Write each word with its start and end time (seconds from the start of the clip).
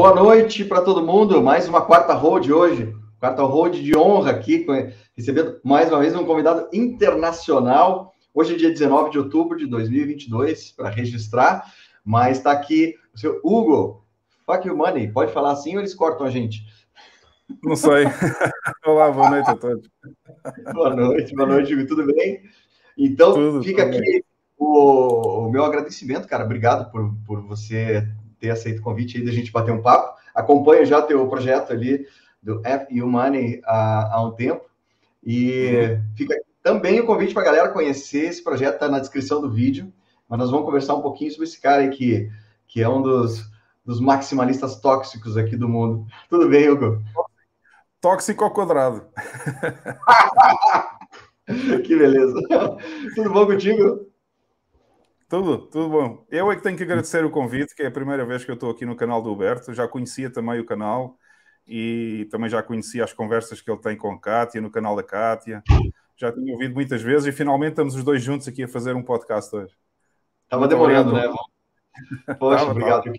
Boa 0.00 0.14
noite 0.14 0.64
para 0.64 0.80
todo 0.80 1.04
mundo. 1.04 1.42
Mais 1.42 1.68
uma 1.68 1.82
quarta 1.82 2.14
road 2.14 2.50
hoje. 2.50 2.90
Quarta 3.18 3.42
road 3.42 3.82
de 3.82 3.94
honra 3.94 4.30
aqui, 4.30 4.64
recebendo 5.14 5.60
mais 5.62 5.90
uma 5.90 6.00
vez 6.00 6.16
um 6.16 6.24
convidado 6.24 6.70
internacional. 6.72 8.10
Hoje 8.32 8.54
é 8.54 8.56
dia 8.56 8.70
19 8.70 9.10
de 9.10 9.18
outubro 9.18 9.58
de 9.58 9.66
2022, 9.66 10.72
para 10.72 10.88
registrar. 10.88 11.66
Mas 12.02 12.38
está 12.38 12.50
aqui 12.50 12.94
o 13.14 13.18
seu 13.18 13.42
Hugo. 13.44 14.02
Fuck 14.46 14.66
you 14.66 14.74
money. 14.74 15.12
Pode 15.12 15.34
falar 15.34 15.52
assim 15.52 15.74
ou 15.74 15.80
eles 15.80 15.92
cortam 15.92 16.26
a 16.26 16.30
gente? 16.30 16.64
Não 17.62 17.76
sei. 17.76 18.06
Olá, 18.86 19.12
boa 19.12 19.28
noite 19.28 19.50
a 19.50 19.56
todos. 19.56 19.86
Boa 20.72 20.96
noite, 20.96 21.34
boa 21.34 21.46
noite, 21.46 21.74
Hugo. 21.74 21.86
Tudo 21.86 22.06
bem? 22.06 22.40
Então, 22.96 23.34
tudo, 23.34 23.62
fica 23.62 23.82
aqui 23.82 24.24
o, 24.56 25.44
o, 25.44 25.50
meu 25.50 25.62
agradecimento, 25.62 26.26
cara. 26.26 26.46
Obrigado 26.46 26.90
por, 26.90 27.14
por 27.26 27.42
você 27.42 28.08
ter 28.40 28.50
aceito 28.50 28.80
o 28.80 28.82
convite 28.82 29.18
aí 29.18 29.24
da 29.24 29.30
gente 29.30 29.52
bater 29.52 29.72
um 29.72 29.82
papo. 29.82 30.18
Acompanho 30.34 30.86
já 30.86 31.02
teu 31.02 31.28
projeto 31.28 31.72
ali 31.72 32.06
do 32.42 32.62
FU 32.62 33.06
Money 33.06 33.60
há, 33.64 34.16
há 34.16 34.24
um 34.24 34.32
tempo. 34.32 34.64
E 35.22 35.74
uhum. 35.74 36.02
fica 36.16 36.34
também 36.62 36.98
o 37.00 37.06
convite 37.06 37.34
para 37.34 37.42
a 37.42 37.46
galera 37.46 37.68
conhecer 37.68 38.24
esse 38.24 38.42
projeto, 38.42 38.74
está 38.74 38.88
na 38.88 38.98
descrição 38.98 39.40
do 39.40 39.50
vídeo. 39.50 39.92
Mas 40.28 40.38
nós 40.38 40.50
vamos 40.50 40.64
conversar 40.64 40.94
um 40.94 41.02
pouquinho 41.02 41.30
sobre 41.30 41.46
esse 41.46 41.60
cara 41.60 41.82
aí 41.82 41.90
que, 41.90 42.30
que 42.66 42.80
é 42.80 42.88
um 42.88 43.02
dos, 43.02 43.44
dos 43.84 44.00
maximalistas 44.00 44.80
tóxicos 44.80 45.36
aqui 45.36 45.56
do 45.56 45.68
mundo. 45.68 46.06
Tudo 46.28 46.48
bem, 46.48 46.68
Hugo? 46.68 47.02
Tóxico 48.00 48.44
ao 48.44 48.52
quadrado. 48.52 49.04
que 51.84 51.96
beleza. 51.96 52.40
Tudo 53.14 53.30
bom 53.30 53.44
contigo? 53.46 54.06
Tudo, 55.30 55.58
tudo 55.58 55.88
bom. 55.88 56.26
Eu 56.28 56.50
é 56.50 56.56
que 56.56 56.62
tenho 56.62 56.76
que 56.76 56.82
agradecer 56.82 57.24
o 57.24 57.30
convite, 57.30 57.72
que 57.72 57.84
é 57.84 57.86
a 57.86 57.90
primeira 57.90 58.26
vez 58.26 58.44
que 58.44 58.50
eu 58.50 58.54
estou 58.56 58.68
aqui 58.68 58.84
no 58.84 58.96
canal 58.96 59.22
do 59.22 59.30
Huberto. 59.30 59.72
Já 59.72 59.86
conhecia 59.86 60.28
também 60.28 60.58
o 60.58 60.66
canal 60.66 61.16
e 61.68 62.26
também 62.32 62.50
já 62.50 62.60
conhecia 62.64 63.04
as 63.04 63.12
conversas 63.12 63.62
que 63.62 63.70
ele 63.70 63.78
tem 63.78 63.96
com 63.96 64.10
a 64.10 64.18
Kátia, 64.18 64.60
no 64.60 64.72
canal 64.72 64.96
da 64.96 65.04
Kátia. 65.04 65.62
Já 66.16 66.32
tinha 66.32 66.52
ouvido 66.52 66.74
muitas 66.74 67.00
vezes 67.00 67.28
e 67.28 67.32
finalmente 67.32 67.70
estamos 67.70 67.94
os 67.94 68.02
dois 68.02 68.20
juntos 68.20 68.48
aqui 68.48 68.64
a 68.64 68.68
fazer 68.68 68.96
um 68.96 69.04
podcast 69.04 69.54
hoje. 69.54 69.72
Estava 70.42 70.66
demorando, 70.66 71.12
né? 71.12 71.32
Poxa, 72.36 72.58
tava, 72.58 72.70
obrigado. 72.72 73.04
Tava. 73.04 73.16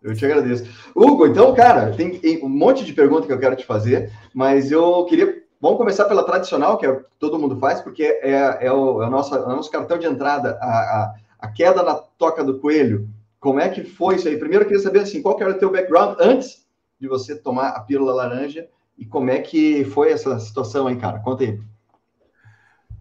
Eu 0.00 0.14
te 0.16 0.24
agradeço. 0.24 0.64
Hugo, 0.96 1.26
então, 1.26 1.54
cara, 1.54 1.92
tem 1.92 2.18
um 2.42 2.48
monte 2.48 2.82
de 2.82 2.94
perguntas 2.94 3.26
que 3.26 3.32
eu 3.34 3.38
quero 3.38 3.56
te 3.56 3.66
fazer, 3.66 4.10
mas 4.32 4.72
eu 4.72 5.04
queria 5.04 5.44
Vamos 5.60 5.76
começar 5.76 6.06
pela 6.06 6.24
tradicional, 6.24 6.78
que 6.78 6.86
é 6.86 7.00
todo 7.18 7.38
mundo 7.38 7.58
faz, 7.58 7.82
porque 7.82 8.02
é, 8.02 8.66
é, 8.66 8.72
o, 8.72 9.02
é 9.02 9.06
o, 9.06 9.10
nosso, 9.10 9.34
é 9.34 9.40
o 9.40 9.48
nosso 9.48 9.70
cartão 9.70 9.98
de 9.98 10.06
entrada, 10.06 10.58
a, 10.60 10.66
a, 10.66 11.14
a, 11.40 11.48
queda 11.48 11.82
na 11.82 11.94
toca 11.94 12.42
do 12.42 12.58
coelho. 12.58 13.06
Como 13.38 13.60
é 13.60 13.68
que 13.68 13.84
foi 13.84 14.16
isso 14.16 14.26
aí? 14.26 14.38
Primeiro 14.38 14.64
eu 14.64 14.68
queria 14.68 14.82
saber 14.82 15.00
assim, 15.00 15.20
qual 15.20 15.36
que 15.36 15.42
era 15.42 15.52
o 15.52 15.58
teu 15.58 15.70
background 15.70 16.16
antes 16.18 16.66
de 16.98 17.06
você 17.06 17.36
tomar 17.36 17.68
a 17.70 17.80
pílula 17.80 18.14
laranja 18.14 18.68
e 18.96 19.04
como 19.04 19.30
é 19.30 19.38
que 19.40 19.84
foi 19.84 20.12
essa 20.12 20.38
situação 20.40 20.86
aí, 20.86 20.96
cara? 20.96 21.18
Conta 21.18 21.44
aí. 21.44 21.60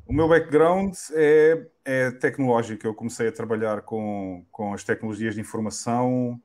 O 0.05 0.13
meu 0.13 0.27
background 0.27 0.93
é, 1.13 1.65
é 1.85 2.11
tecnológico. 2.11 2.85
Eu 2.85 2.93
comecei 2.93 3.29
a 3.29 3.31
trabalhar 3.31 3.83
com, 3.83 4.43
com 4.51 4.73
as 4.73 4.83
tecnologias 4.83 5.35
de 5.35 5.41
informação, 5.41 6.41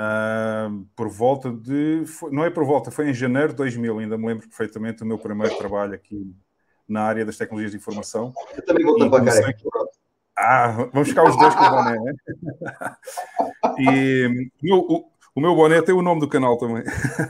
Uh, 0.00 0.86
por 0.96 1.10
volta 1.10 1.52
de. 1.52 2.06
Foi, 2.06 2.30
não 2.32 2.42
é 2.42 2.48
por 2.48 2.64
volta, 2.64 2.90
foi 2.90 3.10
em 3.10 3.14
janeiro 3.14 3.48
de 3.48 3.56
2000, 3.56 3.98
ainda 3.98 4.16
me 4.16 4.28
lembro 4.28 4.48
perfeitamente 4.48 5.00
do 5.00 5.04
meu 5.04 5.18
primeiro 5.18 5.54
trabalho 5.58 5.92
aqui 5.92 6.34
na 6.88 7.02
área 7.02 7.22
das 7.22 7.36
tecnologias 7.36 7.72
de 7.72 7.76
informação. 7.76 8.32
Eu 8.56 8.64
também 8.64 8.84
vou 8.84 8.96
tampar 8.96 9.20
comecei... 9.20 9.54
Ah, 10.38 10.88
vamos 10.90 11.10
ficar 11.10 11.24
os 11.24 11.36
dois 11.36 11.54
com 11.54 11.62
o 11.64 11.70
boné, 11.70 11.98
né? 11.98 12.14
e 13.78 14.72
o, 14.72 14.78
o, 14.78 15.10
o, 15.34 15.40
meu 15.40 15.54
boné 15.54 15.82
tem 15.82 15.94
o 15.94 16.00
nome 16.00 16.20
do 16.20 16.28
canal 16.28 16.56
também. 16.56 16.82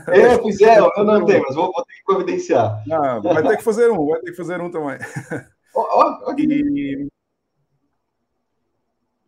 É, 0.07 0.37
pois 0.37 0.61
é, 0.61 0.79
eu 0.79 1.03
não 1.03 1.25
tenho, 1.25 1.43
mas 1.43 1.55
vou, 1.55 1.73
vou 1.73 1.83
ter 1.83 1.93
que 1.93 2.03
providenciar. 2.05 2.81
Ah, 2.89 3.19
vai 3.19 3.43
ter 3.43 3.57
que 3.57 3.63
fazer 3.63 3.91
um, 3.91 4.07
vai 4.07 4.21
ter 4.21 4.31
que 4.31 4.37
fazer 4.37 4.61
um 4.61 4.71
também. 4.71 4.97
Oh, 5.73 5.81
oh, 5.81 6.31
okay. 6.31 6.45
e... 6.45 7.07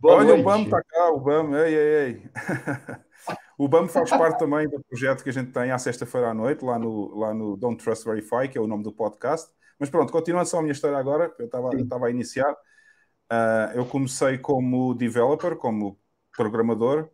Olha, 0.03 0.27
noite. 0.27 0.41
o 0.41 0.43
BAM 0.43 0.63
está 0.63 0.81
cá, 0.83 1.09
o 1.11 1.19
BAM, 1.19 1.53
ei, 1.55 1.75
ei, 1.75 2.05
ei. 2.05 2.21
O 3.63 3.67
BAM 3.69 3.87
faz 3.87 4.09
parte 4.09 4.39
também 4.39 4.67
do 4.67 4.83
projeto 4.83 5.23
que 5.23 5.29
a 5.29 5.33
gente 5.33 5.53
tem 5.53 5.71
à 5.71 5.79
sexta-feira 5.79 6.31
à 6.31 6.33
noite, 6.33 6.65
lá 6.65 6.77
no, 6.77 7.17
lá 7.17 7.33
no 7.33 7.55
Don't 7.55 7.81
Trust 7.81 8.03
Verify, 8.03 8.49
que 8.51 8.57
é 8.57 8.61
o 8.61 8.67
nome 8.67 8.83
do 8.83 8.91
podcast. 8.91 9.49
Mas 9.79 9.89
pronto, 9.89 10.11
continuando 10.11 10.49
só 10.49 10.59
a 10.59 10.61
minha 10.61 10.73
história 10.73 10.97
agora, 10.97 11.33
eu 11.39 11.45
estava 11.45 12.07
a 12.07 12.09
iniciar. 12.09 12.51
Uh, 12.51 13.71
eu 13.75 13.85
comecei 13.85 14.37
como 14.37 14.93
developer, 14.93 15.55
como 15.55 15.97
programador. 16.35 17.05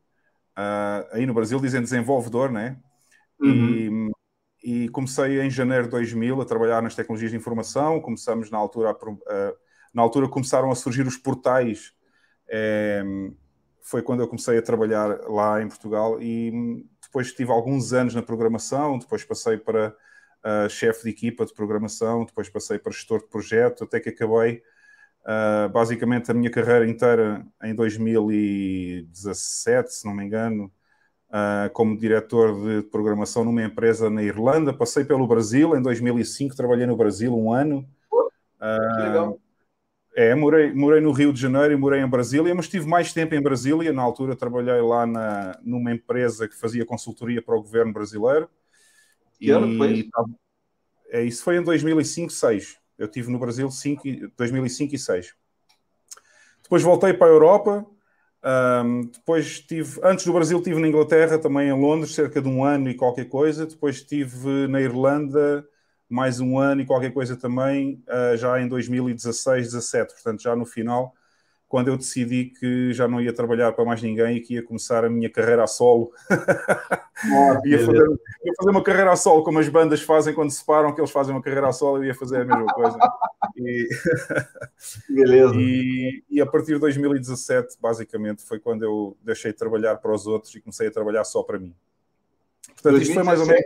Uh, 0.58 1.06
aí 1.12 1.28
no 1.28 1.36
Brasil 1.36 1.60
dizem 1.60 1.84
desenvolvedor, 1.84 2.52
né? 2.52 2.80
Uhum. 3.40 4.10
E, 4.64 4.86
e, 4.86 4.90
comecei 4.90 5.40
em 5.42 5.52
janeiro 5.52 5.84
de 5.84 5.92
2000 5.92 6.42
a 6.42 6.46
trabalhar 6.46 6.82
nas 6.82 6.96
tecnologias 6.96 7.30
de 7.30 7.38
informação. 7.38 8.02
Começamos 8.02 8.50
na 8.50 8.58
altura, 8.58 8.90
a, 8.90 8.94
uh, 8.94 9.56
na 9.94 10.02
altura 10.02 10.28
começaram 10.28 10.72
a 10.72 10.76
surgir 10.76 11.06
os 11.06 11.16
portais. 11.16 11.94
Eh, 12.52 13.04
foi 13.90 14.02
quando 14.04 14.22
eu 14.22 14.28
comecei 14.28 14.58
a 14.58 14.62
trabalhar 14.62 15.20
lá 15.28 15.62
em 15.62 15.68
Portugal 15.68 16.22
e 16.22 16.86
depois 17.02 17.34
tive 17.34 17.52
alguns 17.52 17.92
anos 17.92 18.14
na 18.14 18.22
programação, 18.22 19.00
depois 19.00 19.24
passei 19.24 19.58
para 19.58 19.96
uh, 20.46 20.70
chefe 20.70 21.06
de 21.06 21.10
equipa 21.10 21.44
de 21.44 21.56
programação, 21.56 22.24
depois 22.24 22.48
passei 22.50 22.78
para 22.78 22.92
gestor 22.92 23.18
de 23.20 23.28
projeto, 23.28 23.86
até 23.86 24.00
que 24.00 24.10
acabei 24.10 24.62
uh, 25.26 25.68
basicamente 25.70 26.30
a 26.30 26.36
minha 26.36 26.52
carreira 26.52 26.88
inteira 26.88 27.44
em 27.64 27.74
2017, 27.74 29.92
se 29.92 30.06
não 30.06 30.14
me 30.14 30.24
engano, 30.24 30.72
uh, 31.30 31.68
como 31.74 31.98
diretor 31.98 32.54
de 32.64 32.84
programação 32.90 33.44
numa 33.44 33.64
empresa 33.64 34.08
na 34.08 34.22
Irlanda. 34.22 34.72
Passei 34.72 35.04
pelo 35.04 35.28
Brasil, 35.28 35.76
em 35.76 35.82
2005 35.82 36.56
trabalhei 36.56 36.86
no 36.86 36.96
Brasil 36.96 37.36
um 37.36 37.52
ano. 37.52 37.90
que 38.60 39.02
legal 39.02 39.40
é, 40.20 40.36
morei, 40.36 40.74
morei 40.74 41.00
no 41.00 41.14
Rio 41.14 41.32
de 41.32 41.40
Janeiro 41.40 41.74
e 41.74 41.78
morei 41.78 42.02
em 42.02 42.10
Brasília, 42.10 42.54
mas 42.54 42.68
tive 42.68 42.86
mais 42.86 43.14
tempo 43.14 43.34
em 43.36 43.42
Brasília. 43.42 43.94
Na 43.94 44.02
altura 44.02 44.36
trabalhei 44.36 44.82
lá 44.82 45.08
na, 45.08 45.58
numa 45.64 45.94
empresa 45.94 46.46
que 46.46 46.58
fazia 46.58 46.86
consultoria 46.86 47.42
para 47.42 47.56
o 47.56 47.62
governo 47.62 47.94
brasileiro. 47.94 48.50
Que 49.40 49.46
e, 49.46 49.52
ano 49.52 49.78
foi 49.78 49.94
isso? 49.94 50.10
É, 51.08 51.24
isso 51.24 51.42
foi 51.42 51.56
em 51.56 51.64
2005, 51.64 52.34
6. 52.34 52.78
Eu 52.98 53.08
tive 53.08 53.32
no 53.32 53.40
Brasil 53.40 53.72
5, 53.72 54.04
2005 54.36 54.94
e 54.94 55.00
6. 55.00 55.34
Depois 56.64 56.84
voltei 56.84 57.14
para 57.14 57.28
a 57.28 57.30
Europa. 57.30 57.86
Um, 58.84 59.04
depois 59.04 59.46
estive, 59.46 60.02
antes 60.04 60.26
do 60.26 60.34
Brasil, 60.34 60.58
estive 60.58 60.82
na 60.82 60.88
Inglaterra, 60.90 61.40
também 61.40 61.70
em 61.70 61.80
Londres, 61.80 62.14
cerca 62.14 62.42
de 62.42 62.48
um 62.50 62.66
ano 62.66 62.90
e 62.90 62.94
qualquer 62.94 63.30
coisa. 63.30 63.66
Depois 63.66 63.96
estive 63.96 64.68
na 64.68 64.82
Irlanda 64.82 65.66
mais 66.10 66.40
um 66.40 66.58
ano 66.58 66.82
e 66.82 66.86
qualquer 66.86 67.14
coisa 67.14 67.38
também, 67.38 68.04
uh, 68.08 68.36
já 68.36 68.60
em 68.60 68.68
2016, 68.68 69.68
17, 69.68 70.14
portanto, 70.14 70.42
já 70.42 70.56
no 70.56 70.66
final, 70.66 71.14
quando 71.70 71.90
eu 71.90 71.96
decidi 71.96 72.46
que 72.46 72.92
já 72.94 73.08
não 73.08 73.22
ia 73.22 73.32
trabalhar 73.32 73.72
para 73.74 73.86
mais 73.86 74.02
ninguém 74.02 74.38
e 74.38 74.42
que 74.42 74.56
ia 74.56 74.64
começar 74.64 75.06
a 75.06 75.10
minha 75.10 75.30
carreira 75.30 75.64
a 75.64 75.68
solo. 75.68 76.12
Oh, 76.32 76.34
ia, 77.64 77.78
fazer, 77.86 78.10
ia, 78.44 78.54
fazer, 78.58 78.72
uma 78.72 78.84
carreira 78.84 79.12
a 79.12 79.16
solo, 79.16 79.44
como 79.44 79.60
as 79.60 79.70
bandas 79.70 80.02
fazem 80.02 80.34
quando 80.34 80.50
se 80.50 80.58
separam, 80.58 80.96
que 80.96 81.00
eles 81.00 81.12
fazem 81.12 81.34
uma 81.34 81.44
carreira 81.44 81.70
a 81.70 81.72
solo, 81.72 81.98
eu 81.98 82.06
ia 82.06 82.16
fazer 82.16 82.42
a 82.42 82.46
mesma 82.46 82.74
coisa. 82.74 82.98
E... 83.56 83.88
Beleza. 85.14 85.54
E, 85.56 86.24
e, 86.28 86.42
a 86.42 86.46
partir 86.48 86.74
de 86.74 86.80
2017, 86.80 87.78
basicamente, 87.80 88.44
foi 88.44 88.60
quando 88.60 88.84
eu 88.84 89.16
deixei 89.22 89.52
de 89.52 89.58
trabalhar 89.60 89.98
para 89.98 90.12
os 90.12 90.26
outros 90.26 90.56
e 90.56 90.62
comecei 90.62 90.88
a 90.88 90.92
trabalhar 90.92 91.24
só 91.24 91.44
para 91.44 91.60
mim. 91.60 91.76
Portanto, 92.70 92.96
2017, 92.96 93.04
isto 93.04 93.14
foi 93.14 93.24
mais 93.24 93.40
ou 93.40 93.46
menos. 93.46 93.66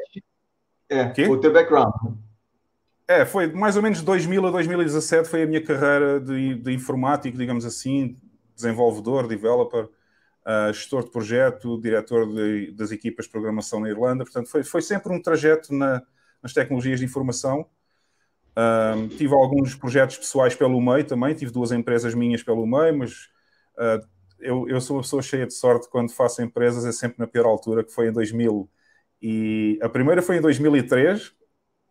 É, 0.90 1.30
o 1.30 1.40
teu 1.40 1.54
background. 1.54 1.94
É, 3.08 3.26
foi 3.26 3.52
mais 3.52 3.76
ou 3.76 3.82
menos 3.82 4.02
2000 4.02 4.48
a 4.48 4.52
2017 4.52 5.28
foi 5.28 5.44
a 5.44 5.46
minha 5.46 5.62
carreira 5.62 6.20
de, 6.22 6.56
de 6.56 6.72
informático, 6.72 7.38
digamos 7.38 7.66
assim, 7.66 8.16
desenvolvedor, 8.56 9.28
developer, 9.28 9.86
uh, 9.86 10.72
gestor 10.74 11.04
de 11.04 11.12
projeto, 11.12 11.80
diretor 11.82 12.26
de, 12.34 12.72
das 12.72 12.92
equipas 12.92 13.26
de 13.26 13.32
programação 13.32 13.82
na 13.82 13.90
Irlanda. 13.90 14.24
Portanto, 14.24 14.48
foi, 14.50 14.64
foi 14.64 14.82
sempre 14.82 15.12
um 15.14 15.22
trajeto 15.22 15.74
na, 15.74 16.02
nas 16.42 16.54
tecnologias 16.54 17.00
de 17.00 17.06
informação. 17.06 17.68
Uh, 18.52 19.08
tive 19.18 19.34
alguns 19.34 19.76
projetos 19.76 20.18
pessoais 20.18 20.56
pelo 20.56 20.80
meio 20.80 21.04
também, 21.04 21.34
tive 21.34 21.52
duas 21.52 21.72
empresas 21.72 22.14
minhas 22.14 22.44
pelo 22.44 22.66
meio, 22.66 22.98
mas 23.00 23.30
uh, 23.78 24.06
eu, 24.40 24.68
eu 24.70 24.80
sou 24.80 24.98
uma 24.98 25.02
pessoa 25.02 25.22
cheia 25.22 25.48
de 25.48 25.54
sorte 25.54 25.90
quando 25.90 26.12
faço 26.12 26.42
empresas, 26.42 26.86
é 26.86 26.92
sempre 26.92 27.18
na 27.20 27.28
pior 27.28 27.46
altura, 27.46 27.84
que 27.84 27.92
foi 27.92 28.10
em 28.10 28.12
2000. 28.12 28.70
E 29.22 29.80
a 29.82 29.90
primeira 29.90 30.22
foi 30.22 30.38
em 30.38 30.42
2003, 30.42 31.34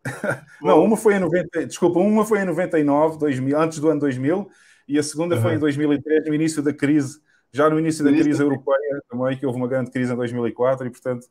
não, 0.60 0.82
uma 0.82 0.96
foi 0.96 1.14
em 1.14 1.20
90, 1.20 1.66
desculpa, 1.66 1.99
uma 1.99 2.25
foi 2.25 2.40
em 2.40 2.44
99, 2.44 3.19
2000, 3.19 3.58
antes 3.58 3.78
do 3.78 3.88
ano 3.88 4.00
2000, 4.00 4.49
e 4.88 4.99
a 4.99 5.02
segunda 5.02 5.37
uhum. 5.37 5.43
foi 5.43 5.54
em 5.54 5.58
2003, 5.58 6.26
no 6.26 6.34
início 6.34 6.62
da 6.62 6.72
crise, 6.72 7.20
já 7.52 7.70
no 7.70 7.78
início 7.78 8.04
da 8.04 8.10
crise 8.10 8.43
europeia 8.43 9.02
também, 9.08 9.37
que 9.37 9.46
houve 9.46 9.58
uma 9.58 9.69
grande 9.69 9.90
crise 9.90 10.12
em 10.12 10.16
2004, 10.16 10.87
e 10.87 10.90
portanto, 10.90 11.25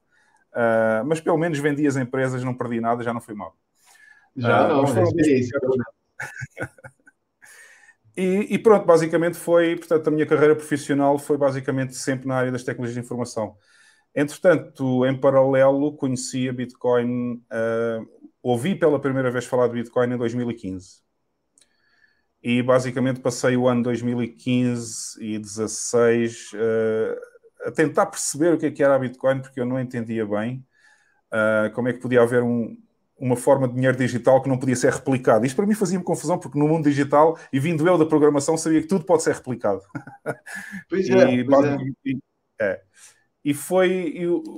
uh, 0.54 1.06
mas 1.06 1.20
pelo 1.20 1.38
menos 1.38 1.60
vendi 1.60 1.86
as 1.86 1.98
empresas, 1.98 2.44
não 2.44 2.54
perdi 2.54 2.80
nada, 2.80 3.04
já 3.04 3.14
não 3.14 3.20
fui 3.20 3.36
mal. 3.36 3.56
Já 4.36 4.66
uh, 4.66 4.68
não, 4.70 4.82
mas 4.84 4.92
foram 4.92 5.12
e, 8.16 8.56
e, 8.56 8.60
pronto, 8.60 8.86
basicamente 8.86 9.36
foi, 9.36 9.76
portanto, 9.76 10.08
a 10.08 10.12
minha 10.12 10.26
carreira 10.26 10.56
profissional 10.56 11.18
foi 11.18 11.38
basicamente 11.38 11.96
sempre 11.96 12.28
na 12.28 12.36
área 12.36 12.52
das 12.52 12.64
tecnologias 12.64 12.94
de 12.94 13.04
informação. 13.04 13.58
Entretanto, 14.14 15.06
em 15.06 15.18
paralelo, 15.18 15.96
conheci 15.96 16.48
a 16.48 16.54
Bitcoin, 16.54 17.36
uh, 17.36 18.21
ouvi 18.42 18.76
pela 18.76 19.00
primeira 19.00 19.32
vez 19.32 19.46
falar 19.46 19.68
de 19.68 19.74
Bitcoin 19.74 20.14
em 20.14 20.18
2015. 20.18 21.02
E 22.44 22.64
basicamente 22.64 23.20
passei 23.20 23.56
o 23.56 23.68
ano 23.68 23.84
2015 23.84 25.24
e 25.24 25.38
2016 25.38 26.54
uh, 26.54 27.68
a 27.68 27.72
tentar 27.72 28.08
perceber 28.08 28.54
o 28.54 28.58
que, 28.58 28.66
é 28.66 28.72
que 28.72 28.84
era 28.84 28.96
a 28.96 29.00
Bitcoin, 29.00 29.42
porque 29.42 29.60
eu 29.60 29.66
não 29.66 29.80
entendia 29.80 30.26
bem 30.26 30.66
uh, 31.32 31.72
como 31.74 31.88
é 31.88 31.94
que 31.94 32.00
podia 32.00 32.22
haver 32.22 32.42
um, 32.42 32.76
uma 33.22 33.36
forma 33.36 33.68
de 33.68 33.76
dinheiro 33.76 33.96
digital 33.96 34.42
que 34.42 34.50
não 34.50 34.58
podia 34.58 34.76
ser 34.76 34.92
replicado. 34.92 35.46
Isto 35.46 35.56
para 35.56 35.68
mim 35.68 35.76
fazia-me 35.76 36.04
confusão, 36.04 36.40
porque 36.40 36.58
no 36.58 36.68
mundo 36.68 36.86
digital, 36.86 37.38
e 37.54 37.60
vindo 37.60 37.88
eu 37.88 37.98
da 37.98 38.06
programação, 38.06 38.58
sabia 38.58 38.82
que 38.82 38.88
tudo 38.88 39.06
pode 39.06 39.22
ser 39.22 39.36
replicado. 39.36 39.82
Pois 40.90 41.08
é, 41.10 41.32
e, 41.32 41.46
pois 41.46 41.66
é. 41.66 41.78
é. 42.60 42.82
E 43.44 43.54
foi, 43.54 44.16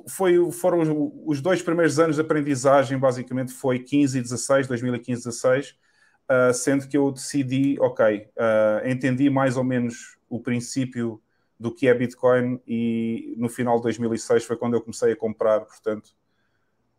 foi, 0.09 0.51
foram 0.51 0.81
os, 0.81 1.37
os, 1.37 1.41
dois 1.41 1.61
primeiros 1.61 1.99
anos 1.99 2.17
de 2.17 2.21
aprendizagem, 2.21 2.97
basicamente 2.97 3.53
foi 3.53 3.79
15 3.79 4.17
e 4.17 4.21
16, 4.21 4.67
2015 4.67 5.21
e 5.21 5.23
16, 5.23 5.69
uh, 5.69 6.53
sendo 6.53 6.87
que 6.87 6.97
eu 6.97 7.11
decidi, 7.11 7.77
ok, 7.79 8.27
uh, 8.35 8.87
entendi 8.87 9.29
mais 9.29 9.55
ou 9.55 9.63
menos 9.63 10.17
o 10.29 10.39
princípio 10.39 11.21
do 11.57 11.73
que 11.73 11.87
é 11.87 11.93
Bitcoin 11.93 12.59
e 12.67 13.35
no 13.37 13.47
final 13.47 13.77
de 13.77 13.83
2006 13.83 14.43
foi 14.43 14.57
quando 14.57 14.73
eu 14.73 14.81
comecei 14.81 15.13
a 15.13 15.15
comprar, 15.15 15.61
portanto, 15.61 16.13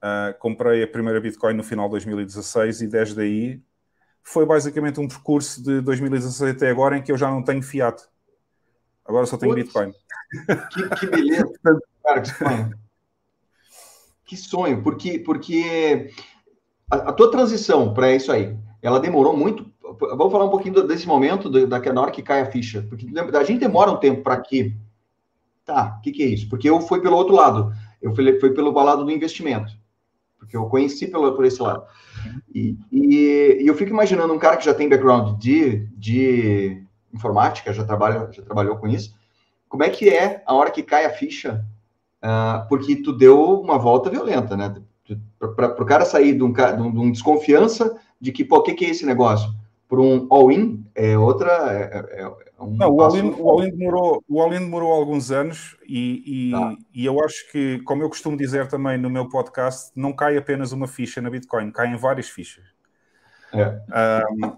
Uh, 0.05 0.39
comprei 0.39 0.83
a 0.83 0.87
primeira 0.87 1.19
Bitcoin 1.19 1.55
no 1.55 1.63
final 1.63 1.87
de 1.87 1.93
2016 1.93 2.83
e 2.83 2.87
desde 2.87 3.19
aí 3.23 3.63
foi 4.23 4.45
basicamente 4.45 5.01
um 5.01 5.09
percurso 5.09 5.63
de 5.63 5.81
2016 5.81 6.55
até 6.55 6.69
agora 6.69 6.99
em 6.99 7.03
que 7.03 7.11
eu 7.11 7.17
já 7.17 7.31
não 7.31 7.43
tenho 7.43 7.63
fiat. 7.63 8.03
Agora 9.03 9.25
só 9.25 9.39
tenho 9.39 9.55
Bitcoin. 9.55 9.95
Que, 10.71 10.89
que 10.97 11.07
beleza, 11.07 11.53
cara, 12.03 12.21
que 12.21 12.29
sonho. 12.29 12.75
Que 14.27 14.37
sonho, 14.37 14.83
porque, 14.83 15.19
porque 15.19 16.11
a, 16.91 16.97
a 16.97 17.13
tua 17.13 17.31
transição 17.31 17.93
para 17.93 18.15
isso 18.15 18.33
aí, 18.33 18.57
ela 18.83 18.99
demorou 18.99 19.37
muito. 19.37 19.71
Vamos 20.01 20.33
falar 20.33 20.47
um 20.47 20.51
pouquinho 20.51 20.87
desse 20.87 21.07
momento, 21.07 21.49
da, 21.67 21.79
na 21.79 22.01
hora 22.01 22.11
que 22.11 22.23
cai 22.23 22.41
a 22.41 22.51
ficha. 22.51 22.85
Porque 22.89 23.07
a 23.17 23.45
gente 23.45 23.61
demora 23.61 23.91
um 23.91 23.97
tempo 23.97 24.23
para 24.23 24.41
que. 24.41 24.77
Tá, 25.65 25.97
o 25.99 26.03
que, 26.03 26.13
que 26.13 26.23
é 26.23 26.27
isso? 26.27 26.49
Porque 26.49 26.69
eu 26.69 26.81
fui 26.81 27.01
pelo 27.01 27.17
outro 27.17 27.35
lado. 27.35 27.73
Eu 28.03 28.15
fui, 28.15 28.39
fui 28.39 28.51
pelo 28.51 28.71
lado 28.73 29.05
do 29.05 29.11
investimento 29.11 29.73
porque 30.45 30.57
eu 30.57 30.67
conheci 30.67 31.07
pelo, 31.07 31.35
por 31.35 31.45
esse 31.45 31.61
lado. 31.61 31.85
E, 32.55 32.77
e, 32.93 33.59
e, 33.63 33.67
eu 33.67 33.75
fico 33.75 33.91
imaginando 33.91 34.33
um 34.33 34.39
cara 34.39 34.57
que 34.57 34.65
já 34.65 34.75
tem 34.75 34.89
background 34.89 35.39
de, 35.39 35.87
de 35.97 36.85
informática, 37.13 37.73
já, 37.73 37.85
trabalha, 37.85 38.31
já 38.31 38.43
trabalhou 38.43 38.77
com 38.77 38.87
isso, 38.87 39.15
como 39.75 39.83
é 39.83 39.91
que 39.91 40.09
é 40.09 40.41
a 40.47 40.55
hora 40.55 40.71
que 40.71 40.85
cai 40.85 41.05
a 41.05 41.11
ficha, 41.11 41.67
uh, 42.23 42.65
porque 42.69 42.95
tu 42.95 43.13
deu 43.13 43.61
uma 43.61 43.77
volta 43.77 44.09
violenta, 44.09 44.57
né? 44.57 44.73
Para 45.37 45.83
o 45.83 45.85
cara 45.85 46.05
sair 46.05 46.33
de 46.33 46.45
um, 46.45 46.53
de 46.53 46.81
um, 46.81 47.11
desconfiança 47.11 48.01
de 48.21 48.31
que, 48.31 48.45
pô, 48.45 48.59
o 48.59 48.63
que, 48.63 48.73
que 48.73 48.85
é 48.85 48.91
esse 48.91 49.05
negócio? 49.05 49.53
Por 49.89 49.99
um 49.99 50.29
all-in, 50.31 50.87
é 50.95 51.19
outra, 51.19 51.51
é, 51.73 52.21
é, 52.21 52.29
um 52.61 52.77
não, 52.77 52.89
o 52.89 53.01
All-in 53.03 53.35
All 53.41 53.63
demorou, 53.63 54.25
o 54.29 54.41
All 54.41 54.51
demorou 54.51 54.93
alguns 54.93 55.33
anos 55.33 55.77
e, 55.89 56.51
e, 56.51 56.51
tá. 56.53 56.77
e, 56.95 57.05
eu 57.05 57.21
acho 57.25 57.51
que, 57.51 57.81
como 57.81 58.05
eu 58.05 58.09
costumo 58.09 58.37
dizer 58.37 58.69
também 58.69 58.97
no 58.97 59.11
meu 59.11 59.29
podcast, 59.29 59.91
não 59.97 60.13
cai 60.13 60.37
apenas 60.37 60.71
uma 60.71 60.87
ficha 60.87 61.21
na 61.21 61.31
Bitcoin, 61.31 61.73
caem 61.73 61.97
várias 61.97 62.29
fichas. 62.29 62.65
É. 63.53 64.23
Um, 64.41 64.53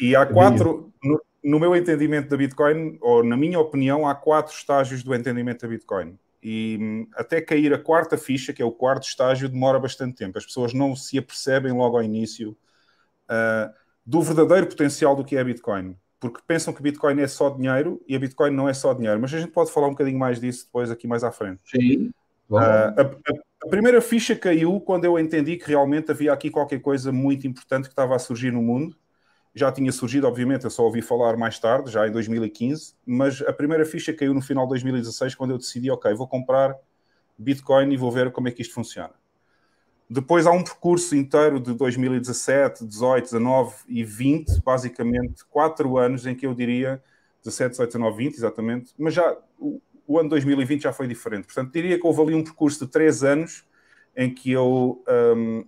e 0.00 0.16
há 0.16 0.26
quatro, 0.26 0.92
no, 1.04 1.20
no, 1.42 1.58
meu 1.58 1.74
entendimento 1.74 2.28
da 2.28 2.36
Bitcoin, 2.36 2.98
ou 3.00 3.24
na 3.24 3.36
minha 3.36 3.58
opinião, 3.58 4.06
há 4.06 4.14
quatro 4.14 4.54
estágios 4.54 5.02
do 5.02 5.14
entendimento 5.14 5.62
da 5.62 5.68
Bitcoin. 5.68 6.18
E 6.42 6.78
hum, 6.80 7.06
até 7.14 7.40
cair 7.40 7.72
a 7.74 7.78
quarta 7.78 8.16
ficha, 8.16 8.52
que 8.52 8.62
é 8.62 8.64
o 8.64 8.72
quarto 8.72 9.04
estágio, 9.04 9.48
demora 9.48 9.78
bastante 9.78 10.16
tempo. 10.16 10.38
As 10.38 10.46
pessoas 10.46 10.72
não 10.72 10.96
se 10.96 11.18
apercebem 11.18 11.72
logo 11.72 11.96
ao 11.96 12.02
início 12.02 12.56
uh, 13.30 13.72
do 14.04 14.22
verdadeiro 14.22 14.66
potencial 14.66 15.14
do 15.14 15.24
que 15.24 15.36
é 15.36 15.40
a 15.40 15.44
Bitcoin 15.44 15.96
porque 16.20 16.40
pensam 16.46 16.72
que 16.74 16.82
Bitcoin 16.82 17.18
é 17.22 17.26
só 17.26 17.48
dinheiro 17.48 18.00
e 18.06 18.14
a 18.14 18.18
Bitcoin 18.18 18.50
não 18.50 18.68
é 18.68 18.74
só 18.74 18.92
dinheiro. 18.92 19.18
Mas 19.18 19.32
a 19.32 19.38
gente 19.38 19.50
pode 19.50 19.72
falar 19.72 19.86
um 19.86 19.92
bocadinho 19.92 20.18
mais 20.18 20.38
disso 20.38 20.66
depois 20.66 20.90
aqui 20.90 21.08
mais 21.08 21.24
à 21.24 21.32
frente. 21.32 21.60
Sim. 21.64 22.12
Uh, 22.48 22.58
a, 22.58 23.00
a, 23.64 23.68
primeira 23.68 24.00
ficha 24.02 24.36
caiu 24.36 24.78
quando 24.80 25.06
eu 25.06 25.18
entendi 25.18 25.56
que 25.56 25.68
realmente 25.68 26.10
havia 26.10 26.32
aqui 26.32 26.50
qualquer 26.50 26.80
coisa 26.80 27.10
muito 27.10 27.46
importante 27.46 27.84
que 27.84 27.92
estava 27.92 28.14
a 28.14 28.18
surgir 28.18 28.52
no 28.52 28.60
mundo. 28.60 28.94
Já 29.54 29.72
tinha 29.72 29.90
surgido, 29.90 30.28
obviamente, 30.28 30.64
eu 30.64 30.70
só 30.70 30.84
ouvi 30.84 31.02
falar 31.02 31.36
mais 31.36 31.58
tarde, 31.58 31.90
já 31.90 32.06
em 32.06 32.12
2015, 32.12 32.94
mas 33.04 33.42
a 33.42 33.52
primeira 33.52 33.84
ficha 33.84 34.12
caiu 34.12 34.32
no 34.32 34.40
final 34.40 34.64
de 34.64 34.70
2016, 34.70 35.34
quando 35.34 35.50
eu 35.50 35.58
decidi, 35.58 35.90
ok, 35.90 36.14
vou 36.14 36.28
comprar 36.28 36.76
Bitcoin 37.36 37.92
e 37.92 37.96
vou 37.96 38.12
ver 38.12 38.30
como 38.30 38.48
é 38.48 38.50
que 38.52 38.62
isto 38.62 38.74
funciona. 38.74 39.14
Depois 40.08 40.46
há 40.46 40.50
um 40.50 40.62
percurso 40.62 41.14
inteiro 41.14 41.60
de 41.60 41.72
2017, 41.72 42.84
18, 42.84 43.24
19 43.24 43.74
e 43.88 44.04
20, 44.04 44.60
basicamente 44.62 45.44
quatro 45.48 45.98
anos 45.98 46.26
em 46.26 46.34
que 46.34 46.44
eu 46.44 46.52
diria 46.52 47.02
17, 47.44 47.70
18, 47.70 47.92
19, 47.92 48.16
20, 48.16 48.36
exatamente, 48.36 48.92
mas 48.98 49.14
já 49.14 49.36
o, 49.58 50.18
ano 50.18 50.28
2020 50.28 50.82
já 50.82 50.92
foi 50.92 51.06
diferente. 51.06 51.44
Portanto, 51.44 51.72
diria 51.72 51.96
que 51.96 52.04
houve 52.04 52.20
ali 52.22 52.34
um 52.34 52.42
percurso 52.42 52.84
de 52.84 52.90
três 52.90 53.22
anos 53.22 53.64
em 54.16 54.34
que 54.34 54.50
eu 54.50 55.02
um, 55.08 55.64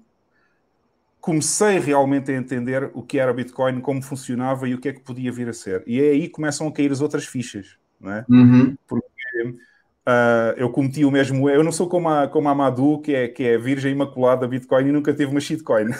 comecei 1.22 1.78
realmente 1.78 2.32
a 2.32 2.36
entender 2.36 2.90
o 2.92 3.02
que 3.02 3.18
era 3.18 3.32
Bitcoin, 3.32 3.80
como 3.80 4.02
funcionava 4.02 4.68
e 4.68 4.74
o 4.74 4.80
que 4.80 4.88
é 4.88 4.92
que 4.92 5.00
podia 5.00 5.32
vir 5.32 5.48
a 5.48 5.52
ser. 5.52 5.82
E 5.86 6.00
é 6.02 6.10
aí 6.10 6.22
que 6.22 6.30
começam 6.30 6.66
a 6.66 6.72
cair 6.72 6.90
as 6.90 7.00
outras 7.00 7.24
fichas, 7.24 7.78
não 7.98 8.12
é? 8.12 8.26
Uhum. 8.28 8.76
Porque 8.86 9.12
Uh, 10.04 10.50
eu 10.56 10.68
cometi 10.68 11.04
o 11.04 11.12
mesmo 11.12 11.48
Eu 11.48 11.62
não 11.62 11.70
sou 11.70 11.88
como 11.88 12.08
a, 12.08 12.26
como 12.26 12.48
a 12.48 12.54
Madu, 12.56 13.00
que 13.00 13.14
é, 13.14 13.28
que 13.28 13.44
é 13.44 13.56
virgem 13.56 13.92
imaculada 13.92 14.40
da 14.40 14.48
Bitcoin 14.48 14.88
e 14.88 14.92
nunca 14.92 15.14
teve 15.14 15.30
uma 15.30 15.38
shitcoin. 15.38 15.92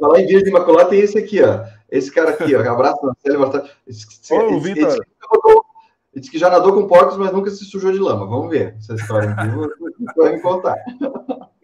Falar 0.00 0.20
em 0.20 0.26
virgem 0.26 0.50
imaculada, 0.50 0.90
tem 0.90 1.00
esse 1.00 1.18
aqui, 1.18 1.42
ó. 1.42 1.64
Esse 1.90 2.12
cara 2.12 2.30
aqui, 2.30 2.54
ó. 2.54 2.60
Abraço, 2.60 3.04
Marcelo. 3.04 3.68
Esse, 3.88 4.06
Oi, 4.32 4.54
esse, 4.54 4.60
Vitor. 4.60 4.88
Esse, 4.88 5.00
ele 5.00 6.20
disse 6.20 6.30
que 6.30 6.38
já 6.38 6.48
nadou 6.48 6.74
com 6.74 6.86
porcos, 6.86 7.16
mas 7.16 7.32
nunca 7.32 7.50
se 7.50 7.64
sujou 7.64 7.90
de 7.90 7.98
lama. 7.98 8.24
Vamos 8.24 8.50
ver 8.50 8.76
essa 8.78 8.94
história. 8.94 9.34
Vou 10.16 10.32
me 10.32 10.40
contar. 10.40 10.76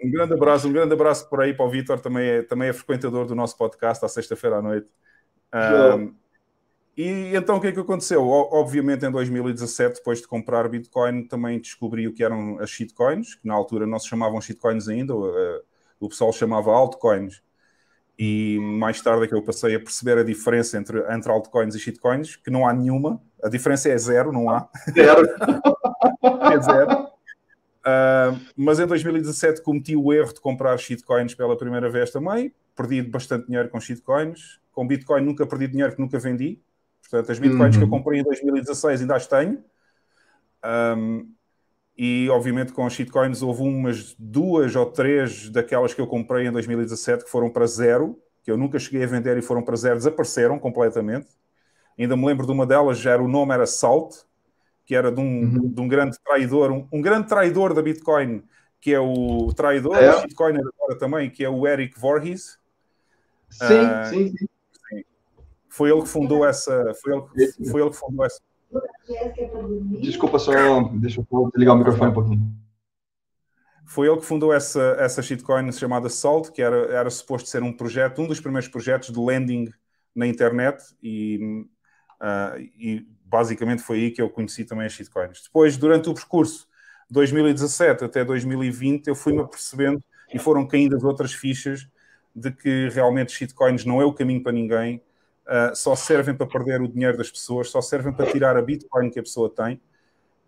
Um 0.03 0.11
grande 0.11 0.35
abraço, 0.35 0.69
um 0.69 0.73
grande 0.73 0.93
abraço 0.93 1.29
por 1.29 1.41
aí 1.41 1.55
para 1.55 1.65
o 1.65 1.71
Vitor, 1.71 2.01
também 2.01 2.29
é, 2.29 2.43
também 2.43 2.69
é 2.69 2.73
frequentador 2.73 3.27
do 3.27 3.35
nosso 3.35 3.57
podcast 3.57 4.05
à 4.05 4.09
sexta-feira 4.09 4.57
à 4.57 4.63
noite. 4.63 4.89
Um, 5.55 6.15
e 6.97 7.35
então 7.35 7.57
o 7.57 7.61
que 7.61 7.69
é 7.69 7.73
que 7.73 7.81
aconteceu? 7.81 8.27
Obviamente 8.27 9.07
em 9.07 9.11
2017, 9.11 9.97
depois 9.97 10.21
de 10.21 10.27
comprar 10.27 10.69
Bitcoin, 10.69 11.25
também 11.27 11.61
descobri 11.61 12.07
o 12.07 12.13
que 12.13 12.23
eram 12.23 12.59
as 12.59 12.71
shitcoins, 12.71 13.35
que 13.35 13.47
na 13.47 13.55
altura 13.55 13.87
não 13.87 13.99
se 13.99 14.09
chamavam 14.09 14.41
shitcoins 14.41 14.89
ainda, 14.89 15.15
o 15.15 16.09
pessoal 16.09 16.33
chamava 16.33 16.71
altcoins. 16.71 17.43
E 18.19 18.59
mais 18.61 19.01
tarde 19.01 19.25
é 19.25 19.29
que 19.29 19.35
eu 19.35 19.43
passei 19.43 19.75
a 19.75 19.81
perceber 19.81 20.19
a 20.19 20.23
diferença 20.23 20.77
entre, 20.77 20.99
entre 21.13 21.33
altcoins 21.33 21.75
e 21.75 21.79
shitcoins, 21.79 22.37
que 22.37 22.51
não 22.51 22.67
há 22.67 22.73
nenhuma. 22.73 23.21
A 23.43 23.49
diferença 23.49 23.89
é 23.89 23.97
zero, 23.97 24.31
não 24.31 24.51
há. 24.51 24.69
Zero. 24.93 25.27
é 26.53 26.61
zero. 26.61 27.12
Uh, 27.85 28.39
mas 28.57 28.79
em 28.79 28.87
2017 28.87 29.63
cometi 29.63 29.97
o 29.97 30.13
erro 30.13 30.33
de 30.33 30.41
comprar 30.41 30.77
shitcoins 30.79 31.35
pela 31.35 31.57
primeira 31.57 31.91
vez 31.91 32.11
também. 32.11 32.53
Perdi 32.77 33.03
bastante 33.03 33.47
dinheiro 33.47 33.69
com 33.69 33.81
shitcoins. 33.81 34.61
Com 34.73 34.87
Bitcoin 34.87 35.23
nunca 35.23 35.47
perdi 35.47 35.69
dinheiro 35.69 35.95
que 35.95 36.01
nunca 36.01 36.19
vendi 36.19 36.61
Portanto, 37.13 37.31
as 37.31 37.39
bitcoins 37.39 37.63
uhum. 37.63 37.71
que 37.71 37.79
eu 37.79 37.83
uhum. 37.83 37.99
comprei 37.99 38.21
em 38.21 38.25
2016 38.25 39.03
ainda 39.03 39.17
as 39.17 39.27
tenho. 39.27 39.63
Um, 40.65 41.31
e 41.97 42.27
obviamente 42.31 42.73
com 42.73 42.87
as 42.87 42.95
shitcoins 42.95 43.43
houve 43.43 43.63
umas 43.63 44.15
duas 44.19 44.75
ou 44.75 44.87
três 44.87 45.51
daquelas 45.51 45.93
que 45.93 46.01
eu 46.01 46.07
comprei 46.07 46.47
em 46.47 46.53
2017 46.53 47.25
que 47.25 47.31
foram 47.31 47.51
para 47.51 47.67
zero, 47.67 48.19
que 48.43 48.51
eu 48.51 48.57
nunca 48.57 48.79
cheguei 48.79 49.05
a 49.05 49.07
vender 49.07 49.37
e 49.37 49.43
foram 49.43 49.63
para 49.63 49.77
zero, 49.77 49.97
desapareceram 49.97 50.59
completamente. 50.59 51.29
Ainda 51.99 52.17
me 52.17 52.25
lembro 52.25 52.47
de 52.47 52.53
uma 52.53 52.65
delas, 52.65 52.99
já 52.99 53.13
era, 53.13 53.23
o 53.23 53.29
nome 53.29 53.53
era 53.53 53.67
Salt, 53.67 54.15
que 54.85 54.95
era 54.95 55.11
de 55.11 55.21
um, 55.21 55.43
uhum. 55.43 55.69
de 55.69 55.81
um 55.81 55.89
grande 55.89 56.19
traidor, 56.25 56.71
um, 56.71 56.89
um, 56.93 57.01
grande 57.01 57.29
traidor 57.29 57.75
da 57.75 57.83
Bitcoin, 57.83 58.43
que 58.81 58.93
é 58.93 59.01
o 59.01 59.53
traidor 59.55 59.97
é. 59.97 60.07
da 60.07 60.23
Bitcoin 60.23 60.57
agora 60.59 60.99
também, 60.99 61.31
que 61.31 61.45
é 61.45 61.49
o 61.49 61.67
Eric 61.67 61.99
Voorhees. 61.99 62.59
Sim, 63.49 63.65
uh, 63.65 64.09
sim, 64.09 64.29
sim. 64.37 65.05
Foi 65.69 65.91
ele 65.91 66.03
que 66.03 66.09
fundou 66.09 66.45
essa. 66.45 66.93
Foi 67.01 67.13
ele, 67.15 67.23
que, 67.23 67.71
foi 67.71 67.81
ele 67.81 67.91
que 67.91 67.97
fundou 67.97 68.25
essa. 68.27 68.41
Desculpa, 70.01 70.39
só 70.39 70.83
deixa 70.95 71.21
eu 71.21 71.51
ligar 71.57 71.75
o 71.75 71.79
microfone 71.79 72.11
um 72.11 72.15
pouquinho. 72.15 72.63
Foi 73.85 74.09
ele 74.09 74.19
que 74.19 74.25
fundou 74.25 74.53
essa, 74.53 74.97
essa 74.99 75.23
shitcoin 75.23 75.71
chamada 75.73 76.09
Salt, 76.09 76.51
que 76.51 76.63
era, 76.63 76.77
era 76.93 77.11
suposto 77.11 77.49
ser 77.49 77.63
um 77.63 77.73
projeto, 77.73 78.23
um 78.23 78.27
dos 78.27 78.41
primeiros 78.41 78.69
projetos 78.69 79.11
de 79.11 79.21
lending 79.21 79.69
na 80.15 80.27
internet, 80.27 80.83
e, 81.03 81.67
uh, 82.21 82.59
e 82.59 83.07
basicamente 83.33 83.83
foi 83.83 83.97
aí 83.97 84.11
que 84.11 84.21
eu 84.21 84.29
conheci 84.29 84.65
também 84.65 84.87
as 84.87 84.93
shitcoins. 84.93 85.43
Depois, 85.43 85.79
durante 85.79 86.11
o 86.11 86.15
percurso 86.15 86.69
2017 87.11 88.05
até 88.05 88.23
2020, 88.25 89.09
eu 89.09 89.15
fui-me 89.15 89.41
apercebendo 89.41 90.05
e 90.33 90.39
foram 90.39 90.67
caindo 90.67 90.95
as 90.95 91.03
outras 91.03 91.33
fichas 91.33 91.89
de 92.37 92.53
que 92.53 92.91
realmente 92.91 93.33
shitcoins 93.33 93.85
não 93.85 94.01
é 94.01 94.05
o 94.05 94.13
caminho 94.13 94.43
para 94.43 94.53
ninguém 94.53 95.03
uh, 95.47 95.75
só 95.75 95.97
servem 95.97 96.35
para 96.35 96.47
perder 96.47 96.81
o 96.81 96.89
dinheiro 96.89 97.17
das 97.17 97.31
pessoas, 97.31 97.71
só 97.71 97.81
servem 97.81 98.13
para 98.13 98.31
tirar 98.31 98.57
a 98.57 98.63
Bitcoin 98.63 99.11
que 99.11 99.19
a 99.19 99.23
pessoa 99.23 99.51
tem. 99.51 99.81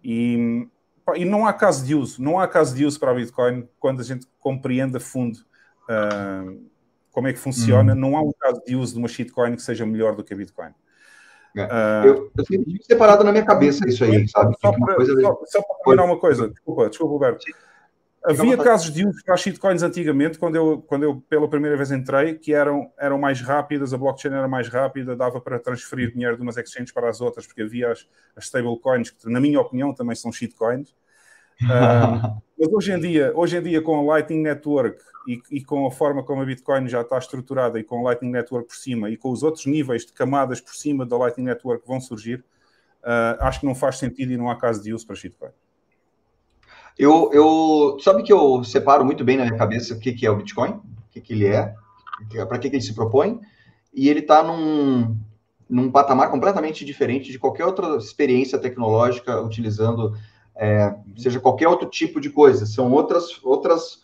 E 0.02 0.68
e 1.16 1.24
não 1.26 1.46
há 1.46 1.52
caso 1.52 1.84
de 1.84 1.94
uso, 1.94 2.22
não 2.22 2.40
há 2.40 2.48
caso 2.48 2.74
de 2.74 2.86
uso 2.86 2.98
para 2.98 3.10
a 3.10 3.14
Bitcoin 3.14 3.68
quando 3.78 4.00
a 4.00 4.02
gente 4.02 4.26
compreende 4.40 4.96
a 4.96 5.00
fundo 5.00 5.38
uh, 5.82 6.58
como 7.12 7.28
é 7.28 7.32
que 7.34 7.38
funciona, 7.38 7.92
uhum. 7.92 7.98
não 7.98 8.16
há 8.16 8.22
um 8.22 8.32
caso 8.32 8.62
de 8.66 8.74
uso 8.74 8.94
de 8.94 8.98
uma 9.00 9.08
shitcoin 9.08 9.54
que 9.54 9.60
seja 9.60 9.84
melhor 9.84 10.16
do 10.16 10.24
que 10.24 10.32
a 10.32 10.36
Bitcoin. 10.36 10.70
É. 11.56 11.64
Uh, 11.64 12.06
eu, 12.06 12.32
eu 12.36 12.44
sempre 12.44 12.80
separado 12.82 13.22
na 13.22 13.30
minha 13.30 13.44
cabeça 13.44 13.88
isso 13.88 14.04
aí, 14.04 14.28
sabe? 14.28 14.56
Só 14.60 14.72
para, 14.72 14.94
coisa... 14.96 15.20
só, 15.20 15.40
só 15.46 15.62
para 15.62 15.76
terminar 15.84 16.04
uma 16.04 16.18
coisa, 16.18 16.48
desculpa, 16.48 16.88
desculpa, 16.88 17.12
Roberto. 17.12 17.44
Sim. 17.44 17.52
Havia 18.26 18.56
casos 18.56 18.90
de 18.90 19.06
uso 19.06 19.22
para 19.22 19.36
shitcoins 19.36 19.82
antigamente, 19.82 20.38
quando 20.38 20.56
eu, 20.56 20.82
quando 20.86 21.02
eu 21.02 21.22
pela 21.28 21.46
primeira 21.46 21.76
vez 21.76 21.92
entrei, 21.92 22.34
que 22.34 22.54
eram, 22.54 22.90
eram 22.98 23.18
mais 23.18 23.42
rápidas, 23.42 23.92
a 23.92 23.98
blockchain 23.98 24.32
era 24.32 24.48
mais 24.48 24.66
rápida, 24.66 25.14
dava 25.14 25.42
para 25.42 25.58
transferir 25.58 26.10
dinheiro 26.10 26.34
de 26.34 26.42
umas 26.42 26.56
exchanges 26.56 26.90
para 26.90 27.10
as 27.10 27.20
outras, 27.20 27.46
porque 27.46 27.60
havia 27.60 27.92
as, 27.92 28.08
as 28.34 28.46
stablecoins, 28.46 29.10
que 29.10 29.28
na 29.28 29.38
minha 29.38 29.60
opinião 29.60 29.92
também 29.92 30.16
são 30.16 30.32
shitcoins. 30.32 30.88
Uh, 31.62 32.40
mas 32.58 32.72
hoje 32.72 32.92
em 32.92 32.98
dia, 32.98 33.30
hoje 33.34 33.58
em 33.58 33.62
dia 33.62 33.82
com 33.82 33.94
a 33.94 34.14
Lightning 34.14 34.40
Network 34.40 35.02
e, 35.26 35.40
e, 35.50 35.64
com 35.64 35.86
a 35.86 35.90
forma 35.90 36.22
como 36.22 36.42
a 36.42 36.44
Bitcoin 36.44 36.88
já 36.88 37.00
está 37.00 37.18
estruturada 37.18 37.78
e 37.78 37.84
com 37.84 38.00
a 38.00 38.02
Lightning 38.10 38.30
Network 38.30 38.68
por 38.68 38.76
cima 38.76 39.10
e 39.10 39.16
com 39.16 39.30
os 39.30 39.42
outros 39.42 39.66
níveis 39.66 40.04
de 40.04 40.12
camadas 40.12 40.60
por 40.60 40.74
cima 40.74 41.06
da 41.06 41.16
Lightning 41.16 41.44
Network 41.44 41.82
que 41.82 41.88
vão 41.88 42.00
surgir, 42.00 42.44
uh, 43.02 43.40
acho 43.40 43.60
que 43.60 43.66
não 43.66 43.74
faz 43.74 43.98
sentido 43.98 44.32
e 44.32 44.36
não 44.36 44.50
há 44.50 44.56
caso 44.56 44.82
de 44.82 44.92
uso 44.92 45.06
para 45.06 45.16
shitcoin. 45.16 45.50
Eu, 46.98 47.30
eu 47.32 47.98
sabe 48.00 48.22
que 48.22 48.32
eu 48.32 48.62
separo 48.62 49.04
muito 49.04 49.24
bem 49.24 49.36
na 49.36 49.44
minha 49.44 49.58
cabeça 49.58 49.94
o 49.94 49.98
que, 49.98 50.12
que 50.12 50.26
é 50.26 50.30
o 50.30 50.36
Bitcoin, 50.36 50.70
o 50.72 50.82
que, 51.10 51.20
que 51.20 51.32
ele 51.32 51.46
é, 51.46 51.74
para 52.46 52.58
que, 52.58 52.70
que 52.70 52.76
ele 52.76 52.82
se 52.82 52.94
propõe, 52.94 53.40
e 53.92 54.08
ele 54.08 54.20
está 54.20 54.42
num, 54.42 55.16
num 55.68 55.90
patamar 55.90 56.30
completamente 56.30 56.84
diferente 56.84 57.32
de 57.32 57.38
qualquer 57.38 57.64
outra 57.64 57.96
experiência 57.96 58.58
tecnológica 58.58 59.40
utilizando 59.40 60.14
é, 60.56 60.94
seja 61.16 61.40
qualquer 61.40 61.68
outro 61.68 61.88
tipo 61.88 62.20
de 62.20 62.30
coisa. 62.30 62.64
São 62.66 62.92
outras, 62.92 63.40
outras 63.42 64.03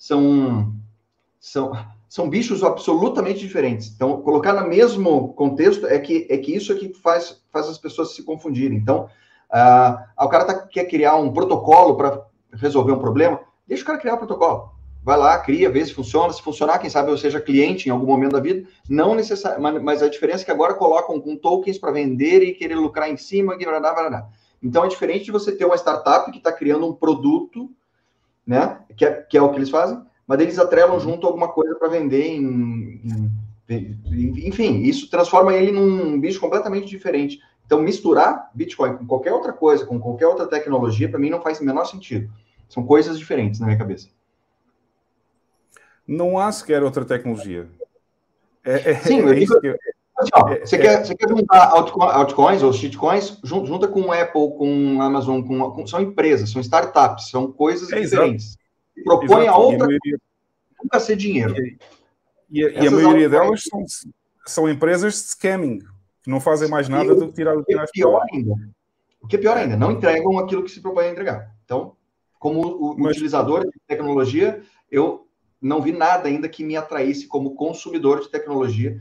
são, 0.00 0.72
são, 1.38 1.72
são 2.08 2.30
bichos 2.30 2.64
absolutamente 2.64 3.38
diferentes. 3.38 3.92
Então, 3.94 4.22
colocar 4.22 4.54
no 4.54 4.66
mesmo 4.66 5.34
contexto 5.34 5.86
é 5.86 5.98
que, 5.98 6.26
é 6.30 6.38
que 6.38 6.56
isso 6.56 6.72
é 6.72 6.74
que 6.74 6.94
faz, 6.94 7.42
faz 7.52 7.68
as 7.68 7.76
pessoas 7.76 8.14
se 8.14 8.22
confundirem. 8.22 8.78
Então, 8.78 9.10
ah, 9.52 10.06
o 10.18 10.28
cara 10.28 10.46
tá, 10.46 10.54
quer 10.54 10.86
criar 10.86 11.16
um 11.16 11.30
protocolo 11.30 11.96
para 11.96 12.24
resolver 12.54 12.92
um 12.92 12.98
problema, 12.98 13.40
deixa 13.68 13.82
o 13.82 13.86
cara 13.86 13.98
criar 13.98 14.14
o 14.14 14.16
um 14.16 14.20
protocolo. 14.20 14.72
Vai 15.02 15.18
lá, 15.18 15.38
cria, 15.38 15.70
vê 15.70 15.84
se 15.84 15.92
funciona. 15.92 16.32
Se 16.32 16.40
funcionar, 16.40 16.78
quem 16.78 16.88
sabe 16.88 17.10
eu 17.10 17.18
seja 17.18 17.40
cliente 17.40 17.88
em 17.88 17.92
algum 17.92 18.06
momento 18.06 18.32
da 18.32 18.40
vida. 18.40 18.66
Não 18.88 19.14
necessariamente, 19.14 19.84
mas 19.84 20.02
a 20.02 20.08
diferença 20.08 20.42
é 20.42 20.46
que 20.46 20.50
agora 20.50 20.74
colocam 20.74 21.20
com 21.20 21.36
tokens 21.36 21.78
para 21.78 21.92
vender 21.92 22.42
e 22.42 22.54
querer 22.54 22.76
lucrar 22.76 23.10
em 23.10 23.18
cima, 23.18 23.56
que 23.56 23.66
vai 23.66 23.80
dar, 23.80 24.30
Então 24.62 24.84
é 24.84 24.88
diferente 24.88 25.26
de 25.26 25.30
você 25.30 25.52
ter 25.52 25.66
uma 25.66 25.76
startup 25.76 26.30
que 26.30 26.38
está 26.38 26.52
criando 26.52 26.86
um 26.86 26.94
produto, 26.94 27.70
né? 28.50 28.80
Que 28.96 29.04
é, 29.04 29.12
que 29.12 29.38
é 29.38 29.42
o 29.42 29.50
que 29.50 29.58
eles 29.58 29.70
fazem, 29.70 30.02
mas 30.26 30.40
eles 30.40 30.58
atrelam 30.58 30.94
uhum. 30.94 31.00
junto 31.00 31.24
alguma 31.24 31.46
coisa 31.46 31.76
para 31.76 31.86
vender 31.86 32.26
em, 32.26 33.00
em, 33.68 34.48
enfim, 34.48 34.80
isso 34.82 35.08
transforma 35.08 35.54
ele 35.54 35.70
num 35.70 36.20
bicho 36.20 36.40
completamente 36.40 36.88
diferente. 36.88 37.38
Então, 37.64 37.80
misturar 37.80 38.50
Bitcoin 38.52 38.96
com 38.96 39.06
qualquer 39.06 39.32
outra 39.32 39.52
coisa, 39.52 39.86
com 39.86 40.00
qualquer 40.00 40.26
outra 40.26 40.48
tecnologia, 40.48 41.08
para 41.08 41.20
mim 41.20 41.30
não 41.30 41.40
faz 41.40 41.60
o 41.60 41.64
menor 41.64 41.84
sentido. 41.84 42.28
São 42.68 42.84
coisas 42.84 43.16
diferentes 43.16 43.60
na 43.60 43.66
minha 43.66 43.78
cabeça. 43.78 44.08
Não 46.04 46.36
há 46.36 46.50
sequer 46.50 46.82
outra 46.82 47.04
tecnologia. 47.04 47.68
É, 48.64 48.90
é, 48.90 48.94
Sim, 48.96 49.28
é 49.28 49.38
isso 49.38 49.60
que 49.60 49.68
eu... 49.68 49.78
Assim, 50.20 50.30
ó, 50.34 50.48
é, 50.48 50.60
você, 50.60 50.76
é, 50.76 50.78
quer, 50.78 51.04
você 51.04 51.14
quer 51.14 51.28
juntar 51.28 51.70
altcoins 51.70 52.62
ou 52.62 52.72
shitcoins, 52.72 53.38
junta 53.42 53.88
com 53.88 54.12
Apple, 54.12 54.54
com 54.56 55.00
Amazon, 55.00 55.42
com, 55.42 55.70
com, 55.70 55.86
são 55.86 56.00
empresas, 56.00 56.50
são 56.50 56.60
startups, 56.60 57.30
são 57.30 57.50
coisas 57.50 57.90
é, 57.90 58.00
diferentes. 58.00 58.56
Propõe 59.02 59.48
a 59.48 59.56
outra 59.56 59.86
a 59.86 60.82
nunca 60.82 61.00
ser 61.00 61.16
dinheiro. 61.16 61.54
E, 62.50 62.60
e, 62.60 62.86
a 62.86 62.90
maioria 62.90 63.28
delas 63.28 63.62
são, 63.62 63.84
são 64.46 64.68
empresas 64.68 65.14
de 65.14 65.20
scamming 65.20 65.78
que 66.22 66.30
não 66.30 66.40
fazem 66.40 66.68
mais 66.68 66.88
nada 66.88 67.14
do 67.14 67.28
que 67.28 67.34
tirar 67.34 67.56
o 67.56 67.64
dinheiro. 67.64 67.88
Pior 67.92 68.22
ainda. 68.30 68.54
O 69.22 69.26
que 69.26 69.36
é 69.36 69.38
pior 69.38 69.56
ainda, 69.56 69.76
não 69.76 69.92
entregam 69.92 70.38
aquilo 70.38 70.62
que 70.62 70.70
se 70.70 70.80
propõe 70.80 71.04
a 71.04 71.10
entregar. 71.10 71.54
Então, 71.64 71.94
como 72.38 72.60
o, 72.60 72.98
Mas... 72.98 73.12
utilizador 73.12 73.64
de 73.64 73.78
tecnologia, 73.86 74.62
eu 74.90 75.26
não 75.60 75.80
vi 75.80 75.92
nada 75.92 76.28
ainda 76.28 76.48
que 76.48 76.64
me 76.64 76.76
atraísse 76.76 77.26
como 77.26 77.54
consumidor 77.54 78.20
de 78.20 78.28
tecnologia. 78.28 79.00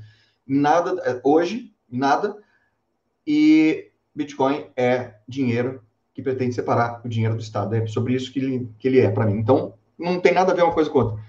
Nada, 0.50 1.00
é, 1.06 1.22
hoje, 1.24 1.72
nada. 1.90 2.36
E 3.26 3.92
Bitcoin 4.14 4.66
é 4.76 5.14
dinheiro 5.28 5.84
que 6.14 6.22
pretende 6.22 6.56
separar 6.56 7.02
o 7.06 7.08
dinheiro 7.08 7.36
do 7.36 7.42
Estado. 7.42 7.76
É 7.76 7.86
sobre 7.88 8.16
isso 8.16 8.34
que 8.34 8.40
ele, 8.40 8.70
que 8.80 8.88
ele 8.88 9.00
é 9.00 9.12
para 9.12 9.26
mim. 9.26 9.38
Então, 9.38 9.76
não 9.98 10.20
tem 10.20 10.34
nada 10.34 10.52
a 10.52 10.56
ver 10.56 10.64
uma 10.64 10.74
coisa 10.74 10.90
com 10.90 11.00
outra. 11.00 11.24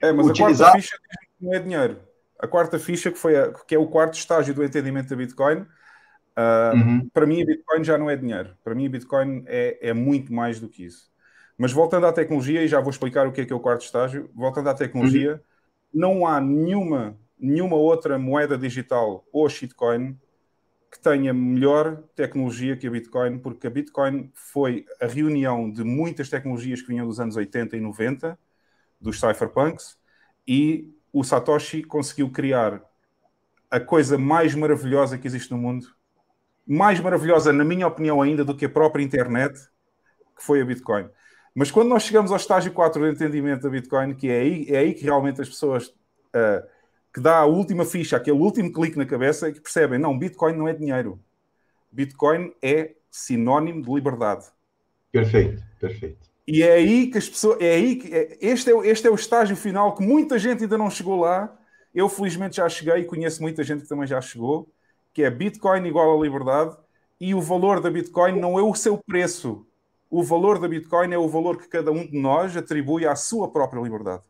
É, 0.00 0.12
mas 0.12 0.26
Utilizar... 0.26 0.68
a 0.68 0.72
quarta 0.72 0.82
ficha 0.82 0.98
não 1.40 1.54
é 1.54 1.60
dinheiro 1.60 2.08
a 2.38 2.46
quarta 2.46 2.78
ficha, 2.78 3.10
que, 3.10 3.18
foi 3.18 3.36
a, 3.36 3.52
que 3.52 3.74
é 3.74 3.78
o 3.78 3.88
quarto 3.88 4.14
estágio 4.14 4.54
do 4.54 4.62
entendimento 4.62 5.08
da 5.08 5.16
Bitcoin, 5.16 5.60
uh, 5.60 6.76
uhum. 6.76 7.08
para 7.12 7.26
mim 7.26 7.42
a 7.42 7.46
Bitcoin 7.46 7.82
já 7.82 7.98
não 7.98 8.08
é 8.08 8.16
dinheiro. 8.16 8.56
Para 8.62 8.74
mim 8.74 8.86
a 8.86 8.90
Bitcoin 8.90 9.44
é, 9.46 9.88
é 9.88 9.92
muito 9.92 10.32
mais 10.32 10.60
do 10.60 10.68
que 10.68 10.84
isso. 10.84 11.10
Mas 11.56 11.72
voltando 11.72 12.06
à 12.06 12.12
tecnologia, 12.12 12.62
e 12.62 12.68
já 12.68 12.80
vou 12.80 12.90
explicar 12.90 13.26
o 13.26 13.32
que 13.32 13.40
é 13.40 13.44
que 13.44 13.52
é 13.52 13.56
o 13.56 13.60
quarto 13.60 13.84
estágio, 13.84 14.30
voltando 14.34 14.68
à 14.68 14.74
tecnologia, 14.74 15.34
uhum. 15.34 15.40
não 15.92 16.26
há 16.26 16.40
nenhuma, 16.40 17.16
nenhuma 17.38 17.76
outra 17.76 18.18
moeda 18.18 18.56
digital 18.56 19.26
ou 19.32 19.48
shitcoin 19.48 20.18
que 20.90 20.98
tenha 20.98 21.34
melhor 21.34 22.02
tecnologia 22.14 22.76
que 22.76 22.86
a 22.86 22.90
Bitcoin, 22.90 23.38
porque 23.38 23.66
a 23.66 23.70
Bitcoin 23.70 24.30
foi 24.34 24.86
a 25.00 25.06
reunião 25.06 25.70
de 25.70 25.84
muitas 25.84 26.30
tecnologias 26.30 26.80
que 26.80 26.88
vinham 26.88 27.06
dos 27.06 27.20
anos 27.20 27.36
80 27.36 27.76
e 27.76 27.80
90, 27.80 28.38
dos 29.00 29.20
cypherpunks, 29.20 29.98
e 30.46 30.90
o 31.12 31.22
Satoshi 31.22 31.82
conseguiu 31.82 32.30
criar 32.30 32.82
a 33.70 33.78
coisa 33.78 34.16
mais 34.16 34.54
maravilhosa 34.54 35.18
que 35.18 35.26
existe 35.26 35.50
no 35.50 35.58
mundo, 35.58 35.86
mais 36.66 37.00
maravilhosa, 37.00 37.52
na 37.52 37.64
minha 37.64 37.86
opinião, 37.86 38.22
ainda 38.22 38.44
do 38.44 38.56
que 38.56 38.64
a 38.64 38.70
própria 38.70 39.02
internet, 39.02 39.58
que 40.36 40.42
foi 40.42 40.60
a 40.62 40.64
Bitcoin. 40.64 41.08
Mas 41.54 41.70
quando 41.70 41.88
nós 41.88 42.02
chegamos 42.02 42.30
ao 42.30 42.36
estágio 42.36 42.72
4 42.72 43.00
do 43.00 43.08
entendimento 43.08 43.62
da 43.62 43.70
Bitcoin, 43.70 44.14
que 44.14 44.30
é 44.30 44.40
aí, 44.40 44.66
é 44.68 44.78
aí 44.78 44.94
que 44.94 45.04
realmente 45.04 45.40
as 45.40 45.48
pessoas 45.48 45.88
uh, 45.88 46.66
que 47.18 47.22
dá 47.22 47.38
a 47.38 47.46
última 47.46 47.84
ficha, 47.84 48.16
aquele 48.16 48.38
último 48.38 48.72
clique 48.72 48.96
na 48.96 49.04
cabeça, 49.04 49.50
que 49.50 49.60
percebem, 49.60 49.98
não, 49.98 50.16
Bitcoin 50.16 50.56
não 50.56 50.68
é 50.68 50.72
dinheiro. 50.72 51.18
Bitcoin 51.90 52.52
é 52.62 52.92
sinónimo 53.10 53.82
de 53.82 53.92
liberdade. 53.92 54.46
Perfeito, 55.10 55.60
perfeito. 55.80 56.28
E 56.46 56.62
é 56.62 56.74
aí 56.74 57.08
que 57.08 57.18
as 57.18 57.28
pessoas. 57.28 57.60
É 57.60 57.74
aí 57.74 57.96
que, 57.96 58.14
é, 58.14 58.38
este, 58.40 58.70
é, 58.70 58.86
este 58.86 59.06
é 59.08 59.10
o 59.10 59.16
estágio 59.16 59.56
final 59.56 59.94
que 59.96 60.02
muita 60.02 60.38
gente 60.38 60.62
ainda 60.62 60.78
não 60.78 60.88
chegou 60.88 61.18
lá. 61.18 61.52
Eu, 61.92 62.08
felizmente, 62.08 62.56
já 62.56 62.68
cheguei 62.68 62.98
e 62.98 63.04
conheço 63.04 63.42
muita 63.42 63.64
gente 63.64 63.82
que 63.82 63.88
também 63.88 64.06
já 64.06 64.20
chegou, 64.20 64.68
que 65.12 65.24
é 65.24 65.30
Bitcoin 65.30 65.86
igual 65.88 66.16
à 66.16 66.22
liberdade, 66.22 66.76
e 67.20 67.34
o 67.34 67.40
valor 67.40 67.80
da 67.80 67.90
Bitcoin 67.90 68.38
não 68.38 68.58
é 68.58 68.62
o 68.62 68.74
seu 68.74 68.96
preço. 68.96 69.66
O 70.08 70.22
valor 70.22 70.60
da 70.60 70.68
Bitcoin 70.68 71.12
é 71.12 71.18
o 71.18 71.28
valor 71.28 71.58
que 71.58 71.66
cada 71.66 71.90
um 71.90 72.06
de 72.06 72.16
nós 72.16 72.56
atribui 72.56 73.04
à 73.06 73.16
sua 73.16 73.50
própria 73.50 73.80
liberdade. 73.80 74.22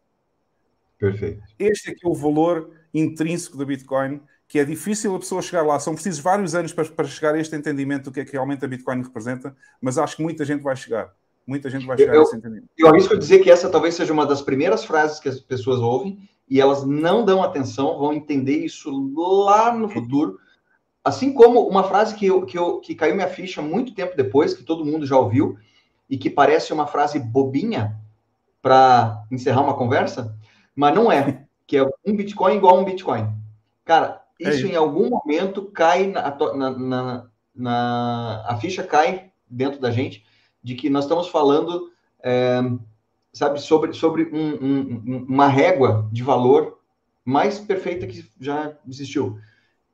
Perfeito. 0.99 1.43
Este 1.59 1.91
é 1.91 1.95
que 1.95 2.07
é 2.07 2.09
o 2.09 2.15
valor 2.15 2.78
intrínseco 2.93 3.57
da 3.57 3.65
Bitcoin, 3.65 4.21
que 4.47 4.59
é 4.59 4.65
difícil 4.65 5.15
a 5.15 5.19
pessoa 5.19 5.43
chegar 5.43 5.63
lá. 5.63 5.79
São 5.79 5.95
precisos 5.95 6.21
vários 6.21 6.55
anos 6.55 6.73
para, 6.73 6.85
para 6.87 7.07
chegar 7.07 7.35
a 7.35 7.39
este 7.39 7.55
entendimento 7.55 8.05
do 8.05 8.13
que 8.13 8.21
é 8.21 8.25
que 8.25 8.33
realmente 8.33 8.65
a 8.65 8.69
Bitcoin 8.69 9.03
representa, 9.03 9.55
mas 9.81 9.99
acho 9.99 10.17
que 10.17 10.23
muita 10.23 10.45
gente 10.45 10.63
vai 10.63 10.75
chegar. 10.75 11.13
Muita 11.47 11.71
gente 11.71 11.87
vai 11.87 11.97
chegar 11.97 12.15
eu, 12.15 12.21
nesse 12.21 12.37
entendimento. 12.37 12.69
Eu 12.77 12.89
arrisco 12.89 13.17
dizer 13.17 13.39
que 13.39 13.51
essa 13.51 13.71
talvez 13.71 13.95
seja 13.95 14.13
uma 14.13 14.27
das 14.27 14.43
primeiras 14.43 14.85
frases 14.85 15.19
que 15.19 15.29
as 15.29 15.41
pessoas 15.41 15.81
ouvem 15.81 16.29
e 16.49 16.61
elas 16.61 16.85
não 16.85 17.25
dão 17.25 17.43
atenção, 17.43 17.99
vão 17.99 18.13
entender 18.13 18.65
isso 18.65 18.91
lá 19.17 19.73
no 19.73 19.89
futuro. 19.89 20.39
Assim 21.05 21.33
como 21.33 21.67
uma 21.67 21.85
frase 21.85 22.15
que, 22.15 22.27
eu, 22.27 22.45
que, 22.45 22.59
eu, 22.59 22.81
que 22.81 22.95
caiu 22.95 23.15
minha 23.15 23.29
ficha 23.29 23.63
muito 23.63 23.95
tempo 23.95 24.17
depois, 24.17 24.55
que 24.55 24.63
todo 24.63 24.85
mundo 24.85 25.07
já 25.07 25.17
ouviu, 25.19 25.59
e 26.09 26.17
que 26.17 26.31
parece 26.31 26.73
uma 26.73 26.87
frase 26.87 27.19
bobinha 27.19 27.97
para 28.63 29.25
encerrar 29.31 29.63
uma 29.63 29.75
conversa, 29.75 30.37
mas 30.75 30.95
não 30.95 31.11
é, 31.11 31.38
que 31.69 31.77
é 31.77 31.85
um 31.85 32.17
Bitcoin 32.17 32.57
igual 32.57 32.79
a 32.79 32.81
um 32.81 32.85
Bitcoin. 32.85 33.29
Cara, 33.85 34.25
é 34.41 34.49
isso, 34.49 34.67
é 34.67 34.71
em 34.71 34.75
algum 34.75 35.11
momento 35.11 35.67
cai 35.67 36.07
na, 36.07 36.35
na, 36.55 36.71
na, 36.71 37.27
na, 37.55 38.45
a 38.49 38.57
ficha 38.57 38.83
cai 38.83 39.31
dentro 39.49 39.79
da 39.79 39.91
gente 39.91 40.25
de 40.63 40.75
que 40.75 40.89
nós 40.89 41.05
estamos 41.05 41.29
falando, 41.29 41.93
é, 42.23 42.61
sabe, 43.35 43.61
sobre, 43.61 43.93
sobre 43.93 44.25
um, 44.33 44.65
um, 44.65 45.27
uma 45.29 45.47
régua 45.47 46.09
de 46.11 46.23
valor 46.23 46.81
mais 47.23 47.59
perfeita 47.59 48.07
que 48.07 48.25
já 48.41 48.75
existiu, 48.89 49.39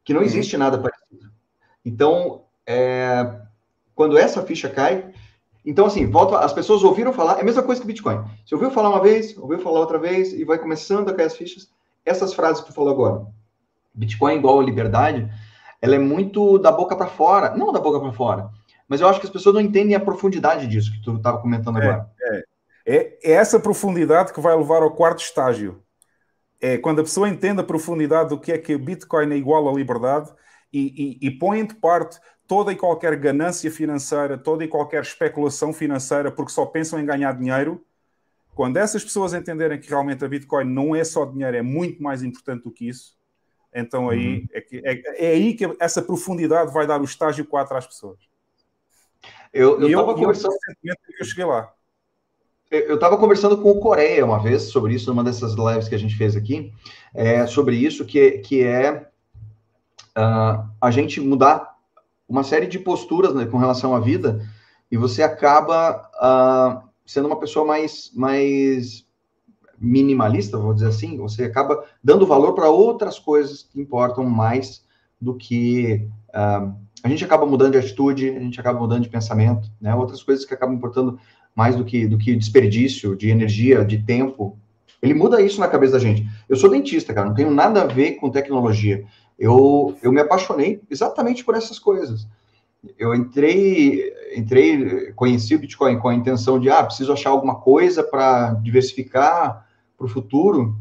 que 0.05 0.15
não 0.15 0.21
uhum. 0.21 0.27
existe 0.27 0.57
nada 0.57 0.79
parecido. 0.79 1.33
Então, 1.85 2.45
é, 2.65 3.41
quando 3.97 4.17
essa 4.17 4.43
ficha 4.43 4.69
cai, 4.69 5.13
então 5.65 5.87
assim, 5.87 6.07
volta, 6.07 6.39
as 6.39 6.53
pessoas 6.53 6.83
ouviram 6.83 7.13
falar, 7.13 7.39
é 7.39 7.41
a 7.41 7.45
mesma 7.45 7.63
coisa 7.63 7.81
que 7.81 7.87
Bitcoin. 7.87 8.23
Você 8.45 8.55
ouviu 8.55 8.71
falar 8.71 8.91
uma 8.91 9.01
vez, 9.01 9.37
ouviu 9.39 9.59
falar 9.59 9.81
outra 9.81 9.99
vez 9.99 10.33
e 10.33 10.45
vai 10.45 10.59
começando 10.59 11.09
a 11.09 11.15
cair 11.15 11.27
as 11.27 11.37
fichas. 11.37 11.71
Essas 12.05 12.35
frases 12.35 12.61
que 12.61 12.69
tu 12.69 12.75
falou 12.75 12.93
agora, 12.93 13.27
Bitcoin 13.95 14.37
igual 14.37 14.61
a 14.61 14.65
liberdade, 14.65 15.31
ela 15.81 15.95
é 15.95 15.99
muito 15.99 16.59
da 16.59 16.71
boca 16.71 16.95
para 16.95 17.07
fora, 17.07 17.57
não 17.57 17.73
da 17.73 17.81
boca 17.81 17.99
para 17.99 18.13
fora, 18.13 18.51
mas 18.89 19.01
eu 19.01 19.09
acho 19.09 19.21
que 19.21 19.27
as 19.27 19.33
pessoas 19.33 19.55
não 19.55 19.63
entendem 19.63 19.95
a 19.95 20.01
profundidade 20.01 20.67
disso 20.67 20.93
que 20.93 21.03
tu 21.03 21.17
estava 21.17 21.39
comentando 21.39 21.79
é, 21.79 21.83
agora. 21.83 22.11
É, 22.21 22.45
é, 22.87 23.19
é 23.23 23.33
essa 23.33 23.59
profundidade 23.59 24.33
que 24.33 24.41
vai 24.41 24.55
levar 24.55 24.83
ao 24.83 24.95
quarto 24.95 25.23
estágio. 25.23 25.83
É 26.61 26.79
quando 26.79 27.01
a 27.01 27.05
pessoa 27.05 27.29
entende 27.29 27.61
a 27.61 27.65
profundidade 27.65 28.31
do 28.31 28.39
que 28.39 28.53
é 28.53 28.59
que 28.59 28.77
Bitcoin 28.77 29.33
é 29.33 29.37
igual 29.37 29.69
à 29.69 29.73
liberdade 29.73 30.31
e, 30.73 31.19
e, 31.23 31.29
e 31.29 31.31
põe 31.31 31.65
de 31.65 31.75
parte 31.75 32.19
toda 32.47 32.73
e 32.73 32.77
qualquer 32.77 33.17
ganância 33.17 33.71
financeira, 33.71 34.37
toda 34.37 34.65
e 34.65 34.69
qualquer 34.69 35.03
especulação 35.03 35.73
financeira, 35.73 36.31
porque 36.31 36.53
só 36.53 36.67
pensam 36.67 37.01
em 37.01 37.07
ganhar 37.07 37.33
dinheiro. 37.33 37.83
Quando 38.55 38.77
essas 38.77 39.03
pessoas 39.03 39.35
entenderem 39.35 39.81
que 39.81 39.89
realmente 39.89 40.25
a 40.25 40.29
Bitcoin 40.29 40.65
não 40.65 40.95
é 40.95 41.03
só 41.03 41.25
dinheiro, 41.25 41.57
é 41.57 41.63
muito 41.63 42.03
mais 42.03 42.23
importante 42.23 42.65
do 42.65 42.71
que 42.71 42.89
isso, 42.89 43.17
então 43.75 44.09
aí 44.09 44.39
uhum. 44.39 44.47
é, 44.53 44.61
que, 44.61 44.83
é, 44.85 45.27
é, 45.27 45.31
aí 45.33 45.55
que 45.55 45.65
essa 45.81 46.01
profundidade 46.01 46.73
vai 46.73 46.87
dar 46.87 47.01
o 47.01 47.05
estágio 47.05 47.45
4 47.45 47.77
às 47.77 47.87
pessoas. 47.87 48.19
Eu 49.53 49.85
estava 49.87 50.15
conversando. 50.15 50.55
Eu, 50.83 50.95
eu 51.19 51.25
cheguei 51.25 51.45
lá. 51.45 51.73
Eu 52.71 52.97
estava 52.97 53.17
conversando 53.17 53.57
com 53.59 53.71
o 53.71 53.79
Coreia 53.79 54.25
uma 54.25 54.43
vez 54.43 54.63
sobre 54.63 54.95
isso, 54.95 55.09
numa 55.09 55.23
dessas 55.23 55.55
lives 55.55 55.89
que 55.89 55.95
a 55.95 55.99
gente 55.99 56.17
fez 56.17 56.35
aqui, 56.35 56.73
é, 57.15 57.47
sobre 57.47 57.77
isso, 57.77 58.05
que, 58.05 58.39
que 58.39 58.65
é 58.65 59.09
uh, 60.17 60.69
a 60.81 60.91
gente 60.91 61.21
mudar 61.21 61.74
uma 62.29 62.43
série 62.43 62.67
de 62.67 62.79
posturas 62.79 63.35
né, 63.35 63.47
com 63.47 63.59
relação 63.59 63.95
à 63.95 64.01
vida 64.01 64.41
e 64.91 64.97
você 64.97 65.23
acaba 65.23 66.09
uh, 66.17 66.89
sendo 67.05 67.27
uma 67.27 67.39
pessoa 67.39 67.65
mais, 67.65 68.11
mais 68.15 69.05
minimalista, 69.79 70.59
vou 70.59 70.75
dizer 70.75 70.89
assim, 70.89 71.17
você 71.17 71.45
acaba 71.45 71.85
dando 72.03 72.27
valor 72.27 72.55
para 72.55 72.71
outras 72.71 73.19
coisas 73.19 73.63
que 73.63 73.81
importam 73.81 74.25
mais 74.25 74.85
do 75.21 75.35
que. 75.35 76.09
Uh, 76.31 76.75
a 77.03 77.09
gente 77.09 77.25
acaba 77.25 77.45
mudando 77.45 77.73
de 77.73 77.79
atitude, 77.79 78.31
a 78.31 78.41
gente 78.41 78.59
acaba 78.59 78.79
mudando 78.79 79.03
de 79.03 79.11
pensamento, 79.11 79.71
né? 79.79 79.95
Outras 79.95 80.23
coisas 80.23 80.45
que 80.45 80.55
acabam 80.55 80.75
importando 80.75 81.19
mais 81.55 81.77
do 81.77 81.85
que, 81.85 82.07
do 82.07 82.17
que 82.17 82.35
desperdício 82.35 83.15
de 83.15 83.29
energia, 83.29 83.85
de 83.85 83.99
tempo. 83.99 84.59
Ele 85.03 85.13
muda 85.13 85.43
isso 85.43 85.61
na 85.61 85.69
cabeça 85.69 85.93
da 85.93 85.99
gente. 85.99 86.27
Eu 86.49 86.57
sou 86.57 86.71
dentista, 86.71 87.13
cara, 87.13 87.29
não 87.29 87.35
tenho 87.35 87.51
nada 87.51 87.83
a 87.83 87.87
ver 87.87 88.13
com 88.13 88.31
tecnologia. 88.31 89.05
Eu, 89.39 89.97
eu 90.03 90.13
me 90.13 90.21
apaixonei 90.21 90.81
exatamente 90.91 91.45
por 91.45 91.55
essas 91.55 91.79
coisas. 91.79 92.27
Eu 92.99 93.15
entrei, 93.15 94.13
entrei, 94.37 95.13
conheci 95.13 95.55
o 95.55 95.59
Bitcoin 95.59 95.99
com 95.99 96.09
a 96.09 96.15
intenção 96.15 96.59
de, 96.59 96.71
ah, 96.71 96.85
preciso 96.85 97.13
achar 97.13 97.31
alguma 97.31 97.57
coisa 97.57 98.03
para 98.03 98.55
diversificar 98.55 99.67
para 99.97 100.07
o 100.07 100.09
futuro, 100.09 100.77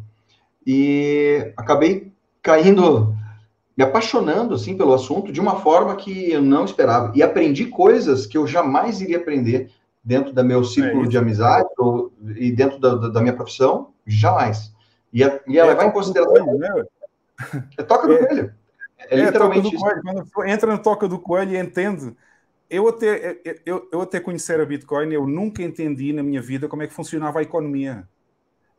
e 0.66 1.54
acabei 1.58 2.12
caindo 2.42 3.16
me 3.76 3.84
apaixonando 3.84 4.54
assim 4.54 4.78
pelo 4.78 4.94
assunto 4.94 5.32
de 5.32 5.42
uma 5.42 5.58
forma 5.58 5.96
que 5.96 6.32
eu 6.32 6.42
não 6.42 6.66
esperava 6.66 7.12
e 7.16 7.24
aprendi 7.24 7.66
coisas 7.66 8.26
que 8.26 8.38
eu 8.38 8.46
jamais 8.46 9.02
iria 9.02 9.18
aprender 9.18 9.72
dentro 10.04 10.32
do 10.32 10.44
meu 10.44 10.63
ciclo 10.63 11.06
é 11.06 11.08
de 11.08 11.18
amizade 11.18 11.68
ou, 11.78 12.12
e 12.36 12.52
dentro 12.52 12.80
da, 12.80 12.96
da, 12.96 13.22
minha 13.22 13.36
profissão 13.36 13.89
jamais 14.06 14.72
e 15.12 15.24
a, 15.24 15.39
e 15.48 15.60
a 15.60 15.66
é, 15.66 15.68
levar 15.68 15.86
em 15.86 15.92
consideração 15.92 16.58
né? 16.58 16.70
É 17.77 17.84
toca 17.84 18.08
do 18.08 18.13
é, 18.13 18.25
coelho 18.25 18.53
é, 18.99 19.19
é 19.19 19.25
literalmente 19.25 19.75
isso. 19.75 19.86
quando 20.34 20.49
entra 20.49 20.71
no 20.71 20.79
toca 20.79 21.08
do 21.08 21.19
coelho 21.19 21.51
e 21.51 21.58
entende 21.58 22.15
eu 22.69 22.88
até 22.88 23.39
eu, 23.65 23.88
eu 23.91 24.01
até 24.01 24.19
conhecer 24.19 24.60
a 24.60 24.65
Bitcoin 24.65 25.12
eu 25.13 25.27
nunca 25.27 25.62
entendi 25.62 26.13
na 26.13 26.23
minha 26.23 26.41
vida 26.41 26.67
como 26.67 26.84
é 26.84 26.88
que 26.88 26.93
funcionava 26.93 27.39
a 27.39 27.43
economia 27.43 28.08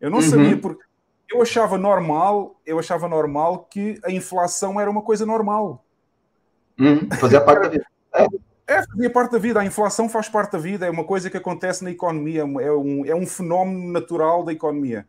eu 0.01 0.11
não 0.11 0.19
uhum. 0.19 0.25
sabia 0.25 0.57
porque 0.57 0.85
eu 1.31 1.43
achava 1.43 1.77
normal, 1.77 2.61
eu 2.65 2.79
achava 2.79 3.09
normal 3.09 3.67
que 3.71 3.99
a 4.05 4.11
inflação 4.11 4.81
era 4.81 4.91
uma 4.91 5.03
coisa 5.03 5.27
normal. 5.27 5.85
Hum, 6.79 7.09
fazia 7.19 7.41
parte 7.41 7.63
da 7.63 7.69
vida. 7.69 7.87
É. 8.13 8.27
é, 8.75 8.87
fazia 8.87 9.11
parte 9.11 9.33
da 9.33 9.39
vida. 9.39 9.61
A 9.61 9.65
inflação 9.65 10.09
faz 10.09 10.29
parte 10.29 10.53
da 10.53 10.59
vida, 10.59 10.87
é 10.87 10.91
uma 10.91 11.05
coisa 11.05 11.31
que 11.31 11.37
acontece 11.37 11.83
na 11.83 11.91
economia, 11.91 12.43
é 12.43 12.45
um, 12.73 13.05
é 13.05 13.15
um 13.15 13.27
fenómeno 13.27 13.91
natural 13.93 14.45
da 14.45 14.53
economia. 14.53 15.07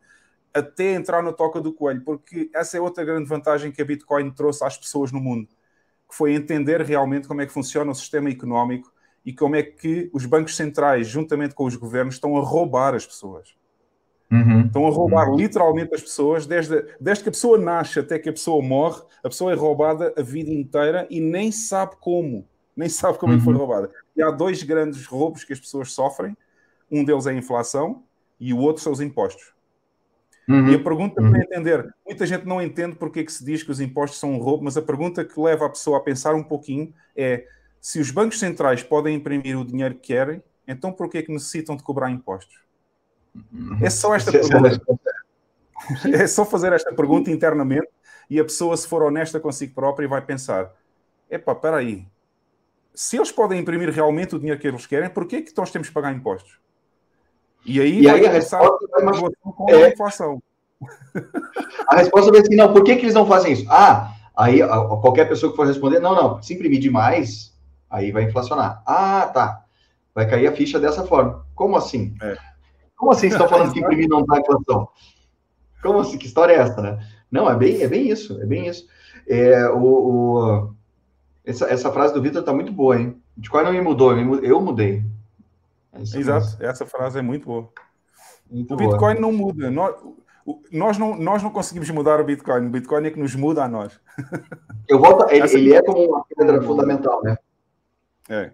Até 0.55 0.93
entrar 0.93 1.21
na 1.21 1.33
toca 1.33 1.59
do 1.59 1.73
coelho, 1.73 2.01
porque 2.01 2.49
essa 2.55 2.77
é 2.77 2.79
outra 2.79 3.03
grande 3.03 3.27
vantagem 3.27 3.73
que 3.73 3.81
a 3.81 3.85
Bitcoin 3.85 4.31
trouxe 4.31 4.63
às 4.63 4.77
pessoas 4.77 5.11
no 5.11 5.19
mundo, 5.19 5.49
que 6.09 6.15
foi 6.15 6.33
entender 6.33 6.81
realmente 6.81 7.27
como 7.27 7.41
é 7.41 7.45
que 7.45 7.51
funciona 7.51 7.91
o 7.91 7.95
sistema 7.95 8.29
económico 8.29 8.89
e 9.25 9.33
como 9.33 9.55
é 9.55 9.63
que 9.63 10.09
os 10.13 10.25
bancos 10.25 10.55
centrais, 10.55 11.07
juntamente 11.07 11.53
com 11.53 11.65
os 11.65 11.75
governos, 11.75 12.15
estão 12.15 12.37
a 12.37 12.39
roubar 12.39 12.95
as 12.95 13.05
pessoas. 13.05 13.53
Uhum. 14.31 14.65
Estão 14.65 14.87
a 14.87 14.89
roubar 14.89 15.29
uhum. 15.29 15.35
literalmente 15.35 15.93
as 15.93 16.01
pessoas, 16.01 16.45
desde, 16.45 16.85
desde 16.99 17.23
que 17.23 17.29
a 17.29 17.31
pessoa 17.31 17.57
nasce 17.57 17.99
até 17.99 18.17
que 18.17 18.29
a 18.29 18.33
pessoa 18.33 18.63
morre, 18.63 19.01
a 19.23 19.29
pessoa 19.29 19.51
é 19.51 19.55
roubada 19.55 20.13
a 20.17 20.21
vida 20.21 20.51
inteira 20.51 21.07
e 21.09 21.19
nem 21.19 21.51
sabe 21.51 21.95
como, 21.99 22.47
nem 22.75 22.89
sabe 22.89 23.17
como 23.17 23.31
uhum. 23.31 23.37
é 23.37 23.39
que 23.39 23.45
foi 23.45 23.53
uhum. 23.53 23.59
roubada. 23.59 23.91
E 24.15 24.23
há 24.23 24.31
dois 24.31 24.63
grandes 24.63 25.05
roubos 25.05 25.43
que 25.43 25.53
as 25.53 25.59
pessoas 25.59 25.91
sofrem: 25.91 26.35
um 26.91 27.03
deles 27.03 27.25
é 27.25 27.31
a 27.31 27.33
inflação 27.33 28.03
e 28.39 28.53
o 28.53 28.59
outro 28.59 28.81
são 28.81 28.91
os 28.91 29.01
impostos. 29.01 29.54
Uhum. 30.47 30.69
E 30.69 30.75
a 30.75 30.79
pergunta 30.79 31.15
para 31.15 31.23
uhum. 31.23 31.35
entender: 31.37 31.93
muita 32.05 32.25
gente 32.25 32.45
não 32.45 32.61
entende 32.61 32.95
porque 32.95 33.21
é 33.21 33.23
que 33.23 33.33
se 33.33 33.43
diz 33.43 33.63
que 33.63 33.71
os 33.71 33.79
impostos 33.79 34.19
são 34.19 34.33
um 34.33 34.37
roubo, 34.37 34.63
mas 34.63 34.77
a 34.77 34.81
pergunta 34.81 35.25
que 35.25 35.39
leva 35.39 35.65
a 35.65 35.69
pessoa 35.69 35.97
a 35.97 36.01
pensar 36.01 36.35
um 36.35 36.43
pouquinho 36.43 36.93
é: 37.15 37.45
se 37.81 37.99
os 37.99 38.11
bancos 38.11 38.39
centrais 38.39 38.83
podem 38.83 39.15
imprimir 39.15 39.59
o 39.59 39.65
dinheiro 39.65 39.95
que 39.95 40.13
querem, 40.13 40.41
então 40.67 40.91
por 40.91 41.09
que 41.09 41.17
é 41.17 41.21
que 41.23 41.31
necessitam 41.31 41.75
de 41.75 41.83
cobrar 41.83 42.11
impostos? 42.11 42.63
É 43.81 43.89
só 43.89 44.15
esta 44.15 44.31
pergunta. 44.31 44.81
É 46.11 46.25
só 46.25 46.45
fazer 46.45 46.71
esta 46.73 46.95
pergunta 46.95 47.29
internamente 47.29 47.87
e 48.29 48.39
a 48.39 48.43
pessoa, 48.43 48.75
se 48.75 48.87
for 48.87 49.03
honesta 49.03 49.39
consigo 49.39 49.75
própria, 49.75 50.07
vai 50.07 50.21
pensar: 50.21 50.71
epá, 51.29 51.51
espera 51.51 51.77
aí. 51.77 52.07
Se 52.93 53.17
eles 53.17 53.31
podem 53.31 53.59
imprimir 53.59 53.89
realmente 53.91 54.35
o 54.35 54.39
dinheiro 54.39 54.59
que 54.59 54.67
eles 54.67 54.87
querem, 54.87 55.09
por 55.09 55.27
que 55.27 55.35
é 55.35 55.41
que 55.41 55.53
nós 55.55 55.69
temos 55.69 55.89
que 55.89 55.93
pagar 55.93 56.13
impostos? 56.13 56.59
E 57.65 57.81
aí, 57.81 58.01
e 58.01 58.09
aí 58.09 58.25
a 58.25 58.31
resposta 58.31 58.87
vai 58.91 59.03
mais... 59.03 59.19
com 59.19 59.69
é... 59.69 59.85
a 59.85 59.89
inflação. 59.89 60.41
A 61.87 61.97
resposta 61.97 62.31
vai 62.31 62.41
ser 62.41 62.47
assim, 62.47 62.55
não, 62.55 62.73
por 62.73 62.83
que, 62.83 62.95
que 62.95 63.03
eles 63.03 63.13
não 63.13 63.25
fazem 63.25 63.53
isso? 63.53 63.65
Ah, 63.69 64.13
aí 64.35 64.59
qualquer 65.01 65.27
pessoa 65.27 65.51
que 65.51 65.55
for 65.55 65.65
responder, 65.65 65.99
não, 65.99 66.15
não, 66.15 66.41
se 66.41 66.53
imprimir 66.53 66.79
demais, 66.79 67.55
aí 67.89 68.11
vai 68.11 68.23
inflacionar. 68.23 68.81
Ah, 68.85 69.29
tá. 69.33 69.63
Vai 70.13 70.27
cair 70.27 70.47
a 70.47 70.51
ficha 70.51 70.79
dessa 70.79 71.05
forma. 71.05 71.45
Como 71.53 71.77
assim? 71.77 72.15
É. 72.21 72.35
Como 72.95 73.11
assim 73.11 73.27
estão 73.27 73.47
falando 73.47 73.71
que 73.73 73.79
imprimir 73.79 74.09
não 74.09 74.25
dá 74.25 74.39
inflação? 74.39 74.89
Como 75.81 75.99
assim? 75.99 76.17
Que 76.17 76.25
história 76.25 76.53
é 76.53 76.57
essa, 76.57 76.81
né? 76.81 76.99
Não, 77.31 77.49
é 77.49 77.55
bem, 77.55 77.81
é 77.81 77.87
bem 77.87 78.09
isso, 78.09 78.41
é 78.41 78.45
bem 78.45 78.67
isso. 78.67 78.87
É, 79.27 79.69
o, 79.69 79.83
o 79.83 80.75
essa, 81.45 81.65
essa 81.65 81.91
frase 81.91 82.13
do 82.13 82.21
Vitor 82.21 82.41
está 82.41 82.53
muito 82.53 82.71
boa, 82.71 82.99
hein? 82.99 83.21
Bitcoin 83.37 83.63
não 83.63 83.71
me 83.71 83.81
mudou, 83.81 84.17
eu 84.17 84.61
mudei. 84.61 85.03
É 85.95 86.01
Exato, 86.01 86.45
mesmo. 86.45 86.65
essa 86.65 86.85
frase 86.85 87.17
é 87.19 87.21
muito 87.21 87.45
boa. 87.45 87.69
Muito 88.49 88.73
o 88.73 88.77
Bitcoin 88.77 89.15
boa. 89.15 89.21
não 89.21 89.31
muda. 89.31 89.71
Nós, 89.71 89.95
nós, 90.71 90.97
não, 90.97 91.15
nós 91.15 91.41
não 91.41 91.49
conseguimos 91.49 91.89
mudar 91.89 92.19
o 92.19 92.23
Bitcoin. 92.23 92.67
O 92.67 92.69
Bitcoin 92.69 93.07
é 93.07 93.11
que 93.11 93.19
nos 93.19 93.33
muda 93.35 93.63
a 93.63 93.67
nós. 93.67 93.99
Eu 94.87 94.99
volto, 94.99 95.31
ele, 95.31 95.47
ele 95.53 95.73
é 95.73 95.81
como 95.81 96.05
uma 96.05 96.23
pedra 96.25 96.61
fundamental, 96.61 97.23
né? 97.23 97.35
É. 98.29 98.53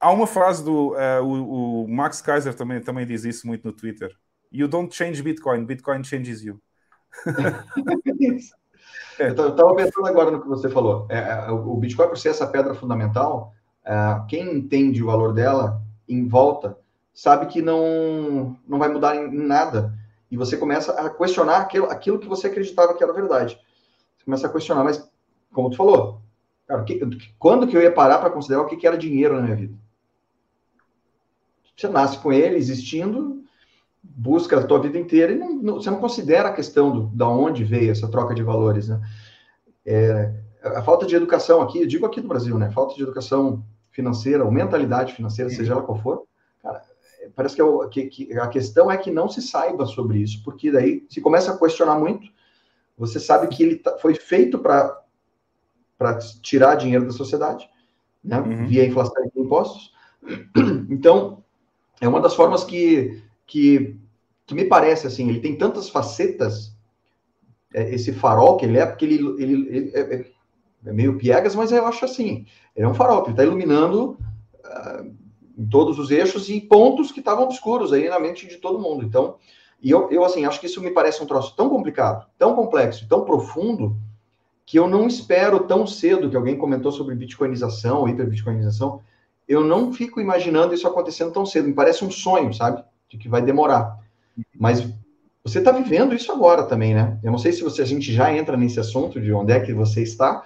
Há 0.00 0.10
uma 0.10 0.26
frase 0.26 0.64
do 0.64 0.92
uh, 0.92 1.22
o, 1.22 1.84
o, 1.84 1.88
Max 1.88 2.22
Kaiser 2.22 2.54
também, 2.54 2.80
também 2.80 3.04
diz 3.04 3.24
isso 3.24 3.46
muito 3.46 3.66
no 3.66 3.72
Twitter. 3.72 4.14
You 4.50 4.68
don't 4.68 4.94
change 4.94 5.22
Bitcoin, 5.22 5.64
Bitcoin 5.64 6.04
changes 6.04 6.40
you. 6.42 6.60
é. 9.18 9.28
Eu 9.28 9.48
estava 9.48 9.74
pensando 9.74 10.06
agora 10.06 10.30
no 10.30 10.40
que 10.40 10.48
você 10.48 10.70
falou. 10.70 11.06
É, 11.10 11.18
é, 11.18 11.50
o 11.50 11.76
Bitcoin, 11.76 12.08
por 12.08 12.16
ser 12.16 12.28
essa 12.30 12.46
pedra 12.46 12.74
fundamental, 12.74 13.52
é, 13.84 14.22
quem 14.28 14.56
entende 14.56 15.02
o 15.02 15.06
valor 15.06 15.34
dela 15.34 15.82
em 16.08 16.26
volta 16.26 16.78
sabe 17.18 17.46
que 17.46 17.60
não, 17.60 18.56
não 18.66 18.78
vai 18.78 18.88
mudar 18.88 19.16
em, 19.16 19.28
nada. 19.28 19.92
E 20.30 20.36
você 20.36 20.56
começa 20.56 20.92
a 20.92 21.10
questionar 21.10 21.58
aquilo, 21.58 21.86
aquilo 21.86 22.18
que 22.18 22.28
você 22.28 22.46
acreditava 22.46 22.94
que 22.94 23.02
era 23.02 23.12
verdade. 23.12 23.58
Você 24.16 24.24
começa 24.24 24.46
a 24.46 24.52
questionar, 24.52 24.84
mas 24.84 25.10
como 25.52 25.68
tu 25.68 25.76
falou, 25.76 26.20
cara, 26.66 26.84
que, 26.84 27.00
quando 27.38 27.66
que 27.66 27.76
eu 27.76 27.82
ia 27.82 27.90
parar 27.90 28.18
para 28.18 28.30
considerar 28.30 28.62
o 28.62 28.66
que, 28.66 28.76
que 28.76 28.86
era 28.86 28.96
dinheiro 28.96 29.34
na 29.34 29.42
minha 29.42 29.56
vida? 29.56 29.74
Você 31.76 31.88
nasce 31.88 32.18
com 32.18 32.32
ele 32.32 32.56
existindo, 32.56 33.42
busca 34.00 34.58
a 34.58 34.64
tua 34.64 34.78
vida 34.78 34.98
inteira 34.98 35.32
e 35.32 35.36
não, 35.36 35.54
não, 35.54 35.74
você 35.74 35.90
não 35.90 36.00
considera 36.00 36.50
a 36.50 36.52
questão 36.52 36.92
do, 36.92 37.06
da 37.08 37.28
onde 37.28 37.64
veio 37.64 37.90
essa 37.90 38.08
troca 38.08 38.34
de 38.34 38.44
valores, 38.44 38.88
né? 38.88 39.00
É, 39.84 40.34
a 40.62 40.82
falta 40.82 41.04
de 41.04 41.16
educação 41.16 41.62
aqui, 41.62 41.80
eu 41.80 41.86
digo 41.86 42.06
aqui 42.06 42.20
no 42.20 42.28
Brasil, 42.28 42.56
né? 42.58 42.70
Falta 42.70 42.94
de 42.94 43.02
educação 43.02 43.64
financeira, 43.98 44.44
ou 44.44 44.52
mentalidade 44.52 45.12
financeira, 45.12 45.50
seja 45.50 45.72
ela 45.72 45.82
qual 45.82 46.00
for, 46.00 46.22
cara, 46.62 46.80
parece 47.34 47.56
que, 47.56 47.62
é 47.62 47.88
que, 47.90 48.06
que, 48.06 48.38
a 48.38 48.46
questão 48.46 48.88
é 48.88 48.96
que 48.96 49.10
não 49.10 49.28
se 49.28 49.42
saiba 49.42 49.86
sobre 49.86 50.18
isso, 50.18 50.40
porque 50.44 50.70
daí 50.70 51.04
se 51.08 51.20
começa 51.20 51.52
a 51.52 51.58
questionar 51.58 51.98
muito, 51.98 52.30
você 52.96 53.18
sabe 53.18 53.48
que 53.48 53.60
ele 53.60 53.76
tá, 53.76 53.98
foi 53.98 54.14
feito 54.14 54.60
para 54.60 55.02
tirar 56.40 56.76
dinheiro 56.76 57.06
da 57.06 57.12
sociedade, 57.12 57.68
né? 58.22 58.38
Uhum. 58.40 58.66
Via 58.66 58.86
inflação 58.86 59.24
e 59.24 59.40
impostos. 59.40 59.92
Então, 60.90 61.42
é 62.00 62.08
uma 62.08 62.20
das 62.20 62.34
formas 62.34 62.62
que, 62.64 63.22
que, 63.46 63.96
que 64.46 64.54
me 64.54 64.64
parece, 64.64 65.06
assim, 65.06 65.28
ele 65.28 65.40
tem 65.40 65.58
tantas 65.58 65.88
facetas, 65.88 66.76
é, 67.74 67.94
esse 67.94 68.12
farol 68.12 68.56
que 68.56 68.64
ele 68.64 68.78
é, 68.78 68.86
porque 68.86 69.04
ele, 69.04 69.42
ele, 69.42 69.76
ele 69.76 69.90
é, 69.94 70.30
é, 70.84 70.92
meio 70.92 71.18
piegas, 71.18 71.54
mas 71.54 71.72
eu 71.72 71.86
acho 71.86 72.04
assim, 72.04 72.46
ele 72.74 72.86
é 72.86 72.88
um 72.88 72.94
farol, 72.94 73.22
ele 73.22 73.30
está 73.30 73.44
iluminando 73.44 74.18
uh, 74.64 75.14
em 75.56 75.66
todos 75.66 75.98
os 75.98 76.10
eixos 76.10 76.48
e 76.48 76.60
pontos 76.60 77.10
que 77.10 77.20
estavam 77.20 77.44
obscuros 77.44 77.92
aí 77.92 78.08
na 78.08 78.18
mente 78.18 78.46
de 78.46 78.56
todo 78.56 78.78
mundo. 78.78 79.04
Então, 79.04 79.36
e 79.82 79.90
eu, 79.90 80.10
eu 80.10 80.24
assim, 80.24 80.44
acho 80.44 80.60
que 80.60 80.66
isso 80.66 80.80
me 80.80 80.90
parece 80.90 81.22
um 81.22 81.26
troço 81.26 81.54
tão 81.56 81.68
complicado, 81.68 82.26
tão 82.38 82.54
complexo, 82.54 83.08
tão 83.08 83.24
profundo, 83.24 83.96
que 84.66 84.78
eu 84.78 84.86
não 84.86 85.06
espero 85.06 85.60
tão 85.60 85.86
cedo, 85.86 86.28
que 86.28 86.36
alguém 86.36 86.58
comentou 86.58 86.92
sobre 86.92 87.14
bitcoinização, 87.14 88.06
hiperbitcoinização, 88.06 89.00
eu 89.48 89.64
não 89.64 89.92
fico 89.94 90.20
imaginando 90.20 90.74
isso 90.74 90.86
acontecendo 90.86 91.32
tão 91.32 91.46
cedo. 91.46 91.68
Me 91.68 91.74
parece 91.74 92.04
um 92.04 92.10
sonho, 92.10 92.52
sabe? 92.52 92.84
De 93.08 93.16
que 93.16 93.30
vai 93.30 93.40
demorar. 93.40 93.98
Mas 94.54 94.86
você 95.48 95.58
está 95.58 95.72
vivendo 95.72 96.14
isso 96.14 96.30
agora 96.30 96.64
também, 96.64 96.94
né? 96.94 97.18
Eu 97.22 97.30
não 97.30 97.38
sei 97.38 97.52
se 97.52 97.62
você, 97.62 97.82
a 97.82 97.86
gente 97.86 98.12
já 98.12 98.32
entra 98.32 98.56
nesse 98.56 98.78
assunto 98.78 99.20
de 99.20 99.32
onde 99.32 99.52
é 99.52 99.60
que 99.60 99.72
você 99.72 100.02
está. 100.02 100.42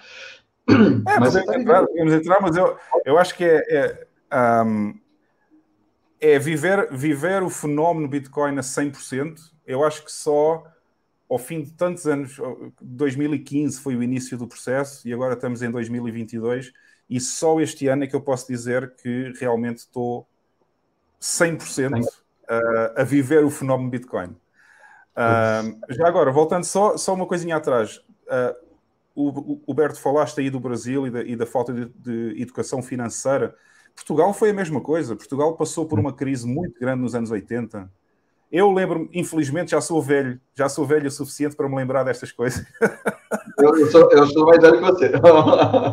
É, 0.69 1.19
mas 1.19 1.35
tá 1.35 1.59
entrar, 1.59 1.85
entrar, 1.97 2.41
mas 2.41 2.57
eu, 2.57 2.77
eu 3.05 3.19
acho 3.19 3.35
que 3.35 3.45
é, 3.45 4.07
é, 4.31 4.63
um, 4.65 4.95
é 6.21 6.39
viver, 6.39 6.89
viver 6.93 7.43
o 7.43 7.51
fenómeno 7.51 8.09
Bitcoin 8.09 8.57
a 8.59 8.63
100%. 8.63 9.35
Eu 9.67 9.85
acho 9.85 10.05
que 10.05 10.13
só 10.13 10.65
ao 11.29 11.39
fim 11.39 11.63
de 11.63 11.73
tantos 11.73 12.07
anos, 12.07 12.37
2015 12.81 13.81
foi 13.81 13.97
o 13.97 14.03
início 14.03 14.37
do 14.37 14.47
processo 14.47 15.09
e 15.09 15.15
agora 15.15 15.33
estamos 15.33 15.63
em 15.63 15.71
2022 15.71 16.73
e 17.09 17.19
só 17.21 17.59
este 17.59 17.89
ano 17.89 18.05
é 18.05 18.07
que 18.07 18.15
eu 18.15 18.21
posso 18.21 18.47
dizer 18.47 18.95
que 18.97 19.33
realmente 19.41 19.79
estou 19.79 20.27
100% 21.19 22.05
a, 22.47 23.01
a 23.01 23.05
viver 23.05 23.45
o 23.45 23.51
fenómeno 23.51 23.89
Bitcoin. 23.89 24.37
Uh, 25.13 25.93
já 25.93 26.07
agora, 26.07 26.31
voltando 26.33 26.65
só, 26.65 26.97
só 26.97 27.15
uma 27.15 27.27
coisinha 27.27 27.57
atrás. 27.57 27.99
Uh, 28.27 28.73
o, 29.15 29.61
o 29.67 29.75
Berto 29.75 30.01
falaste 30.01 30.41
aí 30.41 30.49
do 30.49 30.59
Brasil 30.59 31.07
e 31.07 31.11
da, 31.11 31.23
e 31.23 31.37
da 31.37 31.47
falta 31.47 31.73
de, 31.73 31.87
de, 31.87 32.41
educação 32.43 32.83
financeira. 32.83 33.55
Portugal 33.95 34.33
foi 34.33 34.51
a 34.51 34.55
mesma 34.55 34.81
coisa. 34.81 35.15
Portugal 35.15 35.55
passou 35.57 35.87
por 35.87 35.99
uma 35.99 36.13
crise 36.13 36.47
muito 36.47 36.81
grande 36.81 37.03
nos 37.03 37.15
anos 37.15 37.31
80. 37.31 37.91
Eu 38.53 38.71
lembro-me, 38.71 39.09
infelizmente, 39.15 39.71
já 39.71 39.81
sou 39.81 40.03
velho, 40.03 40.39
já 40.55 40.69
sou 40.69 40.85
velho 40.85 41.09
o 41.09 41.11
suficiente 41.11 41.57
para 41.57 41.67
me 41.67 41.75
lembrar 41.75 42.05
destas 42.05 42.31
coisas. 42.31 42.63
Eu, 43.59 43.91
sou, 43.91 44.13
eu 44.13 44.27
sou 44.27 44.45
mais 44.45 44.61
velho 44.61 44.75
que 44.75 44.85
você. 44.85 45.13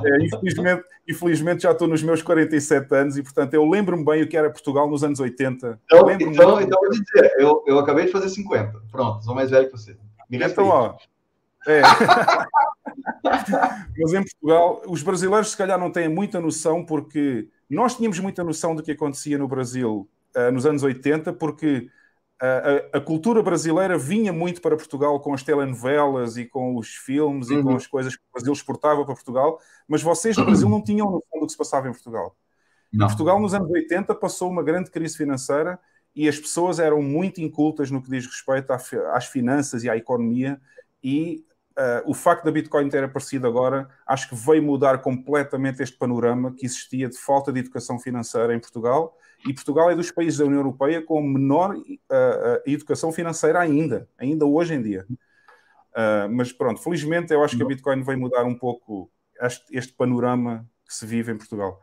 É, 0.04 0.26
infelizmente, 0.26 0.84
infelizmente, 1.08 1.64
já 1.64 1.72
estou 1.72 1.88
nos 1.88 2.04
meus 2.04 2.22
47 2.22 2.94
anos 2.94 3.18
e, 3.18 3.24
portanto, 3.24 3.54
eu 3.54 3.68
lembro-me 3.68 4.04
bem 4.04 4.24
o 4.24 4.28
que 4.28 4.36
era 4.36 4.50
Portugal 4.50 4.90
nos 4.90 5.06
anos 5.06 5.22
80. 5.22 5.80
Então, 5.86 6.12
então, 6.12 6.62
então 6.62 6.80
vou 6.82 6.90
dizer, 6.90 7.34
eu, 7.40 7.64
eu 7.66 7.80
acabei 7.80 8.08
de 8.08 8.12
fazer 8.12 8.28
50. 8.28 8.74
Pronto, 8.92 9.24
sou 9.24 9.34
mais 9.34 9.50
velho 9.50 9.68
que 9.68 9.72
você. 9.72 9.96
Me 10.30 10.38
então, 10.38 10.68
ó. 10.68 10.98
É. 11.66 11.82
Mas 13.98 14.14
em 14.14 14.24
Portugal, 14.24 14.82
os 14.86 15.02
brasileiros 15.02 15.52
se 15.52 15.58
calhar 15.58 15.80
não 15.80 15.92
têm 15.92 16.10
muita 16.10 16.42
noção, 16.42 16.84
porque 16.84 17.48
nós 17.70 17.96
tínhamos 17.96 18.20
muita 18.20 18.44
noção 18.44 18.76
do 18.76 18.84
que 18.84 18.92
acontecia 18.92 19.38
no 19.38 19.48
Brasil 19.48 20.10
uh, 20.36 20.52
nos 20.52 20.66
anos 20.66 20.84
80, 20.84 21.32
porque 21.34 21.90
a, 22.42 22.98
a, 22.98 23.02
cultura 23.02 23.44
brasileira 23.44 23.98
vinha 23.98 24.32
muito 24.32 24.62
para 24.62 24.78
Portugal 24.78 25.20
com 25.20 25.34
as 25.34 25.44
telenovelas 25.44 26.38
e 26.38 26.46
com 26.46 26.78
os 26.78 26.88
filmes 26.88 27.50
uhum. 27.50 27.60
e 27.60 27.64
com 27.64 27.70
uhum. 27.70 27.76
as 27.76 27.86
coisas 27.86 28.16
que 28.16 28.22
o 28.22 28.34
Brasil 28.34 28.54
exportava 28.54 29.04
para 29.04 29.14
Portugal, 29.14 29.60
mas 29.88 30.02
vocês 30.02 30.38
no 30.38 30.46
Brasil 30.46 30.70
não 30.70 30.82
tinham 30.82 31.12
noção 31.12 31.40
do 31.40 31.46
que 31.46 31.52
se 31.52 31.58
passava 31.58 31.90
em 31.90 31.92
Portugal. 31.92 32.36
Não. 32.92 33.08
Portugal, 33.08 33.40
nos 33.40 33.54
anos 33.54 33.70
80, 33.70 34.16
passou 34.16 34.50
uma 34.50 34.64
grande 34.64 34.90
crise 34.90 35.18
financeira 35.18 35.78
e 36.16 36.28
as 36.28 36.40
pessoas 36.40 36.80
eram 36.80 37.02
muito 37.02 37.42
incultas 37.42 37.92
no 37.92 38.02
que 38.02 38.10
diz 38.10 38.26
respeito 38.26 38.72
às 38.72 39.26
finanças 39.26 39.84
e 39.84 39.90
à 39.90 39.98
economia 39.98 40.60
e 41.04 41.46
uh, 41.78 42.10
o 42.10 42.14
facto 42.14 42.46
da 42.46 42.52
Bitcoin 42.52 42.90
ter 42.90 43.04
aparecido 43.04 43.48
agora 43.48 43.90
acho 44.08 44.30
que 44.30 44.36
veio 44.36 44.64
mudar 44.64 45.00
completamente 45.00 45.84
este 45.84 45.98
panorama 45.98 46.54
que 46.54 46.66
existia 46.66 47.08
de 47.10 47.18
falta 47.18 47.52
de 47.52 47.60
educação 47.60 48.00
financeira 48.00 48.56
em 48.56 48.60
Portugal 48.60 49.16
e 49.48 49.54
Portugal 49.54 49.90
é 49.90 49.96
dos 49.96 50.12
países 50.12 50.38
da 50.38 50.46
União 50.46 50.60
Europeia 50.60 51.02
com 51.02 51.22
menor 51.22 51.76
uh, 51.76 51.82
uh, 51.82 52.62
educação 52.66 53.12
financeira 53.12 53.60
ainda, 53.60 54.08
ainda 54.18 54.46
hoje 54.46 54.74
em 54.74 54.82
dia. 54.82 55.06
Uh, 55.10 56.30
mas 56.32 56.52
pronto, 56.52 56.82
felizmente 56.82 57.34
eu 57.34 57.44
acho 57.44 57.56
que 57.56 57.64
a 57.64 57.66
Bitcoin 57.66 58.02
vai 58.04 58.16
mudar 58.16 58.44
um 58.44 58.56
pouco 58.56 59.10
este, 59.42 59.66
este, 59.76 59.94
panorama 59.94 60.66
que 60.86 60.94
se 60.94 61.06
vive 61.06 61.32
em 61.32 61.38
Portugal. 61.38 61.82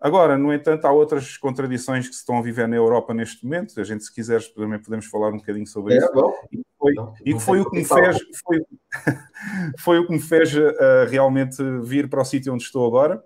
Agora, 0.00 0.36
no 0.36 0.52
entanto, 0.52 0.84
há 0.84 0.92
outras 0.92 1.36
contradições 1.38 2.06
que 2.06 2.14
se 2.14 2.20
estão 2.20 2.38
a 2.38 2.42
viver 2.42 2.68
na 2.68 2.76
Europa 2.76 3.14
neste 3.14 3.44
momento. 3.44 3.80
A 3.80 3.84
gente, 3.84 4.04
se 4.04 4.12
quiser, 4.12 4.42
também 4.52 4.78
podemos 4.78 5.06
falar 5.06 5.30
um 5.30 5.38
bocadinho 5.38 5.66
sobre 5.66 5.94
é, 5.94 5.98
isso. 5.98 6.12
Bom. 6.12 6.34
E 6.52 6.62
foi, 6.78 6.94
não, 6.94 7.14
e 7.24 7.32
não 7.32 7.40
foi 7.40 7.60
o 7.60 7.70
que 7.70 7.78
me 7.78 7.84
fez, 7.84 8.18
foi, 8.44 8.58
foi, 9.78 9.98
o 9.98 10.06
que 10.06 10.12
me 10.12 10.20
fez 10.20 10.52
realmente 11.08 11.62
vir 11.82 12.10
para 12.10 12.20
o 12.20 12.24
sítio 12.24 12.52
onde 12.52 12.64
estou 12.64 12.86
agora. 12.86 13.24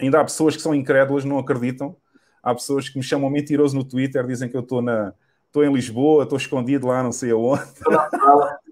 Ainda 0.00 0.20
há 0.20 0.24
pessoas 0.24 0.56
que 0.56 0.62
são 0.62 0.74
incrédulas, 0.74 1.24
não 1.24 1.38
acreditam 1.38 1.94
Há 2.42 2.54
pessoas 2.54 2.88
que 2.88 2.98
me 2.98 3.04
chamam 3.04 3.30
mentiroso 3.30 3.76
no 3.76 3.84
Twitter, 3.84 4.26
dizem 4.26 4.48
que 4.48 4.56
eu 4.56 4.60
estou 4.60 4.82
na 4.82 5.14
estou 5.48 5.64
em 5.64 5.72
Lisboa, 5.72 6.24
estou 6.24 6.38
escondido 6.38 6.86
lá, 6.86 7.02
não 7.02 7.12
sei 7.12 7.30
aonde. 7.30 7.64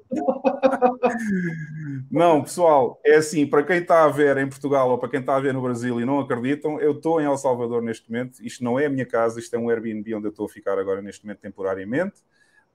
não, 2.11 2.43
pessoal, 2.43 3.01
é 3.05 3.17
assim, 3.17 3.47
para 3.47 3.63
quem 3.63 3.79
está 3.79 4.05
a 4.05 4.09
ver 4.09 4.37
em 4.37 4.49
Portugal 4.49 4.91
ou 4.91 4.99
para 4.99 5.09
quem 5.09 5.21
está 5.21 5.37
a 5.37 5.41
ver 5.41 5.53
no 5.53 5.63
Brasil 5.63 6.01
e 6.01 6.05
não 6.05 6.21
acreditam, 6.21 6.81
eu 6.81 6.93
estou 6.93 7.21
em 7.21 7.25
El 7.25 7.37
Salvador 7.37 7.83
neste 7.83 8.11
momento. 8.11 8.45
Isto 8.45 8.63
não 8.63 8.79
é 8.79 8.87
a 8.87 8.91
minha 8.91 9.07
casa, 9.07 9.41
isto 9.41 9.55
é 9.55 9.59
um 9.59 9.69
Airbnb 9.69 10.15
onde 10.15 10.27
eu 10.27 10.31
estou 10.31 10.47
a 10.47 10.49
ficar 10.49 10.79
agora 10.79 11.03
neste 11.03 11.25
momento 11.25 11.41
temporariamente, 11.41 12.23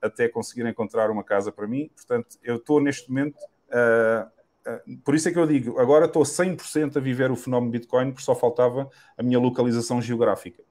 até 0.02 0.28
conseguir 0.28 0.66
encontrar 0.66 1.10
uma 1.10 1.24
casa 1.24 1.52
para 1.52 1.68
mim. 1.68 1.90
Portanto, 1.96 2.38
eu 2.44 2.58
estou 2.58 2.82
neste 2.82 3.10
momento. 3.10 3.38
Uh, 3.70 4.70
uh, 4.70 4.98
por 5.04 5.16
isso 5.16 5.30
é 5.30 5.32
que 5.32 5.40
eu 5.40 5.48
digo, 5.48 5.80
agora 5.80 6.06
estou 6.06 6.24
100% 6.24 6.98
a 6.98 7.00
viver 7.00 7.32
o 7.32 7.36
fenómeno 7.36 7.72
Bitcoin, 7.72 8.12
porque 8.12 8.24
só 8.24 8.36
faltava 8.36 8.90
a 9.18 9.24
minha 9.24 9.40
localização 9.40 10.02
geográfica. 10.02 10.62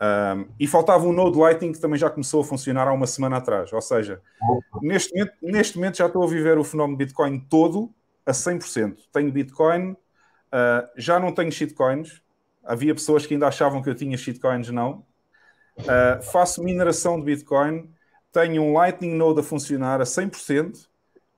Um, 0.00 0.46
e 0.58 0.66
faltava 0.66 1.06
um 1.06 1.12
Node 1.12 1.38
Lightning 1.38 1.72
que 1.72 1.80
também 1.80 1.98
já 1.98 2.10
começou 2.10 2.42
a 2.42 2.44
funcionar 2.44 2.88
há 2.88 2.92
uma 2.92 3.06
semana 3.06 3.36
atrás. 3.36 3.72
Ou 3.72 3.80
seja, 3.80 4.20
neste 4.82 5.14
momento, 5.14 5.32
neste 5.40 5.76
momento 5.76 5.96
já 5.96 6.06
estou 6.06 6.22
a 6.22 6.26
viver 6.26 6.58
o 6.58 6.64
fenómeno 6.64 6.96
Bitcoin 6.96 7.38
todo 7.40 7.92
a 8.26 8.32
100%. 8.32 8.96
Tenho 9.12 9.32
Bitcoin, 9.32 9.92
uh, 9.92 10.88
já 10.96 11.18
não 11.18 11.32
tenho 11.32 11.52
shitcoins. 11.52 12.20
Havia 12.64 12.94
pessoas 12.94 13.26
que 13.26 13.34
ainda 13.34 13.46
achavam 13.46 13.82
que 13.82 13.88
eu 13.88 13.94
tinha 13.94 14.16
shitcoins, 14.16 14.70
não. 14.70 15.04
Uh, 15.78 16.22
faço 16.22 16.62
mineração 16.62 17.18
de 17.18 17.26
Bitcoin, 17.26 17.90
tenho 18.32 18.62
um 18.62 18.72
Lightning 18.72 19.14
Node 19.14 19.40
a 19.40 19.42
funcionar 19.42 20.00
a 20.00 20.04
100% 20.04 20.86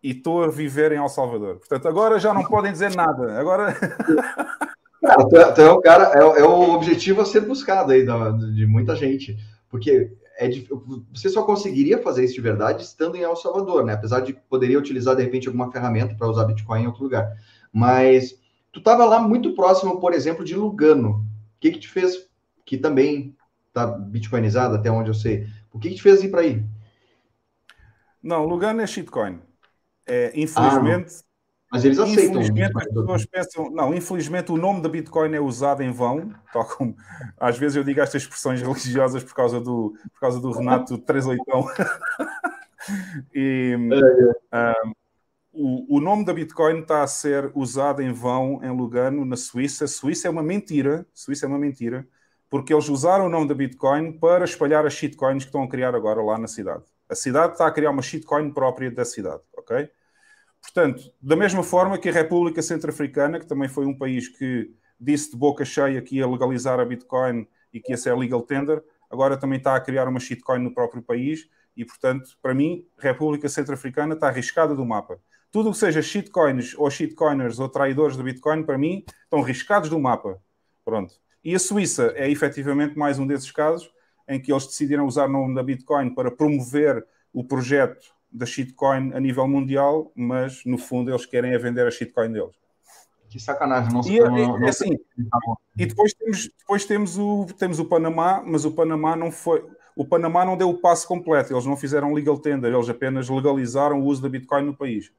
e 0.03 0.11
estou 0.11 0.45
a 0.45 0.49
viver 0.49 0.93
em 0.93 0.99
El 0.99 1.09
Salvador. 1.09 1.57
Portanto, 1.57 1.89
agora 1.89 2.19
já 2.19 2.33
não 2.33 2.45
podem 2.45 2.73
dizer 2.73 2.95
nada. 2.95 3.39
Agora. 3.39 3.75
Cara, 5.07 5.29
tu, 5.29 5.61
é, 5.61 5.71
o 5.71 5.81
cara, 5.81 6.13
é, 6.15 6.41
é, 6.41 6.45
o 6.45 6.75
objetivo 6.75 7.21
a 7.21 7.25
ser 7.25 7.43
buscado 7.43 7.93
aí 7.93 8.05
da, 8.05 8.31
de 8.31 8.67
muita 8.67 8.97
gente, 8.97 9.37
porque 9.69 10.13
é 10.37 10.49
de, 10.49 10.69
você 11.13 11.29
só 11.29 11.43
conseguiria 11.43 12.03
fazer 12.03 12.25
isso 12.25 12.35
de 12.35 12.41
verdade 12.41 12.83
estando 12.83 13.17
em 13.17 13.23
El 13.23 13.37
Salvador, 13.37 13.85
né? 13.85 13.95
Apesar 13.95 14.21
de 14.21 14.33
poderia 14.33 14.79
utilizar 14.79 15.15
de 15.17 15.23
repente 15.23 15.47
alguma 15.47 15.71
ferramenta 15.71 16.15
para 16.15 16.29
usar 16.29 16.45
Bitcoin 16.45 16.83
em 16.83 16.87
outro 16.87 17.05
lugar. 17.05 17.33
Mas 17.73 18.39
tu 18.73 18.81
estava 18.81 19.05
lá 19.05 19.21
muito 19.21 19.55
próximo, 19.55 20.01
por 20.01 20.13
exemplo, 20.13 20.45
de 20.45 20.55
Lugano. 20.55 21.11
O 21.57 21.61
que 21.61 21.71
que 21.71 21.79
te 21.79 21.89
fez 21.89 22.29
que 22.65 22.77
também 22.77 23.35
está 23.69 23.87
bitcoinizado 23.87 24.75
até 24.75 24.91
onde 24.91 25.11
eu 25.11 25.15
sei? 25.15 25.47
O 25.73 25.79
que 25.79 25.89
que 25.91 25.95
te 25.95 26.03
fez 26.03 26.23
ir 26.23 26.31
para 26.31 26.41
aí? 26.41 26.65
Não, 28.23 28.45
Lugano 28.45 28.81
é 28.81 28.87
shitcoin. 28.87 29.41
É, 30.07 30.33
infelizmente, 30.35 31.15
ah, 31.21 31.26
mas 31.77 31.85
eles 31.85 31.99
aceitam. 31.99 32.41
Infelizmente, 32.41 32.77
as 32.77 32.87
pessoas 32.87 33.27
pensam. 33.27 33.71
Não, 33.71 33.95
infelizmente, 33.95 34.53
o 34.53 34.57
nome 34.57 34.81
da 34.81 34.89
Bitcoin 34.89 35.35
é 35.35 35.41
usado 35.41 35.83
em 35.83 35.93
vão, 35.93 36.33
tal 36.53 36.65
como 36.65 36.97
às 37.39 37.59
vezes 37.59 37.77
eu 37.77 37.85
digo 37.85 38.01
estas 38.01 38.23
expressões 38.23 38.61
religiosas 38.63 39.23
por 39.23 39.35
causa 39.35 39.61
do, 39.61 39.95
por 40.13 40.21
causa 40.21 40.41
do 40.41 40.51
Renato 40.51 40.99
38. 40.99 41.45
e 43.35 43.77
é, 44.53 44.59
é. 44.59 44.73
Um, 44.85 44.93
o, 45.59 45.97
o 45.97 46.01
nome 46.01 46.25
da 46.25 46.35
Bitcoin 46.35 46.81
está 46.81 47.03
a 47.03 47.07
ser 47.07 47.51
usado 47.55 48.03
em 48.03 48.13
vão 48.13 48.61
em 48.63 48.71
Lugano, 48.71 49.25
na 49.25 49.37
Suíça. 49.37 49.87
Suíça 49.87 50.29
é 50.29 50.31
uma 50.31 50.43
mentira. 50.43 51.07
Suíça 51.15 51.47
é 51.47 51.49
uma 51.49 51.59
mentira, 51.59 52.07
porque 52.51 52.75
eles 52.75 52.89
usaram 52.89 53.27
o 53.27 53.31
nome 53.31 53.49
da 53.49 53.55
Bitcoin 53.55 54.13
para 54.13 54.45
espalhar 54.45 54.85
as 54.85 54.93
shitcoins 54.93 55.45
que 55.45 55.49
estão 55.49 55.63
a 55.63 55.69
criar 55.69 55.95
agora 55.95 56.23
lá 56.23 56.39
na 56.39 56.47
cidade. 56.47 56.85
A 57.09 57.15
cidade 57.15 57.53
está 57.53 57.67
a 57.67 57.71
criar 57.71 57.91
uma 57.91 58.03
shitcoin 58.03 58.51
própria 58.51 58.91
da 58.91 59.05
cidade, 59.05 59.41
ok? 59.57 59.89
Portanto, 60.67 61.13
da 61.23 61.37
mesma 61.37 61.63
forma 61.63 61.97
que 61.97 62.09
a 62.09 62.13
República 62.13 62.61
Centro-Africana, 62.61 63.39
que 63.39 63.47
também 63.47 63.69
foi 63.69 63.87
um 63.87 63.97
país 63.97 64.27
que 64.27 64.75
disse 64.99 65.31
de 65.31 65.37
boca 65.37 65.65
cheia 65.65 66.03
que 66.03 66.17
ia 66.17 66.27
legalizar 66.27 66.81
a 66.81 66.85
Bitcoin 66.85 67.47
e 67.73 67.81
que 67.81 67.93
ia 67.93 67.97
ser 67.97 68.17
legal 68.17 68.43
tender, 68.43 68.83
agora 69.09 69.37
também 69.37 69.59
está 69.59 69.77
a 69.77 69.81
criar 69.81 70.09
uma 70.09 70.19
shitcoin 70.19 70.59
no 70.59 70.75
próprio 70.75 71.03
país 71.03 71.49
e, 71.77 71.85
portanto, 71.85 72.37
para 72.43 72.53
mim, 72.53 72.85
República 72.99 73.49
Centro-Africana 73.49 74.15
está 74.15 74.27
arriscada 74.27 74.75
do 74.75 74.85
mapa. 74.85 75.21
Tudo 75.53 75.69
o 75.69 75.73
que 75.73 75.79
seja 75.79 76.03
shitcoins 76.03 76.75
ou 76.77 76.91
shitcoiners 76.91 77.61
ou 77.61 77.69
traidores 77.69 78.17
da 78.17 78.25
Bitcoin, 78.25 78.65
para 78.65 78.77
mim, 78.77 79.05
estão 79.23 79.43
riscados 79.43 79.89
do 79.89 80.01
mapa. 80.01 80.43
Pronto. 80.85 81.15
E 81.45 81.55
a 81.55 81.61
Suíça 81.61 82.13
é 82.17 82.29
efetivamente 82.29 82.99
mais 82.99 83.21
um 83.21 83.27
desses 83.27 83.53
casos 83.53 83.89
em 84.29 84.41
que 84.41 84.53
eles 84.53 84.67
decidiram 84.67 85.07
usar 85.07 85.27
o 85.27 85.33
nome 85.33 85.55
da 85.55 85.63
Bitcoin 85.63 86.13
para 86.13 86.29
promover 86.29 87.07
o 87.33 87.45
projeto 87.45 88.16
da 88.37 88.47
shitcoin 88.47 89.13
a 89.15 89.21
nível 89.21 89.49
mundial, 89.49 90.13
mas 90.15 90.65
no 90.65 90.77
fundo 90.77 91.11
eles 91.11 91.25
querem 91.25 91.53
é 91.53 91.59
vender 91.59 91.87
a 91.87 91.91
shitcoin 91.91 92.33
deles. 92.33 92.55
Que 93.29 93.41
sacanagem, 93.41 93.93
não, 93.93 94.01
e, 94.03 94.21
não, 94.21 94.59
não, 94.59 94.69
assim, 94.69 94.97
E 95.77 95.87
depois 95.87 96.13
temos, 96.15 96.49
depois 96.59 96.85
temos 96.85 97.19
o 97.19 97.47
temos 97.59 97.79
o 97.79 97.85
Panamá, 97.85 98.43
mas 98.47 98.65
o 98.65 98.71
Panamá 98.71 99.17
não 99.17 99.33
foi 99.33 99.65
o 99.97 100.05
Panamá 100.05 100.45
não 100.45 100.57
deu 100.57 100.69
o 100.69 100.79
passo 100.79 101.09
completo, 101.09 101.53
eles 101.53 101.65
não 101.65 101.77
fizeram 101.77 102.13
legal 102.13 102.39
tender, 102.39 102.73
eles 102.73 102.89
apenas 102.89 103.29
legalizaram 103.29 104.01
o 104.01 104.05
uso 104.05 104.21
da 104.23 104.29
Bitcoin 104.29 104.67
no 104.67 104.77
país. 104.77 105.11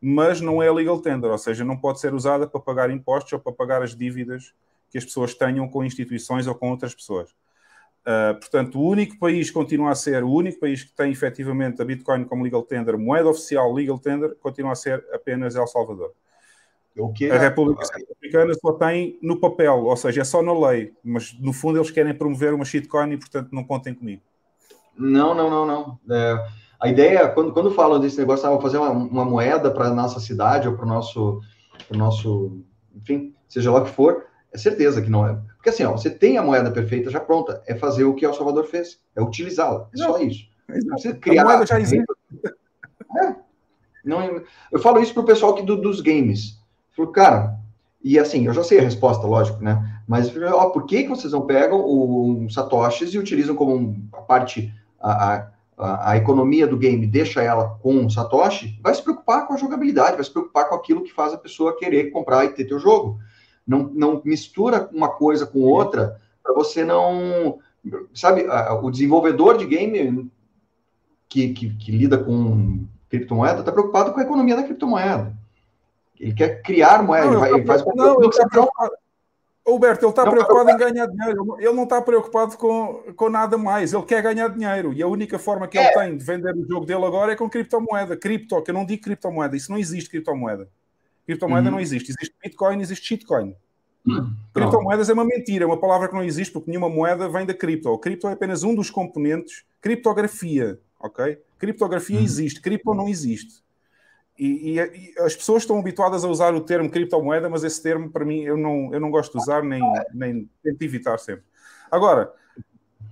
Mas 0.00 0.40
não 0.40 0.62
é 0.62 0.72
legal 0.72 1.00
tender, 1.00 1.30
ou 1.30 1.38
seja, 1.38 1.64
não 1.64 1.76
pode 1.76 2.00
ser 2.00 2.14
usada 2.14 2.46
para 2.46 2.58
pagar 2.58 2.90
impostos 2.90 3.34
ou 3.34 3.38
para 3.38 3.52
pagar 3.52 3.82
as 3.82 3.94
dívidas 3.94 4.54
que 4.90 4.98
as 4.98 5.04
pessoas 5.04 5.34
tenham 5.34 5.68
com 5.68 5.84
instituições 5.84 6.46
ou 6.46 6.54
com 6.54 6.70
outras 6.70 6.94
pessoas. 6.94 7.30
Uh, 8.02 8.34
portanto, 8.34 8.80
o 8.80 8.88
único 8.88 9.16
país 9.18 9.50
continua 9.50 9.92
a 9.92 9.94
ser, 9.94 10.24
o 10.24 10.30
único 10.30 10.58
país 10.58 10.82
que 10.82 10.92
tem 10.92 11.12
efetivamente 11.12 11.80
a 11.80 11.84
Bitcoin 11.84 12.24
como 12.24 12.42
legal 12.42 12.62
tender, 12.62 12.98
moeda 12.98 13.28
oficial 13.28 13.72
legal 13.72 13.98
tender, 13.98 14.34
continua 14.40 14.72
a 14.72 14.76
ser 14.76 15.04
apenas 15.12 15.54
El 15.54 15.66
Salvador. 15.68 16.12
Que 17.14 17.30
a 17.30 17.38
República 17.38 17.84
Centro-Africana 17.84 18.52
só 18.54 18.72
tem 18.72 19.18
no 19.22 19.40
papel, 19.40 19.84
ou 19.84 19.96
seja, 19.96 20.20
é 20.20 20.24
só 20.24 20.42
na 20.42 20.52
lei, 20.52 20.92
mas 21.02 21.32
no 21.40 21.52
fundo 21.52 21.78
eles 21.78 21.90
querem 21.90 22.12
promover 22.12 22.52
uma 22.52 22.66
shitcoin 22.66 23.12
e, 23.12 23.16
portanto, 23.16 23.48
não 23.50 23.64
contem 23.64 23.94
comigo. 23.94 24.20
Não, 24.98 25.34
não, 25.34 25.48
não, 25.48 25.66
não. 25.66 25.98
É, 26.10 26.46
a 26.78 26.88
ideia, 26.88 27.28
quando, 27.28 27.52
quando 27.52 27.70
falam 27.70 27.98
desse 27.98 28.18
negócio, 28.18 28.46
ah, 28.46 28.60
fazer 28.60 28.76
uma, 28.76 28.90
uma 28.90 29.24
moeda 29.24 29.70
para 29.70 29.86
a 29.86 29.94
nossa 29.94 30.20
cidade 30.20 30.68
ou 30.68 30.74
para 30.74 30.84
o 30.84 30.88
nosso, 30.88 31.40
nosso, 31.90 32.60
enfim, 32.94 33.34
seja 33.48 33.70
lá 33.72 33.80
o 33.80 33.84
que 33.84 33.90
for, 33.90 34.26
é 34.52 34.58
certeza 34.58 35.00
que 35.00 35.10
não 35.10 35.26
é. 35.26 35.38
Porque 35.56 35.70
assim, 35.70 35.84
ó, 35.84 35.92
você 35.92 36.10
tem 36.10 36.38
a 36.38 36.42
moeda 36.42 36.70
perfeita 36.70 37.10
já 37.10 37.20
pronta, 37.20 37.62
é 37.66 37.74
fazer 37.74 38.04
o 38.04 38.14
que 38.14 38.24
El 38.24 38.34
Salvador 38.34 38.64
fez, 38.64 39.00
é 39.16 39.22
utilizá-la, 39.22 39.88
é 39.94 39.96
só 39.96 40.18
isso. 40.18 40.46
Você 40.90 41.14
criar. 41.14 41.42
A 41.42 41.44
moeda 41.46 41.66
já 41.66 41.78
existe. 41.80 42.04
É. 43.22 43.34
Não, 44.04 44.42
eu 44.70 44.78
falo 44.80 45.00
isso 45.00 45.14
para 45.14 45.22
o 45.22 45.26
pessoal 45.26 45.52
aqui 45.52 45.62
do, 45.62 45.76
dos 45.76 46.00
games. 46.00 46.58
Falou, 46.96 47.12
cara, 47.12 47.58
e 48.02 48.18
assim, 48.18 48.46
eu 48.46 48.52
já 48.52 48.64
sei 48.64 48.80
a 48.80 48.82
resposta, 48.82 49.26
lógico, 49.26 49.62
né? 49.62 50.02
Mas, 50.08 50.32
ó, 50.36 50.70
por 50.70 50.86
que, 50.86 51.04
que 51.04 51.08
vocês 51.08 51.32
não 51.32 51.46
pegam 51.46 51.78
o, 51.78 52.46
satoshis 52.50 53.14
e 53.14 53.18
utilizam 53.18 53.54
como 53.54 54.08
a 54.12 54.22
parte, 54.22 54.74
a, 55.00 55.46
a, 55.78 56.10
a, 56.10 56.16
economia 56.16 56.66
do 56.66 56.76
game, 56.76 57.06
deixa 57.06 57.40
ela 57.40 57.78
com 57.80 57.94
um 57.94 58.10
satoshi, 58.10 58.78
vai 58.82 58.92
se 58.92 59.02
preocupar 59.02 59.46
com 59.46 59.54
a 59.54 59.56
jogabilidade, 59.56 60.16
vai 60.16 60.24
se 60.24 60.32
preocupar 60.32 60.68
com 60.68 60.74
aquilo 60.74 61.04
que 61.04 61.12
faz 61.12 61.32
a 61.32 61.38
pessoa 61.38 61.76
querer 61.76 62.10
comprar 62.10 62.44
e 62.44 62.48
ter 62.48 62.64
teu 62.64 62.78
jogo. 62.78 63.18
Não, 63.66 63.90
não 63.94 64.22
mistura 64.24 64.88
uma 64.92 65.08
coisa 65.08 65.46
com 65.46 65.60
outra 65.60 66.20
para 66.42 66.54
você 66.54 66.84
não... 66.84 67.58
Sabe, 68.14 68.46
o 68.82 68.90
desenvolvedor 68.90 69.58
de 69.58 69.66
game 69.66 70.30
que, 71.28 71.52
que, 71.52 71.70
que 71.70 71.90
lida 71.90 72.16
com 72.16 72.84
criptomoeda 73.08 73.60
está 73.60 73.72
preocupado 73.72 74.12
com 74.12 74.20
a 74.20 74.22
economia 74.22 74.54
da 74.54 74.62
criptomoeda. 74.62 75.34
Ele 76.18 76.32
quer 76.32 76.62
criar 76.62 77.02
moeda, 77.02 77.30
não, 77.30 77.44
ele, 77.44 77.66
faz 77.66 77.84
não, 77.96 78.20
ele 78.20 78.28
está 78.28 78.48
preocupado. 78.48 78.92
Roberto, 79.66 80.02
ele 80.02 80.10
está 80.10 80.28
preocupado 80.28 80.70
em 80.70 80.76
ganhar 80.76 81.06
dinheiro. 81.06 81.56
Ele 81.58 81.72
não 81.72 81.84
está 81.84 82.02
preocupado 82.02 82.56
com, 82.56 83.02
com 83.16 83.28
nada 83.28 83.58
mais. 83.58 83.92
Ele 83.92 84.02
quer 84.02 84.22
ganhar 84.22 84.48
dinheiro. 84.48 84.92
E 84.92 85.02
a 85.02 85.06
única 85.06 85.38
forma 85.38 85.66
que 85.68 85.78
é. 85.78 85.84
ele 85.84 85.94
tem 85.94 86.16
de 86.16 86.24
vender 86.24 86.54
o 86.54 86.66
jogo 86.66 86.86
dele 86.86 87.04
agora 87.04 87.32
é 87.32 87.36
com 87.36 87.48
criptomoeda. 87.48 88.16
Cripto, 88.16 88.62
que 88.62 88.70
eu 88.70 88.74
não 88.74 88.84
digo 88.84 89.02
criptomoeda. 89.02 89.56
Isso 89.56 89.70
não 89.70 89.78
existe 89.78 90.10
criptomoeda. 90.10 90.68
Criptomoeda 91.26 91.68
uhum. 91.68 91.76
não 91.76 91.80
existe. 91.80 92.10
Existe 92.10 92.34
Bitcoin, 92.42 92.80
existe 92.80 93.06
shitcoin. 93.06 93.54
Uhum. 94.06 94.34
Criptomoedas 94.52 95.08
é 95.08 95.12
uma 95.12 95.24
mentira, 95.24 95.64
é 95.64 95.66
uma 95.66 95.78
palavra 95.78 96.08
que 96.08 96.14
não 96.14 96.24
existe 96.24 96.52
porque 96.52 96.70
nenhuma 96.70 96.88
moeda 96.88 97.28
vem 97.28 97.46
da 97.46 97.54
cripto. 97.54 97.88
O 97.88 97.98
cripto 97.98 98.26
é 98.28 98.32
apenas 98.32 98.62
um 98.62 98.74
dos 98.74 98.90
componentes. 98.90 99.64
Criptografia, 99.80 100.78
ok? 100.98 101.38
Criptografia 101.58 102.18
uhum. 102.18 102.24
existe, 102.24 102.60
cripto 102.60 102.94
não 102.94 103.08
existe. 103.08 103.62
E, 104.38 104.72
e, 104.72 104.78
e, 104.78 105.14
as 105.18 105.36
pessoas 105.36 105.62
estão 105.62 105.78
habituadas 105.78 106.24
a 106.24 106.28
usar 106.28 106.54
o 106.54 106.60
termo 106.60 106.90
criptomoeda, 106.90 107.48
mas 107.48 107.62
esse 107.62 107.80
termo, 107.82 108.10
para 108.10 108.24
mim, 108.24 108.42
eu 108.42 108.56
não, 108.56 108.92
eu 108.92 108.98
não 108.98 109.10
gosto 109.10 109.32
de 109.32 109.38
usar, 109.38 109.62
nem, 109.62 109.80
nem 110.12 110.50
tento 110.62 110.82
evitar 110.82 111.18
sempre. 111.18 111.44
Agora, 111.90 112.32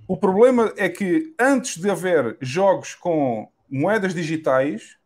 o 0.07 0.17
problema 0.17 0.73
é 0.75 0.89
que 0.89 1.33
antes 1.39 1.77
de 1.77 1.89
haver 1.89 2.37
jogos 2.41 2.95
com 2.95 3.49
moedas 3.69 4.13
digitais, 4.13 4.97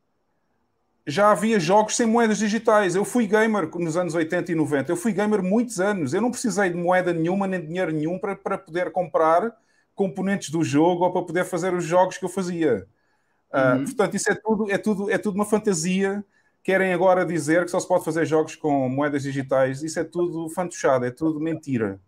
já 1.08 1.32
havia 1.32 1.60
jogos 1.60 1.96
sem 1.96 2.08
moedas 2.08 2.39
digitais. 2.39 2.96
Eu 2.96 3.06
fui 3.06 3.28
gamer 3.28 3.70
nos 3.78 3.96
anos 3.96 4.15
80 4.15 4.52
e 4.52 4.56
90, 4.56 4.91
eu 4.91 4.98
fui 4.98 5.12
gamer 5.12 5.44
muitos 5.44 5.80
anos. 5.80 6.13
Eu 6.13 6.22
não 6.22 6.32
precisei 6.32 6.70
de 6.70 6.76
moeda 6.76 7.13
nenhuma, 7.13 7.48
nem 7.48 7.62
de 7.62 7.68
dinheiro 7.68 7.91
nenhum 7.91 8.18
para, 8.18 8.36
para 8.36 8.58
poder 8.58 8.91
comprar 8.91 9.56
componentes 9.94 10.50
do 10.50 10.63
jogo 10.63 11.06
ou 11.06 11.12
para 11.12 11.22
poder 11.22 11.46
fazer 11.46 11.74
os 11.74 11.84
jogos 11.84 12.18
que 12.18 12.26
eu 12.26 12.30
fazia. 12.30 12.88
Uh, 13.54 13.78
uhum. 13.78 13.86
Portanto, 13.86 14.15
isso 14.15 14.32
é 14.32 14.36
tudo, 14.36 14.72
é, 14.72 14.78
tudo, 14.78 15.12
é 15.12 15.18
tudo 15.18 15.36
uma 15.36 15.46
fantasia. 15.46 16.24
Querem 16.63 16.91
agora 16.91 17.24
dizer 17.24 17.63
que 17.63 17.72
só 17.72 17.80
se 17.80 17.88
pode 17.88 18.04
fazer 18.04 18.26
jogos 18.26 18.56
com 18.56 18.89
moedas 18.89 19.22
digitais. 19.22 19.84
Isso 19.84 20.00
é 20.00 20.04
tudo 20.04 20.50
fantochado, 20.50 21.06
é 21.06 21.12
tudo 21.12 21.39
mentira. 21.39 22.00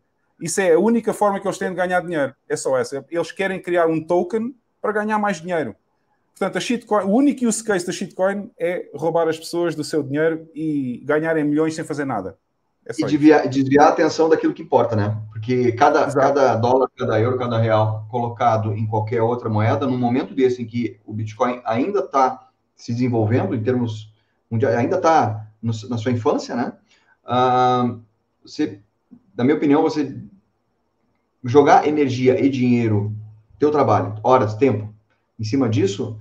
Isso 0.41 0.59
é 0.59 0.73
a 0.73 0.79
única 0.79 1.13
forma 1.13 1.39
que 1.39 1.47
eles 1.47 1.57
têm 1.57 1.69
de 1.69 1.75
ganhar 1.75 2.01
dinheiro. 2.01 2.35
É 2.49 2.55
só 2.55 2.77
essa. 2.77 3.05
Eles 3.09 3.31
querem 3.31 3.61
criar 3.61 3.87
um 3.87 4.03
token 4.03 4.55
para 4.81 4.91
ganhar 4.91 5.19
mais 5.19 5.39
dinheiro. 5.39 5.75
Portanto, 6.37 6.57
a 6.57 6.61
shitcoin, 6.61 7.05
o 7.05 7.15
único 7.15 7.47
use 7.47 7.63
case 7.63 7.83
da 7.83 7.91
shitcoin 7.91 8.51
é 8.59 8.91
roubar 8.93 9.27
as 9.27 9.39
pessoas 9.39 9.73
do 9.73 9.83
seu 9.83 10.03
dinheiro 10.03 10.47
e 10.53 11.01
ganharem 11.03 11.43
milhões 11.43 11.73
sem 11.73 11.83
fazer 11.83 12.05
nada. 12.05 12.37
É 12.85 12.91
e 12.95 13.05
desviar, 13.05 13.47
desviar, 13.49 13.87
a 13.87 13.89
atenção 13.89 14.29
daquilo 14.29 14.53
que 14.53 14.61
importa, 14.61 14.95
né? 14.95 15.19
Porque 15.31 15.71
cada, 15.71 16.13
cada 16.13 16.55
dólar, 16.55 16.91
cada 16.95 17.19
euro, 17.19 17.39
cada 17.39 17.57
real 17.57 18.05
colocado 18.11 18.71
em 18.75 18.85
qualquer 18.85 19.19
outra 19.23 19.49
moeda, 19.49 19.87
num 19.87 19.97
momento 19.97 20.35
desse 20.35 20.61
em 20.61 20.67
que 20.67 20.99
o 21.07 21.11
Bitcoin 21.11 21.59
ainda 21.65 22.01
está 22.01 22.47
se 22.75 22.93
desenvolvendo 22.93 23.55
em 23.55 23.63
termos 23.63 24.13
mundiais, 24.49 24.77
ainda 24.77 24.97
está 24.97 25.47
na 25.61 25.97
sua 25.97 26.11
infância, 26.11 26.55
né? 26.55 26.73
Ah, 27.25 27.95
você, 28.45 28.79
na 29.35 29.43
minha 29.43 29.57
opinião, 29.57 29.81
você 29.81 30.15
jogar 31.43 31.87
energia 31.87 32.39
e 32.39 32.47
dinheiro, 32.47 33.11
teu 33.57 33.71
trabalho, 33.71 34.19
horas, 34.21 34.53
tempo, 34.53 34.93
em 35.39 35.43
cima 35.43 35.67
disso, 35.67 36.19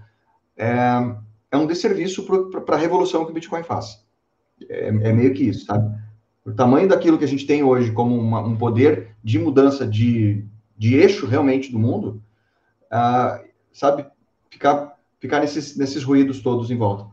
é, 0.56 0.66
é 1.50 1.56
um 1.56 1.66
desserviço 1.66 2.24
para 2.64 2.76
a 2.76 2.78
revolução 2.78 3.24
que 3.24 3.30
o 3.30 3.34
Bitcoin 3.34 3.62
faz. 3.62 4.04
É, 4.68 4.88
é 4.88 5.12
meio 5.12 5.34
que 5.34 5.44
isso, 5.44 5.66
sabe? 5.66 5.94
o 6.46 6.52
tamanho 6.52 6.88
daquilo 6.88 7.18
que 7.18 7.24
a 7.24 7.28
gente 7.28 7.44
tem 7.44 7.64
hoje 7.64 7.90
como 7.90 8.16
uma, 8.16 8.40
um 8.40 8.56
poder 8.56 9.16
de 9.22 9.36
mudança 9.36 9.84
de, 9.84 10.46
de 10.78 10.94
eixo 10.94 11.26
realmente 11.26 11.72
do 11.72 11.78
mundo, 11.78 12.22
uh, 12.86 13.44
sabe, 13.72 14.06
ficar, 14.48 14.96
ficar 15.18 15.40
nesses, 15.40 15.76
nesses 15.76 16.04
ruídos 16.04 16.40
todos 16.40 16.70
em 16.70 16.76
volta. 16.78 17.10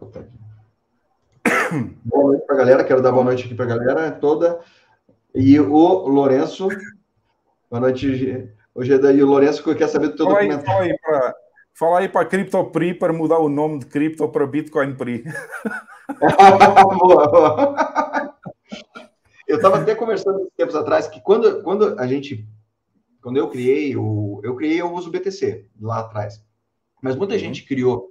boa 2.04 2.28
noite 2.28 2.46
para 2.46 2.54
a 2.54 2.58
galera, 2.58 2.84
quero 2.84 3.02
dar 3.02 3.10
boa 3.10 3.24
noite 3.24 3.44
aqui 3.44 3.56
para 3.56 3.64
a 3.64 3.76
galera 3.76 4.12
toda. 4.12 4.60
E 5.34 5.58
o 5.58 6.06
Lourenço, 6.06 6.68
boa 7.68 7.80
noite, 7.80 8.48
hoje 8.76 8.92
é 8.92 8.98
daí 8.98 9.22
o 9.22 9.26
Lourenço 9.26 9.62
que 9.62 9.74
quer 9.74 9.88
saber 9.88 10.08
do 10.08 10.16
teu 10.16 10.26
fala 10.26 10.40
documentário. 10.40 10.96
Fala 11.74 11.98
aí 11.98 12.08
para 12.08 12.22
a 12.22 12.24
CryptoPri 12.24 12.94
para 12.94 13.12
mudar 13.12 13.38
o 13.38 13.48
nome 13.48 13.80
de 13.80 13.86
cripto 13.86 14.26
para 14.28 14.46
Bitcoin 14.46 14.94
Pri. 14.94 15.24
boa, 16.98 17.28
boa. 17.28 18.36
Eu 19.46 19.56
estava 19.56 19.78
até 19.78 19.94
conversando 19.94 20.50
tempos 20.56 20.74
atrás 20.74 21.06
que 21.06 21.20
quando, 21.20 21.62
quando 21.62 21.98
a 21.98 22.06
gente, 22.06 22.48
quando 23.22 23.36
eu 23.36 23.48
criei 23.48 23.96
o, 23.96 24.40
eu 24.42 24.56
criei 24.56 24.82
o 24.82 24.92
uso 24.92 25.10
BTC 25.10 25.66
lá 25.80 26.00
atrás, 26.00 26.42
mas 27.02 27.14
muita 27.14 27.34
uhum. 27.34 27.40
gente 27.40 27.64
criou 27.64 28.10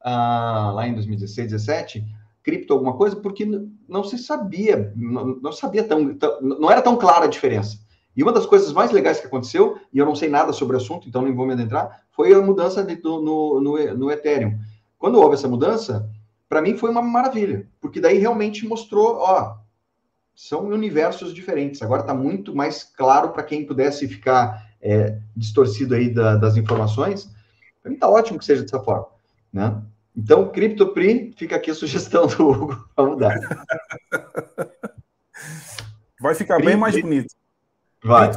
ah, 0.00 0.72
lá 0.74 0.88
em 0.88 0.94
2016, 0.94 1.50
2017, 1.50 2.04
cripto 2.42 2.72
alguma 2.72 2.96
coisa 2.96 3.14
porque 3.14 3.46
não 3.88 4.02
se 4.02 4.18
sabia, 4.18 4.92
não, 4.96 5.26
não 5.36 5.52
sabia 5.52 5.84
tão, 5.84 6.16
tão, 6.16 6.40
não 6.40 6.70
era 6.70 6.82
tão 6.82 6.96
clara 6.96 7.26
a 7.26 7.28
diferença. 7.28 7.78
E 8.16 8.22
uma 8.22 8.32
das 8.32 8.46
coisas 8.46 8.72
mais 8.72 8.90
legais 8.90 9.20
que 9.20 9.26
aconteceu, 9.26 9.78
e 9.92 9.98
eu 9.98 10.06
não 10.06 10.14
sei 10.14 10.28
nada 10.28 10.52
sobre 10.52 10.76
o 10.76 10.78
assunto, 10.78 11.08
então 11.08 11.22
não 11.22 11.34
vou 11.34 11.46
me 11.46 11.54
adentrar, 11.54 12.02
foi 12.10 12.32
a 12.34 12.40
mudança 12.40 12.82
de, 12.84 13.00
no, 13.02 13.22
no, 13.22 13.60
no, 13.60 13.94
no 13.96 14.10
Ethereum. 14.10 14.58
Quando 14.98 15.18
houve 15.18 15.34
essa 15.34 15.48
mudança, 15.48 16.08
para 16.48 16.60
mim 16.60 16.76
foi 16.76 16.90
uma 16.90 17.02
maravilha, 17.02 17.66
porque 17.80 18.00
daí 18.00 18.18
realmente 18.18 18.66
mostrou, 18.66 19.16
ó, 19.16 19.56
são 20.34 20.66
universos 20.68 21.32
diferentes. 21.32 21.82
Agora 21.82 22.02
está 22.02 22.14
muito 22.14 22.54
mais 22.54 22.84
claro 22.84 23.30
para 23.30 23.42
quem 23.42 23.66
pudesse 23.66 24.06
ficar 24.06 24.70
é, 24.80 25.18
distorcido 25.36 25.94
aí 25.94 26.12
da, 26.12 26.36
das 26.36 26.56
informações. 26.56 27.30
Para 27.82 27.90
mim 27.90 27.96
está 27.96 28.08
ótimo 28.08 28.38
que 28.38 28.44
seja 28.44 28.62
dessa 28.62 28.80
forma, 28.80 29.06
né? 29.52 29.82
Então, 30.14 30.50
CryptoPri, 30.50 31.32
fica 31.36 31.56
aqui 31.56 31.70
a 31.70 31.74
sugestão 31.74 32.26
do 32.26 32.46
Hugo 32.46 32.88
para 32.94 33.08
mudar. 33.08 33.34
Vai 36.20 36.34
ficar 36.34 36.60
bem 36.60 36.76
mais 36.76 37.00
bonito. 37.00 37.34
Vai. 38.02 38.30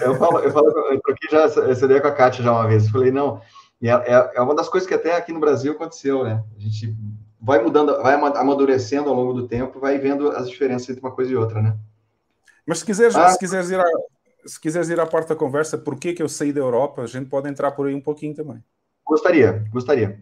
Eu 0.00 0.16
falo, 0.16 0.38
eu 0.38 0.50
falo, 0.50 0.68
eu 0.68 1.00
troquei 1.00 1.28
já 1.30 1.44
essa 1.44 1.84
ideia 1.84 2.00
com 2.00 2.08
a 2.08 2.12
Kátia 2.12 2.42
já 2.42 2.50
uma 2.50 2.66
vez. 2.66 2.86
Eu 2.86 2.92
falei, 2.92 3.10
não, 3.10 3.40
é, 3.82 3.88
é, 3.88 4.32
é 4.36 4.40
uma 4.40 4.54
das 4.54 4.68
coisas 4.68 4.88
que 4.88 4.94
até 4.94 5.14
aqui 5.14 5.32
no 5.32 5.40
Brasil 5.40 5.72
aconteceu, 5.72 6.24
né? 6.24 6.42
A 6.56 6.60
gente 6.60 6.96
vai 7.40 7.62
mudando, 7.62 8.00
vai 8.02 8.14
amadurecendo 8.14 9.10
ao 9.10 9.14
longo 9.14 9.34
do 9.34 9.48
tempo, 9.48 9.80
vai 9.80 9.98
vendo 9.98 10.30
as 10.30 10.48
diferenças 10.48 10.88
entre 10.88 11.00
uma 11.00 11.14
coisa 11.14 11.32
e 11.32 11.36
outra, 11.36 11.60
né? 11.60 11.76
Mas 12.64 12.78
se 12.78 12.86
quiseres, 12.86 13.16
ah, 13.16 13.28
se 13.28 13.38
quiseres 13.38 13.70
ir 13.70 13.80
a, 13.80 13.84
se 14.46 14.60
quiseres 14.60 14.88
ir 14.88 15.00
à 15.00 15.06
parte 15.06 15.28
da 15.28 15.36
conversa, 15.36 15.76
por 15.76 15.98
que, 15.98 16.12
que 16.12 16.22
eu 16.22 16.28
saí 16.28 16.52
da 16.52 16.60
Europa, 16.60 17.02
a 17.02 17.06
gente 17.06 17.28
pode 17.28 17.48
entrar 17.48 17.72
por 17.72 17.86
aí 17.86 17.94
um 17.94 18.00
pouquinho 18.00 18.34
também. 18.34 18.62
Gostaria, 19.04 19.64
gostaria. 19.70 20.20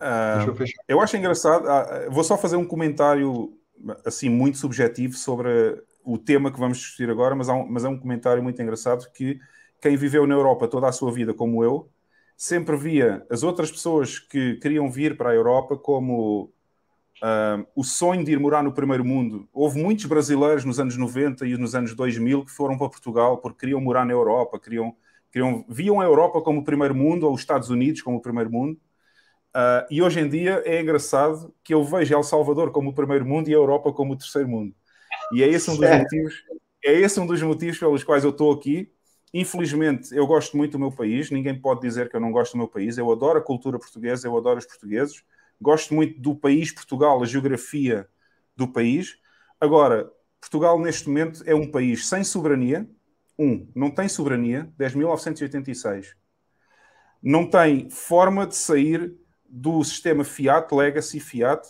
Uh, 0.00 0.48
eu, 0.48 0.66
eu, 0.88 1.00
acho 1.00 1.16
engraçado. 1.16 1.64
Uh, 1.64 2.10
vou 2.10 2.24
só 2.24 2.36
fazer 2.36 2.56
um 2.56 2.64
comentário 2.64 3.56
assim 4.04 4.28
muito 4.28 4.58
subjetivo 4.58 5.14
sobre 5.14 5.82
o 6.04 6.18
tema 6.18 6.52
que 6.52 6.58
vamos 6.58 6.78
discutir 6.78 7.10
agora, 7.10 7.34
mas, 7.34 7.48
um, 7.48 7.66
mas 7.66 7.84
é 7.84 7.88
um 7.88 7.98
comentário 7.98 8.42
muito 8.42 8.60
engraçado 8.60 9.10
que 9.12 9.38
quem 9.80 9.96
viveu 9.96 10.26
na 10.26 10.34
Europa 10.34 10.68
toda 10.68 10.88
a 10.88 10.92
sua 10.92 11.12
vida 11.12 11.34
como 11.34 11.64
eu 11.64 11.90
sempre 12.36 12.76
via 12.76 13.24
as 13.30 13.42
outras 13.42 13.70
pessoas 13.70 14.18
que 14.18 14.56
queriam 14.56 14.90
vir 14.90 15.16
para 15.16 15.30
a 15.30 15.34
Europa 15.34 15.76
como 15.76 16.52
uh, 17.22 17.66
o 17.74 17.84
sonho 17.84 18.24
de 18.24 18.32
ir 18.32 18.40
morar 18.40 18.64
no 18.64 18.72
primeiro 18.72 19.04
mundo. 19.04 19.48
Houve 19.52 19.80
muitos 19.80 20.06
brasileiros 20.06 20.64
nos 20.64 20.80
anos 20.80 20.96
90 20.96 21.46
e 21.46 21.56
nos 21.56 21.74
anos 21.74 21.94
2000 21.94 22.44
que 22.44 22.50
foram 22.50 22.76
para 22.76 22.88
Portugal 22.88 23.38
porque 23.38 23.60
queriam 23.60 23.80
morar 23.80 24.04
na 24.04 24.12
Europa, 24.12 24.58
queriam, 24.58 24.96
queriam 25.30 25.64
viam 25.68 26.00
a 26.00 26.04
Europa 26.04 26.40
como 26.42 26.60
o 26.60 26.64
primeiro 26.64 26.94
mundo 26.94 27.26
ou 27.26 27.34
os 27.34 27.40
Estados 27.40 27.70
Unidos 27.70 28.02
como 28.02 28.16
o 28.16 28.20
primeiro 28.20 28.50
mundo. 28.50 28.76
Uh, 29.54 29.86
e 29.90 30.02
hoje 30.02 30.18
em 30.18 30.28
dia 30.28 30.62
é 30.64 30.80
engraçado 30.80 31.54
que 31.62 31.74
eu 31.74 31.84
vejo 31.84 32.14
El 32.14 32.22
Salvador 32.24 32.72
como 32.72 32.90
o 32.90 32.94
primeiro 32.94 33.24
mundo 33.26 33.48
e 33.48 33.52
a 33.52 33.56
Europa 33.56 33.92
como 33.92 34.14
o 34.14 34.16
terceiro 34.16 34.48
mundo. 34.48 34.74
E 35.32 35.42
é 35.42 35.48
esse 35.48 35.70
um 35.70 35.76
dos 35.76 35.88
motivos, 35.88 36.44
é 36.84 36.92
esse 36.92 37.20
um 37.20 37.26
dos 37.26 37.42
motivos 37.42 37.78
pelos 37.78 38.04
quais 38.04 38.24
eu 38.24 38.30
estou 38.30 38.52
aqui. 38.52 38.92
Infelizmente, 39.34 40.14
eu 40.14 40.26
gosto 40.26 40.56
muito 40.56 40.72
do 40.72 40.78
meu 40.78 40.92
país, 40.92 41.30
ninguém 41.30 41.58
pode 41.58 41.80
dizer 41.80 42.10
que 42.10 42.16
eu 42.16 42.20
não 42.20 42.30
gosto 42.30 42.52
do 42.52 42.58
meu 42.58 42.68
país. 42.68 42.98
Eu 42.98 43.10
adoro 43.10 43.38
a 43.38 43.42
cultura 43.42 43.78
portuguesa, 43.78 44.26
eu 44.26 44.36
adoro 44.36 44.58
os 44.58 44.66
portugueses, 44.66 45.24
gosto 45.60 45.94
muito 45.94 46.20
do 46.20 46.34
país 46.34 46.70
Portugal, 46.70 47.22
a 47.22 47.26
geografia 47.26 48.06
do 48.56 48.68
país. 48.68 49.16
Agora, 49.58 50.10
Portugal 50.40 50.78
neste 50.78 51.08
momento 51.08 51.42
é 51.46 51.54
um 51.54 51.70
país 51.70 52.06
sem 52.08 52.22
soberania. 52.24 52.88
Um, 53.38 53.66
não 53.74 53.90
tem 53.90 54.08
soberania 54.08 54.70
desde 54.76 54.98
1986. 54.98 56.14
Não 57.22 57.48
tem 57.48 57.88
forma 57.88 58.46
de 58.46 58.56
sair 58.56 59.14
do 59.48 59.82
sistema 59.84 60.24
Fiat, 60.24 60.74
Legacy 60.74 61.20
Fiat, 61.20 61.68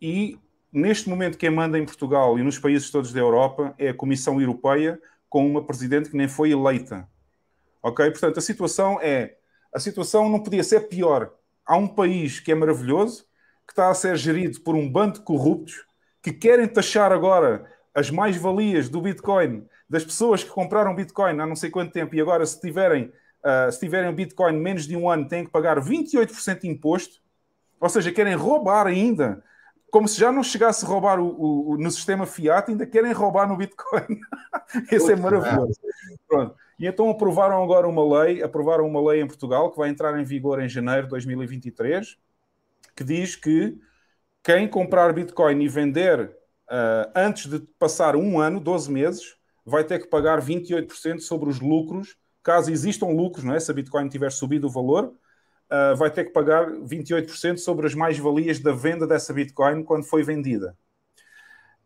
e 0.00 0.38
neste 0.74 1.08
momento 1.08 1.38
quem 1.38 1.50
manda 1.50 1.78
em 1.78 1.84
Portugal 1.84 2.38
e 2.38 2.42
nos 2.42 2.58
países 2.58 2.90
todos 2.90 3.12
da 3.12 3.20
Europa 3.20 3.74
é 3.78 3.90
a 3.90 3.94
Comissão 3.94 4.40
Europeia 4.40 5.00
com 5.28 5.46
uma 5.46 5.64
presidente 5.64 6.10
que 6.10 6.16
nem 6.16 6.28
foi 6.28 6.50
eleita. 6.50 7.08
Ok? 7.82 8.10
Portanto, 8.10 8.38
a 8.38 8.42
situação 8.42 8.98
é. 9.00 9.36
A 9.72 9.80
situação 9.80 10.28
não 10.28 10.40
podia 10.40 10.62
ser 10.62 10.80
pior. 10.88 11.32
Há 11.66 11.76
um 11.76 11.88
país 11.88 12.38
que 12.38 12.52
é 12.52 12.54
maravilhoso, 12.54 13.24
que 13.66 13.72
está 13.72 13.88
a 13.88 13.94
ser 13.94 14.16
gerido 14.16 14.60
por 14.60 14.74
um 14.74 14.88
bando 14.90 15.14
de 15.14 15.24
corruptos 15.24 15.84
que 16.22 16.32
querem 16.32 16.68
taxar 16.68 17.12
agora 17.12 17.64
as 17.94 18.10
mais-valias 18.10 18.88
do 18.88 19.00
Bitcoin 19.00 19.66
das 19.88 20.04
pessoas 20.04 20.42
que 20.42 20.50
compraram 20.50 20.94
Bitcoin 20.94 21.40
há 21.40 21.46
não 21.46 21.56
sei 21.56 21.70
quanto 21.70 21.92
tempo 21.92 22.14
e 22.14 22.20
agora, 22.20 22.44
se 22.46 22.60
tiverem 22.60 23.12
Uh, 23.44 23.70
se 23.70 23.78
tiverem 23.78 24.10
Bitcoin 24.14 24.58
menos 24.58 24.86
de 24.86 24.96
um 24.96 25.08
ano, 25.08 25.28
têm 25.28 25.44
que 25.44 25.50
pagar 25.50 25.78
28% 25.78 26.62
de 26.62 26.68
imposto. 26.68 27.20
Ou 27.78 27.90
seja, 27.90 28.10
querem 28.10 28.34
roubar 28.34 28.86
ainda. 28.86 29.44
Como 29.94 30.08
se 30.08 30.18
já 30.18 30.32
não 30.32 30.42
chegasse 30.42 30.84
a 30.84 30.88
roubar 30.88 31.20
o, 31.20 31.28
o, 31.28 31.70
o 31.70 31.78
no 31.78 31.88
sistema 31.88 32.26
Fiat, 32.26 32.68
ainda 32.68 32.84
querem 32.84 33.12
roubar 33.12 33.46
no 33.46 33.56
Bitcoin. 33.56 34.18
Esse 34.90 35.12
é 35.12 35.14
maravilhoso. 35.14 35.78
Pronto. 36.26 36.56
E 36.80 36.84
então 36.88 37.08
aprovaram 37.08 37.62
agora 37.62 37.86
uma 37.86 38.22
lei, 38.22 38.42
aprovaram 38.42 38.88
uma 38.88 39.00
lei 39.12 39.22
em 39.22 39.26
Portugal 39.28 39.70
que 39.70 39.78
vai 39.78 39.88
entrar 39.88 40.18
em 40.18 40.24
vigor 40.24 40.60
em 40.60 40.68
janeiro 40.68 41.04
de 41.04 41.10
2023, 41.10 42.18
que 42.96 43.04
diz 43.04 43.36
que 43.36 43.78
quem 44.42 44.66
comprar 44.66 45.12
Bitcoin 45.12 45.62
e 45.62 45.68
vender 45.68 46.24
uh, 46.24 47.12
antes 47.14 47.46
de 47.46 47.60
passar 47.78 48.16
um 48.16 48.40
ano, 48.40 48.58
12 48.58 48.90
meses, 48.90 49.36
vai 49.64 49.84
ter 49.84 50.00
que 50.00 50.08
pagar 50.08 50.40
28% 50.42 51.20
sobre 51.20 51.48
os 51.48 51.60
lucros 51.60 52.16
caso 52.42 52.70
existam 52.70 53.06
lucros, 53.06 53.44
não 53.44 53.54
é? 53.54 53.60
se 53.60 53.70
a 53.70 53.74
Bitcoin 53.74 54.08
tiver 54.08 54.30
subido 54.30 54.66
o 54.66 54.70
valor, 54.70 55.14
uh, 55.74 55.96
vai 55.96 56.10
ter 56.10 56.24
que 56.24 56.30
pagar 56.30 56.70
28% 56.70 57.58
sobre 57.58 57.86
as 57.86 57.94
mais-valias 57.94 58.60
da 58.60 58.72
venda 58.72 59.06
dessa 59.06 59.32
Bitcoin 59.32 59.82
quando 59.82 60.04
foi 60.04 60.22
vendida. 60.22 60.76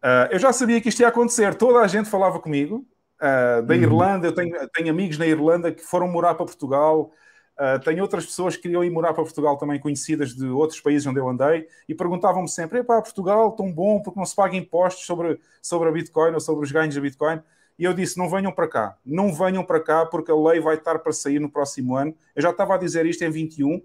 Uh, 0.03 0.31
eu 0.31 0.39
já 0.39 0.53
sabia 0.53 0.81
que 0.81 0.89
isto 0.89 1.01
ia 1.01 1.09
acontecer, 1.09 1.55
toda 1.55 1.81
a 1.81 1.87
gente 1.87 2.09
falava 2.09 2.39
comigo. 2.39 2.87
Uh, 3.21 3.63
da 3.63 3.75
uhum. 3.75 3.81
Irlanda, 3.81 4.27
eu 4.29 4.33
tenho, 4.33 4.69
tenho, 4.69 4.91
amigos 4.91 5.19
na 5.19 5.27
Irlanda 5.27 5.73
que 5.73 5.83
foram 5.83 6.07
morar 6.07 6.35
para 6.35 6.47
Portugal. 6.47 7.11
Uh, 7.59 7.81
tenho 7.81 8.01
outras 8.01 8.25
pessoas 8.25 8.55
que 8.55 8.63
queriam 8.63 8.85
ir 8.85 8.91
morar 8.91 9.13
para 9.13 9.25
Portugal 9.25 9.57
também, 9.59 9.81
conhecidas 9.81 10.33
de 10.33 10.47
outros 10.47 10.81
países 10.81 11.05
onde 11.05 11.19
eu 11.19 11.29
andei, 11.29 11.67
e 11.89 11.95
perguntavam-me 11.95 12.49
sempre: 12.49 12.85
para 12.85 13.03
Portugal, 13.03 13.51
tão 13.53 13.73
bom, 13.73 14.01
porque 14.01 14.19
não 14.19 14.27
se 14.27 14.37
paga 14.37 14.57
impostos 14.57 15.05
sobre, 15.05 15.41
sobre 15.61 15.89
a 15.89 15.93
Bitcoin 15.93 16.33
ou 16.35 16.41
sobre 16.41 16.65
os 16.65 16.71
ganhos 16.71 16.95
da 16.95 17.01
Bitcoin. 17.01 17.43
E 17.79 17.85
eu 17.85 17.95
disse: 17.95 18.19
não 18.19 18.29
venham 18.29 18.53
para 18.53 18.69
cá, 18.69 18.99
não 19.05 19.33
venham 19.33 19.65
para 19.65 19.81
cá, 19.81 20.05
porque 20.05 20.31
a 20.31 20.37
lei 20.37 20.61
vai 20.61 20.77
estar 20.77 20.99
para 20.99 21.13
sair 21.13 21.39
no 21.39 21.51
próximo 21.51 21.97
ano. 21.97 22.15
Eu 22.35 22.43
já 22.43 22.51
estava 22.51 22.75
a 22.75 22.79
dizer 22.79 23.07
isto 23.07 23.23
em 23.23 23.31
21, 23.31 23.81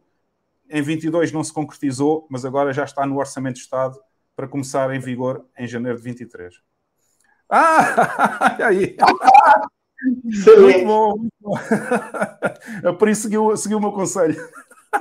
em 0.69 0.81
22 0.81 1.31
não 1.31 1.43
se 1.43 1.53
concretizou, 1.53 2.25
mas 2.29 2.43
agora 2.43 2.73
já 2.73 2.83
está 2.83 3.05
no 3.05 3.17
Orçamento 3.17 3.55
de 3.55 3.61
Estado 3.61 3.99
para 4.35 4.47
começar 4.47 4.93
em 4.93 4.99
vigor 4.99 5.45
em 5.57 5.67
janeiro 5.67 5.97
de 5.97 6.03
23. 6.03 6.55
Ah, 7.49 8.57
aí! 8.65 8.97
Muito 10.03 10.85
bom, 10.85 11.17
muito 11.17 11.33
bom. 11.39 11.53
A 12.89 12.93
Pri 12.93 13.15
seguiu, 13.15 13.55
seguiu 13.55 13.77
o 13.77 13.81
meu 13.81 13.91
conselho. 13.91 14.35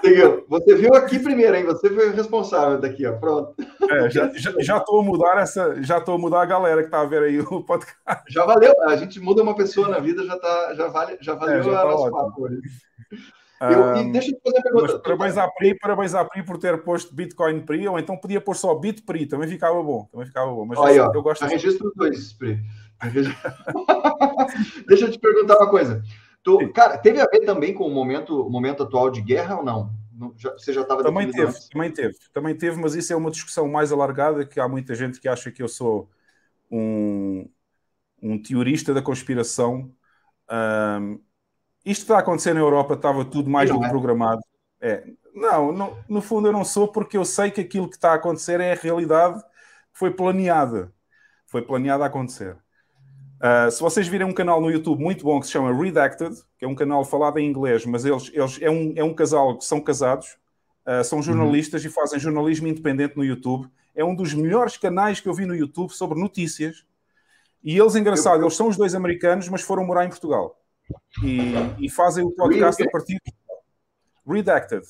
Seguiu. 0.01 0.45
Você 0.49 0.75
viu 0.75 0.95
aqui 0.95 1.19
primeiro, 1.19 1.57
hein? 1.57 1.65
Você 1.65 1.91
foi 1.91 2.09
o 2.09 2.15
responsável 2.15 2.81
daqui, 2.81 3.07
ó. 3.07 3.13
Pronto. 3.19 3.55
É, 3.91 4.11
já, 4.11 4.31
já, 4.61 4.79
estou 4.79 5.01
a 5.01 5.03
mudar 5.03 5.39
essa, 5.39 5.83
já 5.83 5.99
estou 5.99 6.15
a 6.15 6.19
mudar 6.19 6.43
a 6.43 6.47
galera 6.47 6.83
que 6.89 6.95
a 6.95 7.05
ver 7.05 7.23
aí 7.23 7.41
o 7.41 7.63
podcast. 7.63 8.25
Já 8.29 8.45
valeu. 8.45 8.73
A 8.85 8.97
gente 8.97 9.21
muda 9.21 9.43
uma 9.43 9.55
pessoa 9.55 9.89
na 9.89 9.99
vida, 9.99 10.25
já 10.25 10.39
tá, 10.39 10.75
já 10.75 10.89
vale, 10.89 11.19
já 11.21 11.35
valeu 11.35 11.59
é, 11.59 11.63
já 11.63 11.73
tá 11.73 11.85
nosso 11.85 12.11
papo. 12.11 12.49
Eu, 13.71 13.97
e 13.97 14.11
deixa 14.11 14.33
eu 14.33 14.41
fazer 14.43 14.59
a 14.59 14.63
pergunta. 14.63 14.99
parabéns 14.99 15.39
à 15.39 15.47
Pri, 15.47 15.79
parabéns 15.79 16.15
à 16.15 16.25
Pri 16.25 16.43
por 16.43 16.59
ter 16.59 16.83
posto 16.83 17.15
Bitcoin 17.15 17.61
Pri, 17.61 17.87
ou 17.87 17.97
então 17.97 18.17
podia 18.17 18.41
pôr 18.41 18.57
só 18.57 18.75
BitPri, 18.75 19.27
também 19.27 19.49
ficava 19.49 19.81
bom. 19.83 20.09
Também 20.11 20.27
ficava 20.27 20.51
bom. 20.51 20.65
Mas 20.65 20.81
Aí, 20.81 20.99
ó, 20.99 21.13
eu 21.13 21.23
gosto. 21.23 21.47
de... 21.47 21.53
registro 21.53 21.93
dois, 21.95 22.33
Pri. 22.33 22.59
deixa 24.89 25.07
eu 25.07 25.11
te 25.11 25.19
perguntar 25.19 25.59
uma 25.59 25.71
coisa. 25.71 26.03
Tu, 26.43 26.73
cara, 26.73 26.99
teve 26.99 27.21
a 27.21 27.27
ver 27.27 27.41
também 27.41 27.73
com 27.73 27.87
o 27.87 27.91
momento, 27.91 28.49
momento 28.51 28.83
atual 28.83 29.11
de 29.11 29.21
guerra 29.21 29.59
ou 29.59 29.65
não? 29.65 29.91
Você 30.57 30.73
já 30.73 30.83
estava 30.83 31.03
também 31.03 31.31
teve, 31.31 31.49
antes? 31.49 31.69
também 31.69 31.91
teve, 31.91 32.15
também 32.33 32.57
teve, 32.57 32.81
mas 32.81 32.95
isso 32.95 33.13
é 33.13 33.17
uma 33.17 33.31
discussão 33.31 33.69
mais 33.69 33.91
alargada 33.91 34.45
que 34.45 34.61
há 34.61 34.69
muita 34.69 34.95
gente 34.95 35.21
que 35.21 35.29
acha 35.29 35.51
que 35.51 35.63
eu 35.63 35.69
sou 35.69 36.09
um, 36.71 37.49
um 38.23 38.41
teorista 38.41 38.95
da 38.95 39.03
conspiração. 39.03 39.91
Um, 40.51 41.21
isto 41.85 42.03
está 42.03 42.17
a 42.17 42.21
acontecer 42.21 42.55
na 42.55 42.61
Europa, 42.61 42.95
estava 42.95 43.25
tudo 43.25 43.51
mais 43.51 43.71
do 43.71 43.79
que 43.81 43.87
é. 43.87 43.89
programado. 43.89 44.43
É, 44.81 45.05
não, 45.35 45.73
no, 45.73 45.97
no 46.09 46.21
fundo 46.21 46.49
eu 46.49 46.53
não 46.53 46.65
sou 46.65 46.89
porque 46.89 47.17
eu 47.17 47.25
sei 47.25 47.51
que 47.51 47.61
aquilo 47.61 47.89
que 47.89 47.97
está 47.97 48.13
a 48.13 48.17
acontecer 48.17 48.61
é 48.61 48.73
a 48.73 48.77
realidade 48.77 49.41
que 49.43 49.99
foi 49.99 50.11
planeada. 50.11 50.93
Foi 51.47 51.63
planeada 51.63 52.05
a 52.05 52.07
acontecer. 52.07 52.57
Uh, 53.43 53.69
se 53.73 53.81
vocês 53.81 54.07
virem 54.07 54.25
um 54.25 54.33
canal 54.33 54.61
no 54.61 54.71
YouTube 54.71 55.03
muito 55.03 55.25
bom 55.25 55.41
que 55.41 55.47
se 55.47 55.53
chama 55.53 55.75
Redacted, 55.77 56.37
que 56.57 56.65
é 56.65 56.69
um 56.69 56.77
canal 56.77 57.05
falado 57.05 57.39
em 57.39 57.49
inglês, 57.49 57.85
mas 57.85 58.05
eles, 58.05 58.31
eles 58.33 58.63
é, 58.63 58.71
um, 58.71 58.93
é 58.95 59.03
um 59.03 59.13
casal 59.13 59.59
que 59.59 59.65
são 59.65 59.81
casados, 59.81 60.37
uh, 60.87 61.03
são 61.03 61.21
jornalistas 61.21 61.83
uhum. 61.83 61.91
e 61.91 61.93
fazem 61.93 62.21
jornalismo 62.21 62.69
independente 62.69 63.17
no 63.17 63.25
YouTube. 63.25 63.69
É 63.97 64.05
um 64.05 64.15
dos 64.15 64.33
melhores 64.33 64.77
canais 64.77 65.19
que 65.19 65.29
eu 65.29 65.35
vi 65.35 65.45
no 65.45 65.57
YouTube 65.57 65.91
sobre 65.91 66.21
notícias. 66.21 66.87
E 67.65 67.77
eles, 67.77 67.97
engraçado, 67.97 68.37
eu... 68.37 68.43
eles 68.43 68.55
são 68.55 68.69
os 68.69 68.77
dois 68.77 68.95
americanos, 68.95 69.49
mas 69.49 69.61
foram 69.61 69.85
morar 69.85 70.05
em 70.05 70.09
Portugal. 70.09 70.57
E, 71.25 71.55
e 71.81 71.91
fazem 71.91 72.25
o 72.25 72.31
podcast 72.31 72.81
a 72.81 72.91
partir 72.91 73.21
de 73.25 73.33
Redacted. 74.25 74.87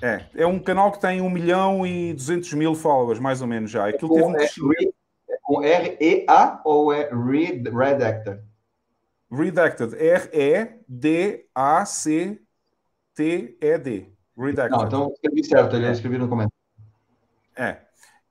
É, 0.00 0.24
é 0.34 0.46
um 0.46 0.58
canal 0.58 0.90
que 0.90 1.00
tem 1.00 1.20
1 1.20 1.28
milhão 1.28 1.86
e 1.86 2.14
200 2.14 2.54
mil 2.54 2.74
followers, 2.74 3.20
mais 3.20 3.42
ou 3.42 3.46
menos 3.46 3.70
já. 3.70 3.86
Aquilo 3.86 4.14
teve 4.14 4.24
um 4.24 4.32
crescimento 4.32 4.94
com 5.44 5.62
R-E-A 5.62 6.60
ou 6.64 6.92
é 6.92 7.08
read, 7.10 7.70
Redacted? 7.70 8.42
Redacted. 9.30 9.94
R-E-D-A-C-T-E-D. 9.94 10.82
Redacted. 14.36 14.76
Não, 14.76 14.86
então 14.86 15.12
escrevi 15.12 15.44
certo, 15.44 15.76
ele 15.76 15.88
escrevi 15.90 16.18
no 16.18 16.28
comentário. 16.28 16.52
É. 17.56 17.76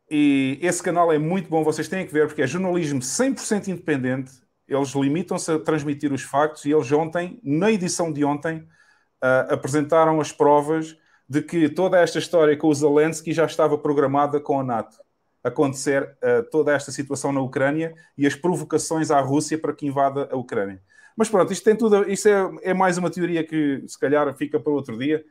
E 0.10 0.60
esse 0.62 0.84
canal 0.84 1.14
é 1.14 1.18
muito 1.18 1.50
bom, 1.50 1.64
vocês 1.64 1.88
têm 1.88 2.06
que 2.06 2.12
ver, 2.12 2.28
porque 2.28 2.42
é 2.42 2.48
jornalismo 2.48 3.00
100% 3.00 3.68
independente. 3.70 4.32
Eles 4.68 4.90
limitam-se 4.90 5.52
a 5.52 5.60
transmitir 5.60 6.12
os 6.12 6.24
factos 6.24 6.66
e 6.66 6.72
eles 6.72 6.92
ontem, 6.92 7.40
na 7.44 7.72
edição 7.72 8.12
de 8.12 8.26
ontem, 8.26 8.58
uh, 8.58 9.54
apresentaram 9.54 10.20
as 10.20 10.32
provas 10.32 10.98
de 11.30 11.42
que 11.42 11.70
toda 11.70 12.00
esta 12.00 12.18
história 12.18 12.58
com 12.58 12.68
o 12.68 12.74
Zelensky 12.74 13.32
já 13.34 13.46
estava 13.46 13.78
programada 13.78 14.40
com 14.40 14.60
a 14.60 14.64
NATO 14.64 14.98
acontecer 15.44 16.04
uh, 16.24 16.44
toda 16.50 16.74
esta 16.74 16.92
situação 16.92 17.34
na 17.34 17.42
Ucrânia 17.42 17.94
e 18.18 18.26
as 18.26 18.36
provocações 18.36 19.12
à 19.12 19.20
Rússia 19.20 19.58
para 19.58 19.74
que 19.74 19.86
invada 19.86 20.30
a 20.32 20.38
Ucrânia. 20.38 20.82
Mas 21.16 21.30
pronto, 21.30 21.52
isto 21.52 21.64
tem 21.64 21.76
tudo, 21.76 22.10
isto 22.10 22.28
é, 22.28 22.52
é 22.64 22.74
mais 22.74 22.98
uma 22.98 23.10
teoria 23.10 23.44
que 23.44 23.84
se 23.88 24.00
calhar 24.00 24.34
fica 24.36 24.60
para 24.60 24.72
outro 24.72 24.98
dia. 24.98 25.24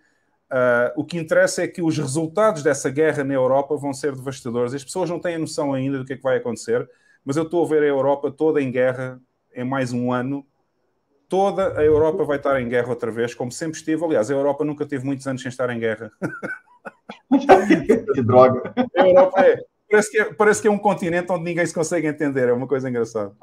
Uh, 0.50 1.00
o 1.00 1.04
que 1.04 1.16
interessa 1.16 1.62
é 1.62 1.66
que 1.66 1.80
os 1.80 1.96
resultados 1.96 2.62
dessa 2.62 2.90
guerra 2.90 3.24
na 3.24 3.32
Europa 3.32 3.74
vão 3.76 3.94
ser 3.94 4.14
devastadores. 4.14 4.74
As 4.74 4.84
pessoas 4.84 5.08
não 5.08 5.18
têm 5.18 5.38
noção 5.38 5.72
ainda 5.72 5.98
do 5.98 6.04
que 6.04 6.12
é 6.12 6.16
que 6.16 6.22
vai 6.22 6.36
acontecer, 6.36 6.88
mas 7.24 7.36
eu 7.36 7.44
estou 7.44 7.64
a 7.64 7.68
ver 7.68 7.82
a 7.82 7.86
Europa 7.86 8.30
toda 8.30 8.60
em 8.60 8.70
guerra 8.70 9.18
em 9.54 9.64
mais 9.64 9.92
um 9.92 10.12
ano. 10.12 10.46
toda 11.28 11.78
a 11.78 11.82
Europa 11.82 12.24
vai 12.24 12.36
estar 12.36 12.60
em 12.60 12.68
guerra 12.68 12.90
outra 12.90 13.10
vez, 13.10 13.34
como 13.34 13.50
sempre 13.50 13.78
esteve. 13.78 14.04
Aliás, 14.04 14.30
a 14.30 14.34
Europa 14.34 14.64
nunca 14.64 14.84
teve 14.84 15.06
muitos 15.06 15.26
anos 15.26 15.40
sem 15.40 15.48
estar 15.48 15.70
em 15.70 15.78
guerra. 15.78 16.10
que 18.14 18.22
droga. 18.22 18.74
A 18.98 19.08
Europa 19.08 19.40
é, 19.40 19.56
parece, 19.92 20.10
que 20.10 20.18
é, 20.18 20.32
parece 20.32 20.62
que 20.62 20.68
é 20.68 20.70
um 20.70 20.78
continente 20.78 21.30
onde 21.30 21.44
ninguém 21.44 21.66
se 21.66 21.74
consegue 21.74 22.06
entender, 22.06 22.48
é 22.48 22.52
uma 22.52 22.66
coisa 22.66 22.88
engraçada. 22.88 23.34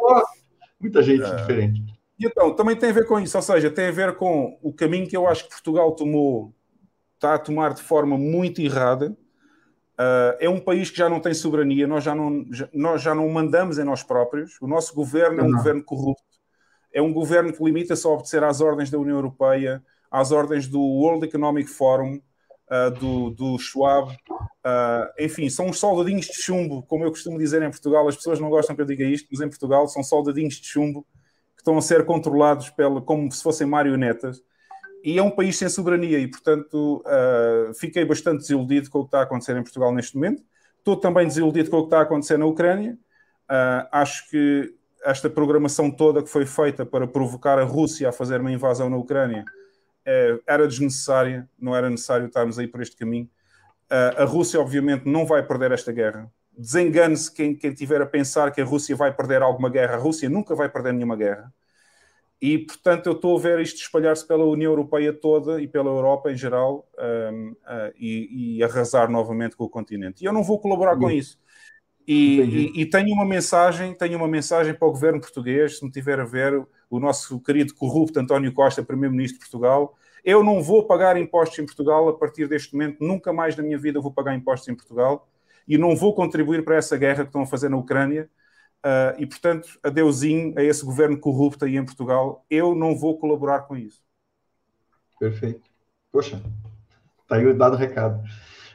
muita 0.80 1.04
gente 1.04 1.24
é. 1.24 1.36
diferente. 1.36 1.82
E 2.20 2.26
então, 2.26 2.54
também 2.54 2.76
tem 2.76 2.89
a 2.89 2.93
ver 2.93 3.06
com 3.06 3.20
isso, 3.20 3.38
ou 3.38 3.41
seja, 3.41 3.70
tem 3.70 3.88
a 3.88 3.91
ver 3.91 4.16
com 4.16 4.58
o 4.62 4.74
caminho 4.74 5.08
que 5.08 5.16
eu 5.16 5.28
acho 5.28 5.43
que 5.43 5.52
Portugal 5.52 5.91
tomou, 5.93 6.54
está 7.16 7.36
a 7.36 7.39
tomar 7.39 7.74
de 7.74 7.82
forma 7.82 8.18
muito 8.18 8.62
errada. 8.62 9.16
Uh, 9.97 10.36
é 10.39 10.50
um 10.50 10.60
país 10.60 10.89
que 10.89 10.97
já 10.97 11.10
não 11.10 11.20
tem 11.20 11.34
soberania, 11.34 11.86
nós 11.86 12.04
já 12.04 12.16
não, 12.16 12.45
já, 12.52 12.70
nós 12.74 13.02
já 13.02 13.14
não 13.14 13.30
mandamos 13.30 13.78
em 13.78 13.84
nós 13.84 14.02
próprios. 14.02 14.60
O 14.62 14.68
nosso 14.68 14.93
governo 14.95 15.41
é 15.41 15.43
um 15.43 15.50
não. 15.50 15.58
governo 15.58 15.84
corrupto, 15.84 16.24
é 16.91 17.02
um 17.02 17.14
governo 17.14 17.54
que 17.54 17.64
limita-se 17.64 18.06
a 18.08 18.10
obedecer 18.10 18.43
às 18.43 18.60
ordens 18.60 18.89
da 18.89 18.97
União 18.97 19.16
Europeia, 19.16 19.84
às 20.10 20.32
ordens 20.32 20.68
do 20.68 20.82
World 20.82 21.26
Economic 21.26 21.70
Forum, 21.70 22.20
uh, 22.70 22.91
do, 22.91 23.30
do 23.32 23.57
Schwab. 23.57 24.11
Uh, 24.11 25.24
enfim, 25.24 25.49
são 25.49 25.67
uns 25.67 25.80
soldadinhos 25.80 26.28
de 26.28 26.41
chumbo, 26.41 26.84
como 26.84 27.03
eu 27.03 27.09
costumo 27.09 27.38
dizer 27.38 27.61
em 27.61 27.70
Portugal. 27.70 28.07
As 28.07 28.15
pessoas 28.15 28.39
não 28.39 28.49
gostam 28.49 28.76
que 28.76 28.82
eu 28.82 28.86
diga 28.86 29.03
isto, 29.03 29.28
mas 29.32 29.41
em 29.41 29.49
Portugal 29.49 29.88
são 29.88 30.03
soldadinhos 30.03 30.55
de 30.55 30.67
chumbo 30.67 31.05
que 31.55 31.61
estão 31.61 31.78
a 31.78 31.82
ser 31.82 32.05
controlados 32.05 32.70
pela, 32.70 33.01
como 33.01 33.32
se 33.32 33.43
fossem 33.43 33.67
marionetas. 33.67 34.41
E 35.03 35.17
é 35.17 35.24
um 35.24 35.32
país 35.32 35.57
sem 35.57 35.70
soberania 35.70 36.20
e, 36.20 36.28
portanto, 36.28 37.03
uh, 37.05 37.74
fiquei 37.74 38.03
bastante 38.05 38.39
desiludido 38.39 38.89
com 38.89 38.99
o 38.99 39.03
que 39.03 39.07
está 39.07 39.20
a 39.20 39.24
acontecer 39.24 39.55
em 39.55 39.63
Portugal 39.63 39.93
neste 39.93 40.15
momento. 40.15 40.43
Estou 40.78 40.95
também 40.97 41.26
desiludido 41.26 41.70
com 41.70 41.78
o 41.78 41.82
que 41.82 41.88
está 41.88 41.99
a 41.99 42.03
acontecer 42.03 42.38
na 42.38 42.45
Ucrânia. 42.45 42.97
Acho 43.91 44.30
que 44.30 44.74
esta 45.03 45.30
programação 45.30 45.89
toda 45.91 46.22
que 46.22 46.30
foi 46.30 46.45
feita 46.45 46.86
para 46.86 47.07
provocar 47.07 47.57
a 47.59 47.63
Rússia 47.63 48.09
a 48.09 48.11
fazer 48.11 48.39
uma 48.41 48.51
invasão 48.51 48.89
na 48.89 48.97
Ucrânia 48.97 49.43
era 50.47 50.68
desnecessária, 50.68 51.47
não 51.60 51.76
era 51.76 51.89
necessário 51.89 52.28
estarmos 52.28 52.57
aí 52.57 52.68
por 52.68 52.82
este 52.82 52.95
caminho. 52.95 53.30
a 53.89 54.24
Rússia, 54.24 54.60
obviamente, 54.60 55.05
não 55.05 55.26
vai 55.26 55.45
perder 55.45 55.72
esta 55.72 55.91
guerra. 55.91 56.32
Desengane-se 56.57 57.32
quem, 57.32 57.55
quem 57.55 57.74
tiver 57.74 58.01
a 58.01 58.05
pensar 58.05 58.51
que 58.51 58.62
a 58.62 58.66
Rússia 58.66 58.95
vai 58.95 59.14
perder 59.14 59.41
alguma 59.41 59.70
guerra. 59.70 59.95
A 59.95 59.99
Rússia 59.99 60.30
nunca 60.30 60.55
vai 60.55 60.70
perder 60.70 60.93
nenhuma 60.93 61.16
guerra. 61.16 61.53
E, 62.41 62.57
portanto, 62.57 63.07
eu 63.07 63.14
estou 63.14 63.38
a 63.38 63.41
ver 63.41 63.60
isto 63.60 63.82
espalhar-se 63.82 64.26
pela 64.26 64.45
União 64.45 64.72
Europeia 64.72 65.12
toda 65.12 65.62
e 65.62 65.68
pela 65.68 65.89
Europa 65.89 66.32
em 66.32 66.38
geral 66.38 66.88
um, 66.97 67.51
uh, 67.51 67.93
e, 67.97 68.57
e, 68.57 68.64
arrasar 68.64 69.12
novamente 69.12 69.57
com 69.57 69.66
o 69.66 69.70
continente. 69.70 70.24
E 70.24 70.26
eu 70.26 70.32
não 70.32 70.41
vou 70.41 70.57
colaborar 70.57 70.97
com 70.97 71.12
isso. 71.12 71.38
E, 72.07 72.39
e, 72.41 72.82
e, 72.82 72.86
tenho 72.86 73.14
uma 73.14 73.26
mensagem, 73.26 73.93
tenho 73.93 74.18
uma 74.18 74.28
mensagem 74.28 74.74
para 74.74 74.88
o 74.88 74.91
governo 74.91 75.20
português, 75.20 75.78
se 75.78 75.86
me 75.86 75.91
tiver 75.91 76.20
a 76.20 76.24
ver, 76.24 76.66
o 76.89 76.99
nosso 76.99 77.39
querido 77.41 77.76
corrupto 77.76 78.20
António 78.20 78.53
Costa, 78.53 78.82
primeiro-ministro 78.82 79.38
de 79.38 79.45
Portugal, 79.45 79.95
eu 80.24 80.43
não 80.43 80.61
vou 80.61 80.86
pagar 80.86 81.17
impostos 81.17 81.59
em 81.59 81.65
Portugal 81.65 82.07
a 82.09 82.17
partir 82.17 82.47
deste 82.47 82.74
momento, 82.74 83.03
nunca 83.03 83.34
mais 83.34 83.55
na 83.55 83.63
minha 83.63 83.78
vida 83.78 83.99
vou 84.01 84.11
pagar 84.11 84.36
impostos 84.36 84.67
em 84.67 84.76
Portugal 84.76 85.28
e 85.67 85.78
não 85.78 85.95
vou 85.95 86.13
contribuir 86.13 86.63
para 86.63 86.76
essa 86.76 86.97
guerra 86.97 87.24
que 87.24 87.30
estão 87.30 87.41
a 87.41 87.45
fazer 87.45 87.70
na 87.70 87.78
Ucrânia 87.78 88.30
Uh, 88.80 89.11
e, 89.17 89.26
portanto, 89.26 89.78
adeusinho 89.84 90.57
a 90.57 90.63
esse 90.63 90.86
governo 90.86 91.20
corrupto 91.20 91.65
aí 91.65 91.76
em 91.76 91.84
Portugal. 91.84 92.45
Eu 92.49 92.74
não 92.74 92.97
vou 92.97 93.17
colaborar 93.17 93.61
com 93.63 93.76
isso. 93.76 94.01
Perfeito. 95.20 95.70
Poxa, 96.11 96.41
está 97.22 97.36
aí 97.36 97.45
o 97.45 97.57
dado 97.57 97.76
recado. 97.76 98.24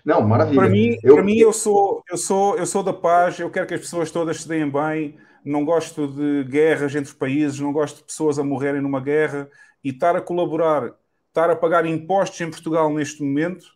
Não, 0.04 0.20
maravilha. 0.20 0.60
Para 0.60 0.68
mim, 0.68 0.98
eu... 1.02 1.14
para 1.14 1.24
mim 1.24 1.38
eu, 1.38 1.52
sou, 1.54 2.02
eu, 2.10 2.18
sou, 2.18 2.58
eu 2.58 2.66
sou 2.66 2.82
da 2.82 2.92
paz, 2.92 3.38
eu 3.38 3.50
quero 3.50 3.66
que 3.66 3.72
as 3.72 3.80
pessoas 3.80 4.10
todas 4.10 4.42
se 4.42 4.48
deem 4.48 4.70
bem, 4.70 5.16
não 5.42 5.64
gosto 5.64 6.06
de 6.06 6.44
guerras 6.44 6.94
entre 6.94 7.14
países, 7.14 7.58
não 7.58 7.72
gosto 7.72 7.96
de 7.98 8.04
pessoas 8.04 8.38
a 8.38 8.44
morrerem 8.44 8.82
numa 8.82 9.00
guerra 9.00 9.48
e 9.82 9.88
estar 9.88 10.14
a 10.14 10.20
colaborar, 10.20 10.92
estar 11.34 11.50
a 11.50 11.56
pagar 11.56 11.84
impostos 11.84 12.40
em 12.40 12.48
Portugal 12.48 12.94
neste 12.94 13.20
momento, 13.20 13.66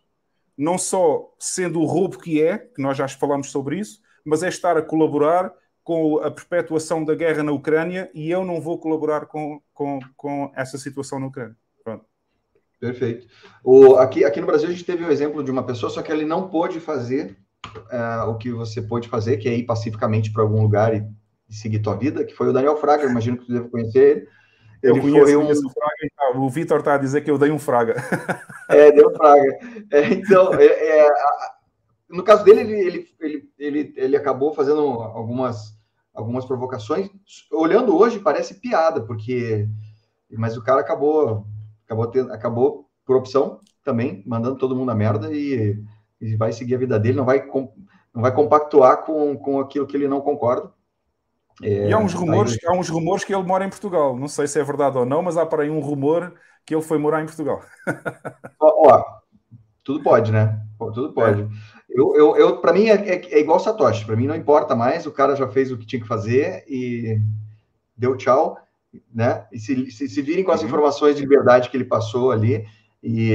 não 0.57 0.77
só 0.77 1.29
sendo 1.37 1.81
o 1.81 1.85
roubo 1.85 2.17
que 2.17 2.41
é, 2.41 2.57
que 2.57 2.81
nós 2.81 2.95
já 2.95 3.05
falamos 3.09 3.51
sobre 3.51 3.77
isso, 3.77 3.99
mas 4.25 4.43
é 4.43 4.47
estar 4.47 4.77
a 4.77 4.81
colaborar 4.81 5.53
com 5.83 6.19
a 6.19 6.31
perpetuação 6.31 7.03
da 7.03 7.13
guerra 7.13 7.43
na 7.43 7.51
Ucrânia 7.51 8.09
e 8.13 8.31
eu 8.31 8.45
não 8.45 8.61
vou 8.61 8.79
colaborar 8.79 9.25
com, 9.25 9.61
com, 9.73 9.99
com 10.15 10.49
essa 10.55 10.77
situação 10.77 11.19
na 11.19 11.27
Ucrânia. 11.27 11.55
Pronto. 11.83 12.05
Perfeito. 12.79 13.27
O, 13.61 13.95
aqui, 13.95 14.23
aqui 14.23 14.39
no 14.39 14.47
Brasil 14.47 14.69
a 14.69 14.71
gente 14.71 14.85
teve 14.85 15.03
o 15.03 15.11
exemplo 15.11 15.43
de 15.43 15.51
uma 15.51 15.63
pessoa, 15.63 15.89
só 15.89 16.01
que 16.01 16.11
ele 16.11 16.23
não 16.23 16.47
pôde 16.47 16.79
fazer 16.79 17.35
uh, 17.75 18.29
o 18.29 18.37
que 18.37 18.51
você 18.51 18.81
pôde 18.81 19.09
fazer, 19.09 19.35
que 19.35 19.49
é 19.49 19.53
ir 19.53 19.65
pacificamente 19.65 20.31
para 20.31 20.43
algum 20.43 20.61
lugar 20.61 20.95
e, 20.95 21.05
e, 21.49 21.53
seguir 21.53 21.79
tua 21.79 21.97
vida, 21.97 22.23
que 22.23 22.33
foi 22.33 22.47
o 22.47 22.53
Daniel 22.53 22.77
Fraga, 22.77 23.03
imagino 23.03 23.37
que 23.37 23.47
tu 23.47 23.51
deve 23.51 23.67
conhecer 23.67 24.17
ele. 24.17 24.38
Ele 24.81 24.97
eu 24.97 25.01
conheço, 25.01 25.25
foi 25.25 25.35
um... 25.35 25.41
conheço 25.41 25.67
o 25.67 25.71
Fraga, 25.71 26.39
o 26.39 26.49
Vitor 26.49 26.79
está 26.79 26.95
a 26.95 26.97
dizer 26.97 27.21
que 27.21 27.29
eu 27.29 27.37
dei 27.37 27.51
um 27.51 27.59
Fraga. 27.59 27.95
É, 28.69 28.91
deu 28.91 29.11
Fraga. 29.15 29.59
É, 29.91 30.13
então, 30.13 30.53
é, 30.53 30.65
é, 30.65 31.09
no 32.07 32.23
caso 32.23 32.43
dele, 32.43 32.61
ele, 32.61 32.79
ele, 32.79 33.09
ele, 33.19 33.49
ele, 33.57 33.93
ele 33.97 34.15
acabou 34.15 34.53
fazendo 34.53 34.79
algumas 34.79 35.79
algumas 36.19 36.45
provocações. 36.45 37.09
Olhando 37.51 37.97
hoje, 37.97 38.19
parece 38.19 38.55
piada, 38.55 39.01
porque. 39.01 39.67
Mas 40.31 40.55
o 40.55 40.63
cara 40.63 40.81
acabou, 40.81 41.47
acabou, 41.85 42.07
tendo, 42.07 42.31
acabou 42.31 42.87
por 43.05 43.15
opção 43.15 43.59
também, 43.83 44.23
mandando 44.27 44.57
todo 44.57 44.75
mundo 44.75 44.91
a 44.91 44.95
merda 44.95 45.33
e, 45.33 45.81
e 46.21 46.35
vai 46.35 46.51
seguir 46.53 46.75
a 46.75 46.77
vida 46.77 46.99
dele, 46.99 47.17
não 47.17 47.25
vai, 47.25 47.41
com, 47.47 47.73
não 48.13 48.21
vai 48.21 48.31
compactuar 48.31 49.03
com, 49.03 49.35
com 49.35 49.59
aquilo 49.59 49.87
que 49.87 49.97
ele 49.97 50.07
não 50.07 50.21
concorda. 50.21 50.71
É, 51.61 51.89
e 51.89 51.93
há 51.93 51.97
uns, 51.97 52.13
rumores, 52.13 52.53
aí... 52.53 52.59
há 52.69 52.77
uns 52.77 52.89
rumores 52.89 53.23
que 53.23 53.33
ele 53.33 53.43
mora 53.43 53.65
em 53.65 53.69
Portugal. 53.69 54.17
Não 54.17 54.27
sei 54.27 54.47
se 54.47 54.59
é 54.59 54.63
verdade 54.63 54.97
ou 54.97 55.05
não, 55.05 55.21
mas 55.21 55.37
há 55.37 55.45
para 55.45 55.63
aí 55.63 55.69
um 55.69 55.79
rumor 55.79 56.33
que 56.65 56.73
ele 56.73 56.81
foi 56.81 56.97
morar 56.97 57.21
em 57.21 57.25
Portugal. 57.25 57.61
ó, 58.59 58.93
ó, 58.93 59.05
tudo 59.83 60.03
pode, 60.03 60.31
né? 60.31 60.59
Tudo 60.77 61.13
pode. 61.13 61.41
É. 61.41 61.47
Eu, 61.89 62.15
eu, 62.15 62.37
eu 62.37 62.57
para 62.61 62.71
mim 62.71 62.87
é, 62.87 62.93
é, 62.93 63.33
é, 63.33 63.39
igual 63.39 63.59
Satoshi, 63.59 64.05
para 64.05 64.15
mim 64.15 64.27
não 64.27 64.35
importa 64.35 64.75
mais, 64.75 65.05
o 65.05 65.11
cara 65.11 65.35
já 65.35 65.47
fez 65.47 65.71
o 65.71 65.77
que 65.77 65.85
tinha 65.85 66.01
que 66.01 66.07
fazer 66.07 66.63
e 66.67 67.19
deu 67.97 68.15
tchau, 68.15 68.57
né? 69.13 69.45
E 69.51 69.59
se, 69.59 69.89
se, 69.89 70.07
se 70.07 70.21
virem 70.21 70.43
com 70.43 70.51
as 70.51 70.61
uhum. 70.61 70.67
informações 70.67 71.15
de 71.15 71.21
liberdade 71.21 71.69
que 71.69 71.75
ele 71.75 71.85
passou 71.85 72.31
ali, 72.31 72.65
e 73.01 73.33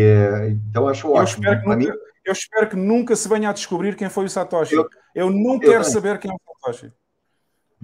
então 0.71 0.85
eu 0.85 0.89
acho 0.89 1.11
ótimo. 1.11 1.45
Eu 1.45 1.53
espero, 1.53 1.61
que 1.61 1.67
nunca, 1.67 1.77
mim, 1.77 1.99
eu 2.25 2.33
espero 2.33 2.69
que 2.69 2.77
nunca 2.77 3.17
se 3.17 3.29
venha 3.29 3.51
a 3.51 3.53
descobrir 3.53 3.97
quem 3.97 4.09
foi 4.09 4.25
o 4.25 4.31
Satoshi. 4.31 4.75
Eu, 4.75 4.89
eu 5.15 5.31
não 5.31 5.59
quero 5.59 5.73
também. 5.73 5.91
saber 5.91 6.19
quem 6.19 6.31
é 6.31 6.35
o 6.35 6.39
Satoshi. 6.39 6.93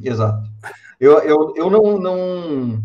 Exato. 0.03 0.49
Eu, 0.99 1.19
eu, 1.21 1.55
eu 1.57 1.71
não, 1.71 1.99
não. 1.99 2.83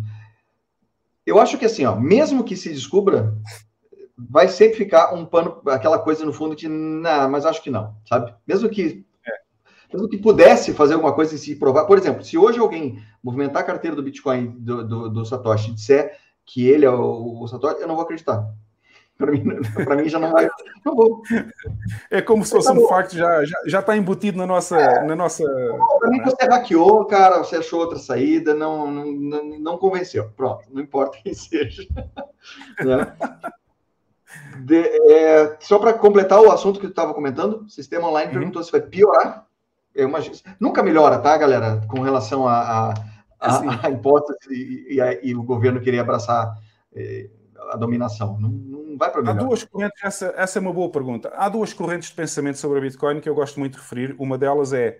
Eu 1.25 1.39
acho 1.39 1.57
que 1.57 1.65
assim, 1.65 1.85
ó, 1.85 1.95
mesmo 1.95 2.43
que 2.43 2.55
se 2.55 2.71
descubra, 2.71 3.35
vai 4.17 4.47
sempre 4.47 4.77
ficar 4.77 5.13
um 5.13 5.25
pano, 5.25 5.61
aquela 5.67 5.99
coisa 5.99 6.25
no 6.25 6.31
fundo 6.31 6.55
de, 6.55 6.67
não, 6.67 7.29
mas 7.29 7.45
acho 7.45 7.61
que 7.61 7.69
não, 7.69 7.95
sabe? 8.07 8.33
Mesmo 8.47 8.69
que 8.69 9.05
é. 9.25 9.31
mesmo 9.93 10.07
que 10.07 10.17
pudesse 10.17 10.73
fazer 10.73 10.93
alguma 10.93 11.13
coisa 11.13 11.35
e 11.35 11.37
se 11.37 11.55
provar, 11.55 11.85
por 11.85 11.97
exemplo, 11.97 12.23
se 12.23 12.37
hoje 12.37 12.59
alguém 12.59 13.03
movimentar 13.21 13.63
a 13.63 13.65
carteira 13.65 13.95
do 13.95 14.03
Bitcoin 14.03 14.55
do, 14.59 14.87
do, 14.87 15.09
do 15.09 15.25
Satoshi 15.25 15.71
e 15.71 15.73
disser 15.73 16.17
que 16.45 16.67
ele 16.67 16.85
é 16.85 16.89
o, 16.89 17.41
o 17.41 17.47
Satoshi, 17.47 17.81
eu 17.81 17.87
não 17.87 17.95
vou 17.95 18.03
acreditar. 18.03 18.47
Para 19.17 19.31
mim, 19.31 19.43
mim 19.43 20.09
já 20.09 20.19
não 20.19 20.31
vai. 20.31 20.49
Vou. 20.83 21.21
É 22.11 22.21
como 22.21 22.43
se 22.43 22.51
fosse 22.51 22.71
um 22.71 22.85
facto 22.87 23.15
já, 23.15 23.45
já, 23.45 23.57
já 23.65 23.79
está 23.79 23.95
embutido 23.95 24.37
na 24.37 24.45
nossa. 24.45 24.77
É. 24.77 25.05
Na 25.05 25.15
nossa 25.15 25.43
para 25.99 26.09
mim, 26.09 26.21
você 26.21 26.45
hackeou, 26.45 27.05
cara, 27.05 27.37
você 27.37 27.55
achou 27.55 27.79
outra 27.79 27.97
saída, 27.97 28.53
não, 28.53 28.91
não, 28.91 29.43
não, 29.57 29.77
convenceu. 29.77 30.29
Pronto, 30.35 30.65
não 30.69 30.81
importa 30.81 31.17
quem 31.23 31.33
seja. 31.33 31.87
né? 32.83 33.13
De, 34.59 34.81
é, 35.11 35.57
só 35.61 35.79
para 35.79 35.93
completar 35.93 36.41
o 36.41 36.51
assunto 36.51 36.79
que 36.79 36.87
tu 36.87 36.91
estava 36.91 37.13
comentando, 37.13 37.63
o 37.63 37.69
sistema 37.69 38.09
online 38.09 38.33
uhum. 38.33 38.39
perguntou 38.39 38.63
se 38.63 38.71
vai 38.71 38.81
piorar. 38.81 39.45
Eu 39.93 40.09
imagino, 40.09 40.35
nunca 40.59 40.83
melhora, 40.83 41.19
tá, 41.19 41.37
galera, 41.37 41.81
com 41.87 42.01
relação 42.01 42.45
a, 42.45 42.59
a, 42.59 42.93
a, 43.39 43.87
a 43.87 43.89
impostos 43.89 44.35
e, 44.49 44.95
e, 44.95 45.01
a, 45.01 45.25
e, 45.25 45.33
o 45.33 45.41
governo 45.41 45.79
querer 45.79 45.99
abraçar 45.99 46.53
eh, 46.93 47.29
a 47.75 47.77
dominação. 47.77 48.39
Não, 48.39 48.49
não 48.49 48.97
vai 48.97 49.11
para 49.11 49.21
melhor. 49.21 49.37
Há 49.37 49.43
duas 49.43 49.63
correntes, 49.63 50.03
essa, 50.03 50.33
essa 50.35 50.59
é 50.59 50.61
uma 50.61 50.73
boa 50.73 50.89
pergunta. 50.89 51.31
Há 51.35 51.49
duas 51.49 51.73
correntes 51.73 52.09
de 52.09 52.15
pensamento 52.15 52.57
sobre 52.57 52.79
a 52.79 52.81
Bitcoin 52.81 53.19
que 53.21 53.29
eu 53.29 53.35
gosto 53.35 53.59
muito 53.59 53.73
de 53.73 53.79
referir. 53.79 54.15
Uma 54.17 54.37
delas 54.37 54.73
é 54.73 54.99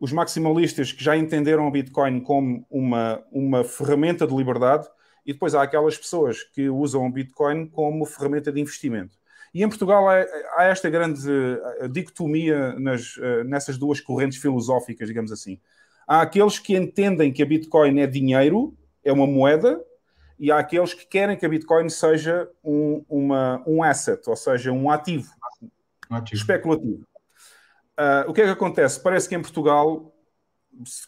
os 0.00 0.12
maximalistas 0.12 0.92
que 0.92 1.02
já 1.02 1.16
entenderam 1.16 1.66
a 1.66 1.70
Bitcoin 1.70 2.20
como 2.20 2.66
uma, 2.70 3.22
uma 3.32 3.64
ferramenta 3.64 4.26
de 4.26 4.34
liberdade 4.34 4.86
e 5.26 5.32
depois 5.32 5.54
há 5.54 5.62
aquelas 5.62 5.96
pessoas 5.96 6.42
que 6.42 6.68
usam 6.70 7.06
o 7.06 7.12
Bitcoin 7.12 7.66
como 7.66 8.06
ferramenta 8.06 8.50
de 8.50 8.60
investimento. 8.60 9.16
E 9.52 9.62
em 9.62 9.68
Portugal 9.68 10.08
há, 10.08 10.24
há 10.56 10.64
esta 10.64 10.88
grande 10.88 11.28
eh, 11.30 11.88
dicotomia 11.88 12.72
nas, 12.78 13.18
eh, 13.20 13.44
nessas 13.44 13.76
duas 13.76 14.00
correntes 14.00 14.38
filosóficas, 14.38 15.08
digamos 15.08 15.32
assim. 15.32 15.58
Há 16.06 16.22
aqueles 16.22 16.58
que 16.58 16.76
entendem 16.76 17.32
que 17.32 17.42
a 17.42 17.46
Bitcoin 17.46 18.00
é 18.00 18.06
dinheiro, 18.06 18.76
é 19.04 19.12
uma 19.12 19.26
moeda, 19.26 19.82
e 20.38 20.52
há 20.52 20.58
aqueles 20.58 20.94
que 20.94 21.06
querem 21.06 21.36
que 21.36 21.44
a 21.44 21.48
Bitcoin 21.48 21.88
seja 21.88 22.48
um, 22.62 23.04
uma, 23.08 23.62
um 23.66 23.82
asset, 23.82 24.22
ou 24.28 24.36
seja, 24.36 24.70
um 24.70 24.90
ativo, 24.90 25.30
um 26.10 26.16
ativo. 26.16 26.40
especulativo. 26.40 27.06
Uh, 27.98 28.30
o 28.30 28.32
que 28.32 28.42
é 28.42 28.44
que 28.44 28.50
acontece? 28.50 29.00
Parece 29.00 29.28
que 29.28 29.34
em 29.34 29.42
Portugal, 29.42 30.14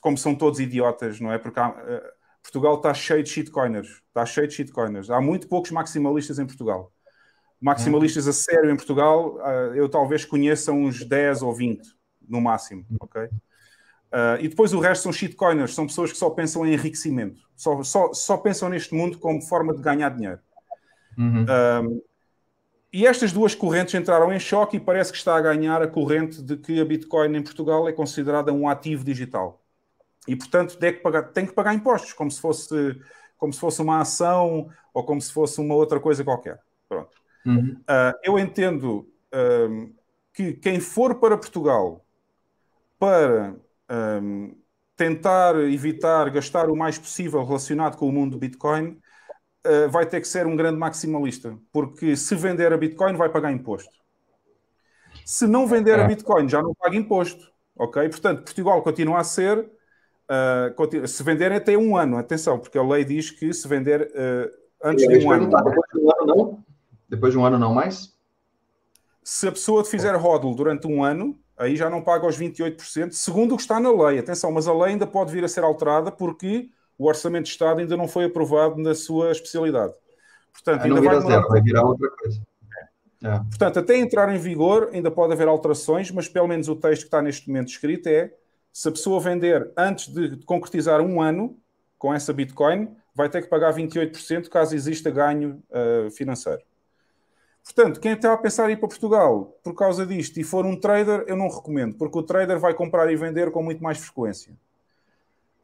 como 0.00 0.18
são 0.18 0.34
todos 0.34 0.58
idiotas, 0.58 1.20
não 1.20 1.32
é? 1.32 1.38
Porque 1.38 1.60
há, 1.60 1.68
uh, 1.68 2.20
Portugal 2.42 2.74
está 2.74 2.92
cheio 2.92 3.22
de 3.22 3.30
shitcoiners. 3.30 4.02
Está 4.08 4.26
cheio 4.26 4.48
de 4.48 4.54
shitcoiners. 4.54 5.10
Há 5.10 5.20
muito 5.20 5.46
poucos 5.48 5.70
maximalistas 5.70 6.38
em 6.38 6.46
Portugal. 6.46 6.92
Maximalistas 7.60 8.26
a 8.26 8.32
sério 8.32 8.70
em 8.70 8.76
Portugal, 8.76 9.36
uh, 9.36 9.74
eu 9.74 9.88
talvez 9.88 10.24
conheça 10.24 10.72
uns 10.72 11.04
10 11.04 11.42
ou 11.42 11.54
20, 11.54 11.86
no 12.26 12.40
máximo, 12.40 12.84
ok? 12.98 13.28
Uh, 14.12 14.40
e 14.40 14.48
depois 14.48 14.72
o 14.72 14.80
resto 14.80 15.04
são 15.04 15.12
shitcoiners, 15.12 15.72
são 15.72 15.86
pessoas 15.86 16.10
que 16.10 16.18
só 16.18 16.28
pensam 16.30 16.66
em 16.66 16.72
enriquecimento, 16.74 17.42
só, 17.56 17.80
só, 17.84 18.12
só 18.12 18.36
pensam 18.36 18.68
neste 18.68 18.92
mundo 18.92 19.18
como 19.18 19.40
forma 19.40 19.72
de 19.72 19.80
ganhar 19.80 20.08
dinheiro. 20.08 20.40
Uhum. 21.16 21.44
Uh, 21.44 22.02
e 22.92 23.06
estas 23.06 23.30
duas 23.30 23.54
correntes 23.54 23.94
entraram 23.94 24.32
em 24.32 24.40
choque 24.40 24.78
e 24.78 24.80
parece 24.80 25.12
que 25.12 25.18
está 25.18 25.36
a 25.36 25.40
ganhar 25.40 25.80
a 25.80 25.86
corrente 25.86 26.42
de 26.42 26.56
que 26.56 26.80
a 26.80 26.84
Bitcoin 26.84 27.36
em 27.36 27.42
Portugal 27.42 27.88
é 27.88 27.92
considerada 27.92 28.52
um 28.52 28.68
ativo 28.68 29.04
digital. 29.04 29.62
E, 30.26 30.34
portanto, 30.34 30.76
tem 30.76 30.92
que 30.92 30.98
pagar, 30.98 31.22
tem 31.28 31.46
que 31.46 31.52
pagar 31.52 31.72
impostos, 31.72 32.12
como 32.12 32.32
se, 32.32 32.40
fosse, 32.40 33.00
como 33.38 33.52
se 33.52 33.60
fosse 33.60 33.80
uma 33.80 34.00
ação 34.00 34.68
ou 34.92 35.04
como 35.04 35.20
se 35.20 35.32
fosse 35.32 35.60
uma 35.60 35.76
outra 35.76 36.00
coisa 36.00 36.24
qualquer. 36.24 36.58
Pronto. 36.88 37.16
Uhum. 37.46 37.76
Uh, 37.82 38.18
eu 38.24 38.38
entendo 38.38 39.06
que 40.34 40.54
quem 40.54 40.80
for 40.80 41.14
para 41.14 41.38
Portugal 41.38 42.04
para 42.98 43.54
um, 43.90 44.54
tentar 44.96 45.56
evitar 45.56 46.30
gastar 46.30 46.70
o 46.70 46.76
mais 46.76 46.98
possível 46.98 47.44
relacionado 47.44 47.96
com 47.96 48.08
o 48.08 48.12
mundo 48.12 48.32
do 48.32 48.38
Bitcoin, 48.38 48.98
uh, 49.66 49.88
vai 49.90 50.06
ter 50.06 50.20
que 50.20 50.28
ser 50.28 50.46
um 50.46 50.54
grande 50.54 50.78
maximalista, 50.78 51.56
porque 51.72 52.16
se 52.16 52.34
vender 52.34 52.72
a 52.72 52.76
Bitcoin 52.76 53.14
vai 53.14 53.28
pagar 53.28 53.50
imposto. 53.50 53.90
Se 55.24 55.46
não 55.46 55.66
vender 55.66 55.98
a 55.98 56.04
é. 56.04 56.08
Bitcoin 56.08 56.48
já 56.48 56.62
não 56.62 56.74
paga 56.74 56.96
imposto, 56.96 57.50
ok? 57.76 58.08
Portanto, 58.08 58.44
Portugal 58.44 58.82
continua 58.82 59.20
a 59.20 59.24
ser, 59.24 59.58
uh, 59.58 60.74
continua, 60.74 61.06
se 61.06 61.22
vender 61.22 61.52
até 61.52 61.76
um 61.76 61.96
ano, 61.96 62.16
atenção, 62.16 62.58
porque 62.58 62.78
a 62.78 62.82
lei 62.82 63.04
diz 63.04 63.30
que 63.30 63.52
se 63.52 63.66
vender 63.66 64.02
uh, 64.02 64.50
antes 64.82 65.06
de 65.06 65.24
um 65.24 65.30
ano. 65.30 65.48
Depois 65.48 65.88
de 65.92 65.98
um 65.98 66.10
ano 66.10 66.26
não? 66.26 66.64
Depois 67.08 67.32
de 67.32 67.38
um 67.38 67.44
ano 67.44 67.58
não 67.58 67.74
mais? 67.74 68.14
Se 69.22 69.48
a 69.48 69.52
pessoa 69.52 69.84
fizer 69.84 70.14
hodl 70.16 70.54
durante 70.54 70.86
um 70.86 71.04
ano, 71.04 71.38
aí 71.60 71.76
já 71.76 71.90
não 71.90 72.00
paga 72.00 72.26
os 72.26 72.38
28%, 72.38 73.12
segundo 73.12 73.52
o 73.52 73.56
que 73.56 73.62
está 73.62 73.78
na 73.78 73.92
lei. 73.92 74.18
Atenção, 74.18 74.50
mas 74.50 74.66
a 74.66 74.72
lei 74.72 74.92
ainda 74.92 75.06
pode 75.06 75.30
vir 75.30 75.44
a 75.44 75.48
ser 75.48 75.62
alterada 75.62 76.10
porque 76.10 76.70
o 76.98 77.06
Orçamento 77.06 77.44
de 77.44 77.50
Estado 77.50 77.80
ainda 77.80 77.96
não 77.96 78.08
foi 78.08 78.24
aprovado 78.24 78.76
na 78.78 78.94
sua 78.94 79.30
especialidade. 79.30 79.92
Portanto, 80.52 80.84
ainda 80.84 81.00
vai, 81.02 81.20
zero, 81.20 81.48
vai 81.48 81.60
virar 81.60 81.84
outra 81.84 82.10
coisa. 82.10 82.42
É. 83.22 83.38
Portanto, 83.38 83.78
até 83.78 83.98
entrar 83.98 84.34
em 84.34 84.38
vigor, 84.38 84.88
ainda 84.92 85.10
pode 85.10 85.34
haver 85.34 85.46
alterações, 85.46 86.10
mas 86.10 86.26
pelo 86.26 86.48
menos 86.48 86.68
o 86.68 86.74
texto 86.74 87.02
que 87.02 87.08
está 87.08 87.20
neste 87.20 87.46
momento 87.48 87.68
escrito 87.68 88.08
é: 88.08 88.32
se 88.72 88.88
a 88.88 88.92
pessoa 88.92 89.20
vender 89.20 89.70
antes 89.76 90.08
de 90.08 90.38
concretizar 90.44 91.02
um 91.02 91.20
ano 91.20 91.56
com 91.98 92.14
essa 92.14 92.32
Bitcoin, 92.32 92.88
vai 93.14 93.28
ter 93.28 93.42
que 93.42 93.48
pagar 93.48 93.74
28% 93.74 94.48
caso 94.48 94.74
exista 94.74 95.10
ganho 95.10 95.62
uh, 95.70 96.10
financeiro. 96.10 96.62
Portanto, 97.64 98.00
quem 98.00 98.12
está 98.12 98.32
a 98.32 98.36
pensar 98.36 98.68
em 98.68 98.72
ir 98.72 98.76
para 98.76 98.88
Portugal 98.88 99.56
por 99.62 99.74
causa 99.74 100.04
disto 100.06 100.38
e 100.40 100.44
for 100.44 100.66
um 100.66 100.78
trader, 100.78 101.24
eu 101.26 101.36
não 101.36 101.48
recomendo, 101.48 101.96
porque 101.96 102.18
o 102.18 102.22
trader 102.22 102.58
vai 102.58 102.74
comprar 102.74 103.10
e 103.12 103.16
vender 103.16 103.50
com 103.50 103.62
muito 103.62 103.82
mais 103.82 103.98
frequência. 103.98 104.52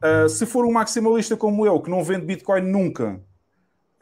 Uh, 0.01 0.29
se 0.29 0.45
for 0.45 0.65
um 0.65 0.71
maximalista 0.71 1.35
como 1.35 1.65
eu, 1.65 1.81
que 1.81 1.89
não 1.89 2.03
vende 2.03 2.25
Bitcoin 2.25 2.61
nunca, 2.61 3.19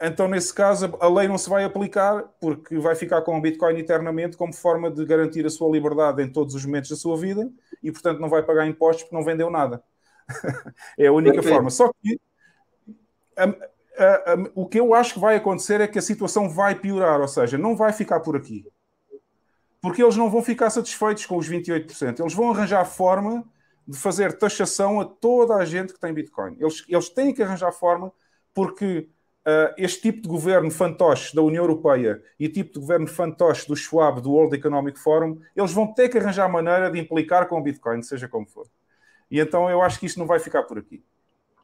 então 0.00 0.28
nesse 0.28 0.52
caso 0.52 0.94
a 1.00 1.08
lei 1.08 1.26
não 1.26 1.38
se 1.38 1.48
vai 1.48 1.64
aplicar, 1.64 2.22
porque 2.38 2.78
vai 2.78 2.94
ficar 2.94 3.22
com 3.22 3.36
o 3.36 3.40
Bitcoin 3.40 3.78
eternamente 3.78 4.36
como 4.36 4.52
forma 4.52 4.90
de 4.90 5.04
garantir 5.06 5.46
a 5.46 5.50
sua 5.50 5.70
liberdade 5.70 6.22
em 6.22 6.30
todos 6.30 6.54
os 6.54 6.64
momentos 6.66 6.90
da 6.90 6.96
sua 6.96 7.16
vida 7.16 7.50
e, 7.82 7.90
portanto, 7.90 8.20
não 8.20 8.28
vai 8.28 8.42
pagar 8.42 8.66
impostos 8.66 9.04
porque 9.04 9.16
não 9.16 9.24
vendeu 9.24 9.50
nada. 9.50 9.82
é 10.98 11.06
a 11.06 11.12
única 11.12 11.42
forma. 11.42 11.70
Só 11.70 11.90
que 12.02 12.20
uh, 13.98 14.42
uh, 14.42 14.52
o 14.54 14.66
que 14.66 14.78
eu 14.78 14.94
acho 14.94 15.14
que 15.14 15.20
vai 15.20 15.36
acontecer 15.36 15.80
é 15.80 15.86
que 15.86 15.98
a 15.98 16.02
situação 16.02 16.48
vai 16.48 16.74
piorar, 16.74 17.20
ou 17.20 17.28
seja, 17.28 17.58
não 17.58 17.76
vai 17.76 17.92
ficar 17.92 18.20
por 18.20 18.36
aqui. 18.36 18.66
Porque 19.80 20.02
eles 20.02 20.16
não 20.16 20.30
vão 20.30 20.42
ficar 20.42 20.70
satisfeitos 20.70 21.26
com 21.26 21.36
os 21.36 21.48
28%. 21.48 22.20
Eles 22.20 22.34
vão 22.34 22.50
arranjar 22.50 22.84
forma 22.84 23.44
de 23.86 23.96
fazer 23.96 24.36
taxação 24.36 25.00
a 25.00 25.04
toda 25.04 25.54
a 25.54 25.64
gente 25.64 25.92
que 25.92 26.00
tem 26.00 26.12
Bitcoin. 26.12 26.56
Eles, 26.58 26.84
eles 26.88 27.08
têm 27.08 27.32
que 27.32 27.42
arranjar 27.42 27.70
forma 27.72 28.12
porque 28.52 29.08
uh, 29.46 29.72
este 29.78 30.02
tipo 30.02 30.22
de 30.22 30.28
governo 30.28 30.70
fantoche 30.70 31.34
da 31.34 31.42
União 31.42 31.62
Europeia 31.62 32.22
e 32.38 32.48
tipo 32.48 32.72
de 32.72 32.80
governo 32.80 33.06
fantoche 33.06 33.68
do 33.68 33.76
Schwab, 33.76 34.20
do 34.20 34.32
World 34.32 34.56
Economic 34.56 34.98
Forum, 34.98 35.40
eles 35.54 35.72
vão 35.72 35.92
ter 35.94 36.08
que 36.08 36.18
arranjar 36.18 36.48
maneira 36.48 36.90
de 36.90 36.98
implicar 36.98 37.46
com 37.48 37.58
o 37.58 37.62
Bitcoin, 37.62 38.02
seja 38.02 38.26
como 38.26 38.46
for. 38.46 38.66
E 39.30 39.38
então 39.38 39.70
eu 39.70 39.80
acho 39.82 40.00
que 40.00 40.06
isto 40.06 40.18
não 40.18 40.26
vai 40.26 40.38
ficar 40.38 40.64
por 40.64 40.78
aqui. 40.78 41.04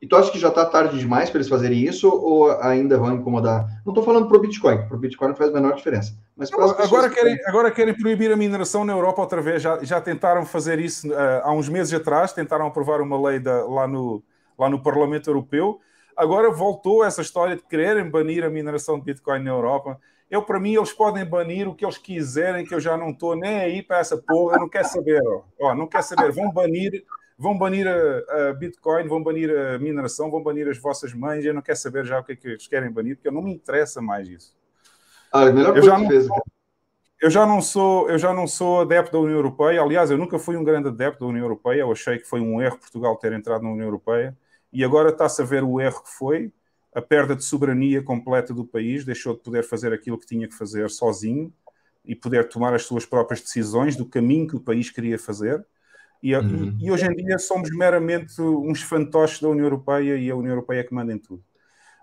E 0.03 0.07
tu 0.09 0.17
acha 0.17 0.33
que 0.33 0.39
já 0.39 0.49
está 0.49 0.67
tarde 0.67 0.99
demais 0.99 1.31
para 1.31 1.39
eles 1.39 1.49
fazerem 1.49 1.85
isso 1.85 2.09
ou 2.09 2.51
ainda 2.61 2.99
vão 2.99 3.15
incomodar? 3.15 3.69
Não 3.87 3.93
estou 3.93 4.03
falando 4.03 4.27
para 4.27 4.37
o 4.37 4.41
Bitcoin, 4.41 4.85
para 4.89 4.97
o 4.97 4.99
Bitcoin 4.99 5.29
não 5.29 5.37
faz 5.37 5.51
a 5.51 5.53
menor 5.53 5.77
diferença. 5.77 6.19
Mas 6.37 6.51
não, 6.51 6.59
agora, 6.61 7.09
querem, 7.09 7.37
que... 7.37 7.49
agora 7.49 7.71
querem 7.71 7.95
proibir 7.95 8.33
a 8.33 8.37
mineração 8.37 8.85
na 8.85 8.93
Europa 8.93 9.23
outra 9.23 9.41
vez. 9.41 9.63
Já, 9.63 9.79
já 9.85 10.01
tentaram 10.01 10.45
fazer 10.45 10.81
isso 10.81 11.09
uh, 11.09 11.43
há 11.45 11.53
uns 11.53 11.69
meses 11.69 11.95
atrás, 11.95 12.33
tentaram 12.33 12.67
aprovar 12.67 13.01
uma 13.01 13.29
lei 13.29 13.39
da, 13.39 13.65
lá, 13.65 13.87
no, 13.87 14.21
lá 14.59 14.69
no 14.69 14.83
Parlamento 14.83 15.31
Europeu. 15.31 15.79
Agora 16.17 16.51
voltou 16.51 17.05
essa 17.05 17.23
história 17.23 17.55
de 17.55 17.63
quererem 17.63 18.11
banir 18.11 18.45
a 18.45 18.51
mineração 18.51 18.99
de 18.99 19.05
Bitcoin 19.05 19.45
na 19.45 19.51
Europa. 19.51 20.01
Eu, 20.29 20.43
para 20.43 20.59
mim, 20.59 20.75
eles 20.75 20.93
podem 20.93 21.25
banir 21.25 21.69
o 21.69 21.77
que 21.77 21.85
eles 21.85 21.97
quiserem, 21.97 22.67
que 22.67 22.75
eu 22.75 22.81
já 22.81 22.97
não 22.97 23.11
estou 23.11 23.37
nem 23.37 23.61
aí 23.61 23.83
para 23.83 23.99
essa 23.99 24.17
porra, 24.17 24.57
eu 24.57 24.61
não 24.63 24.69
quero 24.69 24.89
saber. 24.89 25.23
Ó. 25.25 25.43
Ó, 25.61 25.75
não 25.77 25.87
quero 25.87 26.03
saber. 26.03 26.33
Vão 26.33 26.51
banir 26.51 27.05
vão 27.43 27.59
banir 27.59 27.89
a, 27.89 28.51
a, 28.51 28.53
Bitcoin, 28.55 29.09
vão 29.09 29.21
banir 29.21 29.51
a 29.51 29.77
mineração, 29.77 30.31
vão 30.31 30.41
banir 30.41 30.69
as 30.69 30.79
vossas 30.79 31.13
mães. 31.13 31.45
Eu 31.45 31.53
não 31.53 31.61
quero 31.61 31.77
saber 31.77 32.07
já 32.07 32.21
o 32.21 32.25
que 32.25 32.33
é 32.33 32.37
que 32.37 32.47
eles 32.47 32.69
querem 32.69 32.91
banir, 32.91 33.17
porque 33.17 33.31
não 33.33 33.43
me 33.43 33.53
interessa 33.53 34.01
mais 34.01 34.29
isso. 34.29 34.57
Ah, 35.33 35.47
é 35.47 35.53
melhor 35.53 35.77
eu 35.77 35.83
já, 35.83 35.99
não, 35.99 36.09
eu 37.21 37.31
já 37.31 37.45
não 37.45 37.61
sou, 37.61 38.09
eu 38.09 38.19
já 38.19 38.33
não 38.33 38.47
sou 38.47 38.83
adepto 38.83 39.13
da 39.13 39.19
União 39.19 39.37
Europeia. 39.37 39.83
Aliás, 39.83 40.11
eu 40.13 40.17
nunca 40.17 40.39
fui 40.39 40.57
um 40.57 40.63
grande 40.63 40.89
adepto 40.89 41.25
da 41.25 41.27
União 41.27 41.45
Europeia. 41.45 41.81
Eu 41.81 41.91
achei 41.91 42.19
que 42.19 42.25
foi 42.25 42.41
um 42.41 42.63
erro 42.63 42.79
Portugal 42.79 43.17
ter 43.17 43.33
entrado 43.33 43.63
na 43.63 43.71
União 43.71 43.87
Europeia. 43.87 44.39
E 44.73 44.85
agora 44.85 45.09
está-se 45.09 45.43
a 45.43 45.45
ver 45.45 45.65
o 45.65 45.81
erro 45.81 46.01
que 46.01 46.11
foi, 46.11 46.53
a 46.95 47.03
perda 47.03 47.35
de 47.35 47.43
soberania 47.43 48.03
completa 48.03 48.55
do 48.55 48.65
país, 48.65 49.05
deixou 49.05 49.35
de 49.35 49.41
poder 49.41 49.65
fazer 49.65 49.93
aquilo 49.93 50.19
que 50.19 50.27
tinha 50.27 50.47
que 50.47 50.55
fazer 50.55 50.89
sozinho 50.91 51.53
e 52.05 52.15
poder 52.15 52.49
tomar 52.49 52.73
as 52.73 52.85
suas 52.85 53.05
próprias 53.05 53.41
decisões 53.41 53.97
do 53.97 54.07
caminho 54.07 54.47
que 54.47 54.57
o 54.57 54.61
país 54.61 54.91
queria 54.91 55.19
fazer. 55.19 55.65
E, 56.23 56.37
uhum. 56.37 56.79
e, 56.81 56.91
hoje 56.91 57.05
em 57.05 57.17
dia 57.17 57.37
somos 57.39 57.69
meramente 57.71 58.41
uns 58.41 58.81
fantoches 58.81 59.41
da 59.41 59.49
União 59.49 59.65
Europeia 59.65 60.17
e 60.17 60.31
a 60.31 60.37
União 60.37 60.53
Europeia 60.53 60.81
é 60.81 60.85
que 60.85 60.95
manda 60.95 61.13
em 61.13 61.19
tudo. 61.19 61.43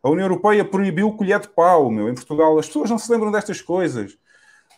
A 0.03 0.09
União 0.09 0.25
Europeia 0.25 0.65
proibiu 0.65 1.07
o 1.07 1.15
colher 1.15 1.39
de 1.39 1.47
pau, 1.47 1.89
meu, 1.89 2.09
em 2.09 2.13
Portugal. 2.13 2.57
As 2.59 2.67
pessoas 2.67 2.89
não 2.89 2.97
se 2.97 3.09
lembram 3.09 3.31
destas 3.31 3.61
coisas. 3.61 4.17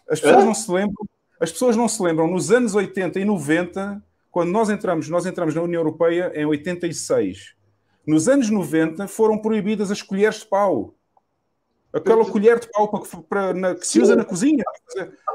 As 0.10 0.20
pessoas 0.20 0.44
é? 0.44 0.46
não 0.46 0.54
se 0.54 0.72
lembram. 0.72 1.08
As 1.40 1.52
pessoas 1.52 1.76
não 1.76 1.88
se 1.88 2.02
lembram 2.04 2.28
nos 2.28 2.52
anos 2.52 2.76
80 2.76 3.20
e 3.20 3.26
90, 3.26 4.04
quando 4.30 4.52
nós 4.52 4.70
entramos, 4.70 5.10
nós 5.10 5.26
entramos 5.26 5.56
na 5.56 5.62
União 5.64 5.80
Europeia 5.80 6.32
em 6.36 6.46
86. 6.46 7.56
Nos 8.06 8.28
anos 8.28 8.50
90 8.50 9.08
foram 9.08 9.40
proibidas 9.40 9.90
as 9.90 10.04
colheres 10.04 10.42
de 10.42 10.46
pau. 10.46 10.94
Aquela 11.92 12.24
colher 12.26 12.60
de 12.60 12.70
pau 12.70 12.90
para, 12.90 13.22
para 13.24 13.54
na, 13.54 13.76
que 13.76 13.86
se 13.86 14.00
usa 14.00 14.16
na 14.16 14.24
cozinha. 14.24 14.64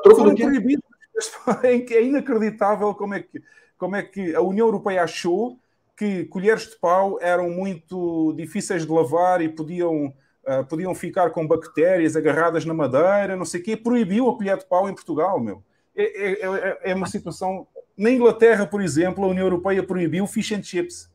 Foram 0.05 0.35
proibidas. 0.35 0.83
É 1.65 2.03
inacreditável 2.03 2.95
como 2.95 3.15
é 3.15 3.23
que 3.23 3.43
como 3.79 3.97
é 3.97 4.03
que 4.03 4.35
a 4.35 4.41
União 4.41 4.67
Europeia 4.67 5.03
achou 5.03 5.59
que 5.97 6.25
colheres 6.27 6.69
de 6.69 6.77
pau 6.77 7.19
eram 7.21 7.49
muito 7.51 8.35
difíceis 8.37 8.85
de 8.85 8.93
lavar 8.93 9.41
e 9.41 9.49
podiam, 9.49 10.07
uh, 10.47 10.65
podiam 10.69 10.95
ficar 10.95 11.31
com 11.31 11.47
bactérias 11.47 12.15
agarradas 12.15 12.65
na 12.65 12.75
madeira, 12.75 13.35
não 13.35 13.45
sei 13.45 13.61
o 13.61 13.65
quê, 13.65 13.77
proibiu 13.77 14.29
a 14.29 14.37
colher 14.37 14.59
de 14.59 14.67
pau 14.67 14.89
em 14.89 14.95
Portugal, 14.95 15.41
meu. 15.41 15.63
É, 15.95 16.03
é, 16.03 16.33
é, 16.43 16.91
é 16.91 16.95
uma 16.95 17.07
situação... 17.07 17.67
Na 17.97 18.11
Inglaterra, 18.11 18.67
por 18.67 18.83
exemplo, 18.83 19.25
a 19.25 19.29
União 19.29 19.47
Europeia 19.47 19.83
proibiu 19.83 20.27
fish 20.27 20.53
and 20.53 20.63
chips, 20.63 21.11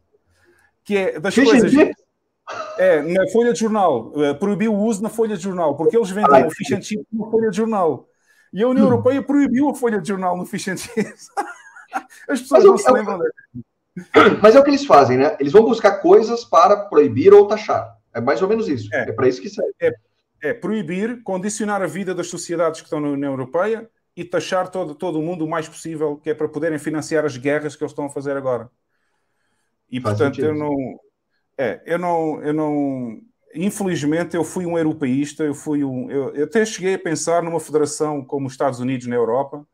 que 0.83 0.97
é 0.97 1.19
das 1.19 1.35
fish 1.35 1.47
coisas... 1.47 1.71
É, 2.77 3.01
na 3.01 3.29
folha 3.29 3.53
de 3.53 3.59
jornal. 3.59 4.11
Uh, 4.13 4.35
proibiu 4.37 4.73
o 4.73 4.83
uso 4.83 5.01
na 5.01 5.09
folha 5.09 5.37
de 5.37 5.43
jornal, 5.43 5.77
porque 5.77 5.95
eles 5.95 6.09
vendiam 6.09 6.47
o 6.47 6.51
fish 6.51 6.71
and 6.73 6.81
chips 6.81 7.05
na 7.13 7.29
folha 7.29 7.49
de 7.49 7.55
jornal. 7.55 8.07
E 8.51 8.61
a 8.61 8.67
União 8.67 8.85
hum. 8.85 8.89
Europeia 8.89 9.21
proibiu 9.21 9.69
a 9.69 9.75
folha 9.75 10.01
de 10.01 10.07
jornal 10.07 10.35
no 10.35 10.45
fish 10.45 10.67
and 10.67 10.77
chips. 10.77 11.27
As 12.27 12.41
pessoas 12.41 12.63
não 12.63 12.77
se 12.77 12.91
lembram 12.91 13.19
Mas 14.41 14.55
é 14.55 14.59
o 14.59 14.63
que 14.63 14.69
eles 14.69 14.85
fazem, 14.85 15.17
né? 15.17 15.35
Eles 15.39 15.51
vão 15.51 15.63
buscar 15.63 15.97
coisas 15.97 16.45
para 16.45 16.77
proibir 16.77 17.33
ou 17.33 17.47
taxar. 17.47 17.97
É 18.13 18.21
mais 18.21 18.41
ou 18.41 18.47
menos 18.47 18.67
isso. 18.67 18.93
É, 18.93 19.09
é 19.09 19.11
para 19.11 19.27
isso 19.27 19.41
que 19.41 19.49
serve. 19.49 19.71
É, 19.79 19.93
é, 20.41 20.53
proibir, 20.53 21.21
condicionar 21.23 21.81
a 21.81 21.87
vida 21.87 22.15
das 22.15 22.27
sociedades 22.27 22.81
que 22.81 22.87
estão 22.87 22.99
na 22.99 23.09
União 23.09 23.31
Europeia 23.31 23.89
e 24.15 24.25
taxar 24.25 24.69
todo, 24.69 24.95
todo 24.95 25.19
o 25.19 25.21
mundo 25.21 25.45
o 25.45 25.49
mais 25.49 25.67
possível, 25.67 26.17
que 26.17 26.29
é 26.29 26.33
para 26.33 26.49
poderem 26.49 26.79
financiar 26.79 27.25
as 27.25 27.37
guerras 27.37 27.75
que 27.75 27.83
eles 27.83 27.91
estão 27.91 28.05
a 28.05 28.09
fazer 28.09 28.35
agora. 28.35 28.69
E 29.89 29.99
Faz 29.99 30.17
portanto, 30.17 30.35
sentido. 30.35 30.53
eu 30.53 30.55
não. 30.57 30.99
É, 31.57 31.81
eu 31.85 31.99
não, 31.99 32.41
eu 32.43 32.53
não. 32.53 33.21
Infelizmente, 33.53 34.35
eu 34.35 34.43
fui 34.43 34.65
um 34.65 34.77
europeísta, 34.77 35.43
eu 35.43 35.53
fui 35.53 35.83
um. 35.83 36.09
Eu, 36.09 36.33
eu 36.33 36.45
até 36.45 36.65
cheguei 36.65 36.95
a 36.95 36.99
pensar 36.99 37.43
numa 37.43 37.59
federação 37.59 38.23
como 38.23 38.47
os 38.47 38.53
Estados 38.53 38.79
Unidos 38.79 39.07
na 39.07 39.15
Europa, 39.15 39.65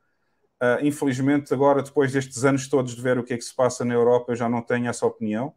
Uh, 0.62 0.84
infelizmente, 0.84 1.53
agora, 1.53 1.84
depois 1.84 2.12
destes 2.12 2.43
anos 2.43 2.68
todos 2.68 2.95
de 2.95 3.01
ver 3.01 3.20
o 3.20 3.24
que 3.24 3.34
é 3.34 3.38
que 3.38 3.43
se 3.43 3.55
passa 3.55 3.86
na 3.86 3.93
Europa, 3.93 4.32
eu 4.32 4.36
já 4.36 4.49
não 4.49 4.62
tenho 4.62 4.88
essa 4.88 5.05
opinião. 5.05 5.53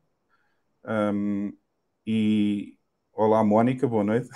Um, 0.84 1.53
e 2.07 2.76
olá 3.12 3.42
Mónica, 3.42 3.88
boa 3.88 4.05
noite. 4.05 4.28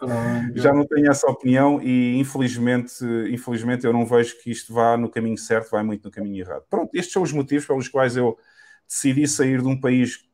Olá, 0.00 0.50
Já 0.54 0.72
não 0.72 0.86
tenho 0.86 1.10
essa 1.10 1.26
opinião 1.30 1.80
e 1.82 2.16
infelizmente, 2.18 3.04
infelizmente 3.30 3.84
eu 3.84 3.92
não 3.92 4.06
vejo 4.06 4.38
que 4.40 4.50
isto 4.50 4.72
vá 4.72 4.96
no 4.96 5.10
caminho 5.10 5.38
certo, 5.38 5.70
vai 5.70 5.82
muito 5.82 6.04
no 6.04 6.10
caminho 6.10 6.42
errado. 6.42 6.64
Pronto, 6.70 6.94
estes 6.94 7.12
são 7.12 7.22
os 7.22 7.32
motivos 7.32 7.66
pelos 7.66 7.88
quais 7.88 8.16
eu 8.16 8.38
decidi 8.86 9.26
sair 9.28 9.60
de 9.60 9.68
um 9.68 9.78
país 9.78 10.26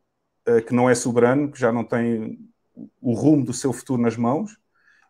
uh, 0.48 0.62
que 0.62 0.74
não 0.74 0.88
é 0.88 0.94
soberano, 0.94 1.50
que 1.50 1.58
já 1.58 1.72
não 1.72 1.84
tem 1.84 2.38
o 3.00 3.12
rumo 3.12 3.44
do 3.44 3.52
seu 3.52 3.72
futuro 3.72 4.00
nas 4.02 4.16
mãos 4.16 4.56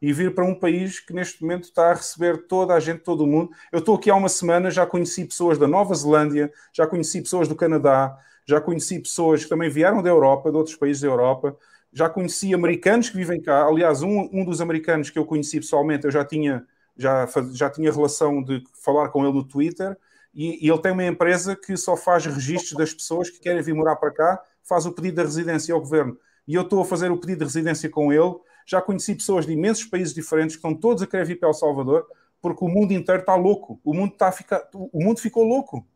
e 0.05 0.13
vir 0.13 0.35
para 0.35 0.45
um 0.45 0.55
país 0.55 1.01
que 1.01 1.15
neste 1.15 1.41
momento 1.41 1.65
está 1.65 1.91
a 1.91 1.95
receber 1.95 2.47
toda 2.47 2.75
a 2.75 2.81
gente, 2.81 2.99
todo 2.99 3.25
o 3.25 3.27
mundo. 3.27 3.51
Eu 3.73 3.79
estou 3.79 3.95
aqui 3.95 4.11
há 4.11 4.15
uma 4.15 4.29
semana, 4.29 4.71
já 4.71 4.85
conheci 4.85 5.25
pessoas 5.25 5.57
da 5.57 5.67
Nova 5.67 5.95
Zelândia, 5.95 6.53
já 6.75 6.87
conheci 6.87 7.23
pessoas 7.23 7.49
do 7.49 7.55
Canadá, 7.55 8.15
já 8.45 8.61
conheci 8.61 9.01
pessoas 9.01 9.45
que 9.45 9.49
também 9.49 9.71
vieram 9.71 10.03
da 10.03 10.11
Europa, 10.11 10.51
de 10.51 10.59
outros 10.59 10.77
países 10.77 11.01
da 11.01 11.09
Europa, 11.09 11.57
já 11.91 12.07
conheci 12.07 12.53
americanos 12.53 13.09
que 13.09 13.17
vivem 13.17 13.41
cá. 13.41 13.65
Aliás, 13.65 14.03
um, 14.03 14.29
um 14.31 14.45
dos 14.45 14.61
americanos 14.61 15.09
que 15.09 15.19
eu 15.19 15.25
conheci 15.25 15.59
pessoalmente, 15.59 16.05
eu 16.05 16.11
já 16.11 16.23
tinha, 16.23 16.67
já, 16.95 17.27
já 17.53 17.71
tinha 17.71 17.91
relação 17.91 18.43
de 18.43 18.63
falar 18.75 19.09
com 19.09 19.25
ele 19.25 19.33
no 19.33 19.43
Twitter, 19.43 19.97
e, 20.35 20.67
e 20.67 20.69
ele 20.69 20.83
tem 20.83 20.93
uma 20.93 21.07
empresa 21.07 21.57
que 21.57 21.79
só 21.79 21.97
faz 21.97 22.27
registros 22.27 22.77
das 22.77 22.93
pessoas 22.93 23.31
que 23.31 23.41
querem 23.41 23.63
vir 23.63 23.73
morar 23.73 23.97
para 23.97 24.11
cá, 24.11 24.43
faz 24.63 24.85
o 24.85 24.93
pedido 24.93 25.15
da 25.15 25.23
residência 25.23 25.75
ao 25.75 25.81
governo. 25.81 26.19
E 26.47 26.55
eu 26.55 26.61
estou 26.61 26.83
a 26.83 26.85
fazer 26.85 27.11
o 27.11 27.17
pedido 27.17 27.39
de 27.39 27.45
residência 27.45 27.89
com 27.89 28.13
ele 28.13 28.35
já 28.67 28.81
conheci 28.81 29.15
pessoas 29.15 29.47
de 29.47 29.53
imensos 29.53 29.85
países 29.85 30.15
diferentes 30.15 30.57
que 30.57 30.59
estão 30.59 30.75
todos 30.75 31.03
a 31.03 31.07
querer 31.07 31.27
vir 31.27 31.39
para 31.39 31.49
El 31.49 31.55
Salvador 31.55 32.07
porque 32.45 32.63
o 32.63 32.69
mundo 32.69 32.93
inteiro 32.93 33.23
está 33.23 33.35
louco. 33.35 33.81
O 33.83 33.95
mundo, 33.95 34.13
está 34.13 34.29
a 34.29 34.33
ficar, 34.33 34.69
o 34.75 35.03
mundo 35.03 35.19
ficou 35.19 35.45
louco. 35.45 35.87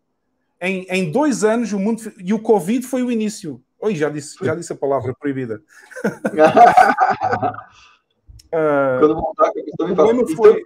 Em, 0.59 0.87
em 0.89 1.13
dois 1.13 1.45
anos, 1.45 1.75
o 1.75 1.79
mundo. 1.79 2.11
E 2.17 2.33
o 2.33 2.41
Covid 2.41 2.87
foi 2.87 3.03
o 3.03 3.13
início. 3.13 3.63
Oi, 3.79 3.95
já 3.95 4.09
disse, 4.09 4.43
já 4.43 4.55
disse 4.55 4.73
a 4.73 4.77
palavra 4.77 5.15
proibida. 5.15 5.63
Quando 8.51 9.15
voltar, 9.15 9.53
o 9.79 9.95
problema 9.95 10.27
foi, 10.35 10.65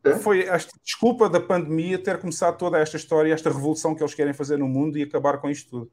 então... 0.00 0.18
foi 0.18 0.42
esta 0.42 0.78
desculpa 0.84 1.30
da 1.30 1.40
pandemia 1.40 1.98
ter 1.98 2.18
começado 2.18 2.58
toda 2.58 2.78
esta 2.78 2.98
história, 2.98 3.32
esta 3.32 3.48
revolução 3.48 3.94
que 3.94 4.02
eles 4.02 4.12
querem 4.12 4.34
fazer 4.34 4.58
no 4.58 4.68
mundo 4.68 4.98
e 4.98 5.04
acabar 5.04 5.38
com 5.38 5.48
isto 5.48 5.70
tudo. 5.70 5.90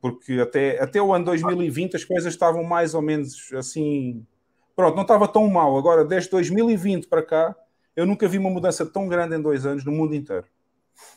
Porque 0.00 0.34
até, 0.34 0.80
até 0.80 1.02
o 1.02 1.12
ano 1.12 1.24
2020 1.24 1.96
as 1.96 2.04
coisas 2.04 2.32
estavam 2.32 2.62
mais 2.62 2.94
ou 2.94 3.02
menos 3.02 3.52
assim 3.54 4.24
Pronto, 4.80 4.94
não 4.94 5.02
estava 5.02 5.28
tão 5.28 5.46
mal. 5.46 5.76
Agora, 5.76 6.06
desde 6.06 6.30
2020 6.30 7.06
para 7.06 7.22
cá, 7.22 7.54
eu 7.94 8.06
nunca 8.06 8.26
vi 8.26 8.38
uma 8.38 8.48
mudança 8.48 8.86
tão 8.86 9.06
grande 9.06 9.36
em 9.36 9.42
dois 9.42 9.66
anos 9.66 9.84
no 9.84 9.92
mundo 9.92 10.14
inteiro. 10.14 10.46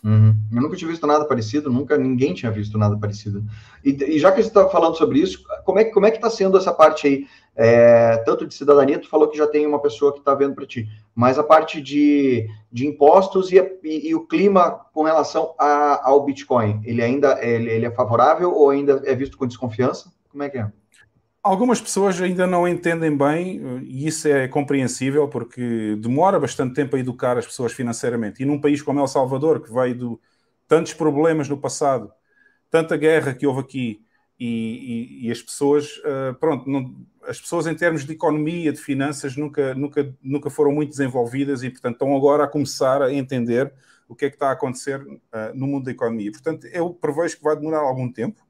Uhum. 0.04 0.36
Eu 0.52 0.62
nunca 0.64 0.76
tinha 0.76 0.92
visto 0.92 1.08
nada 1.08 1.24
parecido, 1.24 1.72
nunca 1.72 1.98
ninguém 1.98 2.34
tinha 2.34 2.52
visto 2.52 2.78
nada 2.78 2.98
parecido. 2.98 3.42
E, 3.82 3.92
e 3.92 4.20
já 4.20 4.34
que 4.34 4.42
você 4.42 4.50
está 4.50 4.68
falando 4.68 4.98
sobre 4.98 5.20
isso, 5.20 5.42
como 5.64 5.80
é, 5.80 5.86
como 5.86 6.06
é 6.06 6.12
que 6.12 6.18
está 6.18 6.30
sendo 6.30 6.58
essa 6.58 6.74
parte 6.74 7.08
aí, 7.08 7.26
é, 7.56 8.18
tanto 8.26 8.46
de 8.46 8.54
cidadania, 8.54 9.00
tu 9.00 9.08
falou 9.08 9.30
que 9.30 9.38
já 9.38 9.48
tem 9.48 9.66
uma 9.66 9.82
pessoa 9.82 10.12
que 10.12 10.20
está 10.20 10.36
vendo 10.36 10.56
para 10.56 10.68
ti, 10.68 10.86
mas 11.16 11.40
a 11.40 11.44
parte 11.44 11.82
de, 11.82 12.46
de 12.70 12.86
impostos 12.86 13.50
e, 13.50 13.60
e, 13.82 14.10
e 14.10 14.14
o 14.14 14.28
clima 14.28 14.72
com 14.94 15.04
relação 15.04 15.56
a, 15.58 16.10
ao 16.10 16.26
Bitcoin, 16.26 16.82
ele 16.84 17.02
ainda 17.02 17.40
ele, 17.42 17.70
ele 17.70 17.86
é 17.86 17.92
favorável 17.92 18.54
ou 18.54 18.72
ainda 18.72 19.02
é 19.06 19.16
visto 19.16 19.38
com 19.38 19.48
desconfiança? 19.48 20.12
Como 20.30 20.44
é 20.44 20.50
que 20.50 20.58
é? 20.58 20.70
Algumas 21.44 21.82
pessoas 21.82 22.22
ainda 22.22 22.48
não 22.48 22.66
entendem 22.66 23.18
bem, 23.18 23.60
e 23.84 24.08
isso 24.08 24.30
é 24.30 24.48
compreensível, 24.48 25.28
porque 25.28 25.98
demora 26.00 26.40
bastante 26.40 26.74
tempo 26.74 26.96
a 26.96 27.00
educar 27.00 27.38
as 27.38 27.46
pessoas 27.46 27.74
financeiramente. 27.74 28.42
E 28.42 28.46
num 28.46 28.62
país 28.62 28.82
como 28.82 29.02
El 29.02 29.08
Salvador, 29.08 29.62
que 29.62 29.70
veio 29.70 29.94
de 29.94 30.18
tantos 30.70 30.94
problemas 30.94 31.50
no 31.50 31.58
passado, 31.58 32.10
tanta 32.70 32.96
guerra 32.96 33.34
que 33.34 33.46
houve 33.46 33.60
aqui, 33.60 34.06
e, 34.40 35.20
e, 35.22 35.28
e 35.28 35.32
as 35.32 35.42
pessoas, 35.42 35.98
uh, 35.98 36.34
pronto, 36.40 36.70
não, 36.70 36.96
as 37.28 37.42
pessoas 37.42 37.68
em 37.68 37.76
termos 37.76 38.06
de 38.06 38.14
economia, 38.14 38.72
de 38.72 38.80
finanças, 38.80 39.36
nunca, 39.36 39.76
nunca, 39.76 40.16
nunca 40.24 40.50
foram 40.50 40.72
muito 40.72 40.92
desenvolvidas 40.92 41.62
e, 41.62 41.70
portanto, 41.70 41.96
estão 41.96 42.16
agora 42.16 42.46
a 42.46 42.48
começar 42.48 43.02
a 43.02 43.14
entender 43.14 43.72
o 44.08 44.16
que 44.16 44.26
é 44.26 44.30
que 44.30 44.38
está 44.38 44.48
a 44.48 44.54
acontecer 44.54 45.02
uh, 45.02 45.20
no 45.54 45.68
mundo 45.68 45.84
da 45.84 45.92
economia. 45.92 46.32
Portanto, 46.32 46.68
eu 46.68 46.94
prevejo 46.94 47.36
que 47.36 47.44
vai 47.44 47.58
demorar 47.58 47.80
algum 47.80 48.10
tempo. 48.10 48.42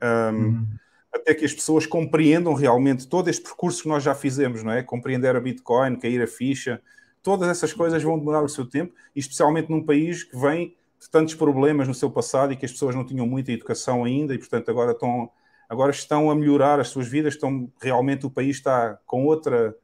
Um, 0.00 0.36
uhum 0.36 0.66
até 1.12 1.34
que 1.34 1.44
as 1.44 1.52
pessoas 1.52 1.86
compreendam 1.86 2.54
realmente 2.54 3.06
todo 3.06 3.28
este 3.28 3.42
percurso 3.42 3.82
que 3.82 3.88
nós 3.88 4.02
já 4.02 4.14
fizemos, 4.14 4.62
não 4.62 4.72
é? 4.72 4.82
Compreender 4.82 5.34
a 5.34 5.40
Bitcoin, 5.40 5.96
cair 5.96 6.22
a 6.22 6.26
ficha, 6.26 6.80
todas 7.22 7.48
essas 7.48 7.72
coisas 7.72 8.02
vão 8.02 8.18
demorar 8.18 8.42
o 8.42 8.48
seu 8.48 8.64
tempo, 8.64 8.94
especialmente 9.14 9.70
num 9.70 9.84
país 9.84 10.22
que 10.22 10.36
vem 10.36 10.76
de 11.00 11.10
tantos 11.10 11.34
problemas 11.34 11.88
no 11.88 11.94
seu 11.94 12.10
passado 12.10 12.52
e 12.52 12.56
que 12.56 12.64
as 12.64 12.72
pessoas 12.72 12.94
não 12.94 13.04
tinham 13.04 13.26
muita 13.26 13.50
educação 13.52 14.04
ainda 14.04 14.34
e, 14.34 14.38
portanto, 14.38 14.70
agora 14.70 14.92
estão, 14.92 15.30
agora 15.68 15.90
estão 15.90 16.30
a 16.30 16.34
melhorar 16.34 16.78
as 16.78 16.88
suas 16.88 17.08
vidas, 17.08 17.34
estão 17.34 17.70
realmente 17.80 18.26
o 18.26 18.30
país 18.30 18.56
está 18.56 18.98
com 19.06 19.24
outra, 19.24 19.74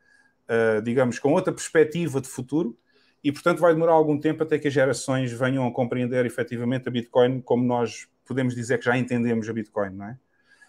uh, 0.49 0.83
digamos, 0.83 1.19
com 1.19 1.33
outra 1.33 1.53
perspectiva 1.53 2.21
de 2.21 2.29
futuro 2.29 2.77
e, 3.25 3.33
portanto, 3.33 3.61
vai 3.61 3.73
demorar 3.73 3.95
algum 3.95 4.19
tempo 4.21 4.43
até 4.43 4.59
que 4.59 4.69
as 4.69 4.75
gerações 4.75 5.33
venham 5.33 5.67
a 5.67 5.73
compreender 5.73 6.25
efetivamente 6.27 6.89
a 6.89 6.93
Bitcoin 6.93 7.41
como 7.41 7.65
nós 7.65 8.07
podemos 8.27 8.55
dizer 8.55 8.79
que 8.79 8.85
já 8.85 8.97
entendemos 8.97 9.49
a 9.49 9.53
Bitcoin, 9.53 9.91
não 9.91 10.07
é? 10.07 10.19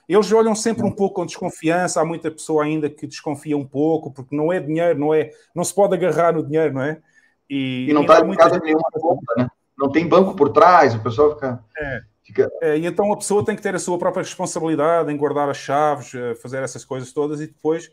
Eles 0.07 0.31
olham 0.31 0.55
sempre 0.55 0.85
um 0.85 0.91
pouco 0.91 1.15
com 1.15 1.25
desconfiança. 1.25 1.99
Há 1.99 2.05
muita 2.05 2.31
pessoa 2.31 2.63
ainda 2.63 2.89
que 2.89 3.05
desconfia 3.05 3.57
um 3.57 3.65
pouco, 3.65 4.11
porque 4.11 4.35
não 4.35 4.53
é 4.53 4.59
dinheiro, 4.59 4.97
não 4.97 5.13
é, 5.13 5.31
não 5.53 5.63
se 5.63 5.73
pode 5.73 5.95
agarrar 5.95 6.33
no 6.33 6.45
dinheiro, 6.45 6.73
não 6.73 6.81
é? 6.81 7.01
E, 7.49 7.87
e 7.89 7.93
não 7.93 8.01
está 8.01 8.23
muita 8.23 8.49
gente... 8.49 8.63
nenhuma 8.63 8.89
conta, 8.93 9.33
né? 9.37 9.47
Não 9.77 9.91
tem 9.91 10.07
banco 10.07 10.33
por 10.35 10.49
trás, 10.49 10.95
o 10.95 10.99
pessoal 11.03 11.33
fica. 11.33 11.63
É. 11.77 12.01
fica... 12.23 12.51
É, 12.61 12.77
e 12.77 12.85
então 12.85 13.11
a 13.11 13.17
pessoa 13.17 13.45
tem 13.45 13.55
que 13.55 13.61
ter 13.61 13.75
a 13.75 13.79
sua 13.79 13.97
própria 13.97 14.23
responsabilidade 14.23 15.11
em 15.11 15.17
guardar 15.17 15.49
as 15.49 15.57
chaves, 15.57 16.13
eh, 16.15 16.33
fazer 16.35 16.63
essas 16.63 16.83
coisas 16.83 17.13
todas 17.13 17.39
e 17.39 17.47
depois 17.47 17.91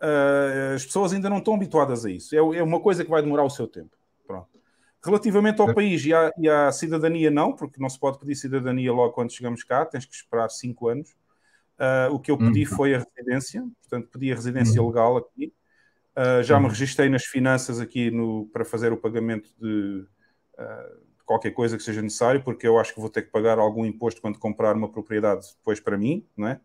uh, 0.00 0.74
as 0.74 0.84
pessoas 0.84 1.12
ainda 1.12 1.30
não 1.30 1.38
estão 1.38 1.54
habituadas 1.54 2.04
a 2.04 2.10
isso. 2.10 2.34
É, 2.34 2.38
é, 2.38 2.62
uma 2.62 2.80
coisa 2.80 3.04
que 3.04 3.10
vai 3.10 3.22
demorar 3.22 3.44
o 3.44 3.50
seu 3.50 3.68
tempo. 3.68 3.96
Pronto. 4.26 4.48
Relativamente 5.04 5.60
ao 5.60 5.70
é. 5.70 5.74
país 5.74 6.04
e 6.04 6.12
à, 6.12 6.32
e 6.36 6.48
à, 6.48 6.72
cidadania, 6.72 7.30
não, 7.30 7.52
porque 7.52 7.80
não 7.80 7.88
se 7.88 7.98
pode 7.98 8.18
pedir 8.18 8.34
cidadania 8.34 8.92
logo 8.92 9.12
quando 9.12 9.32
chegamos 9.32 9.62
cá, 9.62 9.84
tens 9.86 10.04
que 10.04 10.14
esperar 10.14 10.50
cinco 10.50 10.88
anos. 10.88 11.14
Uh, 11.80 12.12
o 12.14 12.20
que 12.20 12.30
eu 12.30 12.36
pedi 12.36 12.64
uhum. 12.64 12.76
foi 12.76 12.94
a 12.94 12.98
residência, 12.98 13.66
portanto, 13.80 14.10
pedi 14.12 14.30
a 14.30 14.34
residência 14.34 14.82
uhum. 14.82 14.88
legal 14.88 15.16
aqui. 15.16 15.50
Uh, 16.14 16.42
já 16.42 16.60
me 16.60 16.68
registrei 16.68 17.08
nas 17.08 17.24
finanças 17.24 17.80
aqui 17.80 18.10
no, 18.10 18.50
para 18.52 18.66
fazer 18.66 18.92
o 18.92 18.98
pagamento 18.98 19.48
de, 19.58 20.04
uh, 20.58 21.00
qualquer 21.24 21.52
coisa 21.52 21.78
que 21.78 21.82
seja 21.82 22.02
necessário, 22.02 22.42
porque 22.42 22.66
eu 22.66 22.78
acho 22.78 22.92
que 22.92 23.00
vou 23.00 23.08
ter 23.08 23.22
que 23.22 23.30
pagar 23.30 23.58
algum 23.58 23.86
imposto 23.86 24.20
quando 24.20 24.38
comprar 24.38 24.76
uma 24.76 24.92
propriedade 24.92 25.46
depois 25.56 25.80
para 25.80 25.96
mim, 25.96 26.26
não 26.36 26.48
é? 26.48 26.60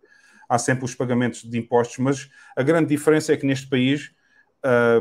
Há 0.49 0.57
sempre 0.57 0.83
os 0.83 0.93
pagamentos 0.93 1.43
de 1.43 1.57
impostos, 1.57 1.97
mas 1.99 2.29
a 2.53 2.61
grande 2.61 2.89
diferença 2.89 3.31
é 3.31 3.37
que 3.37 3.47
neste 3.47 3.67
país, 3.67 4.13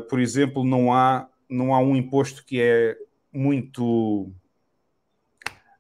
por 0.09 0.19
exemplo, 0.19 0.65
não 0.65 0.91
há, 0.91 1.29
não 1.51 1.75
há 1.75 1.81
um 1.81 1.95
imposto 1.95 2.43
que 2.47 2.63
é 2.63 2.97
muito 3.31 4.33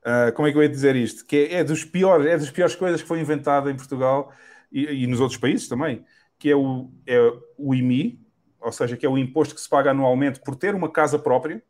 Uh, 0.04 0.32
como 0.34 0.46
é 0.46 0.52
que 0.52 0.58
eu 0.58 0.62
ia 0.62 0.68
dizer 0.68 0.94
isto? 0.96 1.24
Que 1.24 1.48
é, 1.50 1.54
é, 1.54 1.64
dos 1.64 1.82
piores, 1.82 2.26
é 2.26 2.36
das 2.36 2.50
piores 2.50 2.76
coisas 2.76 3.00
que 3.00 3.08
foi 3.08 3.20
inventada 3.20 3.70
em 3.70 3.76
Portugal 3.76 4.30
e, 4.70 5.04
e, 5.04 5.06
nos 5.06 5.18
outros 5.18 5.40
países 5.40 5.66
também, 5.66 6.04
que 6.38 6.50
é 6.50 6.56
o, 6.56 6.90
é 7.06 7.18
o 7.56 7.74
IMI, 7.74 8.20
ou 8.60 8.70
seja, 8.70 8.96
que 8.96 9.06
é 9.06 9.08
o 9.08 9.16
imposto 9.16 9.54
que 9.54 9.60
se 9.60 9.68
paga 9.68 9.92
anualmente 9.92 10.40
por 10.40 10.56
ter 10.56 10.74
uma 10.74 10.90
casa 10.90 11.18
própria. 11.18 11.62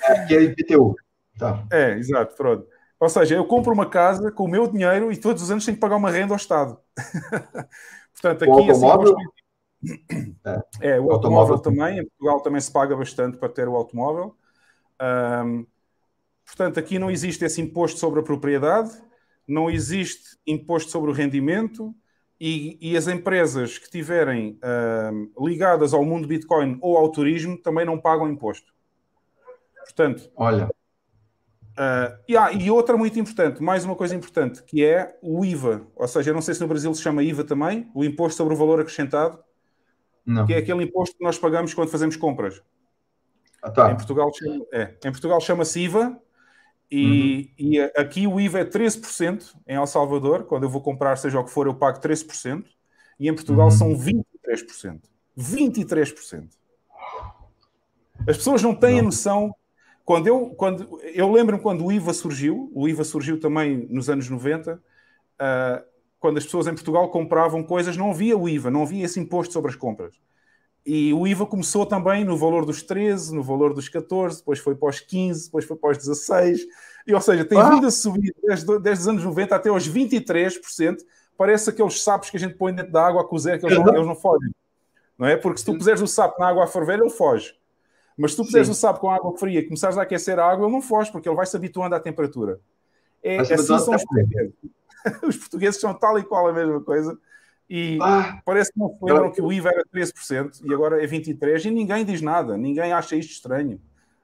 É, 0.00 0.24
que 0.26 0.34
é 0.34 0.42
IPTU. 0.42 0.94
Tá. 1.38 1.66
É, 1.70 1.92
exato, 1.98 2.34
pronto. 2.34 2.66
Ou 2.98 3.08
seja, 3.08 3.34
eu 3.34 3.44
compro 3.44 3.72
uma 3.72 3.86
casa 3.86 4.30
com 4.30 4.44
o 4.44 4.48
meu 4.48 4.66
dinheiro 4.66 5.12
e 5.12 5.16
todos 5.16 5.42
os 5.42 5.50
anos 5.50 5.64
tenho 5.64 5.76
que 5.76 5.80
pagar 5.80 5.96
uma 5.96 6.10
renda 6.10 6.32
ao 6.32 6.36
Estado. 6.36 6.78
Portanto, 8.12 8.44
aqui... 8.44 8.50
O 8.50 8.58
automóvel? 8.58 9.16
Assim, 9.16 10.36
é, 10.80 10.90
é, 10.92 11.00
o, 11.00 11.06
o 11.06 11.12
automóvel, 11.12 11.56
automóvel 11.56 11.58
também. 11.58 11.98
Em 11.98 12.06
Portugal 12.06 12.40
também 12.40 12.60
se 12.60 12.70
paga 12.70 12.96
bastante 12.96 13.36
para 13.36 13.48
ter 13.48 13.68
o 13.68 13.74
automóvel. 13.76 14.36
Um, 15.00 15.66
Portanto, 16.54 16.78
aqui 16.78 16.98
não 16.98 17.10
existe 17.10 17.46
esse 17.46 17.62
imposto 17.62 17.98
sobre 17.98 18.20
a 18.20 18.22
propriedade, 18.22 18.90
não 19.48 19.70
existe 19.70 20.36
imposto 20.46 20.90
sobre 20.90 21.10
o 21.10 21.14
rendimento 21.14 21.94
e, 22.38 22.76
e 22.78 22.94
as 22.94 23.08
empresas 23.08 23.78
que 23.78 23.86
estiverem 23.86 24.58
uh, 24.62 25.46
ligadas 25.48 25.94
ao 25.94 26.04
mundo 26.04 26.28
Bitcoin 26.28 26.76
ou 26.82 26.98
ao 26.98 27.10
turismo 27.10 27.56
também 27.56 27.86
não 27.86 27.98
pagam 27.98 28.28
imposto. 28.28 28.70
Portanto, 29.82 30.30
olha. 30.36 30.66
Uh, 31.72 32.20
e, 32.28 32.36
ah, 32.36 32.52
e 32.52 32.70
outra 32.70 32.98
muito 32.98 33.18
importante, 33.18 33.62
mais 33.62 33.86
uma 33.86 33.96
coisa 33.96 34.14
importante, 34.14 34.62
que 34.62 34.84
é 34.84 35.18
o 35.22 35.46
IVA. 35.46 35.86
Ou 35.96 36.06
seja, 36.06 36.30
eu 36.30 36.34
não 36.34 36.42
sei 36.42 36.52
se 36.52 36.60
no 36.60 36.68
Brasil 36.68 36.94
se 36.94 37.00
chama 37.00 37.22
IVA 37.22 37.44
também, 37.44 37.90
o 37.94 38.04
Imposto 38.04 38.36
sobre 38.36 38.52
o 38.52 38.56
Valor 38.58 38.78
Acrescentado, 38.78 39.38
não. 40.24 40.44
que 40.44 40.52
é 40.52 40.58
aquele 40.58 40.84
imposto 40.84 41.16
que 41.16 41.24
nós 41.24 41.38
pagamos 41.38 41.72
quando 41.72 41.88
fazemos 41.88 42.14
compras. 42.14 42.62
Ah, 43.62 43.70
tá. 43.70 43.90
Em 43.90 43.96
Portugal, 43.96 44.30
é, 44.70 44.94
em 45.02 45.10
Portugal 45.10 45.40
chama-se 45.40 45.80
IVA 45.80 46.20
e, 46.92 47.54
uhum. 47.58 47.72
e, 47.72 47.80
aqui 47.96 48.26
o 48.26 48.38
IVA 48.38 48.60
é 48.60 48.64
13% 48.66 49.54
em 49.66 49.76
El 49.76 49.86
Salvador. 49.86 50.44
Quando 50.44 50.64
eu 50.64 50.68
vou 50.68 50.82
comprar, 50.82 51.16
seja 51.16 51.40
o 51.40 51.44
que 51.44 51.50
for, 51.50 51.66
eu 51.66 51.74
pago 51.74 51.98
13%. 51.98 52.64
E 53.18 53.28
em 53.28 53.34
Portugal 53.34 53.66
uhum. 53.66 53.70
são 53.70 53.96
23%. 53.96 55.00
23%. 55.38 56.48
As 58.28 58.36
pessoas 58.36 58.62
não 58.62 58.74
têm 58.74 58.96
não. 58.96 58.98
a 58.98 59.02
noção. 59.04 59.54
Quando 60.04 60.26
eu, 60.26 60.50
quando, 60.50 61.00
eu 61.14 61.32
lembro-me 61.32 61.62
quando 61.62 61.86
o 61.86 61.90
IVA 61.90 62.12
surgiu, 62.12 62.70
o 62.74 62.86
IVA 62.86 63.04
surgiu 63.04 63.40
também 63.40 63.86
nos 63.88 64.10
anos 64.10 64.28
90. 64.28 64.74
Uh, 64.74 65.84
quando 66.20 66.36
as 66.36 66.44
pessoas 66.44 66.66
em 66.66 66.74
Portugal 66.74 67.08
compravam 67.10 67.62
coisas, 67.62 67.96
não 67.96 68.10
havia 68.10 68.36
o 68.36 68.46
IVA, 68.46 68.70
não 68.70 68.82
havia 68.82 69.06
esse 69.06 69.18
imposto 69.18 69.54
sobre 69.54 69.70
as 69.70 69.76
compras. 69.76 70.14
E 70.84 71.14
o 71.14 71.26
IVA 71.26 71.46
começou 71.46 71.86
também 71.86 72.24
no 72.24 72.36
valor 72.36 72.66
dos 72.66 72.82
13, 72.82 73.34
no 73.34 73.42
valor 73.42 73.72
dos 73.72 73.88
14, 73.88 74.38
depois 74.38 74.58
foi 74.58 74.74
para 74.74 74.88
os 74.88 75.00
15, 75.00 75.44
depois 75.44 75.64
foi 75.64 75.76
para 75.76 75.90
os 75.90 75.98
16. 75.98 76.66
E, 77.06 77.14
ou 77.14 77.20
seja, 77.20 77.44
tem 77.44 77.58
ah. 77.58 77.70
vindo 77.70 77.86
a 77.86 77.90
subir 77.90 78.34
desde, 78.42 78.78
desde 78.80 79.02
os 79.02 79.08
anos 79.08 79.24
90 79.24 79.54
até 79.54 79.68
aos 79.68 79.88
23%. 79.88 80.98
Parece 81.36 81.70
aqueles 81.70 82.02
sapos 82.02 82.30
que 82.30 82.36
a 82.36 82.40
gente 82.40 82.54
põe 82.54 82.74
dentro 82.74 82.92
da 82.92 83.06
água 83.06 83.22
a 83.22 83.24
cozer, 83.24 83.58
que 83.58 83.66
eles 83.66 83.78
não, 83.78 83.88
eles 83.94 84.06
não 84.06 84.14
fogem. 84.16 84.50
Não 85.16 85.26
é? 85.26 85.36
Porque 85.36 85.58
se 85.58 85.64
tu 85.64 85.76
puseres 85.76 86.00
o 86.00 86.06
sapo 86.06 86.40
na 86.40 86.48
água 86.48 86.64
a 86.64 86.66
ferver, 86.66 86.98
ele 86.98 87.10
foge. 87.10 87.54
Mas 88.16 88.32
se 88.32 88.36
tu 88.36 88.44
puseres 88.44 88.66
Sim. 88.66 88.72
o 88.72 88.76
sapo 88.76 89.00
com 89.00 89.10
água 89.10 89.36
fria 89.38 89.60
e 89.60 89.62
começares 89.62 89.96
a 89.96 90.02
aquecer 90.02 90.38
a 90.38 90.50
água, 90.50 90.66
ele 90.66 90.72
não 90.72 90.82
foge, 90.82 91.10
porque 91.10 91.28
ele 91.28 91.36
vai 91.36 91.46
se 91.46 91.56
habituando 91.56 91.94
à 91.94 92.00
temperatura. 92.00 92.60
É, 93.22 93.38
assim 93.38 93.56
são 93.78 93.94
os 93.94 94.04
portugueses. 94.04 94.52
os 95.22 95.36
portugueses 95.36 95.80
são 95.80 95.94
tal 95.94 96.18
e 96.18 96.24
qual 96.24 96.48
a 96.48 96.52
mesma 96.52 96.80
coisa. 96.80 97.16
E 97.74 97.98
ah, 98.02 98.38
parece 98.44 98.70
que 98.70 98.78
não 98.78 98.90
se 98.90 98.98
lembram 99.00 99.32
que 99.32 99.40
o 99.40 99.50
IVA 99.50 99.70
era 99.70 99.82
13% 99.86 100.60
e 100.62 100.74
agora 100.74 101.02
é 101.02 101.06
23% 101.06 101.64
e 101.64 101.70
ninguém 101.70 102.04
diz 102.04 102.20
nada, 102.20 102.54
ninguém 102.54 102.92
acha 102.92 103.16
isto 103.16 103.30
estranho. 103.30 103.80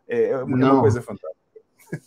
É, 0.07 0.33
é 0.33 0.43
uma 0.45 0.81
coisa 0.83 1.01
fantástica. 1.01 1.39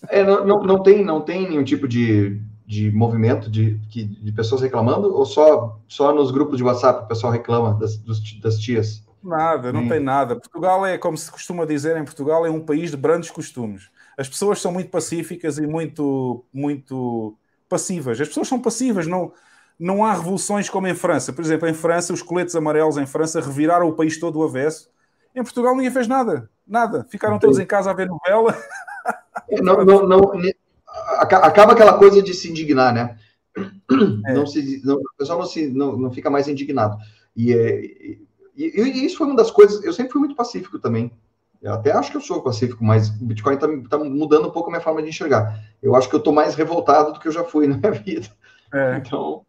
É, 0.08 0.24
não, 0.24 0.46
não, 0.46 0.64
não, 0.64 0.84
tem, 0.84 1.04
não 1.04 1.20
tem 1.22 1.50
nenhum 1.50 1.64
tipo 1.64 1.88
de, 1.88 2.40
de 2.64 2.92
movimento 2.92 3.50
de, 3.50 3.74
de, 3.88 4.06
de 4.06 4.32
pessoas 4.32 4.62
reclamando 4.62 5.12
ou 5.12 5.26
só, 5.26 5.80
só 5.88 6.14
nos 6.14 6.30
grupos 6.30 6.58
de 6.58 6.64
WhatsApp 6.64 7.06
o 7.06 7.08
pessoal 7.08 7.34
reclama 7.34 7.74
das, 7.74 7.98
das 7.98 8.60
tias? 8.60 9.04
Nada, 9.24 9.74
não 9.74 9.88
tem 9.88 10.00
nada. 10.00 10.36
Portugal 10.36 10.86
é, 10.86 11.00
como 11.00 11.18
se 11.18 11.32
costuma 11.32 11.66
dizer 11.66 11.98
em 11.98 12.06
Portugal, 12.06 12.46
é 12.46 12.52
um 12.52 12.64
país 12.64 12.92
de 12.92 12.98
brandos 12.98 13.32
costumes. 13.32 13.90
As 14.16 14.30
pessoas 14.30 14.62
são 14.62 14.72
muito 14.72 14.92
pacíficas 14.92 15.58
e 15.58 15.66
muito, 15.66 16.46
muito 16.54 17.36
passivas. 17.68 18.22
As 18.22 18.28
pessoas 18.28 18.48
são 18.48 18.60
passivas, 18.60 19.08
não, 19.08 19.32
não 19.80 20.04
há 20.04 20.14
revoluções 20.14 20.70
como 20.70 20.88
em 20.88 20.96
França. 20.96 21.34
Por 21.34 21.44
exemplo, 21.44 21.68
em 21.68 21.74
França, 21.74 22.14
os 22.14 22.22
coletes 22.22 22.56
amarelos 22.56 22.98
em 22.98 23.06
França 23.06 23.42
reviraram 23.42 23.88
o 23.88 23.94
país 23.94 24.20
todo 24.20 24.34
do 24.34 24.44
avesso. 24.44 24.90
Em 25.36 25.44
Portugal 25.44 25.76
ninguém 25.76 25.92
fez 25.92 26.08
nada, 26.08 26.50
nada. 26.68 27.06
Ficaram 27.10 27.40
todos 27.40 27.58
em 27.58 27.66
casa 27.66 27.90
a 27.90 27.94
ver 27.94 28.08
novela. 28.08 28.58
Não, 29.62 29.84
não, 29.84 30.08
não, 30.08 30.32
acaba 31.18 31.74
aquela 31.74 31.98
coisa 31.98 32.22
de 32.22 32.34
se 32.34 32.50
indignar, 32.50 32.94
né? 32.94 33.18
É. 34.26 34.34
Não 34.34 34.46
se, 34.46 34.82
não, 34.86 34.96
o 34.96 35.18
pessoal 35.18 35.40
não, 35.40 35.46
se, 35.46 35.68
não, 35.68 35.98
não 35.98 36.12
fica 36.12 36.30
mais 36.30 36.48
indignado. 36.48 36.98
E, 37.36 37.54
é, 37.54 37.86
e, 37.86 38.22
e, 38.56 39.06
isso 39.06 39.18
foi 39.18 39.28
uma 39.28 39.36
das 39.36 39.52
coisas. 39.52 39.84
Eu 39.84 39.94
sempre 39.94 40.12
fui 40.12 40.20
muito 40.20 40.36
pacífico 40.36 40.80
também. 40.80 41.12
Eu 41.62 41.74
até 41.74 41.92
acho 41.92 42.10
que 42.10 42.18
eu 42.18 42.22
sou 42.22 42.42
pacífico, 42.42 42.84
mas 42.84 43.10
o 43.10 43.26
Bitcoin 43.26 43.56
está 43.56 43.68
tá 43.90 43.98
mudando 43.98 44.48
um 44.48 44.52
pouco 44.52 44.70
a 44.70 44.72
minha 44.72 44.82
forma 44.82 45.02
de 45.02 45.10
enxergar. 45.10 45.60
Eu 45.82 45.96
acho 45.96 46.10
que 46.10 46.16
eu 46.16 46.20
estou 46.20 46.34
mais 46.34 46.56
revoltado 46.56 47.14
do 47.14 47.20
que 47.20 47.28
eu 47.28 47.32
já 47.32 47.44
fui 47.44 47.68
na 47.68 47.78
minha 47.78 47.92
vida. 48.02 48.28
É. 48.74 48.98
Então, 48.98 49.46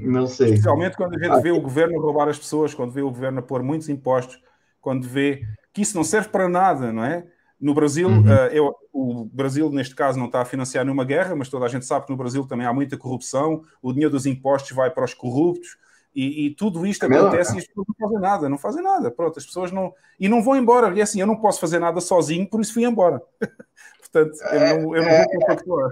não 0.00 0.26
sei. 0.26 0.50
Especialmente 0.50 0.96
quando 0.96 1.14
a 1.14 1.18
gente 1.18 1.42
vê 1.42 1.50
o 1.50 1.60
governo 1.60 2.00
roubar 2.00 2.28
as 2.28 2.38
pessoas, 2.38 2.74
quando 2.74 2.92
vê 2.92 3.02
o 3.02 3.10
governo 3.10 3.42
pôr 3.42 3.62
muitos 3.62 3.88
impostos, 3.88 4.40
quando 4.80 5.06
vê 5.06 5.42
que 5.72 5.82
isso 5.82 5.96
não 5.96 6.04
serve 6.04 6.28
para 6.28 6.48
nada, 6.48 6.92
não 6.92 7.04
é? 7.04 7.24
No 7.60 7.72
Brasil, 7.72 8.08
uhum. 8.08 8.22
uh, 8.22 8.48
eu, 8.52 8.74
o 8.92 9.24
Brasil, 9.24 9.70
neste 9.70 9.94
caso, 9.94 10.18
não 10.18 10.26
está 10.26 10.42
a 10.42 10.44
financiar 10.44 10.84
nenhuma 10.84 11.04
guerra, 11.04 11.34
mas 11.34 11.48
toda 11.48 11.64
a 11.64 11.68
gente 11.68 11.86
sabe 11.86 12.04
que 12.04 12.12
no 12.12 12.18
Brasil 12.18 12.46
também 12.46 12.66
há 12.66 12.72
muita 12.72 12.96
corrupção, 12.96 13.62
o 13.80 13.92
dinheiro 13.92 14.10
dos 14.10 14.26
impostos 14.26 14.72
vai 14.72 14.90
para 14.90 15.04
os 15.04 15.14
corruptos, 15.14 15.78
e, 16.14 16.46
e 16.46 16.50
tudo 16.54 16.86
isto 16.86 17.04
é 17.04 17.06
acontece 17.06 17.56
e 17.56 17.58
as 17.58 17.66
pessoas 17.66 17.86
não 17.88 17.96
fazem 17.98 18.20
nada, 18.20 18.48
não 18.48 18.58
fazem 18.58 18.82
nada. 18.82 19.10
Pronto, 19.10 19.36
as 19.36 19.44
pessoas 19.44 19.72
não. 19.72 19.92
E 20.18 20.28
não 20.28 20.42
vão 20.44 20.56
embora. 20.56 20.96
E 20.96 21.02
assim, 21.02 21.20
eu 21.20 21.26
não 21.26 21.36
posso 21.36 21.58
fazer 21.58 21.80
nada 21.80 22.00
sozinho, 22.00 22.48
por 22.48 22.60
isso 22.60 22.72
fui 22.72 22.84
embora. 22.84 23.20
Portanto, 23.98 24.36
eu 24.42 24.60
é, 24.60 24.78
não, 24.78 24.96
eu 24.96 25.02
não 25.02 25.08
é, 25.08 25.24
vou 25.24 25.40
compactuar. 25.40 25.90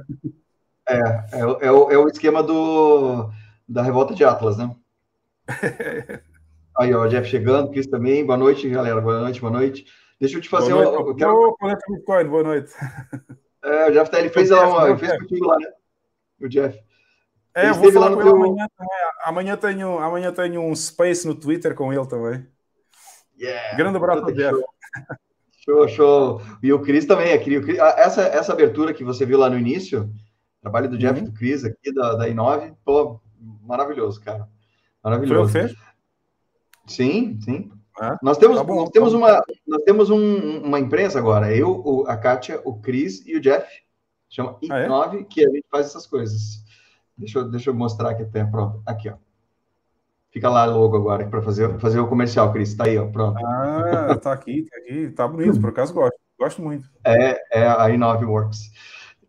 É, 0.88 0.98
é, 0.98 1.40
é, 1.40 1.72
o, 1.72 1.90
é 1.90 1.98
o 1.98 2.06
esquema 2.06 2.40
do, 2.40 3.28
da 3.68 3.82
revolta 3.82 4.14
de 4.14 4.24
Atlas, 4.24 4.56
né? 4.56 4.74
Aí, 6.78 6.94
ó, 6.94 7.04
o 7.04 7.08
Jeff 7.08 7.28
chegando, 7.28 7.70
Cris 7.70 7.86
também. 7.86 8.24
Boa 8.24 8.38
noite, 8.38 8.68
galera. 8.68 9.00
Boa 9.00 9.20
noite, 9.20 9.40
boa 9.40 9.52
noite. 9.52 9.86
Deixa 10.18 10.38
eu 10.38 10.40
te 10.40 10.48
fazer 10.48 10.72
boa 10.72 10.84
noite, 10.84 11.10
um. 11.10 11.14
Quero... 11.14 11.56
Bitcoin, 11.88 12.28
boa 12.28 12.42
noite. 12.42 12.72
É, 13.64 13.88
o 13.88 13.92
Jeff 13.92 14.10
tá, 14.10 14.18
ele 14.18 14.28
fez, 14.28 14.50
lá 14.50 14.66
uma, 14.66 14.88
ele 14.88 14.98
fez 14.98 15.16
contigo 15.20 15.46
lá, 15.46 15.56
né? 15.56 15.68
O 16.40 16.48
Jeff. 16.48 16.76
É, 17.54 17.68
eu 17.68 17.74
vou 17.74 17.92
falar 17.92 18.12
com 18.12 18.20
ele 18.20 18.28
amanhã 18.28 18.66
também. 18.76 18.98
Amanhã 19.24 19.56
tenho, 19.56 19.98
amanhã 20.00 20.32
tenho 20.32 20.60
um 20.62 20.74
space 20.74 21.28
no 21.28 21.34
Twitter 21.36 21.72
com 21.72 21.92
ele 21.92 22.04
também. 22.08 22.44
Yeah, 23.40 23.76
Grande 23.76 23.98
abraço 23.98 24.24
ao 24.24 24.32
Jeff. 24.32 24.60
Show, 25.64 25.86
show. 25.86 26.42
E 26.60 26.72
o 26.72 26.82
Cris 26.82 27.06
também, 27.06 27.32
aqui, 27.32 27.56
o 27.56 27.62
Chris, 27.62 27.78
essa, 27.78 28.22
essa 28.22 28.52
abertura 28.52 28.92
que 28.92 29.04
você 29.04 29.24
viu 29.24 29.38
lá 29.38 29.48
no 29.48 29.56
início, 29.56 30.12
trabalho 30.60 30.88
do 30.88 30.98
Jeff 30.98 31.20
uhum. 31.20 31.26
do 31.26 31.32
Cris 31.32 31.64
aqui, 31.64 31.94
da, 31.94 32.16
da 32.16 32.28
I9, 32.28 32.74
pô, 32.84 33.20
maravilhoso, 33.72 34.20
cara. 34.20 34.48
Maravilhoso. 35.02 35.50
Foi 35.50 35.74
Sim, 36.86 37.38
sim. 37.40 37.72
Ah, 37.98 38.18
nós 38.22 38.38
temos, 38.38 38.56
tá 38.56 38.64
bom, 38.64 38.76
nós 38.76 38.90
temos, 38.90 39.12
tá 39.12 39.18
uma, 39.18 39.44
nós 39.66 39.82
temos 39.82 40.10
um, 40.10 40.58
uma 40.62 40.80
empresa 40.80 41.18
agora, 41.18 41.54
eu, 41.54 41.82
o, 41.84 42.06
a 42.06 42.16
Kátia, 42.16 42.60
o 42.64 42.80
Cris 42.80 43.24
e 43.26 43.36
o 43.36 43.40
Jeff, 43.40 43.68
chama 44.28 44.58
I9, 44.60 44.70
ah, 44.70 45.16
é? 45.20 45.24
que 45.24 45.46
a 45.46 45.50
gente 45.50 45.66
faz 45.70 45.86
essas 45.86 46.06
coisas. 46.06 46.64
Deixa 47.16 47.38
eu, 47.38 47.50
deixa 47.50 47.70
eu 47.70 47.74
mostrar 47.74 48.10
aqui 48.10 48.22
até, 48.22 48.44
pronto. 48.44 48.82
Aqui, 48.86 49.10
ó. 49.10 49.14
Fica 50.30 50.48
lá 50.48 50.64
logo 50.64 50.96
agora 50.96 51.26
para 51.28 51.42
fazer, 51.42 51.78
fazer 51.78 52.00
o 52.00 52.08
comercial, 52.08 52.50
Cris. 52.52 52.74
Tá 52.74 52.84
aí, 52.84 52.98
ó, 52.98 53.06
pronto. 53.06 53.38
Ah, 53.44 54.16
tá 54.16 54.32
aqui, 54.32 54.64
tá 54.64 54.76
aqui. 54.78 55.10
Tá 55.10 55.28
bonito, 55.28 55.60
por 55.60 55.70
acaso 55.70 55.92
gosto. 55.92 56.16
Gosto 56.38 56.62
muito. 56.62 56.88
É, 57.04 57.60
é 57.60 57.66
a 57.66 57.86
i9 57.88 58.26
Works. 58.26 58.70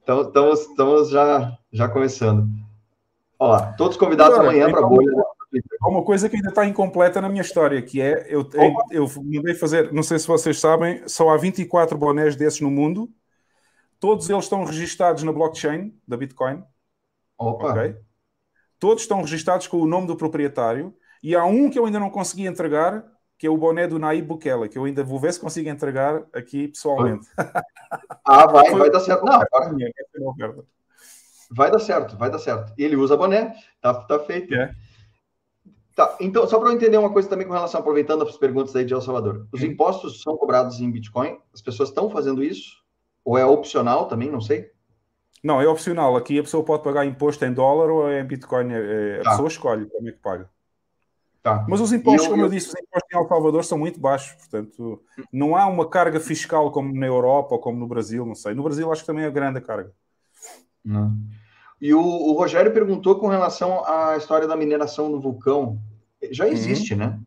Então, 0.02 0.22
estamos, 0.22 0.62
estamos 0.62 1.10
já, 1.10 1.58
já 1.72 1.90
começando. 1.90 2.63
Olá, 3.44 3.74
todos 3.74 3.98
convidados 3.98 4.36
Agora, 4.40 4.52
amanhã 4.52 4.72
para 4.72 4.80
a 4.80 4.88
bolha. 4.88 5.12
Há 5.82 5.90
uma 5.90 6.02
coisa 6.02 6.30
que 6.30 6.38
ainda 6.38 6.48
está 6.48 6.66
incompleta 6.66 7.20
na 7.20 7.28
minha 7.28 7.42
história, 7.42 7.82
que 7.82 8.00
é, 8.00 8.26
eu, 8.30 8.50
eu, 8.54 8.74
eu 8.90 9.12
mandei 9.22 9.54
fazer, 9.54 9.92
não 9.92 10.02
sei 10.02 10.18
se 10.18 10.26
vocês 10.26 10.58
sabem, 10.62 11.06
só 11.10 11.30
há 11.30 11.36
24 11.36 11.98
bonés 11.98 12.38
desses 12.38 12.62
no 12.62 12.72
mundo, 12.72 13.12
todos 14.00 14.30
eles 14.30 14.46
estão 14.46 14.64
registados 14.64 15.24
na 15.24 15.34
blockchain 15.34 15.94
da 16.08 16.16
Bitcoin, 16.16 16.64
Opa. 17.38 17.72
Okay? 17.72 17.98
Todos 18.80 19.04
estão 19.04 19.20
registados 19.20 19.68
com 19.68 19.76
o 19.76 19.86
nome 19.86 20.08
do 20.08 20.16
proprietário 20.16 20.96
e 21.22 21.36
há 21.36 21.44
um 21.44 21.70
que 21.70 21.78
eu 21.78 21.86
ainda 21.86 22.00
não 22.00 22.10
consegui 22.10 22.48
entregar, 22.48 23.04
que 23.38 23.46
é 23.46 23.50
o 23.50 23.58
boné 23.58 23.88
do 23.88 24.00
Naib 24.00 24.26
Bukele, 24.26 24.70
que 24.70 24.78
eu 24.78 24.86
ainda 24.86 25.04
vou 25.04 25.20
ver 25.20 25.34
se 25.34 25.40
consigo 25.42 25.68
entregar 25.68 26.24
aqui 26.32 26.70
pessoalmente. 26.70 27.28
Ah, 28.24 28.48
vai, 28.48 28.72
vai 28.72 28.90
dar 28.90 29.02
certo. 29.02 29.26
Não, 29.26 29.34
agora... 29.34 30.64
Vai 31.52 31.72
dar 31.72 31.80
certo, 31.80 32.18
vai 32.18 32.30
dar 32.30 32.40
certo. 32.40 32.74
Ele 32.78 32.96
usa 32.96 33.18
boné, 33.18 33.54
tá, 33.82 33.94
tá 33.94 34.20
feito. 34.20 34.54
É. 34.54 34.74
Tá, 35.96 36.18
então, 36.20 36.48
só 36.48 36.60
para 36.60 36.70
eu 36.70 36.74
entender 36.74 36.98
uma 36.98 37.14
coisa 37.14 37.30
também 37.30 37.46
com 37.46 37.54
relação, 37.54 37.80
aproveitando 37.80 38.24
as 38.24 38.36
perguntas 38.36 38.76
aí 38.76 38.84
de 38.84 38.94
El 38.94 39.02
Salvador. 39.02 39.48
Os 39.52 39.62
hum. 39.62 39.66
impostos 39.66 40.22
são 40.22 40.36
cobrados 40.36 40.80
em 40.80 40.90
Bitcoin? 40.90 41.38
As 41.54 41.62
pessoas 41.62 41.90
estão 41.90 42.10
fazendo 42.10 42.44
isso? 42.44 42.84
Ou 43.24 43.38
é 43.38 43.46
opcional 43.46 44.08
também? 44.08 44.32
Não 44.32 44.42
sei. 44.42 44.72
Não, 45.44 45.62
é 45.62 45.68
opcional. 45.68 46.16
Aqui 46.16 46.40
a 46.40 46.44
pessoa 46.44 46.64
pode 46.64 46.84
pagar 46.84 47.06
imposto 47.06 47.46
em 47.46 47.54
dólar 47.54 47.92
ou 47.92 48.12
em 48.12 48.24
Bitcoin. 48.24 48.72
É, 48.72 49.20
a 49.20 49.24
tá. 49.24 49.30
pessoa 49.32 49.48
escolhe 49.48 49.86
como 49.86 50.10
é 50.10 50.12
que 50.12 50.20
paga. 50.20 50.50
Tá. 51.44 51.66
Mas 51.68 51.82
os 51.82 51.92
impostos, 51.92 52.24
eu, 52.24 52.30
como 52.30 52.44
eu, 52.44 52.46
eu 52.46 52.52
disse, 52.52 52.70
os 52.70 52.76
impostos 52.76 53.10
em 53.12 53.18
El 53.18 53.28
Salvador 53.28 53.66
são 53.66 53.78
muito 53.78 54.00
baixos, 54.00 54.34
portanto, 54.38 55.04
não 55.32 55.58
há 55.58 55.68
uma 55.68 55.90
carga 55.90 56.18
fiscal 56.18 56.72
como 56.72 56.94
na 56.98 57.06
Europa 57.06 57.56
ou 57.56 57.60
como 57.60 57.78
no 57.78 57.86
Brasil, 57.86 58.26
não 58.26 58.34
sei. 58.34 58.54
No 58.54 58.64
Brasil 58.64 58.90
acho 58.90 59.02
que 59.02 59.08
também 59.08 59.26
é 59.26 59.30
grande 59.30 59.58
a 59.58 59.62
carga. 59.62 59.92
Não. 60.84 61.16
E 61.82 61.94
o, 61.94 62.02
o 62.02 62.34
Rogério 62.34 62.74
perguntou 62.74 63.20
com 63.20 63.28
relação 63.28 63.84
à 63.86 64.16
história 64.18 64.48
da 64.48 64.56
mineração 64.56 65.10
no 65.10 65.20
vulcão. 65.20 65.80
Já 66.32 66.48
existe, 66.48 66.94
uhum. 66.94 67.00
né? 67.00 67.20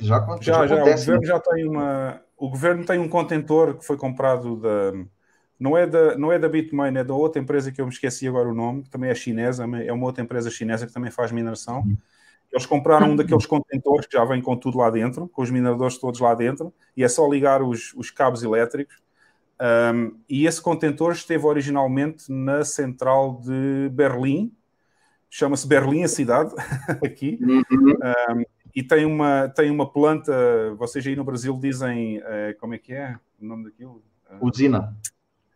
Já, 0.00 0.18
já, 0.18 0.36
já, 0.40 0.66
já, 0.66 0.76
acontece. 0.76 1.10
O 1.10 1.14
governo 1.14 1.20
né? 1.20 1.26
já 1.26 1.40
tem 1.40 1.68
uma. 1.68 2.20
O 2.36 2.48
governo 2.48 2.84
tem 2.84 2.98
um 2.98 3.08
contentor 3.08 3.74
que 3.78 3.84
foi 3.84 3.96
comprado 3.96 4.56
da 4.56 4.92
não 5.58 5.76
é 5.78 5.86
da, 5.86 6.16
não 6.18 6.32
é 6.32 6.38
da 6.38 6.48
Bitmain, 6.48 6.96
é 6.96 7.04
da 7.04 7.14
outra 7.14 7.40
empresa 7.40 7.70
que 7.70 7.80
eu 7.80 7.86
me 7.86 7.92
esqueci 7.92 8.26
agora 8.26 8.48
o 8.48 8.54
nome, 8.54 8.82
que 8.82 8.90
também 8.90 9.10
é 9.10 9.14
chinesa, 9.14 9.64
é 9.84 9.92
uma 9.92 10.06
outra 10.06 10.22
empresa 10.22 10.50
chinesa 10.50 10.86
que 10.86 10.92
também 10.92 11.10
faz 11.10 11.30
mineração. 11.32 11.80
Uhum. 11.80 11.96
Eles 12.52 12.66
compraram 12.66 13.10
um 13.10 13.16
daqueles 13.16 13.46
contentores 13.46 14.06
que 14.06 14.16
já 14.16 14.24
vem 14.24 14.40
com 14.40 14.56
tudo 14.56 14.78
lá 14.78 14.90
dentro, 14.90 15.28
com 15.28 15.42
os 15.42 15.50
mineradores 15.50 15.98
todos 15.98 16.20
lá 16.20 16.34
dentro, 16.34 16.72
e 16.96 17.02
é 17.02 17.08
só 17.08 17.26
ligar 17.28 17.62
os, 17.62 17.92
os 17.94 18.10
cabos 18.10 18.42
elétricos. 18.42 18.96
Um, 19.60 20.18
e 20.28 20.46
esse 20.46 20.60
contentor 20.60 21.12
esteve 21.12 21.46
originalmente 21.46 22.30
na 22.30 22.64
central 22.64 23.40
de 23.40 23.88
Berlim, 23.92 24.52
chama-se 25.30 25.66
Berlim 25.66 26.02
a 26.02 26.08
cidade, 26.08 26.52
aqui, 27.04 27.38
uhum. 27.40 27.92
um, 28.38 28.44
e 28.74 28.82
tem 28.82 29.04
uma, 29.04 29.48
tem 29.48 29.70
uma 29.70 29.90
planta, 29.90 30.32
vocês 30.76 31.06
aí 31.06 31.14
no 31.14 31.24
Brasil 31.24 31.56
dizem, 31.60 32.18
uh, 32.18 32.58
como 32.58 32.74
é 32.74 32.78
que 32.78 32.92
é 32.92 33.16
o 33.40 33.44
nome 33.44 33.64
daquilo? 33.64 34.02
Usina. 34.40 34.96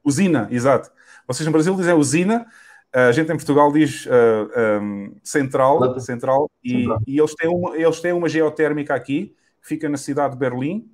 Usina, 0.05 0.49
exato. 0.51 0.91
Vocês 1.27 1.45
no 1.45 1.53
Brasil 1.53 1.75
dizem 1.75 1.95
usina, 1.95 2.47
a 2.93 3.13
gente 3.13 3.31
em 3.31 3.37
Portugal 3.37 3.71
diz 3.73 4.07
uh, 4.07 4.11
ah, 4.55 4.81
um, 4.81 5.15
central, 5.23 6.01
central, 6.01 6.51
e, 6.65 6.87
e, 7.07 7.19
eles, 7.19 7.35
têm 7.35 7.49
uma, 7.49 7.77
eles 7.77 8.01
têm 8.01 8.13
uma 8.13 8.29
geotérmica 8.29 8.95
aqui, 8.95 9.35
que 9.61 9.69
fica 9.69 9.89
na 9.89 9.99
cidade 9.99 10.33
de 10.33 10.39
Berlim, 10.39 10.91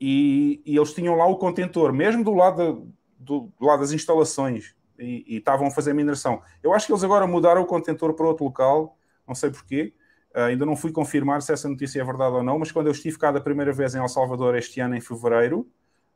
e, 0.00 0.60
e 0.64 0.76
eles 0.76 0.92
tinham 0.92 1.14
lá 1.14 1.26
o 1.26 1.36
contentor, 1.36 1.92
mesmo 1.92 2.22
do 2.22 2.34
lado, 2.34 2.88
do, 3.18 3.52
do 3.58 3.66
lado 3.66 3.80
das 3.80 3.92
instalações, 3.92 4.74
e, 4.98 5.24
e, 5.26 5.36
estavam 5.38 5.66
a 5.66 5.70
fazer 5.70 5.92
mineração. 5.92 6.42
Eu 6.62 6.72
acho 6.72 6.86
que 6.86 6.92
eles 6.92 7.04
agora 7.04 7.26
mudaram 7.26 7.62
o 7.62 7.66
contentor 7.66 8.14
para 8.14 8.26
outro 8.26 8.44
local, 8.44 8.96
não 9.26 9.34
sei 9.34 9.50
porquê. 9.50 9.92
Uh, 10.34 10.40
ainda 10.40 10.66
não 10.66 10.76
fui 10.76 10.92
confirmar 10.92 11.40
se 11.42 11.52
essa 11.52 11.68
notícia 11.68 12.00
é 12.00 12.04
verdade 12.04 12.34
ou 12.34 12.42
não, 12.42 12.58
mas 12.58 12.70
quando 12.70 12.86
eu 12.86 12.92
estive 12.92 13.18
cá 13.18 13.30
da 13.32 13.40
primeira 13.40 13.72
vez 13.72 13.94
em 13.94 13.98
El 13.98 14.08
Salvador 14.08 14.54
este 14.54 14.80
ano, 14.80 14.94
em 14.94 15.00
fevereiro, 15.00 15.66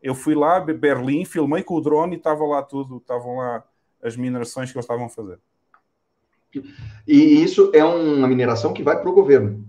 eu 0.02 0.14
fui 0.14 0.34
lá, 0.34 0.60
Berlim, 0.60 1.24
filmei 1.24 1.62
com 1.62 1.74
o 1.74 1.80
drone 1.80 2.14
e 2.14 2.18
estava 2.18 2.44
lá 2.44 2.62
tudo, 2.62 2.98
estavam 2.98 3.36
lá 3.36 3.64
as 4.02 4.16
minerações 4.16 4.70
que 4.70 4.78
eles 4.78 4.84
estavam 4.84 5.06
a 5.06 5.08
fazer. 5.10 5.38
E 7.06 7.42
isso 7.42 7.70
é 7.74 7.84
uma 7.84 8.26
mineração 8.26 8.72
que 8.72 8.82
vai 8.82 8.98
para 8.98 9.08
o 9.08 9.12
governo, 9.14 9.64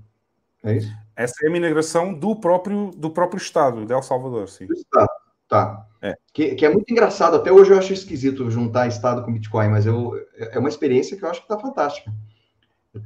é 0.64 0.78
isso? 0.78 0.92
Essa 1.16 1.46
é 1.46 1.48
a 1.48 1.52
mineração 1.52 2.14
do 2.14 2.36
próprio, 2.36 2.92
do 2.96 3.10
próprio 3.10 3.38
Estado 3.38 3.86
de 3.86 3.94
El 3.94 4.02
Salvador, 4.02 4.48
sim. 4.50 4.66
Do 4.66 4.74
Estado, 4.74 5.10
tá. 5.48 5.86
É. 6.02 6.16
Que, 6.34 6.56
que, 6.56 6.66
é 6.66 6.70
muito 6.70 6.90
engraçado, 6.92 7.36
até 7.36 7.52
hoje 7.52 7.72
eu 7.72 7.78
acho 7.78 7.94
esquisito 7.94 8.50
juntar 8.50 8.88
Estado 8.88 9.24
com 9.24 9.34
Bitcoin, 9.34 9.70
mas 9.70 9.86
eu, 9.86 10.14
é 10.38 10.58
uma 10.58 10.70
experiência 10.70 11.16
que 11.16 11.24
eu 11.24 11.30
acho 11.30 11.42
que 11.42 11.46
está 11.52 11.60
fantástica. 11.60 12.12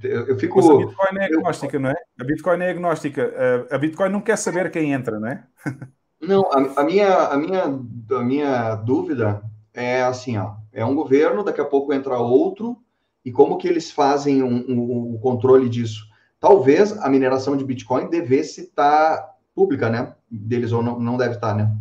Eu, 0.01 0.27
eu 0.27 0.39
fico. 0.39 0.55
Mas 0.55 0.69
a 0.69 0.77
Bitcoin 0.77 1.17
é 1.19 1.25
agnóstica, 1.25 1.75
eu... 1.75 1.79
não 1.79 1.89
é? 1.89 1.95
A 2.19 2.23
Bitcoin 2.23 2.61
é 2.61 2.69
agnóstica. 2.69 3.33
A 3.69 3.77
Bitcoin 3.77 4.09
não 4.09 4.21
quer 4.21 4.37
saber 4.37 4.71
quem 4.71 4.93
entra, 4.93 5.19
não 5.19 5.27
é? 5.27 5.43
Não, 6.21 6.49
a, 6.51 6.81
a, 6.81 6.83
minha, 6.83 7.13
a, 7.27 7.37
minha, 7.37 7.63
a 7.63 8.23
minha 8.23 8.75
dúvida 8.75 9.43
é 9.73 10.01
assim, 10.01 10.37
ó, 10.37 10.55
é 10.71 10.83
um 10.83 10.95
governo, 10.95 11.43
daqui 11.43 11.61
a 11.61 11.65
pouco 11.65 11.93
entra 11.93 12.17
outro, 12.17 12.77
e 13.23 13.31
como 13.31 13.57
que 13.57 13.67
eles 13.67 13.91
fazem 13.91 14.41
o 14.41 14.47
um, 14.47 15.13
um, 15.13 15.19
controle 15.19 15.69
disso? 15.69 16.05
Talvez 16.45 16.95
a 16.99 17.09
mineração 17.09 17.57
de 17.57 17.65
Bitcoin 17.65 18.07
devesse 18.07 18.61
estar 18.61 19.35
pública, 19.55 19.89
né? 19.89 20.13
Deles, 20.29 20.71
ou 20.71 20.83
não, 20.83 20.99
não 20.99 21.17
deve 21.17 21.33
estar, 21.33 21.55
né? 21.55 21.75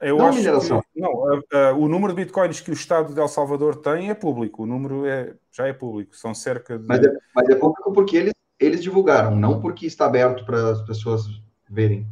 Eu 0.00 0.18
não 0.18 0.26
acho 0.26 0.38
mineração. 0.38 0.82
Que, 0.92 1.00
não, 1.00 1.12
uh, 1.12 1.38
uh, 1.38 1.78
o 1.78 1.86
número 1.86 2.12
de 2.12 2.24
bitcoins 2.24 2.60
que 2.60 2.72
o 2.72 2.74
Estado 2.74 3.14
de 3.14 3.20
El 3.20 3.28
Salvador 3.28 3.76
tem 3.76 4.10
é 4.10 4.14
público. 4.14 4.64
O 4.64 4.66
número 4.66 5.06
é, 5.06 5.36
já 5.52 5.68
é 5.68 5.72
público. 5.72 6.16
São 6.16 6.34
cerca 6.34 6.76
de. 6.76 6.84
Mas 6.84 7.00
é, 7.06 7.12
mas 7.32 7.48
é 7.48 7.54
público 7.54 7.92
porque 7.92 8.16
eles, 8.16 8.32
eles 8.58 8.82
divulgaram, 8.82 9.36
não 9.36 9.60
porque 9.60 9.86
está 9.86 10.06
aberto 10.06 10.44
para 10.44 10.72
as 10.72 10.82
pessoas 10.82 11.22
verem. 11.70 12.08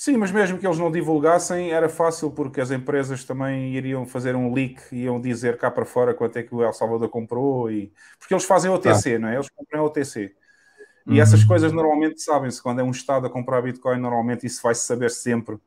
Sim, 0.00 0.16
mas 0.16 0.30
mesmo 0.30 0.56
que 0.60 0.64
eles 0.64 0.78
não 0.78 0.92
divulgassem, 0.92 1.72
era 1.72 1.88
fácil 1.88 2.30
porque 2.30 2.60
as 2.60 2.70
empresas 2.70 3.24
também 3.24 3.74
iriam 3.74 4.06
fazer 4.06 4.36
um 4.36 4.54
leak, 4.54 4.94
iam 4.94 5.20
dizer 5.20 5.58
cá 5.58 5.72
para 5.72 5.84
fora 5.84 6.14
quanto 6.14 6.36
é 6.36 6.42
que 6.44 6.54
o 6.54 6.62
El 6.62 6.72
Salvador 6.72 7.08
comprou, 7.08 7.68
e 7.68 7.92
porque 8.16 8.32
eles 8.32 8.44
fazem 8.44 8.70
OTC, 8.70 9.14
tá. 9.14 9.18
não 9.18 9.28
é? 9.28 9.34
Eles 9.34 9.48
compram 9.50 9.84
OTC. 9.84 10.32
E 11.04 11.10
uhum. 11.10 11.20
essas 11.20 11.42
coisas 11.42 11.72
normalmente 11.72 12.22
sabem-se, 12.22 12.62
quando 12.62 12.80
é 12.80 12.84
um 12.84 12.92
Estado 12.92 13.26
a 13.26 13.30
comprar 13.30 13.60
Bitcoin, 13.60 13.98
normalmente 13.98 14.46
isso 14.46 14.62
vai-se 14.62 14.86
saber 14.86 15.10
sempre. 15.10 15.58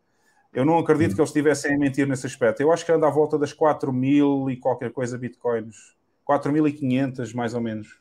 Eu 0.54 0.64
não 0.64 0.80
acredito 0.80 1.10
uhum. 1.10 1.16
que 1.16 1.22
eles 1.24 1.30
estivessem 1.30 1.76
a 1.76 1.78
mentir 1.78 2.08
nesse 2.08 2.26
aspecto. 2.26 2.62
Eu 2.62 2.72
acho 2.72 2.86
que 2.86 2.92
anda 2.94 3.08
à 3.08 3.10
volta 3.10 3.38
das 3.38 3.52
4 3.52 3.92
mil 3.92 4.50
e 4.50 4.56
qualquer 4.56 4.94
coisa 4.94 5.18
Bitcoins. 5.18 5.94
4.500, 6.26 7.34
mais 7.34 7.54
ou 7.54 7.60
menos. 7.60 8.01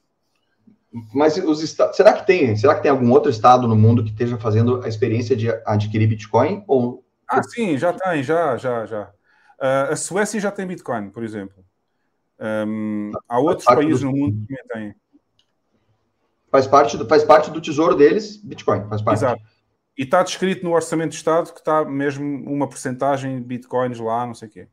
Mas 1.14 1.36
os 1.36 1.60
será 1.92 2.12
que 2.12 2.26
tem, 2.26 2.56
será 2.56 2.74
que 2.74 2.82
tem 2.82 2.90
algum 2.90 3.12
outro 3.12 3.30
estado 3.30 3.68
no 3.68 3.76
mundo 3.76 4.02
que 4.02 4.10
esteja 4.10 4.36
fazendo 4.36 4.82
a 4.82 4.88
experiência 4.88 5.36
de 5.36 5.48
adquirir 5.64 6.08
Bitcoin 6.08 6.64
ou 6.66 7.04
Ah, 7.28 7.42
sim, 7.42 7.78
já 7.78 7.92
tem, 7.92 8.22
já, 8.22 8.56
já, 8.56 8.86
já. 8.86 9.02
Uh, 9.60 9.92
a 9.92 9.96
Suécia 9.96 10.40
já 10.40 10.50
tem 10.50 10.66
Bitcoin, 10.66 11.10
por 11.10 11.22
exemplo. 11.22 11.64
Um, 12.40 13.12
há 13.28 13.38
outros 13.38 13.66
países 13.66 14.00
do... 14.00 14.06
no 14.06 14.16
mundo 14.16 14.46
que 14.46 14.56
também 14.56 14.92
têm. 14.92 15.00
Faz 16.50 16.66
parte, 16.66 16.96
do, 16.96 17.06
faz 17.06 17.22
parte 17.22 17.50
do 17.50 17.60
tesouro 17.60 17.94
deles, 17.94 18.36
Bitcoin, 18.38 18.88
faz 18.88 19.00
parte. 19.00 19.18
Exato. 19.18 19.42
E 19.96 20.02
está 20.02 20.22
descrito 20.22 20.64
no 20.64 20.72
Orçamento 20.72 21.10
de 21.10 21.16
Estado 21.16 21.52
que 21.52 21.60
está 21.60 21.84
mesmo 21.84 22.24
uma 22.50 22.68
porcentagem 22.68 23.36
de 23.38 23.46
Bitcoins 23.46 24.00
lá, 24.00 24.26
não 24.26 24.34
sei 24.34 24.48
o 24.48 24.50
quê. 24.50 24.68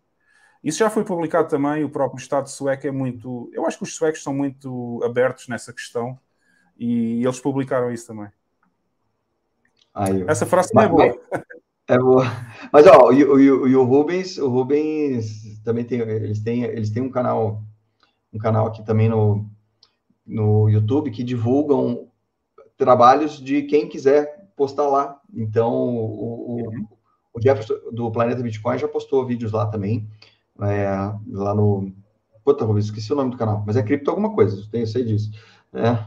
Isso 0.63 0.79
já 0.79 0.89
foi 0.89 1.03
publicado 1.03 1.47
também, 1.47 1.83
o 1.83 1.89
próprio 1.89 2.19
Estado 2.19 2.49
sueco 2.49 2.87
é 2.87 2.91
muito. 2.91 3.49
Eu 3.53 3.65
acho 3.65 3.77
que 3.77 3.83
os 3.83 3.95
suecos 3.95 4.23
são 4.23 4.33
muito 4.33 5.01
abertos 5.03 5.47
nessa 5.47 5.71
questão 5.71 6.19
e 6.77 7.23
eles 7.23 7.39
publicaram 7.39 7.91
isso 7.91 8.07
também. 8.07 8.29
Ai, 9.93 10.23
eu... 10.23 10.29
Essa 10.29 10.45
frase 10.45 10.73
não 10.73 10.83
é 10.83 10.87
boa. 10.87 11.19
É 11.87 11.97
boa. 11.97 12.25
Mas 12.71 12.85
ó, 12.85 13.11
e, 13.11 13.23
o, 13.23 13.67
e 13.67 13.75
o 13.75 13.83
Rubens, 13.83 14.37
o 14.37 14.49
Rubens 14.49 15.61
também 15.63 15.85
tem, 15.85 15.99
eles 16.01 16.41
têm, 16.41 16.63
eles 16.63 16.89
têm 16.89 17.01
um 17.01 17.09
canal, 17.09 17.63
um 18.33 18.37
canal 18.37 18.67
aqui 18.67 18.83
também 18.83 19.07
no, 19.07 19.49
no 20.25 20.67
YouTube 20.67 21.11
que 21.11 21.23
divulgam 21.23 22.09
trabalhos 22.75 23.39
de 23.39 23.63
quem 23.63 23.87
quiser 23.87 24.49
postar 24.55 24.87
lá. 24.87 25.21
Então, 25.33 25.71
o, 25.71 26.01
o, 26.03 26.55
uhum. 26.65 26.87
o 27.33 27.41
Jefferson 27.41 27.75
do 27.91 28.11
Planeta 28.11 28.43
Bitcoin 28.43 28.77
já 28.77 28.87
postou 28.87 29.25
vídeos 29.25 29.53
lá 29.53 29.65
também 29.67 30.07
é, 30.61 30.87
lá 31.31 31.53
no. 31.53 31.91
Puta, 32.43 32.65
esqueci 32.79 33.11
o 33.11 33.15
nome 33.15 33.31
do 33.31 33.37
canal, 33.37 33.63
mas 33.65 33.75
é 33.75 33.83
cripto 33.83 34.09
alguma 34.09 34.33
coisa, 34.33 34.63
eu 34.71 34.87
sei 34.87 35.03
disso. 35.03 35.31
É. 35.73 35.97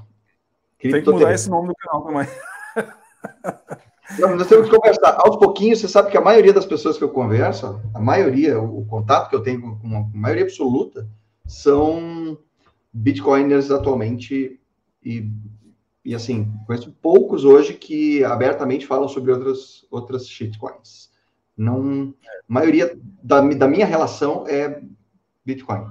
Tem 0.79 1.03
que 1.03 1.11
mudar 1.11 1.27
TV. 1.27 1.35
esse 1.35 1.51
nome 1.51 1.69
do 1.69 1.75
canal 1.75 2.03
também. 2.03 2.27
Nós 4.19 4.49
temos 4.49 4.69
que 4.69 4.77
conversar. 4.77 5.19
Aos 5.19 5.37
pouquinhos, 5.37 5.79
você 5.79 5.89
sabe 5.89 6.11
que 6.11 6.17
a 6.17 6.21
maioria 6.21 6.53
das 6.53 6.67
pessoas 6.67 6.99
que 6.99 7.05
eu 7.05 7.11
converso, 7.11 7.81
a 7.95 8.01
maioria, 8.01 8.61
o, 8.61 8.85
contato 8.87 9.29
que 9.29 9.37
eu 9.37 9.43
tenho 9.43 9.79
com 9.79 9.97
a 9.97 10.05
maioria 10.13 10.45
absoluta, 10.45 11.07
são 11.47 12.37
bitcoiners 12.93 13.71
atualmente. 13.71 14.59
E, 15.05 15.31
e 16.05 16.15
assim, 16.15 16.51
conheço 16.67 16.93
poucos 17.01 17.45
hoje 17.45 17.75
que 17.75 18.25
abertamente 18.25 18.87
falam 18.87 19.07
sobre 19.07 19.31
outras, 19.31 19.87
outras 19.91 20.27
shitcoins. 20.27 21.10
Não, 21.61 22.15
a 22.25 22.33
maioria 22.49 22.99
da, 23.23 23.43
da 23.43 23.69
minha 23.69 23.85
relação 23.85 24.47
é 24.49 24.81
Bitcoin. 25.45 25.87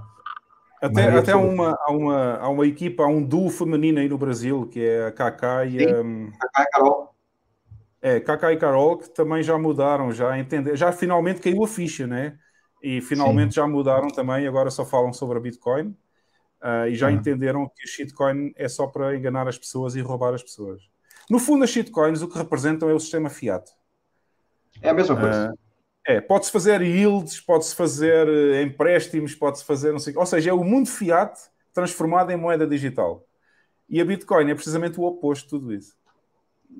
Até, 0.82 1.10
até 1.10 1.32
há, 1.34 1.38
uma, 1.38 1.78
há, 1.80 1.92
uma, 1.92 2.38
há 2.38 2.50
uma 2.50 2.66
equipa, 2.66 3.04
há 3.04 3.08
um 3.08 3.22
duo 3.22 3.52
feminino 3.52 4.00
aí 4.00 4.10
no 4.10 4.18
Brasil, 4.18 4.66
que 4.66 4.84
é 4.84 5.06
a 5.06 5.12
Kaká 5.12 5.66
e 5.66 5.84
a. 5.84 6.04
Kaká 6.40 6.64
e 6.64 6.66
Carol. 6.72 7.16
É, 8.02 8.20
Kaká 8.20 8.52
e 8.52 8.58
Carol, 8.58 8.98
que 8.98 9.10
também 9.10 9.44
já 9.44 9.60
mudaram, 9.60 10.12
já 10.12 10.40
entender, 10.40 10.76
já 10.76 10.92
finalmente 10.92 11.40
caiu 11.40 11.64
a 11.64 11.68
ficha, 11.68 12.08
né? 12.08 12.36
E 12.82 13.00
finalmente 13.00 13.54
Sim. 13.54 13.58
já 13.58 13.68
mudaram 13.68 14.08
também, 14.08 14.48
agora 14.48 14.72
só 14.72 14.84
falam 14.84 15.14
sobre 15.14 15.38
a 15.38 15.42
Bitcoin. 15.42 15.96
Uh, 16.64 16.88
e 16.90 16.96
já 16.96 17.10
uhum. 17.10 17.14
entenderam 17.14 17.68
que 17.68 17.84
a 17.84 17.88
shitcoin 17.88 18.54
é 18.56 18.68
só 18.68 18.88
para 18.88 19.16
enganar 19.16 19.48
as 19.48 19.58
pessoas 19.58 19.96
e 19.96 20.02
roubar 20.02 20.34
as 20.34 20.42
pessoas. 20.42 20.82
No 21.30 21.38
fundo, 21.38 21.64
as 21.64 21.70
shitcoins 21.70 22.24
o 22.24 22.28
que 22.28 22.40
representam 22.40 22.90
é 22.90 22.94
o 22.94 23.00
sistema 23.00 23.30
fiat. 23.30 23.70
É 24.82 24.90
a 24.90 24.94
mesma 24.94 25.16
coisa. 25.16 25.52
Uh, 25.52 25.58
é, 26.08 26.22
pode-se 26.22 26.52
fazer 26.52 26.82
yields, 26.82 27.40
pode-se 27.40 27.76
fazer 27.76 28.28
eh, 28.28 28.64
empréstimos, 28.64 29.36
pode-se 29.36 29.64
fazer 29.64 29.92
não 29.92 30.00
sei 30.00 30.16
Ou 30.16 30.26
seja, 30.26 30.50
é 30.50 30.54
o 30.54 30.64
mundo 30.64 30.90
fiat 30.90 31.40
transformado 31.74 32.32
em 32.32 32.38
moeda 32.38 32.66
digital. 32.66 33.24
E 33.88 34.02
a 34.02 34.06
Bitcoin 34.06 34.50
é 34.50 34.56
precisamente 34.56 35.00
o 35.00 35.04
oposto 35.04 35.44
de 35.44 35.50
tudo 35.50 35.74
isso. 35.74 35.96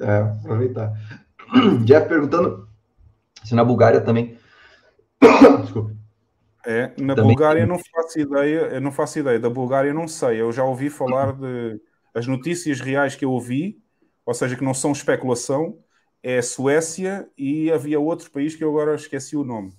É, 0.02 0.18
aproveitar. 0.18 0.94
Jeff 1.86 2.08
perguntando 2.08 2.68
se 3.44 3.56
na 3.56 3.64
Bulgária 3.64 4.02
também. 4.02 4.38
Desculpa. 5.62 5.96
É, 6.66 6.92
na 7.00 7.16
também... 7.16 7.32
Bulgária 7.32 7.66
não 7.66 7.80
faço 7.80 8.20
ideia, 8.20 8.60
eu 8.74 8.82
não 8.82 8.92
faço 8.92 9.20
ideia. 9.20 9.40
Da 9.40 9.50
Bulgária 9.50 9.94
não 9.94 10.08
sei. 10.08 10.42
Eu 10.42 10.52
já 10.52 10.64
ouvi 10.64 10.90
falar 10.90 11.34
de 11.34 11.80
as 12.14 12.28
notícias 12.28 12.80
reais 12.82 13.16
que 13.16 13.24
eu 13.24 13.32
ouvi, 13.32 13.82
ou 14.26 14.34
seja, 14.34 14.56
que 14.56 14.64
não 14.64 14.74
são 14.74 14.92
especulação, 14.92 15.78
é 16.24 16.42
Suécia 16.42 17.30
e 17.38 17.72
havia 17.72 18.00
outro 18.00 18.30
país 18.32 18.56
que 18.56 18.64
eu 18.64 18.70
agora 18.70 18.96
esqueci 18.96 19.36
o 19.36 19.44
nome. 19.44 19.70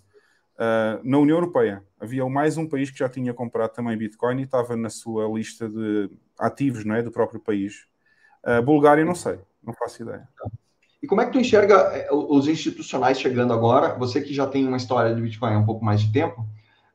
Uh, 0.56 1.00
na 1.02 1.18
União 1.18 1.38
Europeia 1.38 1.82
havia 1.98 2.26
mais 2.28 2.56
um 2.56 2.68
país 2.68 2.90
que 2.90 2.98
já 2.98 3.08
tinha 3.08 3.32
comprado 3.32 3.72
também 3.72 3.96
Bitcoin 3.96 4.40
e 4.40 4.44
estava 4.44 4.76
na 4.76 4.90
sua 4.90 5.26
lista 5.26 5.68
de 5.68 6.10
ativos 6.38 6.84
não 6.84 6.94
é, 6.94 7.02
do 7.02 7.10
próprio 7.10 7.40
país. 7.40 7.86
Uh, 8.44 8.62
Bulgária, 8.62 9.04
não 9.04 9.14
sei, 9.14 9.38
não 9.62 9.72
faço 9.74 10.02
ideia. 10.02 10.28
E 11.02 11.06
como 11.06 11.20
é 11.20 11.26
que 11.26 11.32
tu 11.32 11.38
enxerga 11.38 11.76
eh, 11.94 12.08
os 12.12 12.46
institucionais 12.46 13.18
chegando 13.18 13.54
agora? 13.54 13.94
Você 13.98 14.20
que 14.20 14.34
já 14.34 14.46
tem 14.46 14.66
uma 14.66 14.76
história 14.76 15.14
de 15.14 15.20
Bitcoin 15.20 15.54
há 15.54 15.58
um 15.58 15.64
pouco 15.64 15.82
mais 15.82 16.02
de 16.02 16.12
tempo, 16.12 16.42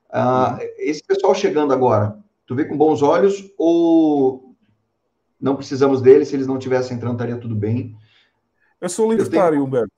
uh, 0.10 0.60
esse 0.78 1.04
pessoal 1.04 1.34
chegando 1.34 1.74
agora, 1.74 2.16
tu 2.46 2.54
vê 2.54 2.66
com 2.66 2.78
bons 2.78 3.02
olhos 3.02 3.52
ou 3.58 4.56
não 5.41 5.56
precisamos 5.56 6.02
deles? 6.02 6.28
Se 6.28 6.36
eles 6.36 6.46
não 6.46 6.60
tivessem 6.60 6.96
entrando, 6.96 7.14
estaria 7.14 7.38
tudo 7.38 7.56
bem? 7.56 7.98
Eu 8.86 8.90
sou 8.90 9.12
libertário, 9.12 9.48
eu 9.48 9.52
tenho... 9.52 9.66
Humberto. 9.66 9.92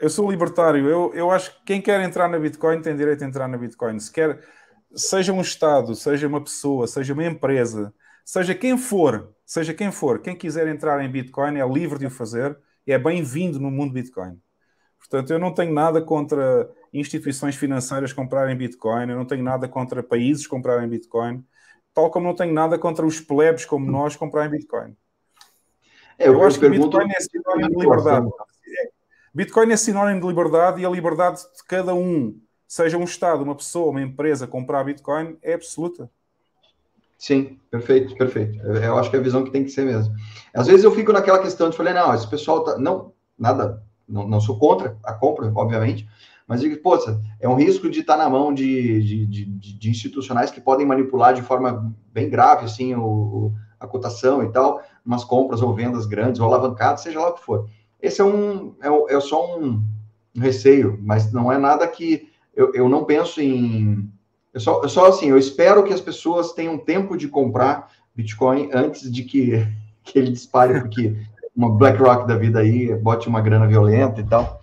Eu 0.00 0.08
sou 0.08 0.30
libertário. 0.30 0.88
Eu, 0.88 1.12
eu 1.12 1.28
acho 1.28 1.52
que 1.56 1.64
quem 1.64 1.82
quer 1.82 2.00
entrar 2.02 2.28
na 2.28 2.38
Bitcoin 2.38 2.80
tem 2.80 2.96
direito 2.96 3.24
a 3.24 3.26
entrar 3.26 3.48
na 3.48 3.58
Bitcoin. 3.58 3.98
Se 3.98 4.12
quer, 4.12 4.40
seja 4.94 5.32
um 5.32 5.40
Estado, 5.40 5.96
seja 5.96 6.28
uma 6.28 6.40
pessoa, 6.40 6.86
seja 6.86 7.14
uma 7.14 7.26
empresa, 7.26 7.92
seja 8.24 8.54
quem 8.54 8.78
for, 8.78 9.34
seja 9.44 9.74
quem 9.74 9.90
for, 9.90 10.20
quem 10.20 10.36
quiser 10.36 10.68
entrar 10.68 11.04
em 11.04 11.10
Bitcoin 11.10 11.58
é 11.58 11.66
livre 11.66 11.98
de 11.98 12.06
o 12.06 12.10
fazer 12.10 12.56
e 12.86 12.92
é 12.92 12.98
bem-vindo 12.98 13.58
no 13.58 13.72
mundo 13.72 13.92
Bitcoin. 13.92 14.40
Portanto, 14.98 15.32
eu 15.32 15.38
não 15.40 15.52
tenho 15.52 15.72
nada 15.72 16.00
contra 16.00 16.70
instituições 16.92 17.56
financeiras 17.56 18.12
comprarem 18.12 18.56
Bitcoin, 18.56 19.10
eu 19.10 19.16
não 19.16 19.26
tenho 19.26 19.42
nada 19.42 19.68
contra 19.68 20.00
países 20.00 20.46
comprarem 20.46 20.88
Bitcoin, 20.88 21.44
tal 21.92 22.08
como 22.08 22.28
não 22.28 22.36
tenho 22.36 22.54
nada 22.54 22.78
contra 22.78 23.04
os 23.04 23.18
plebes 23.20 23.64
como 23.64 23.90
nós 23.90 24.14
comprarem 24.14 24.52
Bitcoin. 24.52 24.96
É, 26.18 26.28
eu, 26.28 26.34
eu 26.34 26.44
acho 26.44 26.58
que 26.58 26.68
Bitcoin 26.68 27.10
é 27.10 27.20
sinónimo 27.20 27.70
de 27.70 27.80
liberdade. 27.80 28.28
Bitcoin 29.32 29.72
é 29.72 29.76
sinónimo 29.76 30.20
de 30.20 30.26
liberdade 30.26 30.80
e 30.80 30.86
a 30.86 30.90
liberdade 30.90 31.38
de 31.38 31.64
cada 31.66 31.94
um, 31.94 32.36
seja 32.66 32.98
um 32.98 33.04
Estado, 33.04 33.44
uma 33.44 33.54
pessoa, 33.54 33.90
uma 33.90 34.02
empresa, 34.02 34.46
comprar 34.46 34.82
Bitcoin 34.84 35.36
é 35.42 35.54
absoluta. 35.54 36.10
Sim, 37.16 37.58
perfeito, 37.70 38.16
perfeito. 38.16 38.58
Eu 38.58 38.96
acho 38.96 39.10
que 39.10 39.16
é 39.16 39.18
a 39.18 39.22
visão 39.22 39.44
que 39.44 39.50
tem 39.50 39.64
que 39.64 39.70
ser 39.70 39.84
mesmo. 39.84 40.14
Às 40.54 40.66
vezes 40.66 40.84
eu 40.84 40.92
fico 40.92 41.12
naquela 41.12 41.40
questão 41.40 41.68
de 41.68 41.76
falar, 41.76 41.92
não, 41.92 42.14
esse 42.14 42.28
pessoal 42.28 42.62
tá. 42.62 42.78
Não, 42.78 43.12
nada, 43.38 43.82
não, 44.08 44.26
não 44.26 44.40
sou 44.40 44.58
contra 44.58 44.96
a 45.04 45.12
compra, 45.12 45.52
obviamente, 45.54 46.08
mas 46.46 46.60
digo, 46.60 46.76
poxa, 46.78 47.20
é 47.38 47.48
um 47.48 47.56
risco 47.56 47.90
de 47.90 48.00
estar 48.00 48.16
tá 48.16 48.24
na 48.24 48.30
mão 48.30 48.54
de, 48.54 49.02
de, 49.02 49.26
de, 49.26 49.44
de, 49.44 49.90
institucionais 49.90 50.50
que 50.50 50.60
podem 50.60 50.86
manipular 50.86 51.34
de 51.34 51.42
forma 51.42 51.94
bem 52.12 52.30
grave, 52.30 52.64
assim, 52.64 52.94
o, 52.94 53.04
o, 53.04 53.54
a 53.78 53.86
cotação 53.86 54.42
e 54.42 54.48
tal, 54.50 54.82
umas 55.04 55.24
compras 55.24 55.62
ou 55.62 55.74
vendas 55.74 56.06
grandes, 56.06 56.40
ou 56.40 56.46
alavancadas, 56.46 57.02
seja 57.02 57.20
lá 57.20 57.28
o 57.28 57.34
que 57.34 57.44
for. 57.44 57.68
Esse 58.00 58.20
é 58.20 58.24
um, 58.24 58.74
é, 58.80 59.16
é 59.16 59.20
só 59.20 59.58
um, 59.58 59.82
um 60.36 60.40
receio, 60.40 60.98
mas 61.02 61.32
não 61.32 61.50
é 61.50 61.58
nada 61.58 61.86
que 61.86 62.28
eu, 62.54 62.72
eu 62.74 62.88
não 62.88 63.04
penso 63.04 63.40
em 63.40 64.10
eu 64.52 64.60
só, 64.60 64.82
eu 64.82 64.88
só 64.88 65.06
assim, 65.06 65.28
eu 65.28 65.38
espero 65.38 65.84
que 65.84 65.92
as 65.92 66.00
pessoas 66.00 66.52
tenham 66.52 66.78
tempo 66.78 67.16
de 67.16 67.28
comprar 67.28 67.92
Bitcoin 68.14 68.70
antes 68.72 69.10
de 69.10 69.22
que, 69.22 69.66
que 70.02 70.18
ele 70.18 70.32
dispare, 70.32 70.80
porque 70.80 71.16
uma 71.54 71.70
BlackRock 71.70 72.26
da 72.26 72.36
vida 72.36 72.60
aí 72.60 72.94
bote 72.96 73.28
uma 73.28 73.40
grana 73.40 73.66
violenta 73.66 74.20
e 74.20 74.24
tal, 74.24 74.60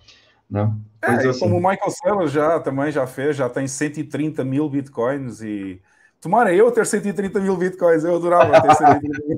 né? 0.50 0.72
É, 1.02 1.28
assim. 1.28 1.40
como 1.40 1.56
o 1.56 1.58
Michael 1.58 1.90
Saylor 1.90 2.26
já 2.26 2.58
também 2.58 2.90
já 2.90 3.06
fez, 3.06 3.36
já 3.36 3.48
tem 3.48 3.68
130 3.68 4.44
mil 4.44 4.68
bitcoins 4.68 5.40
e 5.40 5.80
tomara 6.26 6.52
eu 6.52 6.72
ter 6.72 6.84
130 6.84 7.38
mil 7.38 7.56
bitcoins, 7.56 8.02
eu 8.02 8.16
adorava 8.16 8.60
ter 8.60 8.74
130 8.74 9.26
mil. 9.26 9.36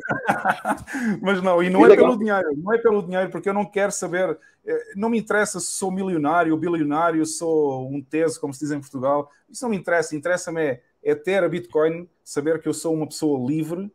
Mas 1.20 1.43
não, 1.43 1.62
e 1.62 1.68
não 1.68 1.84
é 1.84 1.95
pelo 1.95 2.16
dinheiro, 2.16 2.49
não 2.57 2.72
é 2.72 2.78
pelo 2.78 3.03
dinheiro, 3.03 3.30
porque 3.30 3.47
eu 3.47 3.53
não 3.53 3.66
quero 3.66 3.93
saber, 3.93 4.39
eh, 4.66 4.93
não 4.97 5.11
me 5.11 5.18
interessa 5.18 5.61
se 5.61 5.66
sou 5.66 5.91
milionário, 5.91 6.57
bilionário, 6.57 7.26
sou 7.26 7.86
um 7.91 8.01
teso, 8.01 8.41
como 8.41 8.55
se 8.55 8.61
diz 8.61 8.70
em 8.70 8.80
Portugal, 8.80 9.30
isso 9.51 9.62
não 9.62 9.70
me 9.70 9.76
interessa, 9.76 10.16
interessa-me 10.16 10.62
é, 10.62 10.82
é 11.03 11.14
ter 11.14 11.45
a 11.45 11.49
Bitcoin, 11.49 12.09
saber 12.24 12.59
que 12.59 12.66
eu 12.66 12.72
sou 12.72 12.95
uma 12.95 13.07
pessoa 13.07 13.47
livre 13.47 13.93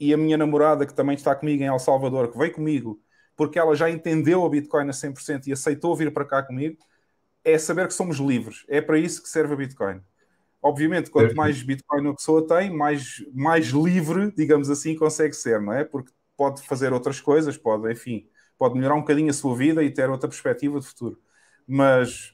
e 0.00 0.12
a 0.12 0.16
minha 0.16 0.36
namorada, 0.36 0.84
que 0.84 0.94
também 0.94 1.14
está 1.14 1.36
comigo 1.36 1.62
em 1.62 1.66
El 1.66 1.78
Salvador, 1.78 2.28
que 2.32 2.36
veio 2.36 2.52
comigo, 2.52 3.00
porque 3.36 3.56
ela 3.56 3.76
já 3.76 3.88
entendeu 3.88 4.44
a 4.44 4.50
Bitcoin 4.50 4.88
a 4.88 4.92
100% 4.92 5.46
e 5.46 5.52
aceitou 5.52 5.94
vir 5.94 6.12
para 6.12 6.24
cá 6.24 6.42
comigo, 6.42 6.76
é 7.44 7.56
saber 7.56 7.86
que 7.86 7.94
somos 7.94 8.18
livres. 8.18 8.64
É 8.68 8.80
para 8.80 8.98
isso 8.98 9.22
que 9.22 9.28
serve 9.28 9.54
a 9.54 9.56
Bitcoin. 9.56 10.00
Obviamente, 10.62 11.10
quanto 11.10 11.34
mais 11.34 11.60
Bitcoin 11.60 12.08
a 12.08 12.14
pessoa 12.14 12.46
tem, 12.46 12.70
mais, 12.70 13.16
mais 13.34 13.66
livre, 13.66 14.32
digamos 14.36 14.70
assim, 14.70 14.94
consegue 14.94 15.34
ser, 15.34 15.60
não 15.60 15.72
é? 15.72 15.84
Porque 15.84 16.12
pode 16.36 16.62
fazer 16.62 16.92
outras 16.92 17.20
coisas, 17.20 17.56
pode, 17.56 17.90
enfim, 17.90 18.28
pode 18.56 18.74
melhorar 18.76 18.94
um 18.94 19.00
bocadinho 19.00 19.30
a 19.30 19.32
sua 19.32 19.56
vida 19.56 19.82
e 19.82 19.90
ter 19.90 20.08
outra 20.08 20.28
perspectiva 20.28 20.78
de 20.78 20.86
futuro. 20.86 21.20
Mas 21.66 22.32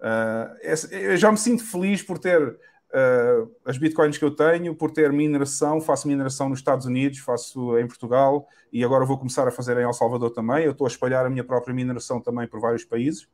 uh, 0.00 0.90
eu 0.90 1.16
já 1.16 1.30
me 1.30 1.38
sinto 1.38 1.64
feliz 1.64 2.02
por 2.02 2.18
ter 2.18 2.42
uh, 2.92 3.54
as 3.64 3.78
bitcoins 3.78 4.18
que 4.18 4.24
eu 4.24 4.34
tenho, 4.34 4.74
por 4.74 4.90
ter 4.90 5.12
mineração, 5.12 5.80
faço 5.80 6.08
mineração 6.08 6.48
nos 6.48 6.58
Estados 6.58 6.86
Unidos, 6.86 7.18
faço 7.20 7.78
em 7.78 7.86
Portugal 7.86 8.48
e 8.72 8.84
agora 8.84 9.04
vou 9.04 9.18
começar 9.18 9.46
a 9.46 9.52
fazer 9.52 9.76
em 9.76 9.82
El 9.84 9.92
Salvador 9.92 10.30
também. 10.30 10.64
Eu 10.64 10.72
estou 10.72 10.86
a 10.86 10.90
espalhar 10.90 11.24
a 11.24 11.30
minha 11.30 11.44
própria 11.44 11.74
mineração 11.74 12.20
também 12.20 12.48
por 12.48 12.60
vários 12.60 12.84
países. 12.84 13.28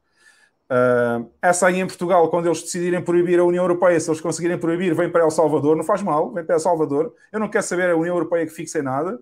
Uh, 0.71 1.31
essa 1.41 1.67
aí 1.67 1.81
em 1.81 1.87
Portugal, 1.87 2.29
quando 2.29 2.47
eles 2.47 2.61
decidirem 2.61 3.03
proibir 3.03 3.41
a 3.41 3.45
União 3.45 3.65
Europeia, 3.65 3.99
se 3.99 4.11
eles 4.11 4.21
conseguirem 4.21 4.59
proibir, 4.59 4.95
vem 4.95 5.11
para 5.11 5.23
El 5.23 5.31
Salvador, 5.31 5.75
não 5.75 5.85
faz 5.85 6.03
mal, 6.03 6.31
vem 6.33 6.45
para 6.45 6.57
El 6.57 6.61
Salvador. 6.61 7.15
Eu 7.33 7.41
não 7.41 7.49
quero 7.49 7.65
saber 7.65 7.91
a 7.91 7.97
União 7.97 8.15
Europeia 8.15 8.47
que 8.47 8.53
fixe 8.53 8.79
em 8.79 8.83
nada. 8.83 9.19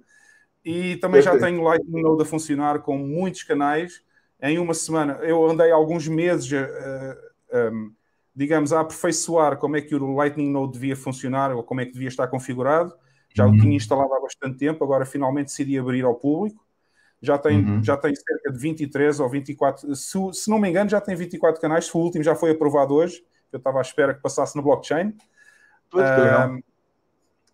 E 0.64 0.96
também 0.96 1.22
já 1.22 1.38
tenho 1.38 1.62
Lightning 1.62 2.02
Node 2.02 2.22
a 2.22 2.26
funcionar 2.26 2.80
com 2.80 2.98
muitos 2.98 3.44
canais. 3.44 4.02
Em 4.42 4.58
uma 4.58 4.74
semana, 4.74 5.14
eu 5.22 5.48
andei 5.48 5.70
alguns 5.70 6.08
meses, 6.08 6.50
uh, 6.50 7.72
um, 7.72 7.92
digamos, 8.34 8.72
a 8.72 8.80
aperfeiçoar 8.80 9.56
como 9.58 9.76
é 9.76 9.80
que 9.80 9.94
o 9.94 10.14
Lightning 10.14 10.50
Node 10.50 10.72
devia 10.72 10.96
funcionar 10.96 11.52
ou 11.54 11.62
como 11.62 11.80
é 11.80 11.86
que 11.86 11.92
devia 11.92 12.08
estar 12.08 12.26
configurado. 12.26 12.92
Já 13.32 13.46
uhum. 13.46 13.52
o 13.52 13.60
tinha 13.60 13.76
instalado 13.76 14.12
há 14.12 14.20
bastante 14.20 14.58
tempo, 14.58 14.82
agora 14.82 15.06
finalmente 15.06 15.46
decidi 15.46 15.78
abrir 15.78 16.04
ao 16.04 16.16
público 16.16 16.65
já 17.20 17.38
tem, 17.38 17.64
uhum. 17.64 17.82
já 17.82 17.96
tem 17.96 18.14
cerca 18.14 18.52
de 18.52 18.58
23 18.58 19.20
ou 19.20 19.28
24, 19.28 19.94
se, 19.94 20.18
se, 20.32 20.50
não 20.50 20.58
me 20.58 20.68
engano, 20.68 20.90
já 20.90 21.00
tem 21.00 21.14
24 21.14 21.60
canais. 21.60 21.92
O 21.94 21.98
último 21.98 22.22
já 22.22 22.34
foi 22.34 22.50
aprovado 22.50 22.94
hoje, 22.94 23.24
eu 23.52 23.58
estava 23.58 23.78
à 23.78 23.82
espera 23.82 24.14
que 24.14 24.20
passasse 24.20 24.56
no 24.56 24.62
blockchain. 24.62 25.14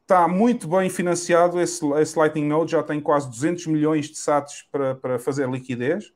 Está 0.02 0.26
muito 0.28 0.66
bem 0.68 0.90
financiado 0.90 1.60
esse, 1.60 1.84
esse, 1.94 2.18
Lightning 2.18 2.46
Node, 2.46 2.72
já 2.72 2.82
tem 2.82 3.00
quase 3.00 3.30
200 3.30 3.66
milhões 3.68 4.06
de 4.06 4.18
SATs 4.18 4.62
para, 4.70 4.94
para 4.94 5.18
fazer 5.18 5.48
liquidez. 5.48 6.12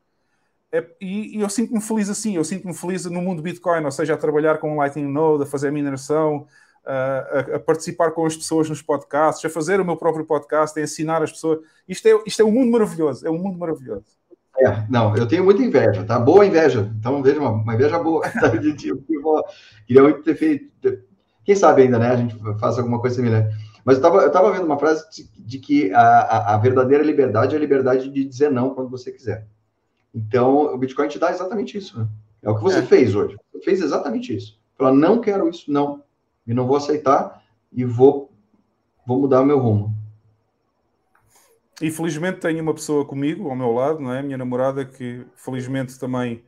É, 0.71 0.85
e, 0.99 1.37
e, 1.37 1.41
eu 1.41 1.49
sinto-me 1.49 1.81
feliz 1.81 2.09
assim, 2.09 2.35
eu 2.35 2.43
sinto-me 2.43 2.73
feliz 2.73 3.05
no 3.05 3.21
mundo 3.21 3.41
Bitcoin, 3.41 3.85
ou 3.85 3.91
seja, 3.91 4.13
a 4.13 4.17
trabalhar 4.17 4.57
com 4.57 4.73
o 4.73 4.75
Lightning 4.75 5.09
Node, 5.09 5.43
a 5.43 5.45
fazer 5.45 5.71
mineração, 5.71 6.45
a, 6.87 7.55
a, 7.55 7.59
participar 7.59 8.11
com 8.11 8.25
as 8.25 8.35
pessoas 8.35 8.69
nos 8.69 8.81
podcasts, 8.81 9.43
a 9.43 9.53
fazer 9.53 9.79
o 9.81 9.85
meu 9.85 9.97
próprio 9.97 10.25
podcast, 10.25 10.79
a 10.79 10.83
ensinar 10.83 11.21
as 11.21 11.31
pessoas. 11.31 11.59
Isto 11.87 12.07
é, 12.07 12.21
isto 12.25 12.41
é 12.41 12.45
um 12.45 12.51
mundo 12.51 12.71
maravilhoso, 12.71 13.27
é 13.27 13.29
um 13.29 13.37
mundo 13.37 13.57
maravilhoso. 13.57 14.05
É, 14.59 14.85
não, 14.89 15.15
eu 15.15 15.27
tenho 15.27 15.43
muita 15.43 15.61
inveja, 15.61 16.03
tá? 16.03 16.17
Boa 16.17 16.45
inveja. 16.45 16.91
Então, 16.97 17.21
veja, 17.21 17.39
uma, 17.39 17.51
uma 17.51 17.75
inveja 17.75 17.99
boa. 17.99 18.25
Tá? 18.31 18.49
Queria 19.85 20.01
muito 20.01 20.23
ter 20.23 20.35
feito. 20.35 20.71
Quem 21.43 21.55
sabe 21.55 21.83
ainda, 21.83 21.99
né? 21.99 22.11
A 22.11 22.15
gente 22.15 22.35
faz 22.59 22.77
alguma 22.77 22.99
coisa 22.99 23.17
semelhante. 23.17 23.55
Mas 23.85 24.01
eu 24.01 24.27
estava 24.27 24.51
vendo 24.51 24.65
uma 24.65 24.79
frase 24.79 25.05
de, 25.11 25.29
de 25.37 25.59
que 25.59 25.93
a, 25.93 26.01
a, 26.01 26.55
a, 26.55 26.57
verdadeira 26.57 27.03
liberdade 27.03 27.53
é 27.53 27.57
a 27.57 27.61
liberdade 27.61 28.09
de 28.09 28.25
dizer 28.25 28.51
não 28.51 28.73
quando 28.73 28.89
você 28.89 29.11
quiser. 29.11 29.47
Então, 30.13 30.73
o 30.73 30.77
Bitcoin 30.77 31.07
te 31.07 31.19
dá 31.19 31.29
exatamente 31.29 31.77
isso, 31.77 31.99
né? 31.99 32.07
É 32.41 32.49
o 32.49 32.55
que 32.55 32.63
você 32.63 32.79
é. 32.79 32.83
fez 32.83 33.15
hoje. 33.15 33.37
Você 33.53 33.63
fez 33.63 33.81
exatamente 33.81 34.35
isso. 34.35 34.59
Falar, 34.77 34.93
não 34.93 35.21
quero 35.21 35.47
isso, 35.47 35.71
não 35.71 36.03
e 36.47 36.53
não 36.53 36.65
vou 36.65 36.77
aceitar 36.77 37.43
e 37.71 37.83
vou, 37.83 38.31
vou 39.05 39.19
mudar 39.19 39.41
o 39.41 39.45
meu 39.45 39.59
rumo. 39.59 39.93
E 41.81 41.91
felizmente 41.91 42.39
tenho 42.39 42.63
uma 42.63 42.73
pessoa 42.73 43.05
comigo, 43.05 43.49
ao 43.49 43.55
meu 43.55 43.71
lado, 43.71 43.99
não 43.99 44.11
é? 44.11 44.23
Minha 44.23 44.37
namorada, 44.37 44.83
que 44.83 45.23
felizmente 45.35 45.99
também, 45.99 46.43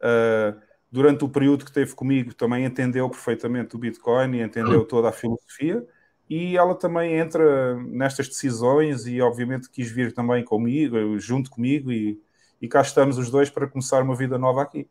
uh, 0.00 0.56
durante 0.90 1.24
o 1.24 1.28
período 1.28 1.64
que 1.64 1.72
teve 1.72 1.94
comigo, 1.94 2.32
também 2.32 2.64
entendeu 2.64 3.08
perfeitamente 3.10 3.74
o 3.74 3.78
Bitcoin 3.78 4.36
e 4.36 4.42
entendeu 4.42 4.84
toda 4.84 5.08
a 5.08 5.12
filosofia. 5.12 5.84
E 6.30 6.56
ela 6.56 6.74
também 6.74 7.14
entra 7.14 7.74
nestas 7.74 8.28
decisões 8.28 9.06
e, 9.06 9.20
obviamente, 9.20 9.68
quis 9.70 9.90
vir 9.90 10.12
também 10.12 10.44
comigo, 10.44 11.18
junto 11.18 11.50
comigo, 11.50 11.90
e, 11.90 12.20
e 12.60 12.68
cá 12.68 12.82
estamos 12.82 13.18
os 13.18 13.30
dois 13.30 13.50
para 13.50 13.66
começar 13.66 14.02
uma 14.02 14.14
vida 14.14 14.38
nova 14.38 14.62
aqui. 14.62 14.86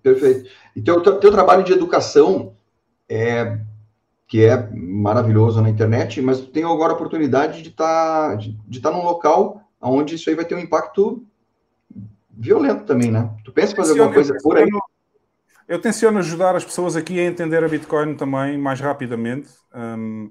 Perfeito. 0.00 0.48
E 0.76 0.82
teu, 0.82 1.00
teu 1.02 1.30
trabalho 1.30 1.64
de 1.64 1.72
educação 1.72 2.54
é, 3.08 3.58
que 4.26 4.44
é 4.44 4.68
maravilhoso 4.70 5.60
na 5.60 5.68
internet, 5.68 6.20
mas 6.22 6.40
tu 6.40 6.46
tem 6.46 6.64
agora 6.64 6.92
a 6.92 6.96
oportunidade 6.96 7.62
de 7.62 7.68
estar 7.68 8.30
tá, 8.30 8.34
de, 8.34 8.58
de 8.66 8.80
tá 8.80 8.90
num 8.90 9.02
local 9.02 9.62
onde 9.80 10.14
isso 10.14 10.30
aí 10.30 10.36
vai 10.36 10.44
ter 10.44 10.54
um 10.54 10.60
impacto 10.60 11.26
violento 12.30 12.84
também, 12.84 13.10
né? 13.10 13.30
Tu 13.44 13.52
pensa 13.52 13.72
em 13.72 13.76
fazer 13.76 13.92
alguma 13.92 14.14
coisa 14.14 14.36
por 14.42 14.56
aí? 14.56 14.68
Eu 15.68 15.80
tenciono 15.80 16.18
ajudar 16.18 16.56
as 16.56 16.64
pessoas 16.64 16.96
aqui 16.96 17.18
a 17.20 17.24
entender 17.24 17.62
a 17.62 17.68
Bitcoin 17.68 18.14
também 18.14 18.58
mais 18.58 18.80
rapidamente. 18.80 19.48
Um, 19.74 20.30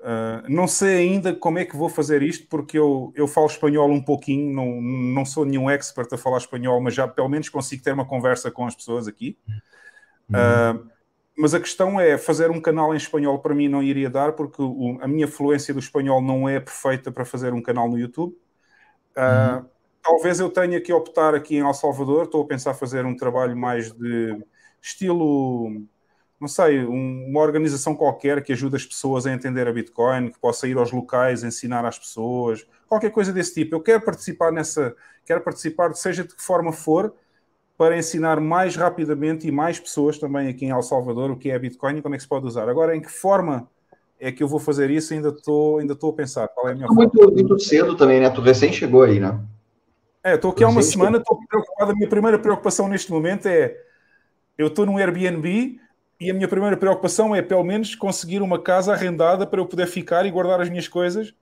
uh, 0.00 0.48
não 0.48 0.66
sei 0.66 0.96
ainda 0.96 1.34
como 1.34 1.58
é 1.58 1.64
que 1.64 1.76
vou 1.76 1.88
fazer 1.88 2.22
isto, 2.22 2.46
porque 2.48 2.78
eu, 2.78 3.12
eu 3.14 3.26
falo 3.26 3.46
espanhol 3.46 3.90
um 3.90 4.02
pouquinho, 4.02 4.52
não, 4.52 4.80
não 4.80 5.24
sou 5.24 5.44
nenhum 5.44 5.68
expert 5.68 6.12
a 6.12 6.18
falar 6.18 6.38
espanhol, 6.38 6.80
mas 6.80 6.94
já 6.94 7.06
pelo 7.06 7.28
menos 7.28 7.48
consigo 7.48 7.82
ter 7.82 7.92
uma 7.92 8.06
conversa 8.06 8.50
com 8.50 8.66
as 8.66 8.74
pessoas 8.74 9.06
aqui. 9.06 9.36
Uhum. 10.28 10.36
Uh, 10.80 10.93
mas 11.36 11.52
a 11.52 11.60
questão 11.60 12.00
é, 12.00 12.16
fazer 12.16 12.50
um 12.50 12.60
canal 12.60 12.94
em 12.94 12.96
espanhol 12.96 13.40
para 13.40 13.54
mim 13.54 13.68
não 13.68 13.82
iria 13.82 14.08
dar, 14.08 14.32
porque 14.32 14.62
o, 14.62 14.98
a 15.00 15.08
minha 15.08 15.26
fluência 15.26 15.74
do 15.74 15.80
espanhol 15.80 16.22
não 16.22 16.48
é 16.48 16.60
perfeita 16.60 17.10
para 17.10 17.24
fazer 17.24 17.52
um 17.52 17.62
canal 17.62 17.88
no 17.88 17.98
YouTube. 17.98 18.36
Uh, 19.16 19.56
uhum. 19.56 19.64
Talvez 20.02 20.38
eu 20.38 20.50
tenha 20.50 20.80
que 20.80 20.92
optar 20.92 21.34
aqui 21.34 21.56
em 21.56 21.66
El 21.66 21.74
Salvador, 21.74 22.24
estou 22.24 22.42
a 22.42 22.46
pensar 22.46 22.74
fazer 22.74 23.04
um 23.04 23.16
trabalho 23.16 23.56
mais 23.56 23.90
de 23.90 24.38
estilo, 24.80 25.70
não 26.38 26.46
sei, 26.46 26.84
um, 26.84 27.26
uma 27.28 27.40
organização 27.40 27.96
qualquer 27.96 28.42
que 28.42 28.52
ajude 28.52 28.76
as 28.76 28.84
pessoas 28.84 29.26
a 29.26 29.32
entender 29.32 29.66
a 29.66 29.72
Bitcoin, 29.72 30.30
que 30.30 30.38
possa 30.38 30.68
ir 30.68 30.76
aos 30.76 30.92
locais, 30.92 31.42
ensinar 31.42 31.84
às 31.84 31.98
pessoas, 31.98 32.66
qualquer 32.86 33.10
coisa 33.10 33.32
desse 33.32 33.54
tipo. 33.54 33.74
Eu 33.74 33.80
quero 33.80 34.04
participar 34.04 34.52
nessa, 34.52 34.94
quero 35.24 35.40
participar, 35.40 35.94
seja 35.94 36.22
de 36.22 36.34
que 36.34 36.42
forma 36.42 36.70
for, 36.70 37.14
para 37.76 37.98
ensinar 37.98 38.40
mais 38.40 38.76
rapidamente 38.76 39.48
e 39.48 39.52
mais 39.52 39.80
pessoas 39.80 40.18
também 40.18 40.48
aqui 40.48 40.64
em 40.64 40.70
El 40.70 40.82
Salvador 40.82 41.30
o 41.30 41.36
que 41.36 41.50
é 41.50 41.58
Bitcoin 41.58 41.98
e 41.98 42.02
como 42.02 42.14
é 42.14 42.18
que 42.18 42.22
se 42.22 42.28
pode 42.28 42.46
usar. 42.46 42.68
Agora, 42.68 42.96
em 42.96 43.00
que 43.00 43.10
forma 43.10 43.68
é 44.18 44.30
que 44.30 44.42
eu 44.42 44.48
vou 44.48 44.60
fazer 44.60 44.90
isso? 44.90 45.12
Ainda 45.12 45.30
estou 45.30 45.78
ainda 45.78 45.94
a 45.94 46.12
pensar. 46.12 46.48
Qual 46.48 46.68
é 46.68 46.72
a 46.72 46.74
minha 46.74 46.86
muito, 46.88 47.16
forma? 47.16 47.32
muito 47.32 47.58
cedo 47.58 47.96
também, 47.96 48.20
né? 48.20 48.30
Tu 48.30 48.40
recém 48.40 48.72
chegou 48.72 49.02
aí, 49.02 49.18
né? 49.18 49.38
É, 50.22 50.36
estou 50.36 50.52
aqui 50.52 50.64
há 50.64 50.68
uma 50.68 50.82
semana, 50.82 51.18
estou 51.18 51.38
preocupado. 51.46 51.90
A 51.90 51.94
minha 51.94 52.08
primeira 52.08 52.38
preocupação 52.38 52.88
neste 52.88 53.10
momento 53.10 53.46
é 53.46 53.76
eu 54.56 54.68
estou 54.68 54.86
num 54.86 54.96
Airbnb 54.96 55.78
e 56.20 56.30
a 56.30 56.34
minha 56.34 56.48
primeira 56.48 56.76
preocupação 56.76 57.34
é 57.34 57.42
pelo 57.42 57.64
menos 57.64 57.94
conseguir 57.94 58.40
uma 58.40 58.58
casa 58.58 58.92
arrendada 58.92 59.46
para 59.46 59.60
eu 59.60 59.66
poder 59.66 59.86
ficar 59.86 60.24
e 60.24 60.30
guardar 60.30 60.60
as 60.60 60.70
minhas 60.70 60.88
coisas 60.88 61.34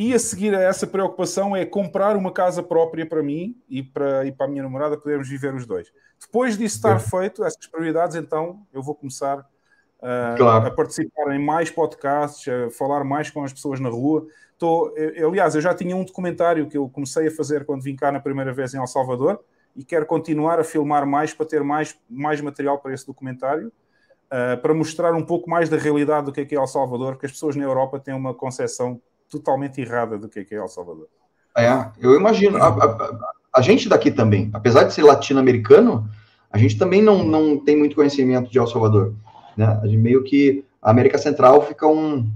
e 0.00 0.14
a 0.14 0.18
seguir 0.18 0.54
a 0.54 0.62
essa 0.62 0.86
preocupação 0.86 1.54
é 1.54 1.66
comprar 1.66 2.16
uma 2.16 2.32
casa 2.32 2.62
própria 2.62 3.04
para 3.04 3.22
mim 3.22 3.54
e 3.68 3.82
para, 3.82 4.24
e 4.24 4.32
para 4.32 4.46
a 4.46 4.48
minha 4.48 4.62
namorada 4.62 4.96
podermos 4.96 5.28
viver 5.28 5.54
os 5.54 5.66
dois. 5.66 5.92
Depois 6.18 6.56
disso 6.56 6.76
estar 6.76 6.98
feito, 6.98 7.44
essas 7.44 7.66
prioridades, 7.66 8.16
então 8.16 8.66
eu 8.72 8.82
vou 8.82 8.94
começar 8.94 9.40
uh, 9.40 10.38
claro. 10.38 10.66
a 10.66 10.70
participar 10.70 11.34
em 11.34 11.38
mais 11.38 11.70
podcasts, 11.70 12.48
a 12.48 12.70
falar 12.70 13.04
mais 13.04 13.28
com 13.28 13.44
as 13.44 13.52
pessoas 13.52 13.78
na 13.78 13.90
rua. 13.90 14.26
Tô, 14.56 14.90
eu, 14.96 15.28
aliás, 15.28 15.54
eu 15.54 15.60
já 15.60 15.74
tinha 15.74 15.94
um 15.94 16.02
documentário 16.02 16.66
que 16.66 16.78
eu 16.78 16.88
comecei 16.88 17.28
a 17.28 17.30
fazer 17.30 17.66
quando 17.66 17.82
vim 17.82 17.94
cá 17.94 18.10
na 18.10 18.20
primeira 18.20 18.54
vez 18.54 18.72
em 18.72 18.78
El 18.78 18.86
Salvador 18.86 19.38
e 19.76 19.84
quero 19.84 20.06
continuar 20.06 20.58
a 20.58 20.64
filmar 20.64 21.06
mais 21.06 21.34
para 21.34 21.44
ter 21.44 21.62
mais, 21.62 21.94
mais 22.08 22.40
material 22.40 22.78
para 22.78 22.94
esse 22.94 23.06
documentário, 23.06 23.68
uh, 23.68 24.58
para 24.62 24.72
mostrar 24.72 25.12
um 25.12 25.26
pouco 25.26 25.50
mais 25.50 25.68
da 25.68 25.76
realidade 25.76 26.24
do 26.24 26.32
que 26.32 26.40
é, 26.40 26.44
que 26.46 26.54
é 26.54 26.58
El 26.58 26.66
Salvador, 26.66 27.12
porque 27.12 27.26
as 27.26 27.32
pessoas 27.32 27.54
na 27.54 27.64
Europa 27.64 28.00
têm 28.00 28.14
uma 28.14 28.32
concepção 28.32 28.98
totalmente 29.30 29.80
errada 29.80 30.18
do 30.18 30.28
que 30.28 30.40
é, 30.40 30.44
que 30.44 30.54
é 30.54 30.58
El 30.58 30.68
Salvador. 30.68 31.08
É, 31.56 31.68
eu 31.98 32.14
imagino. 32.14 32.58
A, 32.58 32.68
a, 32.68 33.32
a 33.56 33.60
gente 33.60 33.88
daqui 33.88 34.10
também, 34.10 34.50
apesar 34.52 34.84
de 34.84 34.92
ser 34.92 35.02
latino-americano, 35.02 36.08
a 36.50 36.58
gente 36.58 36.76
também 36.78 37.00
não, 37.02 37.24
não 37.24 37.58
tem 37.58 37.76
muito 37.76 37.96
conhecimento 37.96 38.50
de 38.50 38.58
El 38.58 38.66
Salvador. 38.66 39.14
Né? 39.56 39.66
A 39.82 39.86
gente 39.86 39.98
meio 39.98 40.22
que 40.24 40.64
a 40.82 40.90
América 40.90 41.18
Central 41.18 41.62
fica 41.62 41.86
um, 41.86 42.30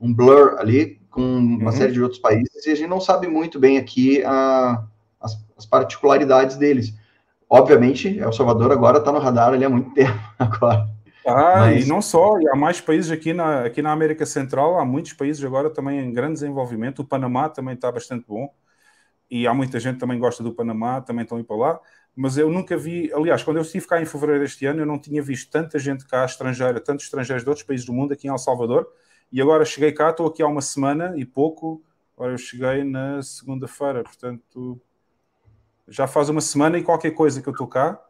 um 0.00 0.12
blur 0.12 0.56
ali 0.58 1.00
com 1.10 1.22
uma 1.22 1.70
uhum. 1.70 1.76
série 1.76 1.92
de 1.92 2.02
outros 2.02 2.20
países 2.20 2.66
e 2.66 2.70
a 2.70 2.74
gente 2.74 2.88
não 2.88 3.00
sabe 3.00 3.28
muito 3.28 3.58
bem 3.60 3.78
aqui 3.78 4.24
a, 4.24 4.82
as, 5.20 5.38
as 5.56 5.66
particularidades 5.66 6.56
deles. 6.56 6.94
Obviamente, 7.48 8.18
El 8.18 8.32
Salvador 8.32 8.72
agora 8.72 8.98
está 8.98 9.12
no 9.12 9.18
radar 9.18 9.52
ali 9.52 9.64
há 9.64 9.68
muito 9.68 9.92
tempo 9.92 10.18
agora. 10.38 10.88
Ah, 11.26 11.66
Mas... 11.66 11.86
e 11.86 11.88
não 11.88 12.02
só, 12.02 12.36
há 12.52 12.56
mais 12.56 12.80
países 12.80 13.10
aqui 13.10 13.32
na, 13.32 13.64
aqui 13.64 13.80
na 13.80 13.92
América 13.92 14.26
Central, 14.26 14.78
há 14.78 14.84
muitos 14.84 15.12
países 15.12 15.44
agora 15.44 15.70
também 15.70 16.00
em 16.00 16.12
grande 16.12 16.34
desenvolvimento. 16.34 17.00
O 17.00 17.04
Panamá 17.04 17.48
também 17.48 17.74
está 17.74 17.90
bastante 17.90 18.26
bom, 18.26 18.52
e 19.30 19.46
há 19.46 19.54
muita 19.54 19.80
gente 19.80 19.94
que 19.94 20.00
também 20.00 20.18
gosta 20.18 20.42
do 20.42 20.52
Panamá, 20.52 21.00
também 21.00 21.22
estão 21.22 21.38
indo 21.38 21.46
para 21.46 21.56
lá. 21.56 21.80
Mas 22.14 22.36
eu 22.36 22.50
nunca 22.50 22.76
vi, 22.76 23.10
aliás, 23.14 23.42
quando 23.42 23.56
eu 23.56 23.62
estive 23.62 23.86
cá 23.86 24.00
em 24.00 24.04
fevereiro 24.04 24.42
deste 24.42 24.66
ano, 24.66 24.80
eu 24.80 24.86
não 24.86 24.98
tinha 24.98 25.22
visto 25.22 25.50
tanta 25.50 25.78
gente 25.78 26.06
cá 26.06 26.24
estrangeira, 26.26 26.78
tantos 26.78 27.06
estrangeiros 27.06 27.42
de 27.42 27.48
outros 27.48 27.66
países 27.66 27.86
do 27.86 27.92
mundo 27.94 28.12
aqui 28.12 28.26
em 28.26 28.30
El 28.30 28.36
Salvador. 28.36 28.86
E 29.32 29.40
agora 29.40 29.64
cheguei 29.64 29.92
cá, 29.92 30.10
estou 30.10 30.26
aqui 30.26 30.42
há 30.42 30.46
uma 30.46 30.60
semana 30.60 31.14
e 31.16 31.24
pouco. 31.24 31.82
Agora 32.14 32.32
eu 32.32 32.38
cheguei 32.38 32.84
na 32.84 33.22
segunda-feira, 33.22 34.02
portanto 34.02 34.78
já 35.88 36.06
faz 36.06 36.28
uma 36.28 36.40
semana 36.40 36.78
e 36.78 36.82
qualquer 36.82 37.12
coisa 37.12 37.42
que 37.42 37.48
eu 37.48 37.52
estou 37.52 37.66
cá. 37.66 38.00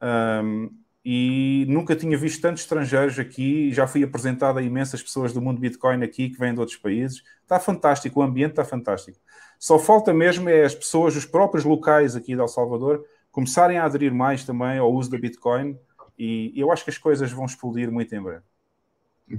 Um, 0.00 0.70
e 1.04 1.64
nunca 1.68 1.96
tinha 1.96 2.16
visto 2.16 2.42
tantos 2.42 2.62
estrangeiros 2.62 3.18
aqui. 3.18 3.72
Já 3.72 3.86
fui 3.86 4.02
apresentado 4.04 4.58
a 4.58 4.62
imensas 4.62 5.02
pessoas 5.02 5.32
do 5.32 5.40
mundo 5.40 5.60
Bitcoin 5.60 6.02
aqui 6.02 6.28
que 6.28 6.38
vêm 6.38 6.52
de 6.52 6.60
outros 6.60 6.76
países. 6.76 7.22
Está 7.42 7.58
fantástico, 7.58 8.20
o 8.20 8.22
ambiente 8.22 8.50
está 8.50 8.64
fantástico. 8.64 9.18
Só 9.58 9.78
falta 9.78 10.12
mesmo 10.12 10.48
é 10.48 10.64
as 10.64 10.74
pessoas, 10.74 11.16
os 11.16 11.24
próprios 11.24 11.64
locais 11.64 12.16
aqui 12.16 12.34
de 12.34 12.40
El 12.40 12.48
Salvador, 12.48 13.04
começarem 13.30 13.78
a 13.78 13.84
aderir 13.84 14.12
mais 14.12 14.44
também 14.44 14.78
ao 14.78 14.92
uso 14.92 15.10
da 15.10 15.18
Bitcoin. 15.18 15.78
E 16.18 16.52
eu 16.54 16.70
acho 16.70 16.84
que 16.84 16.90
as 16.90 16.98
coisas 16.98 17.32
vão 17.32 17.46
explodir 17.46 17.90
muito 17.90 18.14
em 18.14 18.22
breve. 18.22 18.42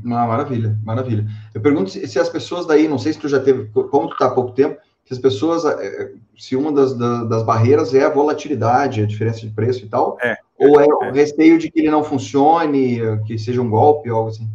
Ah, 0.06 0.26
maravilha, 0.26 0.80
maravilha. 0.84 1.28
Eu 1.54 1.62
pergunto 1.62 1.90
se, 1.90 2.08
se, 2.08 2.18
as 2.18 2.30
pessoas 2.30 2.66
daí, 2.66 2.88
não 2.88 2.98
sei 2.98 3.14
se 3.14 3.20
tu 3.20 3.28
já 3.28 3.40
teve, 3.40 3.66
como 3.66 4.08
tu 4.08 4.14
está 4.14 4.28
há 4.28 4.32
pouco 4.32 4.54
tempo, 4.54 4.80
se 5.06 5.14
as 5.14 5.20
pessoas, 5.20 5.66
eh, 5.66 6.14
se 6.38 6.56
uma 6.56 6.72
das, 6.72 6.94
das, 6.94 7.28
das, 7.28 7.44
barreiras 7.44 7.94
é 7.94 8.06
a 8.06 8.10
volatilidade, 8.10 9.02
a 9.02 9.06
diferença 9.06 9.42
de 9.42 9.50
preço 9.50 9.84
e 9.84 9.90
tal, 9.90 10.18
é, 10.22 10.38
ou 10.62 10.80
é, 10.80 10.86
é 10.86 11.10
o 11.10 11.12
receio 11.12 11.58
de 11.58 11.72
que 11.72 11.80
ele 11.80 11.90
não 11.90 12.04
funcione, 12.04 13.00
que 13.26 13.38
seja 13.38 13.62
um 13.62 13.70
golpe 13.70 14.12
ou 14.12 14.18
algo 14.18 14.30
assim? 14.30 14.48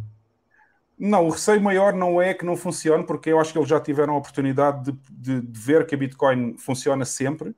Não, 0.97 1.27
o 1.27 1.29
receio 1.29 1.61
maior 1.61 1.93
não 1.93 2.21
é 2.21 2.33
que 2.33 2.45
não 2.45 2.55
funcione, 2.55 3.05
porque 3.05 3.29
eu 3.29 3.39
acho 3.39 3.51
que 3.51 3.59
eles 3.59 3.69
já 3.69 3.79
tiveram 3.79 4.15
a 4.15 4.17
oportunidade 4.17 4.91
de, 4.91 4.99
de, 5.11 5.41
de 5.41 5.59
ver 5.59 5.85
que 5.85 5.93
a 5.93 5.97
Bitcoin 5.97 6.57
funciona 6.57 7.05
sempre 7.05 7.53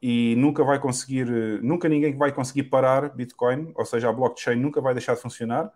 e 0.00 0.34
nunca 0.36 0.62
vai 0.62 0.78
conseguir, 0.78 1.26
nunca 1.62 1.88
ninguém 1.88 2.16
vai 2.16 2.32
conseguir 2.32 2.64
parar 2.64 3.08
Bitcoin, 3.14 3.72
ou 3.74 3.84
seja, 3.84 4.08
a 4.08 4.12
blockchain 4.12 4.56
nunca 4.56 4.80
vai 4.80 4.94
deixar 4.94 5.14
de 5.14 5.20
funcionar. 5.20 5.72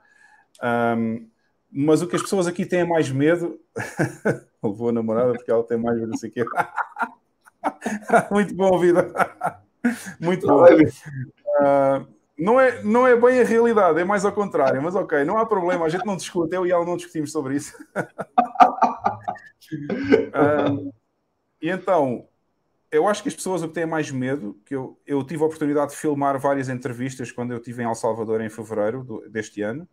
Um, 0.63 1.27
mas 1.71 2.03
o 2.03 2.07
que 2.07 2.17
as 2.17 2.23
pessoas 2.23 2.47
aqui 2.47 2.65
têm 2.65 2.87
mais 2.87 3.11
medo, 3.11 3.59
levou 4.63 4.91
a 4.91 4.93
namorada 4.93 5.33
porque 5.33 5.51
ela 5.51 5.65
tem 5.65 5.77
mais 5.77 5.97
medo, 5.97 6.11
não 6.11 6.17
sei 6.19 6.31
o 6.31 6.33
quê. 6.33 6.45
Muito 8.31 8.55
bom, 8.55 8.79
vida. 8.79 9.13
Muito 10.21 10.47
bom. 10.47 10.65
Uh, 11.61 12.07
não, 12.39 12.61
é, 12.61 12.83
não 12.83 13.07
é 13.07 13.17
bem 13.17 13.41
a 13.41 13.45
realidade, 13.45 14.01
é 14.01 14.05
mais 14.05 14.25
ao 14.25 14.33
contrário, 14.33 14.83
mas 14.83 14.95
ok, 14.95 15.25
não 15.25 15.39
há 15.39 15.47
problema, 15.47 15.87
a 15.87 15.89
gente 15.89 16.05
não 16.05 16.17
discute, 16.17 16.55
eu 16.55 16.67
e 16.67 16.73
ela 16.73 16.85
não 16.85 16.97
discutimos 16.97 17.31
sobre 17.31 17.57
isso. 17.57 17.77
uh, 20.35 20.93
e 21.63 21.71
então, 21.71 22.29
eu 22.91 23.09
acho 23.09 23.23
que 23.23 23.29
as 23.29 23.35
pessoas 23.35 23.63
o 23.63 23.69
que 23.69 23.75
têm 23.75 23.87
mais 23.87 24.11
medo, 24.11 24.57
que 24.65 24.75
eu, 24.75 25.01
eu 25.07 25.25
tive 25.25 25.43
a 25.43 25.47
oportunidade 25.47 25.91
de 25.93 25.97
filmar 25.97 26.39
várias 26.39 26.69
entrevistas 26.69 27.33
quando 27.33 27.53
eu 27.53 27.59
estive 27.59 27.83
em 27.83 27.87
El 27.87 27.95
Salvador 27.95 28.41
em 28.41 28.49
fevereiro 28.49 29.03
do, 29.03 29.29
deste 29.29 29.63
ano, 29.63 29.89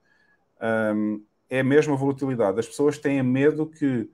um, 0.96 1.24
é 1.50 1.64
mesmo 1.64 1.94
a 1.94 1.98
volatilidade. 1.98 2.60
As 2.60 2.68
pessoas 2.68 2.98
têm 2.98 3.24
medo 3.24 3.68
que, 3.68 4.10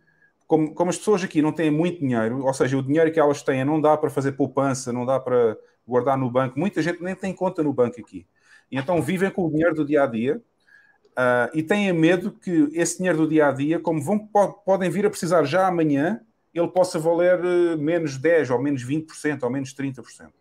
como, 0.47 0.73
como, 0.73 0.89
as 0.89 0.97
pessoas 0.97 1.23
aqui 1.23 1.41
não 1.41 1.51
têm 1.51 1.69
muito 1.69 1.99
dinheiro, 1.99 2.45
ou 2.45 2.53
seja, 2.53 2.77
o 2.77 2.81
dinheiro 2.81 3.11
que 3.11 3.19
elas 3.19 3.43
têm 3.43 3.65
não 3.65 3.81
dá 3.81 3.97
para 3.97 4.09
fazer 4.09 4.31
poupança, 4.33 4.93
não 4.93 5.05
dá 5.05 5.19
para 5.19 5.57
guardar 5.87 6.17
no 6.17 6.29
banco, 6.29 6.59
muita 6.59 6.81
gente 6.81 7.01
nem 7.01 7.15
tem 7.15 7.33
conta 7.33 7.63
no 7.63 7.71
banco 7.71 7.99
aqui. 7.99 8.27
E 8.71 8.77
então 8.77 9.01
vivem 9.01 9.31
com 9.31 9.45
o 9.45 9.49
dinheiro 9.49 9.73
do 9.73 9.85
dia 9.85 10.03
a 10.03 10.07
dia 10.07 10.37
uh, 10.37 11.49
e 11.53 11.63
têm 11.63 11.91
medo 11.93 12.31
que 12.31 12.69
esse 12.73 12.97
dinheiro 12.97 13.19
do 13.19 13.27
dia 13.27 13.47
a 13.47 13.51
dia, 13.51 13.79
como 13.79 14.01
vão, 14.01 14.19
podem 14.65 14.89
vir 14.89 15.05
a 15.05 15.09
precisar 15.09 15.43
já 15.43 15.67
amanhã, 15.67 16.21
ele 16.53 16.67
possa 16.67 16.97
valer 16.97 17.39
eh, 17.43 17.75
menos 17.75 18.17
10 18.17 18.49
ou 18.49 18.59
menos 18.59 18.83
20% 18.83 19.43
ou 19.43 19.49
menos 19.49 19.75
30%. 19.75 20.31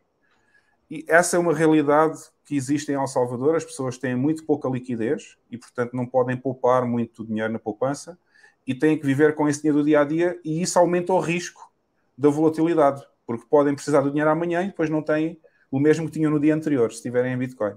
E 0.91 1.05
essa 1.09 1.37
é 1.37 1.39
uma 1.39 1.53
realidade 1.53 2.19
que 2.45 2.57
existe 2.57 2.91
em 2.91 2.95
El 2.95 3.07
Salvador. 3.07 3.57
As 3.57 3.65
pessoas 3.65 3.99
têm 3.99 4.15
muito 4.15 4.45
pouca 4.45 4.69
liquidez 4.69 5.37
e, 5.51 5.59
portanto, 5.59 5.95
não 5.95 6.07
podem 6.07 6.37
poupar 6.37 6.87
muito 6.87 7.25
dinheiro 7.25 7.53
na 7.53 7.59
poupança 7.59 8.19
e 8.67 8.75
têm 8.75 8.97
que 8.97 9.05
viver 9.05 9.35
com 9.35 9.49
esse 9.49 9.61
dinheiro 9.61 9.81
do 9.81 9.85
dia 9.85 10.01
a 10.01 10.05
dia. 10.05 10.41
E 10.45 10.63
isso 10.63 10.79
aumenta 10.79 11.13
o 11.13 11.21
risco 11.21 11.71
da 12.17 12.31
volatilidade, 12.31 13.03
porque 13.27 13.45
podem 13.49 13.75
precisar 13.75 14.01
do 14.01 14.11
dinheiro 14.11 14.31
amanhã 14.31 14.63
e 14.63 14.67
depois 14.67 14.89
não 14.89 15.03
têm 15.03 15.39
o 15.71 15.81
mesmo 15.81 16.07
que 16.07 16.13
tinham 16.13 16.31
no 16.31 16.41
dia 16.41 16.55
anterior, 16.55 16.91
se 16.91 16.97
estiverem 16.97 17.33
em 17.33 17.39
Bitcoin. 17.39 17.75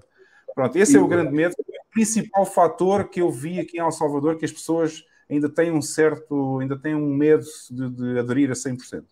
Pronto, 0.53 0.77
esse 0.77 0.95
é 0.95 0.99
o 0.99 1.07
grande 1.07 1.31
medo. 1.31 1.55
O 1.57 1.93
principal 1.93 2.45
fator 2.45 3.09
que 3.09 3.21
eu 3.21 3.31
vi 3.31 3.59
aqui 3.59 3.77
em 3.77 3.81
El 3.81 3.91
Salvador 3.91 4.37
que 4.37 4.45
as 4.45 4.51
pessoas 4.51 5.03
ainda 5.29 5.49
têm 5.49 5.71
um 5.71 5.81
certo, 5.81 6.59
ainda 6.59 6.77
têm 6.77 6.95
um 6.95 7.13
medo 7.13 7.45
de, 7.69 7.89
de 7.89 8.19
aderir 8.19 8.49
a 8.51 8.53
100%. 8.53 9.03